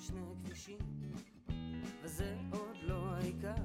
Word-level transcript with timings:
שני 0.00 0.20
כבישים, 0.44 0.78
וזה 2.04 2.34
עוד 2.50 2.76
לא 2.82 3.02
העיקר. 3.10 3.62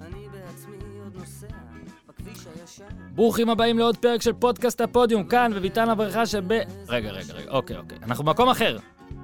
אני 0.00 0.28
בעצמי 0.32 0.76
עוד 1.04 1.16
נוסע 1.16 1.46
בכביש 2.08 2.46
הישר. 2.46 2.84
ברוכים 3.14 3.50
הבאים 3.50 3.78
לעוד 3.78 3.96
פרק 3.96 4.22
של 4.22 4.32
פודקאסט 4.32 4.80
הפודיום, 4.80 5.24
כאן 5.24 5.52
בביתן 5.54 5.88
הברכה 5.88 6.26
שב... 6.26 6.52
רגע, 6.88 7.10
רגע, 7.10 7.34
רגע, 7.34 7.50
אוקיי, 7.50 7.76
אוקיי. 7.76 7.98
אנחנו 8.02 8.24
במקום 8.24 8.48
אחר. 8.48 8.78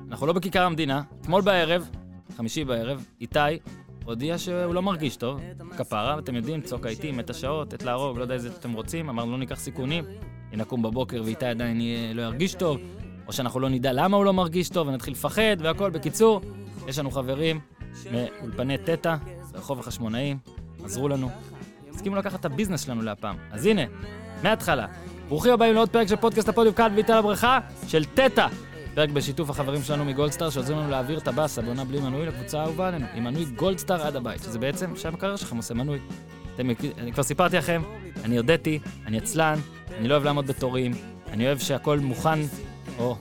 אנחנו 0.09 0.27
לא 0.27 0.33
בכיכר 0.33 0.63
המדינה. 0.63 1.03
אתמול 1.21 1.43
בערב, 1.43 1.91
חמישי 2.37 2.65
בערב, 2.65 3.07
איתי 3.21 3.59
הודיע 4.05 4.39
שהוא 4.39 4.75
לא 4.75 4.83
מרגיש 4.83 5.17
טוב. 5.17 5.41
כפרה, 5.77 6.19
אתם 6.19 6.35
יודעים, 6.35 6.61
צוק 6.61 6.87
העיתים, 6.87 7.21
את 7.21 7.31
השעות, 7.31 7.75
את 7.75 7.83
להרוג, 7.83 8.19
לא 8.19 8.23
יודע 8.23 8.35
איזה 8.35 8.49
אתם 8.49 8.73
רוצים, 8.73 9.09
אמרנו 9.09 9.33
לא 9.33 9.39
ניקח 9.39 9.59
סיכונים. 9.59 10.05
אם 10.55 10.59
נקום 10.59 10.83
בבוקר 10.83 11.23
ואיתי 11.25 11.47
עדיין 11.47 11.81
לא 12.15 12.23
ירגיש 12.23 12.55
טוב, 12.55 12.81
או 13.27 13.33
שאנחנו 13.33 13.61
לא 13.61 13.69
נדע 13.69 13.93
למה 13.93 14.17
הוא 14.17 14.25
לא 14.25 14.33
מרגיש 14.33 14.69
טוב 14.69 14.89
ונתחיל 14.89 15.13
לפחד 15.13 15.57
והכל. 15.59 15.91
בקיצור, 15.91 16.41
יש 16.89 16.99
לנו 16.99 17.11
חברים 17.11 17.61
מאולפני 18.13 18.79
תטא, 18.79 19.15
ברחוב 19.53 19.81
החשמונאים, 19.81 20.39
עזרו 20.85 21.09
לנו. 21.09 21.31
הסכימו 21.95 22.17
לקחת 22.17 22.41
את 22.41 22.45
ה 22.45 22.49
business 22.49 22.85
שלנו 22.85 23.03
להפעם. 23.03 23.37
אז 23.51 23.67
הנה, 23.67 23.83
מההתחלה. 24.43 24.87
ברוכים 25.29 25.53
הבאים 25.53 25.75
לעוד 25.75 25.89
פרק 25.89 26.09
של 26.09 26.17
פודקאסט 26.17 26.49
הפודיום 26.49 26.75
כאן 26.75 26.93
בבית 26.93 27.17
הברכה 27.17 27.59
של 27.89 28.05
תטא. 28.05 28.47
פרק 28.95 29.11
בשיתוף 29.11 29.51
החברים 29.51 29.83
שלנו 29.83 30.05
מגולדסטאר 30.05 30.51
שעוזרים 30.51 30.79
לנו 30.79 30.91
להעביר 30.91 31.19
את 31.19 31.29
הבאסה 31.29 31.63
בעונה 31.63 31.85
בלי 31.85 32.01
מנוי 32.01 32.27
לקבוצה 32.27 32.61
האהובה 32.61 32.89
עלינו, 32.89 33.07
עם 33.15 33.25
מנוי 33.25 33.45
גולדסטאר 33.45 34.07
עד 34.07 34.17
הבית, 34.17 34.43
שזה 34.43 34.59
בעצם 34.59 34.93
הקריירה 35.15 35.39
שלכם 35.39 35.57
עושה 35.57 35.75
מנוי. 35.75 35.99
אתם, 36.55 36.71
אני 36.99 37.13
כבר 37.13 37.23
סיפרתי 37.23 37.57
לכם, 37.57 37.83
אני 38.25 38.37
הודיתי, 38.37 38.79
אני 39.07 39.19
עצלן, 39.19 39.59
אני 39.99 40.09
לא 40.09 40.15
אוהב 40.15 40.25
לעמוד 40.25 40.47
בתורים, 40.47 40.93
אני 41.31 41.47
אוהב 41.47 41.59
שהכל 41.59 41.99
מוכן, 41.99 42.39
או, 42.99 43.17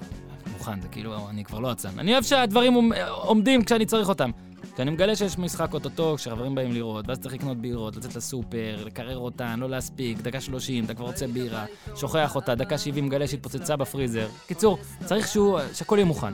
מוכן, 0.54 0.82
זה 0.82 0.88
כאילו, 0.88 1.30
אני 1.30 1.44
כבר 1.44 1.60
לא 1.60 1.72
עצלן. 1.72 2.00
אני 2.00 2.14
אוהב 2.14 2.24
שהדברים 2.24 2.74
עומ- 2.74 2.94
עומדים 3.10 3.64
כשאני 3.64 3.86
צריך 3.86 4.10
אותם. 4.10 4.32
כשאני 4.74 4.92
מגלה 4.92 5.16
שיש 5.16 5.38
משחק 5.38 5.74
אוטוטו, 5.74 6.16
כשחברים 6.18 6.56
באים 6.56 6.72
לראות, 6.72 7.08
ואז 7.08 7.20
צריך 7.20 7.34
לקנות 7.34 7.58
בירות, 7.58 7.96
לצאת 7.96 8.16
לסופר, 8.16 8.84
לקרר 8.86 9.18
אותן, 9.18 9.60
לא 9.60 9.70
להספיק, 9.70 10.18
דקה 10.18 10.42
30, 10.42 10.86
אתה 10.86 10.94
כבר 10.94 11.06
רוצה 11.06 11.28
בירה, 11.28 11.66
שוכח 11.96 12.36
אותה, 12.36 12.56
דקה 12.56 12.78
70 12.78 13.06
מגלה 13.06 13.28
שהתפוצצה 13.28 13.76
בפריזר. 13.76 14.28
קיצור, 14.48 14.78
צריך 15.06 15.28
שהוא, 15.28 15.60
שהכל 15.74 15.96
יהיה 15.96 16.06
מוכן. 16.06 16.32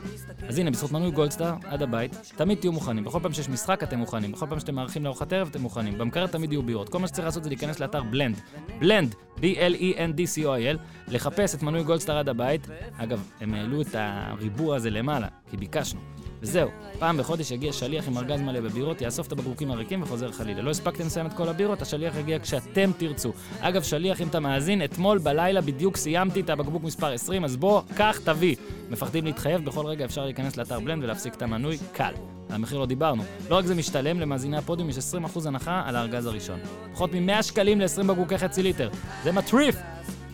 אז 0.48 0.58
הנה, 0.58 0.70
בזכות 0.70 0.92
מנוי 0.92 1.10
גולדסטאר, 1.10 1.54
עד 1.64 1.82
הבית, 1.82 2.32
תמיד 2.36 2.58
תהיו 2.58 2.72
מוכנים. 2.72 3.04
בכל 3.04 3.20
פעם 3.22 3.32
שיש 3.32 3.48
משחק 3.48 3.82
אתם 3.82 3.98
מוכנים, 3.98 4.32
בכל 4.32 4.46
פעם 4.46 4.60
שאתם 4.60 4.74
מארחים 4.74 5.04
לארוחת 5.04 5.32
ערב 5.32 5.48
אתם 5.50 5.60
מוכנים. 5.60 5.98
במקרר 5.98 6.26
תמיד 6.26 6.52
יהיו 6.52 6.62
בירות. 6.62 6.88
כל 6.88 6.98
מה 6.98 7.06
שצריך 7.06 7.26
לעשות 7.26 7.42
זה 7.42 7.50
להיכנס 7.50 7.80
לאתר 7.80 8.02
בלנד, 8.02 8.40
בלנד, 8.78 9.14
B-L-E-N-D-C-O-I-L, 9.36 10.78
לחפש 11.08 11.54
את 11.54 11.62
מנוי 11.62 11.82
גולדסטאר 11.82 12.18
עד 12.18 12.28
הבית. 12.28 12.68
אגב, 12.96 13.28
הם 13.40 13.54
העלו 13.54 13.80
את 13.80 13.94
הריבוע 13.94 14.76
הזה 14.76 14.90
למעלה, 14.90 15.28
כי 15.50 15.56
ביקשנו. 15.56 16.00
וזהו, 16.42 16.68
פעם 16.98 17.16
בחודש 17.16 17.50
יגיע 17.50 17.72
שליח 17.72 18.08
עם 18.08 18.18
ארגז 18.18 18.40
מלא 18.40 18.60
בבירות, 18.60 19.00
יאסוף 19.00 19.26
את 19.26 19.32
הבקבוקים 19.32 19.70
הריקים 19.70 20.02
וחוזר 20.02 20.32
חלילה. 20.32 20.62
לא 20.62 20.70
הספקתם 20.70 21.06
לסיים 21.06 21.26
את 21.26 21.32
כל 21.32 21.48
הבירות, 21.48 21.82
השליח 21.82 22.16
יגיע 22.16 22.38
כשאתם 22.38 22.90
תרצו. 22.98 23.32
אגב, 23.60 23.82
שליח, 23.82 24.20
אם 24.20 24.28
אתה 24.28 24.40
מאזין, 24.40 24.84
אתמול 24.84 25.18
בלילה 25.18 25.60
בדיוק 25.60 25.96
סיימתי 25.96 26.40
את 26.40 26.50
הבקבוק 26.50 26.82
מספר 26.82 27.12
20, 27.12 27.44
אז 27.44 27.56
בוא, 27.56 27.82
קח, 27.96 28.20
תביא. 28.24 28.56
מפחדים 28.90 29.24
להתחייב, 29.24 29.64
בכל 29.64 29.86
רגע 29.86 30.04
אפשר 30.04 30.24
להיכנס 30.24 30.56
לאתר 30.56 30.80
בלנד 30.80 31.04
ולהפסיק 31.04 31.34
את 31.34 31.42
המנוי, 31.42 31.78
קל. 31.92 32.12
על 32.48 32.54
המחיר 32.54 32.78
לא 32.78 32.86
דיברנו. 32.86 33.22
לא 33.50 33.56
רק 33.56 33.66
זה 33.66 33.74
משתלם, 33.74 34.20
למאזיני 34.20 34.56
הפודיום 34.56 34.88
יש 34.88 34.96
20% 34.98 35.46
הנחה 35.46 35.82
על 35.86 35.96
הארגז 35.96 36.26
הראשון. 36.26 36.58
פחות 36.92 37.14
מ-100 37.14 37.42
שקלים 37.42 37.80
ל-20 37.80 38.02
בקבוקי 38.06 38.38
חצי 38.38 38.62
ליטר. 38.62 38.90
זה 39.24 39.32
מטריף! 39.32 39.76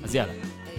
אז 0.05 0.15
יאללה, 0.15 0.33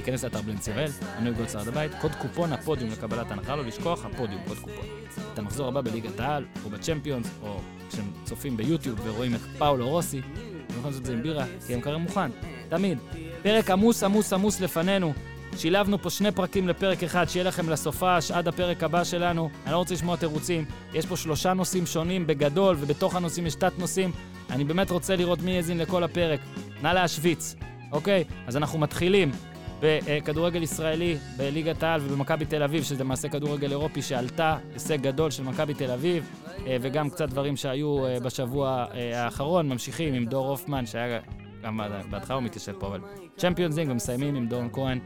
ניכנס 0.05 0.23
לאתר 0.23 0.41
בלנד 0.41 0.61
סירל, 0.61 0.89
מנוי 1.19 1.33
גולדסטאר 1.33 1.61
עד 1.61 1.67
הבית, 1.67 1.91
קוד 2.01 2.11
קופון 2.15 2.53
הפודיום 2.53 2.89
לקבלת 2.91 3.31
הנחה, 3.31 3.55
לא 3.55 3.65
לשכוח, 3.65 4.05
הפודיום, 4.05 4.41
קוד 4.47 4.57
קופון. 4.57 4.85
את 5.33 5.39
המחזור 5.39 5.67
הבא 5.67 5.81
בליגת 5.81 6.19
העל, 6.19 6.45
או 6.65 6.69
בצ'מפיונס, 6.69 7.29
או 7.41 7.59
כשהם 7.89 8.11
צופים 8.23 8.57
ביוטיוב 8.57 8.99
ורואים 9.03 9.35
את 9.35 9.39
פאולו 9.57 9.89
רוסי, 9.89 10.17
הם 10.17 10.23
יכולים 10.69 10.85
לעשות 10.85 11.01
את 11.01 11.05
זה 11.05 11.13
עם 11.13 11.23
בירה, 11.23 11.45
כי 11.67 11.73
המקרר 11.73 11.97
מוכן, 11.97 12.31
תמיד. 12.69 12.97
פרק 13.41 13.69
עמוס 13.69 14.03
עמוס 14.03 14.33
עמוס 14.33 14.61
לפנינו. 14.61 15.13
שילבנו 15.57 16.01
פה 16.01 16.09
שני 16.09 16.31
פרקים 16.31 16.67
לפרק 16.67 17.03
אחד, 17.03 17.25
שיהיה 17.29 17.45
לכם 17.45 17.69
לסופש 17.69 18.31
עד 18.31 18.47
הפרק 18.47 18.83
הבא 18.83 19.03
שלנו. 19.03 19.49
אני 19.65 19.71
לא 19.71 19.77
רוצה 19.77 19.93
לשמוע 19.93 20.15
תירוצים. 20.15 20.65
יש 20.93 21.05
פה 21.05 21.17
שלושה 21.17 21.53
נושאים 21.53 21.85
שונים 21.85 22.27
בגדול, 22.27 22.75
ובתוך 22.79 23.15
הנושאים 23.15 23.45
יש 23.45 23.55
תת-נושאים. 23.55 24.11
אני 24.49 24.63
באמת 24.63 24.91
רוצה 24.91 25.15
לראות 25.15 25.41
מי 25.41 25.55
האזין 25.55 25.77
לכל 25.77 26.03
הפרק. 26.03 26.39
נא 26.81 26.87
להשוויץ, 26.87 27.55
אוקיי? 27.91 28.23
אז 28.47 28.57
אנחנו 28.57 28.79
מתחילים 28.79 29.31
בכדורגל 29.79 30.63
ישראלי 30.63 31.17
בליגת 31.37 31.83
העל 31.83 32.01
ובמכבי 32.03 32.45
תל 32.45 32.63
אביב, 32.63 32.83
שזה 32.83 33.03
למעשה 33.03 33.29
כדורגל 33.29 33.71
אירופי 33.71 34.01
שעלתה, 34.01 34.57
הישג 34.73 35.01
גדול 35.01 35.31
של 35.31 35.43
מכבי 35.43 35.73
תל 35.73 35.91
אביב, 35.91 36.29
אה, 36.67 36.77
וגם 36.81 37.09
קצת 37.09 37.29
דברים 37.29 37.55
שהיו 37.55 38.05
אה, 38.05 38.19
בשבוע 38.19 38.85
אה, 38.93 39.23
האחרון, 39.23 39.69
ממשיכים 39.69 40.13
עם 40.13 40.25
דור 40.25 40.49
הופמן, 40.49 40.85
שהיה 40.85 41.19
גם 41.63 41.79
בהתחלה 42.09 42.35
הוא 42.35 42.43
מתיישב 42.43 42.73
פה, 42.79 42.87
אבל 42.87 42.99
צ'מפיונס 43.37 43.75
לינג, 43.75 43.91
ומסיימים 43.91 44.35
עם 44.35 44.47
דורון 44.47 44.69
כהן 44.73 44.99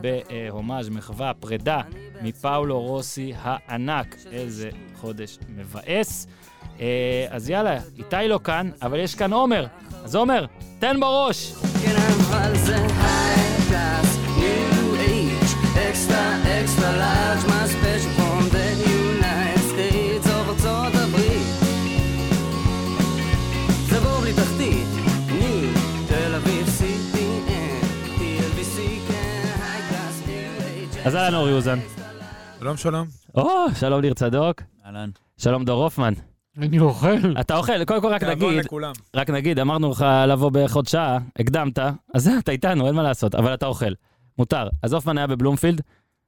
בהומאז' 0.00 0.88
מחווה, 0.88 1.34
פרידה 1.34 1.80
מפאולו 2.22 2.80
רוסי 2.80 3.32
הענק. 3.36 4.16
איזה 4.32 4.70
חודש 4.94 5.38
מבאס. 5.56 6.26
אז 7.30 7.50
יאללה, 7.50 7.78
איתי 7.98 8.28
לא 8.28 8.40
כאן, 8.44 8.70
אבל 8.82 8.98
יש 8.98 9.14
כאן 9.14 9.32
עומר. 9.32 9.66
אז 10.04 10.16
עומר, 10.16 10.46
תן 10.78 11.00
בראש! 11.00 11.52
כן, 11.82 11.96
אבל 12.30 12.56
זה 12.56 12.76
high 12.76 13.45
class, 13.76 14.08
new 14.42 14.84
age, 15.12 15.50
extra, 15.88 16.22
extra 16.58 16.90
large, 17.04 17.42
my 17.52 17.64
special 17.74 18.12
from 18.18 18.42
the 18.56 18.68
United 19.00 19.62
States 19.72 20.26
of 20.26 20.48
ארצות 20.48 20.94
הברית. 20.94 21.46
זה 23.88 24.00
בור 24.00 24.20
בלי 24.20 24.32
תחתית, 24.32 24.86
new, 25.28 25.78
תל 26.08 26.34
אביב, 26.34 26.66
CPN, 26.78 27.84
TLBC, 28.18 28.76
כן, 29.08 29.44
high 29.58 29.92
class, 29.92 30.28
new 30.28 30.94
age. 30.96 31.08
אז 31.08 31.16
אהלן 31.16 31.34
אורי 31.34 31.52
אוזן. 31.52 31.78
שלום 32.58 32.76
שלום. 32.76 33.06
או, 33.34 33.50
שלום 33.80 34.00
ניר 34.00 34.14
צדוק. 34.14 34.62
אהלן. 34.86 35.10
שלום 35.38 35.64
דור 35.64 35.82
הופמן. 35.84 36.12
אני 36.58 36.78
אוכל. 36.78 37.40
אתה 37.40 37.56
אוכל, 37.56 37.84
קודם 37.84 38.00
כל 38.00 38.08
רק 38.08 38.24
תיאבון 38.24 38.50
נגיד, 38.50 38.64
לכולם. 38.64 38.92
רק 39.16 39.30
נגיד, 39.30 39.58
אמרנו 39.58 39.90
לך 39.90 40.06
לבוא 40.28 40.50
בערך 40.50 40.76
עוד 40.76 40.86
שעה, 40.86 41.18
הקדמת, 41.38 41.78
אז 42.14 42.24
זה, 42.24 42.38
אתה 42.38 42.52
איתנו, 42.52 42.86
אין 42.86 42.94
מה 42.94 43.02
לעשות, 43.02 43.34
אבל 43.34 43.54
אתה 43.54 43.66
אוכל. 43.66 43.92
מותר. 44.38 44.68
אז 44.82 44.92
הופמן 44.92 45.18
היה 45.18 45.26
בבלומפילד, 45.26 45.80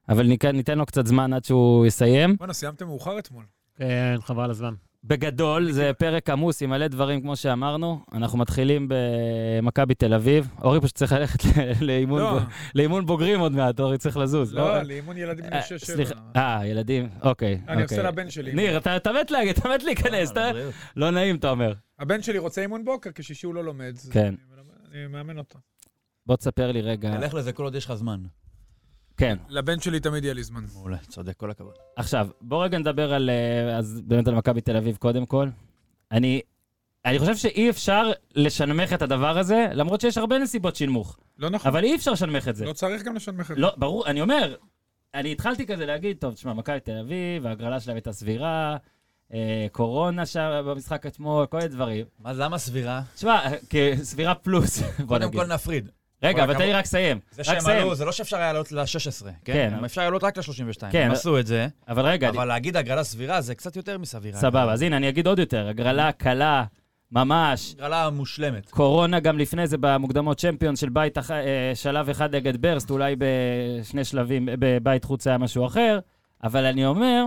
אבל 0.09 0.27
ניתן, 0.27 0.55
ניתן 0.55 0.77
לו 0.77 0.85
קצת 0.85 1.07
זמן 1.07 1.33
עד 1.33 1.45
שהוא 1.45 1.85
יסיים. 1.85 2.35
בואנה, 2.37 2.53
סיימתם 2.53 2.85
מאוחר 2.85 3.19
אתמול. 3.19 3.43
כן, 3.75 4.15
חבל 4.21 4.49
הזמן. 4.49 4.73
בגדול, 5.03 5.71
זה 5.71 5.91
פרק 5.97 6.29
עמוס 6.29 6.61
עם 6.61 6.69
מלא 6.69 6.87
דברים, 6.87 7.21
כמו 7.21 7.35
שאמרנו. 7.35 7.99
אנחנו 8.13 8.37
מתחילים 8.37 8.87
במכבי 8.89 9.95
תל 9.95 10.13
אביב. 10.13 10.49
אורי 10.61 10.81
פשוט 10.81 10.95
צריך 10.95 11.11
ללכת 11.11 11.39
לאימון, 11.81 12.21
לא, 12.21 12.39
ב- 12.39 12.43
לאימון 12.75 13.05
בוגרים 13.05 13.39
עוד 13.39 13.51
מעט, 13.51 13.79
אורי 13.79 13.97
צריך 13.97 14.17
לזוז. 14.17 14.53
לא, 14.53 14.81
לאימון 14.81 15.17
ילדים 15.17 15.45
בני 15.45 15.55
אה, 15.55 15.61
6-7. 15.61 15.77
סליחה, 15.77 16.15
אה, 16.35 16.61
ילדים, 16.65 17.09
אוקיי. 17.21 17.53
אני 17.67 17.81
אוקיי. 17.83 17.97
עושה 17.97 18.03
לבן 18.09 18.29
שלי. 18.29 18.53
ניר, 18.53 18.77
אתה 18.77 18.95
אתה 18.95 19.11
מת 19.21 19.31
להגיד, 19.31 19.57
אתה 19.57 19.69
מת 19.69 19.83
להיכנס, 19.83 20.31
אתה... 20.31 20.49
לבריאות. 20.49 20.73
לא 20.95 21.11
נעים, 21.11 21.35
אתה 21.35 21.49
אומר. 21.49 21.73
הבן 21.99 22.21
שלי 22.21 22.37
רוצה 22.37 22.61
אימון 22.61 22.85
בוקר, 22.85 23.09
כשישי 23.15 23.45
הוא 23.45 23.55
לא 23.55 23.63
לומד. 23.63 23.95
כן. 24.11 24.35
אני 24.91 25.07
מאמן 25.07 25.37
אותו. 25.37 25.59
בוא 26.25 26.35
תספר 26.35 26.71
לי 26.71 26.81
רגע. 26.81 27.17
תלך 27.17 27.33
לזה 27.33 27.51
כל 27.53 27.63
עוד 27.63 27.75
יש 27.75 27.85
לך 27.85 27.93
זמן. 27.93 28.19
כן. 29.19 29.37
לבן 29.49 29.79
שלי 29.79 29.99
תמיד 29.99 30.23
יהיה 30.23 30.33
לי 30.33 30.43
זמן. 30.43 30.65
מעולה, 30.73 30.97
צודק, 30.97 31.33
כל 31.37 31.51
הכבוד. 31.51 31.73
עכשיו, 31.95 32.27
בוא 32.41 32.63
רגע 32.63 32.77
נדבר 32.77 33.13
על, 33.13 33.29
אה, 33.29 33.77
אז 33.77 34.01
באמת 34.05 34.27
על 34.27 34.35
מכבי 34.35 34.61
תל 34.61 34.77
אביב 34.77 34.95
קודם 34.95 35.25
כל. 35.25 35.49
אני, 36.11 36.41
אני 37.05 37.19
חושב 37.19 37.35
שאי 37.35 37.69
אפשר 37.69 38.11
לשנמך 38.35 38.93
את 38.93 39.01
הדבר 39.01 39.37
הזה, 39.37 39.67
למרות 39.73 40.01
שיש 40.01 40.17
הרבה 40.17 40.37
נסיבות 40.37 40.75
שינמוך. 40.75 41.17
לא 41.37 41.49
נכון. 41.49 41.71
אבל 41.71 41.83
אי 41.83 41.95
אפשר 41.95 42.11
לשנמך 42.11 42.47
את 42.47 42.55
זה. 42.55 42.65
לא 42.65 42.73
צריך 42.73 43.03
גם 43.03 43.15
לשנמך 43.15 43.51
את 43.51 43.55
זה. 43.55 43.61
לא, 43.61 43.73
ברור, 43.77 44.07
אני 44.07 44.21
אומר, 44.21 44.55
אני 45.13 45.31
התחלתי 45.31 45.65
כזה 45.65 45.85
להגיד, 45.85 46.17
טוב, 46.17 46.33
תשמע, 46.33 46.53
מכבי 46.53 46.79
תל 46.79 46.97
אביב, 46.97 47.45
ההגרלה 47.45 47.79
שלהם 47.79 47.95
הייתה 47.95 48.11
סבירה, 48.11 48.77
אה, 49.33 49.67
קורונה 49.71 50.25
שם 50.25 50.63
במשחק 50.65 51.05
אתמול, 51.05 51.45
כל 51.45 51.57
מיני 51.57 51.69
דברים. 51.69 52.05
מה, 52.19 52.33
למה 52.33 52.57
סבירה? 52.57 53.01
תשמע, 53.15 53.41
כסבירה 53.69 54.35
פלוס, 54.35 54.81
בוא 54.81 55.05
קודם 55.07 55.27
נגיד. 55.27 55.39
כל 55.39 55.47
נפריד. 55.47 55.89
רגע, 56.23 56.43
אבל 56.43 56.53
תן 56.53 56.65
לי. 56.65 56.73
רק 56.73 56.83
לסיים. 56.83 57.19
זה 57.31 57.41
רק 57.47 57.59
שהם. 57.59 57.77
עלו, 57.77 57.95
זה 57.95 58.05
לא 58.05 58.11
שאפשר 58.11 58.37
היה 58.37 58.53
לעלות 58.53 58.71
ל-16, 58.71 59.23
כן, 59.23 59.31
כן? 59.53 59.85
אפשר 59.85 60.01
לעלות 60.01 60.23
רק 60.23 60.37
ל-32. 60.37 60.91
כן, 60.91 61.05
הם 61.05 61.11
עשו 61.11 61.39
את 61.39 61.47
זה, 61.47 61.67
אבל 61.87 62.05
רגע, 62.05 62.29
אבל 62.29 62.45
להגיד 62.45 62.77
הגרלה 62.77 63.03
סבירה 63.03 63.41
זה 63.41 63.55
קצת 63.55 63.75
יותר 63.75 63.97
מסבירה. 63.97 64.39
סבבה, 64.39 64.73
אז 64.73 64.81
הנה, 64.81 64.97
אני 64.97 65.09
אגיד 65.09 65.27
עוד 65.27 65.39
יותר, 65.39 65.67
הגרלה 65.67 66.11
קלה, 66.11 66.65
ממש. 67.11 67.73
הגרלה 67.77 68.09
מושלמת. 68.09 68.69
קורונה 68.69 69.19
גם 69.19 69.37
לפני 69.37 69.67
זה 69.67 69.77
במוקדמות 69.79 70.37
צ'מפיון 70.39 70.75
של 70.75 70.89
בית. 70.89 71.17
אה, 71.17 71.71
שלב 71.73 72.09
אחד 72.09 72.35
נגד 72.35 72.61
ברסט, 72.61 72.89
אולי 72.89 73.15
בשני 73.17 74.03
שלבים, 74.03 74.49
בבית 74.59 75.03
חוץ 75.03 75.27
היה 75.27 75.37
משהו 75.37 75.65
אחר, 75.65 75.99
אבל 76.43 76.65
אני 76.65 76.85
אומר, 76.85 77.25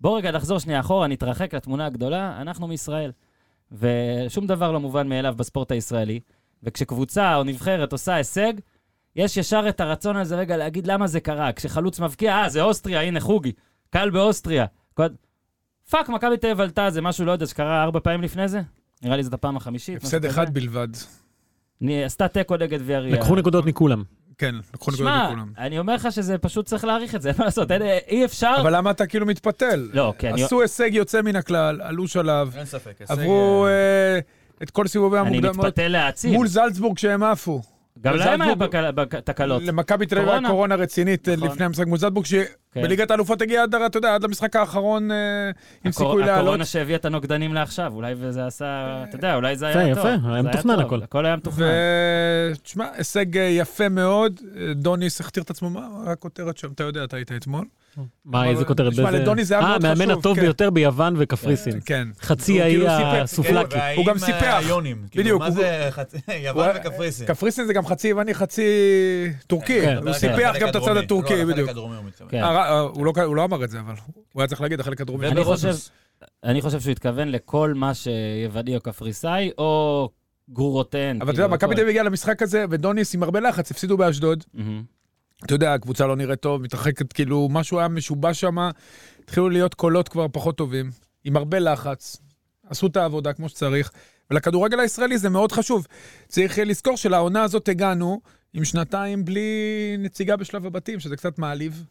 בוא 0.00 0.18
רגע 0.18 0.30
נחזור 0.30 0.58
שנייה 0.58 0.80
אחורה, 0.80 1.06
נתרחק 1.06 1.54
לתמונה 1.54 1.86
הגדולה, 1.86 2.40
אנחנו 2.40 2.66
מישראל. 2.66 3.12
ושום 3.72 4.46
דבר 4.46 4.72
לא 4.72 4.80
מובן 4.80 5.08
מאליו 5.08 5.34
בספורט 5.36 5.72
הישראלי, 5.72 6.20
וכשקבוצה 6.62 7.36
או 7.36 7.44
נבחרת 7.44 7.92
עושה 7.92 8.14
הישג, 8.14 8.52
יש 9.16 9.36
ישר 9.36 9.64
את 9.68 9.80
הרצון 9.80 10.16
הזה 10.16 10.36
רגע 10.36 10.56
להגיד 10.56 10.86
למה 10.86 11.06
זה 11.06 11.20
קרה. 11.20 11.52
כשחלוץ 11.52 12.00
מבקיע, 12.00 12.34
אה, 12.36 12.48
זה 12.48 12.62
אוסטריה, 12.62 13.00
הנה 13.02 13.20
חוגי, 13.20 13.52
קל 13.90 14.10
באוסטריה. 14.10 14.66
כל- 14.94 15.06
fuck, 15.90 16.08
מכבי 16.08 16.36
תל 16.36 16.46
אביב 16.46 16.60
עלתה, 16.60 16.90
זה 16.90 17.00
משהו, 17.00 17.24
לא 17.24 17.32
יודע, 17.32 17.46
שקרה 17.46 17.82
ארבע 17.82 18.00
פעמים 18.00 18.22
לפני 18.22 18.48
זה? 18.48 18.60
נראה 19.02 19.16
לי 19.16 19.22
זאת 19.22 19.34
הפעם 19.34 19.56
החמישית. 19.56 19.96
הפסד 19.96 20.18
כזה. 20.18 20.28
אחד 20.28 20.54
בלבד. 20.54 20.88
אני- 21.82 22.04
עשתה 22.04 22.28
תיקו 22.28 22.56
נגד 22.56 22.78
ויאריאל. 22.84 23.14
לקחו 23.18 23.36
נקודות 23.36 23.64
מכולם. 23.66 24.02
כן, 24.38 24.54
לקחו 24.54 24.90
נקודות 24.90 24.96
שמע, 24.98 25.26
מכולם. 25.30 25.52
אני 25.58 25.78
אומר 25.78 25.94
לך 25.94 26.12
שזה 26.12 26.38
פשוט 26.38 26.66
צריך 26.66 26.84
להעריך 26.84 27.14
את 27.14 27.22
זה, 27.22 27.28
אין 27.28 27.36
מה 27.38 27.44
לעשות, 27.44 27.70
אין- 27.70 27.82
אי 28.08 28.24
אפשר... 28.24 28.54
אבל 28.60 28.76
למה 28.76 28.90
אתה 28.90 29.06
כאילו 29.06 29.26
מתפתל? 29.26 29.88
לא, 29.92 30.12
אני- 30.24 30.44
עשו 30.44 30.60
הישג 30.62 30.90
יוצא 30.94 31.22
מן 31.22 31.36
הכלל, 31.36 31.80
עלו 31.82 32.08
שלב, 32.08 32.54
אין 32.56 32.64
ספק. 32.64 32.94
הישג, 33.00 33.12
עברו 33.12 33.66
אה, 33.66 33.70
אה, 33.70 34.18
את 34.62 34.70
כל 34.70 34.86
סיבובי 34.86 35.18
אני 35.18 35.28
המוקדמות 35.28 35.66
מתפתה 35.66 35.88
להציל. 35.88 36.32
מול 36.32 36.46
זלצבורג 36.46 36.98
שהם 36.98 37.22
עפו. 37.22 37.62
גם 38.00 38.16
להם 38.16 38.42
היה 38.42 38.54
תקלות. 39.24 39.62
למכבי 39.62 40.06
תל 40.06 40.14
אביב 40.14 40.28
קורונה. 40.28 40.48
היה 40.48 40.52
קורונה 40.52 40.74
רצינית 40.74 41.28
אה, 41.28 41.36
נכון. 41.36 41.48
לפני 41.48 41.64
המשחק 41.64 41.86
מול 41.86 41.98
זלצבורג, 41.98 42.26
כן. 42.26 42.44
שבליגת 42.80 43.10
האלופות 43.10 43.42
הגיע 43.42 43.62
עד, 43.62 43.74
אתה 43.74 43.98
יודע, 43.98 44.14
עד 44.14 44.24
למשחק 44.24 44.56
האחרון 44.56 45.10
אה, 45.10 45.16
עם 45.84 45.92
סיכוי 45.92 46.22
לעלות. 46.22 46.38
הקורונה 46.38 46.64
שהביאה 46.64 46.96
את 46.96 47.04
הנוגדנים 47.04 47.54
לעכשיו, 47.54 47.92
אולי 47.94 48.14
זה 48.30 48.46
עשה, 48.46 49.02
אתה 49.08 49.16
יודע, 49.16 49.34
אולי 49.34 49.56
זה 49.56 49.70
יפה, 49.70 49.78
היה 49.78 49.88
יפה, 49.88 50.02
טוב. 50.02 50.30
היה 50.32 50.42
זה 50.42 50.48
מתוכנן 50.48 50.78
הכל. 50.78 51.02
הכל 51.02 51.26
היה 51.26 51.36
מתוכנן. 51.36 51.66
ותשמע, 52.52 52.86
הישג 52.96 53.38
אה, 53.38 53.42
יפה 53.42 53.88
מאוד. 53.88 54.40
דוניס 54.74 55.20
הכתיר 55.20 55.42
את 55.42 55.50
עצמו, 55.50 55.70
מה 55.70 55.88
הכותרת 56.06 56.58
שם? 56.58 56.68
אתה 56.72 56.84
יודע, 56.84 57.04
אתה 57.04 57.16
היית 57.16 57.32
אתמול. 57.32 57.64
מה, 58.24 58.48
איזה 58.48 58.64
כותרת? 58.64 58.92
תשמע, 58.92 59.10
לדוני 59.10 59.44
זה 59.44 59.54
היה 59.54 59.62
אה, 59.62 59.68
מאוד 59.68 59.84
המאמן 59.84 60.04
חשוב, 60.06 60.18
הטוב 60.18 60.36
כן. 60.36 60.40
ביותר 60.42 60.70
ביוון 60.70 61.14
וקפריסין. 61.18 61.80
כן. 61.86 62.08
חצי 62.20 62.62
האי 62.62 62.72
כאילו 62.72 62.86
הסופלקי. 62.88 63.76
הוא 63.96 64.06
גם 64.06 64.14
אה, 64.14 64.18
סיפח. 64.18 64.56
היונים. 64.58 65.06
כאילו, 65.10 65.24
בדיוק, 65.24 65.40
מה 65.42 65.50
זה 65.50 65.88
חצי- 65.90 66.16
יוון 66.48 66.70
וקפריסין? 66.76 67.26
קפריסין 67.26 67.66
זה 67.66 67.72
גם 67.72 67.86
חצי 67.86 68.08
יווני, 68.08 68.34
חצי 68.34 68.66
טורקי. 69.46 69.80
כן, 69.80 69.96
הוא 69.96 70.12
סיפח 70.12 70.38
החלק 70.44 70.62
גם 70.62 70.68
את 70.68 70.76
הצד. 70.76 70.96
הטורקי, 70.96 71.32
לא, 71.34 71.38
החלק 71.38 71.52
בדיוק. 71.52 71.68
הדרומי 71.70 71.96
הוא 71.96 72.04
מתכוון. 72.04 72.30
כן. 72.30 72.42
אה, 72.42 72.56
אה, 72.70 72.80
הוא 72.80 73.06
לא- 73.06 73.12
הוא 73.24 73.36
לא 73.36 73.44
אמר 73.44 73.64
את 73.64 73.70
זה, 73.70 73.80
אבל 73.80 73.94
הוא 74.32 74.42
היה 74.42 74.48
צריך 74.48 74.60
להגיד 74.60 74.80
החלק 74.80 75.00
הדרומי. 75.00 75.26
אני. 75.28 75.44
חושב, 75.44 75.74
אני 76.44 76.62
חושב 76.62 76.80
שהוא 76.80 76.90
התכוון 76.92 77.28
לכל 77.28 77.72
מה 77.76 77.92
שיווני 77.94 78.76
או 78.76 78.80
קפריסאי, 78.80 79.50
או 79.58 80.08
גרורותיהן. 80.52 81.16
אבל 81.16 81.24
אתה 81.24 81.32
כאילו, 81.32 81.44
יודע, 81.44 81.54
מכבי. 81.54 81.74
תל 81.74 81.80
אביב 81.80 81.88
הגיעה 81.88 82.04
למשחק 82.04 82.42
הזה, 82.42 82.64
ודוניס 82.70 83.14
עם 83.14 83.22
הרבה 83.22 83.40
לחץ, 83.40 83.70
הפסידו 83.70 83.96
באשדוד. 83.96 84.44
אתה 85.44 85.54
יודע, 85.54 85.74
הקבוצה 85.74 86.06
לא 86.06 86.16
נראית 86.16 86.40
טוב, 86.40 86.62
מתרחקת, 86.62 87.12
כאילו, 87.12 87.48
משהו 87.50 87.78
היה 87.78 87.88
משובש 87.88 88.40
שם, 88.40 88.56
התחילו 89.24 89.50
להיות 89.50 89.74
קולות 89.74 90.08
כבר 90.08 90.26
פחות 90.32 90.56
טובים, 90.56 90.90
עם 91.24 91.36
הרבה 91.36 91.58
לחץ, 91.58 92.16
עשו 92.66 92.86
את 92.86 92.96
העבודה 92.96 93.32
כמו 93.32 93.48
שצריך, 93.48 93.90
ולכדורגל 94.30 94.80
הישראלי 94.80 95.18
זה 95.18 95.28
מאוד 95.28 95.52
חשוב. 95.52 95.86
צריך 96.28 96.58
לזכור 96.58 96.96
שלעונה 96.96 97.42
הזאת 97.42 97.68
הגענו 97.68 98.20
עם 98.54 98.64
שנתיים 98.64 99.24
בלי 99.24 99.50
נציגה 99.98 100.36
בשלב 100.36 100.66
הבתים, 100.66 101.00
שזה 101.00 101.16
קצת 101.16 101.38
מעליב, 101.38 101.84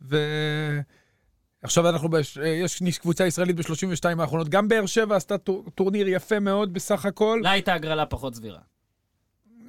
ועכשיו 0.00 1.88
אנחנו, 1.88 2.08
בש... 2.08 2.36
יש 2.36 2.98
קבוצה 2.98 3.26
ישראלית 3.26 3.56
ב-32 3.56 4.20
האחרונות, 4.20 4.48
גם 4.48 4.68
באר 4.68 4.86
שבע 4.86 5.16
עשתה 5.16 5.38
טור- 5.38 5.64
טורניר 5.74 6.08
יפה 6.08 6.40
מאוד 6.40 6.72
בסך 6.72 7.04
הכל. 7.04 7.40
לה 7.42 7.50
הייתה 7.50 7.74
הגרלה 7.74 8.06
פחות 8.06 8.34
סבירה. 8.34 8.58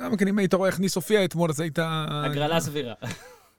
גם 0.02 0.18
כן, 0.18 0.28
אם 0.28 0.38
היית 0.40 0.54
רואה 0.54 0.70
איך 0.70 0.80
ניס 0.80 0.96
הופיע 0.96 1.26
אתמול, 1.26 1.50
אז 1.50 1.60
היית... 1.60 1.80
הגרלה 1.82 2.60
סבירה. 2.60 2.94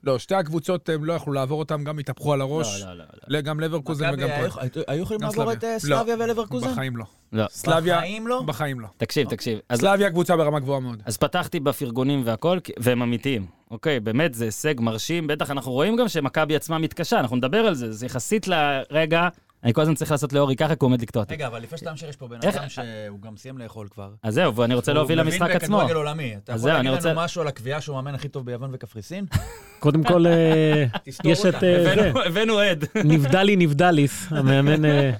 לא, 0.05 0.19
שתי 0.19 0.35
הקבוצות, 0.35 0.89
הם 0.89 1.05
לא 1.05 1.13
יכלו 1.13 1.33
לעבור 1.33 1.59
אותם, 1.59 1.85
גם 1.85 1.99
התהפכו 1.99 2.33
על 2.33 2.41
הראש. 2.41 2.81
לא, 2.83 2.89
לא, 2.89 2.95
לא. 2.95 3.05
לא. 3.05 3.05
לא, 3.29 3.41
גם 3.41 3.61
לברקוזן 3.61 4.11
וגם 4.13 4.29
פה. 4.29 4.61
היו- 4.89 5.03
יכולים 5.03 5.23
לעבור 5.23 5.53
את 5.53 5.59
סלאביה. 5.61 5.73
אה, 5.75 5.79
סלאביה 5.79 6.17
לא, 6.17 6.25
ולברקוזן? 6.25 6.71
בחיים 6.73 6.97
לא. 6.97 7.05
לא. 7.33 7.45
סלאביה, 7.51 7.97
בחיים 7.99 8.27
לא? 8.27 8.43
בחיים 8.43 8.81
לא. 8.81 8.89
תקשיב, 8.97 9.29
תקשיב. 9.29 9.59
סלאביה 9.75 10.11
קבוצה 10.11 10.37
ברמה 10.37 10.61
גבוהה 10.61 10.81
מאוד. 10.81 11.03
אז 11.05 11.17
פתחתי 11.17 11.61
בפרגונים 11.61 12.23
והכל, 12.25 12.59
כי- 12.65 12.73
והם 12.79 13.03
אמיתיים. 13.03 13.47
אוקיי, 13.71 14.01
באמת, 14.01 14.35
זה 14.35 14.45
הישג 14.45 14.75
מרשים. 14.81 15.27
בטח 15.27 15.51
אנחנו 15.51 15.73
רואים 15.73 15.97
גם 15.97 16.09
שמכבי 16.09 16.57
עצמה 16.57 16.79
מתקשה, 16.79 17.21
אנחנו 17.21 17.37
נדבר 17.37 17.59
על 17.59 17.75
זה. 17.75 17.93
זה 17.93 18.07
יחסית 18.07 18.47
לרגע, 18.49 19.29
אני 19.65 19.73
כל 19.75 19.81
הזמן 19.81 19.95
צריך 19.95 20.11
לעשות 20.11 20.33
לאורי 20.33 20.57
ככה, 20.57 20.69
כי 20.75 20.79
הוא 20.81 20.89
עומד 20.89 21.03
לקטוע 21.03 21.23
אותי. 21.23 21.35
רגע, 21.35 21.47
אבל 21.47 21.63
לפני 21.63 21.79
שאתה 21.79 21.91
ממשיך, 21.91 22.09
יש 22.09 22.17
פה 22.17 22.29
בן 22.29 22.37
אדם 22.49 22.69
שהוא 22.69 23.21
גם 23.21 23.37
סיים 23.37 23.59
לאכול 23.59 23.89
כבר. 23.91 24.11
אז 24.23 24.35
זהו, 24.35 24.57
ואני 24.57 24.75
רוצה 24.75 24.93
להוביל 24.93 25.21
למשחק 25.21 25.41
הוא 25.41 25.49
עצמו. 25.51 25.77
מבין 25.77 25.87
בכדורגל 25.89 25.95
עולמי. 25.95 26.37
אתה 26.37 26.53
יכול 26.53 26.71
להגיד 26.71 26.91
לנו 27.05 27.21
משהו 27.21 27.41
על 27.43 27.49
הקביעה 27.49 27.81
שהוא 27.81 27.99
המאמן 27.99 28.15
הכי 28.15 28.29
טוב 28.29 28.47
ביוון 28.47 28.71
וקפריסין? 28.73 29.27
קודם 29.81 30.05
כל, 30.05 30.27
אה, 30.27 30.85
יש. 31.25 31.45
את 31.47 31.55
אה, 31.55 31.85
זה, 31.85 32.13
הבאנו- 32.27 32.59
עד. 32.59 32.85
נבדלי 33.05 33.57
נבדליס, 33.57 34.27
המאמן 34.31 34.85
אה, 34.85 35.11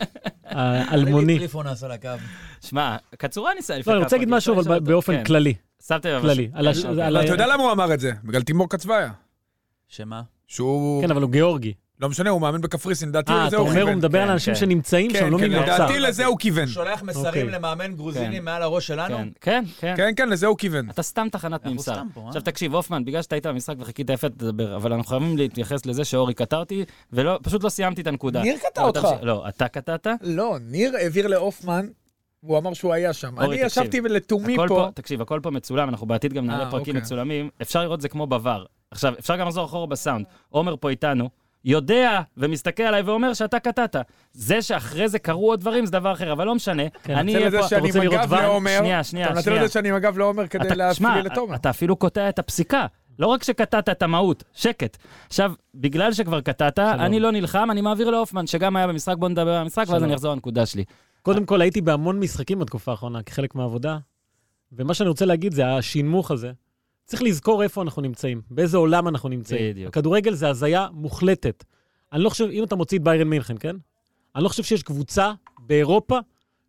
האלמוני. 0.45 1.39
שמע, 2.61 2.97
קצורה 3.19 3.55
ניסה 3.55 3.79
לפני 3.79 3.93
לא, 3.93 3.97
אני 3.97 4.01
כמה 4.01 4.05
רוצה 4.07 4.17
להגיד 4.17 4.29
משהו, 4.29 4.55
אבל 4.61 4.73
אותו. 4.75 4.85
באופן 4.85 5.17
כן. 5.17 5.25
כללי. 5.25 5.55
שמתם 5.87 6.09
לב, 6.09 6.21
כללי. 6.23 6.51
הש- 6.55 6.85
אוקיי. 6.85 7.25
אתה 7.25 7.33
יודע 7.33 7.47
למה 7.47 7.63
הוא 7.63 7.73
אמר 7.73 7.95
את 7.95 8.01
זה? 8.01 8.13
בגלל 8.25 8.43
תימור 8.43 8.69
קצביה. 8.69 9.11
שמה? 9.89 10.23
שהוא... 10.47 11.03
כן, 11.03 11.11
אבל 11.11 11.23
הוא 11.23 11.31
גיאורגי. 11.31 11.73
לא 12.01 12.09
משנה, 12.09 12.31
הוא 12.31 12.41
מאמן 12.41 12.61
בקפריסין, 12.61 13.09
לדעתי 13.09 13.33
אה, 13.33 13.39
לזה 13.39 13.49
אתה 13.49 13.57
הוא 13.57 13.69
אומר, 13.69 13.81
הוא 13.81 13.87
כיוון. 13.87 13.99
מדבר 13.99 14.19
על 14.19 14.27
כן, 14.27 14.33
אנשים 14.33 14.55
כן. 14.55 14.61
שנמצאים 14.61 15.11
שם, 15.11 15.19
כן, 15.19 15.31
לא 15.31 15.39
ממוצע. 15.39 15.63
לדעתי 15.63 16.01
לזה 16.01 16.27
הוא 16.27 16.39
כיוון. 16.39 16.67
שולח 16.67 17.03
מסרים 17.03 17.27
אוקיי. 17.27 17.45
למאמן 17.45 17.95
גרוזיני. 17.95 18.41
מעל 18.41 18.63
הראש 18.63 18.87
שלנו? 18.87 19.17
כן, 19.41 19.65
כן, 19.81 19.95
כן. 19.97 20.13
כן, 20.17 20.29
לזה 20.29 20.47
הוא 20.47 20.59
כיוון. 20.59 20.91
אתה 20.91 21.03
סתם 21.03 21.27
תחנת 21.33 21.67
ממסר. 21.67 21.95
אה? 21.95 22.03
עכשיו 22.27 22.43
תקשיב, 22.43 22.75
הופמן, 22.75 23.05
בגלל 23.05 23.23
שאתה 23.23 23.35
היית 23.35 23.47
במשחק 23.47 23.75
וחיכית 23.79 24.11
יפה, 24.11 24.29
תדבר, 24.29 24.77
אבל 24.77 24.93
אנחנו 24.93 25.09
חייבים 25.09 25.37
להתייחס 25.37 25.87
לזה 25.87 26.05
שאורי 26.05 26.35
קטע 26.35 26.57
אותי, 26.57 26.85
ופשוט 27.13 27.65
לא 27.65 27.69
סיימתי 27.69 28.03
את 28.03 28.07
הנקודה. 28.07 28.43
ניר 28.43 28.57
קטע 28.59 28.83
אותך. 28.83 29.09
לא, 29.23 29.49
אתה 29.49 29.69
קטעת, 29.69 30.07
לא, 30.23 30.57
ניר 30.61 30.97
העביר 30.97 31.27
להופמן, 31.27 31.87
הוא 32.41 32.59
אמר 32.59 32.75
שהוא 32.75 32.93
היה 32.93 33.13
שם. 33.13 33.39
אורי, 33.39 33.47
אני 33.47 33.69
תקשיב. 33.69 33.83
ישבתי 33.83 34.01
לתומי 34.01 34.57
פה. 34.57 34.65
פה, 34.69 34.89
תקשיב, 34.95 35.23
הכל 35.23 35.41
פה 35.43 35.51
מצולם, 35.51 35.89
אנחנו 35.89 36.07
בעתיד 36.07 36.33
גם 36.33 36.47
נעלה 36.47 36.65
אה, 36.65 36.71
פרקים 36.71 36.97
אוקיי. 36.97 37.03
מצולמים, 37.03 37.51
אפשר 37.63 37.83
לראות 37.83 38.01
זה 38.01 38.09
כמו 38.09 38.27
בVAR. 38.27 38.67
עכשיו, 38.91 39.15
אפשר 39.19 39.37
גם 39.37 39.47
לחזור 39.47 39.65
אחורה 39.65 39.87
בסאונד. 39.87 40.27
עומר 40.49 40.77
פה 40.81 40.91
איתנו, 40.91 41.29
יודע 41.65 42.21
ומסתכל 42.37 42.83
עליי 42.83 43.03
ואומר 43.03 43.35
שאתה 43.35 43.59
קטעת. 43.59 43.97
זה 44.33 44.63
שאחרי 44.63 45.09
זה 45.09 45.19
קרו 45.19 45.51
עוד 45.51 45.61
דברים 45.61 45.87
זה 45.87 45.93
דבר 45.93 46.13
אחר, 46.13 46.33
אבל 46.33 46.47
לא 46.47 46.55
משנה. 46.55 46.83
כן, 47.03 47.15
אני 47.17 47.37
אתה 47.37 47.47
אהיה 47.49 47.63
פה... 47.63 47.69
שאני 47.69 47.87
רוצה 47.87 47.99
לראות 48.01 48.21
ואן? 48.29 48.43
לעומר. 48.43 48.77
שנייה, 48.79 49.05
שנייה, 49.05 49.27
אתה 49.27 49.35
מנצל 49.35 49.45
שנייה. 49.51 49.63
את 49.63 49.69
זה 49.69 49.73
שאני 49.73 49.89
עם 49.89 49.95
הגב 49.95 50.19
לעומר 50.19 50.47
כדי 50.47 50.67
אתה- 50.67 50.75
להפריע 50.75 50.95
שמע, 50.95 51.23
לתומר. 51.23 51.55
אתה 51.55 51.71
אפילו 51.71 51.97
קוטע 51.97 52.29
את 52.29 52.39
הפסיקה. 52.39 52.87
לא 53.19 53.27
רק 53.27 53.43
שקטעת 53.43 53.89
את 53.89 54.03
המהות, 54.03 54.45
שקט. 54.55 54.97
עכשיו, 55.27 55.53
בגלל 55.75 56.13
שכבר 56.13 56.41
קטעת, 56.41 56.79
אני 56.79 57.21
לא 57.21 57.31
נלחם, 57.31 57.69
אני 57.71 57.81
מעביר 57.81 58.11
להופמן, 58.11 58.47
שגם 58.47 58.77
היה 58.77 58.87
במשחק, 58.87 59.17
בוא 59.19 59.29
נדבר 59.29 59.51
על 59.51 59.61
המשחק, 59.61 59.85
ואז. 59.89 60.05
אני 60.05 60.15
אחזור 60.15 60.33
לנקודה 60.35 60.67
שלי. 60.67 60.85
קודם 61.23 61.47
כל, 61.47 61.61
הייתי 61.61 61.81
בהמון 61.81 62.21
משחקים 62.21 62.59
בתקופה 62.59 62.91
האחרונה, 62.91 63.23
כחלק 63.23 63.55
מהעבודה, 63.55 63.99
ומה 64.73 64.95
שאני 64.95 65.09
רוצה 65.09 65.25
להגיד 65.25 65.53
זה 65.53 65.67
השינמוך 65.77 66.31
הזה. 66.31 66.53
צריך 67.11 67.23
לזכור 67.23 67.63
איפה 67.63 67.83
אנחנו 67.83 68.03
נמצאים, 68.03 68.43
באיזה 68.51 68.77
עולם 68.77 69.09
אנחנו 69.09 69.29
נמצאים. 69.29 69.71
בדיוק. 69.71 69.89
הכדורגל 69.89 70.35
זה 70.35 70.49
הזיה 70.49 70.87
מוחלטת. 70.93 71.65
אני 72.13 72.23
לא 72.23 72.29
חושב, 72.29 72.45
אם 72.45 72.65
אתה 72.65 72.77
מוציא 72.77 72.99
את 72.99 73.03
ביירן 73.03 73.29
מינכן, 73.29 73.55
כן? 73.61 73.77
אני 74.37 74.45
לא 74.45 74.49
חושב 74.49 74.63
שיש 74.63 74.83
קבוצה 74.83 75.33
באירופה 75.59 76.19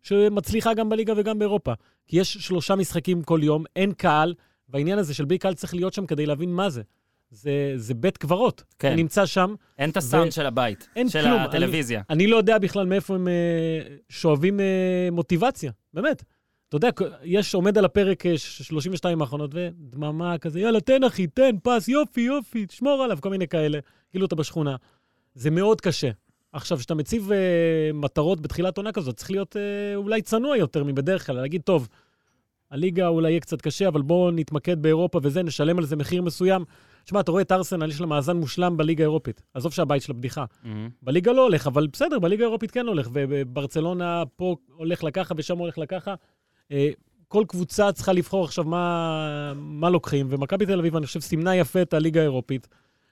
שמצליחה 0.02 0.74
גם 0.74 0.88
בליגה 0.88 1.12
וגם 1.16 1.38
באירופה. 1.38 1.72
כי 2.06 2.20
יש 2.20 2.32
שלושה 2.32 2.74
משחקים 2.74 3.22
כל 3.22 3.40
יום, 3.42 3.64
אין 3.76 3.92
קהל, 3.92 4.34
והעניין 4.68 4.98
הזה 4.98 5.14
של 5.14 5.24
בלי 5.24 5.38
קהל 5.38 5.54
צריך 5.54 5.74
להיות 5.74 5.92
שם 5.92 6.06
כדי 6.06 6.26
להבין 6.26 6.52
מה 6.52 6.70
זה. 6.70 6.82
זה, 7.30 7.72
זה 7.76 7.94
בית 7.94 8.16
קברות. 8.16 8.62
כן. 8.78 8.88
אתה 8.88 8.96
נמצא 8.96 9.26
שם, 9.26 9.54
אין 9.78 9.90
את 9.90 9.96
הסאונד 9.96 10.32
של 10.32 10.46
הבית, 10.46 10.88
אין 10.96 11.08
של 11.08 11.22
כלום. 11.22 11.40
הטלוויזיה. 11.40 12.02
אני 12.10 12.26
לא 12.26 12.36
יודע 12.36 12.58
בכלל 12.58 12.86
מאיפה 12.86 13.14
הם 13.14 13.28
אה, 13.28 13.32
שואבים 14.08 14.60
אה, 14.60 15.08
מוטיבציה, 15.12 15.72
באמת. 15.94 16.24
אתה 16.72 16.86
יודע, 16.86 16.90
יש, 17.24 17.54
עומד 17.54 17.78
על 17.78 17.84
הפרק 17.84 18.26
אה, 18.26 18.38
ש- 18.38 18.62
32 18.62 19.20
האחרונות, 19.20 19.50
ודממה 19.54 20.38
כזה, 20.38 20.60
יאללה, 20.60 20.80
תן 20.80 21.04
אחי, 21.04 21.26
תן, 21.26 21.56
פס, 21.62 21.88
יופי, 21.88 22.20
יופי, 22.20 22.66
תשמור 22.66 23.02
עליו, 23.02 23.18
כל 23.20 23.30
מיני 23.30 23.48
כאלה. 23.48 23.78
כאילו 24.10 24.26
אתה 24.26 24.34
בשכונה. 24.34 24.76
זה 25.34 25.50
מאוד 25.50 25.80
קשה. 25.80 26.10
עכשיו, 26.52 26.78
כשאתה 26.78 26.94
מציב 26.94 27.32
אה, 27.32 27.90
מטרות 27.94 28.40
בתחילת 28.40 28.76
עונה 28.76 28.92
כזאת, 28.92 29.16
צריך 29.16 29.30
להיות 29.30 29.56
אה, 29.56 29.96
אולי 29.96 30.22
צנוע 30.22 30.56
יותר 30.56 30.84
מבדרך 30.84 31.26
כלל, 31.26 31.36
להגיד, 31.36 31.62
טוב, 31.62 31.88
הליגה 32.70 33.08
אולי 33.08 33.30
יהיה 33.30 33.40
קצת 33.40 33.60
קשה, 33.60 33.88
אבל 33.88 34.02
בואו 34.02 34.30
נתמקד 34.30 34.82
באירופה 34.82 35.20
וזה, 35.22 35.42
נשלם 35.42 35.78
על 35.78 35.84
זה 35.84 35.96
מחיר 35.96 36.22
מסוים. 36.22 36.64
שמע, 37.04 37.20
אתה 37.20 37.30
רואה 37.30 37.42
את 37.42 37.52
ארסנל, 37.52 37.90
יש 37.90 38.00
לה 38.00 38.06
מאזן 38.06 38.36
מושלם 38.36 38.76
בליגה 38.76 39.04
האירופית. 39.04 39.42
עזוב 39.54 39.72
שהבית 39.72 40.02
שלה 40.02 40.14
בדיחה. 40.14 40.44
מהמם. 40.64 40.88
בליגה 41.02 41.32
לא 41.32 41.42
הולך, 41.42 41.66
אבל 41.66 41.86
בסדר, 41.86 42.18
בליגה 42.18 42.44
האירופית 42.44 42.70
כן 42.70 42.86
הולך, 42.86 43.08
וברצלונה 43.12 44.22
פה 44.36 44.56
הולך 44.76 45.04
לקחה 45.04 45.34
ושם 45.36 45.58
הולך. 45.58 45.78
אה, 45.78 46.14
כל 47.28 47.44
קבוצה 47.48 47.92
צריכה 47.92 48.12
לבחור 48.12 48.44
עכשיו 48.44 48.64
מה, 48.64 49.52
מה 49.56 49.90
לוקחים, 49.90 50.26
ומכבי 50.30 50.66
תל 50.66 50.78
אביב, 50.78 50.96
אני 50.96 51.06
חושב, 51.06 51.20
סימנה 51.20 51.56
יפה 51.56 51.82
את 51.82 51.94
הליגה 51.94 52.20
האירופית, 52.20 52.68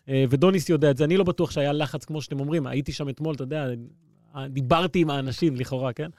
אה, 0.08 0.24
ודוניס 0.30 0.68
יודע 0.68 0.90
את 0.90 0.96
זה. 0.96 1.04
אני 1.04 1.16
לא 1.16 1.24
בטוח 1.24 1.50
שהיה 1.50 1.72
לחץ, 1.72 2.04
כמו 2.04 2.22
שאתם 2.22 2.40
אומרים, 2.40 2.66
הייתי 2.66 2.92
שם 2.92 3.08
אתמול, 3.08 3.34
אתה 3.34 3.42
יודע, 3.42 3.66
דיברתי 4.48 5.00
עם 5.00 5.10
האנשים, 5.10 5.56
לכאורה, 5.56 5.92
כן? 5.92 6.10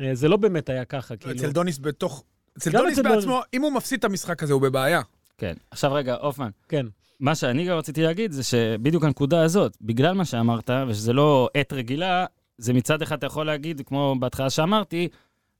אה, 0.00 0.14
זה 0.14 0.28
לא 0.28 0.36
באמת 0.36 0.68
היה 0.68 0.84
ככה, 0.84 1.16
כאילו... 1.16 1.34
אצל 1.34 1.52
דוניס 1.52 1.78
בתוך... 1.78 2.24
אצל 2.58 2.70
דוניס 2.70 2.98
אצל 2.98 3.08
דוניס. 3.08 3.24
בעצמו, 3.24 3.40
אם 3.54 3.62
הוא 3.62 3.72
מפסיד 3.72 3.98
את 3.98 4.04
המשחק 4.04 4.42
הזה, 4.42 4.52
הוא 4.52 4.62
בבעיה. 4.62 5.00
כן. 5.38 5.54
עכשיו 5.70 5.92
רגע, 5.92 6.14
הופמן, 6.14 6.50
כן. 6.68 6.86
מה 7.20 7.34
שאני 7.34 7.64
גם 7.64 7.76
רציתי 7.76 8.02
להגיד 8.02 8.32
זה 8.32 8.42
שבדיוק 8.42 9.04
הנקודה 9.04 9.42
הזאת, 9.42 9.76
בגלל 9.80 10.14
מה 10.14 10.24
שאמרת, 10.24 10.70
ושזה 10.88 11.12
לא 11.12 11.48
עת 11.54 11.72
רגילה, 11.72 12.26
זה 12.58 12.72
מצד 12.72 13.02
אחד 13.02 13.16
אתה 13.16 13.26
יכול 13.26 13.46
להגיד, 13.46 13.82
כמו 13.86 14.16
בהתחלה 14.18 14.50
שאמרתי, 14.50 15.08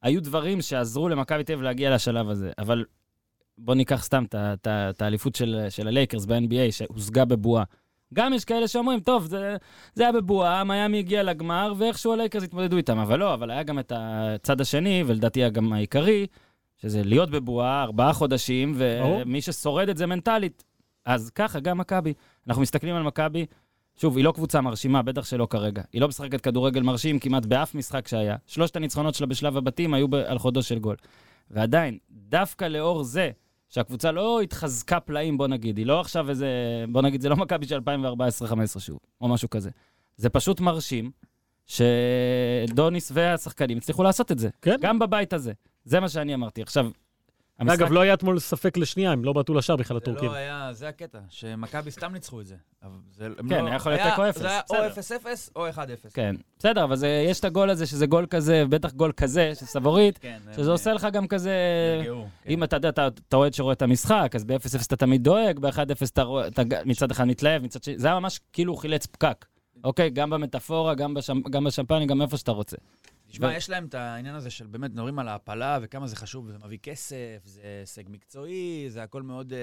היו 0.04 0.22
דברים 0.22 0.62
שעזרו 0.62 1.08
למכבי 1.08 1.44
תל 1.44 1.52
אביב 1.52 1.64
להגיע 1.64 1.94
לשלב 1.94 2.28
הזה, 2.28 2.50
אבל 2.58 2.84
בוא 3.58 3.74
ניקח 3.74 4.04
סתם 4.04 4.24
את 4.34 5.02
האליפות 5.02 5.34
של, 5.34 5.66
של 5.68 5.88
הלייקרס 5.88 6.24
ב-NBA, 6.24 6.70
שהושגה 6.72 7.24
בבועה. 7.24 7.64
גם 8.14 8.32
יש 8.32 8.44
כאלה 8.44 8.68
שאומרים, 8.68 9.00
טוב, 9.00 9.24
זה, 9.24 9.56
זה 9.94 10.02
היה 10.02 10.12
בבועה, 10.12 10.64
מיאמי 10.64 10.98
הגיע 10.98 11.22
לגמר, 11.22 11.72
ואיכשהו 11.78 12.12
הלייקרס 12.12 12.42
התמודדו 12.42 12.76
איתם. 12.76 12.98
אבל 12.98 13.18
לא, 13.18 13.34
אבל 13.34 13.50
היה 13.50 13.62
גם 13.62 13.78
את 13.78 13.92
הצד 13.96 14.60
השני, 14.60 15.04
ולדעתי 15.06 15.50
גם 15.50 15.72
העיקרי, 15.72 16.26
שזה 16.76 17.02
להיות 17.04 17.30
בבועה 17.30 17.82
ארבעה 17.82 18.12
חודשים. 18.12 18.74
ומי 18.76 19.40
ששורד 19.40 19.88
את 19.88 19.96
זה 19.96 20.06
מנטלית. 20.06 20.64
אז 21.04 21.30
ככה, 21.30 21.60
גם 21.60 21.78
מכבי. 21.78 22.12
אנחנו 22.46 22.62
מסתכלים 22.62 22.96
על 22.96 23.02
מכבי, 23.02 23.46
שוב, 23.96 24.16
היא 24.16 24.24
לא 24.24 24.32
קבוצה 24.32 24.60
מרשימה, 24.60 25.02
בטח 25.02 25.24
שלא 25.24 25.46
כרגע. 25.50 25.82
היא 25.92 26.00
לא 26.00 26.08
משחקת 26.08 26.40
כדורגל 26.40 26.82
מרשים 26.82 27.18
כמעט 27.18 27.46
באף 27.46 27.74
משחק 27.74 28.08
שהיה. 28.08 28.36
שלושת 28.46 28.76
הניצחונות 28.76 29.14
שלה 29.14 29.26
בשלב 29.26 29.56
הבתים 29.56 29.94
היו 29.94 30.06
על 30.26 30.38
חודו 30.38 30.62
של 30.62 30.78
גול. 30.78 30.96
ועדיין, 31.50 31.98
דווקא 32.10 32.64
לאור 32.64 33.02
זה, 33.02 33.30
שהקבוצה 33.68 34.12
לא 34.12 34.40
התחזקה 34.40 35.00
פלאים, 35.00 35.38
בוא 35.38 35.46
נגיד, 35.46 35.78
היא 35.78 35.86
לא 35.86 36.00
עכשיו 36.00 36.30
איזה, 36.30 36.48
בוא 36.88 37.02
נגיד, 37.02 37.20
זה 37.20 37.28
לא 37.28 37.36
מכבי 37.36 37.66
של 37.66 37.78
2014-2015 38.76 38.80
שוב, 38.80 38.98
או 39.20 39.28
משהו 39.28 39.50
כזה. 39.50 39.70
זה 40.16 40.28
פשוט 40.28 40.60
מרשים 40.60 41.10
שדוניס 41.66 43.12
והשחקנים 43.14 43.78
הצליחו 43.78 44.02
לעשות 44.02 44.32
את 44.32 44.38
זה, 44.38 44.48
כן. 44.62 44.76
גם 44.80 44.98
בבית 44.98 45.32
הזה. 45.32 45.52
זה 45.84 46.00
מה 46.00 46.08
שאני 46.08 46.34
אמרתי. 46.34 46.62
עכשיו, 46.62 46.90
המשחק... 47.58 47.80
אגב, 47.80 47.92
לא 47.92 48.00
היה 48.00 48.14
אתמול 48.14 48.38
ספק 48.38 48.76
לשנייה, 48.76 49.12
הם 49.12 49.24
לא 49.24 49.32
בעטו 49.32 49.54
לשער 49.54 49.76
בכלל 49.76 49.96
זה 49.96 50.02
הטורקים. 50.02 50.30
לא 50.30 50.34
היה, 50.36 50.68
זה 50.72 50.88
הקטע, 50.88 51.18
שמכבי 51.28 51.90
סתם 51.90 52.12
ניצחו 52.12 52.40
את 52.40 52.46
זה. 52.46 52.54
זה 53.16 53.28
כן, 53.48 53.64
לא- 53.64 53.66
היה 53.66 53.76
יכול 53.76 53.92
להיות 53.92 54.08
תיקו 54.10 54.28
אפס, 54.28 54.40
זה 54.40 54.48
היה. 54.48 54.60
או 54.70 54.76
0-0 54.76 55.26
או 55.56 55.68
1-0. 55.68 55.78
כן, 56.14 56.36
בסדר, 56.58 56.84
אבל 56.84 56.96
זה, 56.96 57.24
יש 57.28 57.40
את 57.40 57.44
הגול 57.44 57.70
הזה, 57.70 57.86
שזה 57.86 58.06
גול 58.06 58.26
כזה, 58.30 58.64
בטח 58.68 58.92
גול 58.92 59.12
כזה, 59.12 59.52
של 59.54 59.66
סבורית, 59.66 60.18
כן, 60.18 60.38
שזה 60.56 60.70
עושה 60.70 60.92
לך 60.92 61.06
גם 61.12 61.26
כזה... 61.26 61.52
נרגעו, 62.00 62.26
כן. 62.44 62.50
אם 62.50 62.64
אתה 62.64 62.76
יודע, 62.76 62.88
אתה 62.88 63.36
אוהד 63.36 63.54
שרואה 63.54 63.72
את 63.72 63.82
המשחק, 63.82 64.32
אז 64.34 64.44
ב-0-0 64.44 64.56
אתה 64.86 64.96
תמיד 64.96 65.22
דואג, 65.22 65.58
ב-1-0 65.58 65.76
אתה 66.12 66.22
רואה- 66.22 66.46
אתה 66.46 66.62
מצד 66.84 67.10
אחד 67.10 67.24
מתלהב, 67.24 67.62
מצד 67.62 67.82
שני, 67.82 67.98
זה 67.98 68.06
היה 68.06 68.20
ממש 68.20 68.40
כאילו 68.52 68.76
חילץ 68.76 69.06
פקק. 69.06 69.44
אוקיי? 69.84 70.10
גם 70.10 70.30
במטאפורה, 70.30 70.94
גם 70.94 71.14
בשמ- 71.16 71.50
גם 71.50 71.64
בשמפניה, 71.64 72.06
גם 72.06 72.22
איפה 72.22 72.36
שאתה 72.36 72.52
רוצה. 72.52 72.76
תשמע, 73.34 73.56
יש 73.56 73.70
להם 73.70 73.86
את 73.86 73.94
העניין 73.94 74.34
הזה 74.34 74.50
של 74.50 74.66
באמת, 74.66 74.90
מדברים 74.90 75.18
על 75.18 75.28
ההעפלה 75.28 75.78
וכמה 75.82 76.06
זה 76.06 76.16
חשוב, 76.16 76.50
זה 76.50 76.58
מביא 76.58 76.78
כסף, 76.78 77.42
זה 77.44 77.60
הישג 77.80 78.02
מקצועי, 78.08 78.86
זה 78.88 79.02
הכל 79.02 79.22
מאוד... 79.22 79.52
אה, 79.52 79.58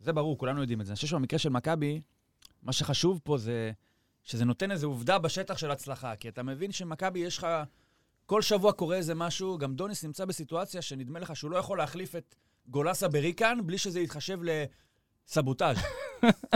זה 0.00 0.12
ברור, 0.12 0.38
כולנו 0.38 0.60
יודעים 0.60 0.80
את 0.80 0.86
זה. 0.86 0.92
אני 0.92 0.96
חושב 0.96 1.06
שבמקרה 1.06 1.38
של 1.38 1.48
מכבי, 1.48 2.00
מה 2.62 2.72
שחשוב 2.72 3.20
פה 3.24 3.38
זה 3.38 3.72
שזה 4.22 4.44
נותן 4.44 4.70
איזו 4.70 4.86
עובדה 4.86 5.18
בשטח 5.18 5.58
של 5.58 5.70
הצלחה. 5.70 6.16
כי 6.16 6.28
אתה 6.28 6.42
מבין 6.42 6.72
שמכבי 6.72 7.18
יש 7.18 7.38
לך... 7.38 7.46
כל 8.26 8.42
שבוע 8.42 8.72
קורה 8.72 8.96
איזה 8.96 9.14
משהו, 9.14 9.58
גם 9.58 9.74
דוניס 9.74 10.04
נמצא 10.04 10.24
בסיטואציה 10.24 10.82
שנדמה 10.82 11.18
לך 11.18 11.36
שהוא 11.36 11.50
לא 11.50 11.56
יכול 11.56 11.78
להחליף 11.78 12.16
את 12.16 12.34
גולסה 12.66 13.08
בריקן 13.08 13.58
בלי 13.64 13.78
שזה 13.78 14.00
יתחשב 14.00 14.42
לסבוטאז'. 15.28 15.76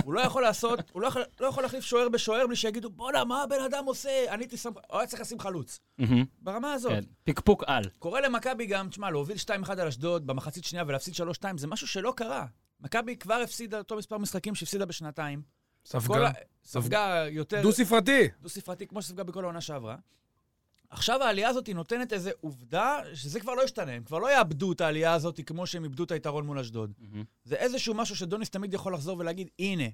הוא 0.04 0.14
לא 0.14 0.20
יכול 0.20 0.42
לעשות, 0.42 0.90
הוא 0.92 1.02
לא 1.02 1.06
יכול, 1.06 1.23
לא 1.40 1.46
יכול 1.46 1.62
להחליף 1.62 1.85
שוער 1.85 2.08
בשוער 2.08 2.46
בלי 2.46 2.56
שיגידו, 2.56 2.90
בואנה, 2.90 3.25
מה 3.25 3.42
הבן 3.42 3.61
אדם 3.61 3.85
עושה? 3.85 4.25
אני 4.28 4.42
הייתי 4.42 4.56
שם... 4.56 4.73
הוא 4.90 4.99
היה 4.99 5.06
צריך 5.06 5.23
לשים 5.23 5.40
חלוץ. 5.40 5.80
ברמה 6.38 6.73
הזאת. 6.73 6.92
כן, 6.92 7.04
פקפוק 7.25 7.64
על. 7.66 7.85
קורה 7.99 8.20
למכבי 8.20 8.66
גם, 8.66 8.88
תשמע, 8.88 9.11
להוביל 9.11 9.37
2-1 9.64 9.73
על 9.73 9.87
אשדוד 9.87 10.26
במחצית 10.26 10.64
שנייה 10.64 10.85
ולהפסיד 10.88 11.14
3-2, 11.14 11.44
זה 11.56 11.66
משהו 11.66 11.88
שלא 11.88 12.12
קרה. 12.16 12.46
מכבי 12.80 13.16
כבר 13.16 13.35
הפסידה 13.35 13.78
אותו 13.78 13.96
מספר 13.96 14.18
משחקים 14.18 14.54
שהפסידה 14.54 14.87
בשנתיים. 14.87 15.42
ספגה. 15.85 16.30
ספגה 16.64 17.25
יותר 17.30 17.62
דו-ספרתי. 17.62 18.28
דו-ספרתי, 18.40 18.87
כמו 18.87 19.02
שספגה 19.02 19.25
בכל 19.25 19.44
העונה 19.44 19.61
שעברה. 19.61 19.96
עכשיו 20.90 21.22
העלייה 21.22 21.48
הזאת 21.48 21.68
נותנת 21.68 22.12
איזו 22.12 22.30
עובדה 22.40 22.98
שזה 23.14 23.40
כבר 23.40 23.54
לא 23.54 23.62
ישתנה, 23.62 23.92
הם 23.92 24.02
כבר 24.04 24.18
לא 24.18 24.32
יאבדו 24.32 24.72
את 24.72 24.80
העלייה 24.80 25.12
הזאת 25.12 25.40
כמו 25.46 25.66
שהם 25.66 25.84
איבדו 25.84 26.04
את 26.04 26.10
היתרון 26.10 26.46
מול 26.46 26.58
אשדוד. 26.58 26.92
מהמם. 26.98 27.24
זה 27.44 27.54
איזשהו 27.54 27.94
משהו 27.94 28.16
שדוניס 28.16 28.50
תמיד 28.50 28.74
יכול 28.74 28.94
לחזור 28.94 29.18
ולהגיד, 29.18 29.48
הנה, 29.58 29.84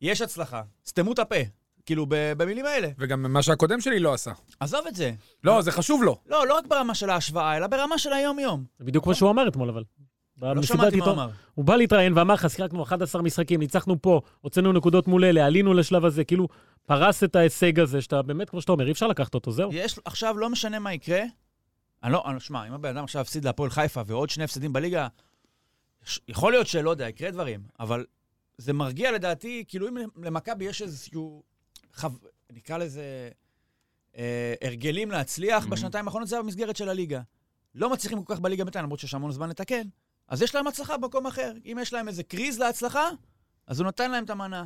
יש 0.00 0.20
הצלחה, 0.20 0.62
סתמו 0.86 1.12
את 1.12 1.18
הפה. 1.18 1.36
כאילו, 1.86 2.06
ב- 2.08 2.32
במילים 2.36 2.64
האלה. 2.64 2.88
וגם 2.98 3.32
מה 3.32 3.42
שהקודם 3.42 3.80
שלי 3.80 3.98
לא 3.98 4.14
עשה. 4.14 4.32
עזוב 4.60 4.86
את 4.86 4.94
זה. 4.94 5.12
לא, 5.44 5.62
זה 5.62 5.72
חשוב 5.72 6.02
לו. 6.02 6.18
לא, 6.26 6.46
לא 6.46 6.56
רק 6.56 6.66
ברמה 6.66 6.94
של 6.94 7.10
ההשוואה, 7.10 7.56
אלא 7.56 7.66
ברמה 7.66 7.98
של 7.98 8.12
היום-יום. 8.12 8.64
זה 8.78 8.84
בדיוק 8.84 9.06
מה 9.06 9.14
שהוא 9.14 9.30
אמר 9.30 9.48
אתמול, 9.48 9.68
אבל. 9.68 9.84
לא 10.42 10.62
שמעתי 10.62 10.96
מה 10.96 11.04
עיתון- 11.04 11.18
אמר. 11.18 11.30
הוא 11.54 11.64
בא 11.64 11.76
להתראיין 11.76 12.12
ואמר 12.18 12.34
לך, 12.34 12.50
שיחקנו 12.50 12.82
11 12.82 13.22
משחקים, 13.22 13.60
ניצחנו 13.60 14.02
פה, 14.02 14.20
הוצאנו 14.40 14.72
נקודות 14.72 15.08
מול 15.08 15.24
אלה, 15.24 15.46
עלינו 15.46 15.74
לשלב 15.74 16.04
הזה, 16.04 16.24
כאילו, 16.24 16.48
פרס 16.86 17.24
את 17.24 17.36
ההישג 17.36 17.80
הזה, 17.80 18.00
שאתה 18.02 18.22
באמת, 18.22 18.50
כמו 18.50 18.60
שאתה 18.60 18.72
אומר, 18.72 18.86
אי 18.86 18.92
אפשר 18.92 19.06
לקחת 19.06 19.34
אותו, 19.34 19.52
זהו. 19.52 19.70
יש, 19.72 19.98
עכשיו, 20.04 20.38
לא 20.38 20.50
משנה 20.50 20.78
מה 20.78 20.92
יקרה. 20.94 21.20
אני 22.02 22.12
לא, 22.12 22.22
אני- 22.26 22.40
שמע, 22.40 22.68
אם 22.68 22.72
הבן 22.72 22.88
אדם 22.96 23.04
עכשיו 23.04 23.20
הפסיד 23.22 23.44
להפועל 23.44 23.70
חיפה 23.70 24.02
ועוד 24.06 24.30
שני 24.30 24.44
הפסדים 24.44 24.72
בליגה, 24.72 25.08
יש- 26.06 26.20
יכול 26.28 26.52
להיות 26.52 26.66
שלא 26.66 26.90
יודע, 26.90 27.08
יקרה 27.08 27.30
דברים, 27.30 27.60
אבל 27.80 28.04
זה 28.58 28.72
מרגיע 28.72 29.12
לדעתי, 29.12 29.64
כאילו 29.68 29.88
אם 29.88 29.96
למכבי 30.22 30.64
יש 30.64 30.82
איזשהו, 30.82 31.42
חו... 31.94 32.08
נקרא 32.52 32.78
לזה, 32.78 33.28
אה, 34.18 34.54
הרגלים 34.64 35.10
להצליח 35.10 35.64
Mhm. 35.66 35.70
בשנתיים 35.70 36.04
האחרונות, 36.06 36.28
זה 36.28 36.38
במסגרת 36.38 36.76
של 36.76 36.88
הליגה. 36.88 37.20
לא 37.74 37.90
מצליחים 37.90 38.22
כל 38.24 38.34
כך 38.34 38.40
בליגה 38.40 38.64
בינתיים, 38.64 38.84
למרות 38.84 39.00
שיש 39.00 39.14
המון 39.14 39.32
זמן 39.32 39.48
לתקן, 39.48 39.82
אז 40.28 40.42
יש 40.42 40.54
להם 40.54 40.66
הצלחה 40.66 40.96
במקום 40.96 41.26
אחר. 41.26 41.52
אם 41.64 41.78
יש 41.82 41.92
להם 41.92 42.08
איזה 42.08 42.22
קריז 42.22 42.58
להצלחה, 42.58 43.08
אז 43.66 43.80
הוא 43.80 43.84
נותן 43.84 44.10
להם 44.10 44.24
את 44.24 44.30
המנה. 44.30 44.64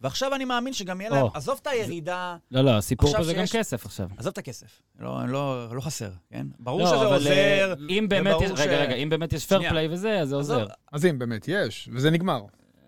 ועכשיו 0.00 0.34
אני 0.34 0.44
מאמין 0.44 0.72
שגם 0.72 1.00
יהיה 1.00 1.10
להם. 1.10 1.26
עזוב 1.34 1.58
את 1.62 1.66
הירידה, 1.66 2.36
לא, 2.50 2.60
לא, 2.60 2.70
הסיפור 2.70 3.08
עכשיו 3.08 3.20
פה 3.20 3.26
זה 3.26 3.34
גם 3.34 3.44
כסף 3.52 3.86
עכשיו. 3.86 4.08
עזוב 4.16 4.30
את 4.32 4.38
הכסף, 4.38 4.82
לא, 4.98 5.28
לא, 5.28 5.76
לא 5.76 5.80
חסר, 5.80 6.10
כן? 6.30 6.46
ברור 6.58 6.80
לא, 6.80 6.86
שזה 6.86 6.96
אבל, 6.96 7.14
עוזר. 7.14 7.30
אה, 7.30 7.74
אם 7.88 8.06
באמת 8.08 8.34
רגע, 8.56 8.82
רגע, 8.82 8.94
אם 8.94 9.08
באמת 9.08 9.32
יש 9.32 9.46
פייר. 9.46 9.70
פליי 9.70 9.88
וזה, 9.88 10.20
אז 10.20 10.28
זה 10.28 10.36
עוזר. 10.36 10.66
אז 10.92 11.06
אם 11.06 11.18
באמת 11.18 11.48
יש, 11.48 11.88
וזה 11.92 12.10
נגמר. 12.10 12.40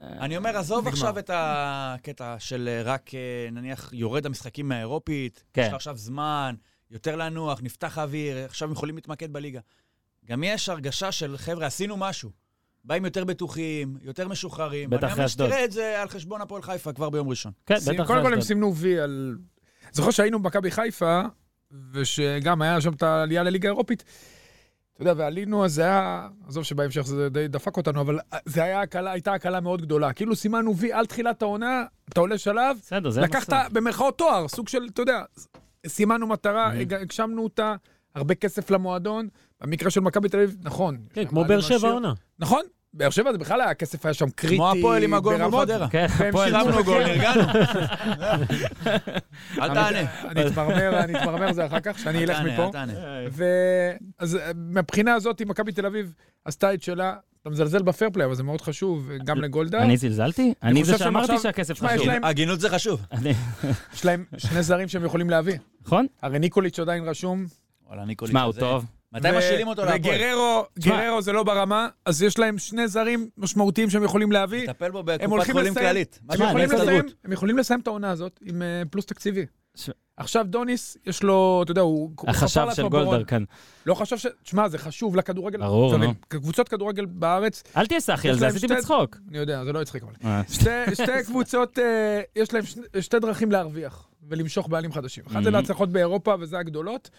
אני 0.03 0.37
אומר, 0.37 0.57
עזוב. 0.57 0.89
עכשיו 0.89 1.19
את 1.19 1.31
הקטע 1.35 2.37
של 2.39 2.69
אה, 2.69 2.83
רק, 2.93 3.15
אה, 3.15 3.51
נניח, 3.53 3.91
יורד 3.93 4.27
המשחקים 4.27 4.69
מהאירופית, 4.69 5.45
כן. 5.53 5.63
יש 5.63 5.69
לך 5.69 5.75
עכשיו 5.75 5.97
זמן, 5.97 6.55
יותר 6.91 7.17
לנוח, 7.17 7.61
נפתח 7.63 7.99
אוויר, 7.99 8.45
עכשיו 8.45 8.69
הם 8.69 8.73
יכולים 8.73 8.95
להתמקד 8.95 9.33
בליגה. 9.33 9.61
גם 10.31 10.45
יש 10.45 10.69
הרגשה 10.69 11.13
של, 11.13 11.35
חבר'ה, 11.39 11.67
עשינו 11.67 11.97
משהו. 11.97 12.31
באים 12.85 13.05
יותר 13.05 13.25
בטוחים, 13.25 13.97
יותר 14.03 14.29
משוחררים. 14.29 14.91
בטח 14.91 15.03
ואני 15.03 15.13
אחרי 15.13 15.17
מאמין 15.17 15.25
אשדוד. 15.27 15.49
שתראה 15.49 15.65
את 15.65 15.73
זה 15.73 16.03
על 16.03 16.09
חשבון 16.09 16.41
הפועל 16.41 16.63
חיפה 16.63 16.93
כבר 16.93 17.11
ביום 17.11 17.29
ראשון. 17.29 17.53
כן, 17.67 17.75
בטח. 17.75 18.07
קודם 18.07 18.07
כל 18.07 18.27
הם 18.27 18.27
אשדוד. 18.27 18.41
סימנו 18.43 18.77
וי 18.77 19.01
על... 19.01 19.39
זוכר 19.93 20.11
שהיינו 20.11 20.43
במכבי 20.43 20.71
חיפה, 20.71 21.23
ושגם 21.93 22.63
היה 22.63 22.81
שם 22.81 22.93
את 22.93 23.03
העלייה 23.03 23.43
לליגה 23.43 23.69
האירופית. 23.69 24.05
אתה 24.95 25.03
יודע, 25.03 25.13
ועלינו, 25.17 25.65
אז 25.65 25.75
זה 25.75 25.83
היה, 25.83 26.29
עזוב 26.49 26.65
שבהמשך 26.65 27.01
זה 27.03 27.29
די 27.29 27.49
דפק 27.49 27.77
אותנו, 27.77 28.01
אבל 28.01 28.19
זה 28.45 28.63
היה 28.63 28.81
הקלה, 28.81 29.11
הייתה 29.13 29.33
הקלה 29.33 29.61
מאוד 29.61 29.83
גדולה. 29.83 30.13
כאילו 30.13 30.37
סימנו 30.37 30.77
וי 30.77 30.93
על 30.93 31.07
תחילת 31.07 31.43
העונה, 31.43 31.83
אתה 32.09 32.21
עולה 32.21 32.39
שלב, 32.39 32.77
בסדר, 32.83 33.11
זה 33.11 33.21
לקחת. 33.21 33.73
במרכאות 33.73 34.19
תואר, 34.19 34.49
סוג 34.49 34.69
של, 34.69 34.87
אתה 34.93 35.03
יודע, 35.03 35.23
סימנו 35.87 36.27
מטרה. 36.27 36.73
הג- 36.73 36.95
הגשמנו 36.95 37.45
אותה, 37.45 37.75
הרבה 38.15 38.35
כסף 38.35 38.71
למועדון. 38.71 39.29
במקרה 39.61 39.91
של 39.91 40.01
מכבי 40.01 40.29
תל 40.29 40.37
אביב, 40.37 40.57
נכון. 40.63 40.99
כן, 41.13 41.25
כמו 41.25 41.45
באר 41.45 41.61
שבע 41.61 41.89
העונה. 41.89 42.13
נכון, 42.39 42.63
באר 42.95 43.11
שבע 43.11 43.33
זה 43.33 43.39
בכלל 43.39 43.61
היה, 43.61 43.71
הכסף 43.71 44.07
היה 44.07 44.15
שם 44.15 44.31
קריטי. 44.31 44.57
כמו 44.57 44.71
הפועל 44.71 45.03
עם 45.03 45.15
הגול 45.15 45.37
מול. 45.47 45.61
חדרה. 45.61 45.89
כן, 45.89 46.07
הפועל 46.29 46.51
שילמו 46.51 46.73
שם. 46.73 46.79
לו 46.79 46.85
גול, 46.85 47.03
נרגענו. 47.05 47.43
אל 49.59 49.75
תענה. 49.75 50.01
אני 50.29 50.47
אתמרמר, 50.47 51.01
אני 51.05 51.19
אתמרמר 51.19 51.53
זה 51.53 51.67
אחר 51.67 51.81
כך, 51.81 51.99
שאני 51.99 52.19
אל 52.19 52.31
אלך 52.31 52.37
תענה, 52.39 52.53
מפה. 52.53 52.65
אל 52.67 52.73
תענה. 52.73 52.93
ו... 53.31 53.45
אז 54.19 54.37
אה, 54.37 54.51
מהבחינה 54.57 55.15
הזאת, 55.15 55.43
מכבי 55.43 55.73
תל 55.73 55.87
אביב 55.87 56.13
עשתה 56.45 56.75
את 56.75 56.83
שלה. 56.83 57.15
אתה 57.43 57.51
מזלזל 57.51 57.83
בפייר 57.83 58.11
פליי, 58.11 58.27
אבל 58.27 58.35
זה 58.35 58.43
מאוד 58.43 58.61
חשוב, 58.61 59.11
אה, 59.11 59.17
גם 59.25 59.41
לגולדה. 59.41 59.83
אני 59.83 59.97
זלזלתי? 59.97 60.55
אני 60.63 60.85
זה 60.85 60.99
שאמרתי 60.99 61.39
שהכסף 61.39 61.81
חשוב. 61.83 62.07
הגינות 62.23 62.61
זה 62.61 62.71
חשוב. 62.71 63.01
יש 63.95 64.05
להם 64.05 64.25
שני 64.39 64.63
זרים 64.63 64.89
שהם 64.89 65.05
יכולים 65.05 65.31
להביא. 65.31 65.55
נכון? 65.87 66.07
הרי 66.23 66.39
ניקוליץ' 66.39 66.79
עדיין 66.79 67.05
רשום. 67.05 67.47
וואלה, 67.87 68.05
ניקוליץ' 68.05 68.31
שמע, 68.33 68.43
הוא 68.43 68.51
הזה- 68.51 68.61
טוב. 68.61 68.85
מתי 69.13 69.29
משאילים 69.39 69.69
אותו 69.69 69.85
להפועל? 69.85 70.15
וגררו, 70.15 70.65
גררו 70.79 71.23
זה 71.23 71.33
לא 71.33 71.43
ברמה, 71.43 71.89
אז 72.05 72.23
יש 72.23 72.39
להם 72.39 72.59
שני 72.59 72.89
זרים 72.89 73.29
משמעותיים 73.39 73.91
שהם 73.91 74.03
יכולים 74.05 74.33
להביא. 74.33 74.67
טפל 74.67 74.91
בו 74.91 74.99
הם 74.99 75.31
בקופת 75.31 75.53
חולים 75.53 75.75
כללית. 75.75 76.21
הם 77.25 77.33
יכולים 77.33 77.59
לסיים- 77.59 77.81
את 77.81 77.87
העונה 77.87 78.11
הזאת 78.11 78.41
עם 78.43 78.63
אה, 78.63 78.83
פלוס 78.91 79.07
תקציבי. 79.07 79.47
עכשיו 80.17 80.45
דוניס, 80.49 80.97
יש 81.07 81.23
לו, 81.23 81.61
אתה 81.63 81.71
יודע, 81.71 81.81
הוא 81.81 82.11
החשב 82.27 82.67
של. 82.75 82.89
גולדהר 82.89 83.25
כאן. 83.25 83.45
לא 83.87 83.95
חשב 83.95 84.17
ש... 84.19 84.27
תשמע, 84.43 84.69
זה 84.69 84.79
חשוב 84.79 85.17
לכדורגל. 85.17 85.59
ברור, 85.59 85.97
נו. 85.97 86.15
קבוצות 86.29 86.69
כדורגל 86.69 87.07
בארץ, 87.07 87.63
אל 87.77 87.87
תהיה 87.87 88.01
סאחי 88.01 88.29
על 88.29 88.39
זה, 88.39 88.47
עשיתי 88.47 88.67
בצחוק. 88.67 89.17
אני 89.31 89.39
יודע, 89.39 89.65
זה 89.65 89.73
לא 89.73 89.83
יצחיק 89.83 90.03
אבל. 90.03 90.13
אה, 90.25 90.43
שתי, 90.51 90.95
שתי 90.95 91.23
קבוצות, 91.27 91.79
אה, 91.79 92.21
יש 92.37 92.55
להם 92.55 92.65
שתי 93.01 93.19
דרכים 93.19 93.53
להרוויח 93.53 94.09
ולמשוך 94.29 94.69
בעלים 94.69 94.93
חדשים. 94.93 95.25
אחת 95.27 95.43
זה. 95.45 95.51
להצלחות 95.51 95.89
באירופה, 95.93 96.35
וזה 96.41 96.59
הגדולות, 96.59 97.11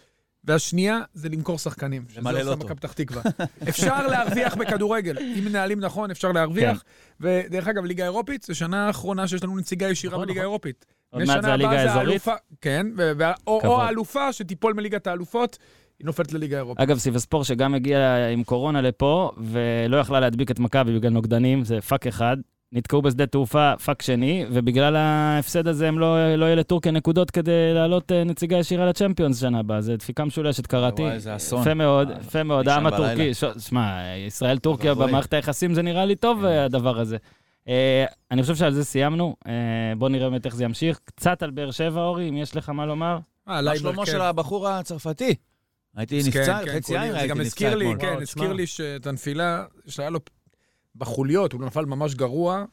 והשנייה 0.43 0.99
זה 1.13 1.29
למכור 1.29 1.57
שחקנים. 1.57 2.05
שזה 2.09 2.21
מלא 2.21 2.41
עושה. 2.41 2.55
מכבי 2.55 2.75
פתח 2.75 2.93
תקווה. 2.93 3.21
אפשר 3.69 4.07
להרוויח 4.07 4.55
בכדורגל. 4.55 5.17
אם 5.19 5.45
מנהלים 5.45 5.79
נכון, 5.79 6.11
אפשר 6.11 6.31
להרוויח. 6.31 6.83
ודרך 7.19 7.67
אגב, 7.67 7.85
ליגה 7.85 8.03
אירופית, 8.03 8.43
זו 8.43 8.55
שנה 8.55 8.87
האחרונה 8.87 9.27
שיש 9.27 9.43
לנו 9.43 9.57
נציגה 9.57 9.89
ישירה 9.89 10.13
נכון, 10.13 10.25
בליגה 10.25 10.39
נכון. 10.39 10.45
האירופית. 10.45 10.85
עוד 11.09 11.23
מעט 11.23 11.41
זה 11.41 11.53
הליגה 11.53 11.71
האזורית. 11.71 12.23
כן, 12.61 12.87
או. 13.47 13.61
או 13.65 13.81
האלופה 13.81 14.33
שתיפול 14.33 14.73
מליגת 14.73 15.07
האלופות, 15.07 15.57
היא 15.99 16.05
נופלת 16.05 16.33
לליגה 16.33 16.55
האירופית. 16.57 16.83
אגב, 16.83 16.97
סיבספור 16.97 17.43
שגם 17.43 17.73
הגיע 17.73 18.27
עם 18.27 18.43
קורונה 18.43 18.81
לפה, 18.81 19.31
ולא 19.37 19.97
יכלה 19.97 20.19
להדביק 20.19 20.51
את 20.51 20.59
מכבי 20.59 20.99
בגלל 20.99 21.11
נוגדנים, 21.11 21.63
זה 21.63 21.81
פאק 21.81 22.07
אחד. 22.07 22.37
נתקעו 22.71 23.01
בשדה 23.01 23.25
תעופה 23.25 23.73
פאק 23.85 24.01
שני, 24.01 24.45
ובגלל 24.51 24.95
ההפסד 24.95 25.67
הזה 25.67 25.87
הם 25.87 25.99
לא, 25.99 26.35
לא 26.35 26.45
יהיה 26.45 26.55
לטורקיה 26.55 26.91
נקודות 26.91 27.31
כדי 27.31 27.73
לעלות 27.73 28.11
אה, 28.11 28.23
נציגה 28.23 28.57
ישירה 28.57 28.85
לצ'מפיונס 28.85 29.39
שנה 29.41 29.59
הבאה. 29.59 29.81
זו 29.81 29.97
דפיקה 29.97 30.25
משולשת, 30.25 30.67
קראתי. 30.67 31.01
וואי, 31.01 31.13
איזה 31.13 31.35
אסון. 31.35 31.61
יפה 31.61 31.73
מאוד, 31.73 32.11
אה, 32.11 32.17
יפה 32.19 32.43
מאוד. 32.43 32.67
העם 32.69 32.87
הטורקי, 32.87 33.31
שמע, 33.59 34.01
ישראל-טורקיה. 34.27 34.93
במערכת 34.93 35.33
היחסים 35.33 35.73
זה 35.73 35.81
נראה 35.81 36.05
לי 36.05 36.15
טוב. 36.15 36.45
אה, 36.45 36.65
הדבר 36.65 36.99
הזה. 36.99 37.17
אני 38.31 38.41
חושב 38.41 38.55
שעל 38.55 38.73
זה 38.73 38.85
סיימנו. 38.85 39.35
אה, 39.47 39.53
בוא 39.97 40.09
נראה 40.09 40.29
באמת 40.29 40.45
איך 40.45 40.55
זה 40.55 40.63
ימשיך. 40.63 40.99
קצת 41.05 41.43
על 41.43 41.51
באר 41.51 41.71
שבע, 41.71 42.01
אורי, 42.01 42.29
אם 42.29 42.37
יש 42.37 42.55
לך 42.55 42.69
מה 42.69 42.85
לומר. 42.85 43.19
אה, 43.49 43.61
מה 43.61 43.75
שלמה. 43.75 44.05
של 44.05 44.21
הבחור 44.21 44.67
הצרפתי? 44.67 45.35
הייתי 45.95 46.21
כן, 46.21 46.27
נפצע, 46.27 46.59
כן, 46.65 46.75
חצי 46.75 46.97
עין 46.97 47.11
זה 47.11 47.17
ראיתי 47.17 47.27
גם 47.27 47.37
נפצע 47.37 47.47
הזכיר 47.47 47.75
לי, 47.75 47.85
אתמול. 47.85 48.01
כן, 48.15 48.21
הזכיר. 48.21 48.53
לי 48.53 48.67
שאת 48.67 49.07
הנפילה 49.07 49.65
שהיה 49.87 50.09
לו 50.09 50.19
בחוליות, 50.99 51.53
הוא 51.53 51.61
נפל 51.61 51.85
ממש 51.85 52.15
גרוע. 52.15 52.65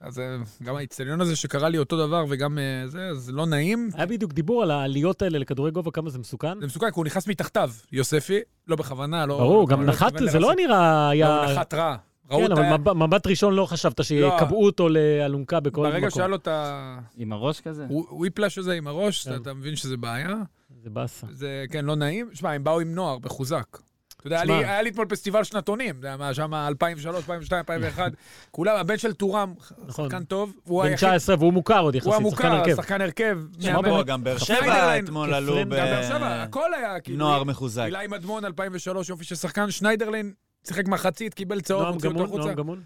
אז 0.00 0.18
אה, 0.18 0.36
גם 0.62 0.76
האיצטדיון 0.76 1.20
הזה 1.20 1.36
שקרה 1.36 1.68
לי 1.68 1.78
אותו 1.78 2.06
דבר 2.06 2.24
וגם 2.28 2.58
אה, 2.58 2.88
זה, 2.88 3.06
אז 3.08 3.30
לא 3.30 3.46
נעים. 3.46 3.88
היה 3.94 4.06
בדיוק 4.06 4.32
דיבור 4.32 4.62
על 4.62 4.70
העליות 4.70 5.22
האלה 5.22 5.38
לכדורי 5.38 5.70
גובה, 5.70 5.90
כמה 5.90 6.10
זה 6.10 6.18
מסוכן. 6.18 6.60
זה 6.60 6.66
מסוכן, 6.66 6.86
כי 6.86 6.92
הוא 6.96 7.04
נכנס 7.04 7.26
מתחתיו, 7.28 7.70
יוספי, 7.92 8.38
לא 8.68 8.76
בכוונה, 8.76 9.26
לא... 9.26 9.38
ברור, 9.38 9.60
לא 9.60 9.66
גם 9.66 9.82
נחת, 9.82 10.12
זה 10.30 10.38
לא. 10.38 10.52
נראה 10.56 10.68
לא, 10.68 11.10
היה... 11.10 11.44
הוא 11.44 11.52
נחת 11.52 11.74
רע. 11.74 11.96
ראו 12.30 12.40
כן, 12.46 12.52
אבל. 12.52 12.92
מבט- 12.94 13.26
ראשון 13.26 13.54
לא 13.54 13.66
חשבת 13.66 14.04
שיקבעו 14.04 14.64
אותו 14.66 14.88
לאלונקה 14.88 15.60
בכל 15.60 15.80
מקום. 15.80 15.92
ברגע 15.92 16.10
שהיה 16.10 16.26
לו 16.26 16.36
את 16.36 16.48
ה... 16.48 16.98
עם 17.16 17.32
הראש 17.32 17.60
כזה? 17.60 17.86
וויפלאש 17.90 18.58
הזה 18.58 18.72
עם 18.72 18.86
הראש, 18.86 19.24
כן. 19.28 19.30
אתה- 19.34 19.42
אתה 19.42 19.54
מבין 19.54 19.76
שזה 19.76 19.96
בעיה. 19.96 20.34
זה 20.82 20.90
באסה. 20.90 21.26
זה, 21.30 21.64
כן, 21.70 21.84
לא 21.84 21.94
נעים. 21.96 22.28
שמע, 22.34 22.52
הם 22.52 22.64
באו 22.64 22.80
עם 22.80 22.94
נוער, 22.94 23.18
מחוזק. 23.24 23.78
אתה 24.26 24.34
יודע, 24.34 24.54
היה. 24.54 24.60
לי- 24.60 24.64
היה 24.68 24.82
לי 24.82 24.90
אתמול 24.90 25.06
פסטיבל 25.06 25.44
שנתונים, 25.44 25.90
אתה 25.98 26.06
יודע 26.06 26.16
מה, 26.16 26.34
שם 26.34 26.54
2003, 26.54 27.16
2002, 27.16 27.58
2001. 27.58 28.12
כולם, 28.50 28.76
הבן 28.76 28.98
של 28.98 29.12
טורם, 29.14 29.54
נכון. 29.86 30.10
שחקן 30.10 30.24
טוב, 30.24 30.52
הוא 30.64 30.82
בן 30.82 30.88
היחיד, 30.90 31.08
19 31.08 31.36
והוא 31.38 31.52
מוכר 31.52 31.80
עוד 31.80 31.94
הוא 31.94 31.98
יחסית, 31.98 32.12
שחקן 32.12 32.22
המוכר, 32.46 32.46
הרכב. 32.52 32.76
שחקן 32.76 33.00
הרכב. 33.00 33.38
שמע, 33.60 34.02
גם 34.02 34.24
באר 34.24 34.38
שבע 34.38 34.98
אתמול 34.98 35.34
עלו 35.34 35.54
ב... 35.56 35.58
גם 35.60 35.68
באר 35.70 36.02
שבע, 36.08 36.42
הכל 36.42 36.74
היה 36.74 37.00
כאילו. 37.00 37.18
נוער 37.18 37.44
מחוזק. 37.44 37.82
אילי 37.86 38.06
מדמון 38.06 38.44
2003, 38.44 39.08
יופי 39.08 39.24
של 39.24 39.34
שחקן, 39.34 39.70
שניידרלין 39.70 40.32
שיחק 40.66 40.88
מחצית, 40.88 41.34
קיבל 41.34 41.60
צהוב, 41.60 41.82
נועם 41.82 41.94
הוציאו 41.94 42.10
אותו 42.12 42.18
גמון, 42.24 42.28
החוצה. 42.28 42.44
נועם 42.44 42.56
גמון. 42.56 42.82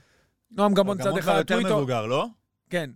נועם 0.50 0.74
גמון 0.74 0.98
צד 0.98 1.06
הוא 1.06 1.20
כבר 1.20 1.30
אחד, 1.32 1.38
יותר 1.38 1.54
טוויטו. 1.54 1.76
מבוגר, 1.76 2.06
לא? 2.06 2.26
כן, 2.70 2.90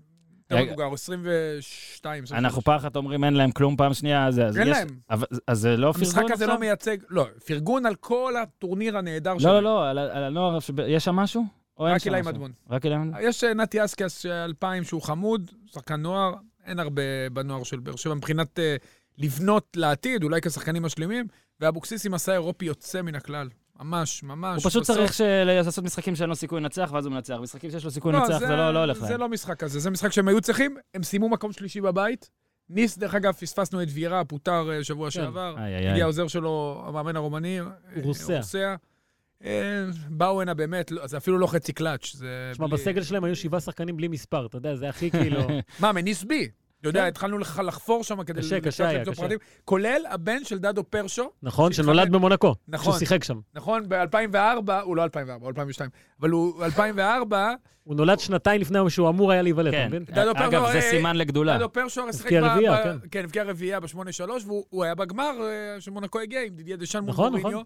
יותר. 0.51 0.65
מבוגר, 0.65 0.93
22. 0.93 2.25
23. 2.25 2.33
אנחנו 2.45 2.63
פעם 2.63 2.77
אחת 2.77 2.97
אומרים 2.97 3.25
אין 3.25 3.35
להם 3.35 3.51
כלום, 3.51 3.77
פעם 3.77 3.95
שנייה, 3.95 4.27
אז 4.27 4.39
אין 4.39 4.69
להם. 4.69 4.89
אז 5.09 5.25
זה 5.59 5.77
לא 5.77 5.93
המשחק 5.97 6.15
פרגון 6.15 6.33
הזה 6.33 6.47
לא 6.47 6.53
עכשיו? 6.53 6.61
מייצג, 6.61 6.97
לא, 7.11 7.27
פרגון 7.47 7.87
על 7.87 7.95
כל 7.95 8.35
הטורניר 8.43 8.99
הנהדר 8.99 9.33
לא, 9.35 9.39
שלהם. 9.41 9.55
לא, 9.55 9.63
לא, 9.63 9.89
על 9.91 9.99
ה- 9.99 10.17
על 10.17 10.25
הנוער, 10.25 10.59
יש 10.87 11.05
שם 11.05 11.15
משהו? 11.17 11.45
רק 11.79 12.07
אילי? 12.07 12.23
מדמון. 12.23 12.53
רק 12.71 12.85
אילי 12.85 12.97
מדמון? 12.99 13.15
יש 13.23 13.45
נתי 13.45 13.85
אסקס 13.85 14.27
2000 14.27 14.85
שהוא 14.85 15.03
חמוד, 15.03 15.51
שחקן 15.67 15.95
נוער, 16.01 16.35
אין 16.67 16.79
הרבה 16.79 17.03
בנוער 17.33 17.63
של 17.63 17.79
באר 17.81 17.97
שבע 17.97 18.15
מבחינת 18.15 18.59
אה, 18.59 18.77
לבנות 19.19 19.67
לעתיד, 19.77 20.23
אולי 20.25 20.41
כשחקנים 20.41 20.83
משלימים, 20.83 21.27
ואבוקסיס 21.61 22.07
עם 22.07 22.13
מסע 22.13 22.33
אירופי 22.33 22.65
יוצא 22.65 23.03
מן 23.03 23.15
הכלל. 23.15 23.49
ממש, 23.81 24.23
ממש. 24.23 24.63
הוא 24.65 24.71
פשוט 24.71 24.83
בסוף- 24.83 24.97
צריך 24.97 25.13
של- 25.13 25.45
לעשות 25.45 25.85
משחקים 25.85 26.17
שאין 26.17 26.29
לו 26.29 26.37
סיכוי 26.37 26.61
לנצח, 26.61 26.91
ואז 26.93 27.07
הוא 27.07 27.15
מנצח. 27.15 27.37
משחקים 27.43 27.71
שיש 27.71 27.85
לו 27.85 27.91
סיכוי 27.91 28.13
לא, 28.13 28.19
לנצח, 28.19 28.39
זה 28.39 28.47
לא 28.57 28.75
לא 28.75 28.79
הולך 28.79 28.99
זה 28.99 29.11
להם. 29.11 29.21
לא 29.21 29.29
משחק 29.29 29.59
כזה, 29.59 29.79
זה 29.81 29.91
משחק 29.91 30.13
שהם 30.13 30.29
היו 30.29 30.41
צריכים, 30.41 30.77
הם 30.95 31.03
סיימו 31.03 31.29
מקום 31.29 31.53
שלישי 31.53 31.81
בבית. 31.81 32.31
ניס, 32.71 32.99
דרך 32.99 33.15
אגב, 33.15 33.33
פספסנו 33.33 33.83
את 33.83 33.89
וירה, 33.91 34.25
פוטר 34.25 34.71
אה, 34.73 34.85
שבוע 34.85 35.11
שעבר. 35.11 35.55
איי, 35.59 35.77
איי. 35.77 35.89
הגיע 35.89 36.05
העוזר 36.05 36.29
שלו, 36.29 36.85
המאמן 36.87 37.17
הרומני. 37.17 37.61
אה, 37.61 37.67
רוסיה. 38.03 38.37
רוסיה. 38.37 38.77
אה, 39.45 39.85
באו 40.09 40.43
הנה 40.43 40.55
באמת, 40.55 40.91
לא- 40.91 41.07
זה 41.07 41.17
אפילו 41.17 41.39
לא 41.39 41.47
חצי 41.47 41.73
קלאץ'. 41.73 42.13
זה 42.15 42.51
תשמע, 42.53 42.67
בלי- 42.67 42.77
בסגל 42.77 43.03
שלהם 43.03 43.25
היו 43.25 43.37
שבעה 43.37 43.61
שחקנים 43.61 43.97
בלי 43.97 44.09
מספר, 44.09 44.47
אתה 44.47 44.57
יודע, 44.59 44.75
זה 44.77 44.89
הכי 44.89 45.11
כאילו... 45.11 45.41
מה, 45.81 45.93
מניס 45.93 46.25
בי? 46.25 46.49
אתה 46.91 46.99
יודע. 46.99 47.07
התחלנו 47.07 47.39
לח- 47.39 47.59
לחפור 47.59 48.05
שם 48.05 48.25
כדי... 48.25 48.41
קשה, 48.41 48.61
קשה 48.61 48.89
היה, 48.89 49.05
קשה. 49.05 49.27
כולל 49.65 50.03
הבן 50.11 50.45
של 50.45 50.59
דדו 50.59 50.85
פרשו, 50.85 51.31
נכון, 51.43 51.73
שנולד 51.73 52.13
במונקו. 52.13 52.55
נכון. 52.69 52.93
שהוא 52.93 52.99
שיחק 52.99 53.25
שם. 53.25 53.41
נכון, 53.55 53.89
ב-2004, 53.89 54.73
הוא 54.83 54.97
לא 54.97 55.05
2004, 55.05 55.45
הוא 55.45 55.49
2002, 55.49 55.91
אבל 56.21 56.31
הוא 56.31 56.65
2004, 56.65 57.55
הוא 57.85 57.97
נולד 57.97 58.19
שנתיים 58.19 58.61
לפני 58.61 58.79
היום 58.79 58.91
שהוא 58.91 59.09
אמור 59.09 59.33
היה 59.33 59.43
להיוולד, 59.43 59.69
אתה 59.69 59.77
כן, 59.77 59.87
מבין? 59.89 60.05
דדו 60.05 60.35
פרשו, 60.35 60.49
אגב, 60.49 60.67
זה 60.73 60.77
אה, 60.77 60.91
סימן 60.91 61.17
לגדולה. 61.17 61.57
דדו 61.59 61.73
פרשו 61.73 62.01
הרי 62.03 62.13
שיחק 62.13 62.29
כן. 62.29 62.97
כן, 63.11 63.25
הבקיע 63.25 63.45
רביעייה 63.45 63.81
ב-8-3, 63.81 63.97
והוא 64.47 64.85
היה 64.85 64.95
בגמר 64.95 65.33
אה, 65.41 65.81
שמונקו 65.81 66.21
הגיע 66.21 66.43
עם 66.43 66.55
דידיה 66.55 66.77
דשן 66.77 66.99
מול 66.99 67.11
נכון, 67.11 67.29
מוריניו. 67.31 67.51
נכון. 67.51 67.65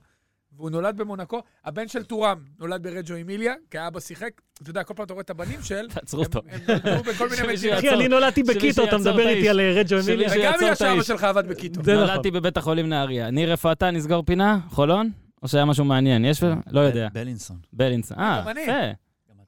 והוא 0.58 0.70
נולד 0.70 0.96
במונקו, 0.96 1.42
הבן 1.64 1.88
של 1.88 2.04
טורם 2.04 2.38
נולד 2.58 2.82
ברג'ו 2.82 3.14
אמיליה, 3.20 3.54
כי 3.70 3.78
האבא 3.78 4.00
שיחק, 4.00 4.30
אתה 4.62 4.70
יודע, 4.70 4.82
כל 4.82 4.94
פעם 4.94 5.06
אתה 5.06 5.12
רואה 5.12 5.22
את 5.22 5.30
הבנים 5.30 5.62
של, 5.62 5.86
תעצרו 5.94 6.22
אותו. 6.22 6.40
הם 6.50 6.60
נולדו 6.68 7.02
בכל 7.02 7.28
מיני 7.28 7.42
מדינות. 7.56 7.78
אחי. 7.78 7.90
אני 7.90 8.08
נולדתי 8.08 8.42
בקיטו, 8.42 8.84
אתה 8.84 8.98
מדבר 8.98 9.28
איתי. 9.28 9.48
על 9.48 9.60
רג'ו 9.60 9.96
אמיליה? 10.06 10.28
וגם 10.36 10.52
בגלל 10.56 10.74
שאבא. 10.74 11.02
שלך 11.02 11.24
עבד 11.24 11.48
בקיטו. 11.48 11.82
זה 11.84 11.94
נכון. 11.94 12.06
נולדתי 12.06 12.30
בבית 12.30 12.56
החולים 12.56 12.88
נהריה. 12.88 13.30
ניר, 13.30 13.50
איפה 13.52 13.72
אתה? 13.72 13.90
נסגור 13.90 14.22
פינה? 14.22 14.58
חולון? 14.70 15.10
או 15.42 15.48
שהיה 15.48 15.64
משהו 15.64 15.84
מעניין? 15.84 16.24
יש? 16.24 16.42
לא 16.70 16.80
יודע. 16.80 17.08
בלינסון. 17.12 17.56
בלינסון. 17.72 18.18
אה. 18.18 18.42
יפה. 18.50 18.72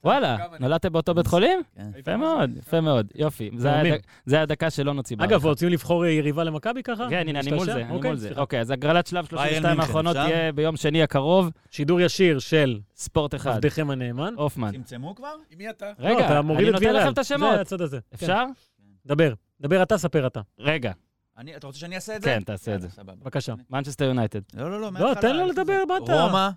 וואלה. 0.05 0.37
נולדת 0.61 0.87
באותו 0.87 1.15
בית 1.15 1.27
חולים? 1.27 1.61
כן. 1.77 1.91
יפה 1.99 2.17
מאוד, 2.17 2.51
יפה 2.57 2.81
מאוד. 2.81 3.07
יופי. 3.15 3.51
זה. 3.57 3.73
היה- 4.27 4.43
הדקה 4.43 4.71
שלא 4.71 4.95
נוציא 4.95 5.17
בערכה. 5.17 5.35
אגב, 5.35 5.45
רוצים 5.45 5.69
לבחור 5.69 6.07
יריבה 6.07 6.45
למכבי 6.45 6.83
ככה? 6.83 7.07
כן, 7.11 7.25
הנה, 7.29 7.41
אני 7.41 7.53
מול? 7.53 7.65
זה, 7.67 7.73
אני 7.75 7.91
אוקיי, 7.91 8.11
מול 8.11 8.19
זה. 8.19 8.31
אוקיי, 8.37 8.61
אז 8.61 8.71
הגרלת 8.71 9.07
שלב 9.07 9.25
32 9.27 9.63
מינכן, 9.63 9.81
האחרונות? 9.81 10.17
תהיה 10.17 10.53
ביום 10.53 10.77
שני 10.77 11.03
הקרוב, 11.03 11.51
שידור 11.71 12.01
ישיר 12.01 12.39
של 12.39 12.81
ספורט 12.97 13.35
אחד. 13.35 13.51
עבדכם 13.51 13.91
הנאמן. 13.91 14.35
הופמן. 14.37 14.73
צמצמו 14.73 15.15
כבר? 15.15 15.35
עם 15.51 15.59
מי 15.59 15.71
אתה? 15.71 15.93
לא, 15.99 16.07
רגע, 16.09 16.27
אתה 16.27 16.43
מוריד 16.43 16.63
אני 16.69 16.73
נותן. 16.73 16.95
לכם 16.95 17.13
את 17.13 17.19
השמות. 17.19 17.55
זה 17.55 17.61
הצד 17.61 17.81
הזה. 17.81 17.99
כן. 18.01 18.17
אפשר? 18.17 18.45
דבר. 19.07 19.33
דבר 19.61 19.83
אתה, 19.83 19.99
ספר 19.99 20.27
אתה. 20.27 20.41
רגע, 20.59 20.93
אני- 21.39 21.57
אתה 21.57 21.67
רוצה 21.67 21.79
שאני 21.79 21.95
אעשה 21.95 22.17
את 22.17 22.23
זה? 22.23 22.29
כן, 22.29 22.43
תעשה 22.43 22.75
את 22.75 22.81
זה. 22.83 22.89
בבקשה. 23.05 23.55
מנצ'סטר 23.71 24.05
יונייטד. 24.05 24.41
לא, 24.55 24.71
לא, 24.71 24.81
לא, 24.81 24.91
לא, 25.01 25.15
תן 25.15 25.37
לו 25.37 25.47
לדבר, 25.47 25.83
מה. 25.89 25.97
אתה? 26.05 26.23
רומא, 26.23 26.49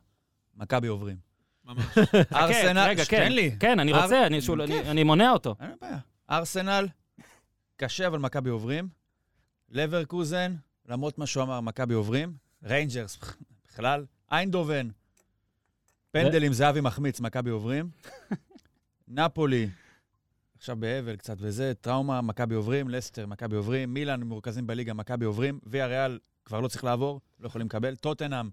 מכבי 0.58 0.88
עוברים. 0.88 1.33
ממש. 1.65 1.86
ארסנל, 2.34 2.86
רגע, 2.89 3.06
כן. 3.06 3.17
תן 3.26 3.32
לי. 3.32 3.56
כן, 3.60 3.80
אני 3.80 3.93
אר- 3.93 4.04
רוצה, 4.04 4.28
אני 4.28 4.41
שוב, 4.41 4.60
אני-. 4.62 4.80
אני 4.80 5.04
מונע 5.04 5.32
אותו. 5.32 5.56
אין 5.62 5.71
בעיה. 5.82 5.97
ארסנל, 6.30 6.88
קשה, 7.78 8.08
אבל 8.08 8.19
מכבי 8.19 8.49
עוברים. 8.49 8.89
לברקוזן, 9.69 10.56
למרות 10.89 11.17
מה 11.17 11.26
שהוא 11.26 11.43
אמר, 11.43 11.62
מכבי 11.62 11.93
עוברים. 11.93 12.34
ריינג'רס, 12.63 13.19
בכלל. 13.69 14.06
איינדובן, 14.32 14.88
פנדלים, 16.12 16.54
זהבי 16.54 16.82
מחמיץ, 16.82 17.19
מכבי 17.19 17.49
עוברים. 17.49 17.89
נפולי, 19.08 19.69
עכשיו 20.58 20.76
באבל 20.76 21.15
קצת 21.15 21.36
וזה, 21.39 21.73
טראומה, 21.82 22.21
מכבי 22.21 22.56
עוברים. 22.56 22.89
לסטר, 22.89 23.26
מכבי 23.28 23.56
עוברים. 23.56 23.93
מילאן, 23.93 24.23
מורכזים 24.23 24.67
בליגה, 24.67 24.93
מכבי 24.93 25.26
עוברים. 25.26 25.60
ויה 25.63 25.88
ריאל, 25.88 26.19
כבר 26.45 26.60
לא 26.60 26.67
צריך 26.67 26.84
לעבור, 26.84 27.21
לא 27.39 27.47
יכולים 27.47 27.67
לקבל. 27.67 27.95
טוטנאם, 27.95 28.49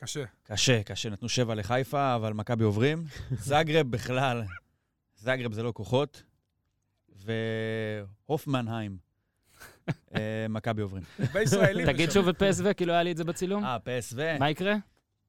קשה. 0.00 0.24
קשה, 0.42 0.82
קשה, 0.82 1.10
נתנו 1.10 1.28
שבע 1.28 1.54
לחיפה, 1.54 2.14
אבל 2.14 2.32
מכבי 2.32 2.64
עוברים. 2.64 3.04
זאגרב 3.48 3.90
בכלל, 3.90 4.42
זאגרב 5.16 5.52
זה 5.52 5.62
לא 5.62 5.72
כוחות. 5.72 6.22
והופמנהיים, 8.28 8.96
אה, 10.14 10.46
מכבי 10.48 10.82
עוברים. 10.82 11.02
בישראלים. 11.32 11.86
תגיד 11.86 12.10
שוב 12.10 12.28
את 12.28 12.42
פסו, 12.42 12.64
כאילו 12.76 12.92
היה 12.92 13.02
לי 13.02 13.12
את 13.12 13.16
זה 13.16 13.24
בצילום. 13.24 13.64
אה, 13.64 13.78
פסו, 13.84 14.16
מה 14.38 14.50
יקרה? 14.50 14.74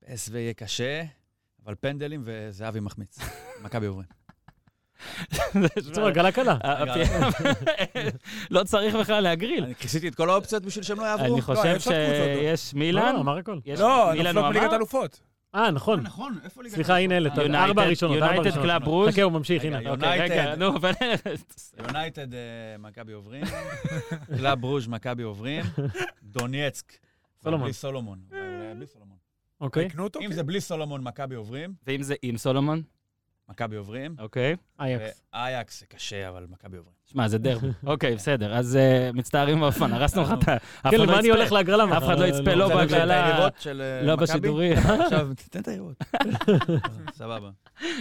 פסו 0.05 0.38
יהיה 0.38 0.53
קשה, 0.53 1.03
אבל 1.65 1.75
פנדלים 1.79 2.21
וזהבי 2.23 2.79
מחמיץ. 2.79 3.19
מכבי 3.62 3.86
עוברים. 3.86 4.07
בצורה 5.55 6.13
קלה 6.15 6.31
קלה. 6.31 6.57
לא 8.51 8.63
צריך 8.63 8.95
בכלל 8.95 9.23
להגריל. 9.23 9.63
אני 9.63 9.75
כיסיתי 9.75 10.07
את 10.07 10.15
כל 10.15 10.29
האופציות 10.29 10.63
בשביל 10.63 10.83
שהם 10.83 10.99
לא 10.99 11.05
יעברו. 11.05 11.33
אני 11.33 11.41
חושב 11.41 11.73
יש 11.75 11.87
עוד 11.87 11.95
קבוצות, 11.95 12.27
לא. 12.27 12.35
שיש 12.35 12.73
מילאן. 12.73 13.15
לא, 13.15 13.19
אמר 13.19 13.37
הכל. 13.37 13.59
לא, 13.77 14.11
מליגת 14.13 14.35
אמר? 14.37 14.75
אלופות. 14.75 15.21
אה, 15.55 15.71
נכון. 15.71 15.99
נכון, 15.99 16.37
איפה 16.43 16.63
ליגת 16.63 16.75
סליחה, 16.75 16.97
הנה, 16.97 17.17
אלה, 17.17 17.29
ארבע 17.53 17.83
הראשונות, 17.83 18.21
ארבע 18.21 18.35
יונייטד. 18.35 18.61
קלאב 18.61 18.87
רוז'. 18.87 19.09
חכה, 19.09 19.21
הוא 19.21 19.31
ממשיך, 19.31 19.65
הנה. 19.65 19.81
יונייטד. 19.81 20.31
רגע, 20.31 20.55
נו. 20.55 20.73
יונייטד, 21.77 22.33
אה, 22.33 22.39
מכבי 22.79 23.13
עוברים. 23.13 23.43
קלאב 24.37 24.63
רוז', 24.63 24.87
מכבי 24.87 25.23
עוברים. 25.23 25.63
דונייצק, 26.23 26.93
סולומון. 27.43 27.63
בלי 27.63 27.73
סולומון. 27.73 28.19
בלי 28.75 28.87
סולומון. 28.87 29.17
אוקיי. 29.61 29.89
אם 30.21 30.31
זה 30.33 30.43
בלי 30.43 30.61
סולומון, 30.61 31.03
מכבי 31.03 31.35
עוברים. 31.35 31.73
ואם 31.87 32.03
זה 32.03 32.15
עם 32.21 32.37
סולומון? 32.37 32.81
מכבי 33.51 33.75
עוברים. 33.75 34.15
אוקיי. 34.19 34.55
אייקס. 34.79 35.21
ואייקס 35.33 35.79
זה 35.79 35.85
קשה, 35.85 36.29
אבל 36.29 36.45
מכבי 36.49 36.77
עוברים. 36.77 36.93
שמע, 37.05 37.27
זה 37.27 37.37
דרבי. 37.37 37.67
אוקיי, 37.85 38.15
בסדר. 38.15 38.53
אז 38.53 38.75
אה, 38.75 39.09
מצטערים 39.13 39.59
באופן, 39.59 39.93
הרסנו 39.93 40.21
לך 40.21 40.33
את 40.39 40.47
ה... 40.47 40.57
כן, 40.91 40.97
לא 40.97 41.05
למה 41.05 41.19
אני. 41.19 41.29
הולך 41.29 41.51
להגרלה 41.51 41.85
מחר? 41.85 41.97
אף 41.97 42.03
אחד 42.03 42.19
לא 42.19 42.25
יצפה, 42.25 42.53
לא 42.53 42.63
רוצה 42.63 42.75
לתת 42.75 42.91
בהגרלה, 42.91 43.47
של 43.59 43.81
אה, 43.81 44.01
לא? 44.01 44.15
בשידורים. 44.15 44.77
עכשיו, 44.77 45.29
תתן 45.35 45.59
את 45.59 45.67
היריבות. 45.67 46.03
סבבה. 47.19 47.49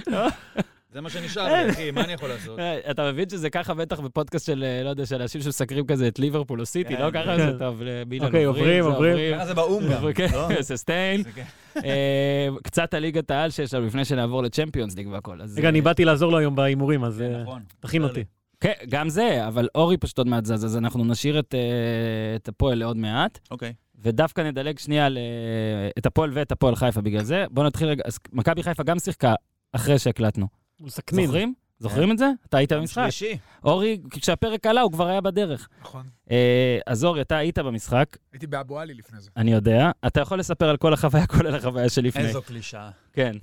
זה 0.93 1.01
מה 1.01 1.11
שנשאר 1.11 1.45
לי, 1.45 1.71
אחי, 1.71 1.91
מה 1.91 2.05
אני 2.05 2.13
יכול 2.13 2.29
לעשות? 2.29 2.59
אה, 2.59 2.91
אתה 2.91 3.13
מבין 3.13 3.29
שזה 3.29 3.51
ככה 3.51 3.75
בטח 3.75 4.01
בפודקאסט 4.01 4.47
של, 4.47 4.65
אה, 4.65 4.83
לא 4.83 4.89
יודע, 4.89 5.07
של 5.07 5.23
אנשים 5.23 5.41
שמסקרים 5.41 5.87
כזה 5.87 6.09
את 6.09 6.19
ליברפול 6.19 6.61
או 6.61 6.67
סיטי, 6.67 6.97
לא 6.97 7.11
ככה 7.11 7.37
כן. 7.37 7.53
זה 7.53 7.59
טוב, 7.59 7.83
למילן 7.85 8.27
אוקיי, 8.27 8.45
עוברים, 8.45 8.83
זה 8.85 8.89
עוברים. 8.89 9.37
ככה 9.37 9.47
זה 9.47 9.55
באו"ם 9.55 9.85
גם, 9.85 9.93
עוברים, 9.93 10.15
כן, 10.15 10.27
לא? 10.33 10.49
ססטיין. 10.63 11.23
כן. 11.35 11.45
אה, 11.85 12.49
קצת 12.63 12.95
הליגת 12.95 13.31
העל 13.31 13.51
שיש 13.51 13.75
לנו 13.75 13.87
לפני 13.87 14.05
שנעבור 14.05 14.43
לצ'מפיונס 14.43 14.97
ליג 14.97 15.09
והכל. 15.09 15.41
אז, 15.43 15.59
רגע, 15.59 15.69
אני 15.69 15.79
אה, 15.79 15.85
באתי 15.85 16.05
לעזור 16.05 16.33
לו 16.33 16.39
היום 16.39 16.57
בהימורים, 16.57 17.05
אז 17.05 17.19
כן, 17.19 17.35
אה, 17.35 17.43
נכון. 17.43 17.63
תכין 17.81 18.05
אותי. 18.05 18.25
כן, 18.61 18.73
גם 18.89 19.09
זה, 19.09 19.47
אבל 19.49 19.69
אורי 19.75 19.97
פשוט 19.97 20.19
עוד 20.19 20.27
מעט 20.27 20.45
זז, 20.45 20.65
אז 20.65 20.77
אנחנו 20.77 21.05
נשאיר 21.05 21.39
את, 21.39 21.55
אה, 21.55 22.37
הפועל 22.49 22.79
לעוד 22.79 22.97
מעט, 22.97 23.39
אוקיי. 23.51 23.73
ודווקא 24.03 24.41
נדלג 24.41 24.79
שנייה 24.79 25.07
אה, 25.07 25.89
את 25.99 26.07
הפועל 26.07 26.31
ואת 26.35 26.53
הפועל 26.53 26.77
חיפה 26.77 27.01
בגלל 27.01 27.23
זה. 27.23 27.45
בואו 27.51 27.67
נתחיל 27.67 27.89
רגע, 27.89 28.03
אז 28.07 28.19
מכבי 28.33 28.63
חיפה 28.63 28.83
גם 28.83 28.99
שיחקה 28.99 29.35
אחרי 29.73 29.99
שהקלטנו. 29.99 30.47
מול 30.81 30.91
סכנין. 30.91 31.27
זוכרים? 31.27 31.55
זוכרים 31.79 32.13
את 32.13 32.19
זה? 32.19 32.31
אתה 32.49 32.57
היית 32.59 32.73
במשחק. 32.73 33.03
שלישי. 33.03 33.39
אורי, 33.65 34.01
כשהפרק 34.11 34.67
עלה, 34.67 34.81
הוא 34.81 34.93
כבר 34.93 35.07
היה 35.07 35.21
בדרך. 35.21 35.69
נכון. 35.81 36.07
אה, 36.31 36.79
אז 36.87 37.05
אורי, 37.05 37.21
אתה 37.21 37.37
היית 37.37 37.59
במשחק, 37.59 38.17
הייתי 38.33 38.47
באבו 38.47 38.79
עלי 38.79 38.95
לפני 38.95 39.21
זה. 39.21 39.31
אני 39.37 39.53
יודע. 39.53 39.91
אתה 40.07 40.21
יכול 40.21 40.39
לספר 40.39 40.69
על 40.69 40.77
כל 40.77 40.93
החוויה, 40.93 41.27
כולל 41.37 41.55
החוויה 41.55 41.89
שלפני. 41.89 42.23
איזו 42.23 42.43
קלישאה. 42.43 42.91
כן. 43.13 43.37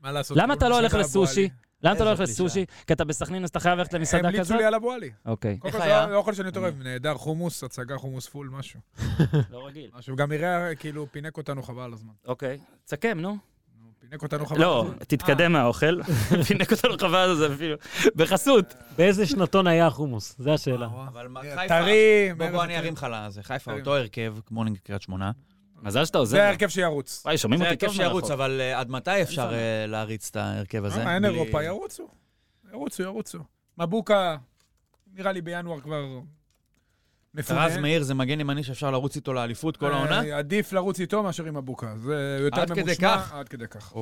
מה 0.00 0.12
לעשות? 0.12 0.36
למה 0.36 0.54
אתה 0.54 0.68
לא 0.68 0.78
הולך 0.78 0.94
לסושי? 0.94 1.48
למה 1.82 1.94
אתה 1.94 2.04
לא 2.04 2.08
הולך 2.08 2.20
לסושי? 2.20 2.64
כי 2.86 2.92
אתה 2.92 3.04
בסכנין, 3.04 3.44
אז 3.44 3.50
אתה 3.50 3.60
חייב 3.60 3.78
ללכת 3.78 3.92
למסעדה 3.92 4.28
המליצו 4.28 4.44
כזאת? 4.44 4.58
לי 4.58 4.64
על 4.64 4.74
אבו 4.74 4.92
עלי. 4.92 5.10
אוקיי. 5.26 5.58
איך 5.64 5.74
היה? 5.74 6.06
זה 6.06 6.12
לא 6.12 6.16
אוכל 6.16 6.34
שאני 6.34 6.48
יותר 6.48 6.60
אוהב, 6.60 6.82
נהדר, 6.82 7.14
חומוס, 7.14 7.64
הצגה 7.64 7.98
חומוס 7.98 8.28
פול, 8.28 8.48
משהו. 8.48 8.80
לא 9.50 9.66
רגיל. 9.66 9.90
משהו, 9.94 10.16
גם 10.16 10.32
יראה 10.32 10.74
כאילו 10.74 11.06
פינק 11.10 11.36
אותנו 11.36 11.62
חבל 11.62 11.92
הזמן. 11.92 12.12
אוקיי. 12.26 12.58
תסכם, 12.84 13.18
נו. 13.20 13.36
פינק 14.14 14.22
אותנו 14.22 14.46
חבל 14.46 14.60
לא. 14.60 14.86
תתקדם 14.98 15.52
מהאוכל. 15.52 16.02
פינק 16.48 16.72
אותנו 16.72 16.98
חבל 16.98 17.18
על 17.18 17.36
זה 17.36 17.54
אפילו. 17.54 17.76
בחסות. 18.16 18.74
באיזה 18.96 19.26
שנתון 19.26 19.66
היה 19.66 19.86
החומוס? 19.86 20.34
זו 20.38 20.54
השאלה. 20.54 20.86
אה, 20.86 21.08
אבל 21.08 21.28
מה, 21.28 21.40
אה, 21.40 21.56
חיפה... 21.56 21.68
טרי, 21.68 22.30
בוא, 22.36 22.64
אני. 22.64 22.78
ארים 22.78 22.92
לך 22.92 23.06
לזה. 23.12 23.42
חיפה. 23.42 23.72
אותו 23.72 23.96
הרכב, 23.96 24.34
כמו 24.46 24.64
נגד 24.64 24.78
קריית 24.78 25.02
שמונה. 25.02 25.30
מזל 25.82 26.04
שאתה 26.04 26.18
עוזר. 26.18 26.36
זה 26.36 26.44
ההרכב 26.44 26.68
שירוץ. 26.68 27.22
וואי, 27.24 27.38
שומעים 27.38 27.60
זה 27.60 27.70
אותי 27.70 27.86
טוב 27.86 27.94
שירוץ, 27.94 28.14
מרחוק. 28.14 28.30
אבל 28.30 28.60
אה, 28.60 28.80
עד 28.80 28.90
מתי 28.90 29.22
אפשר. 29.22 29.54
אה, 29.54 29.86
להריץ 29.86 30.28
את 30.30 30.36
ההרכב 30.36 30.84
הזה? 30.84 31.06
אה, 31.06 31.14
אין 31.14 31.24
אירופה, 31.24 31.62
ירוצו. 31.62 32.08
ירוצו, 32.72 33.02
ירוצו. 33.02 33.38
מבוקה, 33.78 34.36
נראה 35.14 35.32
לי 35.32 35.42
בינואר 35.42 35.80
כבר 35.80 36.04
מפונה. 37.34 37.66
רז 37.66 37.76
מאיר 37.76 38.02
זה 38.02 38.14
מגן 38.14 38.40
ימני 38.40 38.62
שאפשר 38.62 38.90
לרוץ 38.90 39.16
איתו 39.16 39.32
לאליפות 39.32 39.76
כל 39.76 39.92
העונה? 39.92 40.24
אה, 40.24 40.38
עדיף 40.38 40.72
לרוץ 40.72 41.00
איתו 41.00 41.22
מאשר 41.22 41.44
עם 41.44 41.56
מבוקה. 41.56 41.94
זה 41.96 42.38
יותר 42.40 42.60
עד 42.60 42.70
כדי 42.70 42.82
ממושמע. 42.82 43.16
כך? 43.16 43.32
עד 43.32 43.48
כדי 43.48 43.66
כך. 43.66 43.94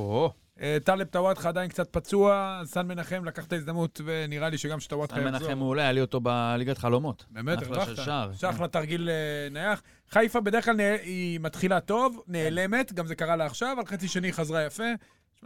אה, 0.60 0.76
טלב 0.84 1.06
טוואטחה 1.06 1.48
עדיין 1.48 1.68
קצת 1.68 1.88
פצוע, 1.90 2.60
סן 2.64 2.86
מנחם 2.86 3.24
לקח 3.24 3.44
את 3.44 3.52
ההזדמנות, 3.52 4.00
ונראה 4.04 4.48
לי 4.48 4.58
שגם 4.58 4.80
שטוואטחה 4.80 5.16
סן 5.16 5.26
יחזור. 5.26 5.40
מנחם 5.40 5.58
מעולה, 5.58 5.82
היה 5.82 5.92
לי 5.92 6.00
אותו 6.00 6.20
בליגת 6.20 6.78
חלומות. 6.78 7.24
באמת, 7.30 7.62
אחלה 7.62 7.76
הרווחת. 7.76 8.04
שער 8.04 8.30
כן. 8.40 8.46
אחלה 8.46 8.68
תרגיל 8.68 9.08
אה, 9.08 9.48
נייח. 9.50 9.82
חיפה 10.10 10.40
בדרך 10.40 10.64
כלל 10.64 10.80
היא 10.80 11.40
מתחילה 11.40 11.80
טוב, 11.80 12.22
נעלמת, 12.26 12.92
גם 12.92 13.06
זה 13.06 13.14
קרה 13.14 13.36
לה 13.36 13.46
עכשיו, 13.46 13.76
על 13.78 13.86
חצי 13.86 14.08
שני 14.08 14.32
חזרה 14.32 14.62
יפה. 14.62 14.84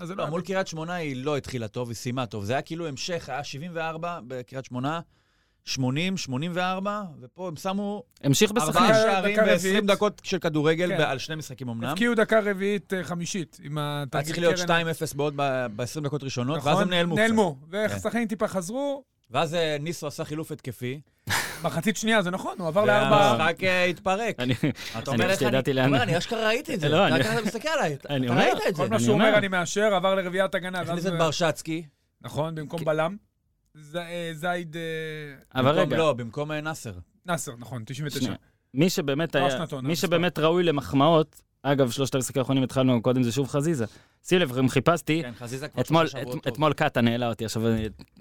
זה 0.03 0.15
לא... 0.15 0.25
לא, 0.25 0.31
מול 0.31 0.43
קריית 0.43 0.67
שמונה 0.67 0.95
היא 0.95 1.25
לא 1.25 1.37
התחילה 1.37 1.69
טוב, 1.69 1.89
היא 1.89 1.97
סיימה 1.97 2.27
טוב. 2.27 2.45
זה 2.45 2.53
היה 2.53 2.63
כאילו 2.63 2.87
המשך, 2.87 3.29
היה 3.29 3.45
74 3.45 4.21
בקריית 4.27 4.65
שמונה, 4.65 5.01
80, 5.67 6.17
84, 6.17 7.03
ופה 7.21 7.49
הם 7.49 7.57
שמו 7.57 8.03
המשיך 8.25 8.53
בסכנין. 8.53 8.77
ארבעה 8.85 9.03
שערים 9.03 9.41
רביעית. 9.41 9.85
ב-20 9.85 9.87
דקות 9.87 10.21
של 10.25 10.39
כדורגל, 10.39 10.89
כן. 10.97 11.01
על 11.03 11.19
שני 11.19 11.35
משחקים 11.37 11.69
אמנם. 11.69 11.85
הבקיעו 11.89 12.15
דקה 12.15 12.41
רביעית 12.41 12.93
אה, 12.93 13.05
חמישית, 13.05 13.61
עם 13.63 13.79
היה 13.79 14.03
התרגיל 14.03 14.27
צריך 14.27 14.39
להיות 14.39 14.61
קרן. 14.61 14.83
2-0 15.13 15.17
בעוד 15.17 15.35
ב-20 15.37 16.01
דקות 16.05 16.25
ראשונות, 16.25 16.57
נכון, 16.59 16.73
ואז 16.73 16.81
הם 16.81 16.91
נעלמו 16.91 17.15
קצת. 17.15 17.23
נעלמו, 17.23 17.59
כן. 17.73 17.87
וסכנין 17.97 18.29
טיפה 18.29 18.49
חזרו. 18.49 19.05
ואז 19.31 19.55
אה, 19.55 19.77
ניסו 19.81 20.07
עשה 20.07 20.25
חילוף 20.25 20.53
התקפי, 20.53 21.01
מחצית 21.65 21.97
שנייה, 21.97 22.23
זה 22.23 22.31
נכון, 22.31 22.55
הוא 22.59 22.69
עבר 22.69 22.85
לארבע... 22.85 23.17
והמשחק 23.17 23.65
אה, 23.65 23.85
התפרק. 23.85 24.35
אני 24.39 24.55
אתה 24.99 25.11
אומר 25.11 25.29
פשוט 25.29 25.43
איך 25.43 25.43
ידעתי 25.43 25.71
אני... 25.73 25.97
אתה 25.97 26.03
אני 26.03 26.19
אשכרה 26.19 26.47
ראיתי 26.47 26.75
את 26.75 26.81
זה. 26.81 26.89
לא, 26.95 27.07
אתה 27.07 27.15
אני- 27.17 27.25
ככה 27.25 27.43
מסתכל 27.43 27.69
עליי, 27.69 27.95
אתה 27.95 28.09
אני 28.15 28.27
אתה 28.27 28.33
אומר. 28.35 28.45
ראית 28.45 28.59
את 28.69 28.77
זה. 28.77 28.83
כל 28.83 28.89
מה 28.89 28.97
אני 28.97 29.05
שהוא 29.05 29.15
אומר. 29.15 29.39
אני 29.39 29.49
מאשר, 29.49 29.95
עבר 29.95 30.15
לרביעיית 30.15 30.55
הגנה. 30.55 30.81
הכניס 30.81 31.07
את 31.07 31.13
ברשצקי. 31.19 31.85
נכון, 32.23 32.55
במקום 32.55 32.85
בלם. 32.85 33.17
ז- 33.81 33.97
אה, 33.97 34.31
זייד 34.35 34.77
אה, 34.77 34.81
אבל 35.61 35.71
במקום- 35.73 35.83
רגע, 35.93 35.97
לא, 35.97 36.13
במקום 36.13 36.53
אה, 36.53 36.61
נאסר. 36.61 36.93
נאסר, 37.27 37.53
נכון, 37.59 37.83
99. 37.87 38.21
שנייה. 38.21 38.35
מי 38.75 38.91
שבאמת 38.91 39.35
לא 39.35 39.41
היה, 39.41 39.51
שנתון, 39.51 39.85
מי 39.85 39.91
המספר. 39.91 40.07
שבאמת 40.07 40.39
ראוי 40.39 40.63
למחמאות, 40.63 41.43
אגב, 41.63 41.91
שלושת 41.91 42.15
המשחקים 42.15 42.41
האחרונים 42.41 42.63
התחלנו, 42.63 43.03
קודם 43.03 43.23
זה 43.23 43.33
שוב 43.33 43.49
חזיזה. 43.49 43.85
שים 44.25 44.39
לב, 44.39 44.59
אם 44.59 44.69
חיפשתי, 44.69 45.23
כן, 45.23 45.33
חזיזה 45.39 45.69
כבר 45.69 45.83
אתמול, 45.83 46.07
שלושה 46.07 46.19
שבועות 46.21 46.37
את, 46.39 46.43
טוב. 46.45 46.53
אתמול 46.53 46.73
קטן 46.73 47.09
העלה 47.09 47.29
אותי, 47.29 47.45
עכשיו 47.45 47.63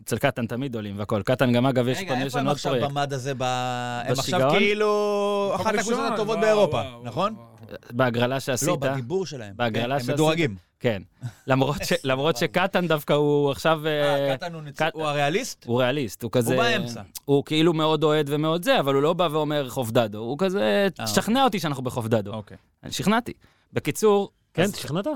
אצל 0.03 0.17
קטן 0.17 0.47
תמיד 0.47 0.75
עולים 0.75 0.99
והכל. 0.99 1.21
קטן 1.25 1.53
גם 1.53 1.65
אגב, 1.65 1.87
יש 1.87 1.97
רגע, 1.97 2.07
פה, 2.13 2.19
יש 2.19 2.23
איפה 2.25 2.37
הם 2.39 2.43
לנו 2.43 2.49
עוד 2.49 2.55
עכשיו 2.55 2.71
פרויקט. 2.71 2.89
במד 2.91 3.13
הזה? 3.13 3.33
ב- 3.33 3.43
הם 3.43 4.11
עכשיו 4.11 4.15
בשיגעון? 4.39 4.57
כאילו 4.59 5.51
מקום 5.53 5.67
אחת 5.67 5.75
ראשון, 5.75 5.93
הקבוצות 5.93 6.13
הטובות 6.13 6.35
וואו, 6.37 6.41
באירופה, 6.47 6.77
וואו, 6.77 7.03
נכון? 7.03 7.33
וואו. 7.33 7.54
בהגרלה 7.91 8.39
שעשית, 8.39 8.67
לא, 8.67 8.75
בדיבור 8.75 9.25
שלהם. 9.25 9.53
בהגרלה 9.55 9.95
כן, 9.95 9.99
שעשית. 9.99 10.09
הם 10.09 10.15
מדורגים. 10.15 10.55
כן. 10.79 11.01
למרות, 11.47 11.83
ש, 11.83 11.93
למרות 12.03 12.37
שקטן 12.37 12.87
דווקא 12.87 13.13
הוא 13.13 13.51
עכשיו, 13.51 13.87
אה, 13.87 14.29
אה, 14.31 14.37
קטן 14.37 14.53
הוא 14.53 14.61
נצ- 14.61 14.71
קט- 14.77 14.93
הוא 14.93 15.03
הריאליסט? 15.03 15.65
הוא 15.65 15.81
ריאליסט, 15.81 16.23
הוא 16.23 16.31
כזה... 16.31 16.55
הוא 16.55 16.63
באמצע. 16.63 17.01
הוא 17.25 17.45
כאילו 17.45 17.73
מאוד 17.73 18.03
אוהד 18.03 18.25
ומאוד 18.29 18.63
זה, 18.63 18.79
אבל 18.79 18.93
הוא 18.93 19.01
לא 19.03 19.13
בא 19.13 19.27
ואומר 19.31 19.69
חופדדו, 19.69 20.17
הוא 20.17 20.37
כזה, 20.39 20.87
אה, 20.99 21.05
תשכנע 21.05 21.43
אותי 21.43 21.59
שאנחנו 21.59 21.83
בחופדדו. 21.83 22.33
אוקיי. 22.33 22.57
אני 22.83 22.91
שכנעתי. 22.91 23.33
בקיצור, 23.73 24.29
כן, 24.53 24.71
שכנעת? 24.71 25.07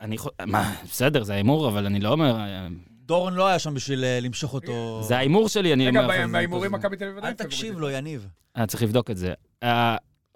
אני 0.00 0.18
חו... 0.18 0.28
מה, 0.46 0.74
בסדר, 0.84 1.22
זה 1.24 1.32
ההימור, 1.32 1.68
אבל 1.68 1.86
אני 1.86 2.00
לא 2.00 2.08
אומר... 2.12 2.36
אה, 2.36 2.66
דורון 3.06 3.34
לא 3.34 3.46
היה 3.46 3.58
שם 3.58 3.74
בשביל 3.74 4.04
אה, 4.04 4.18
למשוך 4.20 4.54
אותו. 4.54 5.00
זה 5.02 5.16
ההימור 5.16 5.48
שלי, 5.48 5.72
אני 5.72 5.88
רגע, 5.88 6.02
אומר... 6.04 6.14
זה- 6.26 6.32
בהימורים 6.32 6.72
מכבי 6.72 6.96
תל 6.96 7.04
אביב 7.04 7.14
אל 7.16 7.18
עדיין 7.18 7.34
תקשיב 7.34 7.60
פייבוריטית. 7.60 7.80
לו, 7.80 7.98
יניב. 7.98 8.26
היה 8.54 8.66
צריך 8.66 8.82
לבדוק 8.82 9.10
את 9.10 9.16
זה. 9.16 9.34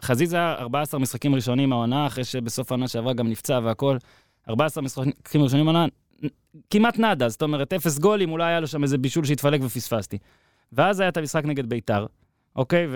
חזיזה, 0.02 0.52
14 0.52 1.00
משחקים 1.00 1.34
ראשונים 1.34 1.72
העונה, 1.72 2.06
אחרי 2.06 2.24
שבסוף 2.24 2.72
העונה 2.72 2.88
שעברה 2.88 3.12
גם 3.12 3.28
נפצע 3.28 3.60
והכל. 3.62 3.96
14 4.48 4.82
משחקים 4.82 5.42
ראשונים 5.42 5.68
העונה, 5.68 5.86
כמעט 6.70 6.98
נאדה, 6.98 7.28
זאת 7.28 7.42
אומרת, 7.42 7.72
אפס 7.72 7.98
גולים, 7.98 8.32
אולי 8.32 8.44
היה 8.44 8.60
לו 8.60 8.66
שם 8.66 8.82
איזה 8.82 8.98
בישול 8.98 9.24
שהתפלק 9.24 9.60
ופספסתי. 9.64 10.18
ואז 10.72 11.00
היה 11.00 11.08
את 11.08 11.16
המשחק 11.16 11.44
נגד 11.44 11.66
ביתר, 11.66 12.06
אוקיי? 12.56 12.86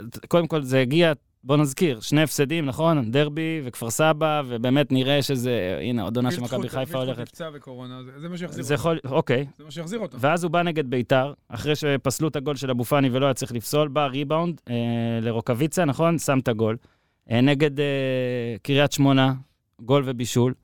וקודם 0.00 0.46
כל 0.46 0.62
זה 0.62 0.80
הגיע, 0.80 1.12
בוא 1.44 1.56
נזכיר, 1.56 2.00
שני 2.00 2.22
הפסדים, 2.22 2.66
נכון? 2.66 3.10
דרבי 3.10 3.60
וכפר 3.64 3.90
סבא, 3.90 4.42
ובאמת 4.46 4.92
נראה 4.92 5.22
שזה, 5.22 5.78
הנה, 5.82 6.02
עוד 6.02 6.16
עונה 6.16 6.30
שמכבי 6.30 6.68
חיפה 6.68 6.98
הולכת. 6.98 7.20
נפצע 7.20 7.50
וקורונה, 7.54 8.02
זה- 8.02 8.20
זה 8.20 8.28
מה 8.28 8.36
שיחזיר 8.38 8.64
זה 8.64 8.74
אותו. 8.74 8.80
יכול, 8.80 8.98
אוקיי. 9.04 9.46
זה 9.58 9.64
מה 9.64 9.70
שיחזיר 9.70 9.98
אותו. 9.98 10.20
ואז 10.20 10.44
הוא 10.44 10.50
בא 10.50 10.62
נגד 10.62 10.90
ביתר, 10.90 11.32
אחרי 11.48 11.76
שפסלו 11.76 12.28
את 12.28 12.36
הגול 12.36 12.56
של 12.56 12.70
אבו 12.70 12.84
פאני 12.84 13.08
ולא 13.12 13.26
היה 13.26 13.34
צריך 13.34 13.52
לפסול, 13.52 13.88
בא 13.88 14.06
ריבאונד 14.06 14.60
אה, 14.70 14.74
לרוקאביצה, 15.22 15.84
נכון? 15.84 16.18
שם 16.18 16.38
את 16.38 16.48
הגול. 16.48 16.76
אה, 17.30 17.40
נגד 17.40 17.80
אה, 17.80 17.86
קריית 18.62 18.92
שמונה, 18.92 19.32
גול 19.82 20.02
ובישול. 20.06 20.54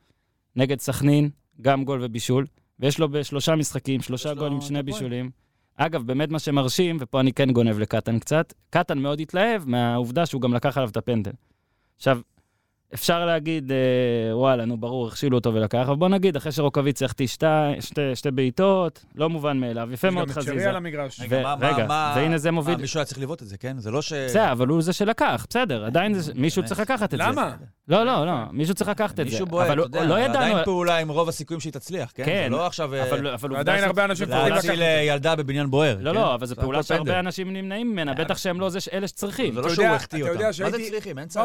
נגד 0.57 0.81
סכנין, 0.81 1.31
גם 1.61 1.85
גול 1.85 1.99
ובישול. 2.03 2.47
ויש 2.81 2.99
לו 2.99 3.09
בשלושה 3.09 3.57
משחקים, 3.57 4.01
שלושה 4.03 4.35
גולים, 4.35 4.61
שני. 4.61 4.83
בישולים. 4.83 5.31
אגב, 5.77 6.03
באמת 6.03 6.31
מה 6.31 6.39
שמרשים, 6.39 6.97
ופה 7.01 7.21
אני 7.21 7.33
כן 7.33 7.51
גונב 7.51 7.79
לקטן 7.79 8.19
קצת, 8.19 8.53
קטן 8.71 8.99
מאוד 8.99 9.21
התלהב 9.21 9.69
מהעובדה 9.69 10.27
שהוא 10.27 10.43
גם 10.43 10.55
לקח 10.55 10.77
עליו 10.77 10.89
את 10.89 10.97
הפנדל. 10.97 11.33
עכשיו, 11.97 12.21
אפשר 12.95 13.27
להגיד, 13.27 13.73
אה, 13.73 13.77
וואלה, 14.37 14.65
נו 14.65 14.77
ברור, 14.77 15.09
הכשילו 15.09 15.37
אותו 15.39 15.55
ולקח, 15.55 15.79
אבל 15.89 15.97
בוא 15.97 16.09
נגיד, 16.09 16.37
אחרי 16.37 16.53
שרוקאביצה 16.53 17.05
החטיא 17.05 17.27
שתי, 17.27 17.47
שתי, 17.81 18.01
שתי 18.17 18.31
בעיטות, 18.31 19.05
לא 19.15 19.29
מובן 19.29 19.57
מאליו, 19.61 19.89
יפה 19.93 20.09
יש 20.09 20.15
מאוד 20.15 20.25
גם 20.29 20.31
את 20.31 20.45
שרי 20.45 20.53
חזיזה. 20.55 20.69
על 20.69 20.77
המגרש. 20.77 21.21
רגע, 21.21 21.37
ו- 21.37 21.43
מה- 21.43 21.57
מה- 21.57 21.69
רגע, 21.75 21.87
מה- 21.87 22.13
והנה 22.17 22.39
זה 22.39 22.51
מוביל- 22.51 22.75
מה, 22.75 22.81
מישהו 22.81 22.99
היה 22.99 23.05
צריך 23.05 23.19
לבעוט 23.21 23.43
את 23.43 23.49
זה, 23.49 23.57
כן? 23.57 23.79
זה 23.79 23.91
לא 23.91 24.03
ש... 24.03 24.13
בסדר, 24.13 24.53
אבל 24.53 24.69
הוא 24.69 24.83
זה 24.83 24.93
שלקח, 24.93 25.47
בסדר, 25.51 25.85
עדיין 25.85 26.15
זה- 26.15 26.33
מישהו. 26.35 26.65
צריך 26.65 26.81
לקחת 26.81 27.15
את 27.15 27.19
זה. 27.19 27.25
למה? 27.25 27.55
לא, 27.89 28.05
לא, 28.07 28.27
לא, 28.27 28.33
מישהו 28.53 28.75
צריך 28.75 28.91
לקחת 28.91 29.11
את 29.11 29.17
זה. 29.17 29.25
מישהו 29.25 29.47
בועט, 29.47 29.67
אתה 29.71 29.81
יודע, 29.81 30.05
לא 30.05 30.19
ידענו, 30.21 30.39
עדיין 30.39 30.65
פעולה 30.65 30.99
עם 30.99 31.09
רוב 31.09 31.29
הסיכויים 31.29 31.61
שהיא 31.61 31.73
תצליח, 31.73 32.13
כן? 32.15 32.25
כן, 32.25 32.47
זה 32.51 32.57
לא 32.57 32.67
עכשיו 32.67 32.95
אה, 32.95 33.03
אבל 33.09 33.81
ש- 33.81 33.83
הרבה 33.83 34.05
אנשים 34.05 34.29
יכולים 34.29 34.47
לקחת 34.53 34.71
את 34.71 34.77
זה. 34.77 34.85
ילדה 35.03 35.37
בבניין 35.37 35.71
בוער. 35.71 35.97
לא, 36.01 36.11
כן? 36.11 36.17
לא, 36.17 36.35
אבל 36.35 36.47
זו 36.47 36.57
פעולה 36.57 36.83
שהרבה. 36.83 37.19
אנשים 37.21 37.53
נמנעים 37.53 37.91
ממנה, 37.93 38.15
כן. 38.15 38.25
בטח 38.25 38.37
שהם 38.39 38.61
לא 38.61 38.69
זה- 38.69 38.79
אלה 38.93 39.09
שצריכים. 39.09 39.55
זה 39.55 39.61
אתה 39.61 39.69
לא 39.69 39.75
שהוא 39.75 39.87
החטיא 39.87 40.23
אותם. 40.25 40.33
מה 40.65 40.71
זה 40.71 40.79
צריכים? 40.91 41.19
אין 41.19 41.29
צריך. 41.29 41.45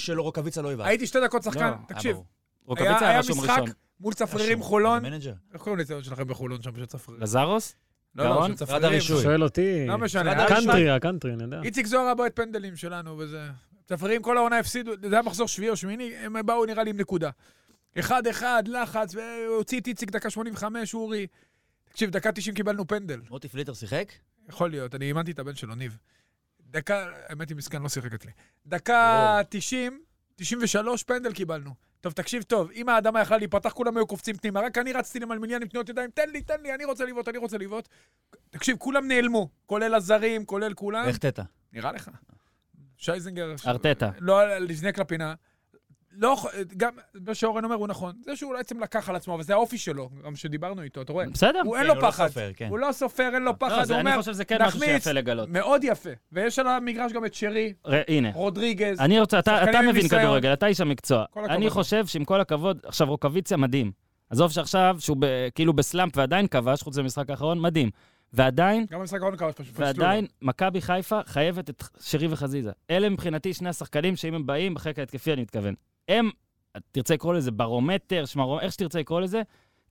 היה 0.00 0.06
שלא 0.06 0.22
רוקאביצה 0.22 0.62
לא 0.62 0.72
יבעט. 0.72 0.86
הייתי 0.86 1.06
שתי 1.06 1.18
דקות 1.24 1.42
שחקן, 1.42 1.70
לא, 1.70 1.74
תקשיב. 1.88 2.16
רוקאביצה 2.64 2.98
היה 3.00 3.08
היה 3.08 3.18
רשום 3.18 3.38
משחק 3.38 3.50
ראשון. 3.50 3.68
מול 4.00 4.14
צפרירים 4.14 4.62
חולון. 4.62 5.04
איך 5.04 5.62
קוראים 5.62 5.78
לציון 5.80 6.02
שלכם 6.02 6.28
בחולון 6.28 6.62
שם 6.62 6.76
של 6.76 6.86
צפרירים? 6.86 7.22
לזרוס? 7.22 7.74
לא, 8.14 8.24
לא? 8.24 8.46
של 8.46 8.54
צפרירים. 8.54 8.84
הרישוי. 8.84 9.22
שואל 9.22 9.42
אותי. 9.44 9.86
לא 9.86 9.98
משנה. 9.98 10.30
היה. 10.32 10.44
משחק- 10.44 10.52
הקאנטרי, 10.52 10.90
הקאנטרי, 10.90 11.32
אני 11.34 11.42
יודע. 11.42 11.60
איציק 11.64 11.86
זוהר 11.86 12.04
היה 12.04 12.14
בועט 12.14 12.36
פנדלים 12.36 12.76
שלנו 12.76 13.18
וזה. 13.18 13.48
צפרירים 13.86 14.22
כל 14.22 14.36
העונה 14.36 14.58
הפסידו, 14.58 14.92
זה 15.08 15.14
היה 15.14 15.22
מחזור 15.22 15.48
שביעי 15.48 15.70
או 15.70 15.76
שמיני, 15.76 16.16
הם 16.16 16.46
באו 16.46 16.66
נראה 16.66 16.84
לי 16.84 16.90
עם 16.90 16.96
נקודה. 16.96 17.30
אחד 17.98 18.26
אחד, 18.26 18.62
לחץ, 18.68 19.14
והוציא 19.14 19.80
את 19.80 19.86
איציק 19.86 20.10
דקה 20.10 20.30
85, 20.30 20.94
אורי. 20.94 21.26
תקשיב, 21.88 22.10
דקה 22.10 22.32
90 22.32 22.54
קיבלנו 22.54 22.86
פנדל. 22.86 23.20
מוטי 23.30 23.48
פליטר 23.48 23.74
שיחק? 23.74 24.12
יכול 24.48 24.70
להיות, 24.70 24.94
אני 24.94 25.04
אימנתי 25.04 25.30
את 25.30 25.38
הבן 25.38 25.54
שלו, 25.54 25.74
ניב. 25.74 25.96
דקה, 26.70 27.06
האמת 27.28 27.48
היא 27.48 27.56
מסכן, 27.56 27.82
לא 27.82 27.88
שיחק 27.88 28.14
אצלי. 28.14 28.30
דקה 28.66 29.40
90, 29.48 30.00
93 30.36 31.02
פנדל 31.02 31.32
קיבלנו. 31.32 31.74
טוב, 32.00 32.12
תקשיב 32.12 32.42
טוב, 32.42 32.70
אם 32.70 32.88
האדמה 32.88 33.20
יכלה 33.20 33.38
להיפתח, 33.38 33.72
כולם 33.72 33.96
היו 33.96 34.06
קופצים 34.06 34.36
פנימה, 34.36 34.60
רק 34.60 34.78
אני 34.78 34.92
רצתי 34.92 35.20
למלמיליאן 35.20 35.62
עם 35.62 35.68
תנועות 35.68 35.88
ידיים, 35.88 36.10
תן 36.10 36.30
לי, 36.30 36.42
תן 36.42 36.60
לי, 36.62 36.74
אני 36.74 36.84
רוצה 36.84 37.04
לבעוט, 37.04 37.28
אני 37.28 37.38
רוצה 37.38 37.58
לבעוט. 37.58 37.88
תקשיב, 38.50 38.76
כולם 38.76 39.08
נעלמו, 39.08 39.48
כולל 39.66 39.94
הזרים, 39.94 40.44
כולל 40.44 40.74
כולם. 40.74 41.04
איך 41.04 41.18
תטא? 41.18 41.42
נראה 41.72 41.92
לך. 41.92 42.10
שייזנגר... 42.96 43.54
ארטטה. 43.66 44.10
לא 44.18 44.58
לזנק 44.58 44.98
לפינה. 44.98 45.34
לא, 46.20 46.36
גם 46.76 46.92
מה 47.26 47.34
שאורן 47.34 47.64
אומר 47.64 47.74
הוא 47.74 47.88
נכון. 47.88 48.12
זה 48.24 48.36
שהוא 48.36 48.52
בעצם 48.56 48.80
לקח 48.80 49.08
על 49.08 49.16
עצמו, 49.16 49.34
אבל 49.34 49.42
זה 49.42 49.52
האופי 49.52 49.78
שלו, 49.78 50.10
גם 50.24 50.36
שדיברנו 50.36 50.82
איתו, 50.82 51.02
אתה 51.02 51.12
רואה? 51.12 51.26
בסדר. 51.26 51.60
הוא 51.64 51.76
אין 51.76 51.82
כן, 51.82 51.88
לו 51.88 51.94
הוא 51.94 52.02
לא 52.02 52.10
פחד. 52.10 52.28
כן. 52.56 52.68
הוא 52.68 52.78
לא 52.78 52.92
סופר, 52.92 53.30
אין 53.34 53.42
לו 53.42 53.50
לא, 53.50 53.54
פחד, 53.58 53.90
הוא 53.90 54.00
אני 54.00 54.10
אומר, 54.10 54.18
חושב 54.18 54.32
שזה 54.32 54.44
כן 54.44 54.62
משהו 54.62 54.80
נחמיץ. 54.80 54.92
שיפה 54.92 55.12
לגלות. 55.12 55.48
מאוד 55.48 55.84
יפה. 55.84 56.10
ויש 56.32 56.58
על 56.58 56.66
המגרש 56.66 57.12
גם 57.12 57.24
את 57.24 57.34
שרי. 57.34 57.72
רודריגז. 58.34 59.00
אני 59.00 59.20
רוצה, 59.20 59.38
אתה, 59.38 59.80
מבין. 59.88 60.08
כדורגל, 60.08 60.52
אתה 60.52 60.66
איש 60.66 60.80
המקצוע. 60.80 61.24
אני 61.36 61.70
חושב 61.70 62.06
שעם 62.06 62.24
כל 62.24 62.40
הכבוד, 62.40 62.80
עכשיו 62.84 63.08
רוקוויציה 63.08 63.56
מדהים. 63.56 63.92
עזוב 64.30 64.52
שעכשיו, 64.52 64.96
שהוא 64.98 65.16
כאילו 65.54 65.72
בסלאמפ 65.72 66.16
ועדיין 66.16 66.46
כבש, 66.46 66.82
חוץ 66.82 66.96
מהמשחק 66.96 67.30
האחרון, 67.30 67.60
מדהים. 67.60 67.90
ועדיין, 68.32 68.86
גם 68.90 69.00
במשחק 69.00 69.14
האחרון 69.22 69.36
כבש 69.36 69.54
פשוט. 69.54 69.74
ועדיין, 69.78 70.26
מכבי 70.42 70.80
חיפה 70.80 71.20
חייבת 71.26 71.70
את 71.70 71.82
שרי 72.00 72.26
וחזיזה. 72.30 72.70
אלה 72.90 73.08
מבחינתי 73.08 73.54
שני 73.54 73.68
השחקנים 73.68 74.16
שאם 74.16 74.34
הם 74.34 74.46
באים, 74.46 74.74
בחלק 74.74 74.98
ההתקפי 74.98 75.32
אני 75.32 75.42
מתכוון. 75.42 75.74
הם, 76.10 76.30
תרצה 76.92 77.14
לקרוא 77.14 77.34
לזה 77.34 77.50
ברומטר, 77.50 78.24
שמרו, 78.24 78.60
איך 78.60 78.72
שתרצה 78.72 78.98
לקרוא 79.00 79.20
לזה, 79.20 79.42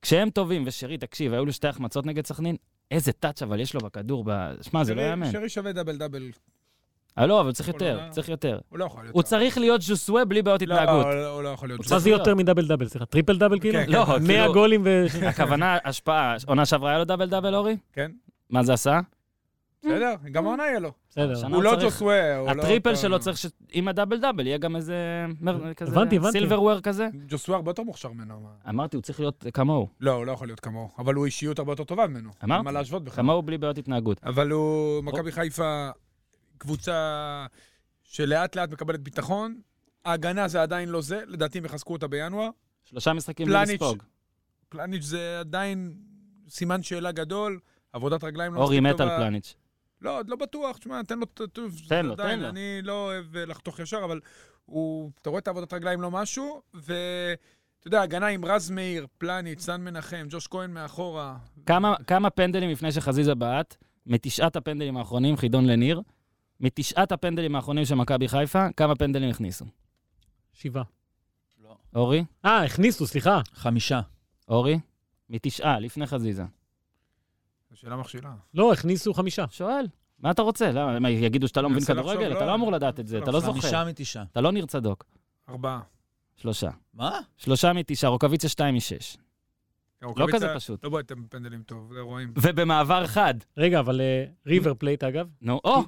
כשהם 0.01 0.29
טובים, 0.29 0.63
ושרי, 0.65 0.97
תקשיב, 0.97 1.34
היו 1.34 1.45
לו 1.45 1.53
שתי 1.53 1.67
החמצות 1.67 2.05
נגד 2.05 2.25
סכנין, 2.25 2.55
איזה 2.91 3.12
touch 3.12 3.41
אבל 3.41 3.60
יש 3.60 3.73
לו 3.73 3.79
בכדור, 3.82 4.23
ב... 4.27 4.51
שמע, 4.62 4.84
זה 4.84 4.95
לא 4.95 5.01
יאמן. 5.01 5.32
שרי 5.32 5.49
שווה 5.49 5.71
double 5.72 5.98
double. 5.98 6.32
אה, 7.17 7.25
לא, 7.25 7.41
אבל 7.41 7.51
צריך 7.51 7.69
כל 7.69 7.73
יותר. 7.75 8.08
צריך 8.10 8.29
יותר. 8.29 8.60
הוא 8.69 8.79
לא 8.79 8.86
יכול 8.86 9.03
להיות. 9.03 9.15
הוא 9.15 9.23
צריך 9.23 9.58
להיות 9.58 9.82
ז'וזואה 9.82 10.26
בלי 10.25 10.41
בעיות 10.41 10.62
לא, 10.62 10.73
התנהגות. 10.75 11.05
הוא 11.05 11.13
לא- 11.13 11.27
הוא 11.34 11.43
לא 11.43 11.49
יכול 11.49 11.69
להיות. 11.69 11.77
הוא. 11.77 11.84
צריך 11.84 11.93
מה 11.93 11.99
זה. 11.99 12.10
יותר 12.10 12.36
מ 12.36 12.40
double 12.40 12.67
double? 12.67 12.88
סליחה, 12.88 13.05
triple 13.06 13.38
double 13.38 13.60
כאילו? 13.60 13.79
כן, 13.79 13.89
לא, 13.91 14.05
100 14.05 14.17
כאילו- 14.19 14.53
גולים 14.53 14.82
ו... 14.86 15.05
הכוונה, 15.27 15.77
השפעה. 15.86 16.36
עונה 16.47 16.65
שעברה 16.65 16.89
היה 16.89 16.99
לו 16.99 17.05
double 17.06 17.30
double, 17.30 17.56
אורי? 17.55 17.77
כן. 17.93 18.12
מה 18.49 18.63
זה 18.63 18.73
עשה? 18.73 18.99
בסדר, 19.86 20.15
גם 20.32 20.46
העונה 20.46 20.63
יהיה 20.63 20.80
לו. 20.80 20.92
בסדר. 21.10 21.48
הוא 21.48 21.63
לא 21.63 21.76
ז'וזואה. 21.82 22.38
הוא 22.38 22.48
לא 22.48 22.52
ה 22.52 22.58
triple 22.58 22.95
שלו 22.96 23.20
צריך 23.20 23.38
שעם 23.38 23.88
הדאבל 23.88 24.20
דאבל 24.20 24.48
יהיה 24.48 24.58
גם 24.58 24.76
איזה... 24.76 25.26
כזה 25.76 25.92
הבנתי, 25.92 26.15
הבנתי. 26.18 26.32
סילברוויר 26.32 26.82
כזה. 26.82 27.08
ג'וסווה 27.28 27.56
הרבה 27.56 27.72
יותר 27.72 27.84
מוכשר 27.84 28.12
ממנו. 28.12 28.50
אמרתי, 28.70 28.98
הוא 28.98 29.04
צריך 29.04 29.20
להיות 29.20 29.46
כמוהו. 29.54 29.88
לא, 30.00 30.12
הוא 30.12 30.26
לא 30.26 30.32
יכול 30.32 30.48
להיות 30.48 30.60
כמוהו. 30.60 30.89
אבל 30.98 31.13
הוא 31.13 31.26
אישיות 31.26 31.60
הרבה 31.60 31.72
יותר 31.72 31.84
טובה 31.84 32.08
ממנו. 32.08 32.30
אמרתי. 32.44 32.63
מה 32.63 32.72
להשוות 32.72 33.04
בכלל. 33.04 33.24
כמוהו 33.24 33.42
בלי 33.42 33.58
בעיות 33.58 33.78
התנהגות. 33.78 34.24
אבל 34.24 34.52
הוא, 34.52 35.04
מכבי 35.04 35.32
חיפה, 35.32 35.89
קבוצה 36.58 37.46
שלאט 38.04 38.56
לאט 38.56 38.72
מקבלת 38.72 39.00
ביטחון. 39.00 39.60
ההגנה 40.06 40.48
זה 40.48 40.62
עדיין 40.62 40.89
לא 40.89 41.02
זה, 41.02 41.22
לדעתי 41.28 41.58
הם 41.58 41.65
יחזקו 41.65 41.94
אותה 41.94 42.08
בינואר. 42.08 42.50
שלושה 42.84 43.13
משחקים 43.13 43.50
לספוג. 43.50 44.04
פלניץ' 44.70 45.04
זה 45.04 45.39
עדיין 45.39 45.94
סימן 46.50 46.84
שאלה 46.84 47.12
גדול, 47.12 47.60
עבודת 47.94 48.24
רגליים 48.24 48.54
לא 48.54 48.60
אורי 48.60 48.80
מספיק 48.80 48.94
מת 48.94 49.02
על 49.02 49.08
טובה. 49.08 49.18
פלניץ'. 49.18 49.56
לא, 50.02 50.18
עוד 50.20 50.30
לא 50.30 50.36
בטוח, 50.36 50.78
תשמע, 50.78 51.04
תן 51.04 51.20
לו, 51.20 51.26
תן 51.90 52.06
לו, 52.06 52.16
תן 52.16 52.40
לו. 52.40 52.50
אני 52.50 52.80
לא 52.84 53.06
אוהב 53.06 53.36
אה, 53.38 53.46
לחתוך 53.46 53.80
ישר, 53.80 54.02
אבל 54.04 54.20
הוא, 54.66 55.12
אתה 55.22 55.30
רואה 55.30 55.40
את 55.40 55.48
העבודת 55.48 55.74
רגליים 55.74 56.02
לא 56.02 56.12
משהו, 56.12 56.62
ואתה 56.74 56.88
יודע, 57.86 58.02
הגנה 58.02 58.28
עם 58.28 58.46
רז 58.46 58.70
מאיר, 58.72 59.08
פלניץ', 59.18 59.62
סן 59.62 59.82
מנחם, 59.82 60.26
ג'וש 60.30 60.48
כהן 60.48 60.72
מאחורה. 60.74 61.38
כמה- 61.66 61.96
כמה 62.08 62.30
פנדלים 62.30 62.70
לפני 62.70 62.92
שחזיזה 62.92 63.36
בעט, 63.36 63.76
מתשעת 64.06 64.56
הפנדלים 64.56 64.98
האחרונים, 64.98 65.38
חידון 65.38 65.66
לניר, 65.66 66.02
מתשעת 66.60 67.12
הפנדלים 67.12 67.56
האחרונים 67.56 67.86
של 67.86 67.96
מכבי 67.96 68.28
חיפה, 68.28 68.68
כמה 68.78 68.96
פנדלים 68.96 69.30
הכניסו? 69.30 69.66
שבעה. 70.54 70.84
לא. 71.64 71.76
אורי? 71.96 72.24
אה, 72.46 72.64
הכניסו, 72.64 73.08
סליחה. 73.08 73.42
חמישה. 73.54 74.02
אורי? 74.48 74.80
מתשעה, 75.30 75.80
לפני 75.80 76.06
חזיזה. 76.08 76.44
זו 77.69 77.77
שאלה 77.77 77.95
מכשילה. 77.95 78.32
לא, 78.53 78.73
הכניסו 78.73 79.13
חמישה. 79.13 79.45
שואל, 79.49 79.88
מה 80.19 80.32
אתה 80.32 80.41
רוצה? 80.41 80.71
למה, 80.71 80.99
מה, 80.99 81.10
יגידו 81.10 81.47
שאתה 81.47 81.62
לא 81.62 81.69
מבין 81.69 81.84
כדורגל? 81.86 82.27
לא, 82.27 82.38
אתה 82.38 82.45
לא 82.45 82.53
אמור 82.53 82.71
לדעת 82.71 82.99
את 82.99 83.08
זה, 83.08 83.17
אתה 83.17 83.32
לא 83.32 83.39
זוכר. 83.39 83.60
חמישה 83.60 83.86
מתשעה. 83.86 84.23
אתה 84.32 84.41
לא 84.41 84.51
ניר 84.51 84.65
צדוק. 84.65 85.05
ארבעה. 85.49 85.82
שלושה. 86.36 86.69
מה? 86.93 87.19
שלושה 87.38 87.73
מתשעה, 87.73 88.10
רוקוויציה 88.10 88.49
שתיים 88.49 88.75
משש. 88.75 89.17
לא 90.01 90.27
כזה 90.34 90.47
פשוט. 90.55 90.84
לא 90.84 90.89
בועט 90.89 91.12
פנדלים 91.29 91.63
טוב, 91.63 91.93
זה 91.93 91.99
רואים. 91.99 92.34
ובמעבר 92.36 93.08
חד. 93.08 93.34
רגע, 93.58 93.79
אבל 93.79 94.01
ריבר 94.45 94.73
פלייט, 94.73 95.03
אגב, 95.03 95.27
נו, 95.41 95.60
או, 95.63 95.84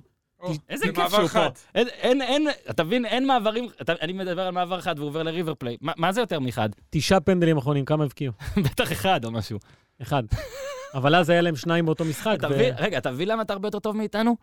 איזה 0.70 0.86
זה 0.86 0.94
כיף 0.94 1.10
שהוא 1.10 1.28
פה. 1.28 1.48
אין, 1.76 2.22
אין, 2.22 2.48
אתה 2.70 2.84
מבין, 2.84 3.06
אין 3.06 3.28
מעברים, 3.28 3.68
אני 4.02 4.14
מדבר 4.14 4.42
על 4.42 4.52
מעבר 4.54 4.82
חד 4.82 5.00
והוא 5.00 5.10
עובר 5.10 5.24
לריבר 5.24 5.56
פלייט. 5.56 5.78
מה, 5.82 6.12
זה 6.12 6.22
יותר 6.22 6.40
מאחד? 6.40 6.70
תשעה 6.90 7.20
פנדלים 7.20 7.58
אחרונים, 7.58 7.86
כמה 7.86 8.04
הבקיעו? 8.04 8.34
בטח 8.66 8.92
אחד 8.92 9.26
או 9.26 9.32
משהו. 9.32 9.60
אחד. 10.02 10.24
אבל 10.94 11.16
אז 11.16 11.30
היה 11.30 11.42
להם 11.42 11.56
שניים 11.56 11.86
באותו 11.86 12.06
משחק. 12.06 12.36
אתה 12.40 12.48
ו- 12.48 12.50
מבין, 12.50 12.74
רגע, 12.78 12.98
אתה 12.98 13.12
מבין 13.12 13.28
למה 13.28 13.42
אתה 13.42 13.54
הרבה 13.54 13.68
יותר 13.68 13.80
טוב 13.80 13.98
מאיתנו? 13.98 14.36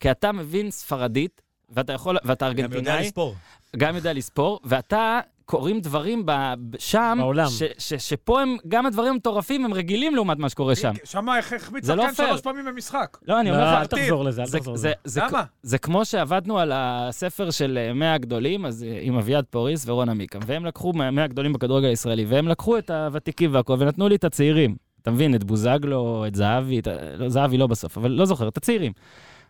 כי 0.00 0.10
אתה 0.10 0.32
מבין 0.32 0.70
ספרדית, 0.70 1.42
ואתה 1.70 1.92
יכול, 1.92 2.16
ואתה 2.24 2.44
גם 2.44 2.58
יודע 2.58 2.62
ארגנטינאי, 2.64 3.06
לספור. 3.06 3.34
גם 3.76 3.96
יודע 3.96 4.12
לספור, 4.12 4.60
ואתה 4.64 5.20
קוראים 5.44 5.80
דברים 5.80 6.26
ב, 6.26 6.32
ב- 6.70 6.78
שם, 6.78 7.18
בעולם. 7.20 7.48
ש, 7.48 7.62
ש, 7.78 7.94
שפה 7.94 8.40
הם, 8.42 8.56
גם 8.68 8.86
הדברים 8.86 9.12
המטורפים 9.12 9.64
הם 9.64 9.74
רגילים 9.74 10.14
לעומת 10.14 10.38
מה 10.38 10.48
שקורה 10.48 10.74
שם. 10.76 10.92
שם 11.04 11.26
איך 11.36 11.52
החמיץ 11.52 11.84
זה 11.84 11.94
לא 11.94 12.02
שחקן 12.02 12.14
פייר. 12.14 12.28
שלוש 12.28 12.40
פעמים 12.40 12.64
במשחק. 12.64 13.18
לא, 13.28 13.40
אני 13.40 13.50
לא, 13.50 13.54
אומר 13.54 13.72
לך, 13.72 13.80
אל 13.80 13.86
תחזור 13.86 14.24
לזה, 14.24 14.40
אל 14.42 14.46
זה, 14.46 14.58
תחזור 14.58 14.76
זה, 14.76 14.88
לזה. 14.88 14.94
זה, 15.04 15.20
למה? 15.28 15.44
זה 15.62 15.78
כמו 15.78 16.04
שעבדנו 16.04 16.58
על 16.58 16.72
הספר 16.74 17.50
של 17.50 17.78
אה, 17.88 17.92
100 17.92 18.14
הגדולים, 18.14 18.66
אז 18.66 18.84
אה, 18.84 18.98
עם 19.00 19.16
אביעד 19.16 19.44
פוריס 19.50 19.88
ורון 19.88 20.08
עמיקם, 20.08 20.40
והם 20.46 20.64
לקחו 20.66 20.92
100 20.92 21.24
הגדולים 21.24 21.52
בכדורגל 21.52 21.88
הישראלי, 21.88 22.24
והם 22.24 22.48
לקחו 22.48 22.78
את 22.78 22.90
הוותיקים 22.90 23.54
והכול, 23.54 23.76
ונתנו 23.82 24.08
לי 24.08 24.14
את 24.14 24.24
הצעירים. 24.24 24.76
אתה 25.04 25.12
מבין, 25.12 25.34
את 25.34 25.44
בוזגלו, 25.44 26.24
את 26.26 26.34
זהבי, 26.34 26.78
את, 26.78 26.88
לא, 27.18 27.28
זהבי 27.28 27.58
לא 27.58 27.66
בסוף, 27.66 27.98
אבל 27.98 28.10
לא 28.10 28.24
זוכר, 28.24 28.48
את 28.48 28.56
הצעירים. 28.56 28.92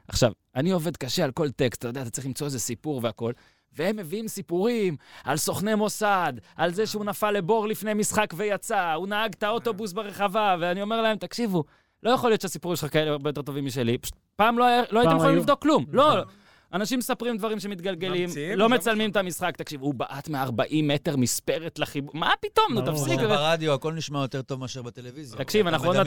עכשיו, 0.08 0.32
אני 0.56 0.70
עובד 0.70 0.96
קשה 0.96 1.24
על 1.24 1.30
כל 1.30 1.50
טקסט, 1.50 1.78
אתה 1.80 1.88
יודע, 1.88 2.02
אתה 2.02 2.10
צריך 2.10 2.26
למצוא 2.26 2.46
איזה 2.46 2.58
סיפור 2.58 3.00
והכול, 3.02 3.32
והם 3.72 3.96
מביאים 3.96 4.28
סיפורים 4.28 4.96
על 5.24 5.36
סוכני 5.36 5.74
מוסד, 5.74 6.32
על 6.56 6.72
זה 6.74 6.86
שהוא 6.86 7.04
נפל 7.04 7.30
לבור 7.30 7.68
לפני 7.68 7.94
משחק 7.94 8.34
ויצא, 8.36 8.92
הוא 8.92 9.08
נהג 9.08 9.32
את 9.38 9.42
האוטובוס 9.42 9.92
ברחבה, 9.92 10.56
ואני 10.60 10.82
אומר 10.82 11.02
להם, 11.02 11.16
תקשיבו, 11.16 11.64
לא 12.02 12.10
יכול 12.10 12.30
להיות 12.30 12.40
שהסיפורים 12.40 12.76
שלך 12.76 12.92
כאלה 12.92 13.10
הרבה 13.10 13.28
יותר 13.30 13.42
טובים 13.42 13.64
משלי. 13.64 13.98
פשוט 13.98 14.14
פעם 14.36 14.58
לא, 14.58 14.64
היה- 14.64 14.82
לא 14.90 15.00
הייתם 15.00 15.16
יכולים 15.16 15.32
היו- 15.34 15.40
לבדוק 15.40 15.62
כלום. 15.62 15.84
לא, 15.92 16.22
אנשים 16.74 16.98
מספרים 16.98 17.36
דברים 17.36 17.60
שמתגלגלים, 17.60 18.22
ממציאים, 18.28 18.58
לא 18.58 18.68
מצלמים 18.68 19.10
את 19.10 19.16
המשחק. 19.16 19.56
תקשיב, 19.56 19.80
הוא 19.80 19.94
בעט 19.94 20.28
מ-40 20.28 20.48
מטר 20.82 21.16
מספרת 21.16 21.78
לחיבור, 21.78 22.10
מה 22.14 22.30
פתאום, 22.40 22.66
נו. 22.74 22.80
תפסיק. 22.80 23.20
ברדיו, 23.20 23.72
הכל 23.74 23.92
נשמע 23.92 24.22
יותר 24.22 24.42
טוב 24.42 24.60
מאשר 24.60 24.82
בטלוויזיה. 24.82 25.38
תקשיב, 25.38 25.66
אנחנו 25.66 25.86
עוד 25.88 25.96
מעט- 25.96 26.06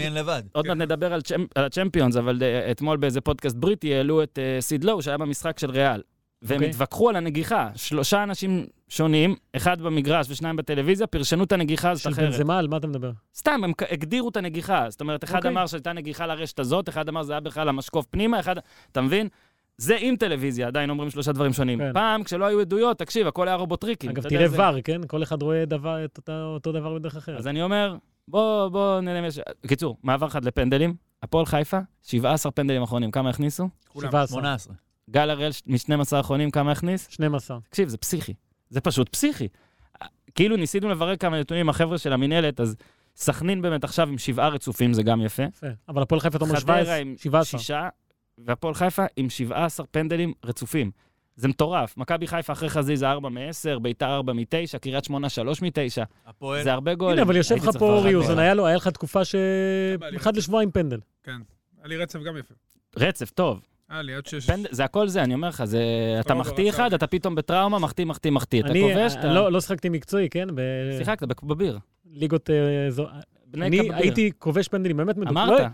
מעט 0.65 0.77
נדבר 0.77 1.13
על 1.13 1.21
צ'מפ- 1.21 1.47
על 1.55 1.65
הצ'מפיונס, 1.65 2.15
אבל 2.17 2.39
אה, 2.41 2.71
אתמול 2.71 2.97
באיזה 2.97 3.21
פודקאסט 3.21 3.55
בריטי 3.55 3.95
העלו 3.95 4.23
את 4.23 4.39
אה, 4.39 4.61
סיד 4.61 4.83
לואו, 4.83 5.01
שהיה 5.01 5.17
במשחק 5.17 5.59
של 5.59 5.71
ריאל. 5.71 6.01
והם 6.41 6.55
אוקיי. 6.55 6.69
התווכחו 6.69 7.09
על 7.09 7.15
הנגיחה. 7.15 7.69
שלושה 7.75 8.23
אנשים 8.23 8.65
שונים, 8.89 9.35
אחד 9.55 9.81
במגרש 9.81 10.27
ושניים 10.29 10.55
בטלוויזיה, 10.55 11.07
פרשנו 11.07 11.43
את 11.43 11.51
הנגיחה 11.51 11.89
הזאת 11.91 12.03
של 12.03 12.09
אחרת. 12.09 12.25
בנזמה, 12.31 12.59
על 12.59 12.67
מה 12.67 12.77
אתה 12.77 12.87
מדבר? 12.87 13.11
סתם, 13.35 13.61
הם 13.63 13.71
הגדירו 13.91 14.29
את 14.29 14.37
הנגיחה. 14.37 14.85
זאת 14.89 15.01
אומרת, 15.01 15.23
אחד 15.23 15.35
אוקיי. 15.37 15.51
אמר 15.51 15.67
שהייתה 15.67 15.93
נגיחה 15.93 16.27
לרשת 16.27 16.59
הזאת, 16.59 16.89
אחד 16.89 17.09
אמר 17.09 17.23
זה 17.23 17.33
היה 17.33 17.39
בכלל 17.39 17.69
המשקוף 17.69 18.05
פנימה, 18.09 18.39
אחד... 18.39 18.55
אתה 18.91 19.01
מבין? 19.01 19.27
זה 19.77 19.97
עם 19.99 20.15
טלוויזיה, 20.15 20.67
עדיין 20.67 20.89
אומרים 20.89 21.09
שלושה 21.09 21.31
דברים 21.31 21.53
שונים. 21.53 21.79
כן. 21.79 21.93
פעם, 21.93 22.23
כשלא 22.23 22.45
היו 22.45 22.59
עדויות, 22.59 22.99
תקשיב, 22.99 23.27
הכל 23.27 23.47
היה 23.47 23.57
רובוטריקים. 23.57 24.09
אגב, 24.09 24.29
תראה 24.29 24.47
זה- 24.47 24.57
ור, 24.61 24.81
כן? 24.81 25.01
כל 25.07 25.23
אחד 25.23 25.41
רואה 25.41 25.65
דבר- 25.65 26.05
את 26.05 26.17
אותה- 26.17 26.43
אותו 26.43 26.71
דבר 26.71 26.93
בדרך 26.95 27.15
אחרת. 27.15 27.39
אז 27.39 27.47
אני 27.47 27.61
אומר, 27.63 27.95
בוא, 28.27 28.69
בוא 28.69 28.99
נלמש... 29.01 29.39
קיצור, 29.67 29.97
מעבר 30.03 30.27
אחד 30.27 30.45
לפנדלים, 30.45 30.95
הפועל 31.23 31.45
חיפה, 31.45 31.79
17 32.03 32.51
פנדלים 32.51 32.81
אחרונים, 32.83 33.11
כמה 33.11 33.29
הכניסו? 33.29 33.69
כולם. 33.87 34.07
17, 34.11 34.27
18. 34.41 34.73
גל 35.09 35.29
הראל, 35.29 35.51
מ-12 35.65 36.15
האחרונים, 36.15 36.51
כמה 36.51 36.71
הכניס? 36.71 37.07
12. 37.09 37.59
תקשיב, 37.69 37.89
זה 37.89 37.97
פסיכי. 37.97 38.33
זה 38.69 38.81
פשוט 38.81 39.09
פסיכי. 39.09 39.47
כאילו 40.35 40.55
ניסינו 40.55 40.89
לברר 40.89 41.15
כמה 41.15 41.39
נתונים 41.39 41.61
עם 41.61 41.69
החבר'ה 41.69 41.97
של 41.97 42.13
המינהלת, 42.13 42.59
אז 42.59 42.75
סכנין 43.15 43.61
באמת 43.61 43.83
עכשיו 43.83 44.09
עם 44.09 44.17
שבעה 44.17 44.49
רצופים, 44.49 44.93
זה 44.93 45.03
גם 45.03 45.21
יפה. 45.21 45.43
יפה. 45.43 45.67
אבל 45.89 46.01
הפועל 46.01 46.21
חיפה 46.21 46.37
אתה 46.37 46.45
אומר 46.45 46.59
חדרה 46.59 46.75
17, 46.77 46.95
עם 46.95 47.15
17. 47.17 47.59
שישה, 47.59 47.89
והפועל 48.37 48.73
חיפה 48.73 49.05
עם 49.15 49.29
17 49.29 49.85
פנדלים 49.91 50.33
רצופים. 50.45 50.91
זה 51.35 51.47
מטורף. 51.47 51.97
מכבי 51.97 52.27
חיפה 52.27 52.53
אחרי 52.53 52.69
חזיזה 52.69 53.09
4 53.11 53.29
מ-10, 53.29 53.79
ביתר 53.81 54.05
4 54.15 54.33
מ-9, 54.33 54.77
קריית 54.81 55.03
שמונה 55.05 55.29
3 55.29 55.61
מ-9. 55.61 55.69
הפועל. 56.25 56.63
זה 56.63 56.73
הרבה 56.73 56.95
גולים. 56.95 57.13
הנה, 57.13 57.21
אבל 57.21 57.35
יושב 57.35 57.55
לך 57.55 57.69
פה. 57.79 57.93
אורי 57.93 58.15
אוזן, 58.15 58.39
היה 58.39 58.53
לך 58.53 58.87
תקופה 58.87 59.25
ש... 59.25 59.35
לי 60.11 60.17
אחד. 60.17 60.35
לשבועיים 60.37 60.71
פנדל. 60.71 60.99
כן. 61.23 61.37
היה 61.79 61.87
לי 61.87 61.97
רצף 61.97 62.19
גם 62.19 62.37
יפה. 62.37 62.53
רצף, 62.97 63.29
טוב. 63.29 63.61
היה 63.89 64.01
לי 64.01 64.13
עד 64.13 64.25
שש. 64.25 64.47
זה 64.71 64.83
הכל 64.83 65.07
זה, 65.07 65.23
אני 65.23 65.33
אומר 65.33 65.47
לך, 65.49 65.63
זה... 65.65 65.81
אתה 66.19 66.33
מחטיא. 66.33 66.69
אחד, 66.69 66.93
אתה 66.93 67.07
פתאום 67.07 67.35
בטראומה, 67.35 67.79
מחטיא, 67.79 68.05
מחטיא, 68.05 68.31
מחטיא. 68.31 68.59
אתה 68.61 68.69
אני 68.69 68.81
כובש, 68.81 69.15
אה, 69.15 69.19
אתה... 69.19 69.33
לא 69.33 69.51
לא 69.51 69.61
שיחקתי 69.61 69.89
מקצועי, 69.89 70.29
כן? 70.29 70.47
ב- 70.55 70.97
שיחקת 70.97 71.43
בביר. 71.43 71.79
ליגות... 72.05 72.49
אה, 72.49 72.55
זו- 72.91 73.07
אני. 73.53 73.79
הייתי 73.93 74.31
כובש 74.39 74.67
פנדלים, 74.67 74.97
באמת 74.97 75.17
מדוק. 75.17 75.29
אמרת. 75.31 75.59
לא- 75.59 75.65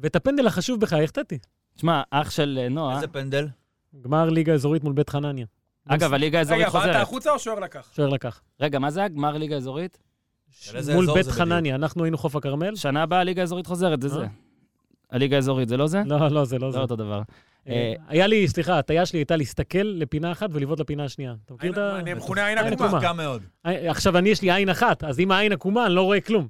ואת 0.00 0.16
הפנדל 0.16 0.46
החשוב 0.46 0.80
בך, 0.80 0.92
החטאתי. 0.92 1.38
שמע, 1.76 2.02
אח 2.10 2.30
של 2.30 2.58
אה, 2.62 2.68
נועה, 2.68 2.96
איזה 2.96 3.08
פנדל? 3.08 3.48
גמר 4.00 4.30
ליגה 4.30 4.52
אזורית 4.52 4.84
מול 4.84 4.92
בית 4.92 5.10
חנניה. 5.10 5.46
אגב, 5.88 6.14
הליגה 6.14 6.38
האזורית 6.38 6.60
רגע, 6.60 6.70
באת 6.70 6.80
חוזרת. 6.82 6.96
החוצה 6.96 7.32
או 7.32 7.38
שוער 7.38 7.58
לקח? 7.60 7.90
שוער 7.96 8.08
לקח. 8.08 8.40
רגע, 8.60 8.78
מה 8.78 8.90
זה 8.90 9.04
הגמר 9.04 9.36
ליגה 9.36 9.56
אזורית? 9.56 9.98
מול 10.94 11.06
בית? 11.14 11.26
חנניה, 11.26 11.74
אנחנו 11.74 12.04
היינו 12.04 12.18
חוף 12.18 12.36
הכרמל. 12.36 12.76
שנה 12.76 13.02
הבאה 13.02 13.20
הליגה 13.20 13.42
האזורית 13.42 13.66
חוזרת, 13.66 14.02
זה 14.02 14.08
אה? 14.08 14.12
זה. 14.12 14.26
הליגה 15.10 15.36
האזורית, 15.36 15.68
זה 15.68 15.76
לא 15.76 15.86
זה? 15.86 16.02
לא, 16.06 16.28
לא, 16.28 16.44
זה 16.44 16.58
לא 16.58 16.70
זה. 16.70 16.72
זה 16.72 16.78
אותו 16.82 16.96
דבר. 16.96 17.22
אה, 17.68 17.94
היה 18.08 18.26
לי, 18.26 18.48
סליחה, 18.48 18.78
הטעיה 18.78 19.06
שלי 19.06 19.18
הייתה 19.18 19.36
להסתכל 19.36 19.78
לפינה 19.82 20.32
אחת 20.32 20.48
ולבעוט 20.52 20.80
לפינה 20.80 21.04
השנייה. 21.04 21.34
אתה 21.44 21.54
מכיר 21.54 21.72
את 21.72 21.78
ה... 21.78 21.98
אני 21.98 22.14
מכונה 22.14 22.46
עין 22.46 22.58
עקומה. 22.58 22.86
עקומה. 22.98 23.12
מאוד. 23.12 23.42
אה, 23.66 23.90
עכשיו, 23.90 24.18
אני, 24.18 24.28
יש 24.28 24.42
לי 24.42 24.52
עין 24.52 24.68
אחת, 24.68 25.04
אז 25.04 25.20
אם 25.20 25.30
העין 25.30 25.52
עקומה, 25.52 25.86
אני 25.86 25.94
לא 25.94 26.02
רואה 26.02 26.20
כלום. 26.20 26.48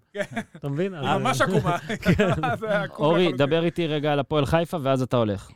אתה 0.57 0.68
מבין? 0.68 0.94
אז- 0.94 1.05
ממש 1.20 1.40
עקומה. 1.40 1.77
זה 2.61 2.81
עקום 2.83 3.07
אורי. 3.07 3.33
דבר 3.33 3.64
איתי 3.64 3.87
רגע 3.87 4.12
על 4.12 4.18
הפועל 4.20 4.46
חיפה, 4.46 4.79
ואז 4.83 5.03
אתה 5.03 5.16
הולך. 5.16 5.51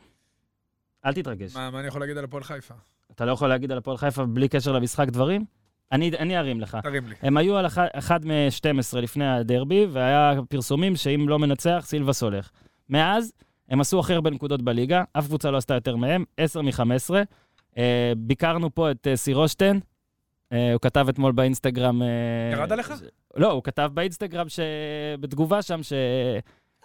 אל 1.05 1.13
תתרגש. 1.13 1.55
מה 1.55 1.79
אני 1.79 1.87
יכול 1.87 2.01
להגיד 2.01 2.17
על 2.17 2.23
הפועל 2.23 2.43
חיפה? 2.43 2.73
אתה 3.11 3.25
לא 3.25 3.31
יכול 3.31 3.49
להגיד 3.49 3.71
על 3.71 3.77
הפועל 3.77 3.97
חיפה 3.97 4.25
בלי 4.25 4.47
קשר 4.47 4.71
למשחק 4.71 5.07
דברים? 5.09 5.45
אני 5.91 6.11
אני 6.19 6.37
ארים 6.37 6.61
לך. 6.61 6.77
תרים 6.83 7.07
לי. 7.07 7.15
הם 7.21 7.37
היו 7.37 7.57
על 7.57 7.65
אחד- 7.65 7.87
אחד 7.93 8.25
מ-12 8.25 8.97
לפני 8.97 9.27
הדרבי, 9.27 9.85
והיה 9.91 10.33
פרסומים 10.49 10.95
שאם 10.95 11.25
לא 11.29 11.39
מנצח, 11.39 11.83
סילבס 11.87 12.23
הולך. 12.23 12.49
מאז, 12.89 13.31
הם 13.69 13.81
עשו 13.81 13.99
הכי 13.99 14.13
הרבה 14.13 14.29
נקודות 14.29 14.61
בליגה, 14.61 15.03
אף 15.13 15.25
קבוצה 15.25 15.51
לא 15.51 15.57
עשתה 15.57 15.73
יותר 15.73 15.95
מהם, 15.95 16.23
10 16.37 16.61
מ-15. 16.61 16.81
אה, 17.77 18.13
ביקרנו 18.17 18.75
פה 18.75 18.91
את 18.91 19.07
אה, 19.07 19.15
סירושטיין, 19.15 19.79
אה, 20.53 20.73
הוא 20.73 20.81
כתב 20.81 21.05
אתמול 21.09 21.31
באינסטגרם... 21.31 22.01
אה, 22.01 22.07
ירד 22.53 22.71
עליך? 22.71 22.93
ש- 22.99 23.03
לא, 23.37 23.51
הוא 23.51 23.63
כתב 23.63 23.89
באינסטגרם 23.93 24.47
בתגובה 25.19 25.61
שם 25.61 25.83
ש... 25.83 25.93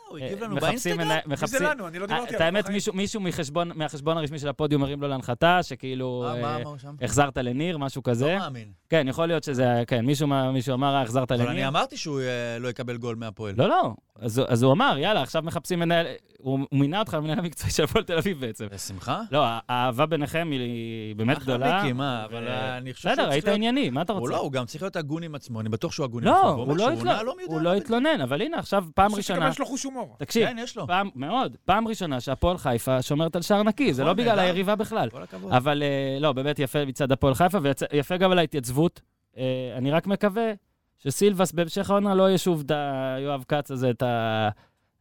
הוא 0.09 0.19
הגיב 0.19 0.45
לנו 0.45 0.57
אה, 0.57 0.61
מחפשים... 0.71 0.97
באינסטגרם? 0.97 1.31
מי 1.31 1.37
זה. 1.47 1.61
לנו? 1.65 1.89
אני 1.89 1.99
לא 1.99 2.07
דיברתי 2.07 2.25
את 2.29 2.35
עליו 2.35 2.43
האמת, 2.47 2.65
בחיים. 2.65 2.75
מישהו- 2.75 2.95
מישהו 2.95 3.21
מחשבון- 3.21 3.71
מהחשבון 3.75 4.17
הרשמי 4.19 4.39
של 4.39 4.49
הפודיום 4.49 4.83
הרים 4.83 5.03
לו 5.03 5.09
להנחתה, 5.09 5.63
שכאילו... 5.63 6.25
מה, 6.27 6.41
מה, 6.43 6.57
אה, 6.59 6.63
מה 6.65 6.71
הוא 6.71 6.79
שם? 6.79 6.95
החזרת 7.03 7.37
לניר, 7.39 7.79
משהו 7.79 8.03
כזה. 8.03 8.33
לא 8.33 8.39
מאמין. 8.39 8.69
כן, 8.89 9.07
יכול 9.09 9.27
להיות 9.27 9.45
שזה... 9.45 9.83
כן, 9.87 10.05
מישהו 10.07 10.27
מה- 10.27 10.53
מישהו 10.53 10.75
אמר, 10.75 10.95
"אה, 10.95 11.03
החזרת 11.03 11.33
אבל 11.33 11.41
לניר. 11.41 11.53
אני 11.53 11.69
אמרתי 11.69 11.97
שהוא 11.97 12.21
אה, 12.21 12.59
לא 12.61 12.69
יקבל 12.69 12.97
גול 12.97 13.17
מהפועל. 13.17 13.55
לא, 13.59 13.69
לא. 13.69 13.95
אז, 14.19 14.43
אז 14.49 14.63
הוא 14.63 14.73
אמר, 14.73 14.97
יאללה, 14.99 15.23
עכשיו 15.23 15.43
מחפשים 15.43 15.79
מנהל... 15.79 16.07
הוא, 16.43 16.59
הוא 16.71 16.79
מינה 16.81 16.99
אותך 16.99 17.15
למנהל 17.15 17.39
המקצועי 17.39 17.71
של 17.71 17.85
הפועל 17.85 18.05
תל 18.05 18.19
אביב 18.19 18.41
בעצם. 18.41 18.67
בשמחה? 18.73 19.21
לא, 19.33 19.45
האהבה 19.69 20.07
ביניכם 20.07 20.49
היא 20.51 21.17
באמת 21.17 21.37
אחלה 21.37 21.55
גדולה. 21.57 21.83
מיקי, 21.83 21.93
מה, 21.93 22.25
אבל 22.25 22.49
אני 22.49 22.95
חושב 22.95 23.09
בסדר, 23.09 23.23
שהוא 23.23 23.33
היית 23.33 23.45
צריך 23.45 23.59
להיות- 23.59 23.69
ענייני, 23.73 23.91
מה 23.91 24.03
אתה 24.03 24.13
הוא 24.13 24.21
רוצה? 24.21 24.33
לא, 24.33 24.39
הוא 24.39 24.53
גם 24.53 24.65
צריך 24.65 24.83
להיות 24.83 24.97
הגון 24.97 25.23
עם 25.23 25.35
עצמו, 25.35 25.61
אני 25.61 25.69
בטוח 25.69 25.93
שהוא 25.93 26.05
הגון 26.05 26.23
עם 26.23 26.35
לא, 26.35 26.39
עצמו. 26.51 26.63
הוא 26.63 26.77
לא 26.77 26.91
לא 27.25 27.35
הוא 27.47 27.61
לא. 27.61 27.75
התלונן, 27.75 28.21
אבל 28.23 28.43
הנה, 28.43 28.59
עכשיו 28.59 28.85
פעם 28.95 29.07
אני 29.07 29.15
חושב 29.23 29.33
ראשונה... 29.35 29.53
שיש 29.53 29.61
לו 29.61 29.67
חוש 29.67 29.85
הומור. 29.85 30.17
תקשיב, 30.19 30.47
כן, 30.49 30.57
יש 30.61 30.79
מאוד, 31.15 31.57
פעם 31.65 31.89
ראשונה 31.89 32.21
שהפועל 32.21 32.59
חיפה 32.59 33.03
שומרת 33.03 33.37
על 33.37 33.43
שער 33.43 33.63
נקי, 33.63 33.95
זה 33.95 34.03
נכון, 34.03 34.09
לא 34.17 34.23
בגלל 34.23 34.37
נהדר. 34.37 34.47
היריבה 34.47 34.75
בכלל. 34.77 35.11
כל 35.11 35.23
הכבוד. 35.23 35.53
אבל 35.53 35.83
אה, 35.83 36.19
לא, 36.21 36.33
באמת 36.33 36.59
יפה 36.59 36.85
מצד 36.85 37.13
הפועל 37.13 37.35
חיפה, 37.35 37.59
ויפה 37.93 38.17
גם 38.17 38.31
על 38.31 38.39
ההתייצבות. 38.39 39.01
אה, 39.39 39.43
אני 39.77 39.91
רק 39.91 40.07
מקווה 40.07 40.53
שסילבס 40.99 41.53
בהמשך 41.53 41.91
העונה 41.91 42.15
לא 42.15 42.29
יהיה 42.29 42.39
שוב 42.39 42.63
את 42.67 42.73
היואב 42.75 43.45
כץ 43.49 43.71
הזה, 43.71 43.91
את 43.91 44.03
ה... 44.03 44.49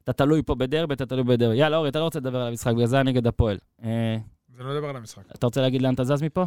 אתה 0.04 0.14
תלוי 0.14 0.42
פה 0.44 0.56
בדרבי, 0.56 0.94
אתה 0.94 1.06
תלוי 1.06 1.24
בדרבי. 1.24 1.56
יאללה, 1.56 1.78
אורי, 1.78 1.90
אתה 1.90 2.00
לא 2.00 2.04
רוצה 2.04 2.20
לדבר 2.20 2.42
על 2.42 2.48
המשחק, 2.48 2.74
בגלל 2.74 2.86
זה 2.86 3.02
אני 3.02 3.12
נגד 3.12 3.28
הפועל. 3.28 3.58
אה, 3.84 4.18
זה 4.58 4.64
לא 4.64 4.76
לדבר 4.76 4.90
על 4.90 4.96
המשחק. 4.96 5.24
אתה 5.36 5.46
רוצה 5.46 5.62
להגיד 5.62 5.82
לאן 5.82 5.94
אתה 5.94 6.04
זז 6.04 6.22
מפה? 6.24 6.46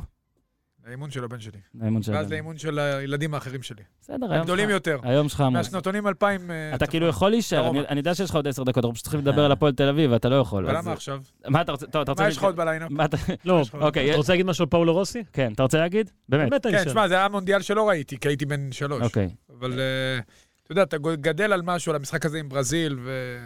לאימון 0.87 1.11
של 1.11 1.25
הבן 1.25 1.41
שלי. 1.41 1.59
לאימון 1.81 2.03
שלנו. 2.03 2.19
ואז 2.19 2.31
לאימון 2.33 2.59
של 2.59 2.79
הילדים 2.79 3.35
האחרים 3.35 3.63
שלי. 3.63 3.83
בסדר, 4.01 4.17
היום 4.31 4.41
הגדולים 4.41 4.65
שלך- 4.69 4.73
יותר. 4.75 4.99
היום 5.03 5.29
שלך 5.29 5.41
עמוס. 5.41 5.57
מהשנתונים 5.57 6.07
2000... 6.09 6.51
אה, 6.51 6.75
אתה. 6.75 6.87
כאילו 6.87 7.07
יכול 7.07 7.31
להישאר. 7.31 7.71
אני 7.89 8.01
יודע 8.01 8.15
שיש 8.15 8.31
לך 8.31 8.37
עוד 8.37 8.49
עשר 8.49 8.63
דקות, 8.63 8.85
אנחנו 8.85 8.95
פשוט 8.95 9.05
צריכים 9.05 9.21
לדבר 9.21 9.45
על 9.45 9.53
הפועל 9.53 9.73
תל 9.73 9.89
אביב, 9.89 10.13
ואתה 10.13 10.29
לא 10.29 10.37
יכול. 10.37 10.67
אבל 10.67 10.77
למה 10.79 10.93
עכשיו? 10.93 11.23
מה 11.49 11.61
אתה 11.61 11.73
רוצה? 11.73 11.87
טוב, 11.87 12.03
אתה 12.03 12.13
רוצה... 12.13 12.23
מה 12.23 12.29
יש 12.29 12.37
לך 12.37 12.45
עוד 12.45 12.57
בליינאפ? 12.57 12.91
אתה- 13.05 13.17
לא, 13.45 13.63
אוקיי, 13.81 14.09
אתה 14.11 14.17
רוצה 14.17 14.33
להגיד 14.33 14.47
משהו 14.47 14.63
על 14.63 14.69
פאולו 14.69 14.93
רוסי? 14.93 15.25
כן, 15.33 15.53
אתה 15.53 15.63
רוצה 15.63 15.79
להגיד? 15.79 16.11
באמת. 16.29 16.67
כן. 16.67 16.85
תשמע, 16.85 17.09
זה 17.09 17.15
היה 17.15 17.29
מונדיאל 17.29 17.63
שלא 17.63 17.89
ראיתי, 17.89 18.19
כי 18.19 18.29
הייתי 18.29 18.47
בן 18.47 18.73
שלוש. 18.73 19.03
אוקיי. 19.03 19.29
אבל 19.59 19.81
אה, 19.81 20.19
אתה 20.65 20.73
יודע, 20.73 20.83
אתה 20.83 20.97
גדל 20.99 21.53
על 21.53 21.63
משהו, 21.63 21.91
על 21.93 21.97
המשחק 21.97 22.27
הזה 22.27 22.39
עם 22.39 22.49
ברזיל, 22.49 22.99
ו... 23.05 23.39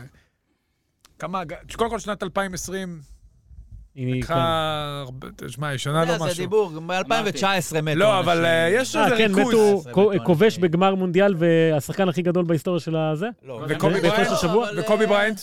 כמה... 1.19 1.43
קודם 1.77 1.91
כל, 1.91 1.99
שנת 1.99 2.23
2020 2.23 3.01
היא- 3.95 4.15
לקחה... 4.19 4.35
כן. 4.35 4.41
הרבה- 5.07 5.29
תשמע, 5.37 5.69
היא 5.69 5.79
שונה 5.79 5.97
לא 5.97 6.01
יודע, 6.01 6.19
זה 6.19 6.25
משהו. 6.25 6.37
דיבור, 6.45 6.71
ב-2019 6.81 7.81
מתו 7.83 7.99
לא, 7.99 8.21
אבל 8.21 8.45
אה. 8.45 8.69
יש 8.73 8.97
אה, 8.97 9.05
איזה 9.05 9.17
כן, 9.17 9.33
ריכוז. 9.35 9.55
כו- 9.93 10.11
מתו 10.15 10.25
כובש. 10.25 10.59
בגמר 10.59 10.95
מונדיאל 10.95 11.35
והשחקן 11.39 12.09
הכי 12.09 12.23
גדול 12.23 12.45
בהיסטוריה 12.45 12.81
של 12.81 12.97
הזה. 12.97 13.27
לא, 13.43 13.65
וקובי 13.69 15.07
בריינט? 15.07 15.41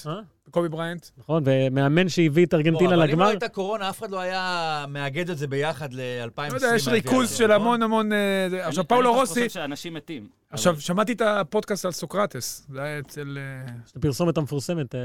לא? 0.55 0.61
קובי 0.61 0.69
בריינט. 0.69 1.05
נכון, 1.17 1.43
ומאמן 1.45 2.09
שהביא 2.09 2.45
את 2.45 2.53
ארגנטינה 2.53 2.89
אבל 2.89 2.93
אם 2.95 2.99
לא 2.99 3.05
לגמר. 3.05 3.27
הייתה 3.27 3.49
קורונה, 3.49 3.89
אף 3.89 3.99
אחד 3.99 4.11
לא 4.11 4.19
היה 4.19 4.85
מאגד 4.89 5.29
את 5.29 5.37
זה 5.37 5.47
ביחד 5.47 5.93
ל-2020. 5.93 6.49
לא 6.49 6.55
יודע, 6.55 6.71
יש 6.75 6.87
ריכוז 6.87 7.31
של 7.31 7.51
המון 7.51 7.83
המון... 7.83 8.13
אה, 8.13 8.67
עכשיו, 8.67 8.87
פאולו 8.87 9.09
אני 9.09 9.19
רוסי... 9.19 9.33
חושב 9.33 9.49
שאנשים 9.49 9.93
מתים. 9.93 10.27
עכשיו, 10.49 10.81
שמעתי 10.81 11.13
את 11.13 11.21
הפודקאסט 11.21 11.85
על 11.85 11.91
סוקרטס. 11.91 12.67
זה 12.69 12.81
היה 12.81 12.99
אצל... 12.99 13.37
אה, 13.41 13.73
את 13.91 13.95
הפרסומת 13.95 14.37
המפורסמת. 14.37 14.95
אה, 14.95 14.99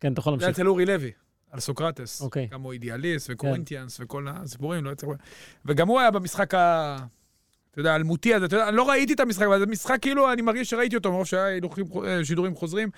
כן, 0.00 0.12
אתה 0.12 0.20
יכול 0.20 0.32
זה 0.32 0.44
היה 0.44 0.46
להמשיך. 0.46 0.60
אצל 0.60 0.68
אורי 0.68 0.86
לוי, 0.86 1.10
על 1.50 1.60
סוקרטס. 1.60 2.20
אוקיי. 2.20 2.48
גם 2.52 2.62
הוא 2.62 2.72
אידיאליסט 2.72 3.30
וקורינטיאנס 3.32 4.00
וכל 4.00 4.26
הסיפורים, 4.30 4.84
לא 4.84 4.90
יצא... 4.90 5.06
וגם 5.66 5.88
הוא 5.88 6.00
היה 6.00 6.10
במשחק 6.10 6.54
ה... 6.54 6.96
אתה 7.70 7.80
יודע, 7.80 7.92
האלמותי 7.92 8.34
הזה, 8.34 8.46
אתה 8.46 8.56
יודע, 8.56 8.68
אני 8.68 8.76
לא 8.76 8.88
ראיתי 8.88 9.12
את 9.12 9.20
המשחק, 9.20 9.42
אבל 9.42 9.58
זה 9.58 9.66
משחק 9.66 9.98
כאילו, 10.02 10.32
אני 10.32 10.42
מרגיש 10.42 10.70
שראיתי 10.70 10.96
אותו, 10.96 11.12
מרוב 11.12 11.26
שהיה 11.26 11.60
שידורים 12.22 12.54
חוזרים. 12.54 12.90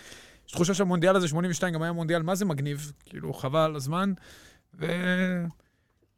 יש 0.52 0.56
תחושה 0.56 0.74
שהמונדיאל 0.74 1.16
הזה, 1.16 1.28
82, 1.28 1.74
גם 1.74 1.82
היה 1.82 1.92
מונדיאל, 1.92 2.22
מה 2.22 2.34
זה 2.34 2.44
מגניב? 2.44 2.92
כאילו, 3.06 3.32
חבל 3.34 3.76
הזמן. 3.76 4.12
ו... 4.80 4.86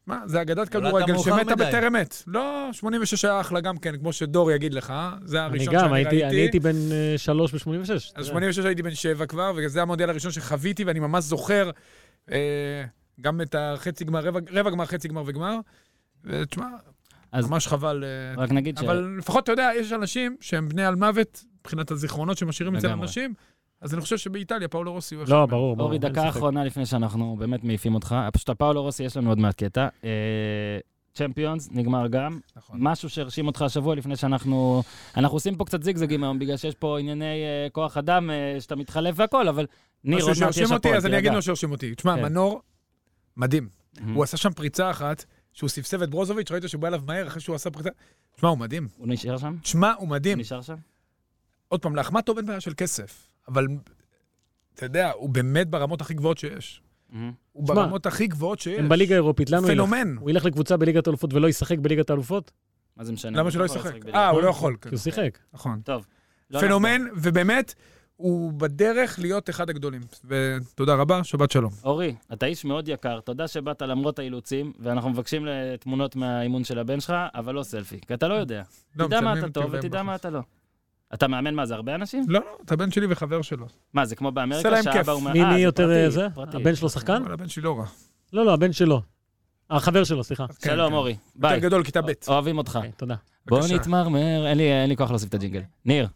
מה, 0.06 0.20
זה 0.26 0.42
אגדת 0.42 0.68
כדורגל 0.68 1.18
שמתה. 1.18 1.54
בטרם 1.56 1.96
עת. 1.96 2.22
לא, 2.26 2.68
86 2.72 3.24
היה 3.24 3.40
אחלה 3.40 3.60
גם 3.60 3.76
כן, 3.78 3.96
כמו 3.98 4.12
שדור 4.12 4.50
יגיד 4.52 4.74
לך, 4.74 4.90
אה? 4.90 5.12
זה 5.24 5.46
אני 5.46 5.56
הראשון 5.56 5.74
גם, 5.74 5.80
שאני 5.80 5.94
הייתי- 5.96 6.10
אני 6.10 6.22
ראיתי. 6.22 6.36
הייתי 6.36 6.60
בן 6.60 6.92
אה, 6.92 7.14
שלוש 7.16 7.54
ב-86. 7.54 7.92
אז 8.14 8.26
86 8.26 8.64
הייתי 8.64 8.82
בן 8.82 8.94
שבע 8.94 9.26
כבר, 9.26 9.52
וזה 9.56 9.82
המונדיאל 9.82 10.10
הראשון 10.10 10.30
שחוויתי, 10.32 10.84
ואני 10.84 11.00
ממש 11.00 11.24
זוכר 11.24 11.70
אה, 12.32 12.84
גם 13.20 13.40
את 13.40 13.54
החצי 13.58 14.04
גמר, 14.04 14.20
רבע, 14.26 14.40
רבע 14.52 14.70
גמר, 14.70 14.86
חצי 14.86 15.08
גמר 15.08 15.22
וגמר. 15.26 15.56
ותשמע, 16.24 16.66
אז- 17.32 17.50
ממש 17.50 17.66
חבל. 17.68 18.04
אה, 18.04 18.42
רק 18.42 18.50
נגיד 18.52 18.78
ש... 18.78 18.82
אבל 18.82 19.14
לפחות, 19.18 19.44
אתה 19.44 19.52
יודע, 19.52 19.70
יש 19.76 19.92
אנשים 19.92 20.36
שהם 20.40 20.68
בני 20.68 20.84
על 20.84 20.94
מוות, 20.94 21.44
מבחינת 21.60 21.90
הזיכרונות 21.90 22.38
שמשאירים 22.38 22.76
אצל 22.76 22.86
לגמרי. 22.88 23.06
אז 23.84 23.94
אני 23.94 24.02
חושב 24.02 24.18
שבאיטליה 24.18 24.68
פאולו 24.68 24.92
רוסי 24.92 25.14
הוא 25.14 25.24
אחד 25.24 25.32
לא. 25.32 25.46
ברור, 25.46 25.76
ברור. 25.76 25.86
אורי, 25.86 25.98
דקה. 25.98 26.28
אחרונה 26.28 26.64
לפני 26.64 26.86
שאנחנו 26.86 27.36
באמת 27.38 27.64
מעיפים 27.64 27.94
אותך. 27.94 28.16
פשוט 28.32 28.48
הפאולו 28.48 28.82
רוסי, 28.82 29.04
יש 29.04 29.16
לנו 29.16 29.28
עוד 29.28 29.38
מעט 29.38 29.62
קטע. 29.62 29.88
אה, 30.04 30.10
צ'מפיונס, 31.14 31.68
נגמר 31.72 32.06
גם. 32.06 32.38
נכון. 32.56 32.76
משהו 32.80 33.08
שהרשים 33.08 33.46
אותך 33.46 33.62
השבוע 33.62 33.94
לפני 33.94 34.16
שאנחנו... 34.16 34.82
אנחנו 35.16 35.36
עושים 35.36 35.56
פה 35.56 35.64
קצת 35.64 35.82
זיגזגים 35.82 36.24
היום, 36.24 36.38
בגלל 36.38 36.56
שיש 36.56 36.74
פה 36.74 36.98
ענייני 36.98 37.24
אה, 37.24 37.66
כוח 37.72 37.96
אדם, 37.96 38.30
אה, 38.30 38.60
שאתה 38.60 38.76
מתחלף 38.76 39.14
והכל, 39.18 39.48
אבל 39.48 39.66
ניר, 40.04 40.18
עוד 40.18 40.28
מעט 40.28 40.32
יש 40.32 40.38
שהרשים 40.38 40.64
אותי, 40.64 40.74
הפועל, 40.74 40.96
אז 40.96 41.06
אני 41.06 41.18
אגיד. 41.18 41.32
לו 41.32 41.42
שהרשים 41.42 41.70
אותי. 41.70 41.94
תשמע, 41.94 42.16
כן. 42.16 42.22
מנור, 42.22 42.62
מדהים. 43.36 43.68
הוא 44.14 44.22
עשה 44.22 44.36
שם 44.36 44.52
פריצה 44.52 44.90
אחת, 44.90 45.24
שהוא 45.52 45.68
ספסב 45.68 46.02
את 46.02 46.10
ברוזוביץ', 46.10 46.50
ראית 46.50 46.68
שהוא 46.68 46.80
בא 46.80 46.88
אליו 46.88 47.00
מהר 47.06 47.26
אחרי 47.26 47.40
שהוא 47.40 47.56
עשה 47.56 47.70
פריצה. 47.70 47.90
תשמע, 48.36 48.48
הוא 48.48 48.58
מדהים. 48.58 48.88
הוא 48.96 49.08
נשאר 49.08 49.38
שם? 49.38 49.56
תשמע, 49.62 49.92
הוא 49.92 50.00
הוא 50.00 50.08
מדהים. 50.08 50.40
נשאר 50.40 50.62
שם? 50.62 50.76
עוד 51.68 51.82
פעם, 51.82 51.96
לאחמטוב 51.96 52.36
אין 52.36 52.46
בעיה 52.46 52.60
של 52.60 52.72
כסף, 52.76 53.28
אבל 53.48 53.66
אתה 54.74 54.86
יודע, 54.86 55.10
הוא 55.10 55.30
באמת 55.30 55.68
ברמות 55.68 56.00
הכי 56.00 56.14
גבוהות 56.14 56.38
שיש. 56.38 56.82
מהמם. 57.10 57.32
הוא 57.52 57.66
ברמות 57.68 58.06
הכי 58.06 58.26
גבוהות 58.26 58.60
שיש. 58.60 58.78
הם 58.78 58.88
בליגה 58.88 59.14
האירופית, 59.14 59.50
לאן 59.50 59.62
הוא 59.62 59.70
ילך? 59.70 59.74
פנומן. 59.76 60.16
הוא 60.20 60.30
ילך 60.30 60.44
לקבוצה 60.44 60.76
בליגת 60.76 61.06
האלופות 61.06 61.34
ולא 61.34 61.48
ישחק 61.48 61.78
בליגת 61.78 62.10
האלופות? 62.10 62.50
מה 62.96 63.04
זה 63.04 63.12
משנה? 63.12 63.38
למה 63.38 63.50
שלא 63.50 63.64
יכול 63.64 63.76
ישחק? 63.78 64.08
אה, 64.14 64.28
הוא. 64.28 64.42
לא 64.42 64.48
יכול. 64.48 64.76
כי 64.80 64.88
הוא 64.88 64.98
שיחק. 64.98 65.38
נכון. 65.52 65.80
טוב. 65.84 66.06
לא 66.50 66.60
פנומן, 66.60 67.02
ובאמת, 67.16 67.74
הוא 68.16 68.52
בדרך 68.52 69.18
להיות 69.18 69.50
אחד 69.50 69.70
הגדולים. 69.70 70.00
ותודה 70.24 70.94
רבה, 70.94 71.24
שבת 71.24 71.50
שלום. 71.50 71.72
אורי, 71.84 72.14
אתה 72.32 72.46
איש 72.46 72.64
מאוד 72.64 72.88
יקר, 72.88 73.20
תודה 73.20 73.48
שבאת 73.48 73.82
למרות 73.82 74.18
האילוצים, 74.18 74.72
ואנחנו 74.78 75.10
מבקשים 75.10 75.46
תמונות 75.80 76.16
מהאימון 76.16 76.64
של 76.64 76.78
הבן 76.78 77.00
שלך, 77.00 77.14
אבל 77.34 77.54
לא 77.54 77.62
סלפי, 77.62 78.00
כי 78.06 78.14
אתה 78.14 78.28
לא 78.28 78.34
יודע. 78.34 78.62
לא, 78.96 79.06
תדע 79.06 79.20
מה 79.20 79.38
אתה 79.38 79.48
טוב 79.48 79.66
ותדע. 79.70 80.02
מה 80.02 80.14
אתה 80.14 80.30
לא. 80.30 80.40
אתה 81.14 81.28
מאמן 81.28 81.54
מה 81.54 81.66
זה, 81.66 81.74
הרבה 81.74 81.94
אנשים? 81.94 82.24
לא, 82.28 82.40
לא, 82.40 82.58
אתה 82.64 82.76
בן 82.76 82.90
שלי 82.90 83.06
וחבר 83.10 83.42
שלו. 83.42 83.66
מה, 83.94 84.04
זה 84.04 84.16
כמו 84.16 84.32
באמריקה. 84.32 84.82
שהאבא 84.82 85.12
הוא... 85.12 85.22
מי 85.22 85.42
אה, 85.42 85.52
מי 85.54 85.60
יותר 85.60 85.86
פרטי, 85.86 86.04
אה, 86.04 86.10
זה? 86.10 86.26
פרטי. 86.34 86.56
הבן 86.56 86.74
שלו 86.74 86.88
שחקן? 86.88 87.22
אבל 87.22 87.32
הבן 87.32 87.48
שלי 87.48 87.62
לא 87.62 87.78
רע. 87.78 87.84
לא, 88.32 88.44
לא, 88.46 88.52
הבן 88.54 88.72
שלו. 88.72 89.02
החבר 89.70 90.04
שלו, 90.04 90.24
סליחה. 90.24 90.46
כן, 90.48 90.70
שלום, 90.70 90.88
כן. 90.88 90.94
אורי. 90.94 91.16
ביי. 91.36 91.54
יותר 91.54 91.66
גדול, 91.66 91.84
כיתה 91.84 92.02
ב'. 92.02 92.10
אוהבים 92.28 92.58
אותך. 92.58 92.76
אוקיי, 92.76 92.92
תודה. 92.96 93.14
בוא. 93.46 93.60
נתמרמר, 93.74 94.46
אין 94.46 94.58
לי- 94.58 94.72
אין 94.72 94.88
לי 94.88 94.96
כוח 94.96 95.10
להוסיף 95.10 95.28
את 95.28 95.34
הג'ינגל. 95.34 95.62
ניר, 95.84 96.08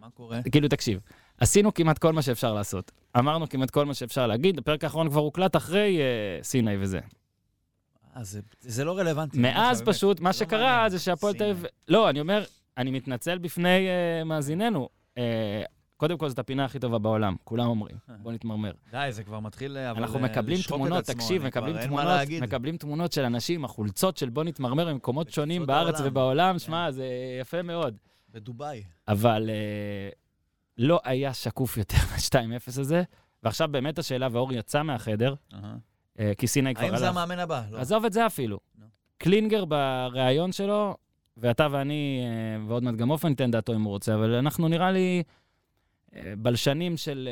מה 0.00 0.06
קורה? 0.14 0.40
כאילו, 0.52 0.68
תקשיב. 0.68 1.00
עשינו 1.40 1.74
כמעט 1.74 1.98
כל 1.98 2.12
מה 2.12 2.22
שאפשר 2.22 2.54
לעשות. 2.54 2.92
אמרנו 3.18 3.48
כמעט 3.48 3.70
כל 3.70 3.86
מה 3.86 3.94
שאפשר 3.94 4.26
להגיד, 4.26 4.58
הפרק 4.58 4.84
האחרון 4.84 5.08
כבר 5.10 5.20
הוקלט 5.20 5.56
אחרי 5.56 5.98
אה, 6.00 6.04
סיני 6.42 6.76
וזה. 6.80 6.98
אה, 8.16 8.24
זה- 8.24 8.40
זה 8.60 8.84
לא 8.84 8.98
רלוונטי. 8.98 9.38
מאז. 9.38 9.82
פשוט, 9.82 10.20
מה 10.20 10.28
לא 10.28 10.32
שקרה 10.32 10.72
מעניין. 10.72 10.88
זה 10.90 10.98
שהפועל 10.98 11.34
תל 11.34 11.44
אביב... 11.50 11.64
לא, 11.88 12.10
אני 12.10 12.20
אומר, 12.20 12.44
אני 12.78 12.90
מתנצל 12.90 13.38
בפני 13.38 13.88
אה, 13.88 14.24
מאזיננו. 14.24 14.88
אה, 15.18 15.62
קודם 15.96 16.18
כל, 16.18 16.28
זאת 16.28 16.38
הפינה 16.38 16.64
הכי 16.64 16.78
טובה 16.78 16.98
בעולם, 16.98 17.36
כולם 17.44 17.66
אומרים. 17.66 17.96
בוא 18.22 18.32
נתמרמר. 18.32 18.72
די, 18.90 19.08
זה 19.10 19.24
כבר 19.24 19.40
מתחיל 19.40 19.78
אבל, 19.78 20.02
אנחנו 20.02 20.18
אה, 20.18 20.24
מקבלים 20.24 20.58
תמונות, 20.68 21.04
תקשיב, 21.04 21.46
מקבלים 21.46 21.86
תמונות. 21.86 22.20
מקבלים 22.42 22.76
תמונות 22.76 23.12
של 23.12 23.24
אנשים, 23.24 23.64
החולצות 23.64 24.16
של 24.16 24.28
בוא 24.28 24.44
נתמרמר 24.44 24.88
במקומות 24.88 25.30
שונים 25.30 25.66
בארץ. 25.66 26.00
ובעולם, 26.04 26.58
שמע, 26.58 26.90
זה 26.90 27.06
יפה 27.40 27.62
מאוד. 27.62 27.96
בדובאי. 28.30 28.82
אבל 29.08 29.50
אה, 29.50 30.08
לא 30.78 31.00
היה 31.04 31.34
שקוף 31.34 31.76
יותר 31.76 31.96
מה-2-0 32.10 32.80
הזה, 32.80 33.02
ועכשיו 33.42 33.68
באמת 33.70 33.98
השאלה, 33.98 34.28
ואור 34.32 34.52
יצא 34.52 34.82
מהחדר. 34.82 35.34
אה, 36.18 36.32
כי 36.38 36.46
סיני 36.46 36.74
כבר 36.74 36.84
האם 36.84 36.96
זה 36.96 37.08
הלך. 37.08 37.16
המאמן 37.16 37.38
הבא? 37.38 37.62
לא. 37.70 37.78
עזוב 37.78 38.04
את 38.04 38.12
זה 38.12 38.26
אפילו. 38.26 38.58
נו. 38.78 38.86
קלינגר 39.18 39.64
בריאיון 39.64 40.52
שלו, 40.52 40.96
ואתה 41.36 41.66
ואני, 41.70 42.20
אה, 42.24 42.66
ועוד 42.66 42.82
מעט 42.82 42.94
גם 42.94 43.10
אופן 43.10 43.28
ייתן 43.28 43.50
דעתו 43.50 43.74
אם 43.74 43.82
הוא 43.82 43.90
רוצה, 43.90 44.14
אבל 44.14 44.34
אנחנו 44.34 44.68
נראה 44.68 44.90
לי 44.90 45.22
אה, 46.14 46.32
בלשנים 46.38 46.96
של 46.96 47.28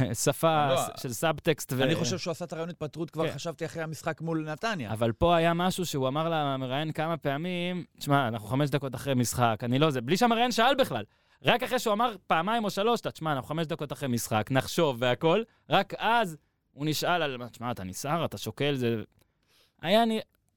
אה, 0.00 0.14
שפה, 0.24 0.68
לא, 0.68 0.80
של 0.96 1.12
סאבטקסט. 1.12 1.72
ו- 1.76 1.82
אני 1.82 1.94
חושב 1.94 2.18
שהוא 2.18 2.30
עשה 2.30 2.44
את 2.44 2.52
הריאיון 2.52 2.70
התפטרות 2.70 3.10
כבר, 3.10 3.28
כן. 3.28 3.34
חשבתי 3.34 3.64
אחרי 3.64 3.82
המשחק 3.82 4.20
מול 4.20 4.50
נתניה. 4.50 4.92
אבל 4.92 5.12
פה 5.12 5.36
היה 5.36 5.54
משהו 5.54 5.86
שהוא 5.86 6.08
אמר 6.08 6.28
למראיין 6.28 6.92
כמה 6.92 7.16
פעמים, 7.16 7.84
תשמע, 7.98 8.28
אנחנו 8.28 8.48
חמש 8.48 8.70
דקות 8.70 8.94
אחרי 8.94 9.14
משחק, 9.14 9.60
אני 9.62 9.78
לא 9.78 9.90
זה, 9.90 10.00
בלי 10.00 10.16
שהמראיין 10.16 10.52
שאל 10.52 10.74
בכלל. 10.74 11.04
רק 11.42 11.62
אחרי 11.62 11.78
שהוא 11.78 11.92
אמר 11.92 12.14
פעמיים 12.26 12.64
או 12.64 12.70
שלוש, 12.70 13.00
תשמע, 13.00 13.32
אנחנו 13.32 13.48
חמש 13.48 13.66
דקות 13.66 13.92
אחרי 13.92 14.08
משחק, 14.08 14.50
נחשוב 14.50 14.96
והכל, 14.98 15.42
רק 15.70 15.94
אז 15.98 16.36
הוא 16.72 16.86
נשאל 16.86 17.22
על, 17.22 17.48
תשמע, 17.48 17.70
אתה 17.70 17.84
נסער, 17.84 18.24
אתה 18.24 18.38
שוקל, 18.38 18.74
זה... 18.74 19.02
היה 19.82 20.04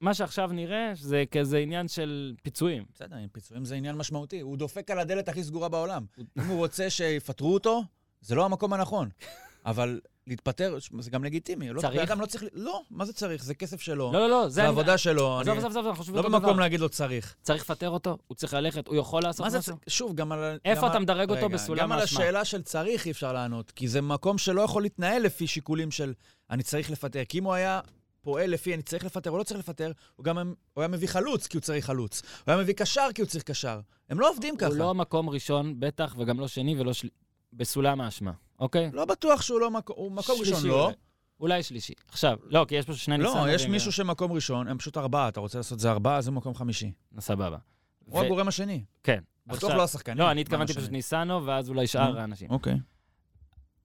מה 0.02 0.14
שעכשיו 0.14 0.50
נראה, 0.54 0.92
זה 0.96 1.24
כזה 1.32 1.58
עניין 1.58 1.88
של 1.88 2.34
פיצויים. 2.44 2.86
בסדר, 2.94 3.16
פיצויים 3.32 3.66
זה 3.66 3.76
עניין 3.76 3.96
משמעותי. 3.96 4.40
הוא 4.40 4.58
דופק 4.58 4.92
על 4.92 5.00
הדלת 5.00 5.30
הכי 5.30 5.44
סגורה 5.44 5.70
בעולם. 5.70 6.06
אם 6.38 6.48
הוא 6.48 6.58
רוצה 6.58 6.90
שיפטרו 6.90 7.54
אותו, 7.54 7.84
זה 8.22 8.36
לא 8.36 8.46
המקום 8.46 8.74
הנכון. 8.74 9.10
אבל 9.66 10.00
להתפטר, 10.28 10.78
זה 11.00 11.12
גם 11.12 11.24
לגיטימי. 11.24 11.70
לא- 11.70 11.82
צריך? 11.82 12.12
אדם 12.12 12.22
לא 12.22 12.26
צריך... 12.26 12.44
לא, 12.54 12.82
מה 12.92 13.06
זה 13.06 13.14
צריך? 13.14 13.44
זה 13.44 13.54
כסף 13.54 13.82
שלו. 13.82 14.12
לא, 14.14 14.20
לא, 14.20 14.30
לא, 14.30 14.50
זה... 14.50 14.62
זה 14.76 14.92
אני- 14.92 14.98
שלו. 14.98 15.40
עזוב, 15.40 15.58
עזוב, 15.58 15.70
עזוב, 15.70 15.86
אנחנו 15.86 16.00
חושבים 16.00 16.16
לא 16.16 16.20
אותו 16.20 16.30
במקום 16.32 16.50
דבר. 16.54 16.60
להגיד 16.60 16.80
לו 16.80 16.90
צריך. 16.90 17.36
צריך 17.42 17.64
לפטר 17.64 17.90
אותו, 17.90 18.18
הוא 18.28 18.36
צריך 18.36 18.54
ללכת, 18.54 18.88
הוא 18.88 18.96
יכול 18.96 19.24
לעשות 19.24 19.46
משהו. 19.46 19.76
שוב, 19.88 20.16
גם 20.16 20.32
על... 20.32 20.60
איפה 20.66 20.82
גם 20.82 20.92
אתה 20.92 21.00
מדרג 21.00 21.30
אותו 21.30 21.46
רגע, 21.46 21.56
בסולם 21.56 21.80
גם 21.80 21.92
על 21.92 22.00
האשמה? 22.00 22.20
השאלה 22.20 22.46
של 22.46 22.62
צריך 22.62 23.06
אי 23.06 23.12
אפשר 23.12 23.34
לענות, 23.34 23.72
כי 23.72 23.88
זה 23.88 24.02
מקום 24.02 24.38
שלא 24.38 24.62
יכול 24.62 24.82
להתנהל 24.82 25.22
לפי 25.22 25.48
שיקולים 25.48 25.92
של 25.92 26.14
אני 26.50 26.64
צריך 26.64 26.92
לפטר. 26.92 27.24
כי 27.30 27.40
אם 27.40 27.44
הוא 27.44 27.54
היה 27.54 27.80
פועל 28.28 28.50
לפי 28.50 28.74
אני 28.74 28.82
צריך 28.82 29.04
לפטר 29.04 29.32
או 29.32 29.38
לא 29.38 29.44
צריך 29.44 29.60
לפטר, 29.60 29.92
הוא 30.16 30.24
גם 30.24 30.38
הוא 30.38 30.82
היה 30.82 30.88
מביא 30.88 31.08
חלוץ 31.08 31.48
כי 31.48 31.58
הוא 31.58 31.62
צריך 31.62 31.86
חלוץ. 31.86 32.22
הוא 32.22 32.54
היה 32.54 32.58
מביא 32.64 32.74
קשר 32.74 33.08
כי 33.16 33.22
הוא 33.22 33.28
צריך 33.30 33.44
קשר. 33.44 33.80
הם 34.10 34.20
לא 34.20 34.30
עובדים 34.30 34.58
ככה. 34.58 34.68
הוא 34.68 34.76
לא 34.78 34.96
מקום 34.96 35.30
ראשון, 35.30 35.80
בטח, 35.80 36.16
וגם 36.20 36.40
לא 36.40 36.48
שני 36.48 36.80
ולא 36.80 36.94
של... 36.94 37.08
בסולם 37.54 38.02
האשמה, 38.02 38.32
אוקיי? 38.60 38.90
לא 38.94 39.06
בטוח 39.06 39.42
שהוא 39.42 39.60
לא 39.60 39.72
מקום, 39.72 39.96
הוא 39.98 40.12
מקום 40.12 40.40
ראשון, 40.40 40.66
לא. 40.66 40.84
אולי. 40.86 40.96
אולי 41.40 41.64
שלישי. 41.64 41.94
עכשיו, 42.12 42.38
לא, 42.44 42.66
כי 42.68 42.76
יש 42.76 42.86
פה 42.86 42.94
שני 42.94 43.18
לא, 43.18 43.24
ניסנובים. 43.24 43.54
יש 43.56 43.66
מישהו 43.66 43.92
שמקום 43.92 44.32
ראשון, 44.32 44.68
הם 44.68 44.78
פשוט 44.78 44.98
ארבעה, 44.98 45.30
אתה 45.30 45.40
רוצה 45.40 45.60
לעשות 45.60 45.80
זה 45.80 45.92
ארבעה, 45.92 46.22
זה 46.22 46.32
מקום 46.32 46.56
חמישי. 46.56 46.92
סבבה. 47.20 47.58
הוא 48.06 48.20
ו- 48.20 48.26
הגורם 48.26 48.48
השני. 48.48 48.84
כן. 49.04 49.20
בטוח 49.46 49.64
עכשיו- 49.64 49.78
לא 49.78 49.84
השחקנים. 49.84 50.18
לא, 50.18 50.32
אני 50.32 50.42
התכוונתי 50.42 50.74
פשוט? 50.74 50.90
ניסנו, 50.92 51.46
ואז 51.46 51.70
אולי 51.70 51.88
שאר 51.88 52.12
נו. 52.12 52.20
האנשים. 52.20 52.50
אוקיי. 52.50 52.78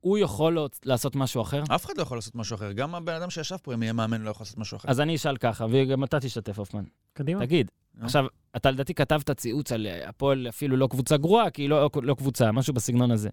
הוא 0.02 0.18
יכול 0.18 0.58
לעשות 0.84 1.16
משהו 1.16 1.42
אחר? 1.42 1.62
אף 1.74 1.84
אחד 1.84 1.96
לא 1.96 2.02
יכול 2.02 2.18
לעשות 2.18 2.34
משהו 2.34 2.54
אחר. 2.54 2.72
גם 2.72 2.94
הבן 2.94 3.14
אדם 3.14 3.30
שישב 3.30 3.56
פה, 3.62 3.74
אם 3.74 3.82
יהיה 3.82 3.92
מאמן, 3.92 4.22
לא 4.22 4.30
יכול 4.30 4.44
לעשות 4.44 4.58
משהו 4.58 4.76
אחר. 4.76 4.90
אז 4.90 5.00
אני 5.00 5.16
אשאל 5.16 5.36
ככה, 5.36 5.66
וגם 5.70 6.04
אתה 6.04 6.20
תשתתף, 6.20 6.58
הופמן. 6.58 6.84
קדימה. 7.12 7.40
תגיד. 7.46 7.70
עכשיו, 8.00 8.24
אתה 8.56 8.70
לדעתי 8.70 8.94
כתבת 8.94 9.30
ציוץ 9.30 9.72
על 9.72 9.86
אה, 9.86 10.08
הפועל 10.08 10.48
אפילו 10.48 10.76
לא 10.76 10.86
קבוצה 10.86 11.16
גרועה, 11.16 11.50
כי 11.50 11.62
היא 11.62 11.70
לא, 11.70 11.90
לא 12.02 12.14
קבוצה, 12.14 12.52
משהו 12.52 12.74
בסגנון 12.74 13.10
הזה. 13.10 13.28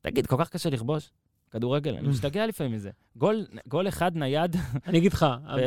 תגיד, 0.00 0.26
כל 0.26 0.36
כך 0.38 0.48
קשה 0.48 0.70
לכבוש? 0.70 1.10
כדורגל, 1.50 1.94
אני 1.96 2.08
משתגע 2.12 2.46
לפעמים 2.46 2.72
מזה. 2.72 2.90
גול, 3.16 3.46
גול 3.68 3.88
אחד 3.88 4.16
נייד, 4.16 4.56
אני 4.86 4.98
אגיד 4.98 5.12
לך, 5.12 5.26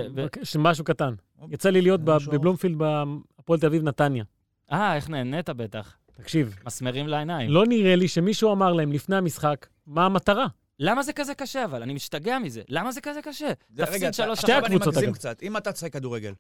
משהו 0.59 0.84
קטן. 0.84 1.13
יצא 1.51 1.70
לי 1.70 1.82
להיות 1.82 2.01
בבלומפילד 2.01 2.78
בהפועל 2.78 3.59
תל 3.59 3.66
אביב 3.66 3.84
נתניה. 3.84 4.24
אה, 4.72 4.95
איך 4.95 5.09
נהנית 5.09 5.49
בטח. 5.49 5.97
תקשיב, 6.13 6.55
מסמרים 6.66 7.07
לעיניים. 7.07 7.49
לא 7.49 7.66
נראה 7.66 7.95
לי 7.95 8.07
שמישהו 8.07 8.51
אמר 8.51 8.74
להם 8.74 8.91
לפני 8.91 9.16
המשחק, 9.16 9.68
מה 9.88 10.05
המטרה? 10.05 10.47
למה 10.79 11.03
זה 11.03 11.13
כזה 11.13 11.33
קשה 11.36 11.65
אבל? 11.65 11.81
אני 11.81 11.93
משתגע 11.93 12.39
מזה. 12.39 12.61
למה 12.69 12.91
זה 12.91 13.01
כזה 13.01 13.21
קשה? 13.21 13.51
זה- 13.75 13.86
תפסיד 13.86 14.13
שלוש 14.13 14.39
שתי 14.39 14.53
הקבוצות, 14.53 14.97
אגב. 14.97 15.13
קצת. 15.13 15.43
אם 15.43 15.57
אתה 15.57 15.71
תשחק 15.71 15.93
כדורגל, 15.93 16.33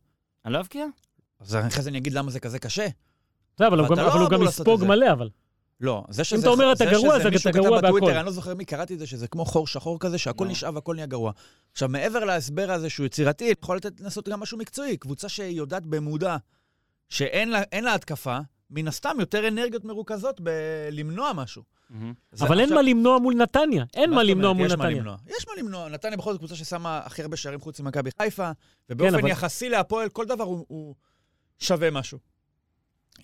אני 0.45 0.53
לא 0.53 0.59
אבקיע? 0.59 0.85
אז 1.39 1.55
אחרי 1.55 1.83
זה 1.83 1.89
אני 1.89 1.97
אגיד 1.97 2.13
למה 2.13 2.31
זה 2.31 2.39
כזה 2.39 2.59
קשה. 2.59 2.87
זה, 3.57 3.67
אבל 3.67 3.79
הוא 3.79 3.87
גם- 4.29 4.41
לא 4.41 4.49
יספוג 4.49 4.79
זה. 4.79 4.85
מלא, 4.85 5.11
אבל. 5.11 5.29
לא, 5.81 6.03
זה 6.09 6.23
שזה... 6.23 6.41
אתה 6.41 6.49
אומר 6.49 6.71
אתה 6.71 6.85
זה 6.85 6.91
גרוע, 6.91 7.15
אז 7.15 7.25
מישהו 7.25 7.49
אתה 7.49 7.57
גרוע 7.59 7.81
בהכל. 7.81 8.11
אני 8.11 8.25
לא 8.25 8.31
זוכר 8.31 8.53
מי 8.55 8.65
קראתי 8.65 8.93
את 8.93 8.99
זה, 8.99 9.07
שזה 9.07 9.27
כמו 9.27 9.45
חור 9.45 9.67
שחור 9.67 9.99
כזה, 9.99 10.17
שהכל. 10.17 10.47
נשאב 10.47 10.75
והכל 10.75 10.95
נהיה 10.95 11.05
גרוע. 11.07 11.31
עכשיו, 11.71 11.89
מעבר 11.89 12.25
להסבר 12.25 12.71
הזה 12.71 12.89
שהוא 12.89 13.05
יצירתי, 13.05 13.53
יכול 13.61 13.77
לתת 13.77 14.01
לנסות 14.01 14.29
גם 14.29 14.39
משהו 14.39 14.57
מקצועי. 14.57 14.97
קבוצה 14.97 15.29
שיודעת 15.29 15.85
במודע 15.85 16.37
שאין 17.09 17.49
לה, 17.51 17.61
אין 17.71 17.83
לה 17.83 17.93
התקפה, 17.93 18.37
מן 18.69 18.87
הסתם 18.87 19.17
יותר 19.19 19.47
אנרגיות 19.47 19.85
מרוכזות 19.85 20.41
בלמנוע 20.41 21.33
משהו. 21.33 21.63
אבל 22.41 22.59
אין 22.59 22.73
מה 22.73 22.81
למנוע 22.81 23.19
מול 23.19 23.33
נתניה. 23.35 23.85
אין 23.93 24.11
מה 24.11 24.23
למנוע? 24.23 24.53
מול 24.53 24.65
יש 24.65 24.71
מה 24.71 24.83
נתניה. 24.83 24.97
למנוע. 24.99 25.17
יש 25.27 25.45
מה 25.47 25.53
למנוע. 25.63 25.89
נתניה 25.89 26.17
בכל 26.17 26.31
זאת 26.31 26.39
קבוצה 26.39 26.55
ששמה 26.55 27.01
הכי 27.05 27.21
הרבה 27.21 27.37
שערים 27.37 27.59
חוץ 27.59 27.79
ממכבי 27.79 28.09
חיפה, 28.21 28.51
ובאופן 28.89 29.13
אבל- 29.15 29.27
יחסי 29.29 29.69
להפועל, 29.69 30.09
כל 30.09 30.25
דבר 30.25 30.43
הוא, 30.43 30.65
הוא 30.67 30.95
שווה 31.59 31.91
משהו. 31.91 32.19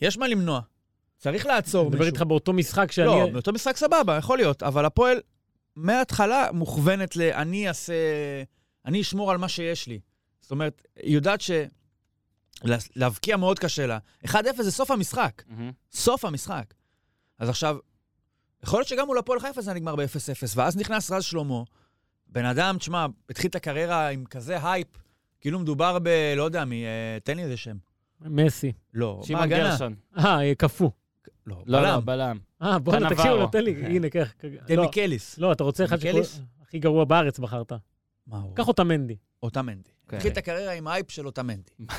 יש 0.02 0.18
מה 0.18 0.28
למנוע. 0.28 0.62
צריך 1.18 1.46
לעצור 1.46 1.82
אני 1.82 1.90
מדבר 1.90 2.00
מישהו. 2.00 2.14
איתך 2.16 2.22
באותו 2.22 2.54
משחק 2.54 2.92
שאני... 2.92 3.08
לא, 3.08 3.30
באותו 3.34 3.54
משחק 3.54 3.78
סבבה, 3.78 4.18
יכול 4.18 4.38
להיות, 4.38 4.64
אבל 4.64 4.86
הפועל 4.86 5.22
מההתחלה 5.76 6.48
מוכוונת 6.54 7.16
ל... 7.16 7.22
אני 7.22 7.68
אעשה... 7.68 7.94
אני 8.86 9.02
אשמור 9.02 9.32
על 9.32 9.38
מה 9.38 9.50
שיש 9.50 9.88
לי. 9.88 10.00
זאת 10.42 10.52
אומרת, 10.52 10.82
היא 10.96 11.16
יודעת 11.16 11.42
ש... 11.42 11.52
לה- 12.64 12.78
להבקיע 12.96 13.38
מאוד 13.38 13.60
קשה 13.60 13.88
לה. 13.88 13.98
1-0 14.28 14.34
זה 14.64 14.72
סוף 14.72 14.92
המשחק. 14.92 15.44
מהמם. 15.48 15.72
סוף 15.92 16.26
המשחק. 16.26 16.74
אז 17.40 17.50
עכשיו, 17.50 17.78
יכול 18.64 18.80
להיות 18.80 18.88
שגם 18.88 19.06
מול 19.06 19.18
הפועל 19.18 19.40
חיפה 19.40 19.62
זה 19.62 19.74
נגמר 19.74 19.96
ב-0-0, 19.96 20.08
ואז 20.56 20.78
נכנס 20.78 21.12
רז 21.12 21.24
שלמה, 21.24 21.64
בן 22.28 22.46
אדם, 22.46 22.78
תשמע, 22.78 23.06
התחיל 23.30 23.50
את 23.50 23.56
הקריירה 23.56 24.08
עם 24.10 24.26
כזה 24.26 24.70
הייפ, 24.72 24.88
כאילו 25.42 25.60
מדובר 25.60 25.98
ב... 26.04 26.08
לא 26.38 26.44
יודע 26.44 26.66
מי, 26.66 26.86
אה, 26.86 27.18
תן 27.24 27.38
לי 27.38 27.44
איזה 27.44 27.58
שם. 27.58 27.78
מסי. 28.22 28.72
לא, 28.94 29.22
בהגנה. 29.30 29.48
גרשון. 29.70 29.96
אה, 30.18 30.42
אה, 30.50 30.56
קפוא. 30.56 30.90
לא, 31.46 31.64
לא, 31.66 31.82
לא, 31.82 31.88
בלם. 32.00 32.06
בלם. 32.06 32.38
פאביו 32.62 32.94
קנבארו. 32.94 33.10
תקשיב, 33.16 33.32
לו, 33.32 33.48
תן 33.48 33.64
לי, 33.64 33.86
הנה, 33.86 34.10
קח. 34.10 34.32
תן 34.68 34.76
לא, 34.76 34.84
לי 34.84 34.92
קליס. 34.92 35.38
לא, 35.38 35.52
אתה 35.52 35.64
רוצה 35.64 35.86
אחד? 35.86 36.00
שכל- 36.00 36.22
הכי 36.62 36.80
גרוע 36.80 37.06
בארץ 37.06 37.40
בחרת. 37.40 37.72
מה 38.28 38.38
הוא? 38.40 38.56
קח 38.56 38.68
אותה 38.68 38.84
מנדי. 38.84 39.16
אותה 39.44 39.62
מנדי. 39.62 39.90
כן. 40.08 40.16
התחיל 40.16 40.32
את 40.32 40.38
הקריירה 40.38 40.74
עם 40.74 40.88
הייפ 40.88 41.12
של 41.12 41.26
אותה 41.26 41.44
מנדי. 41.44 41.72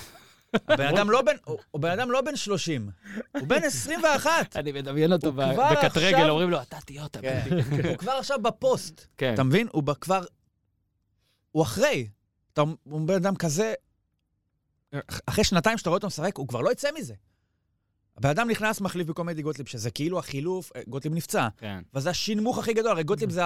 הבן 0.68 0.86
אדם 0.96 1.10
לא 1.10 1.22
בן, 1.22 1.36
הוא 1.44 1.58
הוא 1.70 1.80
בן 1.80 1.90
אדם 1.90 2.10
לא 2.10 2.20
בן 2.20 2.36
30, 2.36 2.90
הוא 3.38 3.48
בן 3.48 3.64
21. 3.64 4.56
אני 4.56 4.72
מדמיין 4.72 5.12
אותו 5.12 5.32
בקט 5.32 5.96
רגל, 5.96 6.30
אומרים 6.30 6.50
לו, 6.50 6.62
אתה 6.62 6.76
תהיה 6.86 7.02
אותה. 7.02 7.20
כן. 7.20 7.48
הוא 7.88 7.96
כבר 7.96 8.12
עכשיו 8.12 8.42
בפוסט, 8.42 9.06
כן. 9.16 9.34
אתה 9.34 9.42
מבין? 9.42 9.68
הוא 9.72 9.82
כבר... 10.00 10.24
הוא 11.52 11.62
אחרי. 11.62 12.08
הוא 12.56 13.00
בן 13.06 13.14
אדם 13.14 13.36
כזה... 13.36 13.74
אחרי 15.26 15.44
שנתיים 15.44 15.78
שאתה 15.78 15.90
רואה 15.90 15.96
אותו 15.96 16.06
משחק, 16.06 16.36
הוא 16.36 16.48
כבר 16.48 16.60
לא 16.60 16.72
יצא 16.72 16.88
מזה. 16.98 17.14
הבן 18.16 18.28
אדם 18.28 18.50
נכנס, 18.50 18.80
מחליף 18.80 19.06
במקום 19.06 19.28
אדי 19.28 19.42
גוטליב, 19.42 19.66
שזה 19.66 19.90
כאילו 19.90 20.18
החילוף, 20.18 20.72
אה, 20.76 20.82
גוטליב 20.88 21.14
נפצע. 21.14 21.48
כן. 21.56 21.82
וזה 21.94 22.10
השנמוך 22.10 22.58
הכי 22.58 22.72
גדול, 22.72 22.90
הרי 22.90 23.02
גוטליב 23.02 23.30
זה 23.30 23.42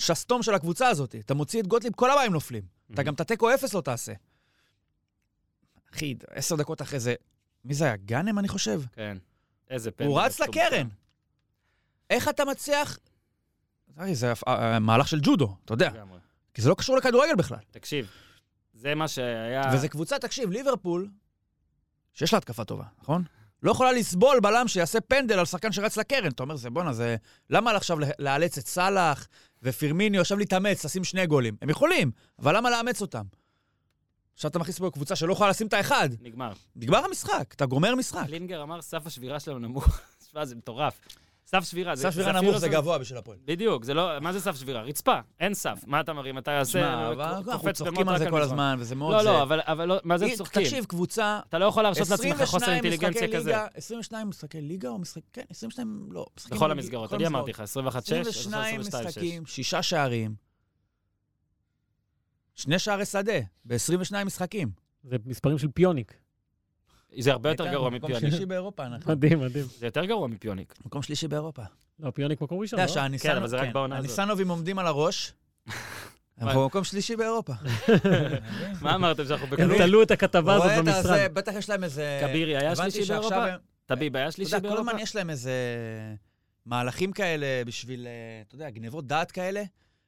השסתום 0.00 0.42
של 0.42 0.54
הקבוצה 0.54 0.88
הזאת. 0.88 1.14
אתה 1.14 1.34
מוציא 1.34 1.60
את 1.60 1.66
גוטליב, 1.66 1.92
כל 1.94 2.10
המים 2.10 2.32
נופלים. 2.32 2.62
אתה 2.94 3.02
גם 3.02 3.14
את 3.14 3.20
התיקו 3.20 3.54
אפס 3.54 3.74
לא 3.74 3.80
תעשה. 3.80 4.12
אחי, 5.94 6.14
עשר 6.30 6.56
דקות 6.56 6.82
אחרי 6.82 7.00
זה, 7.00 7.14
מי 7.64 7.74
זה 7.74 7.84
היה? 7.84 7.96
גאנם, 7.96 8.38
אני 8.38 8.48
חושב? 8.48 8.82
כן. 8.92 9.16
איזה 9.70 9.90
פנדל. 9.90 10.10
הוא 10.10 10.20
רץ. 10.20 10.40
לקרן. 10.40 10.88
איך 12.10 12.28
אתה 12.28 12.44
מצליח... 12.44 12.98
זה 14.12 14.32
אה, 14.48 14.78
מהלך 14.78 15.08
של 15.08 15.20
ג'ודו, 15.22 15.56
אתה 15.64 15.72
יודע. 15.72 15.90
כי 16.54 16.62
זה 16.62 16.68
לא 16.68 16.74
קשור 16.74 16.96
לכדורגל 16.96 17.34
בכלל. 17.34 17.58
תקשיב, 17.70 18.10
זה 18.72 18.94
מה 18.94 19.08
שהיה... 19.08 19.62
וזו 19.74 19.88
קבוצה, 19.88 20.18
תקשיב, 20.18 20.50
ליברפול, 20.50 21.08
שיש 22.12 22.32
לה 22.32 22.38
התקפה 22.38 22.64
טובה, 22.64 22.84
נכון? 23.02 23.24
לא 23.62 23.70
יכולה 23.70 23.92
לסבול 23.92 24.40
בלם 24.40 24.68
שיעשה 24.68 25.00
פנדל 25.00 25.38
על 25.38 25.44
שחקן 25.46 25.72
שרץ 25.72 25.96
לקרן. 25.96 26.30
אתה 26.30 26.42
אומר, 26.42 26.56
זה 26.56 26.70
בואנה, 26.70 26.92
זה... 26.92 27.16
למה 27.50 27.70
עכשיו 27.70 27.98
לאלץ 28.18 28.58
את 28.58 28.66
סאלח 28.66 29.28
ופירמיניו 29.62 30.20
עכשיו 30.20 30.38
להתאמץ, 30.38 30.84
לשים 30.84 31.04
שני 31.04 31.26
גולים? 31.26 31.56
הם 31.62 31.70
יכולים, 31.70 32.10
אבל 32.38 32.56
למה 32.56 32.70
לאמץ 32.70 33.00
אותם? 33.00 33.24
עכשיו 34.34 34.50
אתה 34.50 34.58
מכניס 34.58 34.78
פה 34.78 34.90
קבוצה 34.90 35.16
שלא 35.16 35.32
יכולה 35.32 35.50
לשים 35.50 35.66
את 35.66 35.72
האחד. 35.72 36.08
נגמר. 36.20 36.52
נגמר 36.76 37.04
המשחק, 37.04 37.54
אתה 37.56 37.66
גומר 37.66 37.94
משחק. 37.94 38.26
קלינגר 38.26 38.62
אמר, 38.62 38.82
סף 38.82 39.06
השבירה 39.06 39.40
שלנו 39.40 39.58
נמוך. 39.58 40.00
תשמע, 40.20 40.44
זה 40.44 40.54
מטורף. 40.54 40.98
סף 41.46 41.64
שבירה. 41.64 41.96
סף 41.96 42.10
שבירה 42.10 42.32
נמוך 42.32 42.52
לא 42.52 42.58
זה 42.58 42.68
גבוה 42.68 42.98
בשביל 42.98 43.18
הפועל. 43.18 43.38
בדיוק, 43.44 43.84
זה 43.84 43.94
לא, 43.94 44.20
מה 44.20 44.32
זה 44.32 44.40
סף 44.40 44.56
שבירה? 44.56 44.82
רצפה, 44.82 45.18
אין 45.40 45.54
סף. 45.54 45.84
מה 45.86 46.00
אתה 46.00 46.12
מרים? 46.12 46.38
אתה 46.38 46.60
אבל 46.60 47.20
אנחנו 47.20 47.72
צוחקים 47.72 48.08
על 48.08 48.18
זה 48.18 48.30
כל. 48.30 48.42
הזמן, 48.42 48.76
וזה 48.78 48.94
מאוד... 48.94 49.14
לא, 49.14 49.22
לא, 49.22 49.42
אבל, 49.42 49.84
לא, 49.84 49.96
מה 50.04 50.18
זה 50.18 50.26
צוחקים? 50.36 50.62
תקשיב, 50.62 50.84
קבוצה, 50.84 51.40
אתה 51.48 51.58
לא 51.58 51.64
יכול 51.64 51.82
להרשות 51.82 52.10
לעצמך 52.10 52.42
חוסר 52.42 52.56
22 52.56 52.74
אינטליגנציה 52.84 53.28
כזה. 53.38 53.50
ליגה, 53.50 53.66
22 53.74 54.28
משחקי 54.28 54.60
ליגה 54.60 54.88
או 54.88 54.98
משחק... 54.98 55.22
כן, 55.32 55.42
22, 55.50 56.08
לא. 56.10 56.26
בכל 56.50 56.70
המסגרות, 56.70 57.14
אני. 57.14 57.26
אמרתי 57.26 57.50
לך, 57.50 57.60
21-6, 57.60 57.62
22 57.64 58.80
22-6. 58.80 58.86
משחקים, 58.86 59.46
שישה 59.46 59.82
שערים. 59.82 60.34
שני 62.54 62.78
שערי 62.78 63.04
שדה, 63.04 63.32
ב-22 63.64 64.24
משחקים. 64.24 64.70
זה 65.04 65.16
מספרים 65.26 65.58
של 65.58 65.68
פיוניק. 65.68 66.14
זה 67.18 67.32
הרבה 67.32 67.50
יותר 67.50 67.70
גרוע 67.72 67.90
מקום 67.90 68.10
מפיוניק. 68.10 68.30
שלישי 68.30 68.46
באירופה, 68.46 68.86
אנחנו. 68.86 69.12
מדהים, 69.12 69.40
מדהים. 69.40 69.66
זה 69.78 69.86
יותר 69.86 70.04
גרוע 70.04 70.28
מפיוניק. 70.28 70.74
מקום 70.86 71.02
שלישי 71.02 71.28
באירופה. 71.28 71.62
לא, 72.00 72.10
פיוניק 72.10 72.40
מקום 72.40 72.58
ראשון, 72.60 72.80
אתה 72.80 73.08
לא? 73.08 73.18
כן, 73.18 73.36
אבל 73.36 73.48
זה 73.48 73.56
רק 73.56 73.66
כן, 73.66 73.72
בעונה 73.72 73.96
הזאת. 73.98 74.08
הניסנובים 74.10 74.48
עומדים 74.48 74.78
על 74.78 74.86
הראש. 74.86 75.32
אנחנו 76.40 76.62
במקום 76.62 76.84
שלישי 76.84 77.16
באירופה. 77.16 77.52
מה 78.82 78.94
אמרתם 78.94 79.24
שאנחנו 79.24 79.46
הם 79.46 79.52
בקלות? 79.52 79.76
תלו 79.78 80.02
את 80.02 80.10
הכתבה 80.10 80.54
הזאת 80.54 80.84
במשרד. 80.84 81.34
בטח 81.34 81.52
יש 81.54 81.70
להם 81.70 81.84
איזה... 81.84 82.20
כבירי 82.28 82.56
היה 82.56 82.76
שלישי 82.76 83.04
באירופה? 83.08 83.46
הם- 83.46 83.58
טביב 83.86 84.16
היה 84.16 84.24
אתה 84.24 84.32
שלישי 84.32 84.56
יודע, 84.56 84.68
כל 84.68 84.74
באירופה? 84.74 84.90
הזמן 84.90 85.02
יש 85.02 85.16
להם 85.16 85.30
איזה 85.30 85.52
מהלכים 86.66 87.12
כאלה 87.12 87.46
בשביל, 87.66 88.06
אה, 88.06 88.12
אתה 88.48 88.54
יודע, 88.54 88.70
גנבות 88.70 89.06
דעת 89.06 89.30
כאלה. 89.32 89.62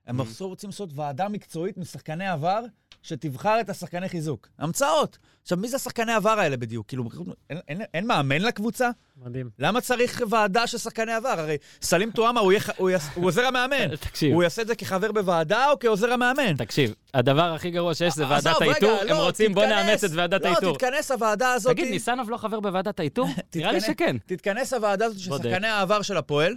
הם. 0.07 0.17
בסוף 0.17 0.49
רוצים 0.49 0.71
לעשות 0.71 0.91
ועדה 0.95 1.29
מקצועית 1.29 1.79
משחקני 1.79 2.29
עבר, 2.29 2.61
שתבחר 3.03 3.61
את 3.61 3.71
השחקני 3.71 4.09
חיזוק. 4.09 4.49
המצאות. 4.59 5.19
עכשיו, 5.43 5.59
מי 5.59 5.69
זה 5.69 5.77
השחקני 5.77 6.13
עבר 6.13 6.31
האלה 6.41 6.57
בדיוק? 6.57 6.87
כאילו, 6.89 7.05
אין, 7.51 7.59
אין, 7.69 7.83
אין 7.95 8.07
מאמן 8.07 8.43
לקבוצה? 8.43 8.91
מדהים. 9.25 9.51
למה 9.59 9.81
צריך 9.81 10.23
ועדה 10.31 10.67
של 10.67 10.79
שחקני 10.79 11.13
עבר? 11.13 11.29
הרי 11.29 11.57
סלים 11.83 12.11
טועמה 12.11 12.41
הוא, 12.41 12.53
יהיה 12.53 12.61
ח- 12.61 12.71
הוא, 12.79 12.91
יעש- 12.91 13.11
הוא 13.15 13.27
עוזר 13.27 13.47
המאמן. 13.47 13.97
תקשיב, 14.09 14.35
הוא 14.35 14.43
יעשה 14.43 14.63
את 14.63 14.67
זה 14.67 14.75
כחבר 14.75 15.13
בוועדה 15.13 15.71
או 15.71 15.79
כעוזר 15.79 16.13
המאמן? 16.13 16.57
תקשיב, 16.57 16.95
הדבר 17.15 17.53
הכי 17.55 17.71
גרוע 17.71 17.95
שיש 17.95 18.15
זה 18.15 18.29
ועדת 18.29 18.47
האיתור, 18.61 18.91
הם 19.01 19.09
לא, 19.09 19.25
רוצים 19.27 19.55
בוא 19.55 19.65
תתכנס. 19.65 19.87
נאמץ 19.87 20.05
את 20.05 20.11
ועדת 20.15 20.43
לא, 20.43 20.49
האיתור. 20.49 20.75
תתכנס 20.75 21.11
הוועדה 21.11 21.53
הזאת. 21.53 21.73
תגיד, 21.73 21.89
ניסנוב 21.91 22.31
לא 22.31 22.37
חבר 22.37 22.61
בוועדת 22.61 23.01
האיתור? 23.01 23.29
נראה 23.57 23.73
לי 23.73 23.81
שכן. 23.81 24.17
תתכנס 24.27 24.73
הוועדה 24.73 25.05
הזאת 25.05 25.19
של. 25.21 25.31
שחקני 25.37 25.69
העבר 25.69 26.03
של 26.03 26.17
הפועל, 26.17 26.55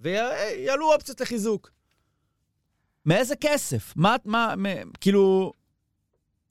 ויעלו 0.00 0.92
אופציות 0.92 1.20
לחיזוק. 1.20 1.70
מאיזה 3.06 3.34
כסף? 3.36 3.92
מה, 3.96 4.16
מה, 4.24 4.54
מ- 4.56 4.90
כאילו, 5.00 5.52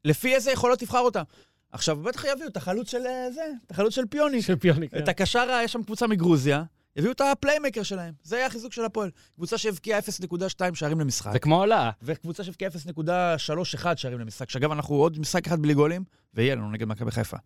לפי 0.06 0.36
איזה 0.36 0.52
יכולות 0.52 0.80
תבחר 0.80 1.00
אותם? 1.00 1.24
עכשיו, 1.72 1.98
בטח 1.98 2.24
יביאו 2.24 2.48
את 2.48 2.58
החלוץ 2.58 2.92
של 2.92 3.06
אה, 3.08 3.32
זה, 3.32 3.42
את 3.66 3.72
החלוץ 3.72 3.96
של 3.96 4.06
פיוניק. 4.10 4.46
של 4.46 4.56
פיוניק. 4.56 4.94
את 4.98 5.08
הקשר, 5.08 5.40
ה- 5.52 5.64
יש 5.64 5.72
שם 5.72 5.84
קבוצה 5.84 6.08
מגרוזיה, 6.08 6.64
יביאו 6.96 7.12
את 7.12 7.22
ה 7.22 7.28
playmaker 7.28 7.84
שלהם. 7.84 8.14
זה 8.24 8.36
היה 8.36 8.46
החיזוק 8.46 8.74
של 8.74 8.86
הפועל. 8.86 9.10
קבוצה 9.36 9.58
שהבקיעה 9.58 10.00
0.2 10.00 10.06
שערים 10.76 11.00
למשחק. 11.00 11.32
זה 11.32 11.40
כמו 11.40 11.60
עולה. 11.60 11.92
וקבוצה 12.02 12.44
שהבקיעה 12.44 12.72
0.31 12.72 13.86
שערים 13.96 14.20
למשחק, 14.20 14.50
שאגב, 14.50 14.72
אנחנו 14.72 14.96
עוד 14.96 15.20
משחק 15.20 15.48
אחד 15.48 15.62
בלי 15.62 15.74
גולים, 15.74 16.04
ויהיה 16.34 16.56
לנו 16.56 16.72
נגד 16.72 16.88
מכבי 16.88 17.12
חיפה. 17.12 17.38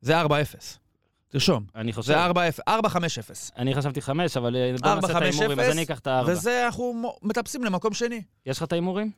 זה 0.00 0.22
4-0. 0.22 0.28
תרשום. 1.28 1.64
אני 1.74 1.92
חושב... 1.92 2.08
זה 2.08 2.26
4-0, 2.26 2.30
4-5-0. 2.68 2.70
אני 3.56 3.74
חשבתי 3.74 4.00
חמש, 4.02 4.36
אבל 4.36 4.56
אה, 4.56 4.74
בוא 4.80 4.94
נעשה 4.94 5.18
את 5.18 5.22
ההימורים, 5.22 5.60
אז 5.60 5.72
אני 5.72 5.82
אקח 5.82 5.98
את 5.98 6.06
הארבע. 6.06 6.32
וזה, 6.32 6.66
אנחנו 6.66 7.16
מטפסים 7.22 7.64
למקום 7.64 7.94
שני. 7.94 8.22
יש 8.46 8.56
לך 8.56 8.62
את 8.62 8.72
ההימורים? 8.72 9.10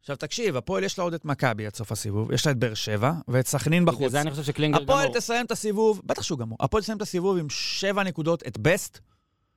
עכשיו 0.00 0.16
תקשיב, 0.16 0.56
הפועל 0.56 0.84
יש 0.84 0.98
לה 0.98 1.04
עוד 1.04 1.14
את 1.14 1.24
מכבי 1.24 1.66
עד 1.66 1.74
סוף 1.74 1.92
הסיבוב, 1.92 2.32
יש 2.32 2.46
לה 2.46 2.52
את 2.52 2.56
באר 2.58 2.74
שבע 2.74 3.12
ואת 3.28 3.46
סכנין 3.46 3.84
בגלל 3.84 3.94
בחוץ. 3.94 4.12
זה 4.12 4.20
אני 4.20 4.30
חושב 4.30 4.42
שקלינגר 4.42 4.82
הפועל 4.82 5.04
גמור. 5.04 5.14
תסיים 5.18 5.46
את 5.46 5.50
הסיבוב, 5.50 6.02
בטח 6.04 6.22
שהוא 6.22 6.38
גמור. 6.38 6.58
הפועל 6.60 6.82
תסיים 6.82 6.96
את 6.96 7.02
הסיבוב 7.02 7.38
עם 7.38 7.50
שבע 7.50 8.02
נקודות 8.02 8.42
את 8.46 8.58
בסט, 8.58 8.98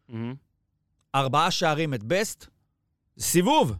מהמם. 0.09 0.35
ארבעה 1.15 1.51
שערים 1.51 1.93
את 1.93 2.03
בסט, 2.03 2.45
סיבוב. 3.19 3.73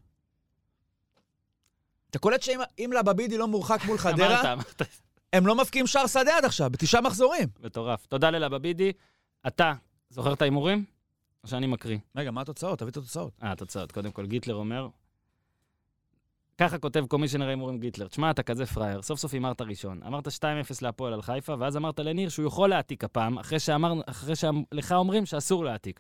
אתה 2.09 2.19
קולט 2.19 2.41
שאם 2.41 2.59
אם 2.79 2.91
לבבידי 2.99 3.38
לא 3.38 3.47
מורחק 3.47 3.86
מול 3.86 3.97
חדרה. 4.05 4.55
הם 5.34 5.47
לא 5.47 5.55
מבקיעים 5.55 5.88
שער 5.88 6.07
שדה 6.07 6.38
עד 6.38 6.45
עכשיו, 6.45 6.69
בתשעה 6.69 7.01
מחזורים. 7.01 7.47
מטורף. 7.63 8.05
תודה 8.05 8.29
ללבבידי. 8.29 8.91
אתה 9.47 9.73
זוכר 10.09 10.34
את 10.34 10.41
ההימורים? 10.41 10.86
או 11.43 11.47
שאני 11.47 11.67
מקריא? 11.67 11.97
רגע, 12.15 12.32
מה 12.32 12.41
התוצאות? 12.41 12.79
תביא 12.79 12.91
את 12.91 12.97
התוצאות. 12.97 13.34
אה, 13.43 13.51
התוצאות. 13.51 13.91
קודם 13.91 14.11
כל, 14.11 14.25
גיטלר 14.25 14.55
אומר... 14.55 14.88
ככה 16.57 16.77
כותב 16.77 17.05
קומישיונר 17.07 17.47
ההימורים 17.47 17.79
גיטלר. 17.79 18.07
תשמע, 18.07 18.32
אתה 18.32 18.43
כזה 18.43 18.65
פראייר, 18.65 19.01
סוף 19.01 19.19
סוף 19.19 19.34
הימרת 19.34 19.61
ראשון. 19.61 20.03
אמרת 20.07 20.27
2-0 20.27 20.32
להפועל 20.82 21.13
על 21.13 21.21
חיפה, 21.21 21.55
ואז 21.59 21.77
אמרת 21.77 21.99
לניר 21.99 22.29
שהוא 22.29 22.47
יכול 22.47 22.69
להעתיק 22.69 23.03
הפעם, 23.03 23.39
אחרי, 23.39 23.59
שאמר, 23.59 23.93
אחרי 24.05 24.36
שלך 24.36 24.91
אומרים 24.91 25.25
שאסור 25.25 25.65
להעתיק. 25.65 25.99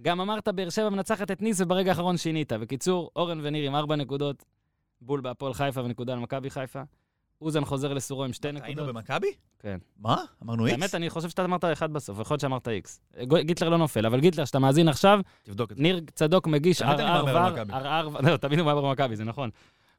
גם 0.00 0.20
אמרת 0.20 0.48
באר 0.48 0.70
שבע 0.70 0.88
מנצחת 0.88 1.30
את 1.30 1.42
ניס, 1.42 1.60
וברגע 1.60 1.90
האחרון 1.90 2.16
שינית. 2.16 2.52
בקיצור, 2.52 3.10
אורן 3.16 3.40
וניר 3.42 3.66
עם 3.66 3.74
4 3.74 3.96
נקודות, 3.96 4.44
בול 5.00 5.20
בהפועל 5.20 5.54
חיפה 5.54 5.80
ונקודה 5.80 6.14
למכבי 6.14 6.50
חיפה. 6.50 6.82
אוזן 7.42 7.64
חוזר 7.64 7.92
לסורו 7.92 8.24
עם 8.24 8.32
שתי 8.32 8.48
היינו 8.48 8.60
נקודות. 8.60 8.88
במכבי? 8.88 9.26
כן. 9.58 9.78
מה? 9.98 10.16
אמרנו 10.42 10.66
איקס? 10.66 10.80
האמת, 10.80 10.94
אני 10.94 11.10
חושב 11.10 11.28
שאתה 11.28 11.44
אמרת 11.44 11.64
אחד 11.64 11.92
בסוף, 11.92 12.18
יכול 12.20 12.34
להיות 12.34 12.40
שאמרת 12.40 12.68
איקס. 12.68 13.00
גיטלר 13.40 13.68
לא 13.68 13.78
נופל, 13.78 14.06
אבל 14.06 14.20
גיטלר, 14.20 14.44
שאתה 14.44 14.58
מאזין 14.58 14.88
עכשיו, 14.88 15.20
תבדוק 15.42 15.72
את 15.72 15.76
זה. 15.76 15.82
ניר 15.82 16.00
צדוק 16.14 16.46
מגיש 16.46 16.82
ערער 16.82 17.24
ור. 17.24 17.58
ערער, 17.74 18.08
לא, 18.08 18.36
תמיד 18.36 18.58
הוא 18.58 18.66
מהמר 18.66 18.80
במכבי, 18.80 19.16
זה 19.16 19.24
נכון. 19.24 19.50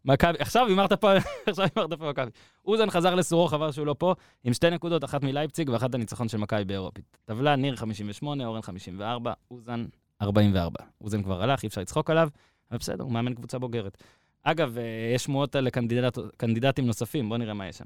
מכבי, 0.05 0.37
עכשיו 0.39 0.67
הימרת 0.67 0.93
פה, 0.93 1.11
עכשיו 1.47 1.67
הימרת 1.75 1.93
פה 1.99 2.05
במכבי. 2.05 2.31
אוזן 2.65 2.89
חזר 2.89 3.15
לסורו, 3.15 3.47
חבל 3.47 3.71
שהוא 3.71 3.85
לא 3.85 3.95
פה, 3.97 4.13
עם 4.43 4.53
שתי 4.53 4.69
נקודות, 4.69 5.03
אחת 5.03 5.23
מלייפציג 5.23 5.69
ואחת 5.69 5.95
הניצחון 5.95 6.27
של 6.27 6.37
מכבי 6.37 6.65
באירופית. 6.65 7.17
טבלה, 7.25 7.55
ניר 7.55 7.75
58, 7.75 8.45
אורן 8.45 8.61
54, 8.61 9.33
אוזן 9.51 9.85
44. 10.21 10.79
אוזן 11.01 11.23
כבר 11.23 11.43
הלך, 11.43 11.63
אי 11.63 11.67
אפשר 11.67 11.81
לצחוק 11.81 12.09
עליו, 12.09 12.29
אבל 12.71 12.79
בסדר, 12.79 13.03
הוא 13.03 13.11
מאמן 13.11 13.33
קבוצה 13.33 13.59
בוגרת. 13.59 14.03
אגב, 14.43 14.77
אה, 14.77 14.83
יש 15.15 15.23
שמועות 15.23 15.55
על 15.55 15.69
קנדידט, 15.69 16.17
קנדידטים 16.37 16.85
נוספים, 16.85 17.29
בואו 17.29 17.39
נראה 17.39 17.53
מה 17.53 17.67
יש 17.67 17.77
שם. 17.77 17.85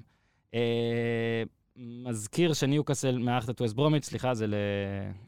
אה, 0.53 1.43
מזכיר 1.75 2.53
שניוקאסל 2.53 3.17
מארחת 3.17 3.49
את 3.49 3.61
ווסט 3.61 3.75
ברומיץ', 3.75 4.05
סליחה, 4.05 4.33
זה 4.33 4.45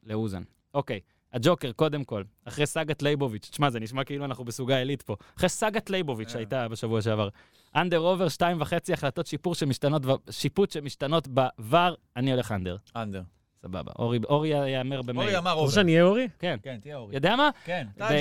לאוזן. 0.03 0.43
אוקיי, 0.73 0.99
הג'וקר, 1.33 1.71
קודם 1.71 2.03
כל, 2.03 2.23
אחרי 2.45 2.65
סאגת 2.65 3.01
לייבוביץ', 3.01 3.49
תשמע, 3.51 3.69
זה 3.69 3.79
נשמע 3.79 4.03
כאילו 4.03 4.25
אנחנו 4.25 4.45
בסוגה 4.45 4.77
עילית 4.77 5.01
פה. 5.01 5.15
אחרי 5.37 5.49
סאגת 5.49 5.89
לייבוביץ' 5.89 6.27
אה. 6.27 6.33
שהייתה 6.33 6.67
בשבוע 6.67 7.01
שעבר. 7.01 7.29
under 7.75 7.99
over, 7.99 8.29
שתיים 8.29 8.61
וחצי 8.61 8.93
החלטות 8.93 9.27
שיפור 9.27 9.55
שמשתנות, 9.55 10.01
שיפוט 10.29 10.71
שמשתנות 10.71 11.27
ב 11.27 11.40
VAR, 11.40 11.93
אני 12.15 12.31
הולך 12.31 12.51
under. 12.51 12.77
under. 12.95 13.21
סבבה. 13.61 13.91
אורי, 13.99 14.19
אורי 14.29 14.49
יאמר 14.69 15.01
במייל. 15.01 15.27
אורי 15.27 15.37
אמר 15.37 15.51
רוצה 15.51 15.61
over. 15.61 15.71
שאני 15.71 15.91
אהיה 15.91 16.03
אורי? 16.03 16.27
כן. 16.39 16.57
כן, 16.63 16.77
תהיה 16.81 16.97
אורי. 16.97 17.15
יודע 17.15 17.35
מה? 17.35 17.49
כן. 17.65 17.87
ביציע 17.97 18.13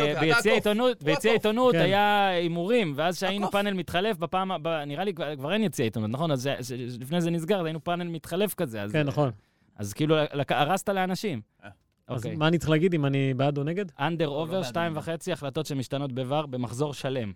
הוא 0.78 0.86
ביציע 1.03 1.12
הקוף. 1.14 1.26
העיתונות 1.26 1.74
כן. 1.74 1.80
היה 1.80 2.28
הימורים, 2.28 2.93
ואז 2.97 3.18
שהיינו. 3.18 3.51
פאנל 3.51 3.72
מתחלף 3.74 4.16
בפעם, 4.16 4.51
הבאה, 4.53 4.84
נראה 4.84 5.05
לי 5.05 5.12
כבר 5.14 5.53
אין 5.53 5.62
יציע 5.62 5.84
עיתונות, 5.84 6.11
נכון? 6.11 6.30
אז 6.30 6.43
זה- 6.43 6.55
זה- 6.59 6.76
לפני 7.01 7.20
זה 7.20 7.30
נסגר, 7.30 7.61
אז 7.61 7.64
היינו 7.66 7.84
פאנל 7.84 8.05
מתחלף 8.09 8.55
כזה. 8.55 8.82
אז- 8.82 8.93
כן, 8.93 9.07
נכון. 9.07 9.30
אז 9.76 9.93
כאילו 9.93 10.16
הרסת 10.51 10.89
לאנשים. 10.89 11.41
אה. 11.64 11.68
אז 12.09 12.16
אוקיי. 12.24 12.36
מה 12.36 12.49
אני 12.49 12.59
צריך 12.59 12.70
להגיד 12.70 12.95
אם 12.95 13.07
אני 13.07 13.34
בעד 13.34 13.59
או 13.59 13.64
נגד? 13.64 13.84
under 14.01 14.27
לא 14.28 14.34
over, 14.35 14.53
בעד 14.61 14.64
שתיים. 14.64 14.93
וחצי 14.97 15.32
החלטות 15.32 15.66
שמשתנות 15.66 16.11
ב 16.11 16.20
VAR 16.20 16.47
במחזור 16.51 16.95
שלם. 16.95 17.32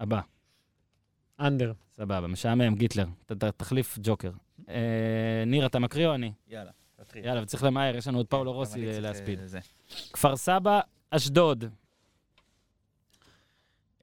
הבא. 0.00 0.20
under. 1.40 1.72
סבבה, 1.92 2.26
משעמם, 2.26 2.74
גיטלר. 2.74 3.04
תחליף 3.56 3.98
ג'וקר. 4.02 4.30
אה, 4.68 4.74
ניר, 5.46 5.66
אתה 5.66 5.78
מקריא 5.78 6.06
או 6.06 6.14
אני? 6.14 6.32
יאללה, 6.48 6.70
תתחיל. 7.06 7.24
יאללה, 7.24 7.42
וצריך 7.42 7.64
למהר, 7.64 7.96
יש 7.96 8.08
לנו 8.08 8.18
עוד 8.18 8.26
פאולו 8.26 8.50
גם 8.52 8.56
רוסי 8.56 8.88
אה, 8.88 9.00
להספיד. 9.00 9.40
אה, 9.40 9.46
זה. 9.46 9.58
כפר 10.12 10.36
סבא, 10.36 10.80
אשדוד. 11.10 11.64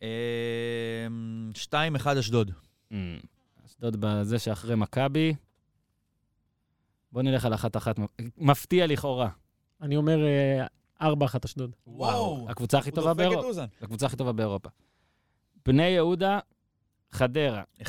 אה, 0.04 1.08
2-1 1.54 2.20
אשדוד. 2.20 2.52
אמ, 2.92 3.20
אשדוד 3.66 3.96
בזה 4.00 4.40
שאחרי 4.40 4.76
מכבי. 4.76 5.34
בוא 7.12 7.22
נלך 7.22 7.46
על 7.46 7.54
אחת-אחת. 7.54 7.96
מפתיע 8.38 8.88
לכאורה. 8.88 9.30
אני 9.82 9.96
אומר 9.96 10.26
אה, 10.26 10.66
ארבע 11.02 11.26
אחת 11.26 11.46
אשדוד. 11.46 11.76
וואו. 11.88 12.46
הקבוצה 12.50 12.78
הכי 12.78 12.92
טובה 12.92 13.14
באירופה. 13.14 13.64
הקבוצה 13.82 14.06
הכי 14.06 14.16
טובה 14.16 14.32
באירופה. 14.32 14.70
בני 15.66 15.88
יהודה, 15.88 16.40
חדרה. 17.14 17.64
1-0, 17.82 17.86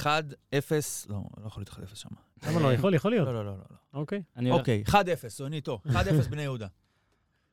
לא, 1.09 1.23
לא 1.41 1.47
יכול 1.47 1.61
להיות 1.61 1.69
1-0 1.91 1.95
שם. 1.95 2.09
למה 2.47 2.61
לא? 2.61 2.73
יכול, 2.73 2.95
יכול 2.95 3.11
להיות. 3.11 3.27
לא, 3.29 3.35
לא, 3.35 3.45
לא. 3.45 3.53
לא. 3.71 3.77
אוקיי. 4.01 4.23
אוקיי, 4.51 4.85
1-0, 4.89 4.95
אני 5.47 5.57
איתו. 5.57 5.81
1-0 5.87 5.95
בני 6.31 6.43
יהודה. 6.43 6.67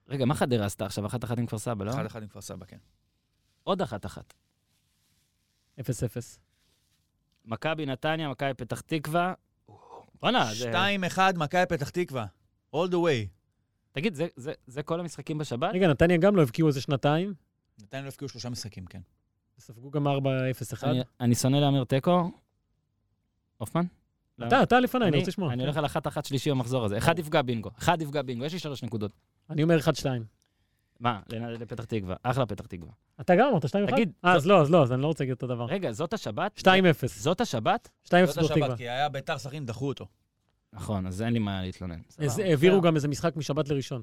רגע, 0.07 0.25
מה 0.25 0.35
חדרה 0.35 0.65
עשתה 0.65 0.85
עכשיו? 0.85 1.05
אחת-אחת 1.05 1.37
עם 1.37 1.45
כפר 1.45 1.57
סבא, 1.57 1.85
לא? 1.85 1.91
1-1 1.91 1.95
עם 2.21 2.27
כפר 2.27 2.41
סבא, 2.41 2.65
כן. 2.65 2.77
עוד 3.63 3.81
אחת-אחת. 3.81 4.33
אפס 5.79 6.03
אפס. 6.03 6.39
מכבי 7.45 7.85
נתניה, 7.85 8.29
מכבי 8.29 8.53
פתח 8.53 8.81
תקווה. 8.81 9.33
בואנה, 10.21 10.53
זה... 10.53 10.71
2-1 11.15 11.37
מכבי 11.37 11.65
פתח 11.69 11.89
תקווה. 11.89 12.25
All 12.75 12.87
the 12.89 12.95
way. 12.95 13.27
תגיד, 13.91 14.15
זה- 14.15 14.27
זה- 14.35 14.53
זה 14.67 14.83
כל 14.83 14.99
המשחקים 14.99 15.37
בשבת? 15.37 15.69
רגע, 15.73 15.87
נתניה 15.87 16.17
גם 16.17 16.35
לא 16.35 16.41
הבקיעו 16.41 16.67
איזה 16.67 16.81
שנתיים, 16.81 17.33
נתניה 17.81 18.03
לא 18.03 18.07
הפקיעו 18.07 18.29
שלושה 18.29 18.49
משחקים, 18.49 18.85
כן. 18.85 19.01
ספגו 19.59 19.91
גם 19.91 20.07
ארבע 20.07 20.49
אפס 20.51 20.73
אחד. 20.73 20.87
אני- 20.87 21.01
אני 21.19 21.35
שונא 21.35 21.57
להמר 21.57 21.83
תיקו. 21.83 22.31
הופמן? 23.57 23.85
אתה, 24.47 24.63
אתה 24.63 24.79
לפניי, 24.79 25.03
אני 25.03 25.09
אני- 25.11 25.17
רוצה 25.19 25.31
לשמוע. 25.31 25.53
אני 25.53 25.63
הולך 25.63 25.77
על 25.77 25.85
אחת-אחת 25.85 26.25
שלישי 26.25 26.49
במחזור 26.51 26.85
הזה. 26.85 26.97
אחד 26.97 27.19
יפגע 27.19 27.41
בינגו. 27.41 27.69
אחד 27.79 28.01
יפגע 28.01 28.21
בינגו. 28.21 28.45
יש 28.45 28.53
לי 28.53 28.59
שלוש 28.59 28.83
נקודות. 28.83 29.11
אני 29.49 29.63
אומר 29.63 29.79
אחד 29.79 29.95
שתיים. 29.95 30.23
מה, 30.99 31.19
לנ- 31.33 31.45
לפתח 31.61 31.83
תקווה. 31.83 32.15
אחלה 32.23 32.45
פתח 32.45 32.65
תקווה. 32.65 32.91
אתה 33.21 33.35
גם 33.35 33.47
אמרת 33.49 33.65
2-1? 33.65 33.91
תגיד, 33.91 34.11
אה, 34.25 34.33
אז 34.33 34.47
לא, 34.47 34.61
אז 34.61 34.71
לא, 34.71 34.83
אז 34.83 34.91
אני 34.91 35.01
לא 35.01 35.07
רוצה 35.07 35.23
להגיד 35.23 35.33
אותו 35.33 35.47
דבר. 35.47 35.65
רגע, 35.65 35.91
זאת 35.91 36.13
השבת? 36.13 36.57
2-0. 36.57 36.63
זאת 37.19 37.41
השבת? 37.41 37.89
2-0 38.03 38.25
זאת 38.25 38.45
פתח 38.45 38.53
תקווה. 38.53 38.65
השבת, 38.65 38.77
כי 38.77 38.89
היה 38.89 39.09
ביתר 39.09 39.37
סכנין, 39.37 39.65
דחו 39.65 39.87
אותו. 39.87 40.05
נכון, 40.73 41.07
אז 41.07 41.21
אין 41.21 41.33
לי 41.33 41.39
מה 41.39 41.61
להתלונן. 41.61 41.99
העבירו 42.45 42.81
גם 42.81 42.95
איזה 42.95 43.07
משחק 43.07 43.35
משבת 43.35 43.69
לראשון. 43.69 44.01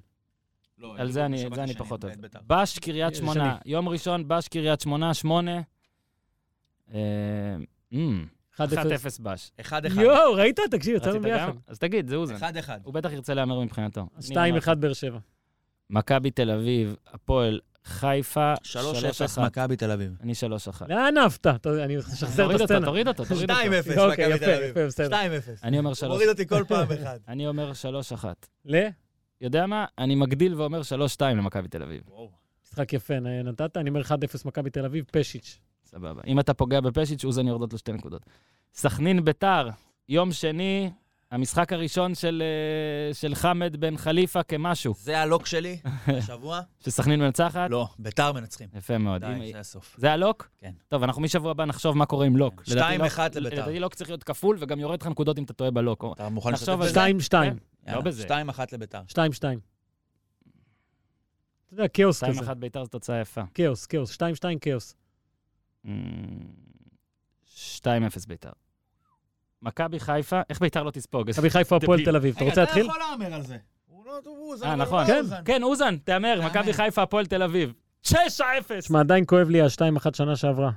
לא, 0.78 0.94
על 0.98 1.10
זה 1.10 1.24
אני, 1.24 1.38
זה 1.54 1.62
אני 1.62 1.74
פחות 1.74 2.04
אוהב. 2.04 2.14
בש 2.46 2.78
קריית 2.78 3.14
שני. 3.14 3.22
שמונה, 3.24 3.56
יום 3.66 3.88
ראשון, 3.88 4.28
בש 4.28 4.48
קריית 4.48 4.80
שמונה, 4.80 5.14
שמונה. 5.14 5.60
אה, 6.94 7.00
אמ, 7.92 8.26
1-0. 8.56 8.60
1-0 8.60 9.22
בש. 9.22 9.50
אחד 9.60 9.86
אחד. 9.86 10.02
יואו, 10.02 10.32
ראית? 10.32 10.60
תקשיב, 10.70 10.96
יצאנו 10.96 11.20
ביחד. 11.20 11.52
אז 11.66 11.78
תגיד, 11.78 12.08
זה 12.08 12.16
אוזן. 12.16 12.34
אחד 12.34 12.56
אחד. 12.56 12.80
הוא 12.84 12.94
בטח 12.94 13.12
ירצה 13.12 13.34
להמר 13.34 13.60
מבחינתו. 13.60 14.06
אז 14.16 14.30
אני 14.30 14.50
אומר 14.50 14.60
2-1 14.60 14.74
באר 14.74 14.92
שבע. 14.92 15.18
מכבי 15.90 16.30
תל 16.30 16.50
אביב, 16.50 16.96
הפועל 17.12 17.60
חיפה, 17.84 18.54
3-0 18.62 18.66
3-1. 19.38 19.40
מכבי 19.40 19.76
תל 19.76 19.90
אביב. 19.90 20.16
אני 20.22 20.32
3-1. 20.80 20.82
לאן 20.88 21.16
עפת? 21.16 21.46
אני 21.66 21.98
אשחזר 21.98 22.56
את 22.56 22.60
הסצנה. 22.60 22.86
תוריד 22.86 23.08
אותו, 23.08 23.24
תוריד 23.24 23.50
אותו. 23.50 23.64
2-0 23.96 23.98
אוקיי, 24.00 24.28
מכבי 24.28 24.38
תל 24.38 24.50
אביב. 24.54 24.70
יפה, 24.70 24.86
בסדר. 24.86 25.16
2-0. 25.16 25.20
אני 25.62 25.78
אומר 25.78 25.88
הוא 25.88 25.94
3 25.94 26.10
מוריד 26.10 26.28
אותי 26.28 26.46
כל 26.46 26.64
פעם 26.68 26.92
אחד. 26.92 27.18
אני 27.28 27.46
אומר 27.46 27.72
3-1. 28.22 28.24
ל? 28.64 28.88
יודע 29.40 29.66
מה? 29.66 29.84
אני 29.98 30.14
מגדיל 30.14 30.54
ואומר 30.54 30.80
3-2 31.18 31.24
למכבי 31.24 31.68
תל 31.68 31.82
אביב. 31.82 32.02
משחק 32.66 32.92
יפה, 32.92 33.14
נתת. 33.20 33.76
אני 33.76 33.90
אומר 33.90 34.00
1-0 34.00 34.08
מכבי 34.44 34.70
תל 34.70 34.84
אביב, 34.84 35.04
פשיץ'. 35.12 35.58
סבבה. 35.84 36.22
אם 36.26 36.40
אתה 36.40 36.54
פוגע 36.54 36.80
בפשיץ', 36.80 37.24
אוזן 37.24 37.46
יורדות 37.48 37.72
לו 37.72 37.78
שתי 37.78 37.92
נקודות. 37.92 38.22
סכנין 38.74 39.24
ביתר, 39.24 39.68
יום 40.08 40.32
שני, 40.32 40.90
המשחק 41.30 41.72
הראשון 41.72 42.14
של, 42.14 42.42
אה, 43.08 43.14
של 43.14 43.34
חמד 43.34 43.76
בן 43.76 43.96
חליפה 43.96 44.42
כמשהו. 44.42 44.94
זה 44.98 45.20
הלוק 45.20 45.46
שלי, 45.46 45.78
השבוע? 46.06 46.60
שסכנין 46.84 47.20
מנצחת? 47.20 47.70
לא, 47.70 47.88
ביתר 47.98 48.32
מנצחים. 48.32 48.68
יפה 48.74 48.98
מאוד. 48.98 49.24
אם- 49.24 49.38
די, 49.38 49.52
זה 49.52 49.58
הסוף. 49.58 49.94
זה 49.98 50.12
הלוק? 50.12 50.48
כן. 50.58 50.72
טוב, 50.88 51.02
אנחנו 51.02 51.22
משבוע 51.22 51.50
הבא 51.50 51.64
נחשוב 51.64 51.96
מה 51.96 52.06
קורה 52.06 52.26
עם 52.26 52.36
לוק. 52.36 52.62
כן. 52.62 52.72
לדעתי 52.72 52.94
2-1 52.96 53.00
לוק- 53.34 53.36
לביתר. 53.36 53.62
לדעתי 53.62 53.80
לוק 53.80 53.94
צריך 53.94 54.10
להיות 54.10 54.24
כפול, 54.24 54.56
וגם 54.60 54.80
יורד 54.80 55.00
לך 55.02 55.08
נקודות 55.08 55.38
אם 55.38 55.44
אתה 55.44 55.52
טועה 55.52 55.70
בלוק. 55.70 56.04
אתה 56.14 56.28
מוכן 56.28 56.52
לשתף 56.52 56.68
על 56.68 56.76
בזה? 56.76 56.88
זה. 56.92 57.00
2-2. 57.00 57.36
לא 57.94 58.00
בזה. 58.00 58.26
2-1 58.26 58.30
לביתר. 58.72 59.00
2-2. 59.08 59.14
אתה 59.40 59.48
יודע, 61.74 61.88
כאוס 61.88 62.24
כזה. 62.24 62.40
2-1 62.40 62.54
ביתר 62.54 62.84
זו 62.84 62.90
תוצאה 62.90 63.20
יפה. 63.20 63.42
כאוס, 63.54 63.86
כאוס. 63.86 64.16
2-2 64.16 64.22
כאוס. 64.60 64.94
אמ, 65.84 65.90
2-0 67.82 67.84
ביתר. 68.28 68.50
מכבי 69.62 70.00
חיפה, 70.00 70.40
איך 70.50 70.60
ביתר 70.60 70.82
לא 70.82 70.90
תספוג? 70.90 71.30
מכבי 71.30 71.50
חיפה, 71.50 71.76
הפועל. 71.76 72.04
תל 72.04 72.16
אביב. 72.16 72.36
אתה 72.36 72.44
רוצה 72.44 72.60
להתחיל? 72.60 72.86
אתה 72.86 72.90
יכול 72.96 73.02
להמר 73.10 73.34
על 73.34 73.42
זה. 73.42 73.56
הוא 73.86 74.06
לא, 74.06 74.20
הוא, 74.24 74.56
זה 74.56 74.64
אה, 74.64 74.76
לא- 74.76 74.82
נכון. 74.84 75.00
לא 75.02 75.06
כן, 75.06 75.18
אוזן. 75.20 75.42
כן, 75.44 75.62
אוזן, 75.62 75.96
תהמר. 75.96 76.40
מכבי 76.46 76.72
חיפה, 76.72 77.02
הפועל 77.02 77.26
תל 77.26 77.42
אביב. 77.42 77.72
6-0! 78.06 78.10
תשמע, 78.78 79.00
עדיין 79.00 79.24
כואב 79.26 79.48
לי 79.48 79.60
ה-2-1 79.60 80.16
שנה 80.16 80.36
שעברה. 80.36 80.70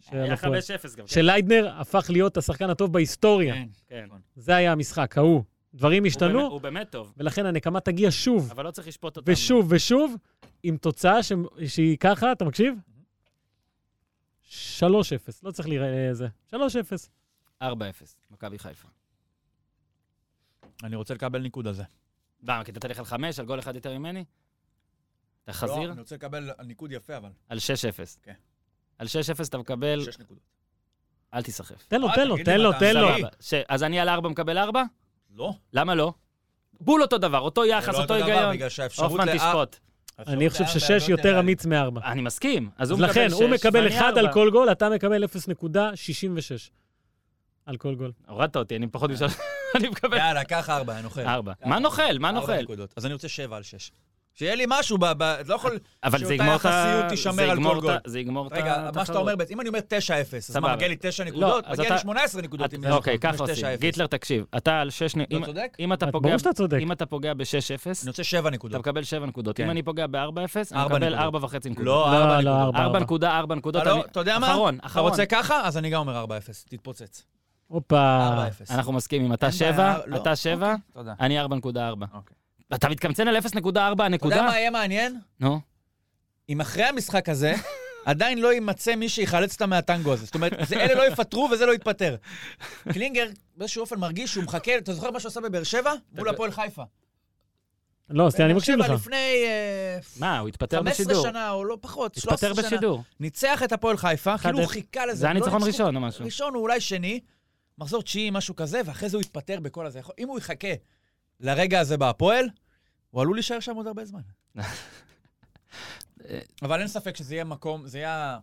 של 0.00 0.16
היה 0.16 0.34
הפועל. 0.34 0.58
5-0 0.60 0.62
גם. 0.96 1.06
כן. 1.06 1.06
שליידנר 1.06 1.68
הפך 1.78 2.06
להיות 2.10 2.36
השחקן 2.36 2.70
הטוב 2.70 2.92
בהיסטוריה. 2.92 3.54
כן. 3.54 3.68
כן. 3.88 4.08
זה 4.36 4.56
היה 4.56 4.72
המשחק, 4.72 5.18
ההוא. 5.18 5.42
דברים 5.74 6.04
השתנו, 6.04 6.40
הוא 6.46 6.60
באמת 6.60 6.90
טוב, 6.90 7.12
ולכן 7.16 7.46
הנקמה 7.46 7.80
תגיע 7.80 8.08
שוב, 8.10 8.50
אבל 8.50 8.64
לא 8.64 8.70
צריך 8.70 8.88
לשפוט 8.88 9.16
אותם. 9.16 9.32
ושוב 9.32 9.66
ושוב, 9.70 10.14
עם 10.62 10.76
תוצאה 10.76 11.22
ש- 11.22 11.32
שהיא 11.66 11.96
ככה, 11.98 12.32
אתה 12.32 12.44
מקשיב? 12.44 12.74
3-0, 14.48 14.82
לא 15.42 15.50
צריך 15.50 15.68
לראות 15.68 15.88
זה. 16.16 16.28
3-0. 16.50 16.56
4-0, 17.62 17.66
מכבי 18.30 18.58
חיפה. 18.58 18.88
אני 20.82 20.96
רוצה 20.96 21.14
לקבל 21.14 21.42
ניקוד 21.42 21.66
על 21.66 21.74
זה. 21.74 21.82
למה, 22.42 22.64
כי 22.64 22.72
נתתי 22.72 22.88
לך 22.88 22.98
על 22.98 23.04
5, 23.04 23.38
על 23.38 23.46
גול 23.46 23.58
אחד 23.58 23.74
יותר 23.74 23.98
ממני? 23.98 24.24
אתה 25.44 25.52
לא, 25.52 25.56
חזיר? 25.56 25.92
אני 25.92 26.00
רוצה 26.00 26.14
לקבל 26.14 26.50
ניקוד 26.64 26.92
יפה, 26.92 27.16
אבל. 27.16 27.30
על 27.48 27.58
6-0. 27.58 28.18
כן. 28.22 28.34
על 28.98 29.06
6-0 29.06 29.48
אתה 29.48 29.58
מקבל, 29.58 30.04
6 30.04 30.18
נקודות. 30.18 30.42
אל 31.34 31.42
תיסחף. 31.42 31.86
תן 31.86 32.00
לו, 32.00 32.08
תן 32.14 32.28
לו, 32.28 32.36
תן 32.44 32.60
לו, 32.60 32.70
אתה 32.70 32.78
תן 32.78 32.96
לו. 32.96 33.08
אז 33.68 33.82
אני 33.82 34.00
על 34.00 34.08
4 34.08 34.28
מקבל 34.28 34.58
4? 34.58 34.82
לא. 35.34 35.52
למה 35.72 35.94
לא? 35.94 36.12
בול 36.80 37.02
אותו 37.02 37.18
דבר, 37.18 37.38
אותו 37.38 37.62
זה 37.62 37.68
יחס, 37.68 37.94
לא 37.94 37.98
אותו 38.02 38.14
אותו 38.14 38.24
דבר, 38.24 38.32
היגיון. 38.34 38.54
בגלל 38.54 38.68
שהאפשרות 38.68 39.20
לאר- 39.20 39.36
תשפוט. 39.36 39.76
אני 40.26 40.50
חושב 40.50 40.66
ששש 40.66 41.08
יותר. 41.08 41.40
אמיץ 41.40 41.66
מארבע. 41.66 42.00
אני 42.04 42.20
מסכים. 42.22 42.70
אז 42.78 42.90
הוא 42.90 42.98
מקבל 42.98 43.12
6, 43.12 43.18
לכן, 43.18 43.32
הוא 43.32 43.50
מקבל 43.50 43.88
1 43.88 44.00
על 44.02 44.18
ארבע. 44.18 44.32
כל 44.32 44.50
גול, 44.52 44.72
אתה 44.72 44.88
מקבל 44.88 45.24
0.66 45.24 46.70
על 47.66 47.76
כל 47.76 47.94
גול. 47.94 48.12
הורדת 48.28 48.56
אותי, 48.56 48.76
אני 48.76 48.86
פחות 48.86 49.10
משלוש... 49.10 49.32
אני 49.76 49.88
מקבל 49.88 50.16
יאללה, 50.16 50.44
קח 50.44 50.70
ארבע, 50.70 50.94
אני 50.94 51.02
נוכל. 51.02 51.20
4. 51.20 51.54
ככה. 51.54 51.68
מה 51.68 51.78
נוכל? 51.78 52.18
מה 52.18 52.28
ארבע 52.28 52.40
נוכל? 52.40 52.56
נקודות. 52.62 52.94
אז 52.96 53.06
אני 53.06 53.14
רוצה 53.14 53.28
שבע 53.28 53.56
על 53.56 53.62
שש. 53.62 53.90
שיהיה 54.34 54.54
לי 54.54 54.64
משהו, 54.68 54.98
ב- 54.98 55.06
ב- 55.18 55.36
לא 55.46 55.54
יכול... 55.54 55.78
אבל 56.04 56.12
זה 56.18 56.24
שאותה 56.24 56.34
יגמור 56.34 56.56
את 56.56 56.64
ה... 56.66 56.68
יחסיות 56.68 57.08
תישמר 57.08 57.32
זה 57.34 57.42
על 57.50 57.58
יגמור 57.58 57.74
כל 57.74 57.80
גול. 57.80 57.90
ה- 57.90 57.98
זה 58.06 58.20
יגמור 58.20 58.46
את 58.46 58.52
רגע, 58.52 58.74
התחרות. 58.74 58.96
מה 58.96 59.04
שאתה 59.06 59.18
אומר 59.18 59.32
אם 59.50 59.60
אני 59.60 59.68
אומר 59.68 59.78
9-0, 59.78 59.82
אז. 60.36 60.56
מה, 60.56 60.74
מגיע 60.76 60.88
לי 60.88 60.96
9 61.00 61.24
נקודות? 61.24 61.64
אז 61.66 61.78
מגיע 61.78 61.90
לי 61.90 61.94
אתה- 61.94 62.02
18 62.02 62.42
נקודות. 62.42 62.74
אם 62.74 62.80
את- 62.80 62.84
יש- 62.88 62.92
אוקיי, 62.92 63.14
אם 63.14 63.18
ככה 63.18 63.36
עושים. 63.42 63.54
9-0. 63.64 63.80
גיטלר, 63.80 64.06
תקשיב, 64.06 64.44
אתה 64.56 64.80
על 64.80 64.90
6... 64.90 65.16
לא 65.16 65.44
צודק? 65.46 65.76
אם 65.80 65.92
אתה 65.92 66.06
פוגע... 66.12 66.28
ברור 66.28 66.38
שאתה 66.38 66.52
צודק. 66.52 66.78
אם 66.80 66.92
אתה 66.92 67.06
פוגע 67.06 67.34
ב-6-0, 67.34 67.44
אני 67.86 68.08
רוצה 68.08 68.24
7 68.24 68.40
אתה 68.40 68.50
נקודות. 68.50 68.80
מקבל 68.80 69.02
7 69.04 69.26
נקודות. 69.26 69.56
כן. 69.56 69.64
אם 69.64 69.70
אני 69.70 69.82
פוגע 69.82 70.06
ב-4-0, 70.06 70.18
אני 70.72 70.84
מקבל 70.84 71.14
נקודות. 71.26 71.42
4.5 71.52 71.70
נקודות. 71.70 71.86
לא, 71.86 72.12
לא, 72.12 72.16
4 72.16 72.40
לא, 72.40 72.52
נקודות. 72.52 72.74
ארבע. 72.74 72.78
4 72.84 72.98
נקודה, 73.00 73.38
4 73.38 73.54
נקודות. 73.54 73.82
אתה 73.82 73.90
לא- 73.90 74.04
אתה 74.10 74.20
יודע 74.20 74.38
מה? 74.38 74.46
אחרון, 74.52 74.74
אתה 74.78 74.86
אחרון. 74.86 75.10
רוצה 75.10 75.26
ככה? 75.26 75.60
אז 75.64 75.76
אני 75.78 75.90
גם 75.90 76.00
אומר 76.00 76.24
4-0. 76.24 76.28
תתפוצץ. 76.68 77.22
הופה. 77.66 78.28
4-0. 78.68 78.74
אנחנו 78.74 78.92
מסכימים. 78.92 79.32
אתה 79.32 79.46
אין 79.46 79.52
7, 79.52 79.72
בעיה, 79.76 79.98
לא. 80.06 80.16
אתה 80.16 80.36
7, 80.36 80.74
תודה. 80.92 81.14
אני 81.20 81.40
4.4. 81.44 81.46
אתה 82.74 82.88
מתקמצן 82.88 83.28
על 83.28 83.36
0.4 83.36 83.40
אתה 83.50 83.58
יודע 83.68 83.84
הנקודה? 84.04 84.42
מה 84.42 84.58
יהיה 84.58 84.70
מעניין? 84.70 85.20
נו. 85.40 85.60
אם 86.48 86.60
אחרי 86.60 86.84
המשחק 86.84 87.28
הזה, 87.28 87.54
עדיין 88.04 88.38
לא 88.38 88.52
יימצא 88.52 88.94
מי 88.96 89.08
שיחלץ 89.08 89.52
אותם 89.52 89.70
מהטנגו 89.70 90.12
הזה. 90.12 90.24
זאת 90.24 90.34
אומרת, 90.34 90.52
זה- 90.68 90.76
אלה 90.76 90.94
לא 90.94 91.12
יפטרו 91.12 91.48
וזה 91.52 91.66
לא 91.66 91.72
יתפטר. 91.74 92.16
קלינגר 92.92 93.26
באיזשהו 93.56 93.80
אופן 93.80 93.98
מרגיש 93.98 94.32
שהוא 94.32 94.44
מחכה, 94.44 94.78
אתה 94.78 94.92
זוכר 94.92 95.10
מה 95.10 95.20
שהוא 95.20 95.28
עשה 95.30 95.40
בבאר 95.40 95.62
שבע? 95.62 95.92
מול 96.12 96.28
הפועל 96.28 96.50
חיפה. 96.50 96.82
לא, 98.10 98.28
תראה, 98.36 98.46
אני 98.46 98.54
מקשיב 98.54 98.78
לך. 98.78 98.90
לפני 98.90 99.16
אה, 99.46 99.98
מה, 100.18 100.38
הוא 100.38 100.48
התפטר 100.48 100.78
15 100.78 101.04
בשידור. 101.06 101.22
שנה, 101.22 101.50
או 101.50 101.64
לא 101.64 101.78
פחות, 101.80 102.14
13 102.14 102.48
התפטר 102.50 102.62
שנה. 102.62 102.76
בשידור. 102.76 103.02
ניצח 103.20 103.62
את 103.62 103.72
הפועל 103.72 103.96
חיפה, 103.96 104.38
כאילו 104.38 104.58
הוא 104.58 104.66
1-0. 104.66 104.68
חיכה 104.72 105.06
לזה. 105.06 105.14
זה 105.20 105.26
היה 105.26 105.34
לא 105.34 105.40
ניצחון 105.40 105.54
ניצחו- 105.62 105.66
ראשון 105.66 105.96
או 105.96 106.00
משהו. 106.00 106.24
ראשון 106.24 106.54
הוא 106.54 106.62
אולי 106.62 106.80
שני, 106.80 107.20
מחזור 107.78 108.02
תשיעי, 108.02 108.30
משהו 108.30 108.56
כזה, 108.56 108.80
ואחרי 108.84 109.08
זה 109.08 109.16
הוא 109.16 109.22
יתפטר 109.22 109.60
בכל 109.60 109.86
הזה. 109.86 110.00
אם 110.18 110.28
הוא 110.28 110.38
יחכה 110.38 110.68
לרגע 111.40 111.80
הזה 111.80 111.96
בהפועל, 111.96 112.48
הוא 113.10 113.22
עלול 113.22 113.36
להישאר 113.36 113.60
שם 113.60 113.76
עוד 113.76 113.86
הרבה 113.86 114.04
זמן. 114.04 114.20
אבל 116.62 116.80
אין 116.80 116.88
ספק 116.88 117.16
שזה 117.16 117.34
יהיה 117.34 117.44
מקום, 117.44 117.86
זה 117.86 117.98
יהיה... 117.98 118.38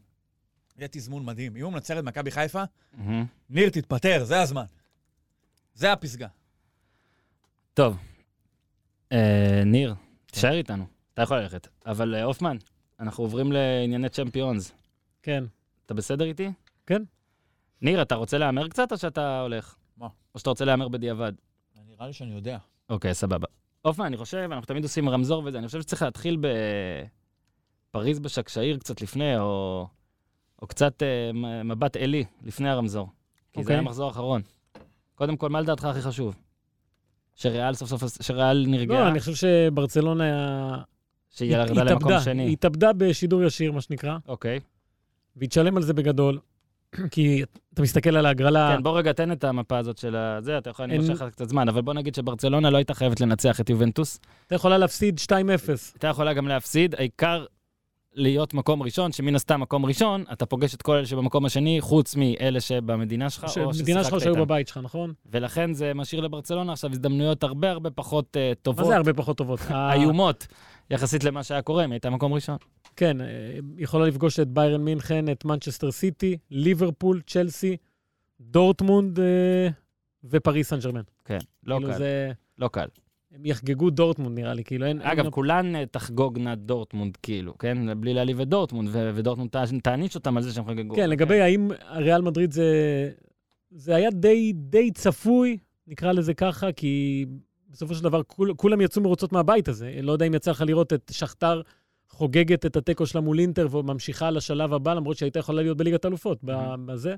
יהיה 0.78 0.88
תזמון 0.88 1.26
מדהים. 1.26 1.56
אם 1.56 1.64
הוא 1.64 1.74
מנצח 1.74 1.98
את 2.00 2.04
מכבי 2.04 2.32
חיפה. 2.32 2.64
ניר, 3.50 3.70
תתפטר, 3.70 4.24
זה 4.24 4.42
הזמן. 4.42 4.66
זה 5.74 5.92
הפסגה. 5.92 6.28
טוב. 7.74 7.98
אה, 9.12 9.62
ניר, 9.66 9.96
תישאר 10.26 10.54
איתנו. 10.54 10.86
אתה 11.14 11.22
יכול 11.22 11.38
ללכת. 11.38 11.68
אבל 11.86 12.16
אה, 12.16 12.24
הופמן, 12.24 12.58
אנחנו 13.00 13.24
עוברים 13.24 13.52
לענייני 13.52 14.10
צ'מפיונס. 14.10 14.72
כן. 15.22 15.44
אתה 15.86 15.94
בסדר 15.94 16.26
איתי? 16.26 16.52
כן. 16.86 17.04
ניר, 17.82 18.02
אתה 18.02 18.16
רוצה 18.16 18.38
להמר 18.38 18.68
קצת 18.68 18.92
או 18.92 18.98
שאתה 18.98 19.40
הולך? 19.40 19.76
מה? 19.98 20.08
או 20.36 20.40
שאתה 20.40 20.50
רוצה 20.50 20.66
להמר 20.66 20.88
בדיעבד? 20.88 21.34
נראה 21.88 22.08
לי 22.08 22.14
שאני 22.14 22.34
יודע. 22.34 22.58
אוקיי, 22.90 23.14
סבבה. 23.14 23.48
הופמן, 23.82 24.06
אני 24.06 24.18
חושב, 24.18 24.38
אנחנו 24.52 24.66
תמיד 24.66 24.84
עושים 24.84 25.10
רמזור 25.10 25.44
וזה, 25.46 25.58
אני 25.58 25.68
חושב 25.68 25.82
שצריך 25.82 26.02
להתחיל 26.02 26.38
בפריז 27.92 28.20
בשקשאיר 28.20 28.78
קצת 28.78 29.02
לפני, 29.02 29.38
או, 29.40 29.88
או 30.62 30.68
קצת 30.68 31.04
אה, 31.04 31.32
מבט 31.64 31.98
אלי 31.98 32.24
לפני 32.44 32.70
הרמזור. 32.70 33.08
כי 33.54 33.60
זה 33.60 33.62
אוקיי. 33.62 33.74
היה 33.76 33.80
המחזור 33.82 34.08
האחרון. 34.08 34.42
קודם 35.16 35.38
כל, 35.38 35.50
מה 35.50 35.62
לדעתך 35.62 35.86
הכי 35.86 36.02
חשוב? 36.02 36.36
שריאל 37.36 37.74
סוף 37.74 37.90
סוף, 37.90 38.04
שריאל 38.22 38.66
נרגעה, 38.68 39.00
לא, 39.04 39.08
אני 39.08 39.20
חושב 39.20 39.34
שברצלונה 39.36 40.24
היה- 40.24 40.78
שהיא 41.30 41.52
ירדה 41.54 41.84
למקום. 41.84 42.20
שני. 42.20 42.44
היא 42.44 42.54
התאבדה 42.54 42.94
בשידור 42.94 43.44
ישיר, 43.44 43.72
מה 43.72 43.82
שנקרא, 43.82 44.18
אוקיי. 44.28 44.60
והיא 45.36 45.50
תשלם 45.50 45.78
על 45.78 45.84
זה 45.84 45.94
בגדול. 45.94 46.40
כי 47.12 47.44
אתה 47.74 47.82
מסתכל 47.82 48.16
על 48.18 48.26
ההגרלה, 48.26 48.76
כן, 48.76 48.84
בוא 48.84 48.98
רגע, 48.98 49.14
תן 49.14 49.32
את 49.32 49.44
המפה 49.44 49.78
הזאת 49.78 49.98
של 49.98 50.16
הזה, 50.16 50.58
אתה 50.58 50.70
יכול, 50.70 50.86
אני 50.86 50.98
מושך 50.98 51.22
לך 51.22 51.32
קצת 51.32 51.50
זמן, 51.50 51.70
אבל 51.70 51.82
בוא 51.82 51.94
נגיד 51.94 52.16
שברצלונה 52.16 52.70
לא 52.70 52.78
הייתה 52.78 52.94
חייבת 52.94 53.22
לנצח 53.22 53.60
את 53.60 53.70
יובנטוס. 53.70 54.20
אתה 54.48 54.56
יכולה 54.56 54.78
להפסיד 54.78 55.20
2-0. 55.26 55.32
הייתה 55.94 56.08
יכולה 56.08 56.34
גם 56.34 56.48
להפסיד, 56.48 56.96
העיקר 56.96 57.46
להיות 58.18 58.54
מקום 58.54 58.84
ראשון, 58.84 59.12
שמן 59.12 59.36
הסתם 59.36 59.62
מקום 59.62 59.86
ראשון, 59.86 60.24
אתה 60.34 60.46
פוגש 60.46 60.76
את 60.76 60.82
כל 60.82 60.96
אלה 60.96 61.06
שבמקום 61.06 61.46
השני, 61.46 61.82
חוץ 61.82 62.16
מאלה 62.16 62.62
שבמדינה 62.62 63.30
שלך, 63.30 63.46
או 63.58 63.70
מדינה 63.70 64.04
שלך 64.04 64.08
ששיחקת 64.08 64.20
שהיו 64.24 64.34
איתם. 64.34 64.42
בבית 64.42 64.68
שלך, 64.68 64.78
נכון? 64.84 65.14
ולכן 65.26 65.74
זה 65.74 65.94
משאיר 65.94 66.22
לברצלונה 66.22 66.72
עכשיו 66.72 66.92
הזדמנויות 66.92 67.44
הרבה 67.44 67.72
הרבה 67.72 67.90
פחות 67.90 68.26
uh, 68.36 68.40
מה 68.50 68.56
טובות, 68.56 68.86
זה 68.86 68.96
הרבה 68.96 69.14
פחות 69.14 69.38
טובות? 69.38 69.60
ה- 69.70 69.94
איומות, 70.00 70.48
יחסית 70.92 71.24
למה 71.24 71.44
שהיה 71.44 71.62
קורה, 71.62 71.86
אם 71.86 71.92
הייתה 71.92 72.10
מקום 72.10 72.34
ראשון. 72.34 72.58
כן, 72.98 73.22
אה, 73.22 73.28
יכולה 73.78 74.08
לפגוש 74.08 74.40
את 74.40 74.48
ביירן 74.48 74.82
מינכן, 74.82 75.32
את 75.32 75.46
מנצ'סטר 75.46 75.92
סיטי, 75.92 76.38
ליברפול, 76.52 77.22
צ'לסי, 77.28 77.78
דורטמונד 78.42 79.20
אה, 79.20 79.68
ופריס 80.24 80.70
סן 80.70 80.80
ג'רמן. 80.80 81.02
כן, 81.26 81.38
לא 81.64 81.76
כאילו 81.76 81.92
קל, 81.92 81.98
זה... 81.98 82.32
לא 82.58 82.68
קל. 82.68 82.88
הם 83.32 83.46
יחגגו 83.46 83.90
דורטמונד, 83.90 84.40
נראה 84.40 84.54
לי, 84.54 84.64
כאילו, 84.64 84.86
אין... 84.86 85.02
אגב, 85.02 85.24
אין... 85.24 85.32
כולן 85.32 85.76
אה, 85.76 85.86
תחגוגנה 85.86 86.56
דורטמונד, 86.56 87.18
כאילו, 87.24 87.58
כן? 87.58 88.02
בלי 88.02 88.14
להעליב 88.14 88.42
את 88.42 88.48
דורטמונד, 88.48 88.90
ו- 88.92 89.12
ודורטמונד 89.16 89.50
תע- 89.50 89.80
תעניש 89.84 90.16
אותם 90.16 90.38
על 90.38 90.44
זה 90.44 90.54
שהם 90.54 90.66
חגגו. 90.68 90.96
כן, 90.96 91.10
לגבי 91.10 91.42
האם 91.42 91.72
ריאל 91.96 92.22
מדריד 92.22 92.52
זה... 92.52 92.66
זה 93.72 93.96
היה 93.96 94.10
די, 94.12 94.54
די 94.54 94.92
צפוי, 94.92 95.58
נקרא 95.88 96.12
לזה 96.12 96.34
ככה, 96.34 96.72
כי 96.72 97.26
בסופו 97.70 97.96
של 97.96 98.04
דבר 98.04 98.24
כול, 98.24 98.54
כולם 98.58 98.82
יצאו 98.82 99.02
מרוצות 99.02 99.32
מהבית 99.32 99.68
הזה. 99.68 100.00
לא 100.02 100.12
יודע 100.12 100.26
אם 100.26 100.34
יצא 100.34 100.52
לך 100.52 100.62
לראות 100.68 100.94
את 100.94 101.12
שכתר 101.14 101.62
חוגגת 102.18 102.66
את 102.66 102.76
התיקו 102.76 103.06
שלה 103.06 103.22
מול 103.22 103.40
אינטר 103.40 103.68
וממשיכה 103.78 104.32
לשלב 104.32 104.74
הבא, 104.74 104.94
למרות 104.94 105.18
שהייתה 105.18 105.40
יכולה 105.40 105.62
להיות 105.62 105.78
בליגת 105.78 106.06
אלופות 106.06 106.40
ב- 106.44 106.76
בזה. 106.86 107.16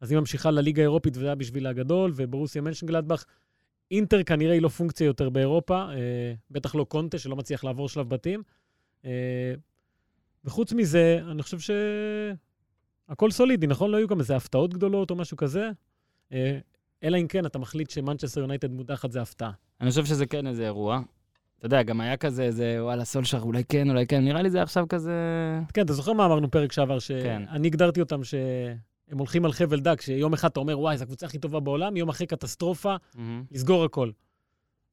אז 0.00 0.10
היא 0.10 0.18
ממשיכה 0.18 0.50
לליגה 0.50 0.82
האירופית, 0.82 1.16
וזה 1.16 1.26
היה 1.26 1.34
בשביל 1.34 1.66
הגדול, 1.66 2.12
וברוסיה 2.14 2.62
מנשנגלדבך. 2.62 3.24
אינטר 3.90 4.22
כנראה 4.22 4.52
היא 4.52 4.62
לא 4.62 4.68
פונקציה 4.68 5.04
יותר 5.04 5.30
באירופה, 5.30 5.82
אה, 5.82 6.34
בטח 6.50 6.74
לא 6.74 6.84
קונטה, 6.84 7.18
שלא 7.18 7.36
מצליח 7.36 7.64
לעבור 7.64 7.88
שלב 7.88 8.08
בתים. 8.08 8.42
אה, 9.04 9.54
וחוץ 10.44 10.72
מזה, 10.72 11.20
אני 11.30 11.42
חושב 11.42 11.58
שהכל 13.08 13.30
סולידי, 13.30 13.66
נכון? 13.66 13.90
לא 13.90 13.96
היו 13.96 14.08
גם 14.08 14.20
איזה 14.20 14.36
הפתעות 14.36 14.74
גדולות 14.74 15.10
או 15.10 15.16
משהו 15.16 15.36
כזה. 15.36 15.70
אה, 16.32 16.58
אלא 17.02 17.18
אם 17.18 17.26
כן, 17.26 17.46
אתה 17.46 17.58
מחליט 17.58 17.90
שמנצ'סטר 17.90 18.40
יונייטד 18.40 18.70
מודחת 18.70 19.12
זה 19.12 19.22
הפתעה. 19.22 19.50
אני 19.80 19.90
חושב 19.90 20.04
שזה 20.04 20.26
כן 20.26 20.46
איזה 20.46 20.64
אירוע. 20.64 21.00
אתה 21.62 21.66
יודע, 21.66 21.82
גם 21.82 22.00
היה 22.00 22.16
כזה 22.16 22.42
איזה, 22.42 22.76
וואלה, 22.80 23.04
סולשר, 23.04 23.40
אולי 23.42 23.64
כן, 23.64 23.90
אולי 23.90 24.06
כן. 24.06 24.24
נראה 24.24 24.42
לי 24.42 24.50
זה 24.50 24.62
עכשיו 24.62 24.84
כזה... 24.88 25.12
כן, 25.74 25.84
אתה 25.84 25.92
זוכר 25.92 26.12
מה 26.12 26.26
אמרנו 26.26 26.50
פרק 26.50 26.72
שעבר? 26.72 26.98
כן. 27.00 27.44
שאני 27.52 27.68
הגדרתי 27.68 28.00
אותם 28.00 28.24
שהם 28.24 29.18
הולכים 29.18 29.44
על 29.44 29.52
חבל 29.52 29.80
דק, 29.80 30.00
שיום 30.00 30.32
אחד 30.32 30.50
אתה 30.50 30.60
אומר, 30.60 30.78
וואי, 30.78 30.96
זו 30.96 31.04
הקבוצה 31.04 31.26
הכי 31.26 31.38
טובה 31.38 31.60
בעולם, 31.60 31.96
יום 31.96 32.08
אחרי 32.08 32.26
קטסטרופה, 32.26 32.96
מהמם. 33.14 33.44
לסגור 33.50 33.84
הכל. 33.84 34.10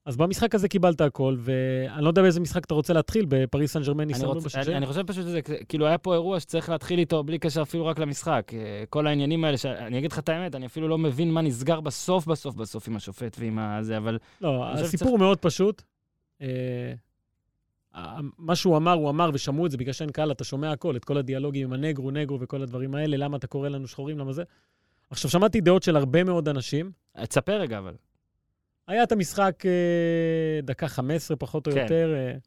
אז 0.05 0.17
במשחק 0.17 0.55
הזה 0.55 0.67
קיבלת 0.67 1.01
הכל, 1.01 1.35
ואני 1.39 2.03
לא 2.03 2.09
יודע 2.09 2.21
באיזה 2.21 2.39
משחק 2.39 2.65
אתה 2.65 2.73
רוצה 2.73 2.93
להתחיל, 2.93 3.25
בפריס 3.29 3.73
סן 3.73 3.81
ג'רמן 3.81 4.07
רוצ... 4.23 4.45
בשקשי? 4.45 4.69
אני, 4.69 4.77
אני 4.77 4.85
חושב 4.85 5.03
פשוט 5.03 5.25
שזה, 5.25 5.41
כאילו 5.41 5.87
היה 5.87 5.97
פה 5.97 6.13
אירוע 6.13 6.39
שצריך 6.39 6.69
להתחיל 6.69 6.99
איתו 6.99 7.23
בלי 7.23 7.39
קשר 7.39 7.61
אפילו 7.61 7.85
רק 7.85 7.99
למשחק. 7.99 8.51
אה, 8.53 8.83
כל 8.89 9.07
העניינים 9.07 9.43
האלה, 9.43 9.57
ש... 9.57 9.65
אני 9.65 9.99
אגיד 9.99 10.11
לך 10.11 10.19
את 10.19 10.29
האמת, 10.29 10.55
אני 10.55 10.65
אפילו 10.65 10.87
לא 10.87 10.97
מבין 10.97 11.31
מה 11.31 11.41
נסגר 11.41 11.79
בסוף, 11.79 12.25
בסוף, 12.27 12.55
בסוף 12.55 12.87
עם 12.87 12.95
השופט 12.95 13.37
ועם 13.39 13.59
הזה, 13.59 13.97
אבל 13.97 14.17
לא, 14.41 14.69
הסיפור 14.69 15.17
מאוד 15.17 15.37
פשוט. 15.37 15.83
אה, 16.41 16.93
ה- 17.93 18.19
מה 18.37 18.55
שהוא 18.55 18.77
אמר, 18.77 18.93
הוא 18.93 19.09
אמר, 19.09 19.29
ושמעו 19.33 19.65
את 19.65 19.71
זה 19.71 19.77
בגלל 19.77 19.93
שאין 19.93 20.11
קהל, 20.11 20.31
אתה 20.31 20.43
שומע 20.43 20.71
הכל, 20.71 20.95
את 20.95 21.05
כל 21.05 21.17
הדיאלוגים 21.17 21.67
עם 21.67 21.73
הנגרו, 21.73 22.11
נגרו 22.11 22.39
וכל 22.39 22.61
הדברים 22.61 22.95
האלה, 22.95 23.17
למה 23.17 23.37
אתה 23.37 23.47
קורא 23.47 23.69
לנו 23.69 23.87
שחורים, 23.87 24.19
למה 24.19 24.33
זה. 24.33 24.43
עכשיו, 25.09 25.31
שמעתי 25.31 25.61
דעות 25.61 25.83
של 25.83 25.95
הרבה 25.95 26.23
מאוד 26.23 26.47
אנשים. 26.47 26.91
אה, 27.17 27.25
תספר 27.25 27.61
רגע, 27.61 27.77
אבל. 27.77 27.95
היה 28.87 29.03
את 29.03 29.11
המשחק 29.11 29.63
אה, 29.65 30.61
דקה 30.63 30.87
15, 30.87 31.37
פחות 31.37 31.67
או 31.67 31.71
כן. 31.71 31.81
יותר. 31.81 32.13
אה, 32.15 32.37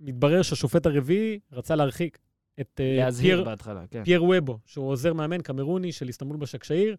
מתברר 0.00 0.42
שהשופט 0.42 0.86
הרביעי 0.86 1.38
רצה 1.52 1.74
להרחיק 1.76 2.18
את 2.60 2.80
אה, 2.80 2.96
להזהיר 2.96 3.36
פייר, 3.36 3.44
בהתחלה, 3.44 3.84
כן. 3.90 4.04
פייר 4.04 4.24
וובו, 4.24 4.58
שהוא 4.66 4.88
עוזר 4.88 5.12
מאמן 5.12 5.42
קמרוני 5.42 5.92
של 5.92 6.08
איסטנבול 6.08 6.36
בשקשאיר, 6.36 6.96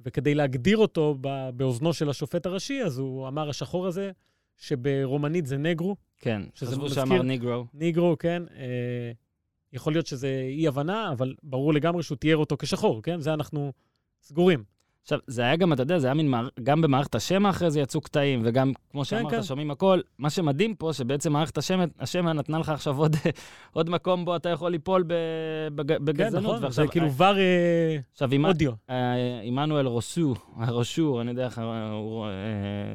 וכדי 0.00 0.34
להגדיר 0.34 0.76
אותו 0.78 1.16
באוזנו 1.54 1.92
של 1.92 2.10
השופט 2.10 2.46
הראשי, 2.46 2.82
אז 2.82 2.98
הוא 2.98 3.28
אמר 3.28 3.48
השחור 3.48 3.86
הזה, 3.86 4.10
שברומנית 4.60 5.46
זה 5.46 5.56
נגרו, 5.56 5.96
כן, 6.18 6.42
חשבו 6.56 6.90
שאמר 6.90 7.22
ניגרו. 7.22 7.66
ניגרו, 7.74 8.16
כן? 8.18 8.42
אה, 8.56 9.12
יכול 9.72 9.92
להיות 9.92 10.06
שזה 10.06 10.42
אי-הבנה, 10.48 11.12
אבל 11.12 11.34
ברור 11.42 11.74
לגמרי 11.74 12.02
שהוא 12.02 12.16
תיאר 12.16 12.36
אותו 12.36 12.56
כשחור, 12.58 13.02
כן? 13.02 13.20
זה 13.20 13.34
אנחנו 13.34 13.72
סגורים. 14.22 14.64
עכשיו, 15.02 15.18
זה 15.26 15.42
היה 15.42 15.56
גם, 15.56 15.72
אתה 15.72 15.82
יודע, 15.82 15.98
זה 15.98 16.06
היה 16.06 16.14
מין, 16.14 16.34
גם 16.62 16.80
במערכת 16.80 17.14
השמע 17.14 17.50
אחרי 17.50 17.70
זה 17.70 17.80
יצאו 17.80 18.00
קטעים, 18.00 18.42
וגם, 18.44 18.72
כמו 18.90 19.00
כן, 19.00 19.04
שאמרת, 19.04 19.30
כן. 19.30 19.42
שומעים 19.42 19.70
הכל. 19.70 20.00
מה 20.18 20.30
שמדהים 20.30 20.74
פה, 20.74 20.92
שבעצם 20.92 21.32
מערכת 21.32 21.58
השמע, 21.58 21.84
השמע 22.00 22.32
נתנה 22.32 22.58
לך 22.58 22.68
עכשיו 22.68 22.98
עוד, 22.98 23.16
עוד 23.76 23.90
מקום 23.90 24.24
בו 24.24 24.36
אתה 24.36 24.48
יכול 24.48 24.70
ליפול 24.70 25.04
בג, 25.74 25.88
כן, 25.88 26.04
בגזענות. 26.04 26.56
נכון? 26.56 26.70
זה 26.70 26.86
כאילו 26.86 27.12
ור 27.12 27.24
אה, 27.38 27.98
עכשיו, 28.12 28.30
אודיו. 28.44 28.72
אה, 28.90 29.40
עמנואל 29.42 29.86
רוסו, 29.86 30.34
רושור, 30.68 31.20
אני 31.20 31.30
יודע 31.30 31.44
איך, 31.44 31.58
אה, 31.58 31.90
הוא 31.90 32.26
אה, 32.26 32.30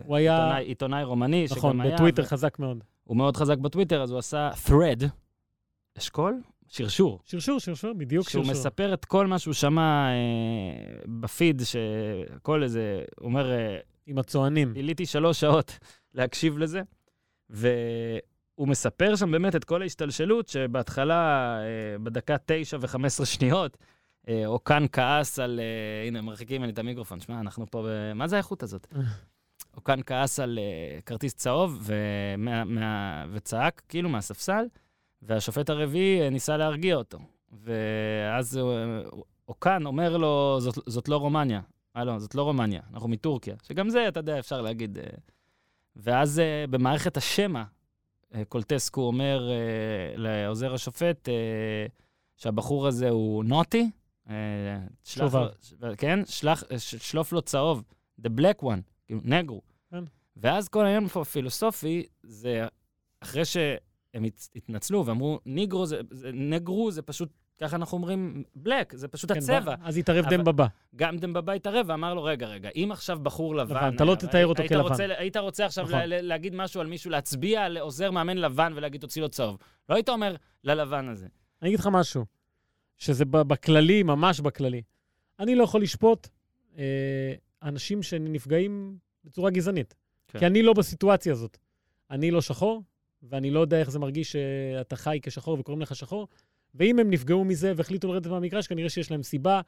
הוא 0.05 0.15
היה, 0.15 0.37
עיתונאי, 0.37 0.65
עיתונאי 0.65 1.03
רומני, 1.03 1.45
נכון, 1.51 1.71
שגם 1.71 1.81
היה, 1.81 1.95
בטוויטר 1.95 2.21
ו- 2.23 2.25
חזק 2.25 2.59
מאוד. 2.59 2.83
הוא 3.03 3.17
מאוד 3.17 3.37
חזק 3.37 3.57
בטוויטר, 3.57 4.01
אז 4.01 4.11
הוא 4.11 4.19
עשה 4.19 4.49
thread, 4.67 5.05
אשכול? 5.97 6.41
שרשור. 6.75 7.19
שרשור, 7.25 7.59
שרשור, 7.59 7.93
בדיוק 7.93 8.29
שהוא 8.29 8.43
שרשור. 8.43 8.59
מספר 8.59 8.93
את 8.93 9.05
כל 9.05 9.27
מה 9.27 9.39
שהוא 9.39 9.53
שמע 9.53 10.07
אה, 10.07 10.95
בפיד, 11.19 11.61
שכל 11.65 12.63
איזה, 12.63 13.03
אומר, 13.21 13.51
אה, 13.51 13.77
עם 14.05 14.17
הצוענים. 14.17 14.73
ביליתי 14.73 15.05
שלוש 15.05 15.39
שעות 15.39 15.79
להקשיב 16.13 16.57
לזה, 16.57 16.81
והוא 17.49 18.67
מספר 18.67 19.15
שם 19.15 19.31
באמת 19.31 19.55
את 19.55 19.63
כל 19.63 19.81
ההשתלשלות, 19.81 20.47
שבהתחלה, 20.47 21.55
אה, 21.59 21.97
בדקה 22.03 22.35
תשע 22.45 22.77
וחמש 22.81 23.21
שניות, 23.21 23.77
אה, 24.29 24.45
אוקן 24.45 24.85
כעס 24.91 25.39
על, 25.39 25.59
אה, 25.59 26.07
הנה, 26.07 26.21
מרחיקים 26.21 26.61
ממני 26.61 26.73
את 26.73 26.79
המיקרופון, 26.79 27.19
שמע, 27.19 27.39
אנחנו 27.39 27.65
פה, 27.71 27.83
ב... 27.87 28.13
מה 28.13 28.27
זה 28.27 28.35
האיכות 28.35 28.63
הזאת? 28.63 28.87
אוקן 29.77 29.99
כעס 30.05 30.39
על 30.39 30.59
אה, 30.59 31.01
כרטיס 31.01 31.33
צהוב 31.33 31.83
ומה, 31.83 32.63
מה, 32.63 33.25
וצעק, 33.31 33.81
כאילו, 33.89 34.09
מהספסל, 34.09 34.65
והשופט 35.25 35.69
הרביעי 35.69 36.21
אה, 36.21 36.29
ניסה 36.29 36.57
להרגיע 36.57 36.95
אותו. 36.95 37.19
ואז 37.63 38.57
אה, 38.57 38.63
אוקן 39.47 39.85
אומר 39.85 40.17
לו, 40.17 40.57
זאת, 40.59 40.75
זאת 40.85 41.09
לא 41.09 41.17
רומניה. 41.17 41.61
אה, 41.95 42.03
לא, 42.03 42.19
זאת 42.19 42.35
לא 42.35 42.43
רומניה, 42.43 42.81
אנחנו 42.93 43.09
מטורקיה. 43.09 43.55
שגם 43.63 43.89
זה, 43.89 44.07
אתה 44.07 44.19
יודע, 44.19 44.39
אפשר 44.39 44.61
להגיד. 44.61 44.97
אה. 44.97 45.03
ואז 45.95 46.41
במערכת 46.69 47.17
השמע, 47.17 47.63
קולטסקו 48.49 49.01
אומר 49.01 49.49
לעוזר 50.15 50.73
השופט 50.73 51.29
שהבחור 52.37 52.87
הזה 52.87 53.09
הוא 53.09 53.43
נוטי. 53.43 53.91
אה, 54.29 54.35
שלח 55.03 55.23
לו, 55.23 55.29
שובב. 55.29 55.47
ש- 55.61 55.95
כן, 55.97 56.19
שלח, 56.25 56.63
ש- 56.77 56.95
שלוף 56.95 57.31
לו 57.33 57.41
צהוב, 57.41 57.83
the 58.21 58.29
black 58.39 58.63
one, 58.63 58.81
כאילו, 59.05 59.21
נגרו. 59.23 59.61
כן. 59.91 60.03
ואז 60.37 60.67
כל 60.69 60.85
העניין 60.85 61.07
פה 61.07 61.21
הפילוסופי, 61.21 62.05
זה 62.23 62.67
אחרי 63.19 63.45
שהם 63.45 63.77
הת- 64.23 64.49
התנצלו 64.55 65.05
ואמרו, 65.05 65.39
ניגרו 65.45 65.85
זה, 65.85 65.99
זה, 66.11 66.29
נגרו 66.33 66.91
זה 66.91 67.01
פשוט, 67.01 67.29
ככה 67.61 67.75
אנחנו 67.75 67.97
אומרים, 67.97 68.43
בלק, 68.55 68.95
זה 68.95 69.07
פשוט 69.07 69.31
כן, 69.31 69.37
הצבע. 69.37 69.75
אז 69.83 69.97
התערב 69.97 70.25
דמבבה. 70.29 70.67
גם 70.95 71.17
דמבבה 71.17 71.53
התערב 71.53 71.85
ואמר 71.89 72.13
לו, 72.13 72.23
רגע, 72.23 72.47
רגע, 72.47 72.69
אם 72.75 72.89
עכשיו 72.91 73.19
בחור 73.19 73.55
לבן... 73.55 73.75
לבן, 73.75 73.95
אתה 73.95 74.03
לא 74.05 74.11
היה- 74.11 74.19
תתאר 74.19 74.45
אותו 74.47 74.61
היית 74.61 74.71
כלבן. 74.71 74.89
רוצה, 74.89 75.05
היית 75.17 75.37
רוצה 75.37 75.65
עכשיו 75.65 75.85
נכון. 75.85 75.99
ל- 75.99 76.05
ל- 76.05 76.21
להגיד 76.27 76.55
משהו 76.55 76.81
על 76.81 76.87
מישהו, 76.87 77.11
להצביע 77.11 77.61
על 77.63 77.77
עוזר 77.77 78.11
מאמן 78.11 78.37
לבן 78.37 78.73
ולהגיד, 78.75 79.01
תוציא 79.01 79.21
לו 79.21 79.29
צהוב. 79.29 79.57
לא 79.89 79.95
היית 79.95 80.09
אומר 80.09 80.35
ללבן 80.63 81.09
הזה. 81.09 81.27
אני 81.61 81.69
אגיד 81.69 81.79
לך 81.79 81.89
משהו, 81.91 82.25
שזה 82.97 83.25
בכללי, 83.25 84.03
ממש 84.03 84.39
בכללי. 84.39 84.81
אני 85.39 85.55
לא 85.55 85.63
יכול 85.63 85.81
לשפוט 85.81 86.27
אה, 86.77 86.83
אנשים 87.63 88.03
שנפגעים 88.03 88.97
בצורה 89.23 89.49
גזענית. 89.51 89.95
כן. 90.27 90.39
כי 90.39 90.45
אני 90.45 90.61
לא 90.63 90.73
בסיטואציה 90.73 91.31
הזאת. 91.33 91.57
אני 92.11 92.31
לא 92.31 92.41
שחור, 92.41 92.83
ואני 93.29 93.51
לא 93.51 93.59
יודע 93.59 93.79
איך 93.79 93.91
זה 93.91 93.99
מרגיש 93.99 94.31
שאתה 94.31 94.95
חי 94.95 95.19
כשחור 95.21 95.59
וקוראים 95.59 95.81
לך 95.81 95.95
שחור, 95.95 96.27
ואם 96.75 96.99
הם 96.99 97.09
נפגעו 97.09 97.45
מזה 97.45 97.73
והחליטו 97.75 98.07
לרדת 98.07 98.27
מהמגרש, 98.27 98.67
כנראה 98.67 98.89
שיש 98.89 99.11
להם 99.11 99.23
סיבה, 99.23 99.61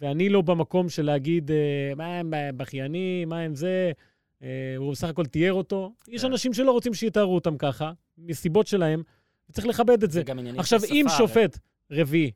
ואני 0.00 0.28
לא 0.28 0.42
במקום 0.42 0.88
של 0.88 1.02
להגיד, 1.02 1.50
אה, 1.50 1.92
מה 1.96 2.06
הם 2.06 2.32
בכיינים, 2.56 3.28
מה 3.28 3.40
הם 3.40 3.54
זה, 3.54 3.92
אה, 4.42 4.74
הוא 4.76 4.92
בסך 4.92 5.08
הכל 5.08 5.26
תיאר 5.26 5.52
אותו. 5.52 5.92
יש 6.08 6.20
כן. 6.20 6.26
אנשים 6.26 6.54
שלא 6.54 6.72
רוצים 6.72 6.94
שיתארו 6.94 7.34
אותם 7.34 7.56
ככה, 7.58 7.92
מסיבות 8.18 8.66
שלהם, 8.66 9.02
וצריך 9.50 9.66
לכבד 9.66 10.02
את 10.02 10.10
זה. 10.10 10.22
עניינים 10.28 10.60
עכשיו, 10.60 10.80
אם 10.84 11.04
שפה, 11.08 11.16
שופט 11.18 11.58
רביעי 11.90 12.30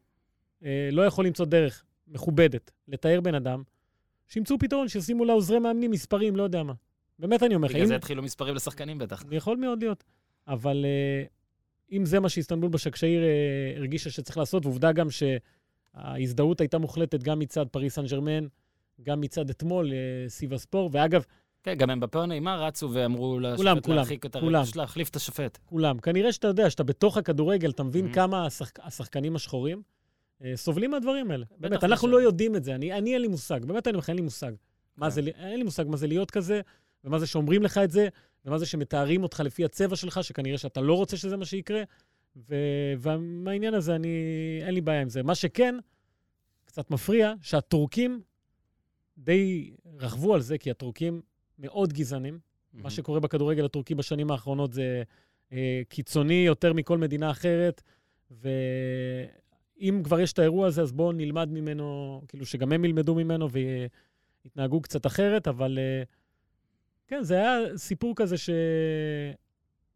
אה, 0.65 0.89
לא 0.93 1.03
יכול 1.03 1.27
למצוא 1.27 1.47
דרך 1.47 1.85
מכובדת 2.09 2.71
לתאר 2.89 3.21
בן 3.21 3.35
אדם, 3.35 3.63
שימצאו 4.29 4.59
פתרון, 4.59 4.89
שישימו 4.89 5.25
לעוזרי 5.25 5.59
מאמנים 5.59 5.91
מספרים, 5.91 6.37
לא 6.37 6.43
יודע 6.43 6.63
מה. 6.63 6.73
באמת 7.19 7.43
אני 7.43 7.55
אומר 7.55 7.69
לך, 7.69 7.75
בגלל. 7.75 7.87
זה 7.87 7.97
התחילו 7.97 8.23
מספרים 8.23 8.55
לשחקנים 8.55 8.99
בטח. 8.99 9.25
יכול 9.31 9.57
מאוד 9.57 9.83
להיות. 9.83 10.05
אבל 10.49 10.85
אה, 10.85 11.25
אם 11.93 12.05
זה 12.05 12.21
מה 12.21 12.29
שאיסטנבול 12.29 12.71
בשקשאיר 12.71 13.23
אה, 13.23 13.29
הרגישה 13.77 14.11
שצריך 14.11 14.39
לעשות, 14.39 14.67
ועובדה 14.67 14.93
גם 14.93 15.07
שההזדהות 15.11 16.61
הייתה 16.61 16.79
מוחלטת 16.79 17.23
גם 17.23 17.39
מצד 17.39 17.67
פריס 17.69 17.95
סן 17.95 18.07
ג'רמן, 18.07 18.47
גם 19.03 19.21
מצד 19.21 19.51
אתמול, 19.51 19.93
אה, 19.93 20.29
סיבה 20.29 20.59
ספור, 20.59 20.91
ואגב, 20.93 21.25
כן, 21.63 21.75
גם 21.75 21.91
הם 21.91 22.01
בפאון 22.01 22.29
נעימה 22.29 22.57
רצו 22.57 22.91
ואמרו 22.93 23.41
לשופט 23.41 23.89
להרחיק 23.89 24.27
את. 24.27 24.37
פשוט 24.63 24.77
להחליף 24.77 25.09
את 25.09 25.17
השופט. 25.17 25.59
כולם. 25.67 25.99
כנראה 25.99 26.33
שאתה 26.33 26.49
יודע, 26.49 26.71
שאתה 26.71 26.85
בתוך 26.85 27.17
הכדורגל, 27.17 27.71
אתה 27.71 27.83
מבין 27.83 28.07
Mhm. 28.11 28.15
כמה 28.15 28.47
השחק... 28.47 28.79
השחקנים 28.83 29.37
השחורים 29.37 29.83
סובלים 30.55 30.91
מהדברים 30.91 31.31
האלה. 31.31 31.47
באמת, 31.59 31.85
אנחנו 31.85 32.09
לא 32.09 32.23
יודעים 32.23 32.57
את 32.57 32.65
זה. 32.65 32.75
אני, 32.75 32.93
אני 32.93 33.13
אין 33.13 33.23
לי 33.23 33.29
מושג, 33.29 33.65
באמת 33.65 33.87
אני 33.87 33.93
אומר 33.95 33.99
לך, 33.99 34.09
אין 34.09 34.17
לי 34.17 34.23
מושג. 34.23 34.53
מה 34.97 35.07
כן. 35.07 35.11
זה, 35.11 35.21
אין 35.37 35.59
לי 35.59 35.65
מושג 35.65 35.85
מה 35.89 35.97
זה 35.97 36.07
להיות 36.07 36.31
כזה, 36.31 36.61
ומה 37.07 37.19
זה 37.19 37.27
שאומרים 37.27 37.63
לך 37.63 37.79
את 37.79 37.91
זה, 37.91 38.09
ומה 38.45 38.59
זה 38.59 38.67
שמתארים 38.67 39.23
אותך 39.23 39.41
לפי 39.41 39.65
הצבע 39.65 39.97
שלך, 39.97 40.25
שכנראה 40.25 40.59
שאתה 40.59 40.81
לא 40.81 40.95
רוצה 40.95 41.17
שזה 41.17 41.37
מה 41.37 41.45
שיקרה. 41.45 41.83
ו... 42.37 42.55
ומהעניין 42.99 43.75
הזה, 43.75 43.95
אני, 43.95 44.09
אין 44.63 44.75
לי 44.75 44.81
בעיה 44.81 45.03
עם 45.03 45.09
זה. 45.09 45.23
מה 45.23 45.35
שכן, 45.35 45.75
קצת 46.65 46.91
מפריע, 46.91 47.33
שהטורקים 47.43 48.21
די 49.19 49.73
רכבו 49.99 50.35
על 50.35 50.41
זה, 50.41 50.59
כי 50.59 50.71
הטורקים 50.71 51.21
מאוד 51.59 51.93
גזענים. 51.93 52.39
מה 52.75 52.91
שקורה 52.91 53.21
בכדורגל 53.21 53.65
הטורקי 53.65 53.95
בשנים 53.95 54.31
האחרונות 54.31 54.73
זה 54.73 55.03
אה, 55.53 55.83
קיצוני 55.89 56.45
יותר 56.47 56.73
מכל 56.73 56.99
מדינה 56.99 57.31
אחרת, 57.31 57.83
ואם 58.31 60.01
כבר 60.05 60.21
יש 60.21 60.33
את 60.33 60.39
האירוע 60.39 60.67
הזה, 60.67 60.83
אז 60.83 60.93
בואו 60.93 61.13
נלמד 61.13 61.49
ממנו, 61.53 62.21
כאילו 62.29 62.47
שגם 62.47 62.73
הם 62.73 62.85
ילמדו 62.85 63.15
ממנו 63.15 63.49
ויתנהגו 64.45 64.81
קצת 64.81 65.07
אחרת, 65.07 65.49
אבל 65.49 65.79
אה, 65.79 66.03
כן, 67.09 67.23
זה 67.23 67.35
היה 67.35 67.53
סיפור 67.77 68.13
כזה 68.17 68.35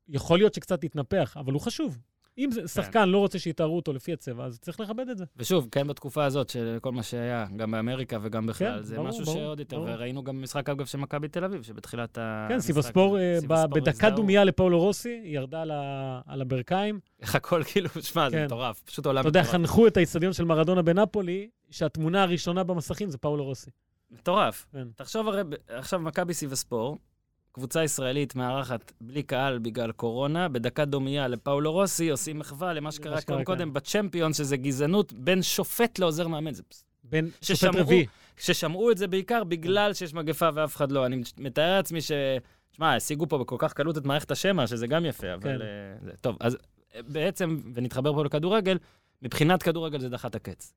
שיכול 0.08 0.38
להיות 0.38 0.54
שקצת 0.54 0.84
יתנפח, 0.84 1.36
אבל 1.40 1.52
הוא 1.52 1.60
חשוב. 1.60 1.98
אם 2.38 2.50
זה- 2.50 2.68
שחקן 2.68 3.08
לא 3.08 3.18
רוצה 3.18 3.38
שיתארו 3.38 3.76
אותו 3.76 3.92
לפי 3.92 4.12
הצבע, 4.12 4.44
אז 4.44 4.58
צריך 4.60 4.80
לכבד 4.80 5.08
את 5.08 5.18
זה. 5.18 5.24
ושוב, 5.36 5.68
כן 5.72 5.86
בתקופה 5.86 6.24
הזאת 6.24 6.48
של 6.50 6.78
כל 6.82 6.92
מה 6.92 7.02
שהיה, 7.02 7.46
גם 7.56 7.70
באמריקה 7.70 8.18
וגם 8.22 8.46
בכלל, 8.46 8.76
כן, 8.76 8.82
זה 8.82 8.96
ברור, 8.96 9.08
משהו 9.08 9.24
ברור, 9.24 9.36
שעוד 9.36 9.60
יותר, 9.60 9.76
ברור. 9.76 9.88
וראינו 9.94 10.24
גם 10.24 10.38
במשחק, 10.38 10.68
אגב, 10.68 10.86
של 10.86 10.98
מכבי 10.98 11.28
תל 11.28 11.44
אביב, 11.44 11.62
שבתחילת. 11.62 12.14
כן, 12.14 12.22
המשחק, 12.54 12.66
סיבספור, 12.66 13.18
אה, 13.18 13.36
סיבספור 13.40 13.66
בדקה. 13.80 14.10
דומייה 14.10 14.44
לפאולו 14.44 14.78
רוסי, 14.80 15.20
ירדה 15.24 15.62
על 15.62 15.70
ה- 15.70 16.20
על 16.26 16.40
הברכיים. 16.40 17.00
איך 17.20 17.34
הכל 17.34 17.62
כאילו, 17.64 17.88
שמע, 18.02 18.30
זה 18.30 18.36
כן. 18.36 18.44
מטורף, 18.44 18.82
פשוט 18.82 19.06
עולם 19.06 19.20
אתה 19.20 19.28
יודע, 19.28 19.40
מטורף. 19.40 19.54
חנכו 19.54 19.86
את 19.86 19.96
האיצטדיון 19.96 20.32
של 20.32 20.44
מרדונה 20.44 20.82
בנפולי, 20.82 21.48
שהתמונה 21.70 22.22
הראשונה 22.22 22.64
במסכים 22.64 23.10
זה 23.10 23.18
פאולו 23.18 23.44
רוסי. 23.44 23.70
מטורף. 24.10 24.66
כן. 24.72 24.88
תחשוב 24.96 25.28
הרי, 25.28 25.42
עכשיו 25.68 26.00
מכבי 26.00 26.34
סיבספור, 26.34 26.98
קבוצה 27.52 27.84
ישראלית 27.84 28.34
מארחת 28.34 28.92
בלי 29.00 29.22
קהל 29.22 29.58
בגלל 29.58 29.92
קורונה, 29.92 30.48
בדקה 30.48 30.84
דומייה 30.84 31.28
לפאולו 31.28 31.72
רוסי, 31.72 32.10
עושים 32.10 32.38
מחווה 32.38 32.72
למה 32.72 32.92
שקרה 32.92 33.20
כאן 33.20 33.36
כן. 33.38 33.44
קודם 33.44 33.72
בצ'מפיון, 33.72 34.32
שזה 34.32 34.56
גזענות 34.56 35.12
בין 35.12 35.42
שופט 35.42 35.98
לעוזר 35.98 36.28
מאמן. 36.28 36.52
זה 36.54 36.62
בין 37.04 37.30
שופט 37.42 37.60
ששמעו- 37.60 37.80
רביעי. 37.80 38.06
ששמעו 38.36 38.90
את 38.90 38.98
זה 38.98 39.06
בעיקר 39.06 39.44
בגלל 39.44 39.94
שיש 39.94 40.14
מגפה 40.14 40.48
ואף 40.54 40.76
אחד 40.76 40.92
לא. 40.92 41.06
אני 41.06 41.22
מתאר 41.38 41.76
לעצמי 41.76 42.00
ש... 42.00 42.12
שמע, 42.72 42.94
השיגו 42.96 43.28
פה 43.28 43.38
בכל 43.38 43.56
כך 43.58 43.72
קלות 43.72 43.98
את 43.98 44.04
מערכת 44.04 44.30
השמע, 44.30 44.66
שזה 44.66 44.86
גם 44.86 45.04
יפה, 45.04 45.34
אבל... 45.34 45.42
כן. 45.42 45.60
אה, 45.62 45.66
זה, 46.04 46.10
טוב, 46.20 46.36
אז 46.40 46.56
אה, 46.94 47.02
בעצם, 47.02 47.60
ונתחבר 47.74 48.14
פה 48.14 48.24
לכדורגל, 48.24 48.78
מבחינת 49.22 49.62
כדורגל 49.62 50.00
זה 50.00 50.08
דחה 50.08 50.28
את 50.28 50.34
הקץ. 50.34 50.72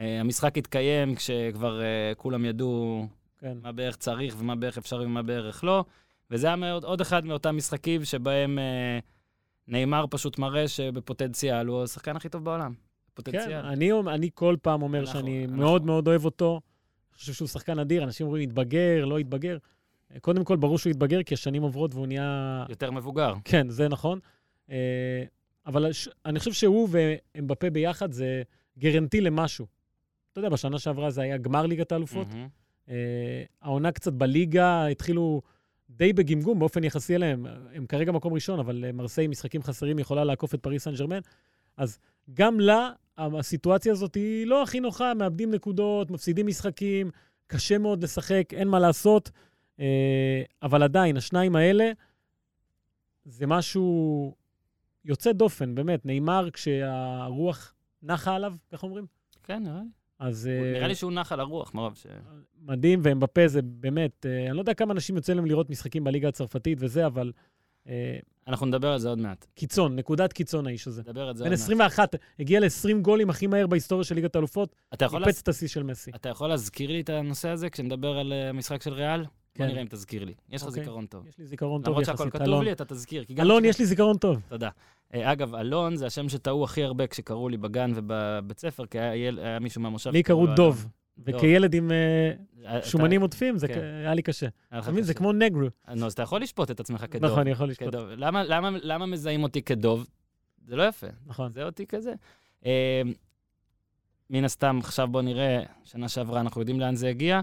אה, 0.00 0.20
המשחק 0.20 0.58
התקיים 0.58 1.14
כשכבר 1.14 1.80
אה, 1.82 2.12
כולם 2.16 2.44
ידעו 2.44 3.06
כן. 3.38 3.58
מה 3.62 3.72
בערך 3.72 3.96
צריך 3.96 4.34
ומה 4.38 4.54
בערך 4.56 4.78
אפשרי 4.78 5.04
ומה 5.04 5.22
בערך 5.22 5.64
לא, 5.64 5.84
וזה 6.30 6.46
היה 6.46 6.56
מאוד, 6.56 6.84
עוד 6.84 7.00
אחד 7.00 7.24
מאותם 7.24 7.56
משחקים 7.56 8.04
שבהם 8.04 8.58
אה, 8.58 8.98
נאמר 9.68 10.04
פשוט 10.10 10.38
מראה 10.38 10.68
שבפוטנציאל 10.68 11.66
הוא 11.66 11.82
השחקן 11.82 12.16
הכי 12.16 12.28
טוב 12.28 12.44
בעולם. 12.44 12.72
כן, 12.74 12.80
פוטנציאל. 13.14 13.52
אני, 13.64 13.90
אני 14.06 14.30
כל 14.34 14.56
פעם 14.62 14.82
אומר 14.82 15.00
אנחנו- 15.00 15.12
שאני 15.20 15.44
אנחנו- 15.44 15.56
מאוד 15.56 15.86
מאוד 15.86 16.08
אוהב 16.08 16.24
אותו. 16.24 16.60
אני 17.12 17.18
חושב 17.18 17.32
שהוא 17.32 17.48
שחקן 17.48 17.78
אדיר, 17.78 18.04
אנשים 18.04 18.26
אומרים 18.26 18.42
התבגר, 18.42 19.04
לא 19.04 19.18
התבגר. 19.18 19.58
קודם 20.20 20.44
כל, 20.44 20.56
ברור 20.56 20.78
שהוא 20.78 20.90
התבגר, 20.90 21.22
כי 21.22 21.34
השנים 21.34 21.62
עוברות 21.62 21.94
והוא 21.94 22.06
נהיה... 22.06 22.64
יותר 22.68 22.90
מבוגר. 22.90 23.34
כן, 23.44 23.68
זה 23.68 23.88
נכון. 23.88 24.18
אבל 25.66 25.90
אני 26.26 26.38
חושב 26.38 26.52
שהוא 26.52 26.88
ואמבפה 26.90 27.70
ביחד 27.70 28.12
זה 28.12 28.42
גרנטי 28.78 29.20
למשהו. 29.20 29.66
אתה 30.38 30.46
יודע, 30.46 30.54
בשנה 30.54 30.78
שעברה 30.78 31.10
זה 31.10 31.22
היה 31.22 31.36
גמר 31.36 31.66
ליגת 31.66 31.92
האלופות. 31.92 32.28
מהמם. 32.28 32.48
אה, 32.88 33.42
העונה 33.62 33.92
קצת 33.92 34.12
בליגה, 34.12 34.86
התחילו 34.86 35.42
די 35.90 36.12
בגמגום 36.12 36.58
באופן 36.58 36.84
יחסי 36.84 37.14
אליהם. 37.14 37.46
הם 37.74 37.86
כרגע 37.86 38.12
מקום 38.12 38.32
ראשון, 38.32 38.58
אבל 38.58 38.84
אה, 38.84 38.92
מרסיי 38.92 39.24
עם 39.24 39.30
משחקים 39.30 39.62
חסרים 39.62 39.98
יכולה 39.98 40.24
לעקוף 40.24 40.54
את 40.54 40.60
פריס 40.60 40.84
סן 40.84 40.94
ג'רמן. 40.94 41.20
אז 41.76 41.98
גם 42.34 42.60
לה, 42.60 42.90
הסיטואציה 43.18 43.92
הזאת 43.92 44.14
היא 44.14 44.46
לא 44.46 44.62
הכי 44.62 44.80
נוחה, 44.80 45.14
מאבדים 45.14 45.50
נקודות, 45.54 46.10
מפסידים 46.10 46.46
משחקים, 46.46 47.10
קשה 47.46 47.78
מאוד 47.78 48.02
לשחק, 48.02 48.44
אין 48.52 48.68
מה 48.68 48.78
לעשות. 48.78 49.30
אה, 49.80 50.42
אבל 50.62 50.82
עדיין, 50.82 51.16
השניים 51.16 51.56
האלה, 51.56 51.90
זה 53.24 53.46
משהו 53.46 54.34
יוצא 55.04 55.32
דופן, 55.32 55.74
באמת. 55.74 56.06
נאמר 56.06 56.48
כשהרוח 56.52 57.74
נחה 58.02 58.34
עליו, 58.34 58.54
כך 58.72 58.82
אומרים? 58.82 59.06
כן, 59.42 59.62
נראה 59.62 59.80
לי. 59.82 59.97
אז... 60.18 60.46
הוא- 60.46 60.66
אה, 60.66 60.72
נראה 60.72 60.88
לי 60.88 60.94
שהוא 60.94 61.12
נח 61.12 61.32
על 61.32 61.40
הרוח, 61.40 61.74
מרוב 61.74 61.96
ש... 61.96 62.06
מדהים, 62.62 63.00
ואמבפה 63.02 63.48
זה 63.48 63.62
באמת, 63.62 64.26
אה, 64.26 64.46
אני 64.46 64.56
לא 64.56 64.60
יודע 64.60 64.74
כמה 64.74 64.92
אנשים 64.92 65.16
יוצא 65.16 65.32
להם 65.32 65.46
לראות 65.46 65.70
משחקים 65.70 66.04
בליגה 66.04 66.28
הצרפתית 66.28 66.78
וזה, 66.80 67.06
אבל 67.06 67.32
אה, 67.88 68.18
אנחנו 68.48 68.66
נדבר 68.66 68.88
על 68.88 68.98
זה 68.98 69.08
עוד 69.08 69.18
מעט. 69.18 69.46
קיצון, 69.54 69.96
נקודת 69.96 70.32
קיצון 70.32 70.66
האיש 70.66 70.86
הזה. 70.88 71.02
נדבר 71.02 71.28
על 71.28 71.36
זה 71.36 71.44
בן 71.44 71.50
עוד 71.50 71.58
מעט. 71.58 71.64
21, 71.64 72.14
הגיע 72.40 72.60
ל-20 72.60 73.00
גולים 73.02 73.30
הכי 73.30 73.46
מהר 73.46 73.66
בהיסטוריה 73.66 74.04
של 74.04 74.14
ליגת 74.14 74.36
האלופות, 74.36 74.76
ניפץ 74.92 75.12
להז... 75.14 75.36
את 75.38 75.48
השיא 75.48 75.68
של 75.68 75.82
מסי. 75.82 76.10
אתה 76.14 76.28
יכול 76.28 76.48
להזכיר 76.48 76.90
לי 76.90 77.00
את 77.00 77.08
הנושא 77.10 77.48
הזה 77.48 77.70
כשנדבר 77.70 78.18
על 78.18 78.32
המשחק 78.32 78.82
של 78.82 78.92
ריאל? 78.92 79.24
בוא 79.58 79.66
כן. 79.66 79.72
נראה 79.72 79.82
אם 79.82 79.86
תזכיר 79.90 80.24
לי. 80.24 80.34
יש 80.50 80.62
לך 80.62 80.68
אוקיי. 80.68 80.82
זיכרון 80.82 81.06
טוב. 81.06 81.26
יש 81.26 81.38
לי 81.38 81.46
זיכרון 81.46 81.82
טוב 81.82 81.92
למרות 81.92 82.04
שהכל 82.04 82.22
יחסית, 82.22 82.32
כתוב 82.32 82.42
אלון. 82.48 82.64
לי, 82.64 82.72
אתה 82.72 82.84
תזכיר. 82.84 83.24
אלון, 83.38 83.64
יש 83.64 83.78
לי 83.78 83.86
זיכרון 83.86 84.16
טוב. 84.16 84.40
תודה. 84.48 84.68
אה, 85.14 85.32
אגב, 85.32 85.54
אלון 85.54 85.96
זה 85.96 86.06
השם 86.06 86.28
שטעו 86.28 86.64
הכי 86.64 86.82
הרבה 86.84 87.06
כשקראו 87.06 87.48
לי 87.48 87.56
בגן 87.56 87.92
ובבית 87.94 88.58
ספר, 88.58 88.86
כי 88.86 88.98
היה, 88.98 89.58
מישהו 89.58 89.80
מהמושב... 89.80 90.10
לי 90.10 90.22
קראו 90.22 90.46
דוב. 90.46 90.86
וכילד 91.24 91.74
עם 91.74 91.90
אה, 91.90 92.32
אה, 92.66 92.82
שומנים 92.82 93.20
עוטפים, 93.20 93.58
זה 93.58 93.68
כן. 93.68 93.80
היה 93.80 94.14
לי 94.14 94.22
קשה. 94.22 94.46
אתה 94.78 94.90
מבין? 94.92 95.04
זה. 95.04 95.14
כמו 95.14 95.32
נגרו. 95.32 95.68
נו, 95.94 96.06
אז 96.06 96.12
אתה 96.12 96.22
יכול 96.22 96.42
לשפוט 96.42 96.70
את 96.70 96.80
עצמך 96.80 97.04
כדוב. 97.10 97.30
נכון, 97.30 97.40
אני 97.40 97.50
יכול 97.50 97.68
לשפוט. 97.68 97.94
למה, 98.82 99.06
מזהים 99.06 99.42
אותי 99.42 99.62
כדוב? 99.62 100.06
זה 100.66 100.76
לא 100.76 100.82
יפה. 100.82 101.06
נכון. 101.26 101.52
זה 101.52 101.64
אותי 101.64 101.86
כזה. 101.86 102.12
מן 104.30 104.44
הסתם, 104.44 104.78
עכשיו 104.82 105.08
בוא 105.08 105.22
נראה, 105.22 105.62
שנה 105.84 106.08
שעברה 106.08 106.40
אנחנו 106.40 106.60
יודעים 106.60 106.80
לאן 106.80 106.94
זה 106.94 107.08
הגיע. 107.08 107.40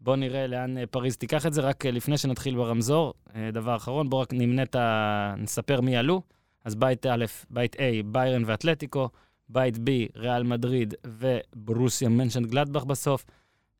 בוא 0.00 0.16
נראה 0.16 0.46
לאן 0.46 0.78
אה, 0.78 0.86
פריז 0.86 1.16
תיקח 1.16 1.46
את 1.46 1.52
זה, 1.52 1.60
רק 1.60 1.86
אה, 1.86 1.90
לפני 1.90 2.18
שנתחיל 2.18 2.56
ברמזור. 2.56 3.14
אה, 3.34 3.50
דבר 3.52 3.76
אחרון, 3.76 4.10
בואו 4.10 4.20
רק 4.20 4.32
נמנה 4.32 4.62
את 4.62 4.74
ה... 4.74 5.34
נספר 5.38 5.80
מי 5.80 5.96
עלו. 5.96 6.22
אז 6.64 6.74
בית 6.74 7.06
א', 7.06 7.24
בית 7.50 7.76
A, 7.76 7.78
ביירן 8.06 8.42
ואתלטיקו, 8.46 9.08
בית 9.48 9.76
B, 9.76 9.90
ריאל 10.16 10.42
מדריד 10.42 10.94
וברוסיה 11.04 12.08
מנשנגלדבך 12.08 12.84
בסוף, 12.84 13.24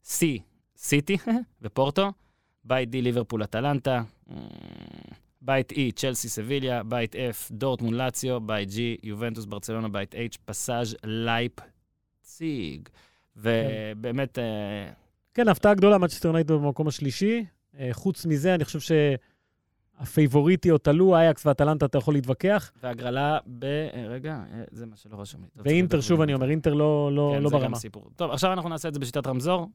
C, 0.04 0.24
סיטי 0.76 1.16
ופורטו, 1.62 2.12
בית 2.64 2.88
D, 2.88 2.92
ליברפול 2.92 3.44
אטלנטה, 3.44 4.02
בית 5.40 5.72
E, 5.72 5.76
צ'לסי 5.94 6.28
סביליה, 6.28 6.82
בית 6.82 7.14
F, 7.14 7.50
דורטמון 7.50 7.94
לאציו, 7.94 8.40
בית 8.40 8.68
G, 8.68 8.74
יובנטוס 9.02 9.44
ברצלונה, 9.44 9.88
בית 9.88 10.14
H, 10.14 10.38
פ.ס.ז' 10.44 10.96
לייפציג. 11.04 12.88
ובאמת, 13.36 14.38
אה, 14.38 14.92
כן, 15.34 15.48
הפתעה 15.48 15.74
גדולה, 15.74 15.98
מנצ'סטר 15.98 16.32
יונייטד 16.32 16.46
במקום 16.46 16.88
השלישי. 16.88 17.44
אה, 17.78 17.88
חוץ 17.92 18.26
מזה, 18.26 18.54
אני 18.54 18.64
חושב 18.64 18.94
שהפייבוריטיות 20.00 20.88
עלו, 20.88 21.16
אייקס 21.16 21.46
ואטלנטה, 21.46 21.86
אתה 21.86 21.98
יכול 21.98 22.14
להתווכח. 22.14 22.72
והגרלה 22.82 23.38
ב... 23.46 23.64
אה, 23.64 24.06
רגע, 24.08 24.32
אה, 24.32 24.62
זה 24.70 24.86
מה 24.86 24.96
שלא 24.96 25.20
רשום 25.20 25.40
לי. 25.42 25.48
ואינטר, 25.56 26.00
שוב 26.00 26.20
אני. 26.20 26.34
אומר, 26.34 26.50
אינטר 26.50 26.74
לא, 26.74 27.10
לא, 27.12 27.32
כן, 27.36 27.42
לא 27.42 27.50
ברמה. 27.50 27.76
טוב, 28.16 28.30
עכשיו 28.30 28.52
אנחנו 28.52 28.68
נעשה 28.68 28.88
את 28.88 28.94
זה 28.94 29.00
בשיטת 29.00 29.26
רמזור, 29.26 29.68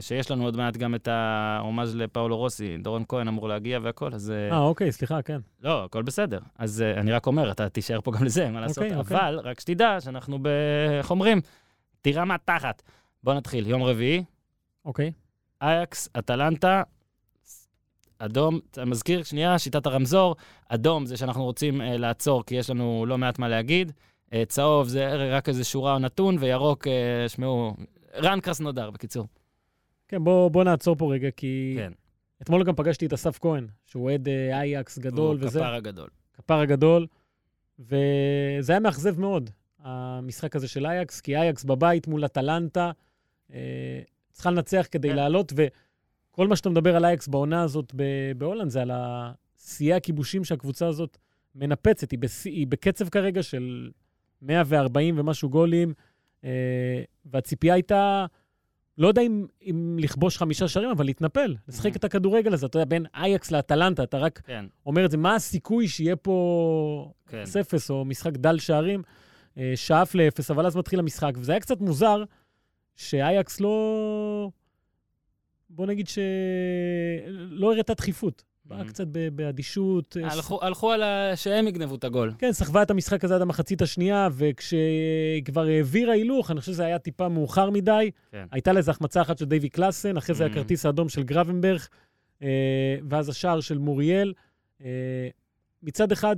שיש 0.00 0.30
לנו 0.30 0.44
עוד 0.44 0.56
מעט 0.56 0.76
גם 0.76 0.94
את 0.94 1.08
ההומאז' 1.08 1.96
לפאולו 1.96 2.36
רוסי, 2.36 2.76
דורון 2.78 3.04
כהן 3.08 3.28
אמור 3.28 3.48
להגיע 3.48 3.78
והכל, 3.82 4.14
אז... 4.14 4.30
אה, 4.30 4.58
אוקיי, 4.58 4.92
סליחה, 4.92 5.22
כן. 5.22 5.40
לא, 5.62 5.84
הכל 5.84 6.02
בסדר. 6.02 6.38
אז 6.58 6.84
אני 6.96 7.12
רק 7.12 7.26
אומר, 7.26 7.50
אתה 7.50 7.68
תישאר 7.68 8.00
פה 8.00 8.12
גם 8.12 8.24
לזה, 8.24 8.50
מה 8.50 8.60
לעשות. 8.60 8.78
אוקיי, 8.84 8.96
אוקיי. 8.96 9.16
אבל, 9.16 9.40
רק 9.44 9.60
שתדע 9.60 10.00
שאנחנו. 10.00 10.38
איך 10.98 11.10
אומרים? 11.10 11.40
תירה 12.02 12.24
מהתחת. 12.24 12.82
בוא 13.24 13.34
נתחיל, 13.34 13.66
יום 13.66 13.82
רביעי, 13.82 14.24
אוקיי. 14.84 15.12
אייקס, 15.62 16.08
אטלנטה, 16.18 16.82
אדום, 18.18 18.60
אתה 18.70 18.84
מזכיר, 18.84 19.22
שנייה, 19.22 19.58
שיטת 19.58 19.86
הרמזור, 19.86 20.36
אדום 20.68 21.06
זה 21.06 21.16
שאנחנו 21.16 21.44
רוצים 21.44 21.80
uh, 21.80 21.84
לעצור 21.84 22.44
כי 22.46 22.54
יש 22.54 22.70
לנו 22.70 23.04
לא 23.06 23.18
מעט 23.18 23.38
מה 23.38 23.48
להגיד, 23.48 23.92
uh, 24.26 24.32
צהוב 24.48 24.88
זה 24.88 25.14
רק 25.36 25.48
איזה 25.48 25.64
שורה 25.64 25.94
או 25.94 25.98
נתון, 25.98 26.36
וירוק, 26.40 26.86
uh, 26.86 26.90
שמעו, 27.28 27.76
רן 28.14 28.40
קרסנודר, 28.40 28.90
בקיצור. 28.90 29.26
כן, 30.08 30.24
בוא, 30.24 30.50
בוא 30.50 30.64
נעצור 30.64 30.96
פה 30.96 31.12
רגע, 31.12 31.30
כי 31.30 31.74
כן, 31.78 31.92
אתמול 32.42 32.64
גם 32.64 32.74
פגשתי 32.74 33.06
את 33.06 33.12
אסף 33.12 33.38
כהן, 33.38 33.66
שהוא 33.86 34.04
אוהד 34.04 34.28
אייקס 34.52 34.98
גדול 34.98 35.36
הוא 35.36 35.46
וזה, 35.46 35.58
כפר 35.58 35.74
הגדול. 35.74 36.08
כפר 36.34 36.60
הגדול, 36.60 37.06
וזה 37.78 38.72
היה 38.72 38.80
מאכזב 38.80 39.20
מאוד, 39.20 39.50
המשחק 39.78 40.56
הזה 40.56 40.68
של 40.68 40.86
אייקס, 40.86 41.20
כי 41.20 41.36
אייקס 41.36 41.64
בבית 41.64 42.06
מול 42.06 42.24
אטלנטה, 42.24 42.90
צריכה 44.32 44.50
לנצח 44.50 44.86
כדי 44.90 45.08
כן. 45.08 45.16
לעלות, 45.16 45.52
וכל 45.56 46.48
מה 46.48 46.56
שאתה 46.56 46.70
מדבר 46.70 46.96
על 46.96 47.04
אייקס 47.04 47.28
בעונה 47.28 47.62
הזאת 47.62 47.92
בהולנד, 48.36 48.70
זה 48.70 48.82
על 48.82 48.90
שיאי 49.58 49.92
הכיבושים 49.94 50.44
שהקבוצה 50.44 50.86
הזאת 50.86 51.18
מנפצת. 51.54 52.10
היא, 52.10 52.18
בשיא- 52.18 52.50
היא 52.52 52.66
בקצב 52.66 53.08
כרגע 53.08 53.42
של 53.42 53.90
140 54.42 55.18
ומשהו 55.18 55.50
גולים, 55.50 55.94
אה, 56.44 56.50
והציפייה 57.24 57.74
הייתה, 57.74 58.26
לא 58.98 59.08
יודע 59.08 59.22
אם, 59.22 59.46
אם 59.62 59.96
לכבוש 60.00 60.38
חמישה 60.38 60.68
שערים, 60.68 60.90
אבל 60.90 61.04
להתנפל, 61.04 61.56
לשחק. 61.68 61.96
את 61.96 62.04
הכדורגל 62.04 62.52
הזה. 62.54 62.66
אתה 62.66 62.76
יודע, 62.78 62.84
בין 62.88 63.06
אייקס 63.14 63.50
לאטלנטה, 63.50 64.02
אתה 64.02 64.18
רק 64.18 64.40
כן, 64.44 64.64
אומר 64.86 65.04
את 65.04 65.10
זה, 65.10 65.16
מה 65.16 65.34
הסיכוי 65.34 65.88
שיהיה 65.88 66.16
פה 66.16 67.12
כן. 67.26 67.42
0 67.60 67.90
או 67.90 68.04
משחק 68.04 68.32
דל 68.32 68.58
שערים, 68.58 69.02
אה, 69.58 69.72
שאף 69.76 70.14
לאפס, 70.14 70.50
אבל 70.50 70.66
אז 70.66 70.76
מתחיל 70.76 70.98
המשחק, 70.98 71.32
וזה 71.36 71.52
היה 71.52 71.60
קצת 71.60 71.80
מוזר 71.80 72.24
שאייקס 72.96 73.60
לא... 73.60 74.50
בוא 75.70 75.86
נגיד 75.86 76.08
שלא 76.08 77.72
הראתה 77.72 77.94
דחיפות 77.94 78.42
באה 78.64 78.82
Mhm. 78.82 78.88
קצת 78.88 79.06
באדישות. 79.32 80.16
אה, 80.16 80.32
הלכו- 80.62 80.92
על. 80.92 81.02
שהם 81.36 81.68
יגנבו 81.68 81.94
את 81.94 82.04
הגול. 82.04 82.32
כן, 82.38 82.52
סחבה 82.52 82.82
את 82.82 82.90
המשחק 82.90 83.24
הזה 83.24 83.34
עד 83.34 83.42
המחצית 83.42 83.82
השנייה, 83.82 84.28
וכשהיא 84.32 85.42
כבר 85.44 85.66
העבירה 85.66 86.12
הילוך, 86.12 86.50
אני 86.50 86.60
חושב 86.60 86.72
שזה 86.72 86.84
היה 86.84 86.98
טיפה 86.98 87.28
מאוחר 87.28 87.70
מדי. 87.70 88.10
כן. 88.30 88.46
הייתה 88.52 88.72
לזה 88.72 88.90
החמצה 88.90 89.22
אחת 89.22 89.38
של 89.38 89.44
דייווי 89.44 89.68
קלאסן, 89.68 90.16
אחרי 90.16 90.34
זה 90.34 90.46
Mhm. 90.46 90.50
הכרטיס 90.50 90.86
האדום 90.86 91.08
של 91.08 91.22
גרבנברג, 91.22 91.80
אה, 92.42 92.48
ואז 93.10 93.28
השער 93.28 93.60
של 93.60 93.78
מוריאל. 93.78 94.32
אה, 94.84 95.28
מצד 95.82 96.12
אחד, 96.12 96.36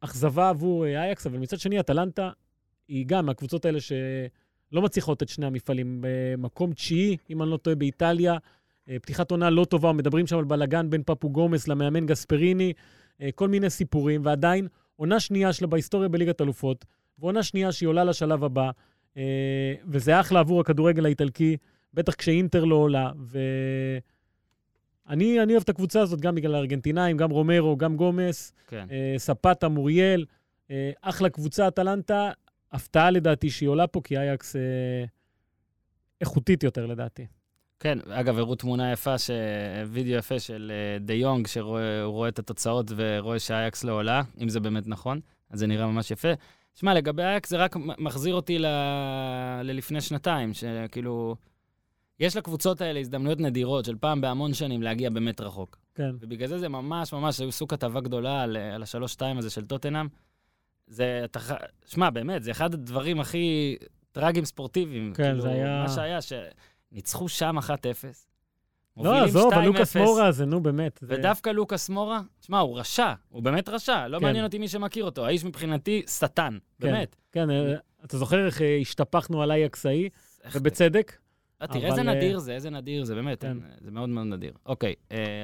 אכזבה 0.00 0.48
עבור 0.48 0.86
אייקס, 0.86 1.26
אבל 1.26 1.38
מצד 1.38 1.58
שני, 1.58 1.80
אטלנטה 1.80 2.30
היא 2.88 3.04
גם 3.06 3.26
מהקבוצות 3.26 3.64
האלה 3.64 3.78
שלא 4.74 4.82
מצליחות 4.82 5.22
את 5.22 5.28
שני 5.28 5.46
המפעלים. 5.46 5.98
במקום 6.00 6.72
תשיעי, 6.72 7.16
אם 7.30 7.42
אני 7.42 7.50
לא 7.50 7.56
טועה, 7.56 7.76
באיטליה. 7.76 8.36
אה, 8.88 8.96
פתיחת 9.02 9.30
עונה 9.30 9.50
לא 9.50 9.64
טובה, 9.64 9.92
מדברים 9.92 10.26
שם 10.26 10.38
על 10.38 10.44
בלאגן 10.44 10.90
בין 10.90 11.02
פפו 11.06 11.30
גומס 11.30 11.68
למאמן 11.68 12.06
גספריני, 12.06 12.72
אה, 13.20 13.28
כל 13.34 13.48
מיני 13.48 13.70
סיפורים, 13.70 14.20
ועדיין 14.24 14.68
עונה 14.96 15.20
שנייה 15.20 15.52
שלה 15.52 15.66
בהיסטוריה 15.66 16.08
בליגת 16.08 16.40
אלופות, 16.40 16.84
ועונה 17.18 17.42
שנייה 17.42 17.72
שהיא 17.72 17.86
עולה 17.86 18.04
לשלב 18.04 18.44
הבא, 18.44 18.70
אה, 19.16 19.74
וזה 19.86 20.20
אחלה 20.20 20.40
עבור 20.40 20.60
הכדורגל 20.60 21.04
האיטלקי, 21.04 21.56
בטח 21.94 22.14
כשאינטר 22.14 22.64
לא 22.64 22.74
עולה, 22.74 23.12
ואני 25.06 25.40
אני 25.40 25.52
אוהב 25.52 25.62
את 25.62 25.68
הקבוצה 25.68 26.00
הזאת 26.00 26.20
גם 26.20 26.34
בגלל 26.34 26.54
הארגנטינאים, 26.54 27.16
גם 27.16 27.30
רומרו, 27.30 27.76
גם 27.76 27.96
גומס, 27.96 28.52
כן. 28.68 28.86
אה, 28.90 29.14
ספטה, 29.18 29.68
מוריאל, 29.68 30.24
אה, 30.70 30.90
אחלה 31.02 31.30
קבוצה, 31.30 31.68
אטלנטה, 31.68 32.30
הפתעה 32.74 33.10
לדעתי 33.10 33.50
שהיא 33.50 33.68
עולה 33.68 33.86
פה, 33.86 34.00
כי 34.04 34.18
אייקס 34.18 34.56
אה, 34.56 35.04
איכותית 36.20 36.62
יותר 36.62 36.86
לדעתי. 36.86 37.26
כן, 37.80 37.98
אגב, 38.10 38.38
הראו 38.38 38.54
תמונה 38.54 38.92
יפה, 38.92 39.18
ש... 39.18 39.30
וידאו 39.88 40.12
יפה 40.12 40.40
של 40.40 40.72
אה, 40.74 40.98
די 40.98 41.12
יונג, 41.12 41.46
שהוא 41.46 41.78
רואה 42.04 42.28
את 42.28 42.38
התוצאות 42.38 42.92
ורואה 42.96 43.38
שאייקס 43.38 43.84
לא 43.84 43.92
עולה, 43.92 44.22
אם 44.42 44.48
זה 44.48 44.60
באמת 44.60 44.86
נכון, 44.86 45.20
אז 45.50 45.58
זה 45.58 45.66
נראה 45.66 45.86
ממש 45.86 46.10
יפה. 46.10 46.28
שמע, 46.74 46.94
לגבי 46.94 47.22
אייקס 47.22 47.50
זה 47.50 47.56
רק 47.56 47.76
מחזיר 47.76 48.34
אותי 48.34 48.58
ל... 48.58 48.66
ללפני 49.62 50.00
שנתיים, 50.00 50.54
שכאילו, 50.54 51.36
יש 52.20 52.36
לקבוצות 52.36 52.80
האלה 52.80 53.00
הזדמנויות 53.00 53.40
נדירות 53.40 53.84
של 53.84 53.96
פעם 54.00 54.20
בהמון 54.20 54.54
שנים 54.54 54.82
להגיע 54.82 55.10
באמת 55.10 55.40
רחוק. 55.40 55.78
כן. 55.94 56.10
ובגלל 56.20 56.48
זה 56.48 56.58
זה 56.58 56.68
ממש 56.68 57.12
ממש, 57.12 57.40
סוג 57.50 57.70
כתבה 57.70 58.00
גדולה 58.00 58.42
על, 58.42 58.56
על 58.56 58.82
השלוש-שתיים 58.82 59.38
הזה 59.38 59.50
של 59.50 59.66
טוטנאם. 59.66 60.08
זה, 60.86 61.20
אתה, 61.24 61.38
שמע, 61.86 62.10
באמת, 62.10 62.42
זה 62.42 62.50
אחד 62.50 62.74
הדברים 62.74 63.20
הכי 63.20 63.76
טרגיים 64.12 64.44
ספורטיביים. 64.44 65.12
כן, 65.14 65.22
כאילו, 65.24 65.40
זה 65.40 65.48
היה- 65.48 65.82
מה 65.82 65.88
שהיה, 65.88 66.18
שניצחו 66.22 67.28
שם 67.28 67.56
1-0. 67.58 68.26
לא, 68.96 69.24
עזוב, 69.24 69.52
2-0, 69.52 69.56
אבל 69.56 69.66
לוקאס 69.66 69.96
מורה 69.96 70.32
זה, 70.32 70.44
נו, 70.46 70.62
באמת. 70.62 70.98
זה- 71.02 71.14
ודווקא 71.18 71.50
לוקאס 71.50 71.88
מורה, 71.88 72.20
שמע, 72.40 72.58
הוא 72.58 72.78
רשע, 72.78 73.12
הוא 73.28 73.42
באמת 73.42 73.68
רשע, 73.68 74.08
לא 74.08 74.18
כן. 74.18 74.24
מעניין 74.24 74.44
אותי 74.44 74.58
מי 74.58 74.68
שמכיר 74.68 75.04
אותו. 75.04 75.26
האיש 75.26 75.44
מבחינתי 75.44 76.02
שטן, 76.08 76.58
כן. 76.80 76.86
באמת. 76.86 77.16
כן, 77.32 77.50
אה, 77.50 77.74
אתה 78.04 78.18
זוכר 78.18 78.46
איך 78.46 78.62
אה, 78.62 78.78
השתפכנו 78.80 79.42
על 79.42 79.50
אייקס 79.50 79.86
ההיא, 79.86 80.10
ובצדק? 80.54 81.16
אה, 81.62 81.66
תראה 81.66 81.86
איזה 81.90 82.02
נדיר 82.02 82.38
זה, 82.38 82.52
איזה 82.54 82.70
נדיר 82.70 83.04
זה, 83.04 83.14
באמת, 83.14 83.40
כן. 83.40 83.46
אין- 83.48 83.60
זה 83.80 83.90
מאוד 83.90 84.08
מאוד 84.08 84.26
נדיר. 84.26 84.52
אוקיי, 84.66 84.94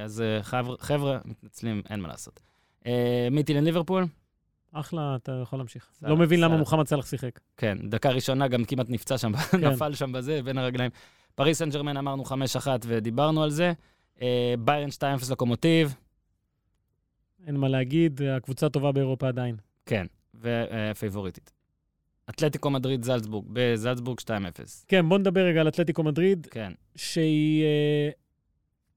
אז 0.05 0.24
חבר'ה- 0.43 0.76
חבר'ה, 0.80 1.18
מתנצלים, 1.24 1.82
אין 1.91 2.01
מה 2.01 2.09
לעשות. 2.09 2.41
מיטילן 3.30 3.64
ליברפול? 3.64 4.05
אחלה, 4.73 5.16
אתה 5.16 5.41
יכול 5.43 5.59
להמשיך. 5.59 5.89
סלאח, 5.93 6.11
לא 6.11 6.16
מבין 6.16 6.41
למה 6.41 6.49
סלאח. 6.49 6.59
מוחמד 6.59 6.87
סאלח 6.87 7.07
שיחק. 7.07 7.41
כן, 7.57 7.79
דקה 7.89 8.11
ראשונה 8.11 8.49
גם 8.49 8.64
כמעט 8.64 8.87
נפצע 8.91 9.18
שם, 9.18 9.33
כן. 9.37 9.64
נפל 9.64 9.95
שם 9.95 10.12
בזה, 10.12 10.43
בין 10.43 10.59
הרגליים. 10.59 10.91
פריס 11.35 11.59
סן 11.59 11.71
ג'רמן 11.71 11.97
אמרנו 11.97 12.25
5-1 12.25 12.33
ודיברנו 12.87 13.43
על 13.43 13.51
זה. 13.51 13.73
אה, 14.23 14.55
ביירן 14.59 14.89
2-0 14.89 15.33
לקומוטיב, 15.33 15.95
אין 17.47 17.57
מה 17.57 17.68
להגיד, 17.68 18.23
הקבוצה 18.23 18.66
הטובה 18.66 18.93
באירופה 18.93 19.29
עדיין. 19.29 19.57
כן, 19.87 20.07
ופייבוריטית. 20.35 21.53
אתלטיקו 22.31 22.71
מדריד 22.71 23.05
זלצבורג, 23.05 23.47
בזלצבורג 23.53 24.21
2-0. 24.21 24.25
כן, 24.89 25.09
בוא 25.09 25.18
נדבר 25.18 25.41
רגע 25.41 25.61
על 25.61 25.68
אתלטיקו 25.68 26.03
מדריד, 26.03 26.47
כן, 26.51 26.73
שהיא 26.97 27.64
אה, 27.64 28.11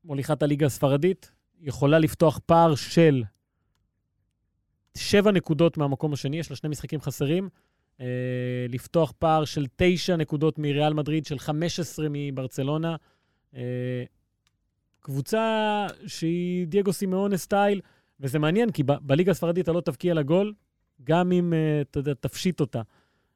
מוליכת 0.06 0.44
הליגה 0.44 0.66
הספרדית, 0.66 1.32
יכולה 1.62 2.00
לפתוח 2.00 2.40
פער 2.46 2.76
של 2.76 3.24
שבע 4.98 5.32
נקודות 5.32 5.78
מהמקום 5.78 6.14
השני, 6.14 6.40
יש 6.40 6.50
לה 6.50 6.56
שני 6.56 6.70
משחקים 6.70 7.02
חסרים. 7.02 7.50
אה, 8.02 8.06
לפתוח 8.70 9.14
פער 9.20 9.46
של 9.46 9.66
תשע 9.76 10.16
נקודות 10.16 10.60
מריאל 10.60 10.94
מדריד, 10.94 11.26
של 11.26 11.40
15 11.40 12.08
מברצלונה. 12.10 12.96
אה, 13.56 14.04
קבוצה 15.00 15.86
שהיא 16.08 16.68
דייגו 16.68 16.94
סימאונה 16.94 17.38
סטייל, 17.38 17.82
וזה 18.20 18.40
מעניין, 18.40 18.72
כי 18.72 18.84
ב- 18.84 18.98
בליגה 19.02 19.32
הספרדית 19.32 19.64
אתה 19.64 19.72
לא 19.72 19.82
תבקיע 19.82 20.14
לה 20.14 20.24
גול, 20.24 20.54
גם 21.04 21.32
אם 21.32 21.54
אה, 21.54 21.82
אתה 21.82 22.00
יודע, 22.00 22.14
תפשיט 22.14 22.60
אותה. 22.60 22.82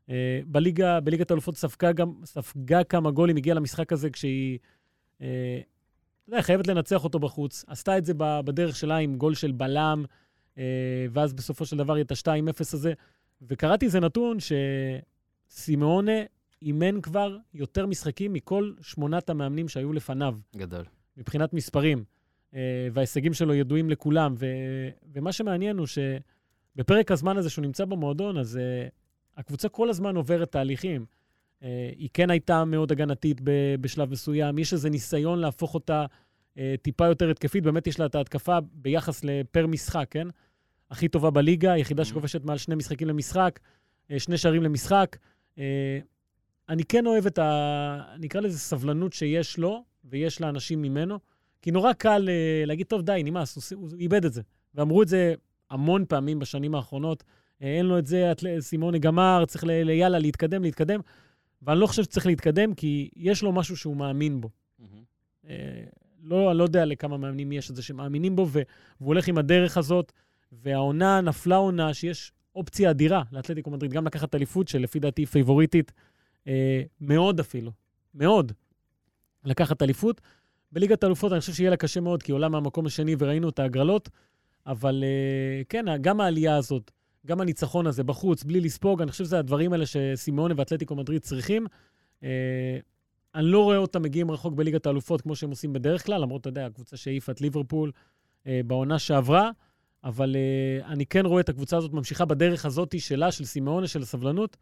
אה, 0.09 0.39
בליגה, 0.45 0.99
בליגת 0.99 1.31
האלופות 1.31 1.55
ספגה 1.57 1.91
גם, 1.91 2.13
ספגה 2.25 2.83
כמה 2.83 3.11
גולים, 3.11 3.37
הגיעה 3.37 3.55
למשחק 3.55 3.93
הזה 3.93 4.09
כשהיא, 4.09 4.57
אתה 5.17 5.25
יודע, 6.27 6.41
חייבת 6.41 6.67
לנצח 6.67 7.03
אותו 7.03 7.19
בחוץ. 7.19 7.65
עשתה 7.67 7.97
את 7.97 8.05
זה 8.05 8.13
בדרך 8.17 8.75
שלה 8.75 8.97
עם 8.97 9.15
גול 9.15 9.35
של 9.35 9.51
בלם, 9.51 10.05
ואז 11.11 11.33
בסופו 11.33 11.65
של 11.65 11.77
דבר 11.77 12.01
את 12.01 12.11
ה-2-0 12.11 12.59
הזה. 12.73 12.93
וקראתי 13.41 13.85
איזה 13.85 13.99
נתון 13.99 14.37
שסימאונה 15.49 16.21
אימן 16.61 17.01
כבר 17.01 17.37
יותר 17.53 17.85
משחקים 17.85 18.33
מכל 18.33 18.73
שמונת 18.81 19.29
המאמנים 19.29 19.67
שהיו 19.67 19.93
לפניו. 19.93 20.35
גדול. 20.55 20.85
מבחינת 21.17 21.53
מספרים, 21.53 22.03
אה, 22.55 22.87
וההישגים 22.91 23.33
שלו 23.33 23.53
ידועים 23.53 23.89
לכולם. 23.89 24.33
ו, 24.37 24.45
ומה 25.13 25.31
שמעניין 25.31 25.77
הוא 25.77 25.87
שבפרק 25.87 27.11
הזמן 27.11 27.37
הזה 27.37 27.49
שהוא 27.49 27.61
נמצא 27.61 27.85
במועדון, 27.85 28.37
אז 28.37 28.57
אה, 28.57 28.87
הקבוצה 29.37 29.69
כל 29.69 29.89
הזמן 29.89 30.15
עוברת 30.15 30.51
תהליכים. 30.51 31.05
אה, 31.63 31.89
היא 31.97 32.09
כן 32.13 32.29
הייתה 32.29 32.65
מאוד 32.65 32.91
הגנתית 32.91 33.41
בשלב 33.81 34.11
מסוים, 34.11 34.57
יש 34.59 34.73
איזה 34.73 34.89
ניסיון 34.89 35.39
להפוך 35.39 35.73
אותה 35.73 36.05
אה, 36.57 36.75
טיפה 36.81 37.05
יותר 37.05 37.29
התקפית, 37.29 37.63
באמת 37.63 37.87
יש 37.87 37.99
לה 37.99 38.05
את 38.05 38.15
ההתקפה 38.15 38.57
ביחס 38.73 39.23
לפר 39.23 39.67
משחק, 39.67 40.07
כן? 40.09 40.27
הכי 40.91 41.07
טובה 41.07 41.29
בליגה, 41.29 41.71
היחידה 41.73 42.03
Mhm. 42.03 42.05
שכובשת 42.05 42.43
מעל 42.45 42.57
שני 42.57 42.75
משחקים 42.75 43.07
למשחק, 43.07 43.59
אה, 44.11 44.19
שני 44.19 44.37
שערים 44.37 44.63
למשחק. 44.63 45.17
אה, 45.57 45.99
אני 46.69 46.83
כן 46.83 47.05
אוהב 47.05 47.25
את 47.25 47.39
ה... 47.39 48.01
נקרא 48.19 48.41
לזה 48.41 48.59
סבלנות 48.59 49.13
שיש 49.13 49.57
לו, 49.57 49.83
ויש 50.05 50.41
לאנשים 50.41 50.81
ממנו, 50.81 51.19
כי 51.61 51.71
נורא 51.71 51.93
קל 51.93 52.29
אה, 52.29 52.63
להגיד, 52.65 52.87
טוב, 52.87 53.01
די, 53.01 53.21
נמאס, 53.25 53.73
הוא, 53.73 53.89
איבד 53.99 54.25
את 54.25 54.33
זה. 54.33 54.41
ואמרו 54.75 55.01
את 55.03 55.07
זה 55.07 55.33
המון 55.69 56.05
פעמים 56.07 56.39
בשנים 56.39 56.75
האחרונות, 56.75 57.23
אין 57.61 57.85
לו 57.85 57.97
את 57.99 58.05
זה, 58.05 58.31
סימונה 58.59 58.97
גמר, 58.97 59.43
צריך 59.47 59.63
ל... 59.63 59.71
ל- 59.71 59.89
יאללה, 59.89 60.19
להתקדם, 60.19 60.63
להתקדם. 60.63 60.99
ואני 61.61 61.79
לא 61.79 61.87
חושב 61.87 62.03
שצריך 62.03 62.25
להתקדם, 62.25 62.73
כי 62.73 63.09
יש 63.15 63.43
לו 63.43 63.51
משהו 63.51 63.77
שהוא 63.77 63.95
מאמין 63.97 64.41
בו. 64.41 64.49
אה, 65.49 65.83
לא, 66.23 66.49
אני 66.51 66.57
לא 66.57 66.63
יודע 66.63 66.85
לכמה 66.85 67.17
מאמנים 67.17 67.51
יש 67.51 67.71
את 67.71 67.75
זה 67.75 67.83
שמאמינים 67.83 68.35
בו, 68.35 68.47
והוא 68.47 68.65
הולך 68.99 69.27
עם 69.27 69.37
הדרך 69.37 69.77
הזאת, 69.77 70.11
והעונה 70.51 71.21
נפלה 71.21 71.55
עונה 71.55 71.93
שיש 71.93 72.31
אופציה 72.55 72.89
אדירה 72.89 73.23
לאתלטיקו 73.31 73.69
מדריד, 73.69 73.91
גם 73.91 74.05
לקחת 74.05 74.35
אליפות, 74.35 74.67
שלפי 74.67 74.99
דעתי 74.99 75.21
היא 75.21 75.27
פייבוריטית 75.27 75.91
אה, 76.47 76.81
מאוד 77.01 77.39
אפילו, 77.39 77.71
מאוד, 78.15 78.51
לקחת 79.45 79.81
אליפות. 79.81 80.21
בליגת 80.71 81.03
האלופות 81.03 81.31
אני 81.31 81.39
חושב 81.39 81.53
שיהיה 81.53 81.69
לה 81.69 81.77
קשה 81.77 81.99
מאוד, 81.99 82.23
כי 82.23 82.31
היא 82.31 82.35
עולה 82.35 82.49
מהמקום 82.49 82.85
השני 82.85 83.15
וראינו 83.19 83.49
את 83.49 83.59
ההגרלות, 83.59 84.09
אבל 84.65 85.03
אה, 85.03 85.63
כן, 85.69 85.85
גם 86.01 86.21
העלייה 86.21 86.57
הזאת, 86.57 86.91
גם 87.25 87.41
הניצחון 87.41 87.87
הזה 87.87 88.03
בחוץ, 88.03 88.43
בלי 88.43 88.61
לספוג, 88.61 89.01
אני 89.01 89.11
חושב 89.11 89.23
שזה 89.23 89.39
הדברים 89.39 89.73
האלה 89.73 89.85
שסימאונה 89.85 90.53
ואתלטיקו 90.57 90.95
מדריד 90.95 91.21
צריכים. 91.21 91.67
אה, 92.23 92.77
אני 93.35 93.45
לא 93.45 93.63
רואה 93.63 93.77
אותם 93.77 94.01
מגיעים 94.01 94.31
רחוק 94.31 94.53
בליגת 94.53 94.85
האלופות 94.85 95.21
כמו 95.21 95.35
שהם 95.35 95.49
עושים 95.49 95.73
בדרך 95.73 96.05
כלל, 96.05 96.21
למרות, 96.21 96.41
אתה 96.41 96.49
יודע, 96.49 96.65
הקבוצה 96.65 96.97
שהעיפה 96.97 97.31
את 97.31 97.41
ליברפול 97.41 97.91
אה, 98.47 98.61
בעונה 98.67 98.99
שעברה, 98.99 99.51
אבל 100.03 100.35
אה, 100.35 100.87
אני 100.87 101.05
כן 101.05 101.25
רואה 101.25 101.41
את 101.41 101.49
הקבוצה 101.49 101.77
הזאת 101.77 101.93
ממשיכה 101.93 102.25
בדרך 102.25 102.65
הזאת 102.65 102.99
שלה, 102.99 103.31
של 103.31 103.45
סימאונה, 103.45 103.87
של 103.87 104.01
הסבלנות, 104.01 104.57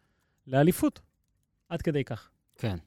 לאליפות. 0.48 1.00
עד 1.70 1.82
כדי 1.82 2.04
כך. 2.04 2.30
כן. 2.58 2.78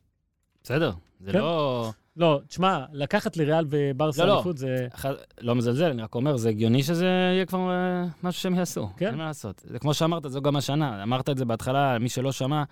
בסדר, 0.62 0.92
זה 1.20 1.32
כן. 1.32 1.38
לא... 1.38 1.92
לא, 2.16 2.40
תשמע, 2.48 2.84
לקחת 2.92 3.36
לריאל 3.36 3.64
וברסה 3.68 4.22
לא, 4.22 4.28
לא. 4.28 4.34
אליפות 4.34 4.58
זה... 4.58 4.88
אחד- 4.94 5.14
לא 5.40 5.54
מזלזל, 5.54 5.90
אני 5.90 6.02
רק 6.02 6.14
אומר, 6.14 6.36
זה 6.36 6.48
הגיוני 6.48 6.82
שזה 6.82 7.04
יהיה 7.06 7.46
כבר 7.46 7.70
אה, 7.70 8.04
משהו 8.22 8.40
שהם 8.42 8.54
יעשו. 8.54 8.88
כן. 8.96 9.06
אין 9.06 9.14
מה 9.14 9.24
לעשות. 9.24 9.62
זה 9.68 9.78
כמו 9.78 9.94
שאמרת, 9.94 10.22
זו 10.26 10.42
גם 10.42 10.56
השנה. 10.56 11.02
אמרת 11.02 11.28
את 11.28 11.38
זה 11.38 11.44
בהתחלה, 11.44 11.98
מי 11.98 12.08
שלא 12.08 12.32
שמע, 12.32 12.62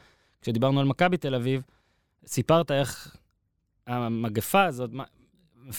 כשדיברנו 0.42 0.80
על 0.80 0.86
מכבי 0.86 1.16
תל 1.16 1.34
אביב, 1.34 1.62
סיפרת 2.26 2.70
איך 2.70 3.16
המגפה 3.86 4.64
הזאת, 4.64 4.90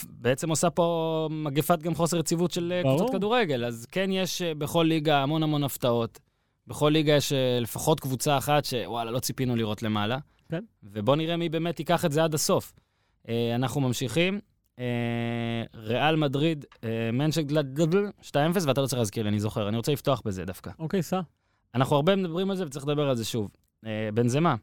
בעצם 0.10 0.50
עושה 0.50 0.70
פה 0.70 1.28
מגפת 1.32 1.82
גם 1.82 1.96
חוסר 1.96 2.18
יציבות 2.18 2.52
של 2.52 2.74
אה, 2.76 2.84
ברור. 2.84 2.98
קבוצות 2.98 3.16
כדורגל. 3.16 3.66
אז 3.66 3.86
כן, 3.92 4.10
יש 4.12 4.42
אה, 4.42 4.54
בכל 4.54 4.86
ליגה 4.90 5.24
המון 5.24 5.44
המון 5.44 5.64
הפתעות. 5.64 6.20
בכל 6.68 6.90
ליגה 6.90 7.14
יש 7.14 7.34
אה, 7.34 7.60
לפחות 7.60 8.00
קבוצה 8.00 8.38
אחת 8.38 8.66
שוואלה, 8.66 9.12
לא 9.12 9.20
ציפינו 9.20 9.56
לראות 9.56 9.84
למעלה. 9.84 10.18
כן. 10.50 10.64
ובואו 10.84 11.16
נראה 11.16 11.38
מי 11.38 11.50
באמת 11.50 11.80
ייקח 11.80 12.06
את 12.06 12.12
זה 12.12 12.24
עד 12.24 12.34
הסוף. 12.34 12.74
אנחנו 13.56 13.82
ממשיכים. 13.82 14.40
ריאל 15.76 16.16
מדריד, 16.16 16.66
מנשגלדבל, 17.14 18.12
2-0, 18.22 18.34
ואתה 18.68 18.82
לא 18.82 18.88
צריך 18.88 19.00
להזכיר 19.00 19.24
לי, 19.24 19.30
אני 19.30 19.40
זוכר. 19.40 19.70
אני 19.70 19.78
רוצה 19.78 19.92
לפתוח 19.92 20.22
בזה 20.26 20.46
דווקא. 20.46 20.72
אוקיי, 20.80 21.04
סע. 21.04 21.22
אנחנו 21.76 21.96
הרבה 21.96 22.16
מדברים 22.16 22.52
על 22.52 22.58
זה 22.58 22.66
וצריך 22.66 22.88
לדבר 22.88 23.10
על 23.10 23.16
זה 23.16 23.26
שוב. 23.26 23.52
בנזמה. 24.14 24.56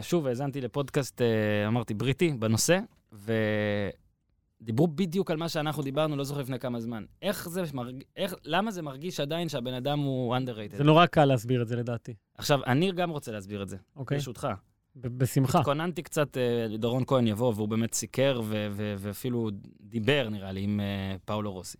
שוב, 0.00 0.26
האזנתי 0.26 0.60
לפודקאסט, 0.60 1.22
אמרתי, 1.66 1.94
בריטי, 1.94 2.32
בנושא, 2.32 2.78
ודיברו 3.12 4.86
בדיוק 4.86 5.30
על 5.30 5.36
מה 5.36 5.48
שאנחנו 5.48 5.82
דיברנו, 5.82 6.16
לא 6.16 6.24
זוכר 6.24 6.40
לפני 6.40 6.58
כמה 6.58 6.80
זמן. 6.80 7.04
איך 7.22 7.48
זה 7.48 7.62
מרגיש, 7.74 8.04
איך, 8.16 8.34
למה 8.44 8.70
זה 8.70 8.82
מרגיש 8.82 9.20
עדיין 9.20 9.48
שהבן 9.48 9.74
אדם 9.74 9.98
הוא 9.98 10.36
underrated? 10.36 10.76
זה 10.76 10.84
נורא 10.84 11.06
קל 11.06 11.24
להסביר 11.24 11.62
את 11.62 11.68
זה 11.68 11.76
לדעתי. 11.76 12.14
עכשיו, 12.34 12.64
אני 12.66 12.92
גם 12.92 13.10
רוצה 13.10 13.32
להסביר 13.32 13.62
את 13.62 13.68
זה, 13.68 13.76
אוקיי? 13.96 14.18
ברשותך. 14.18 14.48
בשמחה. 14.96 15.58
התכוננתי 15.58 16.02
קצת, 16.02 16.36
אה, 16.36 16.76
דורון 16.78 17.04
כהן 17.06 17.26
יבוא, 17.26 17.52
והוא 17.56 17.68
באמת 17.68 17.94
סיקר 17.94 18.40
ו- 18.44 18.68
ו- 18.70 18.94
ואפילו 18.98 19.50
דיבר, 19.80 20.28
נראה 20.30 20.52
לי, 20.52 20.60
עם 20.60 20.80
אה, 20.80 21.16
פאולו 21.24 21.52
רוסי. 21.52 21.78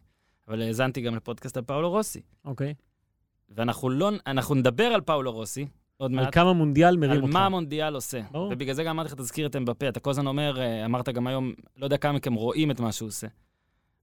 אבל 0.49 0.62
האזנתי 0.62 1.01
גם 1.01 1.16
לפודקאסט 1.16 1.57
על 1.57 1.62
פאולו 1.62 1.91
רוסי. 1.91 2.20
אוקיי. 2.45 2.74
ואנחנו 3.49 3.91
לא, 3.91 4.11
אנחנו 4.26 4.55
נדבר 4.55 4.85
על 4.85 5.01
פאולו 5.01 5.33
רוסי 5.33 5.66
עוד 6.01 6.11
על 6.11 6.16
מעט, 6.16 6.34
כמה 6.34 6.53
מונדיאל 6.53 6.96
מרים 6.96 7.11
על 7.11 7.22
אותך. 7.22 7.32
מה 7.32 7.46
המונדיאל 7.46 7.94
עושה. 7.94 8.20
ברור. 8.30 8.51
ובגלל 8.53 8.74
זה 8.74 8.84
גם 8.84 8.90
אמרתי 8.90 9.09
לך, 9.09 9.14
תזכיר 9.14 9.46
את 9.46 9.57
אמבפה. 9.57 9.88
אתה 9.88 10.01
כל 10.01 10.11
הזמן 10.11 10.26
אומר, 10.26 10.61
אה, 10.61 10.84
אמרת 10.84 11.09
גם 11.09 11.26
היום, 11.26 11.53
לא 11.76 11.86
יודע 11.86 11.96
כמה 11.96 12.12
מכם 12.12 12.34
רואים 12.34 12.70
את 12.70 12.80
מה 12.80 12.92
שהוא 12.92 13.09
עושה. 13.09 13.26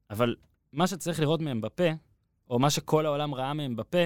אבל 0.09 0.35
מה 0.73 0.87
שצריך 0.87 1.19
לראות 1.19 1.41
מאמבפה, 1.41 1.89
או 2.49 2.59
מה 2.59 2.69
שכל 2.69 3.05
העולם 3.05 3.35
ראה 3.35 3.53
מאמבפה, 3.53 4.05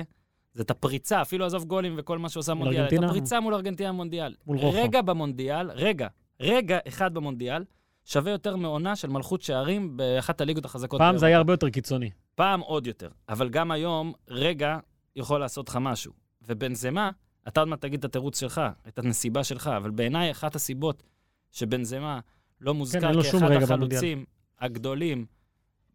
זה 0.54 0.64
את 0.64 0.72
הפריצה, 0.72 1.22
אפילו 1.22 1.46
עזוב 1.46 1.64
גולים 1.64 1.94
וכל 1.98 2.18
מה 2.18 2.30
שעושה 2.30 2.54
מונדיאל, 2.54 2.88
את? 2.88 2.94
הפריצה 3.04 3.40
מול 3.40 3.54
ארגנטינה 3.54 3.90
במונדיאל. 3.90 4.36
מול 4.48 4.58
רוחב. 4.58 4.78
רגע 4.78 5.02
במונדיאל, 5.02 5.72
רגע, 5.72 6.08
רגע 6.40 6.80
אחד 6.88 7.14
במונדיאל, 7.14 7.64
שווה 8.06 8.32
יותר 8.32 8.56
מעונה 8.56 8.96
של 8.96 9.10
מלכות 9.10 9.42
שערים 9.42 9.98
באחת 9.98 10.42
הליגות 10.42 10.66
החזקות. 10.66 11.00
פעם 11.00 11.18
זה. 11.18 11.26
היה 11.26 11.38
הרבה 11.38 11.54
יותר 11.54 11.70
קיצוני. 11.70 12.10
פעם 12.36 12.60
עוד 12.60 12.88
יותר. 12.88 13.10
אבל 13.30 13.50
גם 13.50 13.72
היום, 13.72 14.14
רגע 14.28 14.78
יכול 15.16 15.40
לעשות 15.40 15.70
לך 15.70 15.78
משהו. 15.82 16.14
ובנזמה, 16.48 17.12
אתה 17.48 17.60
עוד 17.60 17.70
מעט 17.70 17.82
תגיד 17.82 18.00
את 18.00 18.06
התירוץ 18.06 18.40
שלך, 18.40 18.62
את 18.88 19.00
הנסיבה 19.00 19.44
שלך, 19.44 19.68
אבל 19.78 19.90
בעיניי 19.90 20.32
אחת 20.32 20.56
הסיבות 20.56 21.04
שבנזמה 21.52 22.20
לא 22.62 22.72
כן, 22.72 22.78
מוזכר 22.78 23.22
שום 23.22 23.40
כאחד 23.40 23.52
רגע 23.52 23.64
החלוצים 23.64 24.26
הגדולים 24.60 25.26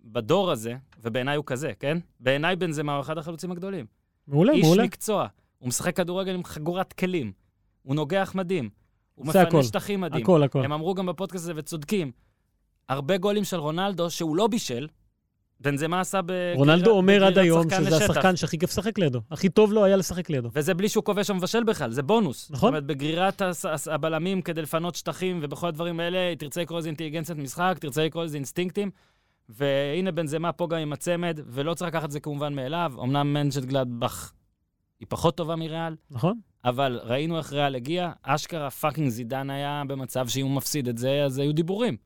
בדור 0.04 0.50
הזה, 0.50 0.74
ובעיניי 1.02 1.36
הוא 1.36 1.44
כזה, 1.46 1.72
כן? 1.78 1.98
בעיניי 2.20 2.56
בנזמה 2.56 2.94
הוא 2.94 3.00
אחד 3.00 3.18
החלוצים 3.18 3.52
הגדולים. 3.52 3.86
מעולה, 4.26 4.52
איש 4.52 4.64
מעולה. 4.64 4.84
מקצוע, 4.84 5.26
הוא 5.58 5.68
משחק 5.68 5.96
כדורגל 5.96 6.34
עם 6.34 6.44
חגורת 6.44 6.92
כלים, 6.92 7.32
הוא 7.82 7.94
נוגח 7.94 8.32
מדהים, 8.34 8.70
הוא 9.14 9.26
מפנה 9.26 9.42
הכל. 9.42 9.62
שטחים 9.62 10.00
מדהים. 10.00 10.22
הכל, 10.22 10.42
הכל. 10.42 10.64
הם 10.64 10.72
אמרו 10.72 10.94
גם 10.94 11.06
בפודקאסט 11.06 11.44
הזה, 11.44 11.52
וצודקים, 11.56 12.12
הרבה 12.88 13.16
גולים 13.16 13.44
של 13.44 13.56
רונלדו 13.56 14.10
שהוא 14.10 14.36
לא 14.36 14.46
בישל, 14.46 14.88
בנזמה 15.60 16.00
עשה 16.00 16.22
בגרירת 16.22 16.56
רונלדו 16.56 16.90
אומר 16.90 17.24
עד 17.24 17.38
היום 17.38 17.70
שזה 17.70 17.80
לשטח. 17.80 18.10
השחקן 18.10 18.36
שהכי 18.36 18.58
כיף 18.58 18.70
לשחק 18.70 18.98
לידו. 18.98 19.20
הכי 19.30 19.48
טוב 19.48 19.72
לו 19.72 19.84
היה 19.84 19.96
לשחק 19.96 20.30
לידו. 20.30 20.50
וזה 20.52 20.74
בלי 20.74 20.88
שהוא 20.88 21.04
כובש 21.04 21.30
או 21.30 21.34
מבשל 21.34 21.64
בכלל, 21.64 21.90
זה 21.90 22.02
בונוס. 22.02 22.50
נכון. 22.50 22.58
זאת 22.58 22.68
אומרת, 22.68 22.84
בגרירת 22.84 23.42
הבלמים 23.90 24.42
כדי 24.42 24.62
לפנות 24.62 24.94
שטחים 24.94 25.38
ובכל 25.42 25.68
הדברים 25.68 26.00
האלה, 26.00 26.36
תרצה 26.38 26.62
לקרוא 26.62 26.78
לזה 26.78 26.88
אינטליגנציית 26.88 27.38
משחק, 27.38 27.76
תרצה 27.80 28.04
לקרוא 28.04 28.24
לזה 28.24 28.36
אינסטינקטים. 28.36 28.90
והנה 29.48 30.12
בנזמה 30.12 30.52
פה 30.52 30.66
גם 30.66 30.78
עם 30.78 30.92
הצמד, 30.92 31.40
ולא 31.46 31.74
צריך 31.74 31.88
לקחת 31.88 32.04
את 32.04 32.10
זה 32.10 32.20
כמובן 32.20 32.54
מאליו. 32.54 32.92
אמנם 33.02 33.32
מנשנגלדבאך 33.32 34.32
היא 35.00 35.06
פחות 35.08 35.36
טובה 35.36 35.56
מריאל, 35.56 35.96
נכון? 36.10 36.38
אבל 36.64 37.00
ראינו 37.02 37.38
איך 37.38 37.52
ריאל 37.52 37.74
הגיע, 37.74 38.10
אשכרה 38.22 38.70
fucking 38.70 39.08
זידן 39.08 39.50
היה 39.50 39.82
במצב 39.88 40.28
שאם 40.28 40.46
הוא 40.46 40.56
מפסיד 40.56 40.88
את 40.88 40.98
זה, 40.98 41.22
אז 41.24 41.38
היו 41.38 41.52
דיבורים. 41.52 41.96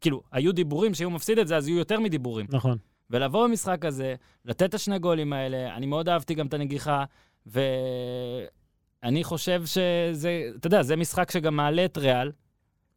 כאילו, 0.00 0.22
היו 0.32 0.52
דיבורים 0.52 0.94
שאם 0.94 1.06
הוא 1.06 1.14
מפסיד 1.14 1.38
את 1.38 1.48
זה, 1.48 1.56
אז 1.56 1.68
יהיו 1.68 1.78
יותר 1.78 2.00
מדיבורים. 2.00 2.46
נכון. 2.50 2.78
ולבוא 3.10 3.46
במשחק 3.46 3.84
הזה, 3.84 4.14
לתת 4.44 4.62
את 4.62 4.74
השני 4.74 4.98
גולים 4.98 5.32
האלה, 5.32 5.76
אני 5.76 5.86
מאוד 5.86 6.08
אהבתי 6.08 6.34
גם 6.34 6.46
את 6.46 6.54
הנגיחה, 6.54 7.04
ואני 7.46 9.24
חושב 9.24 9.62
שזה, 9.66 10.50
אתה 10.56 10.66
יודע, 10.66 10.82
זה 10.82 10.96
משחק 10.96 11.30
שגם 11.30 11.56
מעלה 11.56 11.84
את 11.84 11.98
ריאל, 11.98 12.32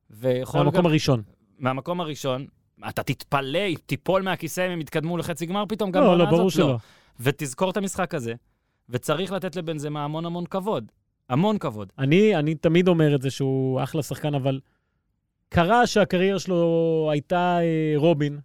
זה 0.10 0.28
ויכול 0.28 0.62
המקום 0.62 0.80
גם, 0.80 0.86
הראשון. 0.86 1.24
מהמקום 1.60 2.02
הראשון, 2.02 2.48
אתה 2.90 3.04
תתפלא, 3.04 3.60
תיפול 3.86 4.22
מהכיסא 4.22 4.68
אם 4.68 4.72
הם 4.72 4.82
יתקדמו 4.82 5.18
לחצי 5.18 5.46
גמר 5.46 5.64
פתאום, 5.70 5.92
גם 5.92 6.04
לא, 6.04 6.18
לא, 6.18 6.26
ברור 6.26 6.44
לא. 6.44 6.50
שלא. 6.50 6.78
ותזכור 7.20 7.70
את 7.70 7.78
המשחק 7.78 8.14
הזה, 8.14 8.34
וצריך 8.90 9.32
לתת 9.32 9.56
לבנזמה 9.56 10.04
המון 10.04 10.26
המון 10.26 10.46
כבוד. 10.46 10.92
המון 11.30 11.58
כבוד. 11.58 11.92
אני, 12.00 12.36
אני 12.36 12.56
תמיד 12.56 12.88
אומר 12.88 13.16
את 13.16 13.22
זה 13.22 13.30
שהוא 13.30 13.84
אחלה 13.84 14.04
שחקן, 14.04 14.36
אבל 14.36 14.60
קרה 15.50 15.88
שהקריירה 15.88 16.40
שלו 16.40 17.10
הייתה 17.12 17.58
אה, 17.62 17.94
רובין, 17.96 18.40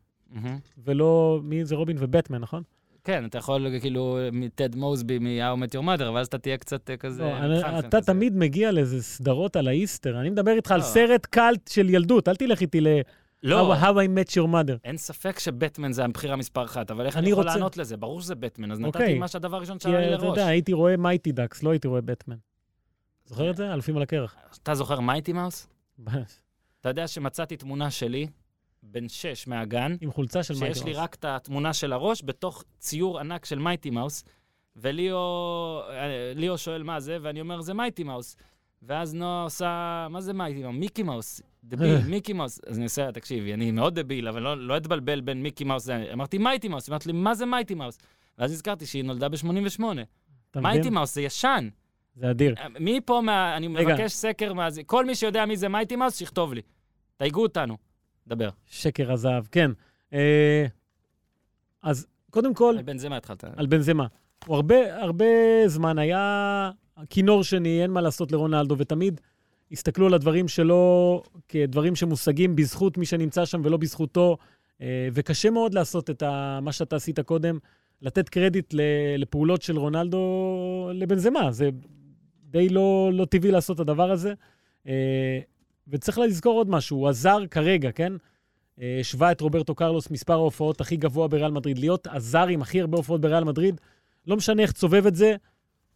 ולא... 0.85 1.41
מי 1.43 1.65
זה 1.65 1.75
רובין 1.75 1.97
ובטמן, 2.01 2.39
נכון? 2.39 2.63
כן, 3.05 3.25
אתה 3.25 3.39
יכול 3.39 3.67
כאילו 3.81 4.19
מטד 4.33 4.77
מוסבי 4.77 5.19
מ-How 5.19 5.57
Met 5.65 5.75
Your 5.75 5.83
Mother, 5.83 6.09
אבל 6.09 6.19
אז 6.19 6.27
אתה 6.27 6.39
תהיה 6.39 6.57
קצת 6.57 6.91
אה, 6.91 6.97
כזה... 6.97 7.23
לא, 7.23 7.37
אני- 7.39 7.79
אתה 7.79 7.97
כזה. 8.01 8.07
תמיד 8.07 8.37
מגיע 8.37 8.73
לאיזה 8.73 9.03
סדרות 9.03 9.57
על 9.57 9.69
האיסטר. 9.69 10.21
אני 10.21 10.31
מדבר 10.31 10.51
איתך 10.53 10.71
על 10.71 10.79
לא. 10.79 10.85
סרט 10.85 11.27
קאלט 11.27 11.69
של 11.69 11.91
ילדות, 11.91 12.29
אל 12.29 12.37
תלך 12.37 12.61
איתי 12.61 12.81
ל... 12.81 12.87
לא, 13.43 13.75
How 13.75 13.83
How 13.83 13.87
I 13.87 13.95
Met 14.19 14.31
Your 14.33 14.47
Mother. 14.47 14.77
אין 14.85 14.97
ספק 14.97 15.39
שבטמן 15.39 15.93
זה 15.93 16.05
הבחירה 16.05 16.37
מספר 16.37 16.65
אחת, 16.65 16.91
אבל 16.91 17.07
איך 17.07 17.17
אני 17.17 17.23
אני 17.23 17.31
יכול 17.31 17.45
רוצה- 17.45 17.57
לענות 17.57 17.77
לזה? 17.77 17.97
ברור 17.97 18.21
שזה 18.21 18.35
בטמן, 18.35 18.73
אז 18.73 18.81
נתתי 18.81 18.99
אוקיי. 18.99 19.19
מה 19.19 19.29
שהדבר 19.29 19.57
הראשון 19.57 19.81
שעלה 19.81 20.01
לי 20.01 20.15
אתה 20.15 20.25
לראש. 20.25 20.39
יודע, 20.39 20.47
הייתי 20.47 20.73
רואה 20.73 20.97
Mighty 20.97 21.33
Ducks, 21.33 21.63
לא 21.63 21.71
הייתי 21.71 21.89
רואה 21.89 22.01
בטמן. 22.01 22.37
זוכר 23.27 23.51
את 23.51 23.57
זה? 23.57 23.73
אלפים 23.75 23.97
על 23.97 24.03
הקרח. 24.03 24.37
אתה 24.63 24.75
זוכר 24.75 25.01
Mighty 25.01 25.33
Mouse? 25.33 25.69
אתה 26.81 26.89
יודע 26.89 27.09
שמצאתי 27.09 27.57
תמונה 27.57 27.91
שלי, 27.91 28.27
בן 28.91 29.09
שש 29.09 29.47
מהגן, 29.47 29.97
עם 30.01 30.11
חולצה 30.11 30.43
של 30.43 30.55
Mighty 30.61 30.75
שיש 30.75 30.85
לי 30.85 30.93
Mouse. 30.93 31.03
רק 31.03 31.15
את 31.15 31.25
התמונה 31.25 31.73
של 31.73 31.93
הראש 31.93 32.23
בתוך 32.25 32.65
ציור 32.79 33.19
ענק 33.19 33.45
של 33.45 33.59
Mighty 33.59 33.91
Mouse, 33.91 34.25
וליאו 34.77 35.81
אה, 36.51 36.57
שואל 36.57 36.83
מה 36.83 37.01
זה, 37.01 37.19
ואני 37.23 37.41
אומר, 37.41 37.61
זה 37.61 37.75
Mighty 37.75 38.05
Mouse. 38.05 38.37
ואז 38.83 39.15
נועה 39.15 39.43
עושה, 39.43 40.07
מה 40.11 40.21
זה 40.21 40.33
Mighty 40.33 40.63
Mouse? 40.63 40.75
מיקי 40.77 41.03
מאוס. 41.03 41.41
דביל, 41.65 41.99
מיקי 42.11 42.33
מאוס. 42.33 42.61
אז 42.67 42.77
אני 42.77 42.85
עושה, 42.85 43.13
תקשיבי, 43.13 43.55
אני 43.55 43.71
מאוד 43.71 44.01
דביל, 44.01 44.29
אבל 44.29 44.43
לא, 44.43 44.67
לא 44.67 44.77
אתבלבל 44.77 45.21
בין 45.21 45.43
מיקי 45.43 45.65
מאוס, 45.65 45.89
אמרתי 46.13 46.39
Mighty 46.39 46.69
Mouse, 46.69 46.89
אמרתי 46.89 47.09
לי, 47.09 47.13
מה 47.13 47.35
זה 47.35 47.47
Mighty 47.47 47.75
Mouse? 47.75 47.99
ואז 48.39 48.53
נזכרתי 48.53 48.87
שהיא 48.87 49.05
נולדה 49.05 49.29
ב-88. 49.29 49.83
אתה 50.51 50.61
Mighty? 50.61 50.91
Mouse 50.91 51.15
זה 51.15 51.23
ישן. 51.23 51.69
זה 52.17 52.31
אדיר. 52.31 52.55
מי 52.81 53.01
פה, 53.05 53.21
מה, 53.25 53.57
אני 53.57 53.69
רגע. 53.69 53.95
מבקש 53.95 54.13
סקר, 54.13 54.53
מה, 54.53 54.69
כל 54.87 55.07
מי 55.07 55.15
שיודע 55.15 55.47
מי 55.47 55.57
זה 55.57 55.69
Mighty 55.69 55.97
Mouse, 55.97 56.19
שיכתוב 56.19 56.55
לי. 56.55 56.63
תייגו 57.17 57.43
אותנו. 57.43 57.77
דבר. 58.29 58.49
סקר 58.67 59.13
הזהב, 59.13 59.45
כן. 59.53 59.71
אה, 60.13 60.67
אז 61.83 62.07
קודם 62.31 62.55
כל, 62.55 62.75
על 62.79 62.83
בן 62.83 62.99
זה 62.99 63.09
מה 63.09 63.17
התחלת? 63.17 63.45
על 63.57 63.67
בנזמה. 63.67 64.07
הוא 64.47 64.57
הרבה, 64.57 65.03
הרבה 65.03 65.25
זמן 65.67 65.99
היה 65.99 66.71
כינור 67.11 67.45
שני, 67.45 67.83
אין 67.83 67.91
מה 67.91 68.01
לעשות 68.01 68.33
לרונלדו, 68.33 68.75
ותמיד 68.79 69.21
הסתכלו 69.73 70.07
על 70.07 70.15
הדברים 70.15 70.49
שלו 70.49 71.23
כדברים 71.49 71.97
שמושגים 71.97 72.57
בזכות 72.57 72.99
מי 72.99 73.07
שנמצא 73.07 73.45
שם 73.45 73.61
ולא 73.65 73.77
בזכותו, 73.77 74.37
אה, 74.81 75.09
וקשה 75.13 75.51
מאוד 75.51 75.75
לעשות 75.75 76.11
את 76.11 76.23
ה, 76.23 76.59
מה 76.63 76.73
שאתה 76.73 76.97
עשית 76.97 77.21
קודם, 77.21 77.59
לתת 78.03 78.29
קרדיט 78.29 78.75
ל- 78.75 78.81
לפעולות 79.19 79.63
של 79.63 79.79
רונלדו 79.79 80.91
לבנזמה. 80.95 81.53
זה 81.53 81.71
די 82.45 82.69
לא, 82.69 83.11
לא 83.13 83.25
טבעי 83.25 83.51
לעשות 83.51 83.77
את 83.77 83.81
הדבר 83.81 84.11
הזה. 84.11 84.35
אה, 85.87 85.93
וצריך 85.93 86.19
לזכור 86.19 86.59
עוד 86.59 86.71
משהו, 86.71 86.97
הוא 86.97 87.09
עזר 87.09 87.39
כרגע, 87.51 87.93
כן? 87.93 88.13
אה, 88.81 88.99
השווה 89.01 89.33
את 89.33 89.41
רוברטו 89.41 89.75
קרלוס, 89.75 90.11
מספר 90.11 90.33
ההופעות 90.33 90.81
הכי 90.81 90.97
גבוה 90.97 91.29
בריאל 91.29 91.51
מדריד. 91.51 91.79
להיות 91.79 92.07
הזר 92.11 92.47
עם 92.47 92.63
הכי 92.63 92.81
הרבה 92.81 92.97
הופעות 92.97 93.21
בריאל 93.21 93.45
מדריד, 93.45 93.81
לא 94.27 94.37
משנה 94.37 94.63
איך 94.63 94.73
תסובב 94.73 95.07
את 95.07 95.17
זה, 95.17 95.37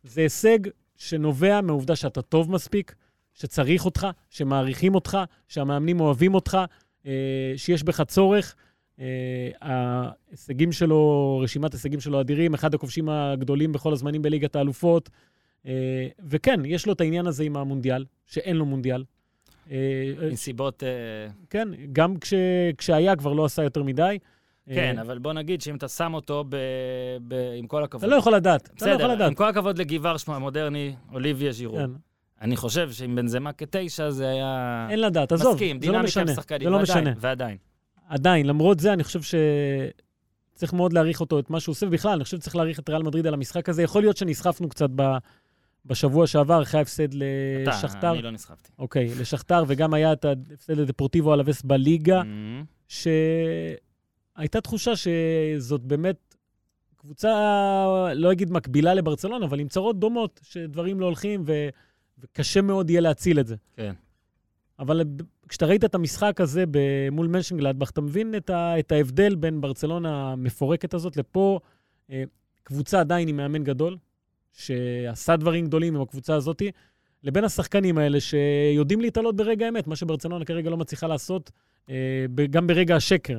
זה 0.04 0.20
הישג 0.20 0.58
שנובע 0.96 1.60
מהעובדה 1.60 1.96
שאתה 1.96 2.22
טוב 2.22 2.50
מספיק, 2.50 2.94
שצריך 3.34 3.84
אותך, 3.84 4.06
שמעריכים 4.30 4.94
אותך, 4.94 5.18
שהמאמנים 5.48 6.00
אוהבים 6.00 6.34
אותך, 6.34 6.58
אה, 7.06 7.52
שיש 7.56 7.82
בך 7.82 8.00
צורך. 8.00 8.54
אה, 9.00 9.50
ההישגים 9.60 10.72
שלו, 10.72 11.38
רשימת 11.44 11.72
הישגים 11.72 12.00
שלו 12.00 12.20
אדירים, 12.20 12.54
אחד 12.54 12.74
הכובשים 12.74 13.08
הגדולים 13.08 13.72
בכל 13.72 13.92
הזמנים 13.92 14.22
בליגת 14.22 14.56
האלופות. 14.56 15.10
אה, 15.66 16.08
וכן, 16.24 16.60
יש 16.64 16.86
לו 16.86 16.92
את 16.92 17.00
העניין 17.00 17.26
הזה 17.26 17.44
עם 17.44 17.56
המונדיאל, 17.56 18.04
שאין 18.26 18.56
לו 18.56 18.64
מונדיאל. 18.66 19.04
אה, 19.70 19.76
אה, 20.22 20.30
מסיבות... 20.30 20.82
אה, 20.82 20.88
כן, 21.50 21.68
גם 21.92 22.18
כש, 22.18 22.34
כשהיה 22.78 23.16
כבר 23.16 23.32
לא 23.32 23.44
עשה 23.44 23.62
יותר 23.62 23.82
מדי. 23.82 24.18
כן, 24.74 24.98
אבל 24.98 25.18
בוא 25.18 25.32
נגיד 25.32 25.60
שאם 25.60 25.76
אתה 25.76 25.88
שם 25.88 26.14
אותו 26.14 26.44
ב... 26.48 26.56
ב... 27.28 27.34
עם 27.58 27.66
כל 27.66 27.84
הכבוד. 27.84 28.04
אתה 28.04 28.12
לא 28.12 28.16
יכול 28.16 28.34
לדעת, 28.34 28.62
אתה 28.62 28.86
לא 28.86 28.90
יכול 28.90 29.04
בסדר, 29.04 29.14
לדעת. 29.14 29.28
עם 29.28 29.34
כל 29.34 29.48
הכבוד 29.48 29.78
לגיבר 29.78 30.16
שמו 30.16 30.34
המודרני, 30.34 30.94
אוליביה 31.12 31.52
ז'ירו. 31.52 31.76
כן, 31.76 31.90
אני 32.40 32.56
חושב 32.56 32.92
שעם 32.92 33.16
בנזמה 33.16 33.52
כתשע 33.52 34.10
זה 34.10 34.28
היה... 34.28 34.86
אין 34.90 35.00
לדעת, 35.00 35.32
עזוב, 35.32 35.54
מסכים, 35.54 35.80
זה 35.82 35.92
לא 35.92 36.02
משנה. 36.02 36.32
משחקנית, 36.32 36.62
זה 36.62 36.70
לא 36.70 36.76
ועדיין, 36.76 37.04
משנה. 37.04 37.14
ועדיין. 37.20 37.56
עדיין, 38.08 38.46
למרות 38.46 38.80
זה, 38.80 38.92
אני 38.92 39.04
חושב 39.04 39.20
שצריך 39.22 40.72
מאוד 40.72 40.92
להעריך 40.92 41.20
אותו, 41.20 41.38
את 41.38 41.50
מה 41.50 41.60
שהוא 41.60 41.72
עושה, 41.72 41.86
ובכלל, 41.86 42.12
אני 42.12 42.24
חושב 42.24 42.36
שצריך 42.36 42.56
להעריך 42.56 42.78
את 42.78 42.88
ריאל 42.88 43.02
מדריד 43.02 43.26
על 43.26 43.34
המשחק 43.34 43.68
הזה. 43.68 43.82
יכול 43.82 44.02
להיות 44.02 44.16
שנסחפנו 44.16 44.68
קצת 44.68 44.90
ב... 44.94 45.02
בשבוע 45.86 46.26
שעבר, 46.26 46.62
אחרי 46.62 46.78
ההפסד 46.78 47.14
לשכתר. 47.14 47.98
אתה, 47.98 48.10
אני 48.12 48.22
לא 48.22 48.30
נסחפתי. 48.30 48.72
אוקיי, 48.78 49.10
לשכתר, 49.20 49.64
וגם 49.66 49.94
היה 49.94 50.12
את 50.12 50.24
ההפסד 50.24 50.72
לדפורטיבו 50.78 51.34
אלווס 51.34 51.62
בליגה, 51.62 52.22
Mhm. 52.22 52.64
שהייתה 52.88 54.60
תחושה 54.60 54.92
שזאת 54.96 55.80
באמת 55.80 56.36
קבוצה, 56.96 57.32
לא 58.14 58.32
אגיד 58.32 58.52
מקבילה 58.52 58.94
לברצלונה, 58.94 59.46
אבל 59.46 59.60
עם 59.60 59.68
צרות 59.68 59.98
דומות, 59.98 60.40
שדברים 60.42 61.00
לא 61.00 61.06
הולכים, 61.06 61.42
ו... 61.46 61.68
וקשה 62.18 62.60
מאוד 62.62 62.90
יהיה 62.90 63.00
להציל 63.00 63.40
את 63.40 63.46
זה. 63.46 63.56
כן. 63.76 63.92
אבל 64.78 65.02
כשאתה 65.48 65.66
ראית 65.66 65.84
את 65.84 65.94
המשחק 65.94 66.40
הזה 66.40 66.64
מול 67.12 67.26
מנשנגלדבך, 67.26 67.90
אתה 67.90 68.00
מבין 68.00 68.34
את, 68.34 68.50
ה- 68.50 68.78
את 68.78 68.92
ההבדל 68.92 69.34
בין 69.34 69.60
ברצלונה 69.60 70.32
המפורקת 70.32 70.94
הזאת 70.94 71.16
לפה, 71.16 71.60
אה, 72.10 72.22
קבוצה 72.62 73.00
עדיין 73.00 73.28
עם 73.28 73.36
מאמן 73.36 73.64
גדול, 73.64 73.96
שעשה 74.52 75.36
דברים 75.36 75.66
גדולים 75.66 75.96
עם 75.96 76.02
הקבוצה 76.02 76.34
הזאת, 76.34 76.62
לבין 77.22 77.44
השחקנים 77.44 77.98
האלה 77.98 78.18
שיודעים 78.20 79.00
להתעלות 79.00 79.36
ברגע 79.36 79.66
האמת, 79.66 79.86
מה 79.86 79.96
שברצלונה 79.96 80.44
כרגע 80.44 80.70
לא 80.70 80.76
מצליחה 80.76 81.06
לעשות, 81.06 81.50
אה, 81.90 82.26
גם 82.50 82.66
ברגע 82.66 82.96
השקר. 82.96 83.38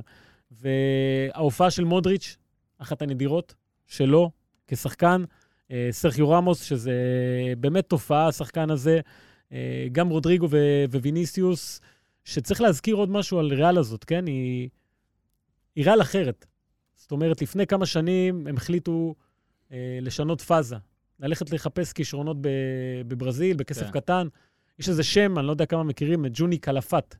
וההופעה 0.51 1.71
של 1.71 1.83
מודריץ', 1.83 2.37
אחת 2.77 3.01
הנדירות 3.01 3.55
שלו 3.87 4.31
כשחקן, 4.67 5.23
אה, 5.71 5.87
סרחיו 5.91 6.29
רמוס, 6.29 6.63
שזה 6.63 6.93
באמת 7.57 7.89
תופעה, 7.89 8.27
השחקן 8.27 8.69
הזה, 8.69 8.99
אה, 9.51 9.87
גם 9.91 10.09
רודריגו 10.09 10.47
ו- 10.49 10.85
וויניסיוס, 10.91 11.81
שצריך 12.25 12.61
להזכיר 12.61 12.95
עוד 12.95 13.09
משהו 13.09 13.39
על 13.39 13.53
ריאל 13.53 13.77
הזאת, 13.77 14.03
כן? 14.03 14.27
היא, 14.27 14.69
היא 15.75 15.85
ריאל 15.85 16.01
אחרת. 16.01 16.45
זאת 16.95 17.11
אומרת, 17.11 17.41
לפני 17.41 17.67
כמה 17.67 17.85
שנים 17.85 18.47
הם 18.47 18.57
החליטו 18.57 19.15
אה, 19.71 19.99
לשנות 20.01 20.41
פאזה, 20.41 20.75
ללכת 21.21 21.51
לחפש 21.51 21.93
כישרונות 21.93 22.37
בברזיל, 23.07 23.57
בכסף 23.57 23.85
כן. 23.85 23.91
קטן. 23.91 24.27
יש 24.79 24.89
איזה 24.89 25.03
שם, 25.03 25.37
אני 25.37 25.47
לא 25.47 25.51
יודע 25.51 25.65
כמה 25.65 25.83
מכירים, 25.83 26.25
את 26.25 26.31
ג'וני 26.33 26.57
קלפת. 26.57 27.15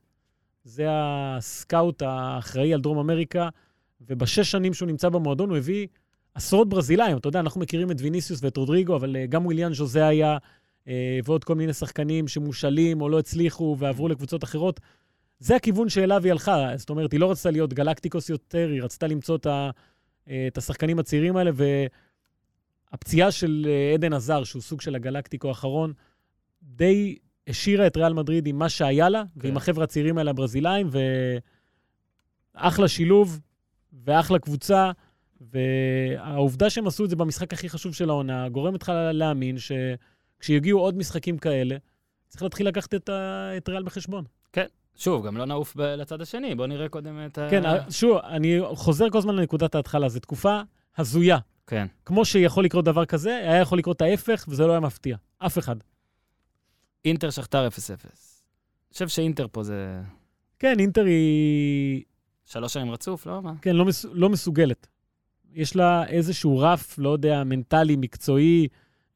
זה 0.64 0.86
הסקאוט 0.90 2.02
האחראי 2.02 2.74
על 2.74 2.80
דרום 2.80 2.98
אמריקה, 2.98 3.48
ובשש 4.00 4.50
שנים 4.50 4.74
שהוא 4.74 4.86
נמצא 4.86 5.08
במועדון 5.08 5.50
הוא 5.50 5.58
הביא 5.58 5.86
עשרות 6.34 6.68
ברזילאים. 6.68 7.16
אתה 7.16 7.28
יודע, 7.28 7.40
אנחנו 7.40 7.60
מכירים 7.60 7.90
את 7.90 7.96
ויניסיוס 8.00 8.42
ואת 8.42 8.56
רודריגו, 8.56 8.96
אבל 8.96 9.16
אה, 9.16 9.26
גם 9.26 9.46
וויליאן 9.46 9.74
ז'וזה 9.74 10.06
היה, 10.06 10.38
אה, 10.88 11.20
ועוד 11.24 11.44
כל 11.44 11.54
מיני 11.54 11.72
שחקנים 11.72 12.28
שמושאלים 12.28 13.00
או 13.00 13.08
לא 13.08 13.18
הצליחו 13.18 13.76
ועברו 13.78 14.08
לקבוצות 14.08 14.44
אחרות. 14.44 14.80
זה 15.38 15.56
הכיוון 15.56 15.88
שאליו 15.88 16.24
היא 16.24 16.32
הלכה. 16.32 16.70
זאת 16.76 16.90
אומרת, 16.90 17.12
היא 17.12 17.20
לא 17.20 17.30
רצתה 17.30 17.50
להיות 17.50 17.74
גלקטיקוס 17.74 18.30
יותר, 18.30 18.68
היא 18.72 18.82
רצתה 18.82 19.06
למצוא 19.06 19.36
את, 19.36 19.46
ה, 19.46 19.70
אה, 20.28 20.46
את 20.46 20.58
השחקנים 20.58 20.98
הצעירים 20.98 21.36
האלה, 21.36 21.50
והפציעה 22.92 23.30
של 23.30 23.66
אה, 23.68 23.94
עדן 23.94 24.12
עזר, 24.12 24.44
שהוא 24.44 24.62
סוג 24.62 24.80
של 24.80 24.94
הגלקטיקו 24.94 25.48
האחרון, 25.48 25.92
די 26.62 27.18
השאירה 27.48 27.86
את 27.86 27.96
ריאל 27.96 28.12
מדריד 28.12 28.46
עם 28.46 28.58
מה 28.58 28.68
שהיה 28.68 29.08
לה, 29.08 29.22
כן. 29.22 29.46
ועם 29.46 29.56
החבר'ה 29.56 29.84
הצעירים 29.84 30.18
האלה 30.18 30.30
הברזילאים, 30.30 30.88
ואחלה 32.54 32.88
שילוב, 32.88 33.40
ואחלה 34.04 34.38
קבוצה, 34.38 34.90
והעובדה 35.40 36.70
שהם 36.70 36.86
עשו 36.86 37.04
את 37.04 37.10
זה 37.10 37.16
במשחק 37.16 37.52
הכי 37.52 37.68
חשוב 37.68 37.94
של 37.94 38.10
העונה, 38.10 38.48
גורמת 38.48 38.82
לך 38.82 38.92
להאמין 39.12 39.56
שכשיגיעו 39.58 40.80
עוד 40.80 40.96
משחקים 40.96 41.38
כאלה, 41.38 41.76
צריך 42.28 42.42
להתחיל 42.42 42.68
לקחת 42.68 42.94
את, 42.94 43.08
ה... 43.08 43.50
את 43.56 43.68
ריאל 43.68 43.82
בחשבון. 43.82 44.24
שוב, 44.96 45.26
גם 45.26 45.36
לא 45.36 45.44
נעוף 45.44 45.76
ב- 45.76 45.80
לצד 45.80 46.20
השני, 46.20 46.54
בואו 46.54 46.66
נראה 46.66 46.88
קודם 46.88 47.26
את 47.26 47.38
ה... 47.38 47.48
כן, 47.50 47.62
שוב, 47.90 48.16
אני 48.16 48.58
חוזר 48.74 49.10
כל 49.10 49.18
הזמן 49.18 49.36
לנקודת 49.36 49.74
ההתחלה, 49.74 50.08
זו 50.08 50.20
תקופה 50.20 50.60
הזויה. 50.98 51.38
כן. 51.72 51.86
כמו 52.04 52.24
שיכול 52.24 52.64
לקרות 52.64 52.84
דבר 52.84 53.04
כזה, 53.04 53.36
היה 53.36 53.60
יכול 53.60 53.78
לקרות 53.78 54.02
ההפך, 54.02 54.44
וזה 54.48 54.66
לא 54.66 54.70
היה 54.72 54.80
מפתיע. 54.80 55.16
אף 55.38 55.58
אחד. 55.58 55.76
אינטר 57.04 57.30
שכתר 57.30 57.68
0-0. 57.68 57.70
אני 57.70 58.92
חושב 58.92 59.08
שאינטר 59.08 59.46
פה 59.52 59.62
זה 59.62 60.00
כן, 60.58 60.78
אינטר 60.78 61.04
היא... 61.04 62.02
שלוש 62.46 62.72
שנים 62.72 62.90
רצוף, 62.90 63.26
לא? 63.26 63.42
מה? 63.42 63.52
כן, 63.62 63.76
לא, 63.76 63.84
מס... 63.84 64.04
לא 64.12 64.28
מסוגלת. 64.28 64.86
יש 65.52 65.76
לה 65.76 66.06
איזשהו 66.06 66.58
רף, 66.58 66.98
לא 66.98 67.08
יודע, 67.08 67.44
מנטלי, 67.44 67.96
מקצועי, 67.96 68.68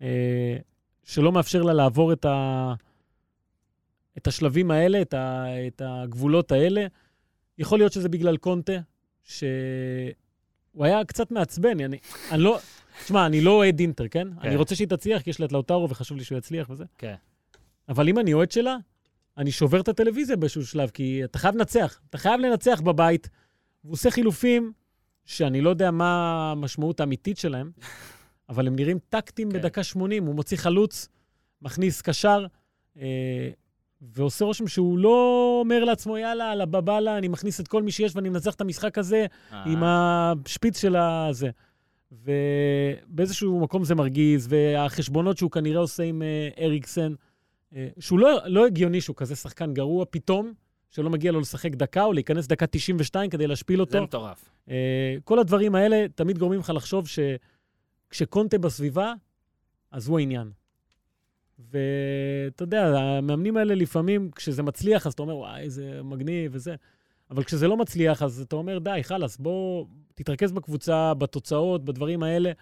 אה, 0.03 0.57
שלא 1.05 1.33
מאפשר 1.33 1.63
לה 1.63 1.73
לעבור 1.73 2.13
את, 2.13 2.25
ה... 2.25 2.75
את 4.19 4.27
השלבים 4.27 4.71
האלה, 4.71 5.03
את, 5.03 5.15
ה... 5.15 5.45
את 5.67 5.83
הגבולות 5.85 6.53
האלה. 6.53 6.87
יכול 7.59 7.79
להיות 7.79 7.93
שזה 7.93 8.09
בגלל 8.09 8.37
קונטה, 8.37 8.79
שהוא 10.77 10.85
היה 10.85 11.05
קצת 11.05 11.31
מעצבן. 11.31 11.81
אני, 11.81 11.99
אני 12.31 12.43
לא... 12.43 12.59
תשמע, 13.05 13.27
אני 13.27 13.41
לא 13.41 13.51
אוהד 13.51 13.81
אינטר, 13.81 14.09
כן? 14.09 14.29
כן. 14.43 14.49
אני 14.49 14.57
רוצה 14.57 14.75
שהיא 14.75 14.89
תצליח, 14.89 15.23
כי 15.23 15.31
יש 15.31 15.41
לה 15.41 15.47
את 15.47 15.53
לאוטרו 15.53 15.91
וחשוב 15.91 16.19
לי 16.19 16.25
שהוא 16.25 16.39
יצליח 16.39 16.71
וזה. 16.71 16.85
כן. 16.99 17.15
אבל 17.89 18.09
אם 18.09 18.19
אני 18.19 18.33
אוהד 18.33 18.51
שלה, 18.51 18.77
אני 19.39 19.51
שובר 19.51 19.81
את 19.81 19.89
הטלוויזיה 19.89 20.37
באיזשהו 20.37 20.67
שלב, 20.67 20.91
כי 20.91 21.25
אתה 21.25 21.39
חייב 21.39 21.57
לנצח. 21.57 22.01
אתה 22.11 22.19
חייב 22.19 22.41
לנצח 22.41 22.81
בבית. 22.81 23.29
והוא 23.85 23.93
עושה 23.93 24.11
חילופים 24.11 24.73
שאני 25.25 25.61
לא 25.61 25.71
יודע 25.71 25.91
מה 25.91 26.51
המשמעות 26.53 27.01
האמיתית 27.01 27.39
שלהם, 27.39 27.71
אבל 28.49 28.67
הם 28.67 28.77
נראים 28.77 28.99
טקטיים 29.09 29.51
כן. 29.51 29.59
בדקה 29.59 29.83
80. 29.83 30.27
הוא 30.27 30.35
מוציא 30.35 30.57
חלוץ, 30.57 31.09
מכניס 31.63 32.03
קשר, 32.03 32.47
אה, 32.99 33.51
ועושה 34.03 34.45
רושם 34.45 34.67
שהוא 34.67 34.99
לא 34.99 35.57
אומר 35.61 35.85
לעצמו, 35.85 36.19
יאללה, 36.19 36.51
על 36.51 36.61
הבבלה, 36.61 37.19
אני 37.19 37.29
מכניס 37.29 37.61
את 37.61 37.69
כל 37.69 37.83
מי 37.83 37.91
שיש 37.91 38.17
ואני 38.17 38.29
מנצח 38.29 38.55
את 38.55 38.61
המשחק 38.61 38.99
הזה 38.99 39.27
עם 39.67 39.85
אה, 39.85 40.33
השפיץ 40.47 40.81
של 40.81 40.97
הזה. 40.97 41.51
ובאיזשהו 42.13 43.61
מקום 43.61 43.85
זה 43.85 43.95
מרגיז, 43.95 44.47
והחשבונות 44.51 45.39
שהוא 45.39 45.51
כנראה 45.51 45.81
עושה 45.81 46.03
עם 46.03 46.23
אה, 46.23 46.65
אריקסן, 46.65 47.15
אה, 47.75 47.89
שהוא 47.99 48.19
לא, 48.19 48.39
לא 48.47 48.67
הגיוני 48.67 49.01
שהוא 49.01 49.17
כזה 49.17 49.37
שחקן 49.37 49.75
גרוע 49.75 50.05
פתאום, 50.11 50.53
שלא 50.91 51.11
מגיע 51.11 51.33
לו 51.33 51.41
לשחק 51.41 51.75
דקה 51.75 52.05
או 52.05 52.13
להיכנס 52.13 52.47
דקה 52.47 52.67
92 52.67 53.31
כדי 53.31 53.47
להשפיל 53.47 53.77
זה 53.77 53.81
אותו. 53.81 54.03
מטורף. 54.03 54.51
אה, 54.71 55.17
כל 55.25 55.39
הדברים 55.39 55.75
האלה 55.75 56.07
תמיד 56.15 56.39
גורמים 56.39 56.61
לך 56.61 56.73
לחשוב 56.75 57.07
שכשקונטה 58.09 58.59
בסביבה, 58.59 59.13
אז 59.91 60.09
הוא 60.09 60.19
העניין. 60.19 60.51
ואתה 61.59 62.63
יודע, 62.63 62.87
המאמנים 62.87 63.57
האלה 63.57 63.75
לפעמים, 63.75 64.31
כשזה 64.31 64.63
מצליח, 64.63 65.07
אז 65.07 65.13
אתה 65.13 65.23
אומר, 65.23 65.37
וואי, 65.37 65.61
איזה 65.61 66.01
מגניב 66.03 66.53
וזה. 66.55 66.75
אבל 67.31 67.45
כשזה 67.45 67.69
לא 67.69 67.77
מצליח, 67.77 68.23
אז 68.23 68.41
אתה 68.41 68.57
אומר, 68.57 68.79
די, 68.79 69.01
חלאס, 69.03 69.37
בוא 69.37 69.87
תתרכז 70.15 70.53
בקבוצה, 70.53 71.15
בתוצאות, 71.15 71.85
בדברים 71.85 72.23
האלה. 72.23 72.53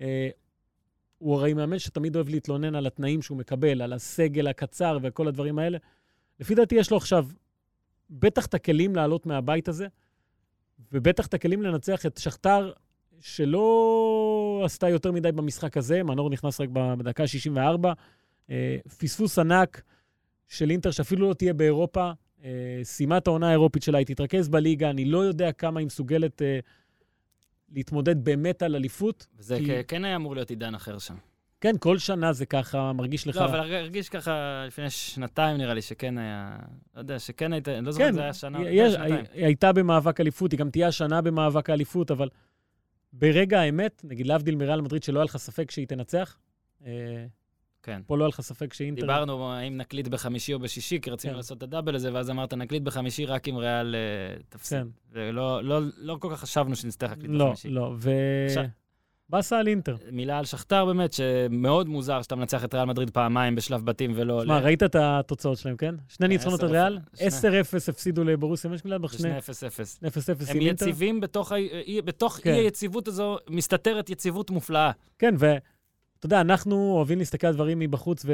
אה, 0.00 0.28
הוא 1.18 1.34
הרי 1.34 1.54
מאמן 1.54 1.78
שתמיד 1.78 2.16
אוהב 2.16 2.28
להתלונן 2.28 2.74
על 2.74 2.86
התנאים 2.86 3.22
שהוא 3.22 3.38
מקבל, 3.38 3.82
על 3.82 3.92
הסגל 3.92 4.46
הקצר 4.46 4.98
וכל 5.02 5.28
הדברים 5.28 5.58
האלה. 5.58 5.78
לפי 6.40 6.54
דעתי, 6.54 6.74
יש 6.74 6.90
לו 6.90 6.96
עכשיו 6.96 7.26
בטח 8.10 8.46
את 8.46 8.54
הכלים 8.54 8.96
לעלות 8.96 9.26
מהבית 9.26 9.68
הזה, 9.68 9.86
ובטח 10.92 11.26
את 11.26 11.34
הכלים 11.34 11.62
לנצח 11.62 12.06
את 12.06 12.18
שכתר, 12.18 12.72
שלא 13.20 14.62
עשתה 14.64 14.88
יותר 14.88 15.12
מדי 15.12 15.32
במשחק 15.32 15.76
הזה, 15.76 16.02
מנור 16.02 16.30
נכנס 16.30 16.60
רק 16.60 16.68
בדקה 16.68 17.22
ה-64. 17.22 17.86
אה, 18.50 18.76
פספוס 18.98 19.38
ענק 19.38 19.82
של 20.48 20.70
אינטר, 20.70 20.90
שאפילו 20.90 21.28
לא 21.28 21.34
תהיה 21.34 21.52
באירופה. 21.54 22.10
אה, 22.44 22.80
סיימה 22.82 23.16
את 23.18 23.26
העונה 23.26 23.48
האירופית 23.48 23.82
שלה, 23.82 23.98
היא 23.98 24.06
תתרכז 24.06 24.48
בליגה, 24.48 24.90
אני 24.90 25.04
לא 25.04 25.18
יודע 25.18 25.52
כמה 25.52 25.80
היא 25.80 25.86
מסוגלת 25.86 26.42
אה, 26.42 26.58
להתמודד 27.72 28.24
באמת 28.24 28.62
על 28.62 28.76
אליפות. 28.76 29.26
וזה 29.38 29.58
כי- 29.58 29.84
כן 29.88 30.04
היה 30.04 30.16
אמור 30.16 30.34
להיות 30.34 30.50
עידן 30.50 30.74
אחר 30.74 30.98
שם. 30.98 31.14
כן, 31.60 31.74
כל 31.78 31.98
שנה 31.98 32.32
זה 32.32 32.46
ככה, 32.46 32.92
מרגיש 32.92 33.26
לך... 33.26 33.36
לא, 33.36 33.44
אבל 33.44 33.60
הרגיש 33.60 34.08
ככה 34.08 34.64
לפני 34.66 34.90
שנתיים 34.90 35.56
נראה 35.56 35.74
לי 35.74 35.82
שכן 35.82 36.18
היה... 36.18 36.56
לא 36.94 37.00
יודע, 37.00 37.18
שכן 37.18 37.52
היית... 37.52 37.68
אני 37.68 37.86
לא 37.86 37.92
זוכר 37.92 38.04
אם 38.04 38.08
כן, 38.10 38.14
זה 38.14 38.22
היה 38.22 38.32
שנה 38.32 38.58
או 38.58 38.64
יש, 38.64 38.92
שנתיים. 38.92 39.14
היא, 39.32 39.44
הייתה 39.46 39.72
במאבק 39.72 40.20
אליפות, 40.20 40.52
היא 40.52 40.58
גם 40.58 40.70
תהיה 40.70 40.88
השנה 40.88 41.22
במאבק 41.22 41.70
האליפות, 41.70 42.10
אבל 42.10 42.28
ברגע 43.12 43.60
האמת, 43.60 44.02
נגיד 44.04 44.26
להבדיל 44.26 44.56
מריאל 44.56 44.80
מדריד, 44.80 45.02
שלא 45.02 45.18
היה 45.18 45.24
לך 45.24 45.36
ספק 45.36 45.70
שהיא 45.70 45.86
תנצח, 45.86 46.38
אה, 46.86 47.26
כן. 47.82 48.00
פה 48.06 48.16
לא 48.16 48.24
היה 48.24 48.28
לך 48.28 48.40
ספק 48.40 48.72
שאינטר... 48.72 49.00
דיברנו 49.00 49.52
האם 49.52 49.76
נקליט 49.76 50.08
בחמישי 50.08 50.54
או 50.54 50.58
בשישי, 50.58 51.00
כי 51.00 51.10
רצינו 51.10 51.32
כן. 51.32 51.36
לעשות 51.36 51.58
את 51.58 51.62
הדאבל 51.62 51.94
הזה, 51.94 52.14
ואז 52.14 52.30
אמרת, 52.30 52.54
נקליט 52.54 52.82
בחמישי 52.82 53.26
רק 53.26 53.48
אם 53.48 53.56
ריאל 53.56 53.94
אה, 53.94 54.00
תפסיד. 54.48 54.78
כן. 54.78 54.86
ולא 55.12 55.64
לא, 55.64 55.80
לא 55.96 56.16
כל 56.20 56.28
כך 56.32 56.40
חשבנו 56.40 56.76
שנצטרך 56.76 57.10
להקליט 57.10 57.30
לא, 57.30 57.44
בחמישי. 57.44 57.68
לא, 57.68 57.94
ו... 57.98 58.10
עכשיו- 58.46 58.64
באסה 59.28 59.58
על 59.58 59.68
אינטר. 59.68 59.96
מילה 60.12 60.38
על 60.38 60.44
שכתר 60.44 60.84
באמת, 60.84 61.12
שמאוד 61.12 61.88
מוזר 61.88 62.22
שאתה 62.22 62.36
מנצח 62.36 62.64
את 62.64 62.74
ריאל 62.74 62.84
מדריד 62.84 63.10
פעמיים 63.10 63.54
בשלב 63.54 63.84
בתים 63.84 64.12
ולא... 64.16 64.42
שמע, 64.44 64.58
ראית 64.58 64.82
את 64.82 64.96
התוצאות 64.98 65.58
שלהם, 65.58 65.76
כן? 65.76 65.94
שני 66.08 66.26
כן, 66.26 66.32
ניצחונות 66.32 66.62
על 66.62 66.68
10-0. 66.68 66.72
ריאל, 66.72 66.98
שני. 67.14 67.60
10-0 67.60 67.62
הפסידו 67.88 68.24
לבורוסיה 68.24 68.70
משקלדבך, 68.70 69.12
זה 69.12 69.18
שני 69.18 69.54
שני 69.54 70.08
0-0. 70.08 70.12
0-0 70.12 70.50
הם 70.50 70.56
עם 70.56 70.66
אינטר. 70.66 70.84
יציבים 70.88 71.20
בתוך. 71.20 71.52
אי- 71.52 72.02
בתוך 72.02 72.38
כן. 72.42 72.54
אי-היציבות 72.54 73.08
הזו, 73.08 73.36
מסתתרת 73.50 74.10
יציבות 74.10 74.50
מופלאה. 74.50 74.90
כן, 75.18 75.34
ואתה 76.20 76.26
יודע, 76.26 76.40
אנחנו 76.40 76.92
אוהבים 76.96 77.18
להסתכל 77.18 77.46
על 77.46 77.54
דברים 77.54 77.78
מבחוץ 77.78 78.26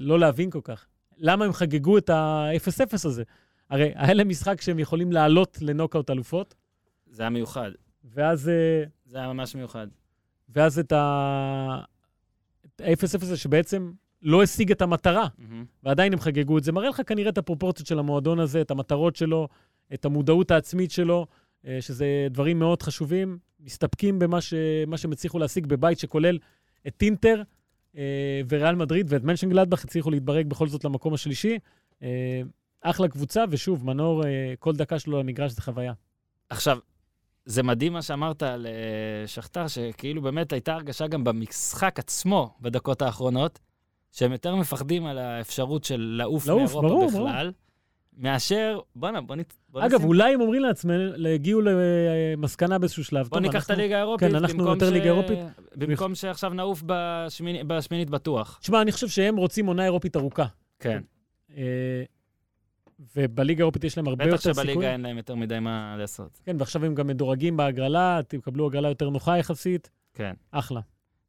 ולא 0.00 0.18
להבין 0.18 0.50
כל 0.50 0.60
כך. 0.64 0.86
למה 1.18 1.44
הם 1.44 1.52
חגגו 1.52 1.98
את 1.98 2.10
ה-0-0 2.10 2.94
הזה? 3.04 3.22
הרי 3.70 3.92
היה 3.94 4.14
להם 4.14 4.28
משחק 4.28 4.60
שהם 4.60 4.78
יכולים 4.78 5.12
לעלות 5.12 5.58
לנוקאוט 5.60 6.10
אלופות, 6.10 6.54
זה 7.10 7.22
היה 7.22 7.30
מיוחד. 7.30 7.70
ואז, 8.04 8.48
אה, 8.48 8.84
זה 9.06 9.18
היה 9.18 9.32
ממש 9.32 9.54
מיוחד. 9.54 9.86
ואז 10.48 10.78
את 10.78 10.92
ה- 10.92 11.80
את 12.66 12.80
ה-0-0 12.80 13.22
הזה 13.22 13.36
שבעצם 13.36 13.92
לא 14.22 14.42
השיג 14.42 14.70
את 14.70 14.82
המטרה, 14.82 15.26
מהמם. 15.38 15.64
ועדיין 15.82 16.12
הם 16.12 16.20
חגגו 16.20 16.58
את 16.58 16.64
זה. 16.64 16.72
מראה 16.72 16.88
לך 16.88 17.00
כנראה 17.06 17.30
את 17.30 17.38
הפרופורציות 17.38 17.86
של 17.88 17.98
המועדון 17.98 18.40
הזה, 18.40 18.60
את 18.60 18.70
המטרות 18.70 19.16
שלו, 19.16 19.48
את 19.94 20.04
המודעות 20.04 20.50
העצמית 20.50 20.90
שלו, 20.90 21.26
אה, 21.66 21.78
שזה 21.80 22.06
דברים 22.30 22.58
מאוד 22.58 22.82
חשובים. 22.82 23.38
מסתפקים 23.60 24.18
במה 24.18 24.40
ש... 24.40 24.54
שהם 24.96 25.12
הצליחו 25.12 25.38
להשיג 25.38 25.66
בבית 25.66 25.98
שכולל 25.98 26.38
את 26.86 26.94
טינטר 26.96 27.42
אה, 27.96 28.40
וריאל 28.48 28.74
מדריד 28.74 29.06
ואת 29.12 29.24
מנשנגלדבך, 29.24 29.84
הצליחו 29.84 30.10
להתברג 30.10 30.46
בכל 30.46 30.68
זאת 30.68 30.84
למקום 30.84 31.14
השלישי. 31.14 31.58
אה, 32.02 32.42
אחלה 32.80 33.08
קבוצה, 33.08 33.44
ושוב, 33.50 33.86
מנור, 33.86 34.26
אה, 34.26 34.54
כל 34.58 34.76
דקה 34.76 34.98
שלו 34.98 35.18
למגרש 35.18 35.52
זה 35.52 35.62
חוויה. 35.62 35.92
עכשיו, 36.50 36.78
זה 37.44 37.62
מדהים 37.62 37.92
מה 37.92 38.02
שאמרת 38.02 38.42
על 38.42 38.66
אה, 38.66 39.26
שכתר, 39.26 39.68
שכאילו 39.68 40.22
באמת 40.22 40.52
הייתה 40.52 40.74
הרגשה 40.74 41.06
גם 41.06 41.24
במשחק 41.24 41.98
עצמו, 41.98 42.54
בדקות 42.60 43.02
האחרונות, 43.02 43.58
שהם 44.12 44.32
יותר 44.32 44.56
מפחדים 44.56 45.06
על 45.06 45.18
האפשרות 45.18 45.84
של 45.84 46.14
לעוף 46.18 46.46
מאירופה 46.46 46.82
ברור, 46.82 47.08
בכלל, 47.08 47.52
מאשר, 48.18 48.78
בואנה, 48.96 49.20
בוא 49.20 49.36
נת... 49.36 49.54
בוא 49.68 49.80
אגב, 49.86 49.94
נשים- 49.94 50.06
אולי 50.08 50.34
הם 50.34 50.40
אומרים 50.40 50.62
לעצמם, 50.62 50.92
הגיעו 51.34 51.60
למסקנה 51.60 52.78
באיזשהו 52.78 53.04
שלב. 53.04 53.28
בוא 53.28 53.40
ניקח 53.40 53.64
את 53.64 53.70
אנחנו- 53.70 53.74
הליגה 53.74 53.96
האירופית, 53.96 54.28
כן, 54.28 54.34
אנחנו 54.36 54.66
יותר 54.68 54.88
ש- 54.90 54.92
ליגה 54.92 55.04
אירופית. 55.04 55.38
במקום 55.76 56.14
שעכשיו 56.14 56.50
נעוף 56.54 56.82
בשמיני- 56.86 57.64
בשמינית 57.66 58.10
בטוח. 58.10 58.58
תשמע, 58.62 58.82
אני 58.82 58.92
חושב 58.92 59.08
שהם 59.08 59.36
רוצים 59.36 59.66
עונה 59.66 59.84
אירופית 59.84 60.16
ארוכה. 60.16 60.46
כן. 60.78 61.02
אה, 61.56 62.02
ובליגה 63.16 63.60
האירופית 63.62 63.84
יש 63.84 63.96
להם 63.96 64.08
הרבה 64.08 64.24
בטח 64.24 64.32
יותר 64.34 64.52
שבליגה 64.52 64.70
סיכוי. 64.72 64.86
אין 64.86 65.00
להם 65.00 65.16
יותר 65.16 65.34
מדי 65.34 65.58
מה 65.60 65.94
לעשות. 65.98 66.40
כן, 66.44 66.56
ועכשיו 66.58 66.84
הם 66.84 66.94
גם 66.94 67.06
מדורגים 67.06 67.56
בהגרלה, 67.56 68.20
תקבלו 68.28 68.66
הגרלה 68.66 68.88
יותר 68.88 69.10
נוחה 69.10 69.38
יחסית, 69.38 69.90
כן. 70.14 70.32
אחלה. 70.50 70.80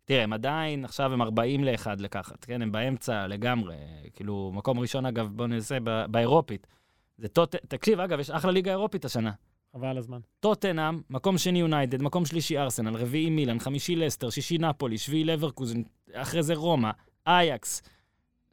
תראה, 0.10 0.24
הם 0.24 0.34
עדיין, 0.34 0.86
עכשיו 0.86 1.14
הם 1.14 1.22
40 1.22 1.64
ל-1 1.64 1.88
לקחת, 1.98 2.46
כן? 2.46 2.62
הם 2.62 2.72
באמצע 2.72 3.28
לגמרי. 3.28 3.76
כאילו, 4.14 4.52
מקום 4.54 4.80
ראשון, 4.80 5.06
אגב, 5.06 5.30
בוא 5.36 5.48
נעשה, 5.48 5.78
באירופית. 6.12 6.68
זה 7.18 7.28
טוט... 7.28 7.56
תקשיב, 7.56 8.00
אגב, 8.00 8.20
יש 8.20 8.30
אחלה 8.30 8.52
ליגה 8.52 8.72
אירופית 8.72 9.06
השנה. 9.06 9.32
חבל 9.74 9.98
הזמן. 9.98 10.20
טוטנאם, 10.40 11.02
מקום 11.10 11.38
שני 11.38 11.60
יונייטד, 11.60 12.02
מקום 12.02 12.26
שלישי 12.26 12.58
ארסנל, 12.58 12.96
רביעי 12.96 13.30
מילאן, 13.30 13.60
חמישי 13.60 13.96
לסטר, 13.96 14.30
שישי 14.30 14.58
נפולי, 14.58 14.98
שביעי 14.98 15.24
לברקוזן, 15.24 15.82
אחרי 16.14 16.44
זה 16.44 16.54
רומא, 16.54 16.92
אייקס. 17.28 17.82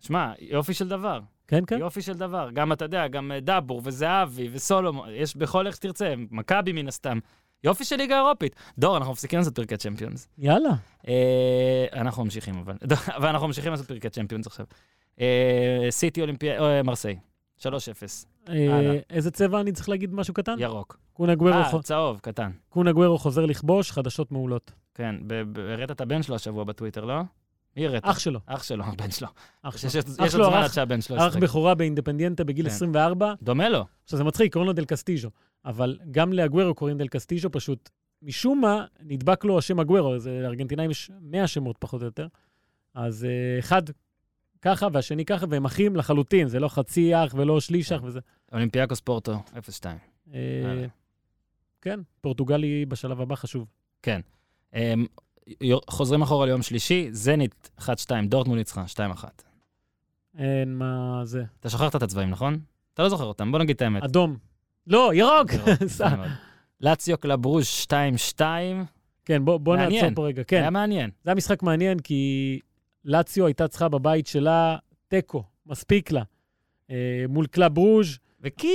שמע, 0.01 0.33
יופי 0.41 0.75
של 0.75 0.89
דבר. 0.89 1.21
כן, 1.49 1.65
כן. 1.67 1.79
יופי 1.79 2.03
של 2.03 2.15
דבר. 2.15 2.51
גם, 2.55 2.73
אתה 2.73 2.85
יודע, 2.85 3.09
גם 3.09 3.33
אה, 3.33 3.41
דאבור 3.41 3.81
וזהבי 3.85 4.49
וסולומון, 4.53 5.09
יש 5.13 5.37
בכל 5.37 5.67
איך 5.67 5.77
שתרצה, 5.77 6.15
מכבי 6.31 6.73
מן 6.73 6.89
הסתם. 6.89 7.19
יופי 7.67 7.85
של 7.85 7.97
ליגה 7.97 8.17
אירופית. 8.17 8.57
דור, 8.79 8.97
אנחנו 8.97 9.13
מפסיקים 9.13 9.39
לעשות 9.39 9.55
פרקי 9.55 9.77
צ'מפיונס. 9.77 10.29
יאללה. 10.39 10.71
אה, 11.09 11.87
אנחנו 11.93 12.25
ממשיכים, 12.25 12.59
אבל. 12.59 12.75
אבל 13.17 13.29
אנחנו 13.29 13.47
ממשיכים 13.47 13.71
לעשות 13.73 13.87
פרקי 13.89 14.11
צ'מפיונס 14.11 14.47
עכשיו. 14.47 14.67
אה, 15.21 15.87
סיטי 15.91 16.21
אולימפיה, 16.21 16.63
אה, 16.65 16.83
מרסיי, 16.83 17.19
3-0, 17.59 17.67
אה. 18.49 18.99
איזה 19.11 19.31
צבע 19.31 19.61
אני 19.61 19.73
צריך 19.73 19.89
להגיד 19.89 20.15
משהו 20.15 20.35
קטן? 20.35 20.55
ירוק. 20.59 20.99
קונה 21.13 21.35
גוורו 21.35 21.55
אה, 21.59 21.71
חו- 21.71 21.83
צהוב, 21.83 22.19
קטן. 22.23 22.51
קונה 22.69 22.93
גוורו 22.93 23.19
חוזר 23.19 23.47
לכבוש, 23.47 23.93
חדשות 23.93 24.33
מעולות. 24.33 24.73
כן, 24.95 25.15
הראת 25.73 25.91
את 25.91 26.01
הבן 26.01 26.23
שלו 26.23 26.35
השבוע 26.35 26.65
בטוויטר, 26.65 27.05
לא? 27.05 27.15
מי 27.77 27.87
הראת? 27.87 28.03
אח 28.05 28.19
שלו, 28.19 28.41
אח 28.47 28.63
שלו, 28.63 28.85
הבן 28.93 29.11
שלו. 29.11 29.29
אח 29.63 29.77
שלו. 29.77 29.89
יש- 29.89 29.97
אח 29.97 30.35
עוד 30.35 30.45
זמן 30.51 30.63
עד 30.63 30.71
שהבן 30.73 31.01
שלו 31.01 31.17
ישחק. 31.17 31.37
בכורה 31.41 31.75
באינדפנדיאנטה 31.75 32.45
בגיל 32.45 32.69
כן. 32.69 32.75
24. 32.75 33.35
דומה 33.43 33.69
לו. 33.69 33.85
עכשיו, 34.05 34.17
זה 34.17 34.25
מצחיק, 34.25 34.53
קוראים 34.53 34.67
לו 34.67 34.73
דל 34.73 34.85
קסטיז'ו, 34.85 35.31
אבל 35.67 35.99
גם 36.11 36.33
לאגוורו 36.33 36.75
קוראים 36.75 36.99
דל 36.99 37.09
קסטיז'ו, 37.09 37.51
פשוט 37.53 37.91
משום 38.23 38.61
מה 38.61 38.85
נדבק 39.01 39.45
לו 39.45 39.59
השם 39.59 39.81
אגוורו, 39.81 40.19
זה 40.19 40.39
לארגנטינאים 40.43 40.91
יש 40.91 41.11
100 41.21 41.47
שמות 41.47 41.77
פחות 41.79 42.01
או 42.01 42.07
יותר. 42.07 42.27
אז 42.95 43.25
אה, 43.25 43.59
אחד 43.59 43.83
ככה 44.63 44.87
והשני 44.93 45.25
ככה, 45.25 45.47
והם 45.51 45.65
אחים 45.65 45.97
לחלוטין, 45.97 46.49
זה 46.49 46.61
לא 46.61 46.69
חצי 46.69 47.15
אח 47.15 47.35
ולא 47.37 47.61
שליש 47.61 47.93
אח 47.93 48.01
וזה. 48.05 48.21
אולימפיאקוס 48.53 49.01
פורטו, 49.01 49.33
0-2. 49.33 49.39
אה, 50.35 50.71
הלאה. 50.71 50.87
כן, 51.83 52.01
פורטוגלי 52.21 52.87
בשלב 52.87 53.21
הבא 53.21 53.35
חשוב. 53.35 53.67
אמ, 54.75 55.07
יור- 55.61 55.81
חוזרים 55.91 56.23
אחורה 56.23 56.47
ליום 56.47 56.63
שלישי, 56.63 57.09
זנית 57.13 57.71
1-2, 57.81 57.89
דורטמונד 58.29 58.59
ניצחה 58.59 58.85
2-1. 58.89 59.25
אין 60.39 60.75
מה 60.79 61.21
זה. 61.25 61.45
אתה 61.61 61.69
שכחת 61.69 61.97
את 61.97 62.03
הצבעים, 62.03 62.31
נכון? 62.31 62.59
אתה 62.95 63.03
לא 63.03 63.09
זוכר 63.09 63.25
אותם, 63.25 63.53
בוא 63.53 63.59
נגיד 63.59 63.77
את 63.77 63.83
האמת. 63.83 64.03
אדום. 64.03 64.37
לא, 64.87 65.11
ירוק! 65.15 65.51
לאציו 66.81 67.19
קלברוז' 67.19 67.87
2-2, 68.39 68.41
כן, 69.25 69.45
בוא. 69.45 69.77
נעצור 69.77 70.09
פה 70.15 70.27
רגע. 70.27 70.43
כן, 70.45 70.61
היה 70.61 70.71
מעניין. 70.71 71.11
זה 71.25 71.31
היה 71.31 71.35
משחק 71.35 71.63
מעניין, 71.63 71.99
כי 71.99 72.61
לאציו 73.05 73.47
הייתה 73.47 73.69
צריכה 73.69 73.89
בבית 73.89 74.27
שלה 74.27 74.77
תיקו, 75.09 75.43
מספיק 75.67 76.13
לה. 76.13 76.23
אה, 76.91 77.25
מול 77.29 77.47
קלאב 77.47 77.79
ברוז', 77.79 78.19
וכמעט... 78.41 78.69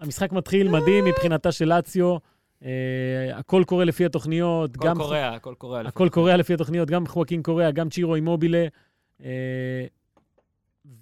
המשחק 0.00 0.32
מתחיל 0.32 0.68
מדהים 0.68 1.04
מבחינתה 1.04 1.52
של 1.52 1.64
לאציו. 1.64 2.16
אה, 2.64 2.70
הכל 3.34 3.62
קורה 3.66 3.84
לפי 3.84 4.04
התוכניות. 4.04 4.76
הכל 4.76 4.94
קורה, 4.96 5.26
הכל 5.28 5.54
קורה. 5.58 5.80
הכל 5.80 6.08
קורה 6.08 6.36
לפי 6.36 6.54
התוכניות, 6.54 6.90
גם 6.90 7.06
חואקין 7.06 7.42
קוראה, 7.42 7.70
גם 7.70 7.88
צ'ירו 7.88 8.14
אימובילה. 8.14 8.66
אה, 9.24 9.86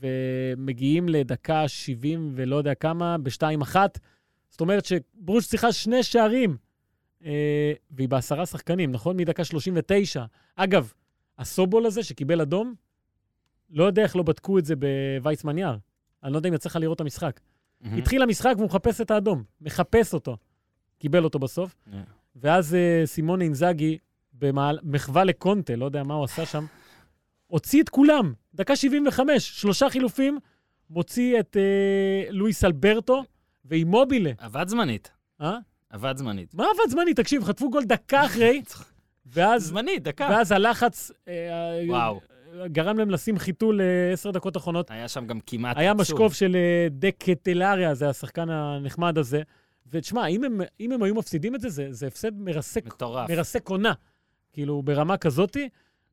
ומגיעים 0.01 1.09
לדקה 1.09 1.69
70 1.69 2.33
ולא 2.35 2.57
יודע 2.57 2.75
כמה, 2.75 3.17
ב-2-1. 3.19 3.77
זאת 4.51 4.61
אומרת 4.61 4.85
שברוז' 4.85 5.49
צריכה 5.49 5.73
שני 5.73 6.03
שערים, 6.03 6.57
אה, 7.25 7.73
והיא 7.91 8.09
בעשרה 8.09 8.47
שחקנים, 8.47 8.93
נכון? 8.93 9.17
מדקה 9.17 9.45
39. 9.45 10.25
אגב, 10.57 10.93
הסובול 11.39 11.87
הזה 11.87 12.03
שקיבל 12.03 12.41
אדום, 12.41 12.75
לא 13.71 13.85
יודע 13.85 14.03
איך 14.03 14.17
לא 14.17 14.23
בדקו 14.23 14.59
את 14.59 14.65
זה 14.65 14.75
בוויצמן 14.77 15.59
יער. 15.59 15.77
אני 16.25 16.33
לא 16.33 16.39
יודע 16.39 16.49
אם 16.49 16.55
יצא 16.55 16.69
לך 16.69 16.77
לראות 16.77 16.97
את 16.97 17.01
המשחק. 17.01 17.41
מהמם. 17.81 17.99
התחיל 17.99 18.23
המשחק 18.23 18.53
והוא 18.57 18.67
מחפש 18.67 19.01
את 19.01 19.11
האדום, 19.11 19.45
מחפש 19.61 20.15
אותו. 20.15 20.37
קיבל 20.99 21.25
אותו 21.25 21.39
בסוף. 21.39 21.77
אה. 21.93 22.01
ואז 22.37 22.75
uh, 22.75 23.07
סימון 23.07 23.43
אינזאגי, 23.43 23.99
במחווה 24.33 25.25
לקונטה, 25.25 25.77
לא 25.77 25.85
יודע 25.85 26.03
מה 26.03 26.15
הוא 26.15 26.25
עשה 26.25 26.47
שם, 26.47 26.67
הוציא 27.47 27.83
את 27.83 27.89
כולם, 27.89 28.33
דקה 28.55 28.77
75, 28.77 29.61
שלושה 29.61 29.91
חילופים, 29.91 30.39
מוציא 30.91 31.41
את 31.41 31.57
uh, 31.57 32.33
לואיס 32.33 32.65
אלברטו 32.65 33.25
ואימובילה. 33.69 34.33
עבד 34.39 34.69
זמנית. 34.69 35.11
אה? 35.41 35.59
עבד 35.91 36.17
זמנית. 36.17 36.55
מה 36.55 36.65
עבד 36.65 36.91
זמני? 36.91 37.15
תקשיב, 37.15 37.45
חטפו 37.45 37.71
גול 37.71 37.85
דקה 37.85 38.25
אחרי, 38.25 38.63
ואז, 39.33 39.67
זמנית, 39.67 40.03
דקה. 40.03 40.29
ואז 40.31 40.53
הלחץ 40.53 41.11
אה, 41.29 41.35
וואו. 41.89 42.21
גרם 42.67 42.99
להם 42.99 43.11
לשים 43.11 43.39
חיתול 43.39 43.81
לעשר 43.83 44.31
דקות 44.31 44.57
אחרונות. 44.57 44.91
היה 44.91 45.09
שם 45.09 45.27
גם 45.27 45.39
כמעט... 45.47 45.77
היה. 45.77 45.95
משקוף 45.95 46.35
של 46.35 46.57
אה, 46.57 46.89
דקטלריה, 46.91 47.95
זה 47.95 48.09
השחקן 48.09 48.51
הנחמד 48.51 49.19
הזה. 49.19 49.43
ותשמע, 49.93 50.27
אם 50.27 50.45
הם, 50.45 50.61
אם 50.81 50.93
הם 50.93 51.03
היו 51.03 51.15
מפסידים 51.15 51.55
את 51.55 51.61
זה, 51.61 51.69
זה, 51.69 51.87
זה 51.91 52.07
הפסד 52.07 52.39
מרסק 52.39 52.87
מטורף. 52.87 53.31
מרסק 53.31 53.69
עונה, 53.69 53.93
כאילו, 54.53 54.83
ברמה 54.83 55.17
כזאתי, 55.17 55.69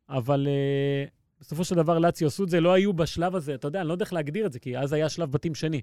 אבל 0.09 0.47
uh, 0.47 1.09
בסופו 1.39 1.63
של 1.63 1.75
דבר 1.75 1.99
לאציו 1.99 2.27
עשו 2.27 2.43
את 2.43 2.49
זה, 2.49 2.59
לא 2.59 2.73
היו 2.73 2.93
בשלב 2.93 3.35
הזה, 3.35 3.55
אתה 3.55 3.67
יודע, 3.67 3.79
אני 3.81 3.87
לא 3.87 3.93
יודע 3.93 4.03
איך 4.03 4.13
להגדיר 4.13 4.45
את 4.45 4.53
זה, 4.53 4.59
כי 4.59 4.77
אז 4.77 4.93
היה 4.93 5.09
שלב 5.09 5.31
בתים 5.31 5.55
שני. 5.55 5.81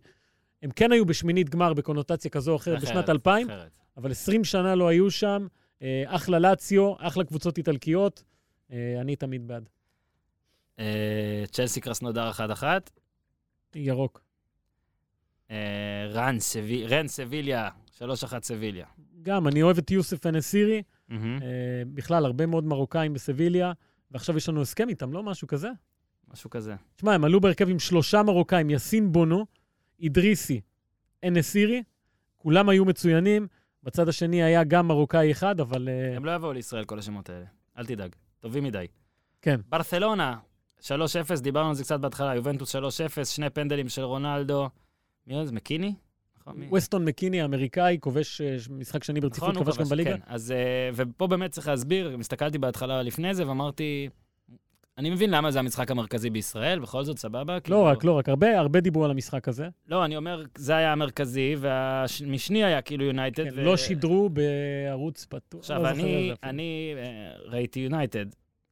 הם 0.62 0.70
כן 0.70 0.92
היו 0.92 1.06
בשמינית 1.06 1.48
גמר 1.48 1.74
בקונוטציה 1.74 2.30
כזו 2.30 2.50
או 2.50 2.56
אחרת 2.56 2.78
אחרת, 2.78 2.88
בשנת 2.90 3.08
2000, 3.08 3.46
אחרת. 3.50 3.70
אבל 3.96 4.10
20 4.10 4.44
שנה 4.44 4.74
לא 4.74 4.88
היו 4.88 5.10
שם. 5.10 5.46
Uh, 5.78 5.82
אחלה 6.06 6.38
לאציו, 6.38 6.94
אחלה 6.98 7.24
קבוצות 7.24 7.58
איטלקיות, 7.58 8.22
uh, 8.68 8.72
אני 9.00 9.16
תמיד 9.16 9.48
בעד. 9.48 9.68
אה, 10.78 11.44
צ'לסי 11.50 11.80
קרסנודר 11.80 12.30
1-1. 12.30 12.62
ירוק. 13.74 14.20
אה, 15.50 15.56
רן 16.12 16.38
סבי- 16.40 16.86
רן 16.86 17.08
סביליה, 17.08 17.68
3-1 17.98 18.02
סביליה. 18.42 18.86
גם, 19.22 19.48
אני 19.48 19.62
אוהב 19.62 19.78
את 19.78 19.90
יוסף 19.90 20.26
אנסירי, 20.26 20.82
מהמם. 21.08 21.38
uh, 21.38 21.42
בכלל, 21.94 22.24
הרבה 22.26 22.46
מאוד 22.46 22.64
מרוקאים 22.64 23.12
בסביליה, 23.14 23.72
ועכשיו 24.10 24.36
יש 24.36 24.48
לנו 24.48 24.62
הסכם 24.62 24.88
איתם, 24.88 25.12
לא 25.12 25.22
משהו 25.22 25.48
כזה? 25.48 25.68
משהו 26.28 26.50
כזה. 26.50 26.74
תשמע, 26.96 27.14
הם 27.14 27.24
עלו 27.24 27.40
בהרכב 27.40 27.68
עם 27.68 27.78
שלושה 27.78 28.22
מרוקאים, 28.22 28.70
יאסין 28.70 29.12
בונו, 29.12 29.46
אידריסי, 30.00 30.60
אנסירי, 31.24 31.82
כולם 32.36 32.68
היו 32.68 32.84
מצוינים. 32.84 33.46
בצד 33.82 34.08
השני 34.08 34.42
היה 34.42 34.64
גם 34.64 34.88
מרוקאי 34.88 35.32
אחד, 35.32 35.60
אבל... 35.60 35.88
אה, 35.88 36.16
הם 36.16 36.24
לא 36.24 36.34
יבואו 36.34 36.52
לישראל, 36.52 36.84
כל 36.84 36.98
השמות 36.98 37.30
האלה. 37.30 37.44
אל 37.78 37.86
תדאג. 37.86 38.14
טובים 38.40 38.64
מדי. 38.64 38.86
כן. 39.42 39.60
ברצלונה, 39.68 40.36
3-0, 40.80 40.84
דיברנו 41.40 41.68
על 41.68 41.74
זה 41.74 41.84
קצת 41.84 42.00
בהתחלה, 42.00 42.34
יובנטוס 42.34 42.76
3-0, 42.76 42.78
שני 43.24 43.50
פנדלים 43.50 43.88
של 43.88 44.02
רונלדו. 44.02 44.68
מי 45.26 45.34
עוד? 45.34 45.54
מקיני? 45.54 45.94
נכון? 46.40 46.62
ווסטון 46.68 47.04
מקיני 47.04 47.42
האמריקאי, 47.42 47.98
כובש 48.00 48.40
אה, 48.40 48.56
משחק 48.70 49.04
שני 49.04 49.20
ברציפות, 49.20 49.48
נכון, 49.48 49.56
הוא 49.56 49.64
כבש 49.64 49.78
גם 49.78 49.84
בליגה. 49.84 50.16
כן. 50.16 50.20
אז, 50.26 50.52
אה, 50.52 50.90
ופה 50.94 51.26
באמת 51.26 51.50
צריך 51.50 51.68
להסביר, 51.68 52.16
הסתכלתי 52.20 52.58
בהתחלה 52.58 53.02
לפני 53.02 53.34
זה 53.34 53.48
ואמרתי, 53.48 54.08
אני 55.00 55.10
מבין 55.10 55.30
למה 55.30 55.50
זה 55.50 55.58
המשחק 55.58 55.90
המרכזי 55.90 56.30
בישראל, 56.30 56.78
בכל 56.78 57.04
זאת, 57.04 57.18
סבבה? 57.18 57.54
לא 57.54 57.60
כאילו- 57.60 57.84
רק, 57.84 58.04
לא 58.04 58.12
רק, 58.12 58.28
הרבה, 58.28 58.58
הרבה 58.58 58.80
דיברו 58.80 59.04
על 59.04 59.10
המשחק 59.10 59.48
הזה. 59.48 59.68
לא, 59.88 60.04
אני 60.04 60.16
אומר, 60.16 60.42
זה 60.58 60.76
היה 60.76 60.92
המרכזי, 60.92 61.54
והמשני 61.58 62.64
היה 62.64 62.82
כאילו 62.82 63.04
יונייטד. 63.04 63.44
כן, 63.44 63.54
לא 63.54 63.76
שידרו 63.76 64.30
בערוץ 64.30 65.24
פתוח. 65.24 65.60
עכשיו, 65.60 65.82
לא 65.82 65.88
אני. 65.88 66.32
אני 66.42 66.94
אה, 66.96 67.50
ראיתי 67.50 67.80
יונייטד. 67.80 68.26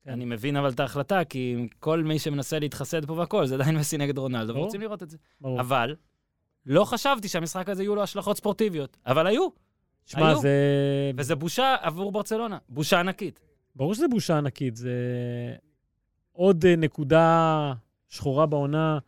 כן. 0.04 0.10
אני 0.10 0.24
מבין 0.24 0.56
אבל 0.56 0.70
את 0.70 0.80
ההחלטה, 0.80 1.24
כי 1.24 1.56
כל 1.80 2.02
מי 2.02 2.18
שמנסה 2.18 2.58
להתחסד 2.58 3.04
פה 3.04 3.12
והכל, 3.12 3.46
זה 3.46 3.54
עדיין 3.54 3.76
מסי 3.76 3.98
נגד 3.98 4.18
רונלדו. 4.18 4.54
ורוצים 4.54 4.80
לראות 4.80 5.02
את 5.02 5.10
זה. 5.10 5.16
ברור. 5.40 5.60
אבל, 5.60 5.94
לא 6.66 6.84
חשבתי 6.84 7.28
שהמשחק 7.28 7.68
הזה 7.68 7.82
יהיו 7.82 7.94
לו 7.94 8.02
השלכות 8.02 8.36
ספורטיביות, 8.36 8.96
אבל 9.06 9.26
היו, 9.26 9.48
שמע. 10.06 10.34
זה... 10.34 10.50
וזה 11.16 11.34
בושה 11.34 11.76
עבור 11.80 12.12
ברצלונה, 12.12 12.58
בושה 12.68 13.00
ענקית. 13.00 13.40
ברור 13.76 13.94
שזה 13.94 14.08
בושה 14.08 14.38
ענקית, 14.38 14.76
זה 14.76 14.92
עוד 16.38 16.64
אה, 16.64 16.76
נקודה 16.76 17.72
שחורה 18.08 18.46
בעונה 18.46 18.98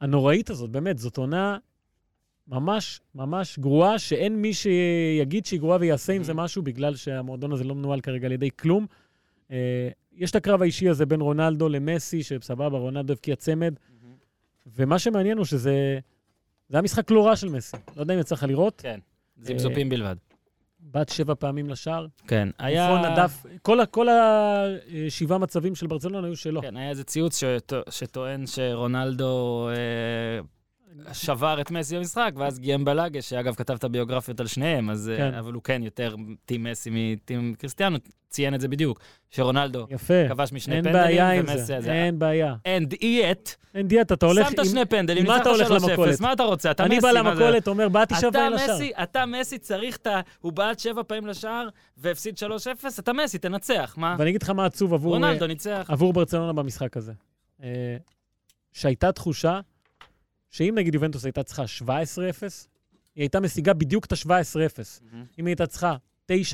הנוראית 0.00 0.50
הזאת, 0.50 0.70
באמת, 0.70 0.98
זאת 0.98 1.16
עונה 1.16 1.58
ממש 2.48 3.00
ממש 3.14 3.58
גרועה, 3.58 3.98
שאין 3.98 4.42
מי 4.42 4.54
שיגיד 4.54 5.46
שהיא 5.46 5.60
גרועה 5.60 5.78
ויעשה 5.80 6.12
עם 6.12 6.22
זה 6.22 6.34
משהו, 6.34 6.62
בגלל 6.62 6.96
שהמועדון 6.96 7.52
הזה 7.52 7.64
לא 7.64 7.74
מנוהל 7.74 8.00
כרגע 8.00 8.26
על 8.26 8.32
ידי 8.32 8.50
כלום. 8.50 8.86
אה, 9.50 9.88
יש 10.12 10.30
את 10.30 10.36
הקרב 10.36 10.62
האישי 10.62 10.88
הזה 10.88 11.06
בין 11.06 11.20
רונלדו 11.20 11.68
למסי, 11.68 12.22
שסבבה, 12.22 12.78
רונלדו 12.78 13.12
הבקיע 13.12 13.36
צמד, 13.36 13.74
ומה 14.66 14.98
שמעניין 14.98 15.38
הוא 15.38 15.44
שזה... 15.46 15.98
זה 16.68 16.76
היה 16.76 16.82
משחק 16.82 17.10
לא 17.10 17.26
רע 17.26 17.36
של 17.36 17.48
מסי. 17.48 17.76
לא 17.96 18.00
יודע 18.00 18.14
אם 18.14 18.18
יצא 18.18 18.34
לך 18.34 18.42
לראות. 18.42 18.80
כן, 18.80 19.00
זפזופים 19.36 19.88
בלבד. 19.88 20.16
בת 20.80 21.08
שבע 21.08 21.34
פעמים 21.38 21.68
לשער. 21.70 22.06
כן, 22.28 22.48
היה... 22.58 22.88
היה... 22.98 23.12
הדף, 23.12 23.46
כל, 23.62 23.78
כל 23.90 24.06
השבעה 25.06 25.38
מצבים 25.38 25.74
של 25.74 25.86
ברצלונה 25.86 26.26
היו 26.26 26.36
שלו. 26.36 26.62
כן, 26.62 26.76
היה 26.76 26.90
איזה 26.90 27.04
ציוץ 27.04 27.40
שטוע- 27.40 27.82
שטוען 27.90 28.46
שרונלדו 28.46 29.68
אה, 29.68 29.74
שבר 31.12 31.60
את 31.60 31.70
מסי 31.70 31.96
במשחק, 31.96 32.32
ואז 32.36 32.58
גיים 32.58 32.84
בלאגה, 32.84 33.22
שאגב 33.22 33.54
כתב 33.54 33.74
את 33.74 33.84
הביוגרפיות 33.84 34.40
על 34.40 34.46
שניהם, 34.46 34.90
אז, 34.90 35.08
אה, 35.10 35.16
כן. 35.16 35.34
אבל 35.34 35.52
הוא 35.52 35.62
כן 35.62 35.82
יותר 35.82 36.14
טים 36.46 36.64
מסי 36.64 36.90
מטים 36.92 37.54
קריסטיאנו, 37.58 37.98
ציין 38.30 38.54
את 38.54 38.60
זה 38.60 38.68
בדיוק, 38.68 39.00
שרונלדו 39.30 39.86
יפה. 39.90 40.28
כבש 40.28 40.52
משני 40.52 40.74
אין 40.74 40.84
פנדלים, 40.84 41.02
בעיה 41.04 41.30
עם 41.30 41.46
זה. 41.56 41.92
אין 41.92 42.18
בעיה. 42.18 42.54
And 42.64 42.94
yet, 42.94 43.54
אין 43.74 43.88
דיאטה, 43.88 44.14
אתה 44.14 44.26
הולך... 44.26 44.48
שמת 44.48 44.58
עם- 44.58 44.64
שני 44.64 44.84
פנדלים, 44.84 45.26
מה 45.26 45.36
אתה 45.36 45.48
הולך 45.50 45.68
3-0, 45.68 45.72
למכולת? 45.88 46.20
מה 46.20 46.32
אתה 46.32 46.42
רוצה? 46.42 46.70
אתה 46.70 46.84
אני 46.84 46.98
מסי, 46.98 47.06
בא 47.14 47.22
מה 47.22 47.34
זה? 47.34 47.40
למכולת, 47.42 47.68
אומר, 47.68 47.88
בעטתי 47.88 48.14
שבע 48.20 48.50
לשער. 48.50 48.78
אתה 49.02 49.26
מסי 49.26 49.58
צריך 49.58 49.96
את 49.96 50.06
ה... 50.06 50.20
הוא 50.40 50.52
בעט 50.52 50.78
שבע 50.78 51.02
פעמים 51.06 51.26
לשער 51.26 51.68
והפסיד 51.96 52.34
3-0, 52.38 52.44
אתה 52.98 53.12
מסי, 53.12 53.38
תנצח, 53.38 53.94
מה? 53.96 54.16
ואני 54.18 54.30
אגיד 54.30 54.42
לך 54.42 54.50
מה 54.50 54.64
עצוב 54.66 54.94
עבור, 54.94 55.12
רונלדו 55.14 55.46
ניצח. 55.46 55.86
עבור 55.88 56.12
ברצלונה 56.12 56.52
במשחק 56.52 56.96
הזה. 56.96 57.12
אה, 57.62 57.96
שהייתה 58.72 59.12
תחושה 59.12 59.60
שאם 60.50 60.74
נגיד 60.76 60.94
יובנטוס 60.94 61.24
הייתה 61.24 61.42
צריכה 61.42 61.62
17-0, 61.84 61.88
היא 63.14 63.22
הייתה 63.22 63.40
משיגה 63.40 63.72
בדיוק 63.72 64.06
את 64.06 64.12
ה-17-0. 64.12 64.78
אם 65.38 65.46
היא 65.46 65.46
הייתה 65.46 65.66
צריכה 65.66 65.96
9-5, 66.30 66.32
היא 66.32 66.44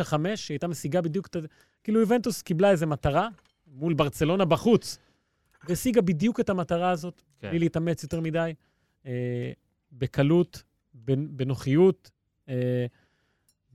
הייתה 0.49 0.69
משיגה 0.69 1.01
בדיוק 1.01 1.27
את 1.27 1.37
ה... 1.37 1.39
כאילו 1.85 2.01
יובנטוס 2.01 2.43
קיבלה 2.43 2.71
איזו 2.71 2.87
מטרה 2.87 3.29
מול 3.67 3.95
ברצלונה 3.95 4.45
בחוץ, 4.45 4.99
והשיגה 5.69 6.01
בדיוק 6.01 6.41
את 6.41 6.51
המטרה 6.51 6.91
הזאת, 6.91 7.23
כן. 7.39 7.49
בלי 7.49 7.59
להתאמץ 7.59 8.03
יותר 8.03 8.21
מדי, 8.21 8.55
אה, 9.07 9.53
בקלות, 9.93 10.63
בנ- 10.95 11.29
בנוחיות, 11.31 12.11
אה, 12.49 12.87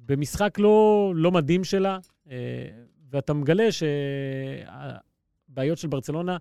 במשחק 0.06 0.60
לא, 0.60 1.12
לא 1.16 1.32
מדהים 1.32 1.64
שלה, 1.64 1.98
אה, 2.30 2.36
ואתה 3.10 3.34
מגלה 3.34 3.68
שהבעיות 3.72 5.78
של 5.78 5.88
ברצלונה 5.88 6.38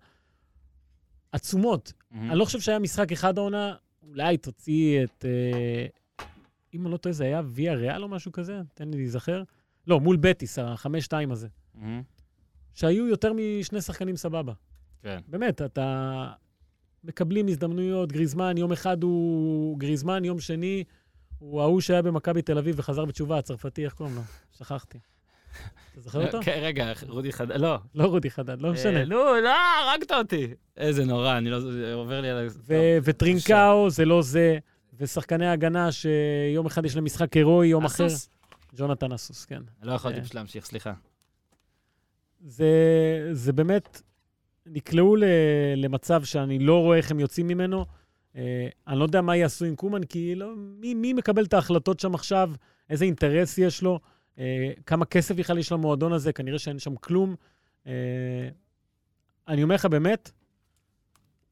עצומות. 1.32 1.92
מהמם. 2.10 2.30
אני 2.30 2.38
לא 2.38 2.44
חושב 2.44 2.60
שהיה 2.60 2.78
משחק 2.78 3.12
אחד 3.12 3.38
העונה, 3.38 3.74
אולי 4.02 4.36
תוציא 4.36 5.04
את... 5.04 5.24
אה, 5.28 5.86
אם 6.74 6.82
אני 6.82 6.92
לא 6.92 6.96
טועה, 6.96 7.12
זה 7.12 7.24
היה 7.24 7.42
ויה 7.44 7.74
ריאל 7.74 8.02
או 8.02 8.08
משהו 8.08 8.32
כזה? 8.32 8.60
תן 8.74 8.88
לי 8.88 8.96
להיזכר. 8.96 9.42
לא, 9.86 10.00
מול 10.00 10.16
בטיס, 10.16 10.58
החמש-שתיים 10.58 11.32
הזה. 11.32 11.48
מהמם. 11.74 12.02
שהיו 12.74 13.06
יותר 13.06 13.32
משני 13.32 13.80
שחקנים 13.80 14.16
סבבה. 14.16 14.52
כן. 15.02 15.18
באמת, 15.28 15.62
אתה... 15.62 16.32
מקבלים 17.04 17.48
הזדמנויות, 17.48 18.12
גריזמן, 18.12 18.56
יום 18.58 18.72
אחד 18.72 19.02
הוא 19.02 19.78
גריזמן, 19.78 20.24
יום 20.24 20.40
שני 20.40 20.84
הוא 21.38 21.60
ההוא 21.60 21.80
שהיה 21.80 22.02
במכבי 22.02 22.42
תל 22.42 22.58
אביב 22.58 22.74
וחזר 22.78 23.04
בתשובה, 23.04 23.38
הצרפתי, 23.38 23.84
איך 23.84 23.92
קוראים 23.94 24.14
לו? 24.16 24.22
שכחתי. 24.52 24.98
אתה 25.92 26.00
זוכר 26.00 26.26
אותו? 26.26 26.38
כן, 26.42 26.58
רגע, 26.62 26.92
רודי 27.08 27.32
חדד, 27.32 27.56
לא. 27.56 27.78
לא 27.94 28.04
רודי 28.04 28.30
חדד, 28.30 28.62
לא 28.62 28.72
משנה. 28.72 28.98
אה, 29.00 29.04
נו, 29.04 29.16
לא, 29.42 29.54
הרגת 29.84 30.12
אותי. 30.12 30.54
איזה 30.76 31.04
נורא, 31.04 31.38
אני 31.38 31.50
לא... 31.50 31.56
עובר 31.94 32.20
לי 32.20 32.30
על... 32.30 32.46
ה- 32.46 32.50
ו- 32.68 32.98
וטרינקאו 33.02 33.90
זה 33.90 34.04
לא 34.04 34.22
זה, 34.22 34.58
ושחקני 34.98 35.48
הגנה 35.48 35.92
שיום 35.92 36.66
אחד 36.66 36.84
יש 36.84 36.96
להם 36.96 37.04
משחק 37.04 37.36
הירואי, 37.36 37.66
יום 37.66 37.84
אחר. 37.84 38.06
ג'ונתן 38.76 39.12
אסוס, 39.12 39.44
כן. 39.44 39.62
לא 39.82 39.92
יכולתי 39.92 40.18
אה. 40.18 40.22
פשוט 40.22 40.34
להמשיך, 40.34 40.66
סליחה. 40.66 40.92
זה, 42.40 42.66
זה 43.32 43.52
באמת, 43.52 44.02
נקלעו 44.66 45.16
ל, 45.16 45.24
למצב 45.76 46.24
שאני 46.24 46.58
לא 46.58 46.80
רואה 46.80 46.96
איך 46.96 47.10
הם 47.10 47.20
יוצאים 47.20 47.46
ממנו. 47.46 47.86
אה, 48.36 48.68
אני 48.88 48.98
לא 48.98 49.04
יודע 49.04 49.20
מה 49.20 49.36
יעשו 49.36 49.64
עם 49.64 49.76
קומן, 49.76 50.04
כי 50.04 50.34
לא, 50.34 50.52
מי, 50.56 50.94
מי 50.94 51.12
מקבל 51.12 51.44
את 51.44 51.54
ההחלטות 51.54 52.00
שם 52.00 52.14
עכשיו, 52.14 52.50
איזה 52.90 53.04
אינטרס 53.04 53.58
יש 53.58 53.82
לו, 53.82 53.92
אה, 53.92 53.98
כמה 54.86 55.04
כסף 55.04 55.34
בכלל 55.34 55.58
יש 55.58 55.72
למועדון 55.72 56.12
הזה, 56.12 56.32
כנראה 56.32 56.58
שאין 56.58 56.78
שם 56.78 56.96
כלום. 56.96 57.34
אה, 57.86 57.92
אני 59.48 59.62
אומר 59.62 59.74
לך 59.74 59.86
באמת, 59.86 60.30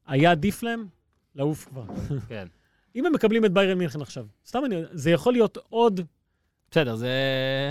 היה 0.07 0.31
עדיף 0.31 0.63
להם 0.63 0.87
לעוף 1.35 1.65
כבר. 1.65 1.83
כן. 2.29 2.47
אם 2.95 3.05
הם 3.05 3.13
מקבלים 3.13 3.45
את 3.45 3.51
ביירן 3.53 3.77
מינכן 3.77 4.01
עכשיו, 4.01 4.25
סתם 4.45 4.65
אני, 4.65 4.75
זה 4.91 5.11
יכול 5.11 5.33
להיות 5.33 5.57
עוד, 5.69 6.01
בסדר, 6.71 6.95
זה... 6.95 7.11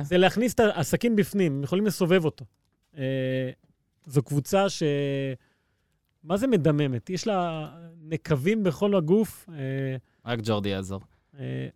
זה 0.02 0.18
להכניס 0.18 0.55
את 0.55 0.60
הסכין 0.74 1.16
בפנים, 1.16 1.52
הם 1.52 1.62
יכולים 1.62 1.86
לסובב 1.86 2.24
אותו. 2.24 2.44
אה, 2.97 3.51
זו 4.06 4.22
קבוצה 4.22 4.68
ש... 4.68 4.82
מה 6.24 6.36
זה 6.36 6.47
מדממת? 6.47 7.10
יש 7.10 7.26
לה 7.26 7.70
נקבים 8.01 8.62
בכל 8.64 8.97
הגוף. 8.97 9.48
אה, 9.52 9.97
רק 10.24 10.38
ג'ורדי 10.43 10.68
יעזור. 10.68 11.01
אה, 11.38 11.68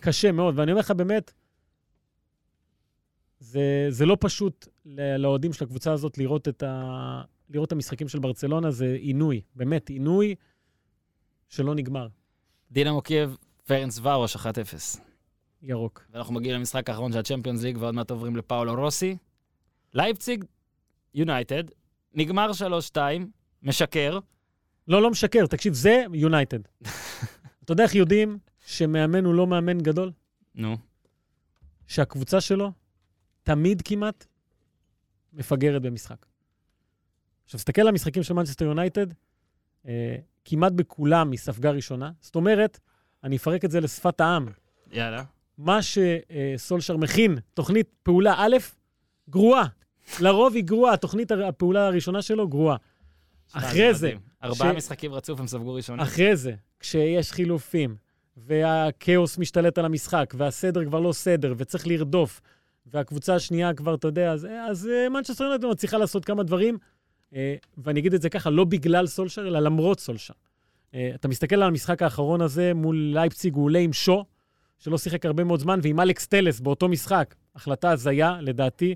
קשה 0.00 0.32
מאוד, 0.32 0.58
ואני 0.58 0.72
אומר 0.72 0.80
לך 0.80 0.90
באמת, 0.90 1.32
זה, 3.44 3.86
זה 3.88 4.06
לא 4.06 4.16
פשוט 4.20 4.68
לאוהדים 5.18 5.52
של 5.52 5.64
הקבוצה 5.64 5.92
הזאת 5.92 6.18
לראות 6.18 6.48
את, 6.48 6.62
ה, 6.62 7.22
לראות 7.50 7.66
את 7.66 7.72
המשחקים 7.72 8.08
של 8.08 8.18
ברצלונה, 8.18 8.70
זה 8.70 8.96
עינוי, 9.00 9.40
באמת, 9.54 9.88
עינוי 9.88 10.34
שלא 11.48 11.74
נגמר. 11.74 12.08
דינמו 12.70 13.02
קייב, 13.02 13.36
פרנצווארוש 13.66 14.36
1-0. 14.36 14.40
ירוק. 15.62 16.04
ואנחנו 16.12 16.34
מגיעים 16.34 16.56
למשחק 16.56 16.90
האחרון 16.90 17.12
של 17.12 17.18
הצ'מפיונס 17.18 17.62
ליג, 17.62 17.76
ועוד 17.80 17.94
מעט 17.94 18.10
עוברים 18.10 18.36
לפאולו 18.36 18.74
רוסי. 18.74 19.16
לייפציג, 19.94 20.44
יונייטד, 21.14 21.64
נגמר 22.14 22.50
3-2, 22.92 22.98
משקר. 23.62 24.18
לא, 24.88 25.02
לא 25.02 25.10
משקר, 25.10 25.46
תקשיב, 25.46 25.74
זה 25.74 26.04
יונייטד. 26.12 26.60
אתה 27.64 27.72
יודע 27.72 27.84
איך 27.84 27.94
יודעים 27.94 28.38
שמאמן 28.66 29.24
הוא 29.24 29.34
לא 29.34 29.46
מאמן 29.46 29.78
גדול? 29.78 30.12
נו. 30.54 30.76
שהקבוצה 31.86 32.40
שלו 32.40 32.72
תמיד 33.44 33.82
כמעט 33.84 34.26
מפגרת 35.32 35.82
במשחק. 35.82 36.26
עכשיו, 37.44 37.58
תסתכל 37.58 37.80
על 37.80 37.88
המשחקים 37.88 38.22
של 38.22 38.34
מנצ'סטר 38.34 38.64
יונייטד, 38.64 39.06
אה, 39.86 40.16
כמעט 40.44 40.72
בכולם 40.72 41.30
היא 41.30 41.38
ספגה 41.38 41.70
ראשונה. 41.70 42.10
זאת 42.20 42.36
אומרת, 42.36 42.80
אני 43.24 43.36
אפרק 43.36 43.64
את 43.64 43.70
זה 43.70 43.80
לשפת 43.80 44.20
העם. 44.20 44.46
יאללה. 44.92 45.24
מה 45.58 45.78
שסולשר 45.82 46.96
מכין, 46.96 47.38
תוכנית 47.54 47.88
פעולה 48.02 48.34
א', 48.36 48.56
גרועה. 49.30 49.66
לרוב 50.20 50.54
היא 50.54 50.64
גרועה, 50.64 50.96
תוכנית 50.96 51.30
הפעולה 51.32 51.86
הראשונה 51.86 52.22
שלו 52.22 52.48
גרועה. 52.48 52.76
אחרי 53.52 53.94
זה. 53.94 54.12
ארבעה 54.42 54.72
ש- 54.72 54.76
משחקים 54.76 55.12
רצוף 55.12 55.40
הם 55.40 55.46
ספגו 55.46 55.74
ראשונים. 55.74 56.00
אחרי 56.02 56.36
זה, 56.36 56.54
כשיש 56.80 57.32
חילופים, 57.32 57.96
והכאוס 58.36 59.38
משתלט 59.38 59.78
על 59.78 59.84
המשחק, 59.84 60.34
והסדר 60.36 60.84
כבר 60.84 61.00
לא 61.00 61.12
סדר, 61.12 61.54
וצריך 61.56 61.86
לרדוף, 61.86 62.40
והקבוצה 62.86 63.34
השנייה 63.34 63.74
כבר, 63.74 63.94
אתה 63.94 64.08
יודע, 64.08 64.32
אז, 64.32 64.46
אז 64.70 64.88
אה, 64.88 65.08
מנצ'סטר 65.08 65.44
יונייטד 65.44 65.66
מצליחה 65.66 65.96
לעשות 65.98 66.24
כמה 66.24 66.42
דברים, 66.42 66.78
אה, 67.34 67.54
ואני 67.78 68.00
אגיד 68.00 68.14
את 68.14 68.22
זה 68.22 68.28
ככה, 68.28 68.50
לא 68.50 68.64
בגלל 68.64 69.06
סולשיאר, 69.06 69.42
אלא 69.48 69.60
למרות 69.60 70.00
סולשיאר. 70.00 70.34
אה, 70.94 71.10
אתה 71.14 71.28
מסתכל 71.28 71.54
על 71.54 71.62
המשחק 71.62 72.02
האחרון 72.02 72.40
הזה 72.40 72.74
מול 72.74 72.96
לייפציג, 72.96 73.54
הוא 73.54 73.64
עולה 73.64 73.78
עם 73.78 73.92
שו, 73.92 74.24
שלא 74.78 74.98
שיחק 74.98 75.26
הרבה 75.26 75.44
מאוד 75.44 75.60
זמן, 75.60 75.80
ועם 75.82 76.00
אלכס 76.00 76.26
טלס 76.26 76.60
באותו 76.60 76.88
משחק. 76.88 77.34
החלטה 77.54 77.90
הזויה, 77.90 78.38
לדעתי. 78.40 78.94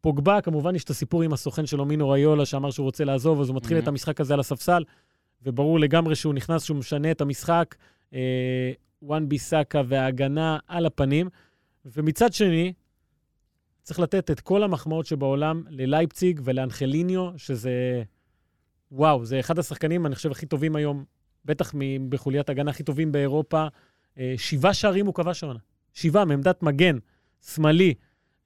פוגבה, 0.00 0.40
כמובן, 0.40 0.74
יש 0.74 0.84
את 0.84 0.90
הסיפור 0.90 1.22
עם 1.22 1.32
הסוכן 1.32 1.66
שלו, 1.66 1.84
מינו 1.84 2.08
ריולה, 2.10 2.44
שאמר 2.46 2.70
שהוא 2.70 2.84
רוצה 2.84 3.04
לעזוב, 3.04 3.40
אז 3.40 3.48
הוא 3.48 3.56
מתחיל 3.56 3.76
Mhm. 3.76 3.82
את 3.82 3.88
המשחק 3.88 4.20
הזה 4.20 4.34
על 4.34 4.40
הספסל, 4.40 4.84
וברור 5.42 5.80
לגמרי 5.80 6.14
שהוא 6.14 6.34
נכנס, 6.34 6.62
שהוא 6.62 6.76
משנה 6.76 7.10
את 7.10 7.20
המשחק. 7.20 7.74
אה, 8.14 8.72
וואן 9.02 9.28
ביסאקה 9.28 9.82
וההגנה 9.86 10.58
על 10.68 10.86
הפנים. 10.86 11.28
ומצד 11.84 12.32
שני, 12.32 12.72
צריך 13.86 14.00
לתת 14.00 14.30
את 14.30 14.40
כל 14.40 14.62
המחמאות 14.62 15.06
שבעולם 15.06 15.62
ללייפציג 15.68 16.40
ולאנחליניו, 16.44 17.30
שזה... 17.36 18.02
וואו, 18.92 19.24
זה 19.24 19.40
אחד 19.40 19.58
השחקנים, 19.58 20.06
אני 20.06 20.14
חושב, 20.14 20.30
הכי 20.30 20.46
טובים 20.46 20.76
היום, 20.76 21.04
בטח 21.44 21.72
בחוליית 22.08 22.48
הגנה 22.48 22.70
הכי 22.70 22.82
טובים 22.82 23.12
באירופה. 23.12 23.66
אה, 24.18 24.34
שבעה 24.36 24.74
שערים 24.74 25.06
הוא 25.06 25.14
כבש 25.14 25.44
העונה. 25.44 25.58
שבעה, 25.94 26.24
מעמדת 26.24 26.62
מגן, 26.62 26.98
שמאלי. 27.46 27.94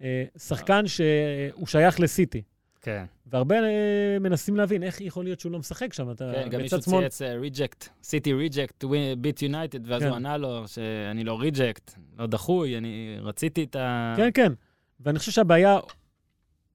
אה, 0.02 0.24
שחקן 0.38 0.86
שהוא 0.86 1.66
שייך 1.66 2.00
לסיטי. 2.00 2.42
כן. 2.80 3.04
והרבה 3.26 3.56
אה, 3.56 4.18
מנסים 4.20 4.56
להבין 4.56 4.82
איך 4.82 5.00
יכול 5.00 5.24
להיות 5.24 5.40
שהוא 5.40 5.52
לא 5.52 5.58
משחק 5.58 5.92
שם. 5.92 6.10
אתה 6.10 6.32
כן, 6.34 6.48
גם 6.48 6.60
מישהו 6.60 6.80
צייץ 6.80 7.22
reject, 7.22 7.88
סיטי 8.02 8.32
reject, 8.32 8.84
beat 9.18 9.42
יונייטד, 9.42 9.88
ואז 9.88 10.02
כן. 10.02 10.08
הוא 10.08 10.16
ענה 10.16 10.36
לו 10.36 10.68
שאני 10.68 11.24
לא 11.24 11.40
reject, 11.40 11.94
לא 12.18 12.26
דחוי, 12.26 12.76
אני 12.76 13.16
רציתי 13.20 13.64
את 13.64 13.76
ה... 13.76 14.14
כן, 14.16 14.30
כן. 14.34 14.52
ואני 15.00 15.18
חושב 15.18 15.32
שהבעיה 15.32 15.78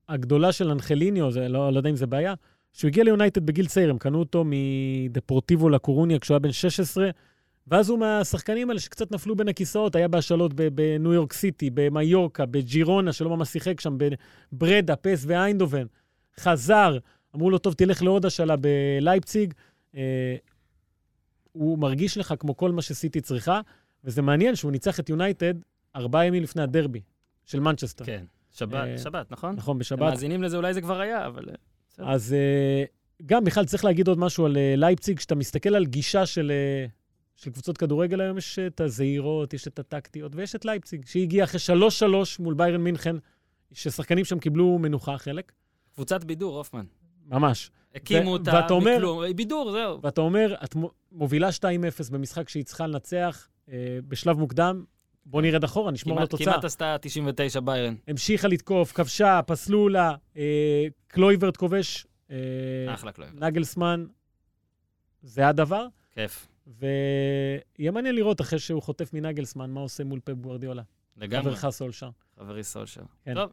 הגדולה 0.10 0.52
של 0.52 0.72
אנחליניו, 0.72 1.32
זה 1.32 1.48
לא, 1.48 1.74
לא 1.74 1.78
יודע 1.78 1.90
אם 1.90 1.96
זה 1.96 2.08
בעיה, 2.08 2.34
שהוא 2.74 2.90
הגיע 2.90 3.04
ליונייטד 3.04 3.46
בגיל 3.46 3.68
צעיר, 3.68 3.90
הם 3.90 3.98
קנו 3.98 4.20
אותו 4.20 4.44
מדפורטיבו 4.46 5.70
לה 5.70 5.81
קורוניה 5.81 6.20
כשהוא 6.20 6.36
היה 6.36 6.40
בן 6.40 6.52
16, 6.52 7.10
ואז 7.68 7.90
הוא 7.90 8.00
מהשחקנים 8.00 8.70
האלה 8.70 8.80
שקצת 8.80 9.12
נפלו 9.12 9.36
בין 9.36 9.48
הכיסאות, 9.48 9.96
היה 9.96 10.08
בהשאלות 10.08 10.54
בניו 10.54 11.14
יורק 11.14 11.34
סיטי, 11.34 11.70
במיורקה, 11.74 12.46
בג'ירונה, 12.46 13.14
שלא 13.14 13.30
ממש 13.30 13.50
שיחק 13.50 13.82
שם, 13.82 13.98
בברדה, 14.52 14.96
פסוו 14.96 15.26
איינדהובן. 15.28 15.86
חזר, 16.40 16.98
אמרו 17.36 17.50
לו, 17.50 17.58
טוב, 17.58 17.74
תלך 17.74 18.02
לעוד 18.04 18.26
השאלה 18.26 18.56
בלייפציג. 18.56 19.54
אה, 19.96 20.36
הוא 21.52 21.80
מרגיש 21.80 22.18
לך 22.18 22.34
כמו 22.40 22.58
כל 22.58 22.72
מה 22.72 22.82
שסיטי 22.82 23.22
צריכה, 23.22 23.62
וזה 24.04 24.22
מעניין 24.22 24.56
שהוא 24.56 24.72
ניצח 24.72 25.00
את 25.00 25.10
יונייטד 25.10 25.54
ארבעה 25.96 26.26
ימים 26.26 26.44
לפני 26.44 26.62
הדרבי 26.62 27.02
של 27.46 27.60
מנצ'סטר. 27.60 28.06
כן, 28.06 28.26
שבת, 28.52 28.88
אה, 28.88 28.98
שבת, 28.98 29.32
נכון? 29.32 29.56
נכון, 29.56 29.76
אתם 29.76 29.80
בשבת. 29.80 30.00
מאזינים 30.00 30.44
לזה, 30.44 30.58
אולי 30.58 30.74
זה 30.74 30.82
כבר 30.82 31.00
היה, 31.00 31.28
אבל... 31.28 31.50
אה, 31.50 31.56
בסדר. 31.90 32.10
אז 32.10 32.34
אה, 32.34 32.84
גם 33.26 33.44
בכלל 33.44 33.66
צריך 33.66 33.86
להגיד 33.86 34.08
עוד 34.08 34.20
משהו 34.20 34.46
על 34.46 34.58
אה, 34.58 34.74
לייפציג, 34.78 35.18
כשאתה 35.18 35.36
מסתכל 35.36 35.76
על 35.76 35.86
גישה 35.86 36.26
של, 36.26 36.52
אה, 36.52 36.86
של 37.36 37.52
קבוצות 37.52 37.78
כדורגל 37.78 38.22
היום, 38.22 38.38
יש 38.38 38.60
את 38.60 38.82
הזהירות, 38.82 39.54
יש 39.54 39.68
את 39.68 39.80
הטקטיות, 39.80 40.36
ויש 40.36 40.56
את 40.56 40.66
לייפציג, 40.66 41.06
שהיא 41.06 41.24
הגיעה 41.24 41.44
אחרי 41.46 41.60
3-3 41.60 42.04
מול 42.40 42.54
ביירן 42.54 42.82
מינכן, 42.82 43.16
ששחקנים 43.72 44.26
שם 44.26 44.40
קיבלו 44.40 44.80
מנוחה 44.80 45.18
חלק, 45.18 45.52
קבוצת 45.96 46.24
בידור, 46.24 46.58
הופמן. 46.58 46.86
ממש. 47.28 47.72
הקימו 47.96 48.32
אותה 48.34 48.68
מכלום, 48.82 49.24
בידור, 49.36 49.72
זהו. 49.72 50.02
ואתה 50.02 50.22
אומר, 50.22 50.56
את 50.64 50.76
מו- 50.76 50.92
מובילה 51.12 51.50
2-0 51.52 51.62
במשחק 52.12 52.50
שהיא 52.50 52.66
צריכה 52.66 52.88
לנצח 52.88 53.48
אה, 53.70 53.98
בשלב 54.08 54.40
מוקדם, 54.40 54.84
בוא 55.26 55.42
נרד 55.42 55.64
אחורה, 55.64 55.92
נשמור 55.92 56.14
על 56.14 56.28
כמעט- 56.28 56.34
התוצאה. 56.34 56.54
כמעט 56.54 56.66
עשתה 56.66 56.96
99 57.02 57.60
ביירן. 57.60 57.96
המשיכה 58.08 58.48
לתקוף, 58.48 58.92
כבשה, 58.92 59.40
פסלו 59.48 59.90
לה, 59.90 60.16
אה, 60.38 60.86
קלויברט 61.08 61.58
כובש, 61.58 62.08
אה, 62.32 62.36
אחלה 62.94 63.12
קלויב. 63.12 63.44
נגלסמן, 63.44 64.06
זה 65.22 65.48
הדבר. 65.48 65.88
כיף. 66.12 66.48
ויהיה 66.68 67.92
מעניין 67.92 68.16
לראות 68.16 68.42
אחרי 68.42 68.60
שהוא 68.60 68.82
חוטף 68.82 69.14
מנגלסמן, 69.14 69.72
מה 69.72 69.80
עושה 69.82 70.04
מול 70.04 70.20
פפ 70.24 70.34
גוורדיולה. 70.34 70.84
לגמרי. 71.18 71.56
חברך 71.56 71.70
סולשר. 71.70 72.10
חברי 72.40 72.64
סולשר. 72.64 73.02
כן. 73.24 73.34
טוב, 73.34 73.52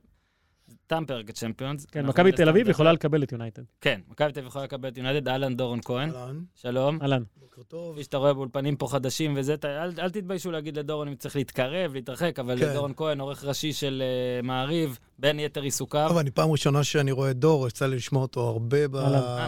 תם 0.86 1.04
פרק 1.06 1.30
הצ'מפיונס. 1.30 1.86
כן, 1.86 2.06
מכבי 2.06 2.32
תל 2.32 2.48
אביב 2.48 2.68
יכולה 2.68 2.92
לקבל 2.92 3.22
את 3.22 3.32
יונייטד. 3.32 3.62
כן, 3.80 4.00
מכבי 4.08 4.32
תל 4.32 4.38
אביב 4.40 4.48
יכולה 4.48 4.64
לקבל 4.64 4.88
את 4.88 4.96
יונייטד, 4.96 5.28
אהלן 5.28 5.56
דורון 5.56 5.80
כהן. 5.84 6.10
אהלן, 6.14 6.40
שלום. 6.54 6.98
אהלן. 7.02 7.22
בוקר 7.36 7.62
טוב. 7.62 7.94
כפי 7.94 8.04
שאתה 8.04 8.16
רואה 8.16 8.34
באולפנים 8.34 8.76
פה 8.76 8.86
חדשים 8.88 9.34
וזה, 9.36 9.56
ת- 9.56 9.64
אל, 9.64 9.92
אל 9.98 10.10
תתביישו 10.10 10.50
להגיד 10.50 10.76
לדורון 10.78 11.08
אם 11.08 11.14
צריך 11.14 11.36
להתקרב, 11.36 11.94
להתרחק, 11.94 12.38
אבל 12.38 12.58
כן. 12.58 12.72
דורון 12.74 12.92
כהן, 12.96 13.20
עורך 13.20 13.44
ראשי 13.44 13.72
של 13.72 14.02
uh, 14.42 14.46
מעריב, 14.46 14.98
בין 15.18 15.40
יתר 15.40 15.62
עיסוקיו. 15.62 16.08
טוב, 16.08 16.18
אני 16.18 16.30
פעם 16.30 16.50
ראשונה 16.50 16.84
שאני 16.84 17.12
רואה 17.12 17.32
דור, 17.32 17.68
יצא 17.68 17.86
לי 17.86 17.96
לשמוע 17.96 18.22
אותו 18.22 18.48
הרבה 18.48 18.78
אה, 18.78 18.84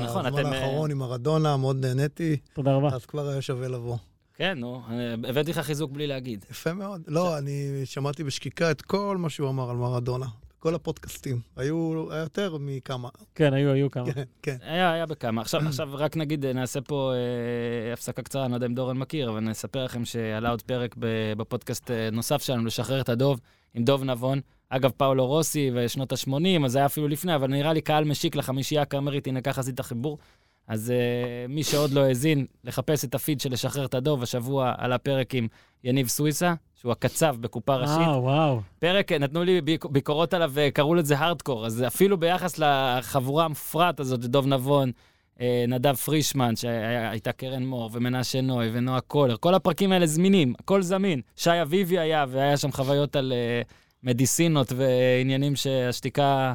נכון, 0.04 0.24
בזמן 0.26 0.40
אתם, 0.40 0.46
האחרון 0.52 0.90
עם 0.90 0.98
מרדונה, 0.98 1.56
מאוד 1.56 1.86
נהניתי, 1.86 2.36
תודה 2.54 2.74
רבה. 2.74 2.88
אז 2.88 3.06
כבר 3.06 3.28
היה 3.28 3.42
שווה 3.42 3.68
לבוא. 3.68 3.96
כן, 4.36 4.58
נו, 4.58 4.82
הבאתי 5.28 5.50
לך 5.50 5.58
חיזוק 5.58 5.90
בלי 5.90 6.06
להגיד. 6.06 6.44
יפה 6.50 6.72
מאוד. 6.72 7.02
לא, 7.06 7.38
אני 7.38 7.80
שמעתי 7.84 8.24
בשקיקה 8.24 8.70
את 8.70 8.82
כל 8.82 9.16
מה 9.18 9.30
שהוא 9.30 9.48
אמר 9.48 9.70
על 9.70 9.76
מרדונה. 9.76 10.26
כל 10.64 10.74
הפודקאסטים. 10.74 11.40
היו 11.56 12.10
יותר 12.12 12.56
מכמה. 12.60 13.08
כן, 13.34 13.54
היו, 13.54 13.70
היו 13.70 13.90
כמה. 13.90 14.12
כן, 14.12 14.22
כן. 14.42 14.56
היה, 14.60 14.92
היה 14.92 15.06
בכמה. 15.06 15.40
עכשיו, 15.40 15.60
עכשיו 15.68 15.88
רק 15.92 16.16
נגיד, 16.16 16.44
אה, 16.44 16.52
נעשה 16.52 16.80
פה 16.80 17.12
אה, 17.14 17.92
הפסקה 17.92 18.22
קצרה, 18.22 18.44
אני 18.44 18.50
לא 18.50 18.56
יודע 18.56 18.66
אם 18.66 18.74
דורון 18.74 18.98
מכיר, 18.98 19.30
אבל 19.30 19.40
נספר 19.40 19.84
לכם 19.84 20.04
שעלה 20.04 20.50
עוד 20.50 20.62
פרק 20.62 20.94
בפודקאסט 21.36 21.90
אה, 21.90 22.10
נוסף 22.12 22.42
שלנו, 22.42 22.64
לשחרר 22.64 23.00
את 23.00 23.08
הדוב, 23.08 23.40
עם 23.74 23.84
דוב 23.84 24.04
נבון. 24.04 24.40
אגב, 24.68 24.90
פאולו 24.96 25.26
רוסי 25.26 25.70
ושנות 25.74 26.12
ה-80, 26.12 26.64
אז 26.64 26.72
זה 26.72 26.78
היה 26.78 26.86
אפילו 26.86 27.08
לפני, 27.08 27.34
אבל 27.34 27.50
נראה 27.50 27.72
לי 27.72 27.80
קהל 27.80 28.04
משיק 28.04 28.36
לחמישייה 28.36 28.82
הקאמרית, 28.82 29.26
הנה 29.26 29.40
ככה 29.40 29.60
עשית 29.60 29.80
חיבור. 29.80 30.18
אז 30.68 30.92
uh, 30.92 31.52
מי 31.52 31.62
שעוד 31.62 31.90
לא 31.90 32.00
האזין, 32.00 32.46
לחפש 32.64 33.04
את 33.04 33.14
הפיד 33.14 33.40
של 33.40 33.52
לשחרר 33.52 33.84
את 33.84 33.94
הדוב, 33.94 34.22
השבוע 34.22 34.72
עלה 34.78 34.98
פרק 34.98 35.34
עם 35.34 35.48
יניב 35.84 36.08
סוויסה, 36.08 36.54
שהוא 36.74 36.92
הקצב 36.92 37.36
בקופה 37.40 37.76
ראשית. 37.76 37.96
אה, 38.08 38.18
וואו. 38.18 38.60
פרק, 38.78 39.12
אה, 39.12 39.18
נתנו 39.18 39.44
לי 39.44 39.60
ביק- 39.60 39.86
ביקורות 39.86 40.34
עליו 40.34 40.50
וקראו 40.54 40.94
לזה 40.94 41.18
הארדקור, 41.18 41.66
אז 41.66 41.84
אפילו 41.86 42.16
ביחס 42.18 42.58
לחבורה 42.58 43.44
המופרעת 43.44 44.00
הזאת, 44.00 44.20
דוב 44.20 44.46
נבון, 44.46 44.90
אה, 45.40 45.64
נדב 45.68 45.94
פרישמן, 45.94 46.56
שהייתה 46.56 47.32
קרן 47.32 47.64
מור, 47.66 47.90
ומנשה 47.92 48.40
נוי, 48.40 48.70
ונועה 48.72 49.00
קולר, 49.00 49.36
כל 49.36 49.54
הפרקים 49.54 49.92
האלה 49.92 50.06
זמינים, 50.06 50.54
הכל 50.60 50.82
זמין. 50.82 51.20
שי 51.36 51.62
אביבי 51.62 51.98
היה, 51.98 52.24
והיה 52.28 52.56
שם 52.56 52.72
חוויות 52.72 53.16
על 53.16 53.32
אה, 53.32 53.62
מדיסינות 54.02 54.72
ועניינים 54.76 55.56
שהשתיקה 55.56 56.54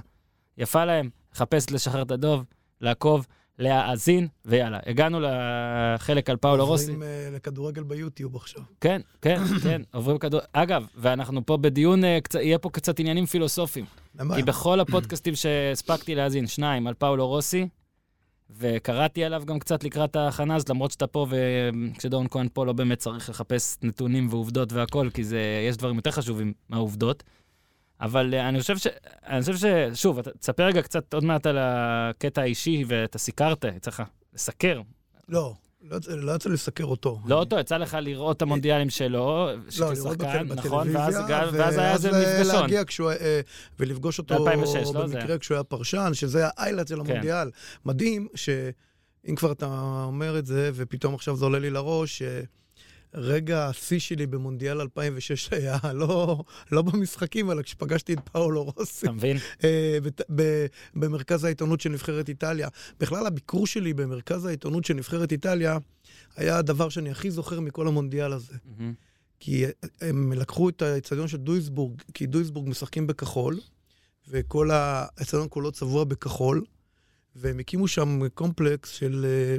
יפה 0.58 0.86
להם. 0.86 1.10
לחפש 1.36 1.72
לשחרר 1.72 2.02
את 2.02 2.12
הדוב, 2.12 2.44
לעקוב, 2.82 3.28
להאזין, 3.60 4.28
ויאללה. 4.46 4.80
הגענו 4.86 5.20
לחלק 5.20 6.30
על 6.30 6.38
פאולו 6.38 6.66
רוסי. 6.66 6.92
עוברים 6.92 7.04
אה, 7.04 7.30
לכדורגל 7.32 7.84
ביוטיוב 7.84 8.36
עכשיו. 8.36 8.62
כן, 8.82 9.02
כן, 9.22 9.42
כן, 9.64 9.82
עוברים 9.94 10.18
כדור... 10.18 10.42
אגב, 10.54 10.88
ואנחנו 10.96 11.46
פה 11.46 11.58
בדיון, 11.58 12.04
אה. 12.04 12.20
יהיה 12.42 12.60
פה 12.60 12.70
קצת 12.70 13.00
עניינים 13.00 13.26
פילוסופיים. 13.26 13.86
למה? 14.20 14.36
כי 14.36 14.44
בכל 14.44 14.80
הפודקאסטים 14.80 15.36
שהספקתי 15.42 16.16
להאזין, 16.16 16.48
שניים 16.48 16.88
על 16.88 16.94
פאולו 16.94 17.28
רוסי, 17.28 17.68
וקראתי 18.60 19.24
עליו 19.24 19.44
גם 19.46 19.60
קצת 19.60 19.84
לקראת 19.84 20.16
ההכנה 20.16 20.56
הזאת, 20.56 20.70
למרות 20.70 20.92
שאתה 20.92 21.08
פה, 21.08 21.28
וכשדורון 21.30 22.28
כהן 22.32 22.48
פה 22.54 22.66
לא 22.66 22.74
באמת 22.74 22.98
צריך 22.98 23.30
לחפש 23.30 23.78
נתונים 23.84 24.28
ועובדות 24.30 24.74
והכול, 24.74 25.10
כי 25.10 25.24
זה, 25.24 25.42
יש 25.70 25.78
דברים 25.78 25.96
יותר 25.96 26.12
חשובים 26.12 26.54
מהעובדות. 26.70 27.24
אבל 28.02 28.34
אה, 28.34 28.50
אני 28.50 28.62
חושב 28.62 28.78
ש... 28.78 28.88
אני 29.28 29.42
חושב 29.42 29.56
ש... 29.58 29.66
שוב, 29.94 30.22
תספר 30.22 30.64
רגע 30.64 30.82
קצת 30.82 31.14
עוד 31.14 31.24
מעט 31.24 31.46
על 31.46 31.58
הקטע 31.62 32.42
האישי, 32.42 32.84
ואתה 32.88 33.18
סיקרת, 33.18 33.66
יצא 33.76 33.92
לך 33.92 34.04
לסקר. 34.34 34.82
לא, 35.30 35.54
לא 35.82 35.98
לא 36.08 36.32
יצא 36.32 36.50
לסקר 36.50 36.84
אותו. 36.84 37.20
לא 37.26 37.36
אותו, 37.36 37.60
יצא 37.60 37.78
לך 37.78 37.98
לראות 38.02 38.38
את 38.38 38.42
המונדיאלים 38.42 38.90
שלו, 38.90 39.50
לא, 39.80 39.94
לראות 39.94 40.22
נכון? 40.22 40.96
ואז 40.96 41.16
בטלוויזיה, 41.16 41.48
ואז 41.54 41.78
היה 41.78 41.94
איזה 41.94 42.12
ואז 42.12 42.42
מפגשון. 42.42 42.62
להגיע 42.62 42.84
כשהוא, 42.86 43.12
אה, 43.12 43.42
ולפגוש 43.80 44.20
אותו 44.20 44.34
2006, 44.34 44.90
לא? 44.94 45.06
במקרה. 45.06 45.38
כשהוא 45.38 45.56
היה 45.56 45.64
פרשן, 45.64 46.10
שזה 46.14 46.48
האיילת 46.48 46.88
של 46.88 46.96
כן. 46.96 47.12
המונדיאל. 47.12 47.52
מדהים 47.86 48.28
שאם 48.36 49.36
כבר 49.36 49.52
אתה 49.52 49.66
אומר 50.04 50.40
את 50.40 50.46
זה, 50.46 50.72
ופתאום 50.74 51.16
עכשיו 51.16 51.36
זה 51.36 51.46
עולה 51.46 51.60
לי 51.60 51.70
לראש, 51.70 52.22
רגע 53.14 53.68
השיא 53.68 54.00
שלי 54.00 54.28
במונדיאל 54.28 54.82
2006 54.82 55.50
היה 55.54 55.78
לא, 55.94 56.44
לא 56.72 56.82
במשחקים, 56.82 57.52
אלא 57.52 57.62
כשפגשתי 57.62 58.14
את 58.14 58.20
פאולו 58.32 58.64
רוסי 58.64 59.06
אתה 59.06 59.12
מבין? 59.12 59.38
אה, 59.64 59.98
במרכז 60.96 61.44
העיתונות 61.44 61.82
של 61.82 61.90
נבחרת 61.90 62.30
איטליה. 62.30 62.68
בכלל, 63.00 63.28
הביקור 63.28 63.68
שלי 63.68 63.94
במרכז 63.94 64.46
העיתונות 64.46 64.86
של 64.86 64.94
נבחרת 64.94 65.32
איטליה 65.32 65.78
היה 66.36 66.58
הדבר 66.58 66.90
שאני 66.90 67.12
הכי 67.12 67.32
זוכר 67.32 67.60
מכל 67.60 67.88
המונדיאל 67.88 68.34
הזה. 68.34 68.54
מהמם. 68.66 68.94
כי 69.40 69.66
הם 70.02 70.34
לקחו 70.34 70.70
את 70.70 70.82
האצטדיון 70.82 71.28
של 71.28 71.38
דויסבורג, 71.38 72.02
כי 72.14 72.26
דויסבורג 72.26 72.70
משחקים 72.70 73.08
בכחול, 73.08 73.60
וכל 74.28 74.72
האצטדיון 74.72 75.48
כולו 75.50 75.72
צבוע 75.72 76.04
בכחול, 76.04 76.64
והם 77.36 77.60
הקימו 77.60 77.88
שם 77.88 78.20
קומפלקס 78.34 78.90
של 78.90 79.26
אה, 79.26 79.58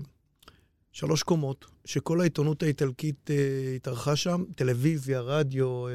שלוש 0.93 1.23
קומות, 1.23 1.67
שכל 1.85 2.21
העיתונות 2.21 2.62
האיטלקית 2.62 3.31
אה, 3.31 3.73
התארחה 3.77 4.17
שם, 4.17 4.45
טלוויזיה, 4.55 5.21
רדיו, 5.21 5.87
אה, 5.87 5.93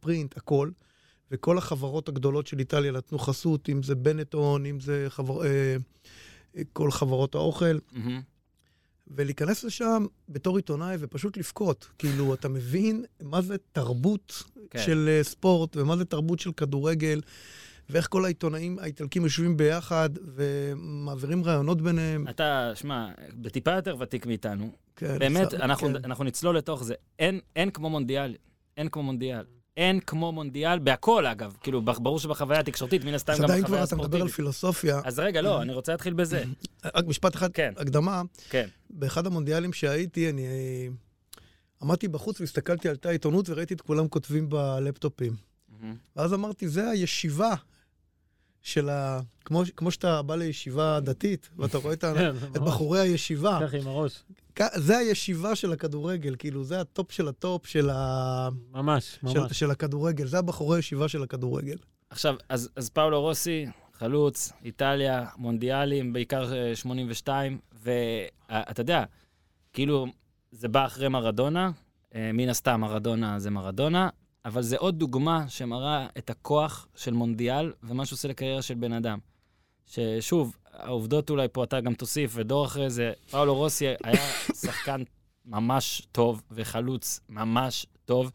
פרינט, 0.00 0.36
הכל. 0.36 0.70
וכל 1.30 1.58
החברות 1.58 2.08
הגדולות 2.08 2.46
של 2.46 2.58
איטליה 2.58 2.92
נתנו 2.92 3.18
חסות, 3.18 3.68
אם 3.68 3.82
זה 3.82 3.94
בנטון, 3.94 4.66
אם 4.66 4.80
זה 4.80 5.06
חבר... 5.08 5.46
אה, 5.46 5.76
כל 6.72 6.90
חברות 6.90 7.34
האוכל. 7.34 7.78
מהמם. 7.92 8.20
ולהיכנס 9.10 9.64
לשם 9.64 10.06
בתור 10.28 10.56
עיתונאי 10.56 10.96
ופשוט 11.00 11.36
לבכות. 11.36 11.88
כאילו, 11.98 12.34
אתה 12.34 12.48
מבין 12.48 13.04
מה 13.22 13.42
זה 13.42 13.56
תרבות 13.72 14.42
כן. 14.70 14.82
של 14.86 15.20
uh, 15.20 15.26
ספורט, 15.26 15.76
ומה 15.76 15.96
זה 15.96 16.04
תרבות 16.04 16.38
של 16.40 16.52
כדורגל, 16.52 17.20
ואיך 17.90 18.08
כל 18.10 18.24
העיתונאים 18.24 18.78
האיטלקים 18.78 19.22
יושבים 19.22 19.56
ביחד 19.56 20.10
ומעבירים 20.34 21.44
רעיונות 21.44 21.82
ביניהם. 21.82 22.28
אתה, 22.28 22.72
שמע, 22.74 23.08
בטיפה 23.34 23.70
יותר 23.70 23.96
ותיק 23.98 24.26
מאיתנו. 24.26 24.70
כן, 24.96 25.18
באמת, 25.18 25.46
בסדר, 25.46 25.64
אנחנו, 25.64 25.88
כן. 25.88 26.04
אנחנו 26.04 26.24
נצלול 26.24 26.56
לתוך 26.56 26.84
זה. 26.84 26.94
אין, 27.18 27.40
אין 27.56 27.70
כמו 27.70 27.90
מונדיאל. 27.90 28.34
אין 28.76 28.88
כמו 28.88 29.02
מונדיאל. 29.02 29.44
אין 29.76 30.00
כמו 30.00 30.32
מונדיאל, 30.32 30.78
בהכל 30.78 31.26
אגב. 31.26 31.56
כאילו, 31.62 31.82
ברור 31.82 32.18
שבחוויה 32.18 32.60
התקשורתית, 32.60 33.04
מן 33.04 33.14
הסתם 33.14 33.32
אז 33.32 33.38
גם 33.38 33.44
עדיין 33.44 33.62
בחוויה 33.62 33.86
כבר 33.86 33.96
אתה 33.96 34.06
מדבר 34.06 34.22
על. 34.22 34.28
פילוסופיה. 34.28 35.00
אז 35.04 35.18
רגע, 35.18 35.42
לא, 35.42 35.62
אני 35.62 35.72
רוצה 35.72 35.92
להתחיל 35.92 36.12
בזה. 36.12 36.44
רק 36.96 37.06
משפט 37.06 37.34
אחד, 37.34 37.52
כן. 37.52 37.72
הקדמה. 37.76 38.22
כן. 38.50 38.68
באחד 38.90 39.26
המונדיאלים 39.26 39.72
שהייתי, 39.72 40.30
אני 40.30 40.46
אה, 40.46 40.88
עמדתי 41.82 42.08
בחוץ 42.08 42.40
והסתכלתי 42.40 42.88
על 42.88 42.96
תא 42.96 43.08
העיתונות 43.08 43.48
וראיתי 43.48 43.74
את 43.74 43.80
כולם 43.80 44.08
כותבים 44.08 44.48
בלפטופים. 44.48 45.32
ואז 46.16 46.34
אמרתי, 46.34 46.68
זה 46.68 46.90
הישיבה 46.90 47.54
של 48.62 48.88
ה... 48.88 49.20
כמו, 49.44 49.62
כמו 49.76 49.90
שאתה 49.90 50.22
בא 50.22 50.36
לישיבה 50.36 51.00
דתית, 51.00 51.50
ואתה 51.56 51.78
רואה 51.78 51.92
את, 51.92 52.04
ה... 52.04 52.12
כן, 52.18 52.36
את. 52.36 52.58
בחורי 52.58 53.00
הישיבה, 53.00 53.58
ככה 53.62 53.76
עם 53.76 53.86
הראש. 53.86 54.22
זה 54.74 54.98
הישיבה 54.98 55.54
של 55.54 55.72
הכדורגל, 55.72 56.34
כאילו, 56.38 56.64
זה 56.64 56.80
הטופ 56.80 57.12
של 57.12 57.28
הטופ 57.28 57.66
של, 57.66 57.90
ה... 57.90 58.48
ממש, 58.72 59.18
של, 59.32 59.40
ממש. 59.40 59.58
של 59.58 59.70
הכדורגל, 59.70 60.26
זה 60.26 60.38
הבחורי 60.38 60.78
הישיבה 60.78 61.08
של 61.08 61.22
הכדורגל. 61.22 61.76
עכשיו, 62.10 62.34
אז, 62.48 62.70
אז 62.76 62.90
פאולו 62.90 63.20
רוסי, 63.20 63.66
חלוץ, 63.92 64.52
איטליה, 64.64 65.26
מונדיאלים, 65.36 66.12
בעיקר 66.12 66.52
אה, 66.54 66.76
82, 66.76 67.58
ואתה 67.82 68.80
יודע, 68.80 69.04
כאילו, 69.72 70.06
זה 70.52 70.68
בא 70.68 70.86
אחרי 70.86 71.08
מרדונה, 71.08 71.70
אה, 72.14 72.30
מן 72.34 72.48
הסתם 72.48 72.80
מרדונה 72.80 73.38
זה 73.38 73.50
מרדונה, 73.50 74.08
אבל 74.44 74.62
זה 74.62 74.76
עוד 74.76 74.98
דוגמה 74.98 75.48
שמראה 75.48 76.06
את 76.18 76.30
הכוח 76.30 76.88
של 76.96 77.12
מונדיאל 77.12 77.72
ומה 77.82 78.06
שהוא 78.06 78.16
עושה 78.16 78.28
לקריירה 78.28 78.62
של 78.62 78.74
בן 78.74 78.92
אדם. 78.92 79.18
ששוב, 79.86 80.56
העובדות 80.72 81.30
אולי 81.30 81.48
פה 81.52 81.64
אתה 81.64 81.80
גם 81.80 81.94
תוסיף, 81.94 82.32
ודור 82.34 82.66
אחרי 82.66 82.90
זה, 82.90 83.12
פאולו 83.30 83.54
רוסי 83.54 83.86
היה 84.04 84.26
שחקן 84.62 85.02
ממש 85.44 86.02
טוב 86.12 86.42
וחלוץ 86.50 87.20
ממש 87.28 87.86
טוב, 88.04 88.30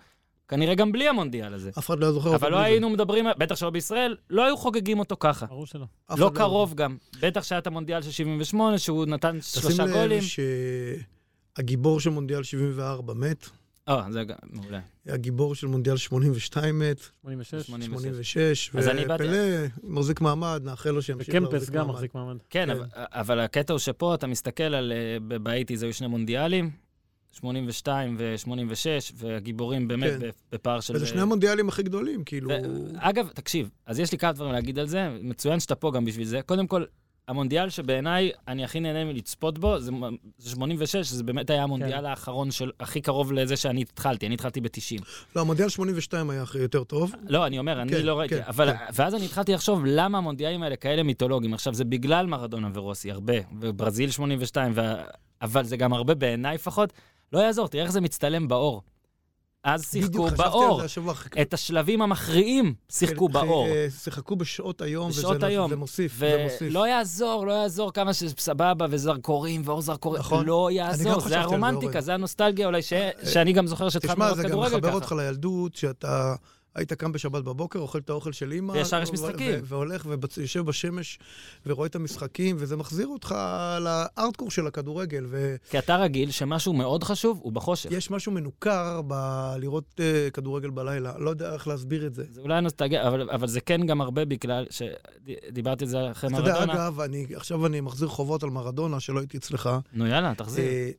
כנראה 0.47 0.75
גם 0.75 0.91
בלי 0.91 1.07
המונדיאל 1.07 1.53
הזה. 1.53 1.69
אף 1.79 1.85
אחד 1.85 1.99
לא 1.99 2.11
זוכר 2.11 2.29
אותו. 2.29 2.41
אבל 2.41 2.51
לא. 2.51 2.57
היינו 2.57 2.89
מדברים, 2.89 3.25
בטח 3.37 3.55
שלא 3.55 3.69
בישראל, 3.69 4.15
לא 4.29 4.45
היו 4.45 4.57
חוגגים 4.57 4.99
אותו 4.99 5.15
ככה. 5.19 5.45
ברור 5.45 5.65
שלא. 5.65 5.85
לא 6.17 6.27
אחד 6.27 6.35
קרוב 6.37 6.73
גם. 6.73 6.97
בטח 7.21 7.43
שהיה 7.43 7.59
את 7.59 7.67
המונדיאל 7.67 8.01
של 8.01 8.11
78, 8.11 8.77
שהוא 8.77 9.05
נתן 9.05 9.41
שלושה 9.41 9.67
תשים 9.67 9.87
גולים. 9.87 10.21
לב 10.21 10.23
שהגיבור 11.57 11.99
של 11.99 12.09
מונדיאל 12.09 12.43
74 12.43 13.13
מת, 13.13 13.49
אה, 13.89 14.05
זה 14.11 14.23
גם, 14.23 14.35
מעולה. 14.51 14.79
הגיבור 15.05 15.55
של 15.55 15.67
מונדיאל 15.67 15.97
82 15.97 16.79
מת, 16.79 16.99
86. 17.21 17.65
86. 17.65 18.65
86, 18.65 18.75
אז 18.75 18.87
אני 18.87 19.05
באתי- 19.05 19.23
ופלא 19.23 19.37
מחזיק 19.83 20.21
מעמד, 20.21 20.61
נאחל 20.65 20.89
לו 20.91 21.01
שימשיך 21.01 21.29
וקמפס 21.35 21.53
להחזיק 21.53 21.69
גם 21.69 21.81
מעמד. 21.81 21.93
מחזיק 21.93 22.15
מעמד. 22.15 22.37
כן, 22.49 22.67
כן. 22.73 22.81
אבל- 22.95 23.39
הקטע 23.39 23.73
הוא 23.73 23.79
שפה 23.79 24.15
אתה 24.15 24.27
מסתכל 24.27 24.63
על, 24.63 24.91
אה, 24.91 25.17
ב- 25.27 25.35
באייטיז 25.43 25.83
היו 25.83 25.93
שני 25.93 26.07
מונדיאלים, 26.07 26.69
82 27.31 28.15
ו-86, 28.19 28.85
והגיבורים 29.15 29.87
באמת 29.87 30.19
כן. 30.21 30.29
בפער 30.51 30.79
של... 30.79 30.95
וזה 30.95 31.05
שני 31.05 31.21
המונדיאלים 31.21 31.69
הכי 31.69 31.83
גדולים, 31.83 32.23
כאילו... 32.23 32.49
ו- 32.49 32.55
אגב, 32.97 33.27
תקשיב, 33.33 33.69
אז 33.85 33.99
יש 33.99 34.11
לי 34.11 34.17
כמה 34.17 34.31
דברים 34.31 34.51
להגיד 34.51 34.79
על 34.79 34.87
זה, 34.87 35.09
מצוין 35.21 35.59
שאתה 35.59 35.75
פה 35.75 35.91
גם 35.91 36.05
בשביל 36.05 36.27
זה. 36.27 36.41
קודם 36.45 36.67
כל, 36.67 36.83
המונדיאל 37.27 37.69
שבעיניי 37.69 38.31
אני 38.47 38.63
הכי 38.63 38.79
נהנה 38.79 39.05
מלצפות 39.05 39.59
בו, 39.59 39.79
זה 39.79 39.91
מ- 39.91 40.15
זה 40.37 40.49
86, 40.49 41.07
זה 41.07 41.23
באמת 41.23 41.49
היה 41.49 41.63
המונדיאל 41.63 41.99
כן. 41.99 42.05
האחרון 42.05 42.51
של, 42.51 42.71
הכי 42.79 43.01
קרוב 43.01 43.33
לזה 43.33 43.57
שאני 43.57 43.81
התחלתי, 43.81 44.25
אני 44.25 44.35
התחלתי 44.35 44.61
ב-90. 44.61 45.03
לא, 45.35 45.41
המונדיאל 45.41 45.69
82 45.69 46.29
היה 46.29 46.43
יותר 46.59 46.83
טוב. 46.83 47.11
לא, 47.27 47.45
אני 47.45 47.59
אומר, 47.59 47.81
אני 47.81 47.91
כן, 47.91 48.01
לא 48.01 48.19
ראיתי, 48.19 48.35
כן, 48.35 48.41
אבל, 48.47 48.71
כן. 48.71 48.85
ואז 48.93 49.15
אני 49.15 49.25
התחלתי 49.25 49.53
לחשוב 49.53 49.81
למה 49.85 50.17
המונדיאלים 50.17 50.63
האלה 50.63 50.75
כאלה 50.75 51.03
מיתולוגיים. 51.03 51.53
עכשיו, 51.53 51.73
זה 51.73 51.85
בגלל 51.85 52.25
מרדונה 52.25 52.69
ורוסי, 52.73 53.11
הרבה, 53.11 53.33
וברזיל 53.61 54.11
82, 54.11 54.71
ו... 54.75 54.81
אבל 55.41 55.63
זה 55.63 55.77
גם 55.77 55.93
הרבה 55.93 56.15
בעיניי 56.15 56.55
לפחות. 56.55 56.93
לא 57.33 57.39
יעזור, 57.39 57.67
תראה 57.67 57.83
איך 57.83 57.91
זה 57.91 58.01
מצטלם 58.01 58.47
באור. 58.47 58.81
אז 59.65 59.85
שיחקו 59.91 60.27
באור. 60.37 60.81
את 61.41 61.53
השלבים 61.53 62.01
המכריעים 62.01 62.73
שיחקו 62.91 63.27
כן, 63.27 63.33
באור. 63.33 63.67
אה, 63.67 63.87
שיחקו 64.03 64.35
בשעות 64.35 64.81
היום, 64.81 65.09
בשעות 65.09 65.35
וזה 65.37 65.45
היום. 65.45 65.69
זה 65.69 65.75
מוסיף, 65.75 66.17
זה 66.19 66.39
מוסיף. 66.43 66.61
ולא 66.71 66.87
יעזור, 66.87 67.47
לא 67.47 67.51
יעזור 67.51 67.93
כמה 67.93 68.13
שסבבה 68.13 68.85
וזרקורים 68.89 69.61
ואור 69.65 69.81
זרקורים, 69.81 70.19
נכון. 70.19 70.45
לא 70.45 70.69
יעזור, 70.71 71.19
זה 71.19 71.39
הרומנטיקה. 71.39 72.01
זה 72.01 72.13
הנוסטלגיה 72.13 72.67
אולי, 72.67 72.81
ש- 72.81 72.93
שאני 73.23 73.53
גם 73.53 73.67
זוכר 73.67 73.89
שהתחלנו 73.89 74.13
תשמע, 74.15 74.25
לראות 74.25 74.37
זה 74.37 74.43
גם 74.43 74.49
כדורגל 74.49 74.75
מחבר 74.75 74.87
ככה. 74.87 74.95
אותך 74.95 75.11
לילדות, 75.11 75.75
שאתה 75.75 76.35
היית 76.75 76.93
קם 76.93 77.11
בשבת 77.11 77.43
בבוקר, 77.43 77.79
אוכל 77.79 77.99
את 77.99 78.09
האוכל 78.09 78.31
של 78.31 78.51
אימא. 78.51 78.71
וישר 78.71 79.01
יש 79.01 79.09
ו- 79.09 79.13
משחקים. 79.13 79.53
ו- 79.53 79.65
והולך 79.65 80.07
ויושב 80.37 80.65
בשמש 80.65 81.19
ורואה 81.65 81.87
את 81.87 81.95
המשחקים, 81.95 82.55
וזה 82.59 82.75
מחזיר 82.77 83.07
אותך 83.07 83.35
לארטקור 83.79 84.51
של 84.51 84.67
הכדורגל. 84.67 85.25
ויש 85.29 85.59
כי 85.69 85.79
אתה 85.79 85.95
רגיל 85.95 86.31
שמשהו 86.31 86.73
מאוד 86.73 87.03
חשוב 87.03 87.39
הוא 87.43 87.51
בחושך. 87.51 87.89
משהו 88.11 88.31
מנוכר 88.31 89.01
בלראות 89.01 89.99
אה, 89.99 90.29
כדורגל 90.33 90.69
בלילה. 90.69 91.13
לא 91.17 91.29
יודע 91.29 91.53
איך 91.53 91.67
להסביר 91.67 92.07
את 92.07 92.13
זה. 92.13 92.23
זה 92.29 92.41
אולי 92.41 92.61
נוסטלגיה, 92.61 93.07
אבל, 93.07 93.29
אבל 93.29 93.47
זה 93.47 93.61
כן 93.61 93.85
גם 93.85 94.01
הרבה 94.01 94.25
בגלל 94.25 94.65
שדיברתי 94.69 95.83
על 95.83 95.89
זה 95.89 96.11
אחרי 96.11 96.29
אתה 96.29 96.37
יודע, 96.37 96.53
מרדונה. 96.53 96.73
אגב, 96.73 96.99
אני, 96.99 97.25
עכשיו 97.35 97.65
אני 97.65 97.81
מחזיר 97.81 98.07
חובות 98.07 98.43
על 98.43 98.49
מרדונה, 98.49 98.99
שלא 98.99 99.19
הייתי 99.19 99.37
אצלך. 99.37 99.69
נו 99.93 100.07
יאללה, 100.07 100.33
תחזיר. 100.37 100.65
אה, 100.65 100.89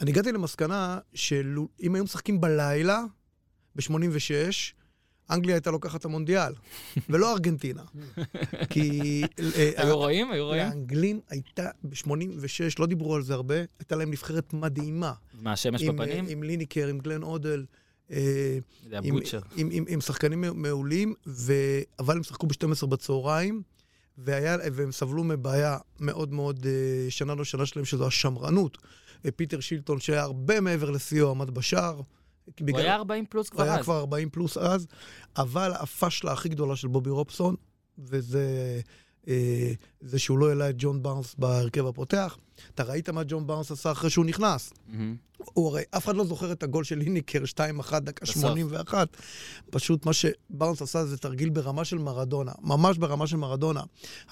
אני 0.00 0.10
הגעתי 0.10 0.32
למסקנה 0.32 0.98
שאם 1.14 1.94
היו 1.94 2.04
משחקים 2.04 2.40
בלילה, 2.40 3.02
ב-86, 3.76 3.90
אנגליה 5.30 5.54
הייתה 5.54 5.70
לוקחת 5.70 6.00
את 6.00 6.04
המונדיאל, 6.04 6.52
ולא 7.10 7.32
ארגנטינה. 7.32 7.82
כי... 8.70 9.22
אה, 9.56 9.70
היו 9.76 9.96
רואים? 9.96 10.30
היו 10.30 10.46
רואים? 10.46 10.62
לאנגלים 10.62 11.20
הייתה, 11.30 11.68
ב-86, 11.84 12.74
לא 12.78 12.86
דיברו 12.86 13.14
על 13.14 13.22
זה 13.22 13.34
הרבה, 13.34 13.54
הייתה 13.78 13.96
להם 13.96 14.10
נבחרת 14.10 14.52
מדהימה. 14.52 15.12
מהשמש 15.42 15.82
עם, 15.82 15.96
בפנים? 15.96 16.26
אה, 16.26 16.30
עם 16.30 16.42
ליניקר, 16.42 16.88
עם 16.88 16.98
גלן 16.98 17.22
אודל, 17.22 17.64
אה, 18.10 18.58
עם, 19.88 20.00
שחקנים 20.00 20.44
מעולים. 20.54 21.14
אבל 21.98 22.16
הם 22.16 22.22
שיחקו 22.22 22.46
ב-12 22.46 22.86
בצהריים, 22.86 23.62
והם 24.18 24.92
סבלו 24.92 25.24
מבעיה 25.24 25.78
מאוד 26.00 26.32
מאוד 26.32 26.66
אה, 26.66 27.10
שנה 27.10 27.34
לא 27.34 27.44
שנה 27.44 27.66
שלהם, 27.66 27.84
שזו 27.84 28.06
השמרנות. 28.06 28.78
אה, 29.26 29.30
פיטר 29.30 29.60
שילטון, 29.60 30.00
שהיה 30.00 30.22
הרבה 30.22 30.60
מעבר 30.60 30.90
לשיאו, 30.90 31.30
עמד 31.30 31.50
בשער. 31.50 32.00
הוא 32.70 32.78
היה 32.78 32.94
40 32.94 33.26
פלוס 33.26 33.46
הוא 33.46 33.52
כבר 33.52 33.64
היה 33.64 33.78
אז. 33.78 33.84
כבר 33.84 33.98
40 33.98 34.30
פלוס 34.30 34.58
אז, 34.58 34.86
אבל 35.36 35.72
הפשלה 35.74 36.32
הכי 36.32 36.48
גדולה 36.48 36.76
של 36.76 36.88
בובי 36.88 37.10
רובסון, 37.10 37.54
וזה 37.98 38.80
אה, 39.28 39.72
זה 40.00 40.18
שהוא 40.18 40.38
לא 40.38 40.48
העלה 40.48 40.70
את 40.70 40.74
ג'ון 40.78 41.02
בארנס 41.02 41.34
בהרכב 41.38 41.86
הפותח. 41.86 42.38
אתה 42.74 42.82
ראית 42.82 43.08
מה 43.08 43.22
ג'ון 43.28 43.46
בארנס 43.46 43.70
עשה 43.70 43.92
אחרי 43.92 44.10
שהוא 44.10 44.24
נכנס? 44.24 44.72
מהמם. 44.86 45.16
הוא 45.38 45.68
הרי, 45.68 45.82
אף 45.90 46.04
אחד 46.04 46.16
לא 46.16 46.24
זוכר 46.24 46.52
את 46.52 46.62
הגול 46.62 46.84
של 46.84 46.98
ליניקר, 46.98 47.42
2-1, 47.88 47.98
דקה 47.98 48.24
בסוף. 48.24 48.42
81. 48.42 49.16
פשוט 49.70 50.06
מה 50.06 50.12
שבארנס 50.12 50.82
עשה 50.82 51.04
זה 51.04 51.16
תרגיל 51.16 51.48
ברמה 51.48 51.84
של 51.84 51.98
מרדונה, 51.98 52.52
ממש 52.60 52.98
ברמה 52.98 53.26
של 53.26 53.36
מרדונה. 53.36 53.82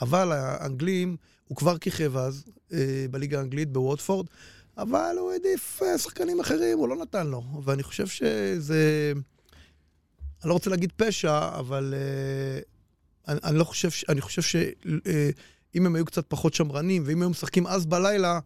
אבל 0.01 0.33
האנגלים, 0.33 1.17
הוא 1.49 1.57
כבר 1.57 1.79
כיכב 1.79 2.17
אז 2.17 2.45
אה, 2.73 3.07
בליגה 3.11 3.39
האנגלית, 3.39 3.73
בווטפורד, 3.73 4.27
אבל 4.79 5.17
הוא 5.19 5.33
העדיף 5.33 5.83
אה, 5.83 5.99
שחקנים 5.99 6.41
אחרים, 6.41 6.79
הוא 6.79 6.89
לא 6.89 6.97
נתן 6.97 7.27
לו. 7.27 7.43
ואני 7.65 7.83
חושב 7.83 8.07
שזה... 8.07 9.13
אני 10.43 10.49
לא 10.49 10.55
רוצה 10.55 10.71
להגיד 10.71 10.93
פשע, 10.97 11.49
אבל 11.59 11.95
אה, 11.97 12.61
אני, 13.29 13.41
אני 13.45 13.59
לא 13.59 13.65
חושב, 13.65 13.91
ש- 13.91 14.05
אני 14.09 14.21
חושב 14.21 14.43
שאם 14.43 14.67
הם 15.87 15.95
היו 15.95 16.05
קצת 16.05 16.25
פחות 16.29 16.55
שמרנים, 16.55 17.03
ואם 17.07 17.23
היו 17.23 17.31
משחקים 17.31 17.67
אז 17.67 17.87
בלילה, 17.87 18.39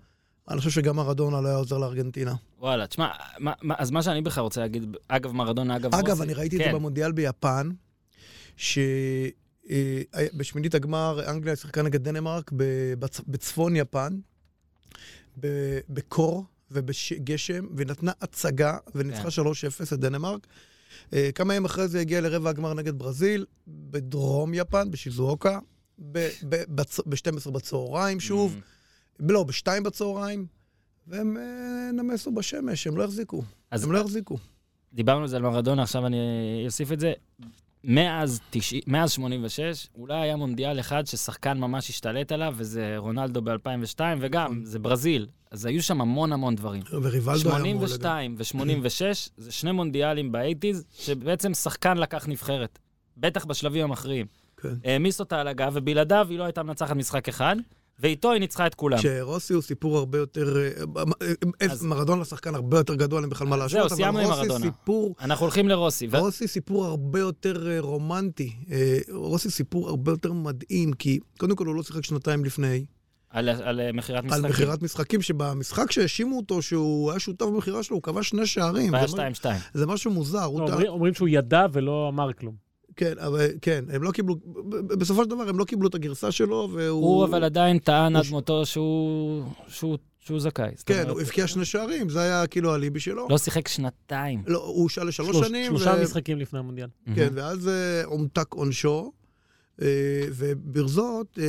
אני 0.50 0.58
חושב 0.58 0.70
שגם 0.70 0.96
מרדונה 0.96 1.40
לא 1.40 1.48
היה 1.48 1.56
עוזר 1.56 1.78
לארגנטינה. 1.78 2.34
וואלה, 2.58 2.86
תשמע, 2.86 3.08
מה- 3.38 3.52
מה- 3.62 3.74
אז 3.78 3.90
מה 3.90 4.02
שאני 4.02 4.22
בכלל 4.22 4.42
רוצה 4.44 4.60
להגיד, 4.60 4.96
אגב 5.08 5.32
מרדונה, 5.32 5.76
אגב 5.76 5.94
רוסי. 5.94 6.06
אגב, 6.06 6.22
אני 6.22 6.34
ראיתי 6.34 6.56
את 6.56 6.62
כן. 6.62 6.68
זה 6.70 6.74
במונדיאל 6.78 7.12
ביפן, 7.12 7.70
שבשמינית 9.66 10.74
הגמר 10.74 11.30
אנגליה 11.30 11.56
שיחקה 11.56 11.82
נגד 11.82 12.02
דנמרק 12.08 12.50
בצפון 13.28 13.76
יפן, 13.76 14.18
בקור 15.88 16.44
ובגשם, 16.70 17.66
ונתנה 17.76 18.12
הצגה, 18.20 18.76
וניצחה 18.94 19.30
כן. 19.30 19.42
3-0 19.42 19.94
את 19.94 19.98
דנמרק. 19.98 20.46
אה, 21.12 21.30
כמה 21.34 21.54
ימים 21.54 21.64
אחרי 21.64 21.88
זה 21.88 22.00
הגיע 22.00 22.20
לרבע 22.20 22.50
הגמר 22.50 22.74
נגד 22.74 22.98
ברזיל, 22.98 23.44
בדרום 23.68 24.54
יפן, 24.54 24.90
בשיזואוקה, 24.90 25.58
ב-12 25.98 27.50
בצהריים 27.50 28.20
שוב, 28.20 28.52
מהמם. 29.20 29.30
לא, 29.30 29.44
ב-2 29.44 29.80
בצהריים, 29.84 30.46
והם 31.06 31.36
אה, 31.36 31.90
נמסו 31.92 32.32
בשמש, 32.32 32.86
הם 32.86 32.96
לא 32.96 33.04
החזיקו. 33.04 33.42
הם 33.72 33.92
לא 33.92 34.00
החזיקו. 34.00 34.38
דיברנו 34.92 35.22
על 35.22 35.28
זה 35.28 35.36
על 35.36 35.42
מרדונה, 35.42 35.82
עכשיו 35.82 36.06
אני 36.06 36.18
אוסיף 36.66 36.92
את 36.92 37.00
זה. 37.00 37.12
מאז, 37.88 38.40
90, 38.50 38.82
מאז 38.86 39.10
86, 39.10 39.88
אולי 39.94 40.14
היה 40.14 40.36
מונדיאל 40.36 40.80
אחד 40.80 41.06
ששחקן 41.06 41.58
ממש 41.58 41.90
השתלט 41.90 42.32
עליו, 42.32 42.54
וזה 42.56 42.94
רונלדו 42.96 43.42
ב-2002, 43.42 44.00
וגם, 44.20 44.60
זה 44.64 44.78
ברזיל. 44.78 45.26
אז 45.50 45.66
היו 45.66 45.82
שם 45.82 46.00
המון 46.00 46.32
המון 46.32 46.54
דברים. 46.54 46.82
וריבלדו 46.92 47.56
היה 47.56 47.74
מול... 47.74 47.88
82 47.88 48.36
ו-86, 48.38 49.30
זה 49.36 49.52
שני 49.52 49.72
מונדיאלים 49.72 50.32
באייטיז, 50.32 50.84
שבעצם 50.98 51.54
שחקן 51.54 51.96
לקח 51.96 52.28
נבחרת. 52.28 52.78
בטח 53.16 53.44
בשלבים 53.44 53.84
המכריעים. 53.84 54.26
כן. 54.56 54.74
העמיס 54.84 55.20
אותה 55.20 55.40
על 55.40 55.48
הגב, 55.48 55.72
ובלעדיו 55.74 56.26
היא 56.30 56.38
לא 56.38 56.44
הייתה 56.44 56.62
מנצחת 56.62 56.96
משחק 56.96 57.28
אחד, 57.28 57.56
ואיתו 58.00 58.32
היא 58.32 58.40
ניצחה 58.40 58.66
את 58.66 58.74
כולם. 58.74 58.98
שרוסי 58.98 59.54
הוא 59.54 59.62
סיפור 59.62 59.98
הרבה 59.98 60.18
יותר... 60.18 60.56
אה, 60.58 61.02
אה, 61.62 61.66
אז- 61.72 61.82
מרדונה 61.82 62.24
שחקן 62.24 62.54
הרבה 62.54 62.78
יותר 62.78 62.94
גדול, 62.94 63.22
אין 63.22 63.30
בכלל 63.30 63.46
מה 63.46 63.56
להשוות, 63.56 63.92
אבל 63.92 64.04
רוסי 64.04 64.28
מרדונה. 64.42 64.64
סיפור... 64.64 65.14
אנחנו 65.20 65.44
הולכים 65.44 65.68
לרוסי. 65.68 66.06
ו- 66.10 66.18
רוסי 66.18 66.48
סיפור 66.48 66.84
הרבה 66.86 67.18
יותר 67.20 67.70
אה, 67.70 67.80
רומנטי. 67.80 68.52
אה, 68.70 68.98
רוסי 69.12 69.50
סיפור 69.50 69.88
הרבה 69.88 70.12
יותר 70.12 70.32
מדהים, 70.32 70.92
כי 70.92 71.18
קודם 71.38 71.56
כל 71.56 71.66
הוא 71.66 71.74
לא 71.74 71.82
שיחק 71.82 72.04
שנתיים 72.04 72.44
לפני, 72.44 72.84
על, 73.30 73.48
על 73.48 73.80
אה, 73.80 73.92
מכירת 73.92 74.18
על 74.24 74.26
משחקים. 74.26 74.50
מכירת 74.50 74.82
משחקים, 74.82 75.22
שבמשחק 75.22 75.90
שהאשימו 75.90 76.36
אותו 76.36 76.62
שהוא 76.62 77.10
היה 77.10 77.20
שותף 77.20 77.46
במכירה 77.46 77.82
שלו, 77.82 77.96
הוא 77.96 78.02
כבש 78.02 78.28
שני 78.28 78.46
שערים. 78.46 78.92
והיה 78.92 79.06
זה 79.06 79.16
מה- 79.16 79.28
2-2. 79.30 79.46
זה 79.74 79.86
משהו 79.86 80.10
מוזר. 80.10 80.38
לא, 80.38 80.64
אומרים- 80.68 80.86
אומרים 80.88 81.14
שהוא 81.14 81.28
ידע 81.28 81.66
ולא 81.72 82.08
אמר 82.12 82.32
כלום. 82.32 82.67
כן, 82.98 83.12
אבל 83.18 83.46
כן, 83.62 83.84
הם 83.92 84.02
לא 84.02 84.10
קיבלו, 84.10 84.36
בסופו 84.98 85.24
של 85.24 85.30
דבר 85.30 85.48
הם 85.48 85.58
לא 85.58 85.64
קיבלו 85.64 85.88
את 85.88 85.94
הגרסה 85.94 86.32
שלו, 86.32 86.68
והוא... 86.72 87.04
הוא 87.06 87.24
אבל 87.24 87.44
עדיין 87.44 87.78
טען 87.78 88.16
עד 88.16 88.24
מותו 88.30 88.66
שהוא- 88.66 89.42
שהוא 89.68 89.98
שהוא 90.18 90.40
זכאי. 90.40 90.70
כן, 90.86 91.04
הוא 91.08 91.20
הבקיע 91.20 91.46
שני 91.46 91.64
שערים, 91.64 92.08
זה 92.08 92.20
היה 92.20 92.46
כאילו 92.46 92.72
האליבי 92.72 93.00
שלו. 93.00 93.26
לא 93.30 93.38
שיחק 93.38 93.68
שנתיים. 93.68 94.42
לא, 94.46 94.58
הוא 94.64 94.82
הושאל 94.82 95.08
לשלוש 95.08 95.28
שלוש- 95.36 95.46
שנים. 95.48 95.66
שלושה 95.66 95.94
ו- 95.98 96.02
משחקים 96.02 96.38
לפני 96.38 96.58
המונדיאל. 96.58 96.88
כן, 97.14 97.28
ואז 97.34 97.68
אה, 97.68 98.04
הומתק 98.04 98.52
עונשו, 98.54 99.12
אה, 99.82 99.86
וברזות 100.30 101.38
אה, 101.38 101.44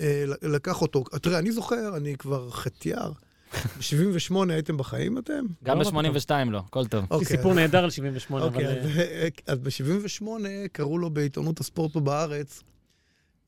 אה, 0.00 0.24
לקח 0.42 0.82
אותו. 0.82 1.04
תראה, 1.22 1.38
אני 1.38 1.52
זוכר, 1.52 1.96
אני 1.96 2.16
כבר 2.18 2.50
חטיאר. 2.50 3.12
ב-78 3.52 4.52
הייתם 4.52 4.76
בחיים 4.76 5.18
אתם? 5.18 5.44
גם 5.64 5.78
לא, 5.80 5.90
ב-82 5.90 6.30
לא, 6.50 6.58
הכל 6.58 6.86
טוב. 6.86 7.04
יש 7.04 7.10
לי 7.10 7.16
אוקיי. 7.16 7.36
סיפור 7.36 7.54
נהדר 7.54 7.84
על 7.84 7.90
78, 7.90 8.46
אבל... 8.46 8.54
אוקיי, 8.54 8.66
אה, 8.66 8.80
אז, 8.80 8.98
אה, 8.98 9.28
אז 9.46 9.58
ב-78 9.58 10.26
קראו 10.72 10.98
לו 10.98 11.10
בעיתונות 11.10 11.60
הספורט 11.60 11.92
פה 11.92 12.00
בארץ, 12.00 12.62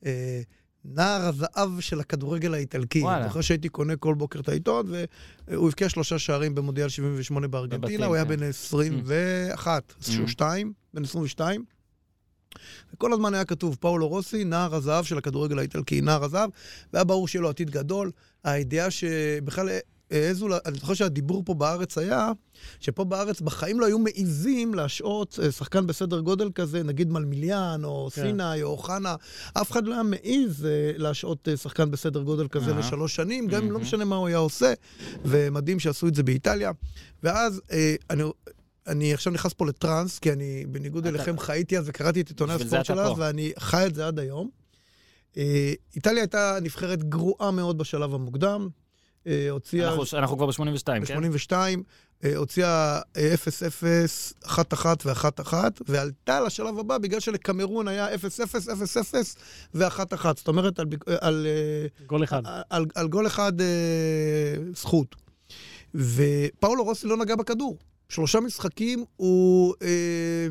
אה, 0.05 0.41
נער 0.85 1.21
הזהב 1.27 1.79
של 1.79 1.99
הכדורגל 1.99 2.53
האיטלקי. 2.53 3.01
וואלה. 3.01 3.27
זוכר 3.27 3.41
שהייתי 3.41 3.69
קונה 3.69 3.95
כל 3.95 4.13
בוקר 4.13 4.39
את 4.39 4.49
העיתון, 4.49 4.91
והוא 5.47 5.67
הבקיע 5.67 5.89
שלושה 5.89 6.19
שערים 6.19 6.55
במונדיאל 6.55 6.89
78 6.89 7.47
בארגנטינה, 7.47 8.05
הוא 8.05 8.15
היה 8.15 8.25
כן. 8.25 8.35
בן 8.37 8.43
21, 8.43 9.93
Mm. 9.99 10.27
2, 10.27 10.73
בן 10.93 11.03
22. 11.03 11.65
וכל 12.93 13.13
הזמן 13.13 13.33
היה 13.33 13.45
כתוב, 13.45 13.77
פאולו 13.79 14.07
רוסי, 14.07 14.43
נער 14.43 14.75
הזהב 14.75 15.05
של 15.05 15.17
הכדורגל 15.17 15.59
האיטלקי, 15.59 16.01
נער 16.01 16.23
הזהב, 16.23 16.49
והיה 16.93 17.03
ברור 17.03 17.27
שיהיה 17.27 17.41
לו 17.41 17.49
עתיד 17.49 17.69
גדול. 17.69 18.11
הידיעה 18.43 18.91
שבכלל 18.91 19.69
העזו, 20.13 20.47
אני 20.65 20.77
זוכר 20.79 20.93
שהדיבור 20.93 21.43
פה 21.45 21.53
בארץ 21.53 21.97
היה, 21.97 22.31
שפה 22.79 23.03
בארץ 23.03 23.41
בחיים 23.41 23.79
לא 23.79 23.85
היו 23.85 23.99
מעיזים 23.99 24.73
להשעות 24.73 25.39
אה, 25.43 25.51
שחקן 25.51 25.87
בסדר 25.87 26.19
גודל 26.19 26.49
כזה, 26.55 26.83
נגיד 26.83 27.11
מלמיליאן, 27.11 27.81
או 27.83 28.09
כן. 28.13 28.21
סיני, 28.21 28.63
או 28.63 28.69
אוחנה, 28.69 29.15
אף 29.53 29.71
אחד 29.71 29.85
לא 29.85 29.93
היה 29.93 30.03
מעז 30.03 30.65
אה, 30.65 30.91
להשעות 30.97 31.47
אה, 31.47 31.57
שחקן 31.57 31.91
בסדר 31.91 32.21
גודל 32.21 32.47
כזה 32.47 32.71
אהה. 32.71 32.79
לשלוש 32.79 33.15
שנים, 33.15 33.47
גם 33.47 33.63
אם 33.63 33.71
לא. 33.71 33.79
משנה 33.79 34.05
מה 34.05 34.15
הוא 34.15 34.27
היה 34.27 34.37
עושה, 34.37 34.73
ומדהים 35.25 35.79
שעשו 35.79 36.07
את 36.07 36.15
זה 36.15 36.23
באיטליה. 36.23 36.71
ואז 37.23 37.61
אה, 37.71 37.95
אני... 38.09 38.23
אני 38.87 39.13
עכשיו 39.13 39.33
נכנס 39.33 39.53
פה 39.53 39.65
לטראנס, 39.65 40.19
כי 40.19 40.31
אני, 40.31 40.65
בניגוד 40.71 41.07
אתה- 41.07 41.15
אליכם, 41.15 41.39
חייתי 41.39 41.77
אז 41.77 41.83
וקראתי 41.87 42.21
את 42.21 42.27
עיתוני 42.27 42.53
הספורט 42.53 42.73
אתה 42.73 42.83
של 42.83 42.99
אז, 42.99 43.09
פה. 43.09 43.15
ואני 43.19 43.51
חי 43.59 43.85
את 43.85 43.95
זה 43.95 44.07
עד 44.07 44.19
היום. 44.19 44.49
אה, 45.37 45.73
איטליה 45.95 46.21
הייתה 46.23 46.57
נבחרת 46.61 47.03
גרועה 47.03 47.51
מאוד 47.51 47.77
בשלב 47.77 48.13
המוקדם. 48.13 48.69
אה, 49.27 49.49
הוציאה... 49.49 49.89
אנחנו- 49.89 50.17
אנחנו 50.17 50.37
כבר 50.37 50.45
ב-82, 50.45 51.05
כן? 51.05 51.31
ב-82, 51.31 51.53
אה, 52.23 52.35
הוציאה 52.37 52.99
אה, 53.17 53.33
0-0, 53.33 54.47
1-1 54.47 54.85
ו-1-1, 55.05 55.53
ועלתה 55.87 56.39
לשלב 56.41 56.79
הבא 56.79 56.97
בגלל 56.97 57.19
שלקמרון 57.19 57.87
היה 57.87 58.07
0-0, 58.15 58.17
0-0 58.17 59.35
ו-1-1. 59.75 60.25
זאת 60.35 60.47
אומרת, 60.47 60.79
על, 60.79 60.87
אה, 61.07 61.15
על, 61.21 61.47
גול 62.07 62.23
אחד. 62.23 62.41
על, 62.69 62.85
על 62.95 63.07
גול 63.07 63.27
אחד 63.27 63.61
אה, 63.61 63.65
זכות. 64.75 65.15
ופאולו 65.95 66.83
רוסי 66.83 67.07
לא 67.07 67.17
נגע 67.17 67.35
בכדור. 67.35 67.77
שלושה 68.09 68.39
משחקים 68.39 69.05
הוא... 69.15 69.73
אה, 69.81 70.47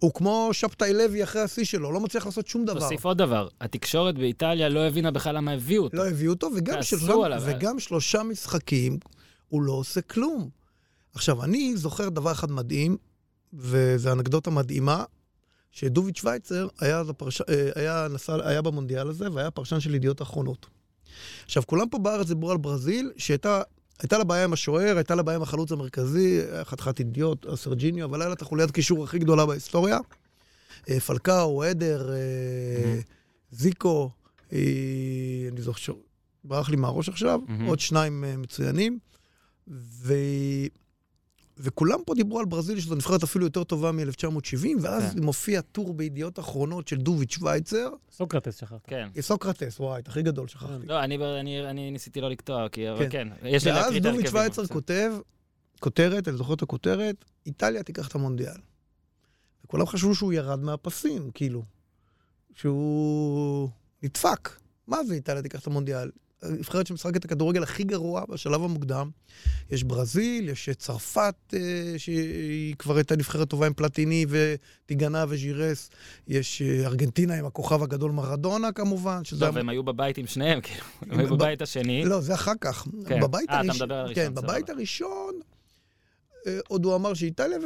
הוא 0.00 0.14
כמו 0.14 0.48
שבתאי 0.52 0.92
לוי 0.92 1.24
אחרי 1.24 1.42
השיא 1.42 1.64
שלו, 1.64 1.92
לא 1.92 2.00
מצליח 2.00 2.26
לעשות 2.26 2.46
שום 2.46 2.64
דבר. 2.64 2.80
תוסיף 2.80 3.04
עוד 3.04 3.18
דבר, 3.18 3.48
התקשורת 3.60 4.14
באיטליה 4.14 4.68
לא 4.68 4.86
הבינה 4.86 5.10
בכלל 5.10 5.36
למה 5.36 5.52
הביאו 5.52 5.82
אותו. 5.82 5.96
לא 5.96 6.08
הביאו 6.08 6.32
אותו, 6.32 6.50
וגם, 6.56 6.82
שלושה, 6.82 7.12
עליו. 7.24 7.42
וגם 7.44 7.80
שלושה 7.80 8.22
משחקים 8.22 8.98
הוא 9.48 9.62
לא 9.62 9.72
עושה 9.72 10.00
כלום. 10.00 10.48
עכשיו, 11.14 11.44
אני 11.44 11.76
זוכר 11.76 12.08
דבר 12.08 12.32
אחד 12.32 12.50
מדהים, 12.50 12.96
וזו 13.52 14.12
אנקדוטה 14.12 14.50
מדהימה, 14.50 15.04
שדוביד 15.72 16.18
שווייצר 16.18 16.68
היה, 16.80 17.00
הפרש... 17.00 17.40
אה, 17.40 17.70
היה, 17.74 18.06
נסע, 18.10 18.48
היה 18.48 18.62
במונדיאל 18.62 19.08
הזה, 19.08 19.32
והיה 19.32 19.50
פרשן 19.50 19.80
של 19.80 19.94
ידיעות 19.94 20.22
אחרונות. 20.22 20.66
עכשיו, 21.44 21.62
כולם 21.66 21.88
פה 21.88 21.98
בארץ 21.98 22.26
דיברו 22.26 22.50
על 22.50 22.56
ברזיל, 22.56 23.12
שהייתה... 23.16 23.62
הייתה 24.00 24.18
לה 24.18 24.24
בעיה 24.24 24.44
עם 24.44 24.52
השוער, 24.52 24.96
הייתה 24.96 25.14
לה 25.14 25.22
בעיה 25.22 25.36
עם 25.36 25.42
החלוץ 25.42 25.72
המרכזי, 25.72 26.40
חתיכת 26.64 26.98
אידיוט, 26.98 27.46
סרג'יניו, 27.54 28.04
אבל 28.04 28.20
היה 28.20 28.28
לה 28.28 28.34
את 28.34 28.42
החוליית 28.42 28.70
קישור 28.70 29.04
הכי 29.04 29.18
גדולה 29.18 29.46
בהיסטוריה. 29.46 29.98
אה, 30.88 31.00
פלקאו, 31.00 31.62
עדר, 31.62 32.12
אה, 32.12 33.00
זיקו, 33.50 34.10
אה, 34.52 34.58
אני 35.52 35.62
זוכר, 35.62 35.92
ברח 36.44 36.70
לי 36.70 36.76
מהראש 36.76 37.08
עכשיו, 37.08 37.40
מהמם. 37.48 37.66
עוד 37.66 37.80
שניים 37.80 38.24
מצוינים. 38.38 38.98
ו... 39.68 40.14
וכולם 41.62 41.98
פה 42.06 42.14
דיברו 42.14 42.38
על 42.38 42.44
ברזיל, 42.44 42.80
שזו 42.80 42.94
נבחרת 42.94 43.22
אפילו 43.22 43.44
יותר 43.46 43.64
טובה 43.64 43.92
מ-1970, 43.92 44.66
ואז 44.80 45.12
כן. 45.14 45.22
מופיע 45.22 45.60
טור 45.60 45.94
בידיעות 45.94 46.38
אחרונות 46.38 46.88
של 46.88 46.96
דוביץ' 46.96 47.32
שווייצר. 47.34 47.88
סוקרטס 48.12 48.56
שכחת. 48.60 48.80
כן. 48.86 49.08
סוקרטס, 49.20 49.80
וואי, 49.80 50.00
את 50.00 50.08
הכי 50.08 50.22
גדול 50.22 50.48
שכחתי. 50.48 50.86
לא, 50.86 51.04
אני- 51.04 51.16
אני 51.40 51.66
אני 51.70 51.90
ניסיתי 51.90 52.20
לא 52.20 52.30
לקטוע, 52.30 52.68
כי 52.68 52.90
אבל 52.90 52.98
כן. 52.98 53.08
כן, 53.10 53.46
יש 53.48 53.64
לי 53.66 53.70
ואז 53.72 53.80
להקריא 53.82 53.98
את 53.98 54.02
דוביץ' 54.02 54.16
ההרכבים. 54.34 54.52
שווייצר. 54.52 54.74
כותב, 54.74 55.12
כותרת, 55.80 56.28
אני 56.28 56.36
זוכר 56.36 56.54
את 56.54 56.62
הכותרת, 56.62 57.24
איטליה 57.46 57.82
תיקח 57.82 58.08
את 58.08 58.14
המונדיאל. 58.14 58.56
וכולם 59.64 59.86
חשבו 59.86 60.14
שהוא 60.14 60.32
ירד 60.32 60.60
מהפסים, 60.62 61.30
כאילו. 61.34 61.62
שהוא 62.54 63.68
נדפק. 64.02 64.50
מה 64.86 65.04
זה 65.04 65.14
איטליה 65.14 65.42
תיקח 65.42 65.60
את 65.60 65.66
המונדיאל? 65.66 66.10
נבחרת 66.44 66.86
שמשחקת 66.86 67.16
את 67.16 67.24
הכדורגל 67.24 67.62
הכי 67.62 67.84
גרוע 67.84 68.24
בשלב 68.28 68.64
המוקדם. 68.64 69.10
יש 69.70 69.82
ברזיל, 69.82 70.48
יש 70.48 70.68
צרפת, 70.70 71.34
אה, 71.54 71.94
שהיא 71.96 72.74
כבר 72.78 72.96
הייתה 72.96 73.16
נבחרת 73.16 73.48
טובה 73.48 73.66
עם 73.66 73.72
פלטיני 73.72 74.26
וטיגנה 74.28 75.24
וז'ירס. 75.28 75.90
יש 76.28 76.62
אה, 76.62 76.86
ארגנטינה 76.86 77.34
עם 77.34 77.46
הכוכב 77.46 77.82
הגדול 77.82 78.10
מרדונה 78.10 78.72
כמובן, 78.72 79.24
שזה... 79.24 79.46
טוב, 79.46 79.58
הם 79.58 79.68
היו 79.68 79.82
בבית 79.82 80.18
עם 80.18 80.26
שניהם, 80.26 80.60
כאילו. 80.64 80.84
הם 81.00 81.20
היו 81.20 81.36
בבית 81.36 81.62
השני. 81.62 82.04
לא, 82.04 82.20
זה 82.20 82.34
אחר 82.34 82.52
כך. 82.60 82.86
כן. 83.06 83.20
בבית 83.20 83.50
אה, 83.50 83.60
אתה 83.60 83.66
הראשון, 83.66 83.86
מדבר 83.86 83.94
על 83.94 84.14
כן, 84.14 84.20
הראשון, 84.20 84.34
בבית 84.34 84.66
סבבה. 84.66 84.72
הראשון, 84.78 85.34
אה, 86.46 86.58
עוד 86.68 86.84
הוא 86.84 86.94
אמר 86.94 87.14
שאיטליה, 87.14 87.58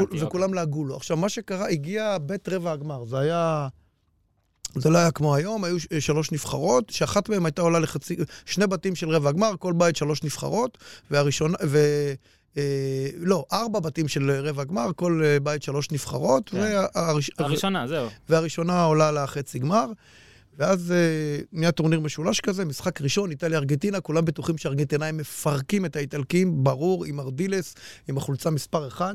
אוקיי. 0.00 0.22
וכולם 0.22 0.54
לעגו 0.54 0.84
לו. 0.84 0.96
עכשיו, 0.96 1.16
מה 1.16 1.28
שקרה, 1.28 1.68
הגיע 1.68 2.18
בית 2.18 2.48
רבע 2.48 2.72
הגמר, 2.72 3.04
זה 3.04 3.18
היה... 3.18 3.68
זה 4.76 4.90
לא 4.90 4.98
היה 4.98 5.10
כמו 5.10 5.34
היום, 5.34 5.64
היו 5.64 5.76
שלוש 5.98 6.32
נבחרות, 6.32 6.90
שאחת 6.90 7.28
מהן 7.28 7.44
הייתה 7.46 7.62
עולה 7.62 7.78
לחצי... 7.78 8.16
שני 8.44 8.66
בתים 8.66 8.94
של 8.94 9.10
רבע 9.10 9.28
הגמר, 9.28 9.52
כל 9.58 9.72
בית 9.72 9.96
שלוש 9.96 10.22
נבחרות, 10.22 10.78
והראשונה... 11.10 11.56
ו... 11.66 11.78
אה, 12.56 13.08
לא, 13.18 13.44
ארבע 13.52 13.80
בתים 13.80 14.08
של 14.08 14.30
רבע 14.30 14.62
הגמר, 14.62 14.90
כל 14.96 15.22
אה, 15.24 15.40
בית 15.40 15.62
שלוש 15.62 15.90
נבחרות, 15.90 16.48
כן. 16.48 16.58
והראש... 16.94 17.30
הראשונה, 17.38 17.86
זהו. 17.86 18.08
והראשונה 18.28 18.82
עולה 18.84 19.12
לחצי 19.12 19.58
גמר. 19.58 19.86
ואז 20.58 20.92
אה, 20.92 21.38
נהיה 21.52 21.72
טורניר 21.72 22.00
משולש 22.00 22.40
כזה, 22.40 22.64
משחק 22.64 23.00
ראשון, 23.00 23.30
איטליה-ארגנטינה, 23.30 24.00
כולם 24.00 24.24
בטוחים 24.24 24.58
שהארגנטינאים 24.58 25.16
מפרקים 25.16 25.84
את 25.84 25.96
האיטלקים, 25.96 26.64
ברור, 26.64 27.04
עם 27.04 27.20
ארדילס, 27.20 27.74
עם 28.08 28.16
החולצה 28.16 28.50
מספר 28.50 28.88
1. 28.88 29.14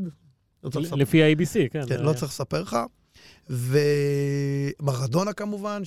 לא 0.63 0.97
לפי 0.97 1.23
ה-ABC, 1.23 1.53
כן. 1.71 1.81
כן, 1.87 2.01
לא 2.01 2.09
היה. 2.09 2.19
צריך 2.19 2.31
לספר 2.31 2.61
לך. 2.61 2.77
ומרדונה 3.49 5.33
כמובן, 5.33 5.81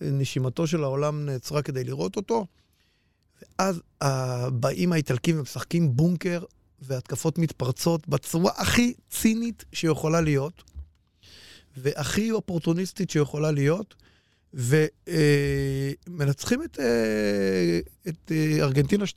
שנשימתו 0.00 0.66
של 0.66 0.84
העולם 0.84 1.26
נעצרה 1.26 1.62
כדי 1.62 1.84
לראות 1.84 2.16
אותו. 2.16 2.46
ואז 3.42 3.82
אה, 4.02 4.50
באים 4.50 4.92
האיטלקים 4.92 5.38
ומשחקים 5.38 5.96
בונקר 5.96 6.44
והתקפות 6.82 7.38
מתפרצות 7.38 8.08
בצורה 8.08 8.52
הכי 8.56 8.94
צינית 9.10 9.64
שיכולה 9.72 10.20
להיות, 10.20 10.62
והכי 11.76 12.30
אופורטוניסטית 12.30 13.10
שיכולה 13.10 13.50
להיות, 13.50 13.94
ומנצחים 16.06 16.62
את, 16.62 16.78
אה, 16.80 17.80
את 18.08 18.32
אה, 18.32 18.56
ארגנטינה 18.60 19.04
2-1. 19.04 19.16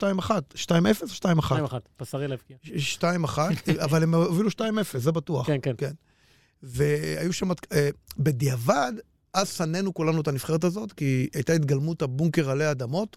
2-0 0.54 1.02
או 1.02 1.06
2-1? 1.06 1.52
2-1, 1.52 1.74
פסרל 1.96 2.32
הבקיע. 2.32 2.56
2-1, 3.00 3.38
אבל 3.84 4.02
הם 4.02 4.14
הובילו 4.14 4.50
2-0, 4.50 4.62
זה 4.98 5.12
בטוח. 5.12 5.46
כן, 5.46 5.58
כן. 5.62 5.74
כן. 5.78 5.92
והיו 6.62 7.32
שם, 7.32 7.48
אה, 7.72 7.88
בדיעבד, 8.18 8.92
אז 9.34 9.48
שנאנו 9.52 9.94
כולנו 9.94 10.20
את 10.20 10.28
הנבחרת 10.28 10.64
הזאת, 10.64 10.92
כי 10.92 11.28
הייתה 11.34 11.52
התגלמות 11.52 12.02
הבונקר 12.02 12.50
עלי 12.50 12.70
אדמות. 12.70 13.16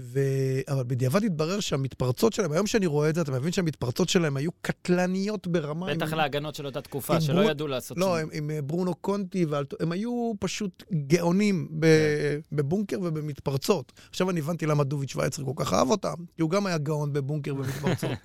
ו... 0.00 0.20
אבל 0.68 0.82
בדיעבד 0.86 1.24
התברר 1.24 1.60
שהמתפרצות 1.60 2.32
שלהם, 2.32 2.52
היום 2.52 2.66
שאני 2.66 2.86
רואה 2.86 3.08
את 3.10 3.14
זה, 3.14 3.20
אתה 3.20 3.32
מבין 3.32 3.52
שהמתפרצות 3.52 4.08
שלהם 4.08 4.36
היו 4.36 4.50
קטלניות 4.62 5.46
ברמה... 5.46 5.94
בטח 5.94 6.12
עם- 6.12 6.18
להגנות 6.18 6.54
של 6.54 6.66
אותה 6.66 6.80
תקופה, 6.80 7.14
עם 7.14 7.20
שלא 7.20 7.40
ברו- 7.40 7.50
ידעו 7.50 7.66
לעשות 7.66 7.98
לא, 7.98 8.04
שום- 8.06 8.16
הם, 8.16 8.28
עם 8.32 8.50
אה, 8.50 8.62
ברונו 8.62 8.94
קונטי, 8.94 9.44
ואל... 9.44 9.64
הם 9.80 9.92
היו 9.92 10.32
פשוט 10.40 10.82
גאונים 11.06 11.68
ב... 11.80 11.86
כן. 11.86 12.56
בבונקר 12.56 12.98
ובמתפרצות. 13.02 13.92
עכשיו 14.10 14.30
אני 14.30 14.40
הבנתי 14.40 14.66
למה 14.66 14.84
דוביץ' 14.84 15.10
שווייצר 15.10 15.44
כל 15.44 15.52
כך 15.56 15.72
אהב 15.72 15.90
אותם, 15.90 16.14
כי 16.36 16.42
הוא 16.42 16.50
גם 16.50 16.66
היה 16.66 16.78
גאון 16.78 17.12
בבונקר 17.12 17.54
ובמתפרצות. 17.54 18.10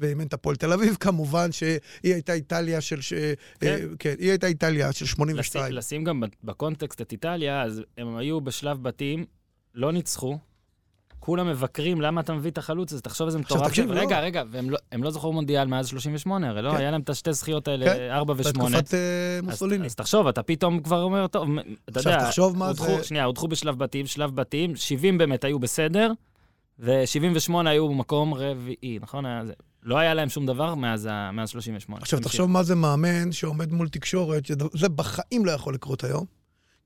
ואימן 0.00 0.26
את 0.26 0.32
הפועל 0.32 0.56
תל 0.56 0.72
אביב, 0.72 0.96
כמובן 1.00 1.52
שהיא 1.52 1.78
הייתה 2.02 2.32
איטליה 2.32 2.80
של... 2.80 3.00
ש... 3.00 3.12
כן. 3.60 3.66
אה, 3.66 3.76
כן, 3.98 4.14
היא 4.18 4.30
הייתה 4.30 4.46
איטליה 4.46 4.92
של 4.92 5.04
לשים- 5.04 5.14
82. 5.14 5.72
לשים 5.72 6.04
גם 6.04 6.22
בקונטקסט 6.44 7.00
את 7.00 7.12
איטליה, 7.12 7.62
אז 7.62 7.82
הם 7.98 8.16
היו 8.16 8.40
בשלב 8.40 8.82
בתים, 8.82 9.24
לא 9.74 9.92
ניצחו, 9.92 10.38
כולם 11.20 11.46
מבקרים 11.48 12.00
למה 12.00 12.20
אתה 12.20 12.32
מביא 12.34 12.50
את 12.50 12.58
החלוץ 12.58 12.92
הזה, 12.92 13.02
תחשוב 13.02 13.26
איזה 13.26 13.38
מטורף. 13.38 13.68
תקשיב, 13.68 13.88
זה. 13.88 13.94
לא. 13.94 14.00
רגע, 14.00 14.20
רגע, 14.20 14.42
והם 14.50 14.70
לא- 14.70 14.78
הם 14.92 15.02
לא 15.02 15.10
זכרו 15.10 15.32
מונדיאל 15.32 15.66
מאז 15.68 15.86
38, 15.86 16.48
הרי 16.48 16.62
לא? 16.62 16.70
כן. 16.70 16.76
היה 16.76 16.90
להם 16.90 17.00
את 17.00 17.08
השתי 17.10 17.32
זכיות 17.32 17.68
האלה, 17.68 17.86
כן, 17.94 18.08
4 18.10 18.34
ו-8. 18.36 18.48
בתקופת 18.48 18.94
אה, 18.94 18.98
מוסוליני. 19.42 19.86
אז 19.86 19.94
תחשוב, 19.94 20.26
אתה 20.26 20.42
פתאום 20.42 20.80
כבר 20.82 21.02
אומר, 21.02 21.26
טוב, 21.26 21.48
אתה 21.90 21.98
עכשיו, 22.00 22.12
יודע, 22.12 22.24
תחשוב 22.24 22.56
מה 22.56 22.68
הודחו- 22.68 22.96
זה- 22.98 23.04
שנייה, 23.04 23.24
הודחו 23.24 23.48
בשלב 23.48 23.78
בתים, 23.78 24.06
שלב 24.06 24.34
בתים, 24.36 24.76
70 24.76 25.18
באמת 25.18 25.44
היו 25.44 25.58
בסדר, 25.58 26.12
ו-78 26.78 27.52
היו 27.66 27.88
במקום 27.88 28.34
רביעי, 28.34 28.98
נכון? 29.00 29.26
היה 29.26 29.44
זה. 29.46 29.52
לא 29.86 29.98
היה 29.98 30.14
להם 30.14 30.28
שום 30.28 30.46
דבר 30.46 30.74
מאז 30.74 31.08
ה- 31.10 31.30
מאז 31.32 31.48
38. 31.48 32.02
עכשיו. 32.02 32.20
תחשוב 32.20 32.50
מה 32.50 32.62
זה 32.62 32.74
מאמן 32.74 33.32
שעומד 33.32 33.72
מול 33.72 33.88
תקשורת, 33.88 34.46
שזה 34.46 34.88
בחיים 34.88 35.44
לא 35.46 35.50
יכול 35.50 35.74
לקרות 35.74 36.04
היום. 36.04 36.24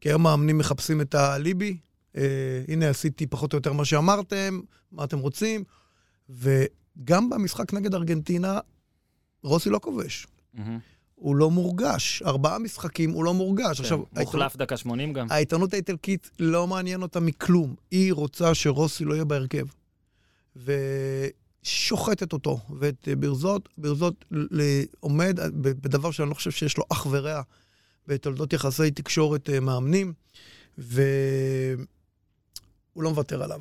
כי 0.01 0.09
היום 0.09 0.23
מאמנים 0.23 0.59
מחפשים 0.59 1.01
את 1.01 1.15
האליבי, 1.15 1.77
אה, 2.17 2.23
הנה 2.69 2.89
עשיתי 2.89 3.27
פחות 3.27 3.53
או 3.53 3.59
יותר 3.59 3.73
מה 3.73 3.85
שאמרתם, 3.85 4.61
מה 4.93 5.05
אתם 5.05 5.19
רוצים, 5.19 5.65
וגם 6.29 7.31
במשחק 7.31 7.73
נגד 7.73 7.95
ארגנטינה, 7.95 8.59
רוסי 9.43 9.71
לא 9.71 9.79
כובש. 9.83 10.27
מהמם. 10.55 10.79
הוא 11.15 11.37
לא 11.37 11.51
מורגש. 11.51 12.23
אארבעה 12.27 12.59
משחקים 12.59 13.11
הוא 13.11 13.25
לא 13.25 13.35
מורגש. 13.35 13.81
עכשיו, 13.81 14.03
כן, 14.15 14.21
מוחלף 14.21 14.57
דקה 14.57 14.77
80 14.77 15.13
גם. 15.13 15.27
העיתונות 15.31 15.73
האיטלקית 15.73 16.31
לא 16.39 16.67
מעניין 16.67 17.03
אותה 17.03 17.21
מכלום. 17.21 17.75
היא 17.91 18.13
רוצה 18.13 18.55
שרוסי 18.55 19.05
לא 19.05 19.15
יהיה 19.15 19.25
בהרכב. 19.25 19.67
ושוחטת 21.65 22.33
אותו. 22.33 22.59
ואת 22.81 23.09
אה, 23.09 23.17
ברזות, 23.17 23.69
ברזות 23.79 24.25
עומד 25.01 25.41
ב- 25.41 25.69
בדבר 25.69 26.11
שאני 26.11 26.29
לא 26.29 26.35
חושב 26.35 26.51
שיש 26.51 26.79
לו 26.79 26.85
אח 26.93 27.07
ורע 27.11 27.43
בתולדות 28.07 28.53
יחסי 28.53 28.91
תקשורת 28.91 29.51
אה, 29.51 29.61
מאמנים, 29.61 30.13
והוא 30.79 31.87
לא 32.97 33.11
מוותר 33.11 33.43
עליו. 33.43 33.61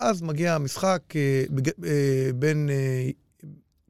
אז 0.00 0.22
מגיע 0.22 0.54
המשחק 0.54 1.02
אה, 1.16 1.44
אה, 1.84 2.30
בין, 2.34 2.70
אה, 2.70 3.10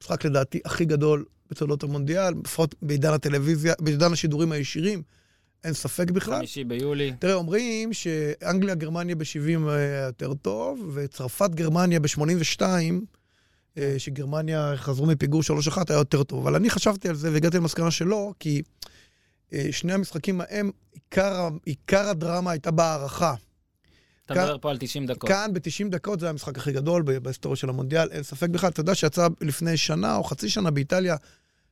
משחק 0.00 0.24
לדעתי 0.24 0.60
הכי 0.64 0.84
גדול 0.84 1.24
בתולדות 1.50 1.82
המונדיאל, 1.82 2.34
לפחות 2.44 2.74
בעידן 2.82 3.12
הטלוויזיה, 3.12 3.74
בעידן 3.80 4.12
השידורים 4.12 4.52
הישירים, 4.52 5.02
אין 5.64 5.72
ספק 5.72 6.10
בכלל. 6.10 6.36
חמישי 6.36 6.64
ביולי. 6.64 7.12
תראה, 7.18 7.34
אומרים 7.34 7.92
שאנגליה, 7.92 8.74
גרמניה 8.74 9.14
ב-70 9.14 9.68
היה 9.68 10.06
יותר 10.06 10.34
טוב, 10.34 10.90
וצרפת, 10.94 11.50
גרמניה 11.50 12.00
ב-82, 12.00 12.62
שגרמניה 13.98 14.72
חזרו 14.76 15.06
מפיגור 15.06 15.42
3-1, 15.70 15.82
היה 15.88 15.98
יותר 15.98 16.22
טוב. 16.22 16.46
אבל 16.46 16.54
אני 16.54 16.70
חשבתי 16.70 17.08
על 17.08 17.14
זה 17.14 17.32
והגעתי 17.32 17.56
למסקנה 17.56 17.90
שלא, 17.90 18.32
כי 18.38 18.62
אה, 19.52 19.66
שני 19.70 19.92
המשחקים 19.92 20.40
ההם, 20.40 20.70
עיקר, 20.92 21.48
עיקר 21.64 22.08
הדרמה 22.08 22.50
הייתה 22.50 22.70
בהערכה. 22.70 23.34
אתה 24.26 24.34
מדבר 24.34 24.58
פה 24.58 24.70
על 24.70 24.78
90 24.78 25.06
דקות. 25.06 25.30
כאן 25.30 25.50
ב-90 25.52 25.88
דקות 25.90 26.20
זה 26.20 26.26
היה 26.26 26.30
המשחק 26.30 26.58
הכי 26.58 26.72
גדול 26.72 27.02
בהיסטוריה 27.02 27.56
של 27.56 27.68
המונדיאל, 27.68 28.08
אין 28.10 28.22
ספק 28.22 28.48
בכלל. 28.48 28.70
אתה 28.70 28.80
יודע 28.80 28.94
שיצא 28.94 29.28
לפני 29.40 29.76
שנה 29.76 30.16
או 30.16 30.24
חצי 30.24 30.48
שנה 30.48 30.70
באיטליה 30.70 31.16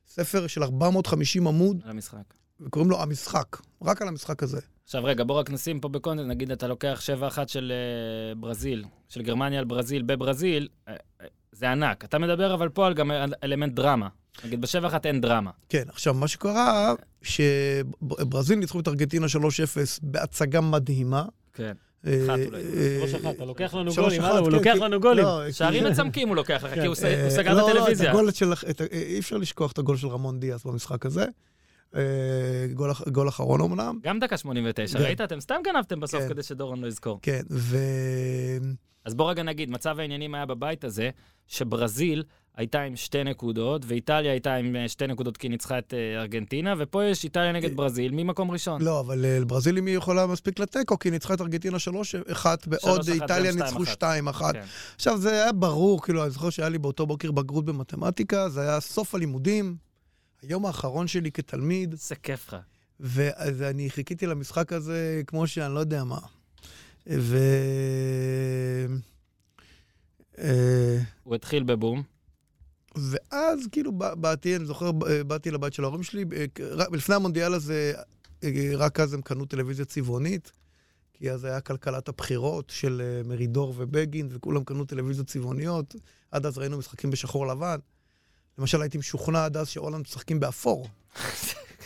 ספר 0.07 0.47
של 0.47 0.63
450 0.63 1.47
עמוד, 1.47 1.81
על 1.83 1.89
המשחק. 1.89 2.33
וקוראים 2.61 2.89
לו 2.91 3.01
המשחק, 3.01 3.57
רק 3.81 4.01
על 4.01 4.07
המשחק 4.07 4.43
הזה. 4.43 4.59
עכשיו 4.83 5.03
רגע, 5.03 5.23
בוא 5.23 5.39
רק 5.39 5.49
נשים 5.49 5.79
פה 5.79 5.87
בקונטנט, 5.89 6.27
נגיד 6.27 6.51
אתה 6.51 6.67
לוקח 6.67 7.01
7-1 7.35 7.47
של 7.47 7.71
אה, 7.75 8.35
ברזיל, 8.35 8.85
של 9.09 9.21
גרמניה 9.21 9.59
על 9.59 9.65
ברזיל 9.65 10.01
בברזיל, 10.01 10.67
אה, 10.87 10.95
אה, 11.21 11.25
זה 11.51 11.71
ענק. 11.71 12.03
אתה 12.05 12.19
מדבר 12.19 12.53
אבל 12.53 12.69
פה 12.69 12.87
על 12.87 12.93
גם 12.93 13.11
אלמנט 13.43 13.73
דרמה. 13.73 14.07
נגיד 14.45 14.61
ב-7-1 14.61 14.93
אין 15.05 15.21
דרמה. 15.21 15.51
כן, 15.69 15.83
עכשיו, 15.89 16.13
מה 16.13 16.27
שקרה, 16.27 16.93
שברזיל 17.21 18.59
ניצחו 18.59 18.79
את 18.79 18.87
ארגנטינה 18.87 19.25
3-0 19.27 19.29
בהצגה 20.01 20.61
מדהימה. 20.61 21.25
כן. 21.53 21.73
אחת 22.03 22.39
אולי. 22.45 22.63
שלוש 22.99 23.13
אחת, 23.13 23.35
אתה 23.35 23.45
לוקח 23.45 23.73
לנו 23.73 23.91
גולים, 23.95 24.21
אחת, 24.21 24.39
הוא 24.39 24.51
לוקח 24.51 24.75
לנו 24.81 24.99
גולים. 24.99 25.25
שערים 25.51 25.83
מצמקים 25.83 26.27
הוא 26.27 26.35
לוקח 26.35 26.63
לך, 26.63 26.73
כי 26.73 26.85
הוא 26.85 26.95
סגר 26.95 27.53
לא, 27.53 27.59
את 27.59 27.65
לא, 27.65 27.69
הטלוויזיה. 27.69 28.09
את 28.11 28.15
הגול 28.15 28.31
של, 28.31 28.53
את, 28.69 28.81
ה- 28.81 28.85
אי 28.91 29.19
אפשר 29.19 29.37
לשכוח 29.37 29.71
את 29.71 29.77
הגול 29.77 29.97
של 29.97 30.07
רמון 30.07 30.39
דיאס 30.39 30.63
במשחק 30.65 31.05
הזה. 31.05 31.25
אה, 31.95 32.01
גול, 32.73 32.91
גול 33.11 33.29
אחרון 33.29 33.61
אמנם. 33.61 33.99
גם 34.03 34.19
דקה 34.19 34.37
89, 34.37 34.97
כן. 34.97 35.03
ראית? 35.03 35.21
אתם 35.21 35.39
סתם 35.39 35.55
גנבתם 35.63 35.99
בסוף 35.99 36.21
כן. 36.21 36.29
כדי 36.29 36.43
שדורון 36.43 36.81
לא 36.81 36.87
יזכור. 36.87 37.19
כן, 37.21 37.41
ו... 37.51 37.77
אז 39.05 39.15
בוא 39.15 39.29
רגע 39.29 39.43
נגיד, 39.43 39.69
מצב 39.69 39.99
העניינים 39.99 40.35
היה 40.35 40.45
בבית 40.45 40.83
הזה, 40.83 41.09
שברזיל 41.47 42.23
הייתה 42.57 42.81
עם 42.81 42.95
שתי 42.95 43.23
נקודות, 43.23 43.81
ואיטליה 43.87 44.31
הייתה 44.31 44.55
עם 44.55 44.75
אה, 44.75 44.87
שתי 44.87 45.07
נקודות 45.07 45.37
כי 45.37 45.49
ניצחה 45.49 45.79
את 45.79 45.93
אה, 45.93 46.21
ארגנטינה, 46.21 46.73
ופה 46.77 47.03
יש 47.03 47.23
איטליה 47.23 47.51
נגד 47.51 47.75
ברזיל 47.75 48.11
ממקום 48.11 48.51
ראשון. 48.51 48.81
לא, 48.81 48.99
אבל 48.99 49.43
ברזיל 49.47 49.77
אם 49.77 49.85
היא 49.85 49.97
יכולה 49.97 50.27
מספיק 50.27 50.59
לתיקו, 50.59 50.99
כי 50.99 51.11
ניצחה 51.11 51.33
את 51.33 51.41
ארגנטינה 51.41 51.77
3-1, 52.33 52.45
בעוד 52.67 53.01
3-1 53.01 53.11
איטליה 53.11 53.51
ניצחו 53.51 53.83
2-1. 53.83 53.87
2-1. 53.87 54.53
כן. 54.53 54.61
עכשיו, 54.95 55.17
זה 55.17 55.31
היה 55.31 55.51
ברור, 55.51 56.01
כאילו, 56.01 56.23
אני 56.23 56.31
זוכר 56.31 56.49
שהיה 56.49 56.69
לי 56.69 56.77
באותו 56.77 57.07
בוקר 57.07 57.31
בגרות 57.31 57.65
במתמטיקה, 57.65 58.49
זה 58.49 58.61
היה 58.61 58.79
סוף 58.79 59.15
הלימודים, 59.15 59.88
היום 60.41 60.65
האחרון 60.65 61.07
שלי 61.07 61.31
כתלמיד, 61.31 61.91
איזה 61.91 62.15
כיף 62.15 62.47
לך. 62.47 62.55
ואני 62.99 63.89
חיכיתי 63.89 64.25
למשחק 64.25 64.73
הזה 64.73 65.21
כמו 65.27 65.47
שאני 65.47 65.73
לא 65.73 65.79
יודע 65.79 66.03
מה. 66.03 66.19
ו... 67.07 67.37
אה, 70.37 70.97
הוא 71.23 71.35
התחיל 71.35 71.63
בבום. 71.63 72.03
ואז 72.95 73.59
כאילו 73.71 73.91
בא- 73.91 74.15
באתי, 74.15 74.55
אני 74.55 74.65
זוכר, 74.65 74.91
באתי 75.27 75.51
לבית 75.51 75.73
של 75.73 75.83
ההורים 75.83 76.03
שלי, 76.03 76.25
אה, 76.35 76.45
לפני 76.91 77.15
המונדיאל 77.15 77.53
הזה, 77.53 77.93
אה, 78.43 78.71
רק 78.77 78.99
אז 78.99 79.13
הם 79.13 79.21
קנו 79.21 79.45
טלוויזיה 79.45 79.85
צבעונית, 79.85 80.51
כי 81.13 81.31
אז 81.31 81.43
היה 81.43 81.61
כלכלת 81.61 82.09
הבחירות 82.09 82.69
של 82.69 83.21
מרידור 83.25 83.73
ובגין, 83.77 84.27
וכולם 84.31 84.63
קנו 84.63 84.85
טלוויזיות 84.85 85.27
צבעוניות. 85.27 85.95
עד 86.31 86.45
אז 86.45 86.57
ראינו 86.57 86.77
משחקים 86.77 87.11
בשחור 87.11 87.47
לבן. 87.47 87.77
למשל, 88.59 88.81
הייתי 88.81 88.97
משוכנע 88.97 89.45
עד 89.45 89.57
אז 89.57 89.69
שהולנד 89.69 90.01
משחקים 90.01 90.39
באפור. 90.39 90.87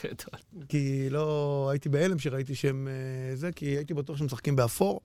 גדול. 0.03 0.65
כי 0.69 1.09
לא 1.09 1.67
הייתי 1.71 1.89
בהלם 1.89 2.19
שראיתי 2.19 2.55
שהם 2.55 2.87
אה, 2.87 3.35
זה, 3.35 3.51
כי 3.51 3.65
הייתי 3.65 3.93
בטוח 3.93 4.17
שהם 4.17 4.25
משחקים 4.25 4.55
באפור. 4.55 5.01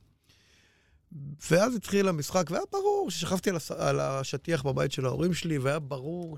ואז 1.51 1.75
התחיל 1.75 2.09
המשחק, 2.09 2.51
והיה 2.51 2.63
ברור 2.73 3.11
ששכבתי 3.11 3.51
על, 3.51 3.57
הס... 3.57 3.71
על 3.71 4.01
השטיח 4.01 4.63
בבית 4.63 4.93
של 4.93 5.07
ההורים 5.07 5.35
שלי, 5.35 5.59
והיה 5.59 5.79
ברור 5.79 6.37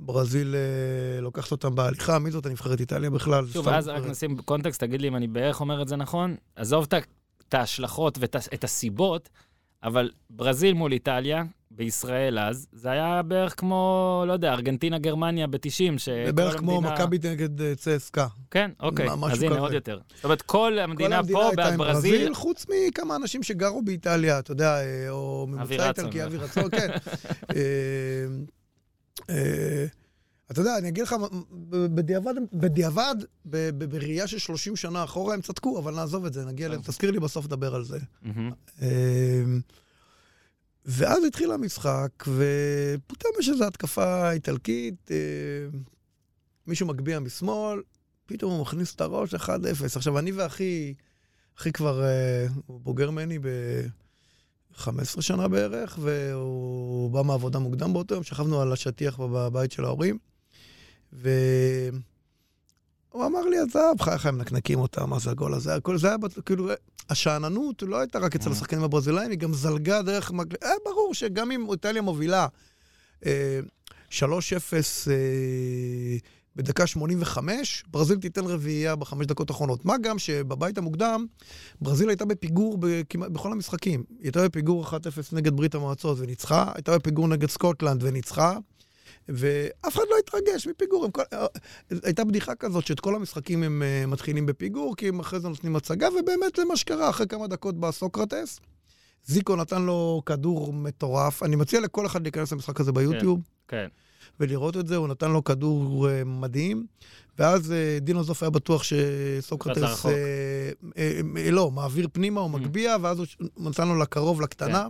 שברזיל 0.00 0.54
אה, 0.54 1.20
לוקחת 1.20 1.52
אותם 1.52 1.74
בהליכה. 1.74 2.18
מי 2.18 2.30
זאת 2.30 2.46
הנבחרת 2.46 2.80
איטליה 2.80 3.10
בכלל? 3.10 3.46
שוב, 3.46 3.62
סתם 3.62 3.74
אז 3.74 3.88
רק. 3.88 4.04
נשים 4.04 4.36
קונטקסט, 4.36 4.80
תגיד 4.80 5.00
לי 5.00 5.08
אם 5.08 5.16
אני 5.16 5.26
בערך 5.26 5.60
אומר 5.60 5.82
את 5.82 5.88
זה 5.88 5.96
נכון. 5.96 6.36
עזוב 6.56 6.86
את 7.48 7.54
ההשלכות 7.54 8.18
ואת 8.20 8.64
הסיבות, 8.64 9.28
אבל 9.82 10.10
ברזיל 10.30 10.74
מול 10.74 10.92
איטליה, 10.92 11.44
בישראל 11.70 12.38
אז, 12.38 12.66
זה 12.72 12.90
היה 12.90 13.22
בערך 13.22 13.54
כמו, 13.56 14.24
לא 14.26 14.32
יודע, 14.32 14.52
ארגנטינה, 14.52 14.98
גרמניה 14.98 15.46
ב-90, 15.46 15.98
ש... 15.98 16.08
זה 16.08 16.32
בערך 16.34 16.58
כמו 16.58 16.80
מכבי 16.80 17.18
נגד 17.24 17.60
אה, 17.60 17.74
צסקה. 17.74 18.26
כן, 18.50 18.70
אוקיי. 18.80 19.06
אז 19.06 19.42
הנה, 19.42 19.54
כזה. 19.54 19.60
עוד 19.60 19.72
יותר. 19.72 20.00
זאת 20.14 20.24
אומרת, 20.24 20.42
כל 20.42 20.78
המדינה 20.78 21.20
פה, 21.32 21.42
הייתה 21.46 21.56
בעד 21.56 21.72
עם 21.72 21.78
ברזיל, 21.78 22.34
חוץ 22.34 22.66
מכמה 22.68 23.16
אנשים 23.16 23.42
שגרו 23.42 23.82
באיטליה, 23.82 24.38
אתה 24.38 24.52
יודע, 24.52 24.80
אה, 24.80 25.10
או 25.10 25.46
רצון. 25.52 25.72
איטלקי, 25.80 26.24
אבי 26.24 26.36
רצון, 26.36 26.70
כן. 26.70 26.88
אתה 30.50 30.60
יודע, 30.60 30.78
אני 30.78 30.88
אגיד 30.88 31.02
לך, 31.04 31.16
ב- 31.68 31.86
בדיעבד, 31.94 32.34
בדיעבד, 32.52 33.14
ב- 33.44 33.70
ב- 33.78 33.84
בראייה 33.84 34.26
של 34.26 34.38
30 34.38 34.76
שנה 34.76 35.04
אחורה, 35.04 35.34
הם 35.34 35.40
צדקו, 35.40 35.78
אבל 35.78 35.94
נעזוב 35.94 36.24
את 36.24 36.32
זה, 36.32 36.44
נגיע, 36.44 36.68
ל-. 36.68 36.76
תזכיר 36.82 37.10
לי 37.10 37.20
בסוף 37.20 37.44
לדבר 37.44 37.74
על 37.74 37.84
זה. 37.84 37.98
אה, 38.82 39.42
ואז 40.84 41.24
התחיל 41.24 41.52
המשחק, 41.52 42.08
ופתאום 42.20 43.32
יש 43.40 43.48
איזו 43.48 43.64
התקפה 43.64 44.30
איטלקית, 44.30 45.10
אה, 45.10 45.16
מישהו 46.66 46.86
מגביה 46.86 47.20
משמאל, 47.20 47.82
פתאום 48.26 48.52
הוא 48.52 48.60
מכניס 48.62 48.94
את 48.94 49.00
הראש 49.00 49.34
1-0. 49.34 49.48
עכשיו, 49.96 50.18
אני 50.18 50.32
ואחי, 50.32 50.94
אחי 51.58 51.72
כבר, 51.72 52.02
אה, 52.04 52.46
הוא 52.66 52.80
בוגר 52.80 53.10
ממני 53.10 53.38
ב-15 53.38 55.20
שנה 55.20 55.48
בערך, 55.48 55.98
והוא 56.02 57.10
בא 57.10 57.22
מעבודה 57.22 57.58
מוקדם 57.58 57.92
באותו 57.92 58.14
יום, 58.14 58.24
שכבנו 58.24 58.60
על 58.60 58.72
השטיח 58.72 59.20
בבית 59.20 59.72
של 59.72 59.84
ההורים, 59.84 60.18
והוא 61.12 61.26
אמר 63.26 63.40
לי, 63.42 63.58
עזב, 63.58 64.00
חייך, 64.00 64.26
הם 64.26 64.38
נקנקים 64.38 64.78
אותם, 64.78 65.10
מה 65.10 65.18
זה 65.18 65.30
הגול 65.30 65.54
הזה? 65.54 65.74
הכל 65.74 65.98
זה 65.98 66.08
היה, 66.08 66.16
כאילו, 66.46 66.68
השאננות 67.10 67.82
לא 67.82 67.98
הייתה 67.98 68.18
רק 68.18 68.34
אצל 68.36 68.48
Mhm. 68.48 68.52
השחקנים 68.52 68.82
הברזילאים, 68.82 69.30
היא 69.30 69.38
גם 69.38 69.54
זלגה 69.54 70.02
דרך... 70.02 70.30
היה 70.62 70.74
ברור 70.84 71.14
שגם 71.14 71.50
אם 71.50 71.66
איטליה 71.72 72.02
מובילה 72.02 72.46
אה, 73.26 73.60
3-0 74.10 74.22
אה, 75.10 75.14
בדקה 76.56 76.86
85, 76.86 77.84
ברזיל 77.90 78.18
תיתן 78.18 78.44
רביעייה 78.44 78.96
בחמש 78.96 79.26
דקות 79.26 79.50
האחרונות. 79.50 79.84
מה 79.84 79.94
גם 79.98 80.18
שבבית 80.18 80.78
המוקדם, 80.78 81.26
ברזיל 81.80 82.08
הייתה 82.08 82.24
בפיגור 82.24 82.76
בכמעט, 82.80 83.30
בכל 83.30 83.52
המשחקים. 83.52 84.04
היא 84.10 84.18
הייתה 84.22 84.48
בפיגור 84.48 84.86
1-0 84.86 84.92
נגד 85.32 85.56
ברית 85.56 85.74
המועצות 85.74 86.18
וניצחה, 86.20 86.72
הייתה 86.74 86.98
בפיגור 86.98 87.28
נגד 87.28 87.50
סקוטלנד 87.50 88.02
וניצחה, 88.02 88.58
ואף 89.28 89.96
אחד 89.96 90.04
לא 90.10 90.16
התרגש 90.18 90.66
מפיגור. 90.66 91.04
הם 91.04 91.10
כל... 91.10 91.22
אה, 91.32 91.46
הייתה 92.02 92.24
בדיחה 92.24 92.54
כזאת 92.54 92.86
שאת 92.86 93.00
כל 93.00 93.14
המשחקים 93.14 93.62
הם 93.62 93.82
אה, 93.82 94.06
מתחילים 94.06 94.46
בפיגור, 94.46 94.96
כי 94.96 95.08
הם 95.08 95.20
אחרי 95.20 95.40
זה 95.40 95.48
נותנים 95.48 95.76
הצגה, 95.76 96.08
ובאמת 96.08 96.56
זה 96.56 96.64
מה 96.64 96.76
שקרה, 96.76 97.10
אחרי 97.10 97.26
כמה 97.26 97.46
דקות 97.46 97.80
בא 97.80 97.90
סוקרטס, 97.90 98.60
זיקו 99.26 99.56
נתן 99.56 99.82
לו 99.82 100.22
כדור 100.26 100.72
מטורף. 100.72 101.42
אני 101.42 101.56
מציע 101.56 101.80
לכל 101.80 102.06
אחד 102.06 102.22
להיכנס 102.22 102.52
למשחק 102.52 102.80
הזה 102.80 102.92
ביוטיוב. 102.92 103.40
כן. 103.68 103.86
ולראות 104.40 104.76
את 104.76 104.86
זה, 104.86 104.96
הוא 104.96 105.08
נתן 105.08 105.30
לו 105.30 105.44
כדור 105.44 106.08
אה, 106.08 106.24
מדהים, 106.24 106.86
ואז 107.38 107.72
אה, 107.72 107.98
דינו 108.00 108.24
זוף 108.24 108.42
היה 108.42 108.50
בטוח 108.50 108.82
שסוקרטס... 108.82 110.06
לא, 111.52 111.70
מעביר 111.70 112.08
פנימה, 112.12 112.40
הוא 112.40 112.50
מגביה, 112.50 112.96
ואז 113.02 113.18
הוא 113.18 113.26
נתן 113.58 113.88
לו 113.88 113.98
לקרוב, 113.98 114.40
לקטנה. 114.40 114.88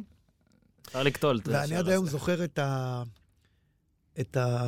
אפשר 0.87 1.03
לקטול 1.03 1.39
את 1.39 1.49
ואני 1.49 1.65
השער 1.65 1.79
עד 1.79 1.89
היום. 1.89 2.07
זוכר 2.07 2.45
את 2.45 2.59
ה... 2.59 3.03
את 4.21 4.37
ה... 4.37 4.65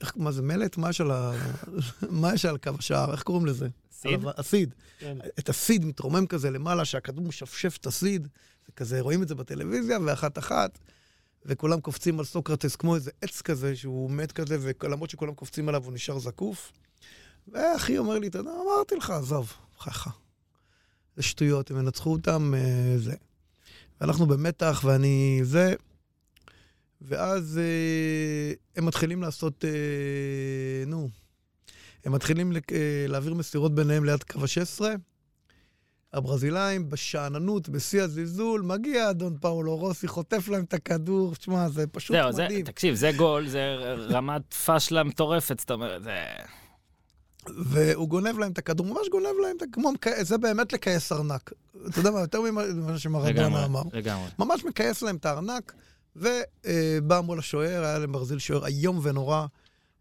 איך, 0.00 0.12
מה 0.16 0.32
זה 0.32 0.42
מלט? 0.42 0.76
מה 0.76 0.90
יש 0.90 1.00
על 1.00 1.10
ה... 1.10 1.32
מה 2.22 2.34
יש 2.34 2.44
על 2.44 2.58
קו 2.58 2.70
השער? 2.78 3.12
איך 3.12 3.22
קוראים 3.22 3.46
לזה? 3.46 3.68
סיד? 3.92 4.24
ה- 4.26 4.30
הסיד. 4.36 4.74
כן. 4.98 5.18
את 5.38 5.48
הסיד 5.48 5.84
מתרומם 5.84 6.26
כזה 6.26 6.50
למעלה, 6.50 6.84
שהכדור 6.84 7.24
משפשף 7.24 7.76
את 7.80 7.86
הסיד. 7.86 8.28
זה 8.66 8.72
כזה, 8.72 9.00
רואים 9.00 9.22
את 9.22 9.28
זה 9.28 9.34
בטלוויזיה, 9.34 9.98
ואחת-אחת, 10.06 10.78
וכולם 11.44 11.80
קופצים 11.80 12.18
על 12.18 12.24
סוקרטס 12.24 12.76
כמו 12.76 12.94
איזה 12.94 13.10
עץ 13.22 13.42
כזה, 13.42 13.76
שהוא 13.76 14.10
מת 14.10 14.32
כזה, 14.32 14.56
ולמרות 14.60 15.10
שכולם 15.10 15.34
קופצים 15.34 15.68
עליו, 15.68 15.84
הוא 15.84 15.92
נשאר 15.92 16.18
זקוף. 16.18 16.72
ואחי 17.48 17.98
אומר 17.98 18.18
לי, 18.18 18.26
אתה 18.26 18.38
יודע, 18.38 18.50
אמרתי 18.50 18.94
לך, 18.96 19.10
עזוב, 19.10 19.52
חכה. 19.78 20.10
זה 21.16 21.22
שטויות, 21.22 21.70
הם 21.70 21.78
ינצחו 21.78 22.12
אותם, 22.12 22.54
אה, 22.56 22.98
זה. 22.98 23.14
ואנחנו 24.00 24.26
במתח, 24.26 24.82
ואני 24.84 25.40
זה, 25.42 25.74
ואז 27.02 27.58
אה, 27.58 28.52
הם 28.76 28.86
מתחילים 28.86 29.22
לעשות, 29.22 29.64
אה, 29.64 29.70
נו, 30.86 31.08
הם 32.04 32.12
מתחילים 32.12 32.52
לק- 32.52 32.72
אה, 32.72 32.78
להעביר 33.08 33.34
מסירות 33.34 33.74
ביניהם 33.74 34.04
ליד 34.04 34.22
קו 34.22 34.40
ה-16. 34.40 34.84
הברזילאים 36.12 36.90
בשאננות, 36.90 37.68
בשיא 37.68 38.02
הזלזול, 38.02 38.62
מגיע 38.62 39.10
אדון 39.10 39.36
פאולו 39.40 39.76
רוסי, 39.76 40.08
חוטף 40.08 40.48
להם 40.48 40.64
את 40.64 40.74
הכדור, 40.74 41.34
תשמע, 41.34 41.68
זה 41.68 41.86
פשוט 41.86 42.16
זהו, 42.16 42.32
זה, 42.32 42.44
מדהים. 42.44 42.64
תקשיב, 42.64 42.94
זה 42.94 43.10
גול, 43.16 43.48
זה 43.48 43.76
רמת 44.10 44.54
פשלה 44.54 45.02
מטורפת, 45.02 45.60
זאת 45.60 45.70
אומרת, 45.70 46.02
זה... 46.02 46.24
והוא 47.64 48.08
גונב 48.08 48.38
להם 48.38 48.52
את 48.52 48.58
הכדור, 48.58 48.86
ממש 48.86 49.08
גונב 49.10 49.26
להם 49.42 49.56
את 49.56 49.62
הכדור, 49.62 49.92
זה 50.22 50.38
באמת 50.38 50.72
לכייס 50.72 51.12
ארנק. 51.12 51.52
אתה 51.88 51.98
יודע 52.00 52.10
מה, 52.10 52.20
יותר 52.20 52.40
ממה 52.40 52.62
ממה 52.74 52.98
שמרדונה 52.98 53.64
אמר. 53.64 53.80
לגמרי, 53.82 53.98
לגמרי. 53.98 54.28
ממש 54.38 54.64
מכייס 54.64 55.02
להם 55.02 55.16
את 55.16 55.26
הארנק, 55.26 55.74
ובא 56.16 57.20
מול 57.20 57.38
השוער, 57.38 57.84
היה 57.84 57.98
להם 57.98 58.12
ברזיל 58.12 58.38
שוער 58.38 58.66
איום 58.66 59.00
ונורא, 59.02 59.46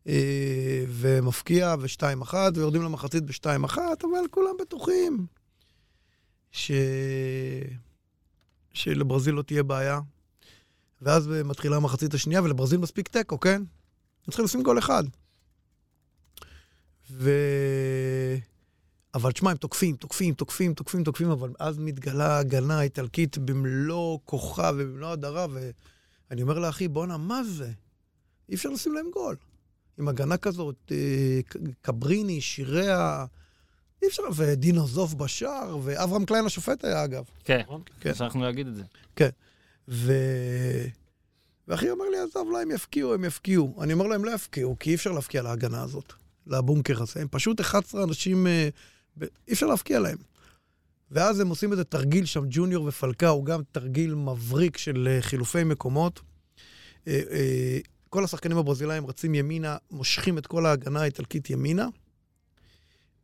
אה, 0.08 0.86
ומפקיע, 0.90 1.76
ושתיים 1.80 2.22
אחת, 2.22 2.58
ויורדים 2.58 2.82
למחצית 2.82 3.24
בשתיים 3.24 3.64
אחת, 3.64 4.04
אבל 4.04 4.28
כולם 4.32 4.56
בטוחים 4.62 5.26
ש... 6.52 6.72
שלברזיל 8.74 9.34
לא 9.36 9.42
תהיה 9.42 9.64
בעיה. 9.64 10.00
ואז 11.02 11.28
מתחילה 11.28 11.76
המחצית 11.76 12.14
השנייה, 12.14 12.42
ולברזיל 12.42 12.80
מספיק 12.80 13.08
תיקו, 13.08 13.40
כן? 13.40 13.62
הם 14.26 14.28
צריכים 14.28 14.46
לשים 14.46 14.64
גול 14.64 14.80
אחד. 14.80 15.04
ו... 17.12 17.32
אבל 19.14 19.32
תשמע, 19.32 19.52
הם 19.52 19.58
תוקפים, 19.58 19.96
תוקפים, 19.96 20.34
תוקפים, 20.34 20.74
תוקפים, 20.74 21.04
תוקפים, 21.04 21.30
אבל 21.30 21.54
אז 21.60 21.78
מתגלה 21.78 22.28
ההגנה 22.28 22.80
האיטלקית 22.80 23.38
במלוא 23.38 24.20
כוחה 24.26 24.72
ובמלוא 24.76 25.12
הדרה, 25.12 25.48
ואני 26.30 26.42
אומר 26.42 26.60
לאחי, 26.60 26.88
בואנה, 26.88 27.18
מה 27.18 27.44
זה? 27.44 27.72
אי 28.50 28.56
אפשר 28.56 28.70
לשים 28.70 28.94
להם 28.94 29.06
גול. 29.14 29.36
עם 29.98 30.08
הגנה 30.08 30.38
כזאת, 30.38 30.76
אה, 30.92 31.40
קבריני, 31.82 32.42
שיריה, 32.42 33.26
אי 34.02 34.08
אפשר, 34.08 34.24
ודינו 34.36 34.88
זוף 34.88 35.14
בשער, 35.14 35.78
ואברהם 35.84 36.26
קליין 36.26 36.46
השופט 36.46 36.86
היה, 36.86 37.04
אגב. 37.04 37.24
כן, 37.44 37.62
כן. 38.00 38.14
שכחנו 38.14 38.44
להגיד 38.44 38.68
את 38.68 38.76
זה. 38.76 38.84
ו... 39.88 40.14
ואחי 41.68 41.90
אומר 41.90 42.06
לי, 42.12 42.18
עזוב, 42.18 42.50
לא, 42.52 42.62
הם 42.62 42.72
יפקיעו, 42.72 43.14
הם 43.14 43.26
יפקיעו. 43.26 43.84
אני 43.84 43.94
אומר 43.94 44.08
לו, 44.08 44.16
הם 44.16 44.26
לא 44.26 44.32
יפקיעו, 44.32 44.76
כי 44.80 44.90
אי 44.90 44.96
אפשר 44.96 45.12
להפקיע 45.12 45.42
להגנה 45.42 45.84
הזאת, 45.84 46.14
לבונקר 46.48 47.02
הזה. 47.02 47.22
הם 47.22 47.28
פשוט 47.32 47.62
11 47.62 48.04
אנשים, 48.04 48.48
אה. 48.48 48.70
אי 49.22 49.54
אפשר 49.54 49.66
להפקיע 49.66 50.00
להם. 50.00 50.18
ואז 51.12 51.40
הם 51.40 51.48
עושים 51.48 51.72
איזה 51.72 51.84
תרגיל 51.84 52.26
שם, 52.26 52.46
ג'וניור 52.50 52.86
ופלקאו, 52.86 53.44
גם 53.44 53.62
תרגיל 53.72 54.16
מבריק 54.16 54.78
של 54.78 55.08
אה, 55.12 55.22
חילופי 55.22 55.64
מקומות. 55.64 56.22
אה, 57.08 57.22
אה, 57.32 57.78
כל 58.10 58.24
השחקנים 58.24 58.58
הברזילאים 58.58 59.08
רצים 59.08 59.36
ימינה, 59.36 59.78
מושכים 59.92 60.38
את 60.38 60.48
כל 60.48 60.66
ההגנה 60.66 61.02
האיטלקית 61.02 61.50
ימינה. 61.50 61.88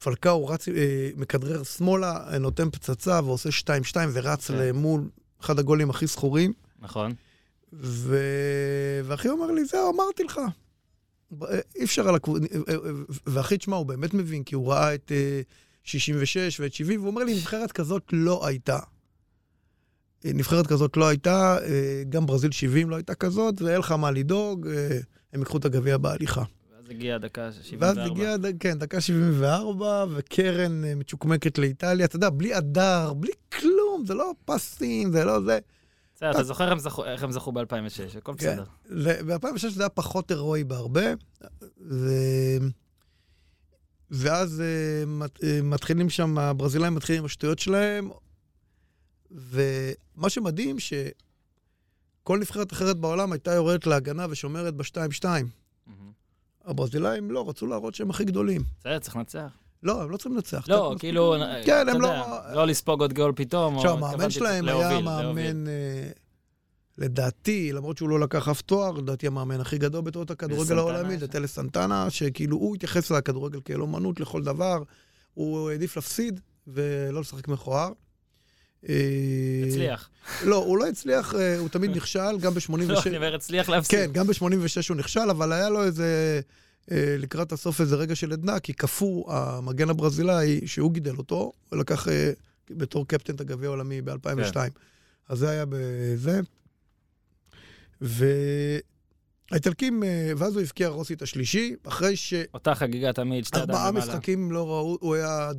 פלקאו 0.04 0.48
רץ, 0.48 0.68
מכדרר 1.16 1.64
שמאלה, 1.64 2.38
נותן 2.40 2.70
פצצה 2.70 3.20
ועושה 3.24 3.50
2-2 3.94 3.96
ורץ 4.14 4.52
כן. 4.52 4.58
למול 4.58 5.10
אחד 5.42 5.60
הגולים 5.60 5.90
הכי 5.90 6.08
זכורים. 6.08 6.54
נכון? 6.80 7.14
ו... 7.74 8.18
ואחי 9.06 9.30
אומר 9.30 9.52
לי, 9.52 9.66
זהו, 9.66 9.94
אמרתי 9.94 10.24
לך. 10.24 10.40
אי 11.76 11.84
אפשר 11.84 12.10
על 12.10 12.16
הקבוצה... 12.16 12.46
ואחי, 13.26 13.58
תשמע, 13.58 13.76
הוא 13.76 13.86
באמת 13.86 14.14
מבין, 14.14 14.44
כי 14.44 14.56
הוא 14.56 14.72
ראה 14.72 14.96
את 14.96 15.12
66 15.84 16.60
ואת 16.60 16.74
70, 16.74 17.00
והוא 17.00 17.10
אומר 17.12 17.24
לי, 17.24 17.34
נבחרת 17.36 17.72
כזאת 17.72 18.04
לא 18.14 18.48
הייתה. 18.48 18.80
אה, 20.26 20.32
נבחרת 20.34 20.68
כזאת 20.68 20.98
לא 20.98 21.08
הייתה, 21.08 21.58
אה, 21.64 22.04
גם 22.10 22.26
ברזיל 22.26 22.52
70 22.52 22.90
לא 22.90 22.96
הייתה 22.96 23.16
כזאת, 23.16 23.62
ואין 23.62 23.80
לך 23.80 23.92
מה 23.92 24.12
לדאוג, 24.12 24.68
אה, 24.68 24.98
הם 25.34 25.40
ייקחו 25.40 25.58
את 25.58 25.66
הגביע 25.66 25.98
בהליכה. 25.98 26.44
ואז 26.78 26.90
הגיעה 26.90 27.16
הדקה 27.16 27.50
74. 27.52 27.86
ואז 28.02 28.12
הגיע, 28.12 28.38
ד- 28.38 28.58
כן, 28.60 28.80
דקה 28.80 29.02
74, 29.02 30.06
וקרן 30.16 30.82
מצ'וקמקת 30.96 31.58
לאיטליה, 31.58 32.06
אתה 32.06 32.16
יודע, 32.16 32.30
בלי 32.30 32.54
הדר, 32.54 33.14
בלי 33.14 33.32
כלום, 33.60 34.04
זה 34.08 34.14
לא 34.14 34.32
פסים, 34.46 35.12
זה 35.12 35.24
לא 35.26 35.42
זה. 35.42 35.60
בסדר, 36.16 36.32
אתה 36.32 36.44
זוכר 36.44 36.64
איך 36.64 36.72
הם 36.72 36.80
זכו- 36.80 37.06
איך 37.06 37.24
הם 37.24 37.32
זכו 37.32 37.52
ב-2006, 37.52 37.64
הכל 38.18 38.34
כן. 38.38 38.58
בסדר. 38.90 39.24
ב-2006 39.26 39.70
זה 39.70 39.84
היה 39.84 39.90
פחות 39.90 40.32
הירואי 40.32 40.64
בהרבה. 40.64 41.02
ואז 44.12 44.62
אה, 44.62 45.06
מת- 45.06 45.44
אה, 45.44 45.60
מתחילים 45.64 46.10
שם, 46.10 46.38
הברזילאים 46.38 46.96
מתחילים 46.96 47.22
עם 47.22 47.26
השטויות 47.26 47.60
שלהם, 47.60 48.10
ומה 49.32 50.30
שמדהים, 50.30 50.78
שכל 50.80 52.40
נבחרת 52.40 52.74
אחרת 52.74 52.98
בעולם 52.98 53.32
הייתה 53.32 53.52
יורדת 53.54 53.88
להגנה 53.88 54.26
ושומרת 54.30 54.74
ב-2-2. 54.76 55.26
מהמם. 55.26 56.12
הברזילאים 56.66 57.32
לא, 57.32 57.50
רצו 57.50 57.68
להראות 57.68 57.96
שהם 57.96 58.10
הכי 58.10 58.26
גדולים. 58.26 58.62
בסדר, 58.80 59.00
צריך 59.00 59.16
לנצח. 59.16 59.58
לא, 59.84 60.02
הם 60.04 60.10
לא 60.12 60.18
צריכים 60.18 60.36
לנצח. 60.36 60.66
לא, 60.70 60.96
כאילו. 61.00 61.36
כן, 61.66 61.82
אתה 61.82 61.92
הם 61.92 62.02
יודע, 62.04 62.18
לא... 62.28 62.56
לא 62.56 62.68
לספוג 62.68 63.02
עוד 63.02 63.14
גול 63.14 63.34
פתאום. 63.36 63.74
או 63.76 63.80
עכשיו, 63.80 63.94
המאמן 63.94 64.30
שלהם 64.30 64.68
היה. 64.68 65.00
מאמן, 65.00 65.68
אה, 65.68 66.10
לדעתי, 66.98 67.74
למרות 67.74 67.98
שהוא 67.98 68.10
לא 68.10 68.20
לקח 68.20 68.50
אף 68.50 68.62
תואר, 68.62 68.92
לדעתי 68.92 69.28
המאמן 69.28 69.62
הכי 69.62 69.78
גדול 69.78 70.02
בתורת 70.02 70.32
הכדורגל 70.32 70.78
העולמי, 70.78 71.10
היה 71.10 71.20
זה. 71.20 71.28
טלס 71.28 71.56
סנטנה, 71.56 72.10
שכאילו 72.10 72.58
הוא 72.58 72.76
התייחס 72.76 73.12
לכדורגל 73.12 73.60
כאל 73.66 73.82
אומנות 73.82 74.20
לכל 74.20 74.44
דבר, 74.44 74.84
הוא 75.34 75.70
העדיף 75.70 75.96
להפסיד 75.96 76.40
ולא 76.68 77.22
לשחק 77.22 77.48
מכוער. 77.48 77.92
אה, 78.90 79.64
הצליח. 79.68 80.10
לא, 80.44 80.56
הוא 80.56 80.78
לא 80.78 80.88
הצליח, 80.88 81.36
אה, 81.36 81.60
הוא 81.60 81.70
תמיד 81.70 81.96
נכשל, 81.96 82.40
גם 82.42 82.54
ב-86. 82.54 82.88
לא, 82.88 83.02
אני 83.06 83.18
אומר, 83.18 83.36
הצליח 83.36 83.70
להפסיד. 83.70 84.00
כן, 84.00 84.12
גם 84.12 84.28
ב-86 84.28 84.90
הוא 84.90 84.98
נכשל, 84.98 85.30
אבל 85.30 85.52
היה 85.52 85.70
לו 85.70 85.84
איזה, 85.84 86.42
אה, 86.92 87.16
לקראת 87.20 87.52
הסוף 87.52 87.82
איזה 87.82 87.96
רגע 87.96 88.16
של 88.16 88.32
עדנה, 88.32 88.60
כי 88.60 88.74
קפוא, 88.74 89.34
המגן 89.34 89.90
הברזילאי, 89.90 90.68
שהוא 90.68 90.92
גידל 90.92 91.16
אותו, 91.16 91.52
הוא 91.70 91.80
לקח 91.80 92.08
בתור 92.70 93.08
קפטן 93.08 93.36
את 93.36 93.42
הגביע 93.42 93.70
העולמי 93.70 94.02
ב-2002. 94.02 94.54
כן. 94.54 94.68
אז 95.30 95.40
זה 95.40 95.50
היה 95.50 95.66
בזה. 95.70 96.42
והאיטלקים, 98.02 100.04
אה, 100.04 100.32
ואז 100.38 100.56
הוא 100.56 100.62
הבקיע 100.62 100.88
רוסי 100.88 101.14
את 101.14 101.22
השלישי, 101.22 101.76
אחרי 101.88 102.16
אותה 102.54 102.76
חגיגה 102.76 103.14
תמיד, 103.14 103.46
שתי 103.46 103.60
ידיים 103.60 103.80
למעלה. 103.80 103.92
משחקים 103.92 104.52
לא 104.52 104.68
ראו, 104.68 104.98
הוא 105.02 105.16
היה... 105.16 105.52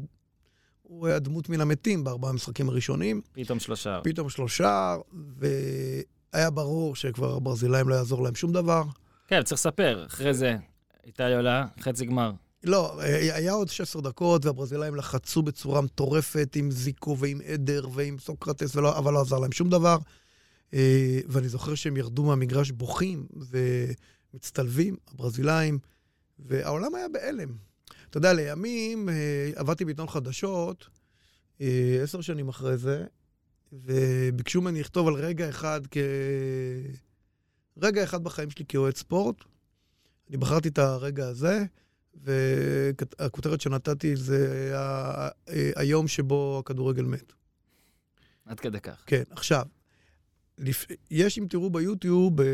הוא 0.82 1.06
היה 1.06 1.19
דמות 1.19 1.48
מן 1.48 1.60
המתים 1.60 2.05
בארבעה 2.05 2.31
המשחקים 2.31 2.69
הראשונים. 2.69 3.20
פתאום 3.32 3.60
שלושה. 3.60 4.01
פתאום 4.05 4.31
שלושה, 4.31 4.97
והיה 5.39 6.51
ברור 6.51 6.97
שכבר 6.97 7.36
הברזילאים 7.36 7.89
לא 7.89 7.94
יעזור 7.94 8.23
להם 8.23 8.35
שום 8.35 8.52
דבר. 8.52 8.82
כן, 9.28 9.43
צריך 9.43 9.60
לספר. 9.60 10.05
אחרי 10.06 10.35
זה, 10.35 10.56
איטליה 11.06 11.36
עולה, 11.36 11.66
חצי 11.81 12.06
גמר. 12.06 12.31
לא, 12.64 13.01
היה 13.35 13.52
עוד 13.52 13.69
16 13.69 14.02
דקות, 14.02 14.47
והברזילאים 14.47 14.94
לחצו 14.94 15.43
בצורה 15.43 15.81
מטורפת 15.81 16.56
עם 16.56 16.70
זיקו 16.70 17.19
ועם 17.19 17.40
עדר 17.47 17.89
ועם 17.93 18.19
סוקרטס, 18.19 18.77
ולא, 18.77 18.98
אבל 18.98 19.12
לא 19.12 19.20
עזר 19.20 19.39
להם 19.39 19.52
שום 19.52 19.70
דבר. 19.70 19.98
אה, 20.74 21.20
ואני 21.28 21.48
זוכר 21.48 21.74
שהם 21.74 21.96
ירדו 21.96 22.24
מהמגרש 22.24 22.70
בוכים 22.70 23.26
ומצטלבים, 24.34 24.96
הברזילאים, 25.08 25.78
והעולם 26.38 26.94
היה 26.94 27.08
בהלם. 27.08 27.56
אתה 28.10 28.18
יודע, 28.18 28.32
לימים 28.32 29.08
אה, 29.08 29.50
עבדתי 29.54 29.84
בעיתון 29.84 30.08
חדשות, 30.08 30.88
אה, 31.60 32.00
עשר 32.02 32.20
שנים 32.20 32.48
אחרי 32.48 32.76
זה, 32.76 33.04
וביקשו 33.72 34.60
ממני 34.60 34.80
לכתוב 34.80 35.08
על 35.08 35.14
רגע 35.14 35.48
אחד 35.48 35.80
כ... 35.90 35.96
רגע 37.76 38.04
אחד 38.04 38.24
בחיים 38.24 38.50
שלי 38.50 38.64
כאוהד 38.68 38.96
ספורט. 38.96 39.36
אני 40.28 40.36
בחרתי 40.36 40.68
את 40.68 40.78
הרגע 40.78 41.28
הזה, 41.28 41.64
והכותרת 42.14 43.60
שנתתי 43.60 44.16
זה 44.16 44.68
היה 44.70 45.28
היום 45.76 46.08
שבו 46.08 46.58
הכדורגל 46.64 47.04
מת. 47.04 47.32
עד 48.44 48.60
כדי 48.60 48.80
כך. 48.80 49.02
כן, 49.06 49.22
עכשיו, 49.30 49.66
לפ... 50.62 50.86
יש, 51.10 51.39
אם 51.39 51.47
תראו 51.51 51.70
ביוטיוב, 51.70 52.40
אה, 52.40 52.47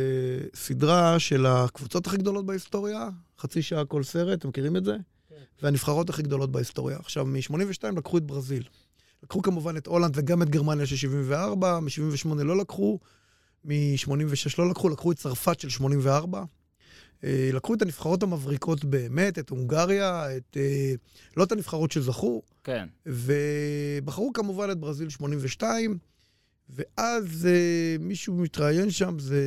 סדרה 0.55 1.19
של 1.19 1.47
הקבוצות 1.47 2.07
הכי 2.07 2.17
גדולות 2.17 2.47
בהיסטוריה, 2.47 3.09
חצי 3.39 3.63
שעה 3.63 3.85
כל 3.85 4.03
סרט, 4.03 4.39
אתם 4.39 4.49
מכירים 4.49 4.77
את 4.77 4.85
זה? 4.85 4.97
כן. 5.29 5.35
והנבחרות 5.63 6.11
הכי 6.11 6.23
גדולות 6.23 6.53
בהיסטוריה. 6.53 6.97
עכשיו, 6.97 7.27
מ-82 7.27 7.97
לקחו 7.97 8.19
את 8.19 8.23
ברזיל. 8.23 8.63
לקחו 9.23 9.43
כמובן 9.43 9.77
את 9.77 9.87
הולנד 9.87 10.13
וגם 10.17 10.43
את 10.43 10.51
גרמניה 10.51 10.87
של 10.87 10.97
74, 10.97 11.81
מ-78 11.81 12.43
לא 12.43 12.57
לקחו, 12.57 12.99
מ-86 13.65 14.55
לא 14.59 14.71
לקחו, 14.71 14.89
לקחו 14.89 15.13
את 15.13 15.17
צרפת 15.17 15.61
של 15.61 15.69
84. 15.69 16.45
אה, 17.25 17.51
לקחו 17.53 17.75
את 17.75 17.83
הנבחרות 17.83 18.23
המבריקות 18.23 18.85
באמת, 18.85 19.39
את 19.39 19.51
הונגריה, 19.51 20.37
את... 20.37 20.57
אה, 20.57 20.93
לא 21.37 21.45
את 21.45 21.53
הנבחרות 21.53 21.93
שזכו, 21.93 22.43
כן. 22.65 22.87
ובחרו 23.07 24.33
כמובן 24.33 24.71
את 24.71 24.79
ברזיל 24.79 25.09
82, 25.09 25.99
ואז 26.71 27.47
אה, 27.47 27.97
מישהו 28.01 28.35
מתראיין 28.35 28.91
שם, 28.91 29.19
זה 29.19 29.43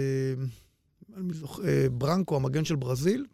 זוכר, 1.29 1.67
אה, 1.67 1.89
ברנקו, 1.91 2.35
המגן 2.35 2.65
של 2.65 2.75
ברזיל, 2.75 3.25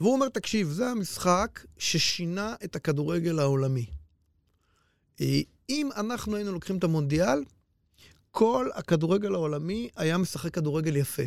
והוא 0.00 0.12
אומר, 0.12 0.28
תקשיב, 0.28 0.68
זה 0.68 0.88
המשחק 0.90 1.66
ששינה 1.78 2.54
את 2.64 2.76
הכדורגל 2.76 3.38
העולמי. 3.38 3.86
אה, 5.20 5.40
אם 5.68 5.88
אנחנו 5.96 6.36
היינו 6.36 6.52
לוקחים 6.52 6.78
את 6.78 6.84
המונדיאל, 6.84 7.44
כל 8.30 8.68
הכדורגל 8.74 9.34
העולמי 9.34 9.88
היה 9.96 10.18
משחק 10.18 10.54
כדורגל 10.54 10.96
יפה. 10.96 11.22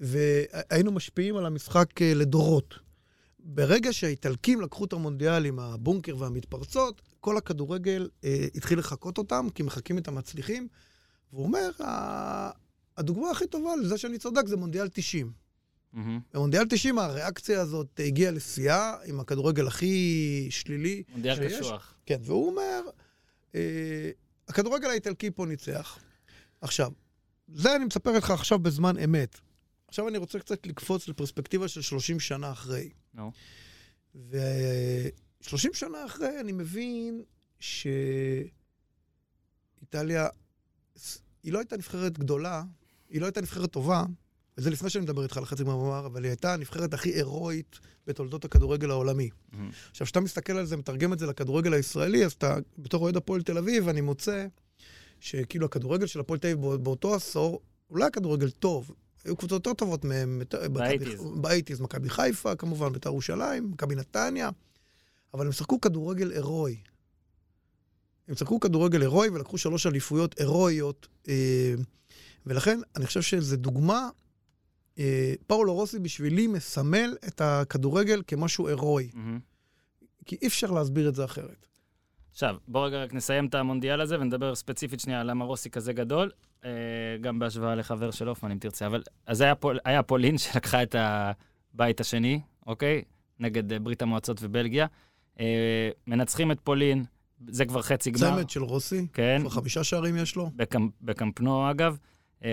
והיינו 0.00 0.92
משפיעים 0.92 1.36
על 1.36 1.46
המשחק 1.46 2.02
אה, 2.02 2.14
לדורות. 2.14 2.74
ברגע 3.40 3.92
שהאיטלקים 3.92 4.60
לקחו 4.60 4.84
את 4.84 4.92
המונדיאל 4.92 5.44
עם 5.46 5.58
הבונקר 5.58 6.16
והמתפרצות, 6.18 7.02
כל 7.20 7.36
הכדורגל 7.36 8.08
אה, 8.24 8.46
התחיל 8.54 8.78
לחקות 8.78 9.18
אותם, 9.18 9.46
כי 9.54 9.62
מחקים 9.62 9.98
את 9.98 10.08
המצליחים. 10.08 10.68
והוא 11.32 11.44
אומר, 11.44 11.70
"ה- 11.84 12.50
הדוגמה 12.96 13.30
הכי 13.30 13.46
טובה 13.46 13.76
לזה 13.76 13.98
שאני 13.98 14.18
צודק 14.18 14.46
זה 14.46 14.56
מונדיאל 14.56 14.88
90. 14.88 15.32
מהמם. 15.92 16.20
במונדיאל 16.34 16.64
90 16.68 16.98
הריאקציה 16.98 17.60
הזאת 17.60 18.00
הגיעה 18.06 18.32
לשיאה 18.32 18.94
עם 19.04 19.20
הכדורגל 19.20 19.66
הכי 19.66 20.46
שלילי 20.50 21.02
מונדיאל 21.12 21.34
שיש. 21.36 21.52
קשוח. 21.60 21.94
כן, 22.06 22.18
והוא 22.22 22.50
אומר, 22.50 22.80
אה, 23.54 24.10
הכדורגל 24.48 24.88
האיטלקי 24.90 25.30
פה 25.30 25.46
ניצח. 25.46 25.98
עכשיו, 26.60 26.92
זה 27.54 27.76
אני 27.76 27.84
מספר 27.84 28.12
לך 28.12 28.30
עכשיו 28.30 28.58
בזמן 28.58 28.98
אמת. 28.98 29.40
עכשיו 29.88 30.08
אני 30.08 30.18
רוצה 30.18 30.38
קצת 30.38 30.66
לקפוץ 30.66 31.08
לפרספקטיבה 31.08 31.68
של 31.68 31.82
30 31.82 32.20
שנה 32.20 32.52
אחרי. 32.52 32.90
נו. 33.14 33.32
ו-30 34.14 35.56
שנה 35.72 36.06
אחרי 36.06 36.40
אני 36.40 36.52
מבין 36.52 37.22
שאיטליה, 37.60 38.48
היא 41.42 41.52
לא 41.52 41.58
הייתה 41.58 41.76
נבחרת 41.76 42.18
גדולה, 42.18 42.62
היא 43.10 43.20
לא 43.20 43.26
הייתה 43.26 43.40
נבחרת 43.40 43.70
טובה, 43.72 44.04
וזה 44.58 44.70
לפני 44.70 44.90
שאני 44.90 45.04
מדבר 45.04 45.22
איתך 45.22 45.36
על 45.36 45.44
חצי 45.44 45.64
גמר, 45.64 46.06
אבל 46.06 46.24
היא 46.24 46.30
הייתה 46.30 46.54
הנבחרת 46.54 46.94
הכי 46.94 47.08
הירואית 47.10 47.78
בתולדות 48.06 48.44
הכדורגל 48.44 48.90
העולמי. 48.90 49.30
מהמם. 49.52 49.70
עכשיו, 49.90 50.04
כשאתה 50.04 50.20
מסתכל 50.20 50.52
על 50.52 50.66
זה, 50.66 50.76
מתרגם 50.76 51.12
את 51.12 51.18
זה 51.18 51.26
לכדורגל 51.26 51.72
הישראלי, 51.72 52.24
אז 52.24 52.32
אתה, 52.32 52.56
בתור 52.78 53.02
אוהד 53.02 53.16
הפועל 53.16 53.42
תל 53.42 53.58
אביב, 53.58 53.88
אני 53.88 54.00
מוצא 54.00 54.46
שכאילו 55.20 55.66
הכדורגל 55.66 56.06
של 56.06 56.20
הפועל 56.20 56.38
תל 56.38 56.46
אביב 56.48 56.66
בא- 56.66 56.76
באותו 56.76 57.14
עשור, 57.14 57.60
הוא 57.86 57.98
לא 57.98 58.04
היה 58.04 58.10
כדורגל 58.10 58.50
טוב. 58.50 58.90
היו 59.28 59.36
קבוצות 59.36 59.66
יותר 59.66 59.74
טובות 59.74 60.04
מהם. 60.04 60.42
באייטיז. 61.40 61.80
מכבי 61.80 62.10
חיפה, 62.10 62.56
כמובן, 62.56 62.92
בית"ר 62.92 63.08
ירושלים, 63.08 63.70
מכבי 63.70 63.94
נתניה, 63.94 64.50
אבל 65.34 65.46
הם 65.46 65.52
שיחקו 65.52 65.80
כדורגל 65.80 66.30
הירואי. 66.30 66.76
הם 68.28 68.34
שיחקו 68.34 68.60
כדורגל 68.60 69.00
הירואי 69.00 69.28
ולקחו 69.28 69.58
שלוש 69.58 69.86
אליפויות 69.86 70.38
הירואיות, 70.40 71.08
אה, 71.28 71.74
ולכן 72.46 72.80
אני 72.96 73.06
חושב 73.06 73.22
שזו 73.22 73.56
דוגמה, 73.56 74.08
אה, 74.98 75.34
פאולו 75.46 75.74
רוסי 75.74 75.98
בשבילי 75.98 76.46
מסמל 76.46 77.16
את 77.28 77.40
הכדורגל 77.40 78.22
כמשהו 78.26 78.68
הירואי. 78.68 79.10
כי 80.24 80.36
אי 80.42 80.46
אפשר 80.46 80.70
להסביר 80.70 81.08
את 81.08 81.14
זה 81.14 81.24
אחרת. 81.24 81.67
עכשיו, 82.38 82.56
בוא 82.68 82.86
רגע 82.86 83.02
רק 83.02 83.14
נסיים 83.14 83.46
את 83.46 83.54
המונדיאל 83.54 84.00
הזה 84.00 84.20
ונדבר 84.20 84.54
ספציפית 84.54 85.00
שנייה 85.00 85.24
למה 85.24 85.44
רוסי 85.44 85.70
כזה 85.70 85.92
גדול, 85.92 86.30
אה, 86.64 86.70
גם 87.20 87.38
בהשוואה 87.38 87.74
לחבר 87.74 88.10
של 88.10 88.28
הופמן, 88.28 88.50
אם 88.50 88.58
תרצה. 88.58 88.86
אבל, 88.86 89.02
אז 89.26 89.40
היה, 89.40 89.54
פול, 89.54 89.78
היה 89.84 90.02
פולין 90.02 90.38
שלקחה 90.44 90.82
את 90.82 90.94
הבית 90.98 92.00
השני, 92.00 92.40
אוקיי? 92.66 93.02
נגד 93.40 93.72
אה, 93.72 93.78
ברית 93.78 94.02
המועצות 94.02 94.38
ובלגיה. 94.42 94.86
אה, 95.40 95.90
מנצחים 96.06 96.52
את 96.52 96.60
פולין, 96.60 97.04
זה 97.48 97.64
כבר 97.64 97.82
חצי 97.82 98.10
גמר. 98.10 98.36
צמד 98.36 98.50
של 98.50 98.62
רוסי, 98.62 99.06
כן, 99.12 99.38
כבר 99.40 99.50
חמישה 99.50 99.84
שערים 99.84 100.16
יש 100.16 100.36
לו. 100.36 100.50
בקמפ, 100.56 100.92
בקמפנו 101.02 101.70
אגב. 101.70 101.96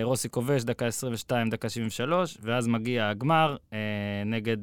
רוסי 0.04 0.30
כובש, 0.30 0.64
דקה 0.64 0.86
22, 0.86 1.50
דקה 1.50 1.70
73, 1.70 2.38
ואז 2.42 2.68
מגיע 2.68 3.10
הגמר 3.10 3.58
נגד 4.26 4.58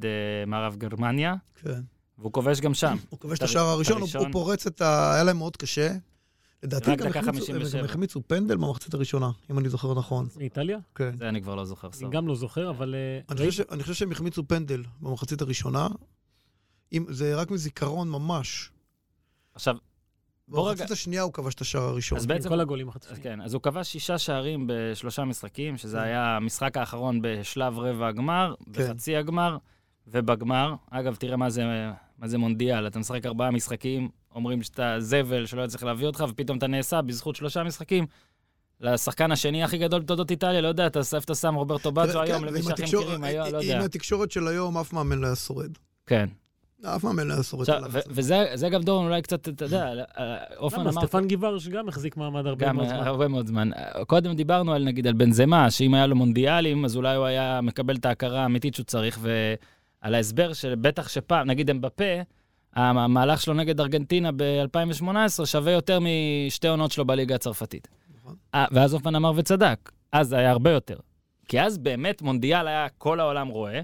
מערב 0.47 0.77
גרמניה, 0.77 1.35
כן. 1.55 1.81
והוא 2.23 2.32
כובש 2.32 2.61
גם 2.61 2.74
שם. 2.74 2.97
הוא 3.11 3.20
כובש 3.20 3.39
את 3.39 3.43
השער 3.43 3.66
הראשון, 3.66 4.03
הוא- 4.03 4.27
פורץ 4.32 4.66
את 4.66 4.81
ה... 4.81 5.15
היה 5.15 5.24
להם 5.24 5.36
מאוד 5.39 5.57
קשה. 5.57 5.93
לדעתי 6.62 6.97
גם 6.97 7.07
הם 7.07 7.12
57. 7.12 7.78
גם 7.78 7.85
החמיצו 7.85 8.23
פנדל 8.27 8.57
במחצית 8.57 8.94
הראשונה, 8.94 9.31
אם 9.51 9.59
אני 9.59 9.69
זוכר 9.69 9.94
נכון. 9.94 10.28
מאיטליה? 10.36 10.78
כן. 10.94 11.16
זה 11.19 11.28
אני 11.28 11.43
כבר 11.43 11.55
לא 11.55 11.65
זוכר. 11.65 11.89
אני 12.03 12.11
גם 12.11 12.28
לא 12.28 12.35
זוכר, 12.35 12.70
אבל... 12.70 12.94
אה, 12.94 13.35
אני 13.70 13.82
חושב 13.82 13.94
שהם 13.94 14.12
החמיצו 14.12 14.49
פנדל 14.49 14.82
במחצית 15.01 15.40
הראשונה. 15.43 15.89
זה 17.09 17.35
רק 17.36 17.51
מזיכרון 17.51 18.11
ממש. 18.11 18.70
עכשיו, 19.55 19.77
במחצית 20.49 20.90
השנייה 20.90 21.23
הוא 21.23 21.32
כבש 21.32 21.55
את 21.55 21.61
השער 21.61 21.82
הראשון. 21.82 22.19
אז 22.19 22.27
בעצם- 22.27 22.49
כל 22.49 22.61
הגולים 22.61 22.89
החטופים. 22.89 23.23
כן, 23.23 23.40
אז 23.40 23.55
הוא 23.55 23.62
כבש 23.62 23.89
שישה 23.93 24.19
שערים 24.19 24.65
בשלושה 24.69 25.24
משחקים, 25.24 25.77
שזה 25.77 25.97
כן. 25.97 26.03
היה 26.03 26.36
המשחק 26.36 26.77
האחרון 26.77 27.19
בשלב 27.23 27.78
רבע 27.78 28.09
הגמר, 28.09 28.55
כן. 28.73 28.73
בחצי 28.73 29.16
הגמר 29.16 29.57
ובגמר. 30.07 30.74
אגב, 30.90 31.15
תראה 31.15 31.36
מה 31.36 31.51
זה, 31.51 31.62
מה 32.23 32.28
זה 32.28 32.39
מונדיאל, 32.39 32.86
אתה 32.86 32.99
משחק 32.99 33.27
ארבעה 33.27 33.51
משחקים, 33.51 34.09
אומרים 34.35 34.62
שאתה 34.62 34.94
זבל, 34.99 35.47
שלא 35.47 35.62
יצליח 35.62 35.82
להביא 35.82 36.07
אותך, 36.07 36.24
ופתאום 36.28 36.59
אתה 36.59 36.66
נעשה 36.66 37.03
בזכות 37.03 37.36
שלושה 37.36 37.62
משחקים. 37.62 38.07
לשחקן 38.81 39.32
השני 39.32 39.65
הכי 39.65 39.78
גדול 39.78 40.01
בתולדות 40.01 40.31
איטליה, 40.31 40.61
לא 40.61 40.69
יודע, 40.69 40.86
אתה 40.86 40.99
איפה 40.99 41.19
אתה 41.19 41.35
שם 41.35 41.55
רוברטו 41.55 41.93
כן, 41.94 42.19
היום, 42.20 42.44
למי 42.44 42.62
שהכי 42.62 42.82
מכירים 42.82 43.24
היום, 43.24 43.49
לא 43.53 43.59
עם 43.59 43.62
יודע. 43.62 43.85
התקשורת 43.85 44.31
של 44.31 44.49
היום, 44.49 44.78
אף 44.78 44.93
מאמן 44.93 45.19
לא 45.19 45.27
היה 45.27 45.36
שורד. 45.36 45.70
כן. 46.07 46.28
אף 46.85 47.05
מאמן 47.05 47.27
לא 47.27 47.35
היה 47.35 47.43
שורד. 47.43 47.66
וזה 47.90 48.44
זה 48.55 48.69
גם 48.69 48.82
דורון 48.82 49.07
אולי 49.07 49.23
קצת, 49.23 49.49
אתה 49.49 49.65
יודע, 49.65 49.93
אופן 50.57 50.81
למה? 50.81 50.90
אמר... 50.90 51.01
סטפן 51.01 51.27
גיברש 51.27 51.69
גם 51.69 51.89
החזיק 51.89 52.16
מעמד 52.16 52.47
הרבה 52.47 52.66
גם 52.66 52.77
מאוד 52.77 52.89
זמן. 52.89 52.97
הרבה 52.97 53.28
מאוד 53.28 53.47
זמן. 53.47 53.70
קודם 54.07 54.35
דיברנו 54.35 54.73
על 54.73 54.85
נגיד 54.85 55.07
על 55.07 55.15
בנזמה, 55.15 55.70
שאם 55.70 55.94
היה 55.94 56.07
לו 56.07 56.16
מונדיאלים, 56.16 56.85
אז 56.85 56.97
אולי 56.97 57.16
הוא 57.16 57.24
היה 57.24 57.61
מקבל 57.61 57.97
את 57.97 58.07
ההכרה 58.07 58.43
האמיתית 58.43 58.74
שהוא 58.74 58.85
צריך, 58.85 59.19
ועל 60.02 60.14
ההסבר 60.14 60.52
של 60.52 60.74
בטח 60.74 61.08
שפעם, 61.08 61.46
נגיד 61.46 61.70
אמבפה, 61.70 62.04
המהלך 62.74 63.40
שלו 63.40 63.54
נגד 63.54 63.80
ארגנטינה 63.80 64.30
ב-2018 64.36 65.44
שווה 65.44 65.72
יותר 65.72 65.98
משתי 66.00 66.68
עונות 66.68 66.92
שלו 66.92 67.04
בליגה 67.04 67.34
הצרפתית. 67.34 67.88
נכון. 68.16 68.34
ואז 68.72 68.94
אופן 68.94 69.14
אמר 69.14 69.32
וצדק, 69.36 69.92
אז 70.12 70.28
זה 70.28 70.36
היה 70.36 70.50
הרבה 70.50 70.70
יותר. 70.70 70.96
כי 71.48 71.60
אז 71.60 71.78
באמת 71.78 72.22
מונדיאל 72.22 72.68
היה 72.68 72.86
כל 72.98 73.20
העולם 73.20 73.48
רואה, 73.48 73.80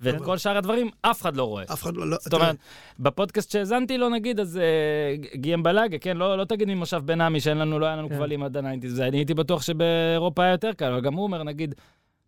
ואת 0.00 0.18
כן. 0.18 0.24
כל 0.24 0.38
שאר 0.38 0.56
הדברים 0.56 0.90
אף 1.02 1.22
אחד 1.22 1.36
לא 1.36 1.44
רואה. 1.44 1.64
אף 1.72 1.82
אחד 1.82 1.96
לא... 1.96 2.10
לא- 2.10 2.16
זאת 2.20 2.34
אומרת, 2.34 2.56
בפודקאסט 2.98 3.50
שהאזנתי 3.50 3.98
לו, 3.98 4.08
נגיד, 4.08 4.40
אז 4.40 4.56
אה, 4.56 5.16
גיים 5.34 5.62
בלאגה, 5.62 5.98
כן, 5.98 6.16
לא, 6.16 6.38
לא 6.38 6.44
תגיד 6.44 6.68
ממושב 6.68 7.02
בן 7.04 7.20
עמי 7.20 7.40
שאין 7.40 7.58
לנו, 7.58 7.78
לא 7.78 7.86
היה 7.86 7.96
לנו 7.96 8.08
כן. 8.08 8.16
כבלים 8.16 8.42
עד 8.42 8.56
הניינטיז, 8.56 9.00
אני 9.00 9.16
הייתי 9.16 9.34
בטוח 9.34 9.62
שבאירופה 9.62 10.42
היה 10.42 10.52
יותר 10.52 10.72
קל, 10.72 10.92
אבל 10.92 11.00
גם 11.00 11.14
הוא 11.14 11.22
אומר, 11.22 11.42
נגיד, 11.42 11.74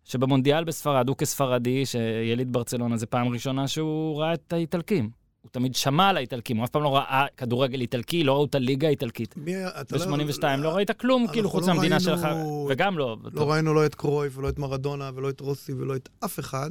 שבמונדיאל 0.03 0.63
בספרד, 0.63 1.07
הוא 1.09 1.17
כספרדי, 1.17 1.85
שיליד 1.85 2.53
ברצלונה, 2.53 2.97
זה 2.97 3.05
פעם 3.05 3.27
ראשונה 3.27 3.67
שהוא 3.67 4.19
ראה 4.21 4.33
את 4.33 4.53
האיטלקים. 4.53 5.09
הוא 5.41 5.49
תמיד 5.51 5.75
שמע 5.75 6.09
על 6.09 6.17
האיטלקים, 6.17 6.57
הוא 6.57 6.65
אף 6.65 6.69
פעם 6.69 6.83
לא 6.83 6.95
ראה 6.95 7.25
כדורגל 7.37 7.81
איטלקי, 7.81 8.23
לא 8.23 8.33
ראו 8.33 8.45
את 8.45 8.55
הליגה 8.55 8.87
האיטלקית. 8.87 9.35
לא- 9.37 10.05
ב-82 10.05 10.43
לא 10.57 10.69
ראית 10.69 10.91
כלום, 10.91 11.27
כאילו, 11.27 11.49
חוץ 11.49 11.67
לא 11.67 11.73
מהמדינה 11.73 11.95
ראינו- 11.97 12.17
שלך, 12.17 12.27
וגם 12.69 12.97
לא. 12.97 13.17
לא 13.33 13.51
ראינו 13.51 13.73
לא 13.73 13.85
את 13.85 13.95
קרויף 13.95 14.37
ולא 14.37 14.49
את 14.49 14.59
מרדונה 14.59 15.11
ולא 15.15 15.29
את 15.29 15.39
רוסי 15.39 15.73
ולא 15.73 15.95
את 15.95 16.09
אף 16.25 16.39
אחד, 16.39 16.69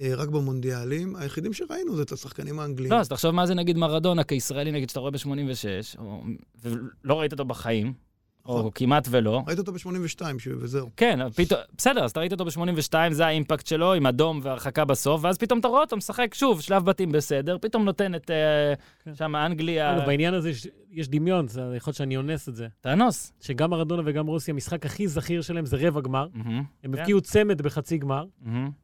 אה, 0.00 0.10
רק 0.16 0.28
במונדיאלים. 0.28 1.16
היחידים 1.16 1.52
שראינו 1.52 1.96
זה 1.96 2.02
את 2.02 2.12
השחקנים 2.12 2.58
האנגלים. 2.60 2.92
לא, 2.92 2.96
אז 2.96 3.08
תחשוב 3.08 3.30
מה 3.30 3.46
זה 3.46 3.54
נגיד 3.54 3.76
מרדונה 3.78 4.24
כישראלי, 4.24 4.72
נגיד 4.72 4.88
שאתה 4.90 5.00
רואה 5.00 5.10
ב-86, 5.10 5.96
ולא 6.62 7.20
ראית 7.20 7.32
אותו 7.32 7.44
בחיים, 7.44 7.92
או 8.48 8.58
נכון. 8.58 8.70
כמעט 8.74 9.08
ולא. 9.10 9.42
ראית 9.46 9.58
אותו 9.58 9.72
ב-82 9.72 10.22
וזהו. 10.58 10.90
כן, 10.96 11.18
פתאום, 11.36 11.60
בסדר, 11.78 12.04
אז 12.04 12.10
אתה 12.10 12.20
ראית 12.20 12.32
אותו 12.32 12.44
ב-82, 12.44 12.92
זה 13.10 13.26
האימפקט 13.26 13.66
שלו, 13.66 13.92
עם 13.92 14.06
אדום 14.06 14.40
והרחקה 14.42 14.84
בסוף, 14.84 15.24
ואז 15.24 15.38
פתאום 15.38 15.58
אתה 15.60 15.68
רואה 15.68 15.80
אותו 15.80 15.96
משחק 15.96 16.34
שוב, 16.34 16.60
שלב 16.60 16.84
בתים 16.84 17.12
בסדר, 17.12 17.56
פתאום 17.60 17.84
נותן 17.84 18.14
את 18.14 18.30
אה, 18.30 18.74
כן. 19.04 19.14
שם 19.14 19.36
אנגליה, 19.36 20.00
בעניין 20.06 20.34
הזה 20.34 20.50
יש- 20.50 20.66
יש 20.92 21.08
דמיון, 21.08 21.48
זה 21.48 21.60
יכול 21.76 21.90
להיות 21.90 21.96
שאני 21.96 22.16
אונס 22.16 22.48
את 22.48 22.56
זה. 22.56 22.66
תאנוס. 22.80 23.32
שגם 23.40 23.70
מרדונה 23.70 24.02
וגם 24.06 24.26
רוסי, 24.26 24.50
המשחק 24.50 24.86
הכי 24.86 25.08
זכיר 25.08 25.42
שלהם 25.42 25.66
זה 25.66 25.76
רבע 25.80 26.00
גמר. 26.00 26.26
הם 26.34 26.62
כן. 26.82 26.88
הבקיעו 26.98 27.20
צמד 27.20 27.62
בחצי 27.62 27.98
גמר. 27.98 28.24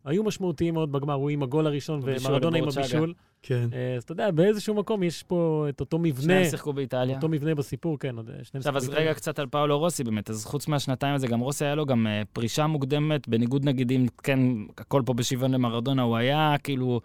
היו 0.05 0.25
משמעותיים 0.25 0.75
מאוד 0.75 0.93
בגמר, 0.93 1.15
הוא 1.15 1.31
עם 1.31 1.43
הגול 1.43 1.67
הראשון 1.67 2.01
ומרדונה 2.03 2.59
עם. 2.59 2.65
הבישול. 2.69 3.15
כן. 3.47 3.69
אה, 3.73 3.97
אז 3.97 4.03
אתה 4.03 4.13
יודע, 4.13 4.31
באיזשהו 4.31 4.75
מקום 4.75 5.03
יש 5.03 5.23
פה 5.23 5.67
את 5.69 5.81
אותו 5.81 5.99
מבנה, 5.99 6.23
שניהם 6.23 6.45
שיחקו 6.45 6.73
באיטליה. 6.73 7.17
אותו 7.17 7.29
מבנה 7.29 7.55
בסיפור, 7.55 7.99
כן, 7.99 8.17
עוד 8.17 8.31
אה, 8.31 8.35
שניהם 8.35 8.61
עכשיו, 8.61 8.77
אז 8.77 8.83
שיחקו 8.83 8.93
רגע 8.93 9.05
באיטליה. 9.05 9.15
קצת 9.15 9.39
על 9.39 9.47
פאולו 9.47 9.79
רוסי 9.79 10.05
באמת, 10.05 10.31
אז 10.31 10.45
חוץ 10.45 10.69
מהשנתיים 10.69 11.15
הזה, 11.15 11.27
גם 11.27 11.41
רוסי 11.41 11.65
היה 11.65 11.75
לו 11.75 11.87
גם 11.87 12.07
אה, 12.07 12.23
פרישה 12.33 12.67
מוקדמת, 12.67 13.29
בניגוד 13.29 13.65
נגיד 13.65 13.91
אם 13.91 14.07
כן, 14.23 14.41
הכל 14.79 15.03
פה 15.07 15.15
בשוויון 15.15 15.51
למרדונה, 15.51 16.03
הוא 16.03 16.17
היה 16.17 16.55
כאילו, 16.63 17.01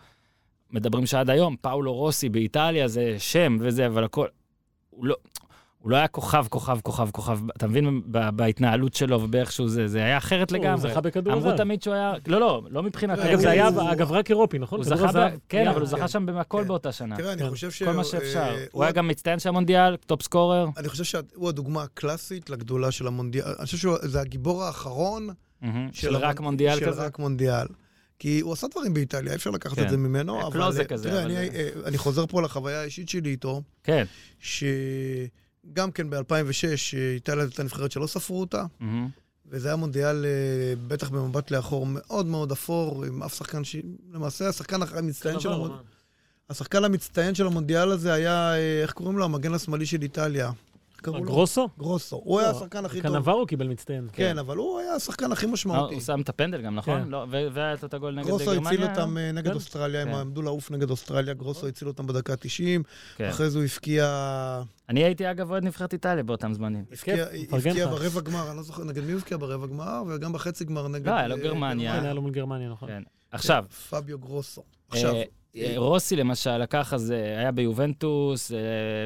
מדברים 0.71 1.05
שעד 1.05 1.29
היום, 1.29 1.55
פאולו 1.61 1.93
רוסי 1.93 2.29
באיטליה 2.29 2.87
זה 2.87 3.15
שם 3.17 3.57
וזה, 3.59 3.87
אבל 3.87 4.03
הכל, 4.03 4.27
הוא 4.89 5.05
לא... 5.05 5.15
הוא 5.81 5.91
לא 5.91 5.95
היה 5.97 6.07
כוכב, 6.07 6.45
כוכב, 6.49 6.79
כוכב, 6.83 7.09
כוכב, 7.11 7.39
אתה 7.57 7.67
מבין? 7.67 8.01
ב- 8.11 8.29
בהתנהלות 8.29 8.93
שלו 8.93 9.21
ובאיך 9.21 9.51
שהוא 9.51 9.69
זה, 9.69 9.87
זה 9.87 9.99
היה 10.03 10.17
אחרת 10.17 10.51
הוא 10.51 10.57
לגמרי. 10.59 10.89
זכה 10.91 11.01
בכדור 11.01 11.33
אמרו 11.33 11.45
הזהב. 11.45 11.57
תמיד 11.57 11.83
שהוא 11.83 11.93
היה, 11.93 12.13
לא, 12.27 12.39
לא, 12.39 12.61
לא 12.69 12.83
מבחינת... 12.83 13.19
אגב, 13.19 13.39
זה 13.39 13.49
היה, 13.49 13.67
הוא- 13.67 13.91
אגב, 13.91 14.11
רק 14.11 14.29
אירופי, 14.29 14.59
נכון? 14.59 14.79
הוא 14.79 14.85
זכה? 14.85 15.29
כן. 15.49 15.67
אבל 15.67 15.79
הוא 15.79 15.87
זכה. 15.87 16.07
שם 16.07 16.25
בהכל 16.25 16.61
כן. 16.61 16.67
באותה 16.67 16.91
שנה. 16.91 17.17
תראה, 17.17 17.33
אני 17.33 17.41
כן. 17.41 17.49
חושב 17.49 17.71
ש... 17.71 17.83
כל 17.83 17.91
מה 17.93 18.03
שאפשר. 18.03 18.39
אה, 18.39 18.65
הוא 18.71 18.83
היה 18.83 18.91
גם 18.91 19.07
מצטיין 19.07 19.39
של 19.39 19.49
המונדיאל, 19.49 19.95
top 19.97 20.21
scorer. 20.23 20.67
אני 20.77 20.89
חושב 20.89 21.03
שהוא 21.03 21.49
הדוגמה 21.49 21.83
הקלאסית 21.83 22.49
לגדולה 22.49 22.91
של 22.91 23.07
המונדיאל. 23.07 23.45
אני 23.59 23.65
חושב 23.65 23.77
שזה 23.77 24.21
הגיבור 24.21 24.63
האחרון 24.63 25.29
של 25.91 26.15
רק 26.15 26.39
מונדיאל 26.39 26.79
של 26.79 26.85
כזה. 26.87 27.01
רק 27.05 27.19
מונדיאל. 27.19 27.67
כי 28.19 28.39
הוא 28.39 28.53
עשה 28.53 28.67
דברים 28.67 28.93
באיטליה, 28.93 29.31
אי 29.31 29.37
אפשר 29.37 29.49
לקחת 29.49 29.75
כן. 29.75 29.83
את 29.83 29.89
זה 29.89 29.97
ממנו, 29.97 30.35
היה 30.35 30.43
אבל... 30.47 30.53
קלוזה 30.53 30.85
כזה, 30.85 31.09
תראה, 31.09 31.23
אבל- 31.23 31.31
אני, 31.31 31.49
אה, 31.49 31.69
אני 31.85 31.97
חוזר 31.97 32.25
פה 32.25 32.41
לחוויה 32.41 32.81
האישית 32.81 33.09
שלי 33.09 33.29
איתו, 33.29 33.61
כן. 33.83 34.05
שגם 35.71 35.91
כן 35.91 36.09
ב-2006 36.09 36.97
איטליה 37.15 37.43
הייתה 37.43 37.63
נבחרת 37.63 37.91
שלא 37.91 38.07
ספרו 38.07 38.39
אותה, 38.39 38.65
מהמם. 38.79 39.09
וזה 39.51 39.67
היה 39.67 39.75
מונדיאל, 39.75 40.25
אה, 40.25 40.73
בטח 40.87 41.09
במבט 41.09 41.51
לאחור, 41.51 41.85
מאוד 41.85 42.25
מאוד 42.25 42.51
אפור, 42.51 43.05
עם 43.05 43.23
אף 43.23 43.35
שחקן 43.35 43.63
ש... 43.63 43.75
למעשה, 44.13 44.49
השחקן 44.49 44.81
המצטיין 44.81 45.39
של, 45.39 45.49
דבר, 45.49 45.55
המונ... 45.55 45.69
מה? 45.69 45.81
השחקן 46.49 46.83
המצטיין 46.83 47.35
של 47.35 47.45
המונדיאל 47.45 47.91
הזה 47.91 48.13
היה, 48.13 48.53
אה, 48.53 48.81
איך 48.81 48.91
קוראים 48.91 49.17
לו? 49.17 49.25
המגן 49.25 49.53
השמאלי 49.53 49.85
של 49.85 50.01
איטליה. 50.01 50.51
קראו 51.01 51.17
לו? 51.17 51.23
גרוסו? 51.23 51.69
גרוסו. 51.79 52.21
הוא 52.23 52.39
היה 52.39 52.51
לא, 52.51 52.57
השחקן 52.57 52.85
הכי 52.85 53.01
טוב. 53.01 53.11
קנברו 53.11 53.45
קיבל 53.45 53.67
מצטיין. 53.67 54.07
כן, 54.13 54.37
אבל 54.37 54.57
הוא 54.57 54.79
היה 54.79 54.95
השחקן 54.95 55.31
הכי 55.31 55.45
אה, 55.45 55.51
משמעותי. 55.51 55.93
הוא 55.93 56.01
שם 56.01 56.21
את 56.21 56.29
הפנדל 56.29 56.61
גם, 56.61 56.75
נכון? 56.75 57.03
כן. 57.03 57.09
לא, 57.09 57.25
והיה 57.29 57.73
את 57.73 57.93
הגול 57.93 58.15
נגד 58.15 58.27
גרוסו 58.27 58.45
גרמניה. 58.45 58.69
הציל 58.71 58.83
אותם 58.83 59.17
אה, 59.17 59.31
נגד 59.31 59.49
כן. 59.49 59.55
אוסטרליה, 59.55 60.01
הם 60.01 60.07
כן. 60.07 60.13
עמדו 60.13 60.41
לעוף 60.41 60.71
נגד 60.71 60.89
אוסטרליה, 60.89 61.33
גרוסו 61.33 61.67
הציל 61.67 61.87
אותם 61.87 62.07
בדקה 62.07 62.33
ה-90, 62.33 62.83
כן. 63.17 63.29
אחרי 63.29 63.49
זה 63.49 63.57
הוא 63.57 63.65
הבקיע 63.65 64.63
אני 64.89 65.03
הייתי 65.03 65.31
אגב 65.31 65.51
אוהד 65.51 65.63
נבחרת 65.63 65.93
איטליה 65.93 66.23
באותם 66.23 66.53
זמנים. 66.53 66.85
הבקיע- 66.91 67.25
לך. 67.85 67.89
ברבע 67.89 68.21
גמר, 68.21 68.49
אני 68.49 68.57
לא 68.57 68.63
זוכר 68.63 68.83
נגד 68.83 69.03
מי 69.03 69.11
הוא 69.11 69.19
הבקיע 69.19 69.37
ברבע 69.37 69.67
גמר, 69.67 70.03
וגם 70.07 70.33
בחצי 70.33 70.65
גמר 70.65 70.87
נגד... 70.87 71.07
לא, 71.07 71.11
היה 71.11 71.27
לו 71.27 71.35
אה, 71.35 71.41
גרמניה. 71.41 71.95
כן, 71.95 72.03
היה 72.03 72.13
לו 72.13 72.21
מול 72.21 72.31
גרמניה, 72.31 72.69
נכון. 72.69 72.89
כן. 72.89 73.03
עכשיו, 73.31 73.65
פביו 73.89 74.19
גרוסו. 74.19 74.63
עכשיו, 74.89 75.15
רוסי 75.75 76.15
למשל 76.15 76.57
לקח 76.57 76.93
אז, 76.93 77.11
אה, 77.11 77.39
היה 77.39 77.51
ביובנטוס, 77.51 78.51
אה, 78.51 78.57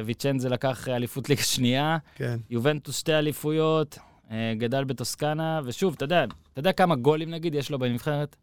ויצ'נזה 0.04 0.48
לקח 0.48 0.88
אליפות 0.88 1.28
ליגה 1.28 1.42
שנייה, 1.42 1.98
כן. 2.14 2.36
יובנטוס 2.50 2.98
שתי 2.98 3.14
אליפויות, 3.14 3.98
אה, 4.30 4.52
גדל 4.58 4.84
בטוסקנה, 4.84 5.60
ושוב, 5.64 5.94
אתה 5.96 6.04
יודע, 6.04 6.24
אתה 6.52 6.60
יודע 6.60 6.72
כמה 6.72 6.96
גולים 6.96 7.30
נגיד 7.30 7.54
יש 7.54 7.70
לו 7.70 7.78
בנבחרת? 7.78 8.36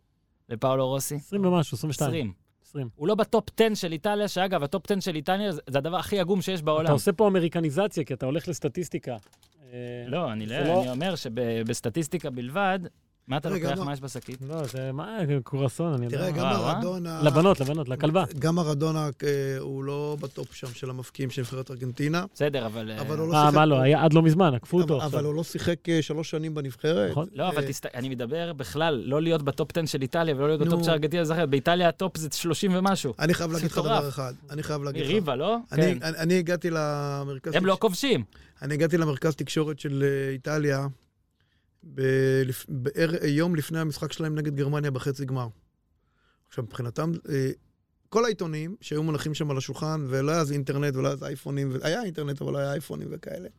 לפאולו 0.49 0.87
רוסי? 0.87 1.15
20 1.15 1.45
ומשהו, 1.45 1.75
22. 1.75 2.09
20. 2.09 2.33
20. 2.65 2.89
הוא 2.95 3.07
לא 3.07 3.15
בטופ 3.15 3.45
10 3.59 3.75
של 3.75 3.91
איטליה, 3.91 4.27
שאגב, 4.27 4.63
הטופ 4.63 4.91
10 4.91 4.99
של 4.99 5.15
איטליה 5.15 5.51
זה 5.51 5.61
הדבר 5.77 5.97
הכי 5.97 6.19
עגום 6.19 6.41
שיש 6.41 6.61
בעולם. 6.61 6.85
אתה 6.85 6.93
עושה 6.93 7.11
פה 7.13 7.27
אמריקניזציה, 7.27 8.03
כי 8.03 8.13
אתה 8.13 8.25
הולך 8.25 8.47
לסטטיסטיקה. 8.47 9.17
אה, 9.73 9.77
לא, 10.07 10.31
אני 10.31 10.45
לא, 10.45 10.59
לא- 10.59 10.81
אני 10.81 10.89
אומר 10.91 11.15
שבסטטיסטיקה 11.15 12.29
בלבד, 12.29 12.79
מה 13.27 13.37
אתה 13.37 13.49
לוקח? 13.49 13.77
מה- 13.79 13.93
יש 13.93 14.01
בשקית? 14.01 14.37
לא, 14.47 14.63
זה 14.63 14.91
מה, 14.91 15.17
קורסון, 15.43 15.93
אני 15.93 16.05
יודע. 16.05 16.17
תראה, 16.17 16.31
גם 16.31 16.37
וואו, 16.45 16.67
אה? 16.67 16.73
מרדונה... 16.75 17.21
לבנות, 17.23 17.59
לבנות, 17.59 17.89
לכלבה. 17.89 18.23
גם 18.39 18.55
מרדונה 18.55 19.09
אה, 19.23 19.29
הוא 19.59 19.83
לא 19.83 20.17
בטופ 20.19 20.53
שם 20.53 20.67
של 20.73 20.89
המבקיעים 20.89 21.29
של 21.29 21.41
נבחרת 21.41 21.71
ארגנטינה, 21.71 22.25
בסדר, 22.33 22.65
אבל... 22.65 22.91
אה, 22.91 23.01
אבל 23.01 23.17
הוא 23.17 23.27
לא 23.27 23.33
אה, 23.35 23.41
שיחק... 23.45 23.53
מה 23.55 23.65
לא, 23.65 23.79
היה 23.79 24.03
עד 24.03 24.13
לא 24.13 24.21
מזמן, 24.21 24.53
עקפו 24.53 24.81
אותו 24.81 25.03
אבל-. 25.05 25.25
הוא 25.25 25.35
לא 25.35 25.43
שיחק 25.43 25.89
אה, 25.89 26.01
שלוש 26.01 26.29
שנים 26.29 26.53
בנבחרת. 26.55 27.11
נכון. 27.11 27.27
לא, 27.33 27.49
אבל 27.49 27.63
אה. 27.63 27.89
אני 27.93 28.09
מדבר 28.09 28.53
בכלל, 28.53 29.03
לא 29.05 29.21
להיות 29.21 29.41
בטופ 29.43 29.77
10 29.77 29.85
של 29.85 30.01
איטליה 30.01 30.35
ולא 30.35 30.47
להיות 30.47 30.61
בטופ. 30.61 30.83
של 30.83 30.91
ארגנטינה, 30.91 31.23
זה 31.25 31.33
אחרת. 31.33 31.49
באיטליה 31.49 31.89
הטופ 31.89 32.17
זה 32.17 32.27
30 32.31 32.71
ומשהו. 32.75 33.13
אני 33.19 33.33
חייב 33.33 33.51
להגיד 33.51 33.71
לך. 33.71 33.77
דבר 33.77 34.09
אחד. 34.09 34.33
אני 34.49 34.63
חייב 34.63 34.83
להגיד 34.83 35.03
לך. 35.03 35.09
ריבה, 35.09 35.35
לא? 35.35 35.57
אני- 35.71 35.81
כן. 35.81 35.97
אני 36.01 36.33
הגעתי 36.37 36.69
למרכז... 36.71 37.53
הם 37.55 37.65
לא 37.65 37.77
כובשים. 37.81 38.23
אני 38.61 38.73
הגעתי 38.73 38.97
למרכז 38.97 39.35
תקשורת 39.35 39.79
של 39.79 40.03
אה, 40.03 40.31
איטליה 40.33 40.87
ב- 41.83 42.41
בער- 42.69 43.25
יום 43.25 43.55
לפני 43.55 43.79
המשחק 43.79 44.11
שלהם 44.11 44.35
נגד 44.35 44.55
גרמניה 44.55 44.91
בחצי 44.91 45.25
גמר. 45.25 45.47
עכשיו, 46.47 46.63
מבחינתם, 46.63 47.11
אה, 47.29 47.51
כל 48.09 48.25
העיתונים 48.25 48.75
שהיו 48.81 49.03
מונחים 49.03 49.33
שם 49.33 49.51
על 49.51 49.57
השולחן, 49.57 50.05
ולא 50.09 50.31
היה 50.31 50.41
אז 50.41 50.51
אינטרנט 50.51 50.95
ולא 50.95 51.07
היה 51.07 51.13
אז 51.13 51.23
אייפונים, 51.23 51.71
היה 51.83 52.03
אינטרנט 52.03 52.41
אבל 52.41 52.53
לא 52.53 52.57
היה 52.57 52.71
אייפונים 52.71 53.07
וכאלה. 53.11 53.49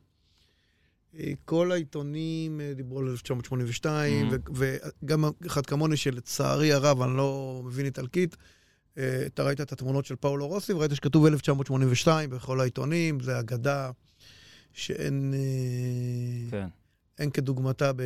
אה, 1.18 1.32
כל 1.44 1.72
העיתונים 1.72 2.60
אה, 2.60 2.72
דיברו 2.74 2.98
על 2.98 3.08
1982, 3.08 4.30
Mhm. 4.30 4.34
ו- 4.54 4.76
וגם 5.02 5.24
אחד 5.46 5.66
כמוני 5.66 5.96
שלצערי 5.96 6.72
הרב, 6.72 7.02
אני 7.02 7.16
לא 7.16 7.62
מבין 7.64 7.86
איטלקית, 7.86 8.36
אתה 9.26 9.42
ראית 9.42 9.60
את 9.60 9.72
התמונות 9.72 10.04
של 10.06 10.16
פאולו 10.16 10.46
רוסי, 10.48 10.72
וראית 10.72 10.94
שכתוב 10.94 11.26
1982 11.26 12.30
בכל 12.30 12.60
העיתונים, 12.60 13.20
זה 13.20 13.40
אגדה 13.40 13.90
שאין 14.72 15.34
כן. 16.50 16.66
אין 17.22 17.30
כדוגמתה 17.30 17.92
ב... 17.92 18.02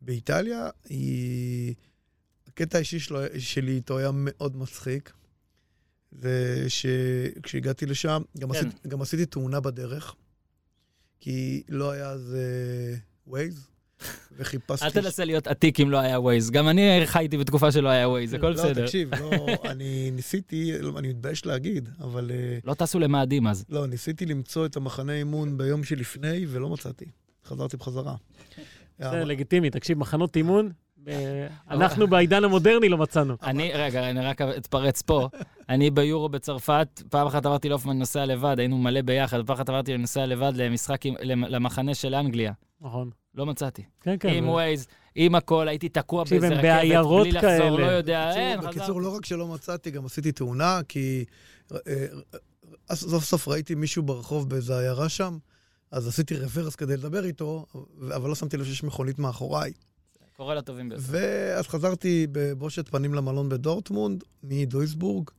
באיטליה. 0.00 0.68
היא... 0.88 1.74
הקטע 2.48 2.78
האישי 2.78 2.98
שלו, 2.98 3.20
שלי 3.38 3.72
איתו 3.72 3.98
היה 3.98 4.10
מאוד 4.14 4.56
מצחיק. 4.56 5.12
זה 6.12 6.64
שכשהגעתי 6.68 7.86
לשם, 7.86 8.22
גם, 8.38 8.52
כן. 8.52 8.58
עשיתי, 8.58 8.88
גם 8.88 9.02
עשיתי 9.02 9.26
תאונה 9.26 9.60
בדרך, 9.60 10.14
כי 11.20 11.62
לא 11.68 11.90
היה 11.90 12.10
אז 12.10 12.36
ווייז, 13.26 13.66
וחיפשתי... 14.36 14.86
אל 14.86 14.90
תנסה 14.90 15.24
להיות 15.24 15.46
עתיק 15.46 15.80
אם 15.80 15.90
לא 15.90 15.98
היה 15.98 16.20
ווייז. 16.20 16.50
גם 16.50 16.68
אני 16.68 17.02
חייתי 17.06 17.38
בתקופה 17.38 17.72
שלא 17.72 17.88
היה 17.88 18.08
ווייז, 18.08 18.34
הכל 18.34 18.48
לא, 18.48 18.54
בסדר. 18.54 18.84
תקשיב, 18.84 19.14
לא, 19.14 19.46
אני 19.64 20.10
ניסיתי, 20.10 20.72
אני 20.98 21.08
מתבייש 21.08 21.46
להגיד, 21.46 21.88
אבל 22.00 22.30
אה, 22.30 22.58
לא 22.64 22.74
טסו 22.74 22.98
למאדים 22.98 23.46
אז. 23.46 23.64
לא, 23.68 23.86
ניסיתי 23.86 24.26
למצוא 24.26 24.66
את 24.66 24.76
המחנה 24.76 25.12
אימון 25.12 25.58
ביום 25.58 25.84
שלפני, 25.84 26.46
ולא 26.48 26.68
מצאתי. 26.68 27.04
חזרתי 27.52 27.76
בחזרה. 27.76 28.14
זה 28.98 29.24
לגיטימי, 29.24 29.70
תקשיב, 29.70 29.98
מחנות 29.98 30.36
אימון, 30.36 30.70
אה, 31.08 31.46
אנחנו 31.70 32.06
בעידן 32.06 32.44
המודרני 32.44 32.88
לא 32.88 32.98
מצאנו. 32.98 33.36
אני, 33.42 33.72
רגע, 33.74 34.10
אני 34.10 34.20
רק 34.20 34.40
אתפרץ 34.40 35.02
פה. 35.02 35.28
אני 35.68 35.90
ביורו 35.90 36.28
בצרפת, 36.28 37.02
פעם 37.10 37.26
אחת 37.26 37.46
אמרתי 37.46 37.68
לאופמן 37.68 37.90
אני 37.90 37.98
נוסע 38.00 38.26
לבד, 38.26 38.58
היינו 38.58 38.78
מלא 38.78 39.02
ביחד, 39.02 39.46
פעם 39.46 39.56
אחת 39.56 39.70
אמרתי 39.70 39.92
אני 39.94 40.00
נוסע 40.00 40.26
לבד 40.26 40.52
למשחק, 40.54 41.00
למחנה 41.24 41.94
של 41.94 42.14
אנגליה. 42.14 42.52
נכון. 42.80 43.10
לא 43.34 43.46
מצאתי. 43.46 43.82
כן, 44.00 44.16
כן. 44.20 44.28
עם 44.28 44.48
ווייז, 44.48 44.86
עם 45.14 45.34
הכל, 45.34 45.68
הייתי 45.68 45.88
תקוע 45.88 46.24
באיזה 46.24 46.48
רכבת, 46.48 46.62
בלי 47.22 47.32
לחזור. 47.32 47.78
לא 47.78 47.86
יודע, 47.86 48.26
בקיצור- 48.30 48.42
אין, 48.42 48.60
בקיצור, 48.60 48.84
חזרתי. 48.84 49.00
לא 49.00 49.16
רק 49.16 49.26
שלא 49.26 49.46
מצאתי, 49.48 49.90
גם 49.90 50.06
עשיתי 50.06 50.32
תאונה, 50.32 50.80
כי 50.88 51.24
אה, 51.72 51.78
אה, 52.90 52.96
סוף 52.96 53.24
סוף 53.24 53.48
ראיתי 53.48 53.74
מישהו 53.74 54.02
ברחוב 54.02 54.48
באיזה 54.48 54.78
עיירה 54.78 55.08
שם, 55.08 55.38
אז 55.92 56.08
עשיתי 56.08 56.36
רוורס 56.36 56.76
כדי 56.76 56.96
לדבר 56.96 57.24
איתו, 57.24 57.66
אבל 58.16 58.28
לא 58.28 58.34
שמתי 58.34 58.56
לב 58.56 58.64
שיש 58.64 58.82
מכונית 58.84 59.18
מאחוריי. 59.18 59.72
קורא 60.36 60.54
לטובים 60.54 60.88
ביותר. 60.88 61.04
ואז 61.06 61.68
חזרתי 61.68 62.26
בבושת 62.32 62.88
פנים 62.88 63.14
למלון 63.14 63.48
בדורטמונד, 63.48 64.24
מדויסבורג, 64.42 65.30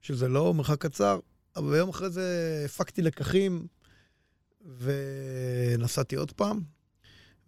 שזה 0.00 0.28
לא 0.28 0.54
מרחק 0.54 0.82
קצר, 0.82 1.18
אבל 1.56 1.70
ביום 1.70 1.88
אחרי 1.88 2.10
זה 2.10 2.62
הפקתי 2.64 3.02
לקחים 3.02 3.66
ונסעתי 4.78 6.16
עוד 6.16 6.32
פעם, 6.32 6.60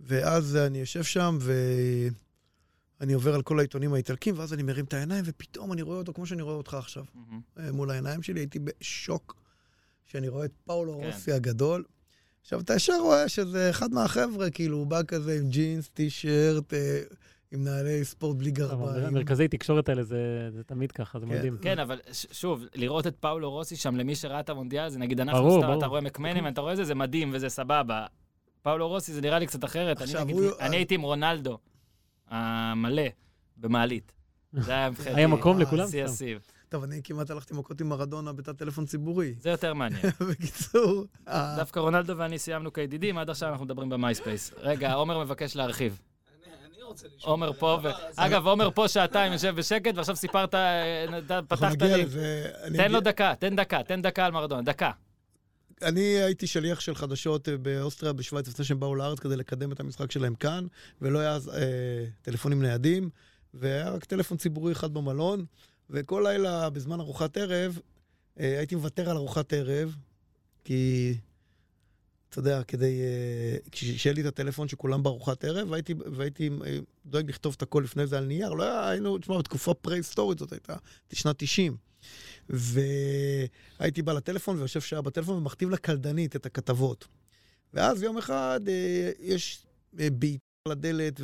ואז 0.01 0.57
אני 0.57 0.79
יושב 0.79 1.03
שם 1.03 1.39
ואני 3.01 3.13
עובר 3.13 3.35
על 3.35 3.43
כל 3.43 3.59
העיתונים 3.59 3.95
האיטלקים, 3.95 4.39
ואז 4.39 4.53
אני 4.53 4.63
מרים 4.63 4.85
את 4.85 4.95
העיניים, 4.95 5.25
ופתאום 5.27 5.73
אני 5.73 5.83
רואה 5.83 5.99
אותו 5.99 6.13
כמו 6.13 6.27
שאני 6.27 6.43
רואה 6.43 6.55
אותך 6.55 6.75
עכשיו. 6.75 7.05
אה, 7.59 7.73
מול 7.73 7.91
העיניים 7.91 8.23
שלי, 8.23 8.41
הייתי 8.41 8.59
בשוק 8.59 9.37
שאני 10.07 10.29
רואה 10.29 10.45
את 10.45 10.53
פאולו 10.65 10.99
כן. 11.01 11.07
רוסי 11.07 11.33
הגדול. 11.33 11.85
עכשיו, 12.43 12.61
אתה 12.61 12.75
ישר 12.75 12.99
רואה 13.01 13.29
שזה 13.29 13.71
אחד 13.71 13.91
מהחבר'ה, 13.93 14.51
כאילו, 14.51 14.77
הוא 14.77 14.87
בא 14.87 15.03
כזה 15.09 15.37
עם 15.41 15.49
ג'ינס, 15.49 15.89
טי-שירט, 15.89 16.75
אה, 16.75 17.01
עם 17.53 17.65
נעלי 17.65 18.05
ספורט 18.05 18.37
בלי 18.37 18.51
גרביים. 18.51 19.05
המרכזי 19.07 19.49
תקשורת 19.49 19.89
האלה 19.89 20.03
זה 20.03 20.17
זה 20.51 20.65
תמיד 20.65 20.93
ככה, 20.93 21.19
זה 21.21 21.27
כן. 21.27 21.33
מדהים. 21.33 21.59
כן, 21.63 21.79
אבל 21.79 21.99
ש- 22.13 22.27
שוב, 22.33 22.65
לראות 22.75 23.07
את 23.07 23.17
פאולו 23.21 23.51
רוסי 23.51 23.77
שם, 23.77 23.97
למי 23.97 24.15
שראה 24.17 24.41
את 24.41 24.49
המונדיאל, 24.49 24.89
זה 24.89 24.99
נגיד 24.99 25.21
אנחנו 25.21 25.43
ברור, 25.43 25.59
סתם, 25.59 25.67
ברור. 25.67 25.79
אתה 25.79 25.87
רואה 25.87 26.01
מקמנים, 26.01 26.47
אתה 26.49 26.61
רואה 26.61 26.73
את 26.73 26.77
זה, 26.77 26.85
זה 26.85 26.95
מדהים 26.95 27.31
וזה 27.33 27.49
סבבה. 27.49 28.07
פאולו 28.63 28.89
רוסי 28.89 29.13
זה 29.13 29.21
נראה 29.21 29.39
לי 29.39 29.47
קצת 29.47 29.65
אחרת. 29.65 30.03
אני 30.03 30.13
נגיד- 30.25 30.35
הוא- 30.37 30.51
אני 30.61 30.77
הייתי 30.77 30.95
עם 30.95 31.03
רונלדו, 31.03 31.59
המלא, 32.29 33.03
במעלית. 33.57 34.13
זה 34.53 34.73
היה 34.73 34.89
מבחינתי. 34.91 35.19
היה 35.21 35.27
מקום 35.27 35.59
לכולם? 35.59 35.89
שיא. 35.89 36.05
הסיב. 36.05 36.39
טוב, 36.71 36.83
אני 36.83 37.01
כמעט 37.05 37.31
הלכתי 37.31 37.55
מכות 37.55 37.81
עם 37.81 37.89
מרדונה 37.89 38.33
בתא 38.33 38.53
טלפון 38.53 38.87
ציבורי. 38.87 39.35
זה 39.41 39.51
יותר 39.51 39.75
מעניין. 39.75 40.03
בקיצור, 40.31 41.07
דווקא 41.57 41.81
רונלדו 41.81 42.17
ואני 42.17 42.39
סיימנו 42.39 42.73
כידידים, 42.73 43.19
עד 43.19 43.31
עכשיו 43.31 43.49
אנחנו 43.49 43.65
מדברים 43.65 43.89
במייספייס. 43.89 44.53
רגע, 44.59 44.93
עומר 44.93 45.25
מבקש 45.25 45.57
להרחיב. 45.57 46.01
עומר 47.23 47.53
פה, 47.53 47.79
ו... 47.83 47.89
אגב, 48.17 48.47
עומר 48.47 48.71
פה 48.71 48.89
שעתיים 48.89 49.33
יושב 49.33 49.55
בשקט, 49.57 49.95
ועכשיו 49.95 50.17
סיפרת, 50.17 50.55
אה, 50.55 51.43
פתחת 51.49 51.83
לי. 51.83 52.05
תן 52.77 52.93
לו 52.93 53.01
דקה, 53.01 53.35
תן 53.39 53.57
דקה, 53.57 53.83
תן 53.83 54.03
דקה 54.03 54.27
על 54.27 54.33
מרדונה, 54.33 54.63
דקה. 54.63 54.91
אני 55.83 56.01
הייתי 56.01 56.47
שליח 56.47 56.81
של 56.81 56.95
חדשות 56.95 57.49
אה, 57.49 57.57
באוסטריה, 57.57 58.13
בשוויץ, 58.13 58.49
לפני 58.49 58.65
שהם 58.65 58.81
באו 58.81 58.95
לארץ 58.95 59.19
כדי 59.19 59.37
לקדם 59.37 59.73
את 59.73 59.81
המשחק 59.81 60.13
שלהם 60.13 60.35
כאן, 60.35 60.67
ולא 61.01 61.19
היה 61.19 61.33
אז 61.33 61.49
אה, 61.49 62.05
טלפונים 62.23 62.63
ניידים, 62.63 63.11
והיה 63.55 63.91
רק 63.91 64.05
טלפון 64.05 64.39
ציבורי 64.39 64.73
אחד 64.73 64.95
במלון, 64.95 65.45
וכל 65.91 66.25
לילה 66.27 66.71
בזמן 66.71 67.01
ארוחת 67.01 67.37
ערב, 67.37 67.79
אה, 68.41 68.59
הייתי 68.59 68.75
מוותר 68.75 69.11
על 69.11 69.17
ארוחת 69.17 69.53
ערב, 69.53 69.97
כי, 70.65 71.15
אתה 72.31 72.39
יודע, 72.39 72.63
כדי... 72.63 73.01
אה, 73.01 73.57
כש- 73.73 73.85
שיהיה 73.85 74.15
לי 74.15 74.21
את 74.21 74.27
הטלפון 74.27 74.69
שכולם 74.69 75.03
בארוחת 75.03 75.45
ערב, 75.45 75.71
והייתי, 75.71 75.95
והייתי 76.13 76.51
אה, 76.67 76.79
דואג 77.07 77.29
לכתוב 77.29 77.55
את 77.57 77.63
הכל 77.63 77.81
לפני 77.85 78.07
זה 78.07 78.19
על 78.19 78.25
נייר. 78.25 78.53
לא 78.53 78.63
היה, 78.63 78.89
היינו, 78.89 79.19
תשמע, 79.19 79.39
בתקופה 79.39 79.75
פרה-היסטורית 79.75 80.39
זאת 80.39 80.53
הייתה, 80.53 80.77
שנת 81.13 81.37
90. 81.39 81.77
והייתי 82.49 84.03
בא 84.03 84.13
לטלפון 84.13 84.59
ויושב 84.59 84.81
שעה 84.81 85.03
בטלפון 85.03 85.37
ומכתיב 85.37 85.71
לקלדנית 85.71 86.37
את 86.37 86.47
הכתבות. 86.47 87.07
ואז 87.75 88.03
יום 88.03 88.19
אחד 88.19 88.61
אה, 88.69 89.11
יש 89.21 89.67
אה, 90.01 90.09
על 90.65 90.73
הדלת 90.73 91.21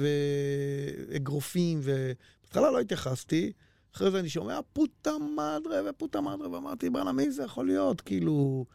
ואגרופים, 1.11 1.81
ובהתחלה 1.83 2.71
לא 2.71 2.81
התייחסתי, 2.81 3.53
אחרי 3.97 4.11
זה 4.11 4.21
אני 4.21 4.29
שומע 4.29 4.61
פוטה 4.73 5.11
מדרה 5.19 5.81
ופוטה 5.91 6.21
מדרה, 6.21 6.51
ואמרתי, 6.51 6.91
בואנה, 6.91 7.13
מי 7.13 7.31
זה 7.31 7.43
יכול 7.43 7.67
להיות? 7.67 8.01
כאילו... 8.01 8.67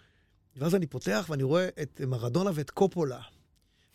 ואז 0.55 0.75
אני 0.75 0.87
פותח 0.87 1.25
ואני 1.29 1.43
רואה 1.43 1.69
את 1.81 2.01
מרדונה 2.07 2.51
ואת 2.53 2.69
קופולה. 2.69 3.21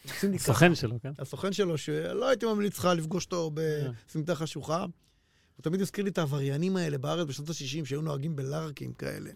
עושים 0.04 0.30
לי 0.30 0.38
ככה. 0.38 0.46
סוכן 0.46 0.74
שלו, 0.74 1.00
כן? 1.02 1.12
הסוכן 1.18 1.52
שלו, 1.52 1.78
שלא 1.78 2.28
הייתי 2.28 2.46
ממליץ 2.46 2.78
לך 2.78 2.84
לפגוש 2.84 3.24
אותו 3.24 3.50
בסמטה 3.54 4.34
חשוכה. 4.34 4.82
הוא 5.56 5.62
תמיד 5.62 5.80
הזכיר 5.80 6.04
לי 6.04 6.10
את 6.10 6.18
העבריינים 6.18 6.76
האלה 6.76 6.98
בארץ 6.98 7.28
בשנות 7.28 7.48
ה-60, 7.48 7.84
שהיו 7.84 8.00
נוהגים 8.02 8.36
בלארקים 8.36 8.92
כאלה, 8.92 9.30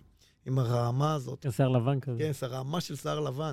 עם 0.47 0.59
הרעמה 0.59 1.15
הזאת. 1.15 1.47
שיער 1.51 1.69
לבן 1.69 2.01
כזה. 2.01 2.19
כן, 2.19 2.31
הרעמה 2.43 2.81
של 2.81 2.97
שיער 2.97 3.21
לבן, 3.21 3.53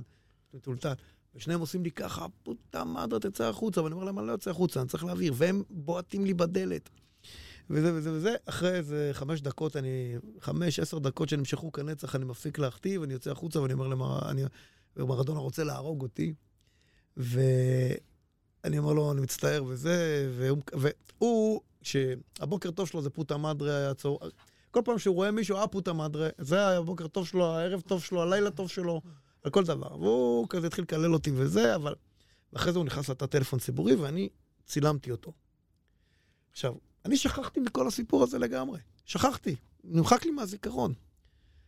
מטולטל. 0.54 0.94
ושניהם 1.36 1.60
עושים 1.60 1.84
לי 1.84 1.92
ככה, 1.92 2.26
פוטה 2.44 2.84
מדרה, 2.84 3.20
תצא 3.20 3.50
החוצה, 3.50 3.84
ואני 3.84 3.94
אומר 3.94 4.06
להם, 4.06 4.20
אני 4.20 4.28
לא 4.28 4.32
יוצא 4.32 4.52
החוצה, 4.52 4.82
אני 4.82 4.90
צריך 4.90 5.04
להעביר, 5.04 5.34
והם 5.36 5.64
בועטים 5.70 6.26
לי 6.26 6.34
בדלת. 6.34 6.90
וזה 7.70 7.94
וזה 7.94 8.12
וזה, 8.12 8.36
אחרי 8.46 8.76
איזה 8.76 9.10
חמש 9.14 9.42
דקות, 9.42 9.76
אני, 9.76 10.16
חמש, 10.40 10.80
עשר 10.80 11.00
דקות 11.00 11.30
שנמשכו 11.30 11.72
כנצח, 11.72 12.16
אני 12.16 12.26
מפסיק 12.26 12.60
להכתיב, 12.60 13.04
אני 13.04 13.14
יוצא 13.14 13.32
החוצה 13.32 13.62
ואני 13.62 13.74
אומר 13.74 13.88
למר... 13.88 14.30
אני, 14.30 14.44
מרדונה 14.98 15.40
רוצה 15.40 15.64
להרוג 15.64 16.02
אותי. 16.02 16.34
ואני 17.18 18.78
אומר 18.78 18.94
לו, 18.94 19.12
אני 19.12 19.22
מצטער 19.22 19.64
וזה, 19.68 20.28
והוא, 20.38 20.58
והוא 20.74 21.62
שהבוקר 21.82 22.72
טוב 22.72 22.88
שלו 22.88 23.02
זה 23.02 23.10
פוטה 23.10 23.38
מדרה, 23.38 23.90
הצהר... 23.92 24.16
כל 24.72 24.82
פעם 24.86 25.00
שהוא 25.00 25.16
רואה 25.16 25.32
מישהו, 25.32 25.58
אה, 25.58 25.68
פוטה 25.68 25.94
מדרה, 25.94 26.30
זה 26.38 26.56
היה 26.56 26.78
הבוקר 26.78 27.08
טוב 27.08 27.28
שלו, 27.28 27.46
הערב 27.46 27.82
טוב 27.82 28.04
שלו, 28.04 28.22
הלילה 28.22 28.52
טוב 28.52 28.70
שלו, 28.70 29.02
על 29.44 29.52
כל 29.52 29.64
דבר. 29.64 29.98
והוא 29.98 30.48
כזה 30.50 30.68
התחיל 30.68 30.84
לקלל 30.84 31.14
אותי 31.14 31.32
וזה, 31.34 31.76
אבל... 31.76 31.96
ואחרי 32.54 32.72
זה 32.72 32.78
הוא 32.78 32.86
נכנס 32.86 33.10
לתא 33.10 33.26
טלפון 33.26 33.60
ציבורי, 33.60 33.96
ואני 33.96 34.30
צילמתי 34.66 35.12
אותו. 35.12 35.34
עכשיו, 36.52 36.74
אני 37.08 37.18
שכחתי 37.18 37.60
מכל 37.60 37.88
הסיפור 37.88 38.24
הזה 38.24 38.40
לגמרי. 38.40 38.80
שכחתי. 39.06 39.56
נמחק 39.84 40.26
לי 40.26 40.32
מהזיכרון. 40.32 40.94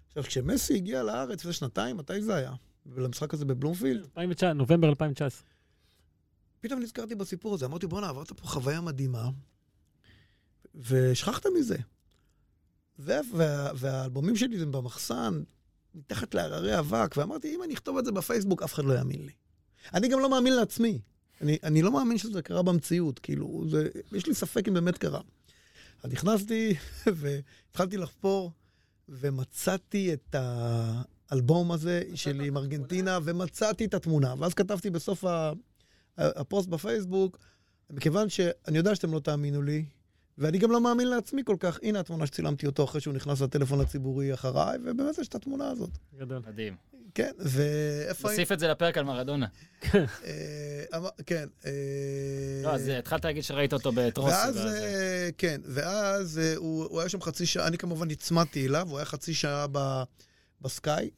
עכשיו, 0.08 0.24
כשמסי 0.24 0.76
הגיע 0.76 1.04
לארץ 1.04 1.40
לפני 1.40 1.54
שנתיים, 1.54 1.98
מתי 1.98 2.22
זה 2.22 2.36
היה? 2.36 2.54
למשחק 2.96 3.34
הזה 3.34 3.46
בבלומפילד, 3.46 4.02
2019, 4.02 4.54
נובמבר 4.54 4.90
2019. 4.90 5.48
פתאום 6.62 6.80
נזכרתי 6.80 7.16
בסיפור 7.16 7.54
הזה, 7.54 7.66
אמרתי, 7.66 7.88
בואנה, 7.88 8.10
עברת 8.10 8.32
פה 8.32 8.48
חוויה 8.48 8.82
מדהימה, 8.82 9.30
ושכחת 10.76 11.46
מזה. 11.60 11.78
וה, 13.00 13.20
וה, 13.34 13.72
והאלבומים 13.76 14.36
שלי 14.36 14.62
הם 14.62 14.72
במחסן, 14.72 15.42
מתחת 15.96 16.34
להררי 16.34 16.80
אבק, 16.80 17.16
ואמרתי, 17.18 17.56
אם 17.56 17.64
אני 17.64 17.74
אכתוב 17.74 17.98
את 17.98 18.06
זה 18.06 18.12
בפייסבוק, 18.12 18.64
אף 18.64 18.74
אחד 18.74 18.86
לא 18.86 18.94
יאמין 18.94 19.26
לי. 19.26 19.32
אני 19.94 20.08
גם 20.08 20.20
לא 20.20 20.30
מאמין 20.30 20.56
לעצמי. 20.56 21.00
אני, 21.42 21.58
אני 21.64 21.82
לא 21.82 21.92
מאמין 21.92 22.18
שזה 22.18 22.42
קרה 22.42 22.64
במציאות, 22.64 23.20
כאילו, 23.20 23.66
זה, 23.70 23.88
יש 24.12 24.28
לי 24.28 24.34
ספק 24.34 24.68
אם 24.68 24.74
באמת 24.74 24.98
קרה. 24.98 25.22
אז 26.04 26.12
נכנסתי 26.12 26.76
והתחלתי 27.20 27.98
לחפור, 27.98 28.52
ומצאתי 29.10 30.14
את 30.14 30.36
האלבום 31.32 31.72
הזה 31.72 32.04
שלי 32.16 32.48
עם 32.48 32.58
ארגנטינה, 32.58 33.20
ומצאתי 33.24 33.86
את 33.86 33.94
התמונה. 33.94 34.34
ואז 34.40 34.54
כתבתי 34.54 34.90
בסוף. 34.90 35.24
הפוסט 36.20 36.70
בפייסבוק, 36.70 37.38
מכיוון 37.90 38.30
שאני 38.30 38.78
יודע 38.78 38.96
שאתם 38.96 39.14
לא 39.14 39.20
תאמינו 39.20 39.62
לי, 39.62 39.86
ואני 40.38 40.58
גם 40.58 40.72
לא 40.72 40.82
מאמין 40.82 41.08
לעצמי 41.08 41.42
כל 41.46 41.56
כך, 41.60 41.80
הנה 41.84 42.00
התמונה 42.00 42.26
שצילמתי 42.26 42.66
אותו 42.66 42.84
אחרי 42.84 43.02
שהוא 43.02 43.14
נכנס 43.14 43.42
לטלפון 43.42 43.82
הציבורי 43.82 44.34
אחריי, 44.34 44.78
ובאמת 44.84 45.18
יש 45.18 45.28
את 45.28 45.36
התמונה 45.36 45.70
הזאת. 45.70 45.90
גדול. 46.18 46.42
מדהים. 46.48 46.76
כן, 47.16 47.32
ואיפה... 47.40 48.30
נוסיף 48.30 48.52
את 48.52 48.60
זה 48.60 48.68
לפרק 48.68 48.98
על 48.98 49.04
מרדונה. 49.06 49.48
אה, 49.96 50.02
כן. 51.26 51.48
אה, 51.66 51.72
לא, 52.64 52.74
אז 52.74 52.90
אה, 52.90 53.00
התחלת 53.00 53.26
להגיד 53.26 53.44
שראית 53.44 53.74
אותו 53.74 53.92
בטרוסי. 53.92 54.36
ואז, 54.36 54.68
כן, 55.38 55.62
ואז 55.66 56.42
הוא 56.56 57.00
היה 57.00 57.10
שם 57.10 57.22
חצי 57.22 57.46
שעה, 57.46 57.68
אני 57.68 57.78
כמובן 57.78 58.08
נצמדתי 58.08 58.68
אליו, 58.68 58.88
הוא 58.90 58.98
היה 58.98 59.06
חצי 59.06 59.34
שעה 59.34 59.66
בסקאי. 60.62 61.10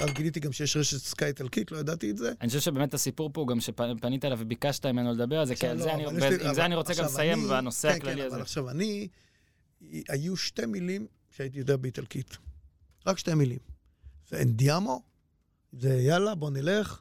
אז 0.00 0.10
גיליתי 0.14 0.40
גם 0.40 0.52
שיש 0.52 0.76
רשת 0.76 0.96
סקאי 0.96 1.28
איטלקית, 1.28 1.72
לא 1.72 1.78
ידעתי 1.78 2.10
את 2.10 2.16
זה. 2.18 2.32
אני 2.40 2.48
חושב 2.48 2.60
שבאמת 2.60 2.94
הסיפור 2.94 3.30
פה, 3.32 3.46
גם 3.48 3.60
שפנית 3.60 4.24
אליו 4.24 4.38
וביקשת 4.40 4.86
ממנו 4.86 5.12
לדבר 5.12 5.38
על 5.38 5.46
זה, 5.46 5.54
כי 5.54 5.66
על 5.66 5.76
לא, 5.76 5.82
זה 5.82 5.92
אני- 5.94 6.04
עם 6.06 6.54
זה 6.54 6.74
רוצה 6.74 6.94
גם 6.94 7.04
לסיים 7.04 7.48
בנושא 7.48 7.92
כן, 7.92 7.96
הכללי 7.96 8.20
כן, 8.20 8.26
הזה. 8.26 8.34
אבל 8.34 8.42
עכשיו, 8.42 8.70
אני... 8.70 9.08
היו 10.08 10.36
שתי 10.36 10.66
מילים 10.66 11.06
שהייתי 11.30 11.58
יודע 11.58 11.76
באיטלקית. 11.76 12.36
רק 13.06 13.18
שתי 13.18 13.34
מילים. 13.34 13.58
זה 14.28 14.42
אנדיאמו, 14.42 15.02
זה 15.72 15.94
יאללה, 15.94 16.34
בוא 16.34 16.50
נלך, 16.50 17.00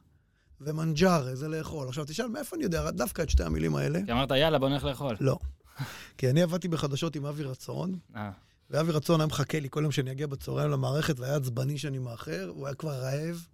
ומנג'ארה, 0.62 1.36
זה 1.36 1.48
לאכול. 1.48 1.88
עכשיו, 1.88 2.06
תשאל, 2.06 2.28
מאיפה 2.28 2.56
אני 2.56 2.64
יודע 2.64 2.92
דווקא 2.92 3.22
את 3.22 3.30
שתי 3.30 3.44
המילים 3.44 3.76
האלה? 3.76 4.00
כי 4.06 4.12
אמרת, 4.12 4.32
יאללה, 4.32 4.60
בוא 4.60 4.70
נלך 4.70 4.84
לאכול. 4.84 5.16
לא. 5.20 5.40
כי 6.18 6.30
אני 6.30 6.42
עבדתי 6.42 6.68
בחדשות 6.68 7.16
עם 7.16 7.26
אבי 7.26 7.44
רצון, 7.44 7.98
אה, 8.16 8.32
ואבי 8.70 8.92
רצון 8.92 9.20
היה 9.22 9.28
מחכה 9.28 9.60
לי 9.60 9.68
כל 9.72 9.80
יום 9.84 9.92
שאני 9.92 10.12
אגיע 10.12 10.28
בצהריים 10.28 10.72
למערכת, 10.72 11.20
והיה 11.20 11.36
עצבני 11.36 11.78
שאני 11.78 12.00
מאחר, 12.00 12.52
הוא 12.56 12.68
היה 12.68 12.76
כבר 12.76 12.92
רעב. 12.92 13.48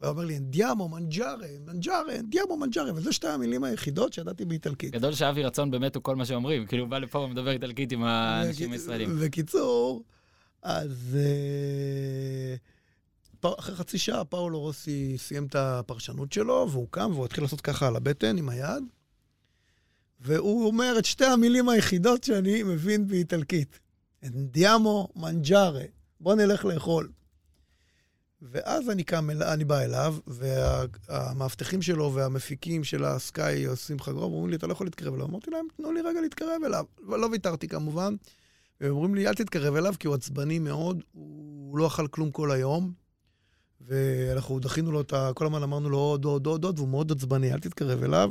והוא 0.00 0.10
אומר 0.12 0.24
לי, 0.24 0.36
אנדיאמו, 0.36 0.88
מנג'ארה, 0.88 1.46
מנג'ארה, 1.66 2.16
אנדיאמו, 2.18 2.56
מנג'ארה, 2.56 2.94
וזה 2.94 3.12
שתי 3.12 3.28
המילים 3.28 3.64
היחידות 3.64 4.12
שידעתי 4.12 4.44
באיטלקית. 4.44 4.92
גדול 4.92 5.12
שאבי 5.12 5.42
רצון 5.42 5.70
באמת 5.70 5.94
הוא 5.96 6.02
כל 6.02 6.16
מה 6.16 6.24
שאומרים. 6.24 6.66
כאילו, 6.66 6.82
הוא 6.82 6.90
בא 6.90 6.98
לפה 6.98 7.18
ומדבר 7.18 7.50
איטלקית 7.50 7.92
עם 7.92 8.02
האנשים 8.02 8.72
הישראלים. 8.72 9.18
בקיצור, 9.20 10.04
אז 10.62 10.90
פ- 11.12 12.71
אחרי 13.58 13.76
חצי 13.76 13.98
שעה 13.98 14.24
פאולו 14.24 14.60
רוסי 14.60 15.18
סיים 15.18 15.46
את 15.46 15.54
הפרשנות 15.54 16.32
שלו, 16.32 16.68
והוא 16.70 16.88
קם 16.90 17.10
והוא 17.12 17.24
התחיל 17.24 17.44
לעשות 17.44 17.60
ככה 17.60 17.86
על 17.86 17.96
הבטן 17.96 18.38
עם 18.38 18.48
היד, 18.48 18.84
והוא 20.20 20.66
אומר 20.66 20.94
את 20.98 21.04
שתי 21.04 21.24
המילים 21.24 21.68
היחידות 21.68 22.24
שאני 22.24 22.62
מבין 22.62 23.06
באיטלקית. 23.08 23.80
אנדיאמו 24.24 25.08
מנג'ארה, 25.16 25.84
בוא 26.20 26.34
נלך 26.34 26.64
לאכול. 26.64 27.08
ואז 28.42 28.90
אני 28.90 29.04
קם, 29.04 29.30
אני 29.30 29.64
בא 29.64 29.80
אליו, 29.80 30.16
והמאבטחים 30.26 31.82
שלו 31.82 32.14
והמפיקים 32.14 32.84
של 32.84 33.04
הסקאי 33.04 33.64
עושים 33.64 34.00
חגרום, 34.00 34.32
אומרים 34.32 34.50
לי, 34.50 34.56
אתה 34.56 34.66
לא 34.66 34.72
יכול 34.72 34.86
להתקרב 34.86 35.14
אליו. 35.14 35.26
אמרתי 35.26 35.50
להם, 35.50 35.66
תנו 35.76 35.92
לי 35.92 36.00
רגע 36.00 36.20
להתקרב 36.20 36.62
אליו. 36.66 36.84
ולא 37.08 37.26
ויתרתי 37.26 37.68
כמובן. 37.68 38.14
והם 38.80 38.90
אומרים 38.90 39.14
לי, 39.14 39.28
אל 39.28 39.34
תתקרב 39.34 39.74
אליו, 39.76 39.94
כי 39.98 40.06
הוא 40.06 40.14
עצבני 40.14 40.58
מאוד, 40.58 41.02
הוא 41.12 41.78
לא 41.78 41.86
אכל 41.86 42.06
כלום 42.06 42.30
כל 42.30 42.50
היום. 42.50 43.01
ואנחנו 43.86 44.58
דחינו 44.58 44.92
לו 44.92 45.00
את 45.00 45.12
ה... 45.12 45.30
כל 45.34 45.46
הזמן 45.46 45.62
אמרנו 45.62 45.90
לו 45.90 45.98
עוד, 45.98 46.24
עוד, 46.24 46.46
עוד, 46.46 46.64
עוד, 46.64 46.78
והוא 46.78 46.88
מאוד 46.88 47.12
עצבני, 47.12 47.52
אל 47.52 47.60
תתקרב 47.60 48.02
אליו, 48.02 48.30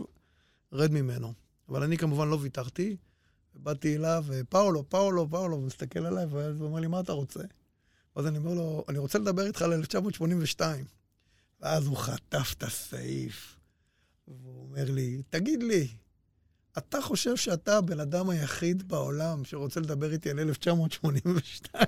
רד 0.74 0.92
ממנו. 0.92 1.34
אבל 1.70 1.84
אני 1.84 1.98
כמובן 1.98 2.30
לא 2.30 2.38
ויתרתי, 2.42 2.98
באתי 3.56 3.96
אליו, 3.96 4.26
פאולו, 4.50 4.90
פאולו, 4.90 5.30
פאולו, 5.30 5.56
הוא 5.56 5.64
מסתכל 5.64 6.06
עליי, 6.06 6.26
ואז 6.26 6.60
הוא 6.60 6.68
אומר 6.68 6.80
לי, 6.80 6.88
מה 6.88 7.00
אתה 7.00 7.12
רוצה? 7.12 7.40
ואז 8.16 8.28
אני 8.28 8.38
אומר 8.38 8.54
לו, 8.54 8.84
אני 8.90 8.98
רוצה 8.98 9.20
לדבר 9.20 9.46
איתך 9.46 9.62
על 9.62 9.74
1982. 9.74 10.86
ואז 11.62 11.86
הוא 11.86 11.98
חטף 11.98 12.54
את 12.58 12.64
הסעיף, 12.64 13.58
והוא 14.28 14.62
אומר 14.62 14.86
לי, 14.92 15.22
תגיד 15.30 15.64
לי, 15.64 15.88
אתה 16.78 17.02
חושב 17.02 17.36
שאתה 17.36 17.78
הבן 17.78 18.00
אדם 18.00 18.30
היחיד 18.30 18.88
בעולם 18.88 19.46
שרוצה 19.46 19.80
לדבר 19.80 20.12
איתי 20.12 20.30
על 20.30 20.40
1982? 20.40 21.86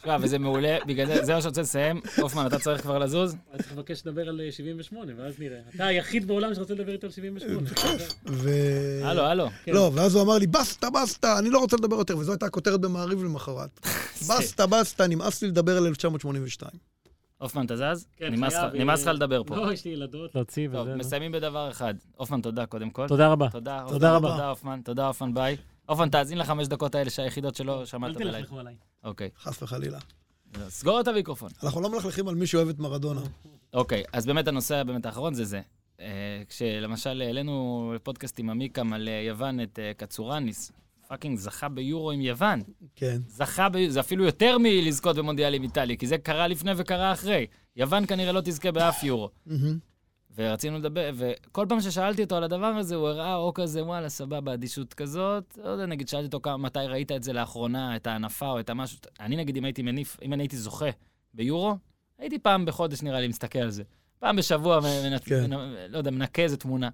תשמע, 0.00 0.16
וזה 0.20 0.38
מעולה, 0.38 0.76
בגלל 0.86 1.06
זה, 1.06 1.24
זה 1.24 1.34
מה 1.34 1.40
שאני 1.40 1.48
רוצה 1.48 1.60
לסיים. 1.60 2.00
הופמן, 2.20 2.46
אתה 2.46 2.58
צריך 2.58 2.82
כבר 2.82 2.98
לזוז? 2.98 3.36
אני 3.52 3.58
צריך 3.62 3.72
לבקש 3.72 4.06
לדבר 4.06 4.28
על 4.28 4.40
אה, 4.40 4.52
78, 4.52 5.12
ואז 5.16 5.34
נראה. 5.38 5.58
אתה 5.74 5.86
היחיד 5.86 6.26
בעולם 6.28 6.54
שרוצה 6.54 6.74
לדבר 6.74 6.92
איתו 6.92 7.06
על 7.06 7.12
78. 7.12 7.68
ו... 8.26 8.50
הלו, 9.04 9.22
הלו. 9.22 9.46
כן. 9.64 9.72
לא, 9.72 9.90
ואז 9.94 10.14
הוא 10.14 10.22
אמר 10.22 10.38
לי, 10.38 10.46
בסטה, 10.46 10.90
בסטה, 10.90 11.38
אני 11.38 11.50
לא 11.50 11.58
רוצה 11.58 11.76
לדבר 11.76 11.96
יותר, 11.96 12.18
וזו 12.18 12.32
הייתה 12.32 12.46
הכותרת 12.46 12.80
במעריב 12.80 13.24
למחרת. 13.24 13.80
בסטה, 14.28 14.66
בסטה, 14.66 15.06
נמאס 15.06 15.42
לי 15.42 15.48
לדבר 15.48 15.76
על 15.76 15.86
1982. 15.86 16.70
הופמן, 17.38 17.66
אתה 17.66 17.76
זז? 17.76 18.06
כן, 18.16 18.32
נמאס 18.34 18.52
לך- 18.54 18.60
חייב, 18.60 18.74
נמאס 18.74 19.02
לך 19.02 19.08
אה, 19.08 19.12
לדבר 19.12 19.42
פה. 19.44 19.56
לא, 19.56 19.72
יש 19.72 19.84
לי 19.84 19.90
ילדות 19.90 20.34
להוציא 20.34 20.68
tov, 20.72 20.80
וזה. 20.80 20.90
לא. 20.90 20.96
מסיימים 20.96 21.32
בדבר 21.32 21.70
אחד. 21.70 21.94
הופמן, 22.16 22.40
תודה 22.40 22.66
קודם 22.66 22.90
כל. 22.90 23.08
תודה 23.08 23.28
רבה. 23.28 23.48
תודה, 23.50 23.80
רבה. 23.82 24.30
תודה, 24.30 24.48
הופמן, 24.48 24.80
תודה, 24.84 25.06
הופמן, 25.06 25.34
ביי. 25.34 25.56
הופמן, 25.86 26.08
תאזין 26.08 26.38
לחמש 26.38 26.66
דקות 26.68 26.94
האלה 26.94 27.10
שהיחידות 27.10 27.54
שלא 27.54 27.86
שמעת 27.86 28.10
אל 28.10 28.14
בלילה. 28.18 28.32
תלכלכו 28.38 28.58
עליי. 28.60 28.74
אוקיי. 29.04 29.28
חס 29.38 29.62
וחלילה. 29.62 29.98
סגור 30.68 31.00
את 31.00 31.08
המיקרופון. 31.08 31.50
אנחנו 31.62 31.80
לא 31.80 31.90
מלכלכים 31.90 32.28
על 32.28 32.34
מי 32.34 32.46
שאוהב 32.46 32.68
את 32.68 32.78
מרדונה. 32.78 33.20
אוקיי, 33.74 34.02
אז 34.12 34.26
באמת 34.26 34.48
הנושא 34.48 34.82
באמת 34.82 35.06
האחרון 35.06 35.34
זה 35.34 35.44
זה. 35.44 35.60
אה, 36.00 36.42
כשלמשל 36.48 37.22
העלינו 37.22 37.92
לפודקאסט 37.96 38.38
עם 38.38 38.50
עמיקם 38.50 38.92
על 38.92 39.08
אה, 39.08 39.22
יוון 39.26 39.60
את 39.60 39.78
אה, 39.78 39.92
קצורניס, 39.96 40.72
פאקינג 41.08 41.38
זכה 41.38 41.68
ביורו 41.68 42.10
עם 42.10 42.20
יוון. 42.20 42.62
כן. 42.96 43.20
זכה, 43.28 43.68
ב... 43.68 43.88
זה 43.88 44.00
אפילו 44.00 44.24
יותר 44.24 44.56
מלזכות 44.58 45.16
במונדיאל 45.16 45.54
עם 45.54 45.62
איטליה, 45.62 45.96
כי 45.96 46.06
זה 46.06 46.18
קרה 46.18 46.48
לפני 46.48 46.72
וקרה 46.76 47.12
אחרי. 47.12 47.46
יוון 47.76 48.06
כנראה 48.06 48.32
לא 48.32 48.40
תזכה 48.44 48.72
באף 48.72 49.04
יורו. 49.04 49.30
ורצינו 50.34 50.78
לדבר, 50.78 51.10
וכל 51.14 51.66
פעם 51.68 51.80
ששאלתי 51.80 52.22
אותו 52.22 52.36
על 52.36 52.44
הדבר 52.44 52.66
הזה, 52.66 52.94
הוא 52.94 53.08
הראה 53.08 53.36
או 53.36 53.54
כזה, 53.54 53.84
וואלה, 53.84 54.08
סבבה, 54.08 54.54
אדישות 54.54 54.94
כזאת. 54.94 55.58
לא 55.64 55.68
יודע, 55.68 55.86
נגיד, 55.86 56.08
שאלתי 56.08 56.26
אותו 56.26 56.40
כמה, 56.40 56.56
מתי 56.56 56.78
ראית 56.78 57.12
את 57.12 57.22
זה 57.22 57.32
לאחרונה, 57.32 57.96
את 57.96 58.06
ההנפה 58.06 58.46
או 58.46 58.60
את 58.60 58.70
המשהו. 58.70 58.98
אני 59.20 59.36
נגיד, 59.36 59.56
אם 59.56 59.64
הייתי 59.64 59.82
מניף, 59.82 60.16
אם 60.22 60.32
אני 60.32 60.42
הייתי 60.42 60.56
זוכה 60.56 60.90
ביורו, 61.34 61.76
הייתי 62.18 62.38
פעם 62.38 62.64
בחודש, 62.64 63.02
נראה 63.02 63.20
לי, 63.20 63.28
מסתכל 63.28 63.58
על 63.58 63.70
זה. 63.70 63.82
פעם 64.18 64.36
בשבוע, 64.36 64.80
מנ... 64.80 65.18
כן. 65.18 65.50
לא 65.88 65.98
יודע, 65.98 66.10
מנקה 66.10 66.42
איזה 66.42 66.56
תמונה. 66.56 66.88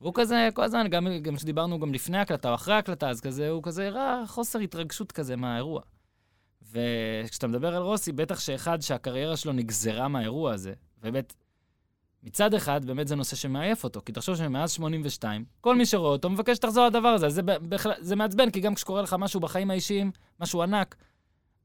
והוא 0.00 0.12
כזה, 0.14 0.48
כל 0.54 0.62
הזמן, 0.62 0.88
גם 0.88 1.06
גם 1.22 1.36
כשדיברנו 1.36 1.80
גם 1.80 1.94
לפני 1.94 2.18
ההקלטה 2.18 2.50
או 2.50 2.54
אחרי 2.54 2.74
ההקלטה, 2.74 3.10
אז 3.10 3.20
כזה, 3.20 3.48
הוא 3.48 3.62
כזה 3.62 3.86
הראה 3.86 4.22
חוסר 4.26 4.58
התרגשות 4.58 5.12
כזה 5.12 5.36
מהאירוע. 5.36 5.80
וכשאתה 6.72 7.46
מדבר 7.46 7.76
על 7.76 7.82
רוסי, 7.82 8.12
בטח 8.12 8.40
שאחד 8.40 8.82
שהקריירה 8.82 9.36
שלו 9.36 9.52
נגזרה 9.52 10.08
מהאירוע 10.08 10.52
הזה, 10.52 10.72
ובאמת, 10.98 11.34
מצד 12.22 12.54
אחד, 12.54 12.84
באמת 12.84 13.08
זה 13.08 13.16
נושא 13.16 13.36
שמעייף 13.36 13.84
אותו, 13.84 14.00
כי 14.06 14.12
תחשוב 14.12 14.36
שמאז 14.36 14.70
82, 14.70 15.44
כל 15.60 15.76
מי 15.76 15.86
שרואה 15.86 16.10
אותו 16.10 16.30
מבקש 16.30 16.56
שתחזור 16.56 16.86
לדבר 16.86 17.08
הזה, 17.08 17.28
זה, 17.28 17.42
בכלל, 17.42 17.92
זה 17.98 18.16
מעצבן, 18.16 18.50
כי 18.50 18.60
גם 18.60 18.74
כשקורה 18.74 19.02
לך 19.02 19.16
משהו 19.18 19.40
בחיים 19.40 19.70
האישיים, 19.70 20.10
משהו 20.40 20.62
ענק, 20.62 20.96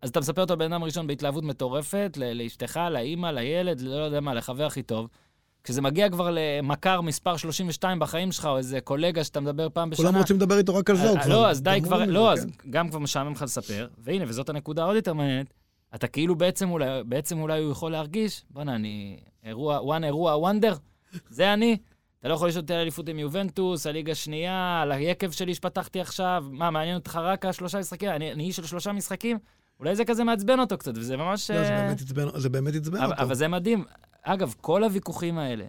אז 0.01 0.09
אתה 0.09 0.19
מספר 0.19 0.41
אותו 0.41 0.53
לבן 0.53 0.73
אדם 0.73 0.83
ראשון 0.83 1.07
בהתלהבות 1.07 1.43
מטורפת, 1.43 2.17
לאשתך, 2.35 2.79
לאימא, 2.91 3.27
לילד, 3.27 3.81
לא 3.81 3.95
יודע 3.95 4.19
מה, 4.19 4.33
לחבר 4.33 4.65
הכי 4.65 4.83
טוב. 4.83 5.07
כשזה 5.63 5.81
מגיע 5.81 6.09
כבר 6.09 6.29
למכר 6.31 7.01
מספר 7.01 7.37
32 7.37 7.99
בחיים 7.99 8.31
שלך, 8.31 8.45
או 8.45 8.57
איזה 8.57 8.81
קולגה 8.81 9.23
שאתה 9.23 9.39
מדבר 9.39 9.67
פעם 9.73 9.89
בשנה... 9.89 10.07
כולם 10.07 10.17
רוצים 10.19 10.35
לדבר 10.35 10.57
איתו 10.57 10.75
רק 10.75 10.89
על 10.89 10.95
זה, 10.95 11.09
אה, 11.09 11.23
כבר... 11.23 11.33
לא, 11.33 11.49
אז 11.49 11.61
די 11.61 11.79
כבר, 11.83 12.05
לא, 12.05 12.33
אז 12.33 12.45
כן. 12.45 12.71
גם 12.71 12.89
כבר 12.89 12.99
משעמם 12.99 13.31
לך 13.31 13.41
לספר, 13.41 13.87
והנה, 13.97 14.25
וזאת 14.27 14.49
הנקודה 14.49 14.83
העוד 14.83 14.95
יותר 14.95 15.13
מעניינת, 15.13 15.53
אתה 15.97 16.07
כאילו 16.07 16.35
בעצם 16.35 16.69
אולי, 16.71 17.03
בעצם 17.05 17.39
אולי 17.39 17.61
הוא 17.63 17.71
יכול 17.71 17.91
להרגיש, 17.91 18.45
בואנה, 18.49 18.75
אני 18.75 19.19
אירוע, 19.43 19.79
וואן 19.81 20.03
אירוע 20.03 20.35
וונדר, 20.37 20.73
זה 21.29 21.53
אני. 21.53 21.77
אתה 22.19 22.27
לא 22.27 22.33
יכול 22.33 22.47
לשאול 22.47 22.61
אותי 22.61 22.73
על 22.73 22.79
אליפות 22.79 23.09
עם 23.09 23.19
יובנטוס, 23.19 23.87
הליגה 23.87 24.11
השנייה, 24.11 24.79
על 24.81 24.91
היקב 24.91 25.31
שלי 25.31 25.55
שפתחתי 25.55 26.01
עכשיו, 26.01 26.45
מה, 26.51 26.71
מעניין 26.71 26.95
אותך 26.95 27.19
רק 27.23 27.45
השלושה 27.45 27.79
משחקים? 27.79 28.09
אני 28.09 28.31
אני 28.31 28.43
איש 28.43 28.55
של 28.55 28.65
שלושה 28.65 28.91
משחקים? 28.91 29.37
אולי 29.79 29.95
זה 29.95 30.05
כזה 30.05 30.23
מעצבן 30.23 30.59
אותו 30.59 30.77
קצת, 30.77 30.91
וזה 30.97 31.17
ממש... 31.17 31.51
לא, 31.51 31.63
זה 31.63 31.73
אה, 31.73 31.87
באמת 31.87 32.01
עצבן- 32.01 32.21
אותו. 32.23 33.21
אבל 33.21 33.35
זה 33.35 33.47
מדהים. 33.47 33.85
אגב, 34.23 34.53
כל 34.61 34.83
הוויכוחים 34.83 35.37
האלה 35.37 35.65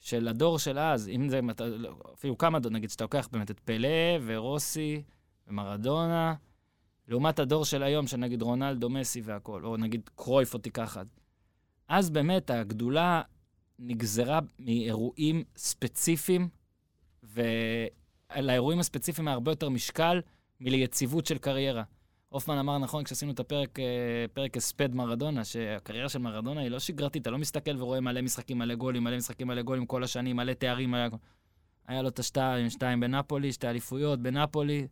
של 0.00 0.28
הדור 0.28 0.58
של 0.58 0.78
אז, 0.78 1.08
אם 1.08 1.28
זה, 1.28 1.40
לא, 1.66 1.90
אפילו 2.14 2.38
כמה, 2.38 2.58
נגיד, 2.70 2.90
שאתה 2.90 3.04
לוקח 3.04 3.28
באמת 3.32 3.50
את 3.50 3.60
פלא 3.60 3.88
ורוסי 4.26 5.02
ומרדונה, 5.48 6.34
לעומת 7.08 7.38
הדור 7.38 7.64
של 7.64 7.82
היום, 7.82 8.06
של 8.06 8.16
נגיד 8.16 8.42
רונלדו, 8.42 8.90
מסי 8.90 9.20
והכול, 9.20 9.66
או 9.66 9.76
נגיד 9.76 10.10
קרויף 10.14 10.54
או 10.54 10.58
תיקח 10.58 10.84
אחד. 10.84 11.06
אז 11.88 12.10
באמת 12.10 12.50
הגדולה 12.50 13.22
נגזרה 13.78 14.40
מאירועים 14.58 15.44
ספציפיים, 15.56 16.48
ולאירועים 17.22 18.78
הספציפיים 18.78 19.28
היה 19.28 19.34
הרבה 19.34 19.52
יותר 19.52 19.68
משקל 19.68 20.20
מליציבות 20.60 21.26
של 21.26 21.38
קריירה. 21.38 21.82
הופמן 22.28 22.58
אמר 22.58 22.78
נכון 22.78 23.04
כשעשינו 23.04 23.32
את 23.32 23.40
הפרק, 23.40 23.80
אה, 23.80 23.84
פרק 24.32 24.56
הספד 24.56 24.94
מרדונה, 24.94 25.44
שהקריירה 25.44 26.08
של 26.08 26.18
מרדונה 26.18 26.60
היא 26.60 26.70
לא 26.70 26.78
שגרתית, 26.78 27.22
אתה 27.22 27.30
לא 27.30 27.38
מסתכל 27.38 27.82
ורואה 27.82 28.00
מלא 28.00 28.22
משחקים, 28.22 28.58
מלא 28.58 28.74
גולים, 28.74 29.04
מלא 29.04 29.16
משחקים, 29.16 29.46
מלא 29.46 29.62
גולים 29.62 29.86
כל 29.86 30.04
השנים, 30.04 30.36
מלא 30.36 30.52
תארים, 30.52 30.90
מלא... 30.90 31.08
היה 31.86 32.02
לו 32.02 32.08
את 32.08 32.18
השתיים, 32.18 32.70
שתיים 32.70 33.00
בנפולי, 33.00 33.52
שתי 33.52 33.68
אליפויות 33.68 34.20
בנפולי, 34.20 34.86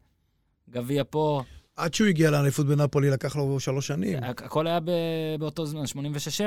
גביע 0.71 1.03
פה, 1.11 1.43
עד 1.77 1.95
שהוא 1.95 2.09
הגיע 2.09 2.31
לאליפות 2.31 2.67
בנפולי 2.67 3.11
לקח 3.11 3.37
לו 3.37 3.61
שלוש 3.61 3.87
שנים. 3.87 4.19
הכ- 4.23 4.45
הכל 4.45 4.67
היה 4.67 4.79
באותו 5.39 5.67
זמן, 5.67 5.83
86-7, 5.85 5.87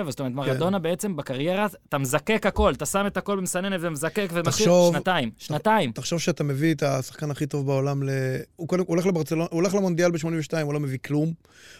זאת 0.10 0.20
אומרת, 0.20 0.32
כן. 0.32 0.36
מרדונה 0.36 0.80
בעצם 0.80 1.16
בקריירה, 1.16 1.68
אתה 1.90 1.98
מזקק 1.98 2.46
הכל, 2.46 2.74
אתה 2.74 2.86
שם 2.86 3.04
את 3.08 3.18
הכל 3.18 3.38
במסננת 3.38 3.80
ומזקק 3.84 4.32
תחשוב- 4.44 4.94
שנתיים, 4.96 5.32
שנתיים. 5.38 5.92
תחשוב 5.92 6.20
שאתה 6.20 6.44
מביא 6.44 6.74
את 6.74 6.84
השחקן 6.84 7.32
הכי 7.32 7.46
טוב 7.48 7.66
בעולם 7.66 8.04
ל... 8.04 8.10
הוא 8.56 8.68
קודם, 8.68 8.84
הולך 8.88 9.06
לברצלונה, 9.06 9.48
הוא 9.52 9.62
הולך 9.62 9.76
למונדיאל 9.76 10.12
ב-82, 10.12 10.28
הוא 10.64 10.74
לא 10.74 10.80
מביא 10.80 10.98
כלום. 11.06 11.26
הוא 11.28 11.34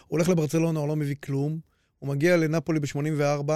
הולך 0.08 0.28
לברצלונה, 0.28 0.80
הוא 0.80 0.88
לא 0.88 0.96
מביא 0.96 1.14
כלום. 1.24 1.58
הוא 1.98 2.08
מגיע 2.08 2.36
לנפולי 2.36 2.80
ב-84, 2.80 3.50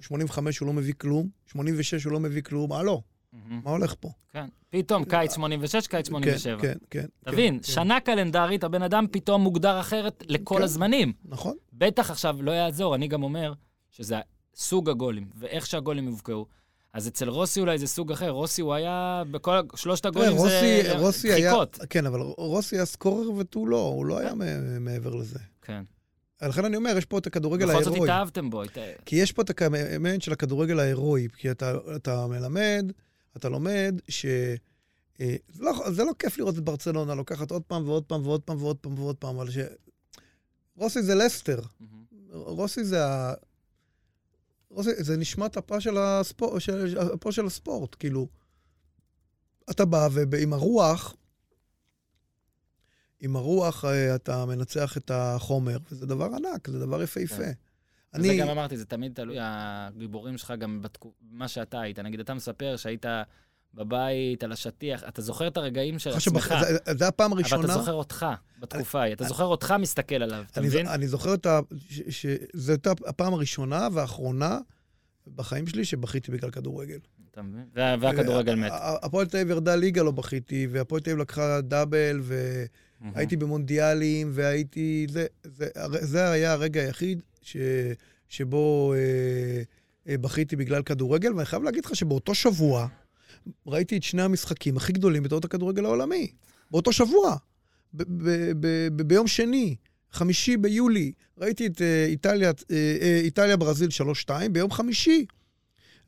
85 0.00 0.58
הוא 0.58 0.66
לא 0.66 0.72
מביא 0.72 0.94
כלום, 0.98 1.28
86 1.46 2.04
הוא 2.04 2.12
לא 2.12 2.20
מביא 2.20 2.42
כלום? 2.42 2.68
מהמם. 2.72 3.11
מה 3.32 3.70
הולך 3.70 3.94
פה? 4.00 4.08
כן, 4.32 4.46
פתאום 4.70 5.04
קיץ 5.04 5.34
86, 5.34 5.86
קיץ 5.86 6.06
87. 6.08 6.62
כן, 6.62 6.72
כן, 6.72 6.78
כן. 6.90 7.30
תבין, 7.32 7.56
כן, 7.56 7.62
שנה 7.62 8.00
קלנדרית, 8.00 8.64
הבן 8.64 8.82
אדם 8.82 9.06
פתאום 9.10 9.42
מוגדר 9.42 9.80
אחרת 9.80 10.24
לכל 10.28 10.56
כן. 10.56 10.62
הזמנים. 10.62 11.12
נכון. 11.24 11.56
בטח 11.72 12.10
עכשיו, 12.10 12.36
לא 12.42 12.50
יעזור, 12.50 12.94
אני 12.94 13.08
גם 13.08 13.22
אומר 13.22 13.52
שזה 13.90 14.16
סוג 14.54 14.90
הגולים, 14.90 15.30
ואיך 15.38 15.66
שהגולים 15.66 16.06
יובקעו. 16.06 16.46
אז 16.92 17.08
אצל 17.08 17.28
רוסי 17.28 17.60
אולי 17.60 17.78
זה 17.78 17.86
סוג 17.86 18.12
אחר, 18.12 18.30
רוסי 18.30 18.62
הוא 18.62 18.74
היה, 18.74 19.22
בכל 19.30 19.60
שלושת 19.76 20.02
תראה, 20.02 20.12
הגולים 20.12 20.36
רוסי, 20.38 20.82
זה 20.82 20.98
רוסי 20.98 21.32
היה... 21.32 21.50
דחיקות. 21.50 21.78
כן, 21.90 22.06
אבל 22.06 22.20
רוסי 22.20 22.76
היה 22.76 22.84
סקורר 22.84 23.32
ותו 23.32 23.66
לא, 23.66 23.80
הוא 23.80 24.06
לא 24.06 24.18
היה 24.18 24.32
מעבר 24.80 25.14
לזה. 25.14 25.38
כן. 25.62 25.82
לכן 26.42 26.64
אני 26.64 26.76
אומר, 26.76 26.98
יש 26.98 27.04
פה 27.04 27.18
את 27.18 27.26
הכדורגל 27.26 27.66
בכל 27.66 27.82
זאת 27.82 27.92
ההירואי. 27.92 28.10
התאהבתם 28.10 28.50
בו. 28.50 28.62
כי 29.06 29.16
יש 29.16 29.32
פה 29.32 29.42
את 29.42 29.62
האלמנט 29.62 30.22
של 30.22 30.32
הכדורגל 30.32 30.80
ההירואי, 30.80 31.28
כי 31.36 31.50
אתה, 31.50 31.72
אתה 31.96 32.26
מלמד, 32.26 32.92
אתה 33.36 33.48
לומד 33.48 33.94
ש... 34.08 34.26
אה, 35.20 35.36
זה 35.48 35.64
לא, 35.64 35.90
זה 35.90 36.04
לא 36.04 36.12
כיף 36.18 36.38
לראות 36.38 36.58
את 36.58 36.64
ברצלונה 36.64 37.14
לוקחת 37.14 37.50
עוד 37.50 37.62
פעם 37.62 37.88
ועוד 37.88 38.04
פעם 38.04 38.26
ועוד 38.26 38.42
פעם 38.42 38.62
ועוד 38.62 38.76
פעם 38.76 38.98
ועוד 38.98 39.16
פעם, 39.16 39.36
אבל 39.36 39.50
ש... 39.50 39.58
רוסי 40.76 41.02
זה 41.02 41.14
לסטר. 41.14 41.60
מהמם. 41.80 42.04
רוסי 42.30 42.84
זה 42.84 43.06
ה... 43.06 43.34
רוסי, 44.70 44.90
זה 44.98 45.16
נשמת 45.16 45.56
אפה 45.56 45.80
של 45.80 45.98
הספורט, 45.98 46.60
של, 46.60 46.98
אפו 47.14 47.32
של 47.32 47.46
הספורט, 47.46 47.96
כאילו. 47.98 48.28
אתה 49.70 49.84
בא 49.84 50.08
ועם 50.12 50.52
הרוח, 50.52 51.14
עם 53.20 53.36
הרוח 53.36 53.84
אה, 53.84 54.14
אתה 54.14 54.46
מנצח 54.46 54.96
את 54.96 55.10
החומר, 55.14 55.78
וזה 55.90 56.06
דבר 56.06 56.24
ענק, 56.24 56.68
זה 56.70 56.78
דבר 56.78 57.02
יפהפה. 57.02 57.36
כן. 57.36 57.52
אני... 58.14 58.28
זה 58.28 58.34
גם 58.36 58.48
אמרתי, 58.48 58.76
זה 58.76 58.84
תמיד 58.84 59.12
תלוי, 59.14 59.36
הגיבורים 59.40 60.38
שלך 60.38 60.52
גם 60.58 60.82
במה 61.32 61.48
שאתה 61.48 61.80
היית. 61.80 61.98
נגיד, 61.98 62.20
אתה 62.20 62.34
מספר 62.34 62.76
שהיית 62.76 63.06
בבית, 63.74 64.44
על 64.44 64.52
השטיח, 64.52 65.04
אתה 65.08 65.22
זוכר 65.22 65.48
את 65.48 65.56
הרגעים 65.56 65.98
של 65.98 66.10
עצמך, 66.10 66.22
שבח- 66.22 66.60
זה- 66.64 66.94
זה 66.98 67.08
הפעם 67.08 67.32
אבל 67.32 67.40
הראשונה. 67.40 67.64
אתה 67.64 67.72
זוכר 67.72 67.92
אותך 67.92 68.26
בתקופה 68.58 69.00
ההיא, 69.00 69.14
אתה 69.14 69.24
זוכר 69.24 69.44
אותך 69.44 69.74
מסתכל 69.78 70.14
עליו, 70.14 70.44
אתה 70.50 70.60
אני, 70.60 70.68
מבין? 70.68 70.86
אני 70.86 71.08
זוכר 71.08 71.34
את 71.34 71.46
ה... 71.46 71.60
שזו 72.08 72.72
הייתה 72.72 72.92
הפעם 73.06 73.34
הראשונה 73.34 73.88
והאחרונה 73.92 74.58
בחיים 75.34 75.66
שלי 75.66 75.84
שבכיתי 75.84 76.32
בגלל 76.32 76.50
כדורגל. 76.50 76.98
אתה 77.30 77.42
מבין? 77.42 77.64
וה- 77.74 77.94
והכדורגל 78.00 78.54
מת. 78.54 78.72
הפועל 78.74 79.26
תל 79.26 79.36
אביב 79.36 79.50
ירדה 79.50 79.76
ליגה, 79.76 80.02
לא 80.02 80.10
בכיתי, 80.10 80.66
והפועל 80.70 81.00
תל 81.00 81.10
אביב 81.10 81.20
לקחה 81.22 81.60
דאבל, 81.60 82.20
והייתי 83.00 83.36
במונדיאלים, 83.36 84.30
והייתי... 84.34 85.06
זה, 85.10 85.26
זה, 85.44 85.68
זה 85.84 86.30
היה 86.30 86.52
הרגע 86.52 86.80
היחיד 86.80 87.22
ש, 87.42 87.56
שבו 88.28 88.94
אה, 88.94 89.62
אה, 90.08 90.18
בכיתי 90.18 90.56
בגלל 90.56 90.82
כדורגל, 90.82 91.34
ואני 91.34 91.46
חייב 91.46 91.62
להגיד 91.62 91.84
לך 91.84 91.96
שבאותו 91.96 92.34
שבוע 92.34 92.88
ראיתי 93.66 93.96
את 93.96 94.02
שני 94.02 94.22
המשחקים 94.22 94.76
הכי 94.76 94.92
גדולים 94.92 95.22
בתולדות 95.22 95.44
הכדורגל 95.44 95.84
העולמי. 95.84 96.32
באותו 96.70 96.92
שבוע. 96.92 97.36
ב- 97.94 98.02
ב- 98.02 98.52
ב- 98.60 99.02
ביום 99.02 99.26
שני, 99.26 99.76
חמישי 100.12 100.56
ביולי, 100.56 101.12
ראיתי 101.38 101.66
את 101.66 101.82
אה, 101.82 102.04
איטליה, 102.06 102.52
אה, 102.70 102.96
אה, 103.02 103.20
איטליה 103.24 103.56
ברזיל 103.56 103.88
3-2, 104.26 104.30
ביום 104.52 104.70
חמישי 104.70 105.26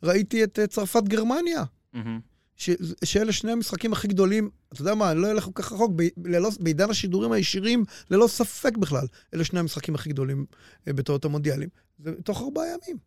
ראיתי 0.02 0.44
את 0.44 0.58
אה, 0.58 0.66
צרפת 0.66 1.02
גרמניה. 1.02 1.64
מהמם. 1.92 2.20
ש- 2.56 2.70
שאלה 3.04 3.32
שני 3.32 3.52
המשחקים 3.52 3.92
הכי 3.92 4.08
גדולים, 4.08 4.50
אתה 4.72 4.80
יודע 4.80 4.94
מה, 4.94 5.10
אני 5.10 5.20
לא 5.20 5.30
אלך 5.30 5.44
כל 5.44 5.50
כך 5.54 5.72
רחוק, 5.72 5.92
ב- 5.96 6.26
ללא, 6.28 6.50
בעידן 6.60 6.90
השידורים 6.90 7.32
הישירים, 7.32 7.84
ללא 8.10 8.26
ספק 8.26 8.76
בכלל, 8.76 9.06
אלה 9.34 9.44
שני 9.44 9.60
המשחקים 9.60 9.94
הכי 9.94 10.08
גדולים 10.08 10.46
אה, 10.88 10.92
בתולדות 10.92 11.24
המונדיאלים. 11.24 11.68
זה 11.98 12.12
תוך 12.22 12.42
ארבעה 12.42 12.64
ימים. 12.66 12.98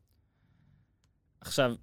עכשיו, 1.42 1.76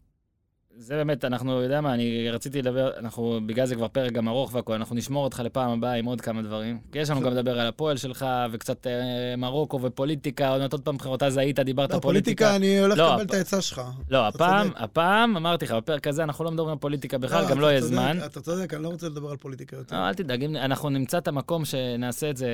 זה 0.78 0.94
באמת, 0.94 1.24
אנחנו, 1.24 1.62
יודע 1.62 1.80
מה, 1.80 1.94
אני 1.94 2.30
רציתי 2.30 2.62
לדבר, 2.62 2.90
אנחנו, 2.98 3.40
בגלל 3.46 3.66
זה 3.66 3.74
כבר 3.74 3.88
פרק 3.88 4.12
גם 4.12 4.28
ארוך 4.28 4.55
והכול, 4.55 4.74
אנחנו 4.74 4.96
נשמור 4.96 5.24
אותך 5.24 5.40
לפעם 5.44 5.70
הבאה 5.70 5.92
עם 5.92 6.05
עוד 6.05 6.20
כמה 6.20 6.42
דברים. 6.42 6.78
כי 6.92 6.98
יש 6.98 7.10
לנו 7.10 7.20
גם 7.20 7.32
לדבר 7.32 7.60
על 7.60 7.66
הפועל 7.66 7.96
שלך, 7.96 8.26
וקצת 8.52 8.86
אה, 8.86 9.36
מרוקו 9.36 9.80
ופוליטיקה, 9.82 10.48
עוד 10.48 10.60
מעט 10.60 10.72
עוד 10.72 10.82
פעם 10.82 10.96
בחירות, 10.96 11.22
אז 11.22 11.36
היית, 11.36 11.60
דיברת 11.60 11.90
לא, 11.90 11.98
פוליטיקה. 11.98 12.44
פוליטיקה, 12.44 12.56
אני 12.56 12.80
הולך 12.80 12.98
לא, 12.98 13.10
לקבל 13.12 13.22
את 13.22 13.34
העצה 13.34 13.60
שלך. 13.60 13.82
לא, 14.10 14.26
הפעם. 14.26 14.70
הפעם, 14.76 15.36
אמרתי 15.36 15.64
לך, 15.64 15.72
בפרק 15.72 16.06
הזה 16.06 16.22
אנחנו 16.22 16.44
לא 16.44 16.51
מדברים 16.51 16.70
על 16.70 16.78
פוליטיקה 16.78 17.18
בכלל, 17.18 17.44
גם 17.44 17.52
אתה 17.52 17.60
לא 17.60 17.66
יהיה 17.66 17.80
זמן. 17.80 18.18
אתה 18.26 18.40
צודק, 18.40 18.74
אני 18.74 18.82
לא 18.82 18.88
רוצה 18.88 19.06
לדבר 19.06 19.30
על 19.30 19.36
פוליטיקה 19.36 19.76
יותר. 19.76 19.96
לא, 19.96 20.09
אל 20.09 20.14
תדאג, 20.14 20.44
אנחנו 20.44 20.90
נמצא 20.90 21.18
את 21.18 21.28
המקום 21.28 21.64
שנעשה 21.64 22.30
את 22.30 22.36
זה, 22.36 22.48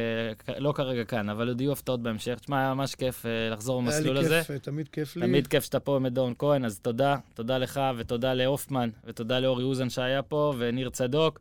לא 0.59 0.73
כרגע 0.73 1.05
כאן, 1.05 1.29
אבל 1.29 1.49
עוד 1.49 1.61
יהיו 1.61 1.73
הפתעות 1.73 2.03
בהמשך. 2.03 2.39
תשמע, 2.41 2.59
היה 2.59 2.75
ממש 2.75 2.95
כיף 2.95 3.27
אה, 3.27 3.51
לחזור 3.51 3.81
היה 3.81 3.87
במסלול 3.87 4.19
לי 4.19 4.25
הזה. 4.25 4.43
כיף, 4.47 4.59
תמיד 4.59 4.89
כיף 4.89 5.17
לי. 5.17 5.27
תמיד 5.27 5.47
כיף 5.47 5.65
שאתה 5.65 5.81
פה 5.81 5.97
עם 5.97 6.07
דורון 6.09 6.35
כהן, 6.39 6.65
אז 6.65 6.79
תודה, 6.79 7.17
תודה 7.35 7.59
לך, 7.59 7.81
ותודה 8.11 8.35
להופמן, 8.35 8.91
ותודה 9.05 9.41
לאורי 9.41 9.65
אוזן 9.65 9.91
שהיה 9.91 10.23
פה, 10.23 10.55
וניר 10.59 10.91
צדוק. 10.91 11.41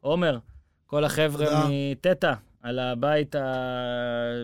עומר, 0.00 0.38
כל 0.86 1.04
החבר'ה. 1.04 1.68
מטטה, 1.70 2.34
על 2.62 2.78
הבית, 2.78 3.34
ה... 3.34 3.40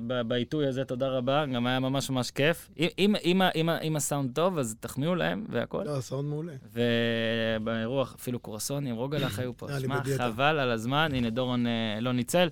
ב- 0.06 0.20
בעיתוי 0.28 0.66
הזה, 0.66 0.84
תודה 0.84 1.08
רבה, 1.08 1.46
גם 1.46 1.66
היה 1.66 1.80
ממש 1.80 2.10
ממש 2.10 2.30
כיף. 2.30 2.70
אם, 2.98 3.14
אם, 3.24 3.42
אם, 3.54 3.70
אם, 3.70 3.96
הסאונד 3.96 4.34
טוב, 4.34 4.58
אז 4.58 4.76
תחמיאו 4.80 5.14
להם 5.14 5.46
והכל. 5.48 5.82
לא, 5.84 6.00
סאונד 6.00 6.28
מעולה. 6.28 6.52
ובאירוע 6.72 8.04
אפילו 8.16 8.38
קורסונים, 8.38 8.96
רוגלח 8.96 9.38
היו 9.40 9.56
פה. 9.56 9.66
שמע. 9.80 10.00
חבל 10.18 10.58
על 10.58 10.70
הזמן, 10.70 11.10
הנה 11.14 11.30
דורון 11.30 11.66
אה, 11.66 11.98
לא 12.00 12.12
ניצל. 12.12 12.48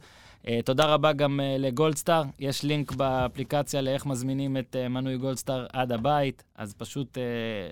אה, 0.48 0.60
תודה 0.64 0.86
רבה 0.86 1.12
גם 1.12 1.40
אה, 1.40 1.56
לגולדסטאר, 1.58 2.22
יש 2.38 2.62
לינק 2.62 2.92
באפליקציה 2.92 3.80
לאיך 3.80 4.06
מזמינים 4.06 4.56
את 4.56 4.76
אה, 4.76 4.88
מנוי 4.88 5.18
גולדסטאר 5.18 5.66
עד 5.72 5.92
הבית, 5.92 6.44
אז 6.54 6.74
פשוט 6.74 7.18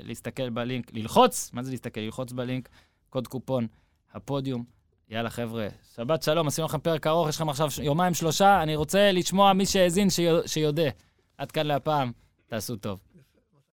להסתכל 0.02 0.50
בלינק, 0.50 0.90
ללחוץ, 0.94 1.50
מה 1.52 1.62
זה 1.62 1.70
להסתכל? 1.70 2.00
ללחוץ 2.00 2.32
בלינק, 2.32 2.68
קוד 3.10 3.28
קופון, 3.28 3.66
הפודיום. 4.14 4.64
יאללה 5.10 5.30
חבר'ה, 5.30 5.68
שבת 5.96 6.22
שלום, 6.22 6.46
עשינו 6.46 6.66
לכם 6.66 6.78
פרק 6.78 7.06
ארוך, 7.06 7.28
יש 7.28 7.36
לכם 7.36 7.48
עכשיו 7.48 7.68
יומיים 7.82 8.14
שלושה, 8.14 8.62
אני 8.62 8.76
רוצה 8.76 9.12
לשמוע 9.12 9.52
מי 9.52 9.66
שהאזין 9.66 10.08
שיודע. 10.46 10.90
עד 11.38 11.52
כאן 11.52 11.66
להפעם, 11.66 12.12
תעשו 12.46 12.76
טוב. 12.76 13.11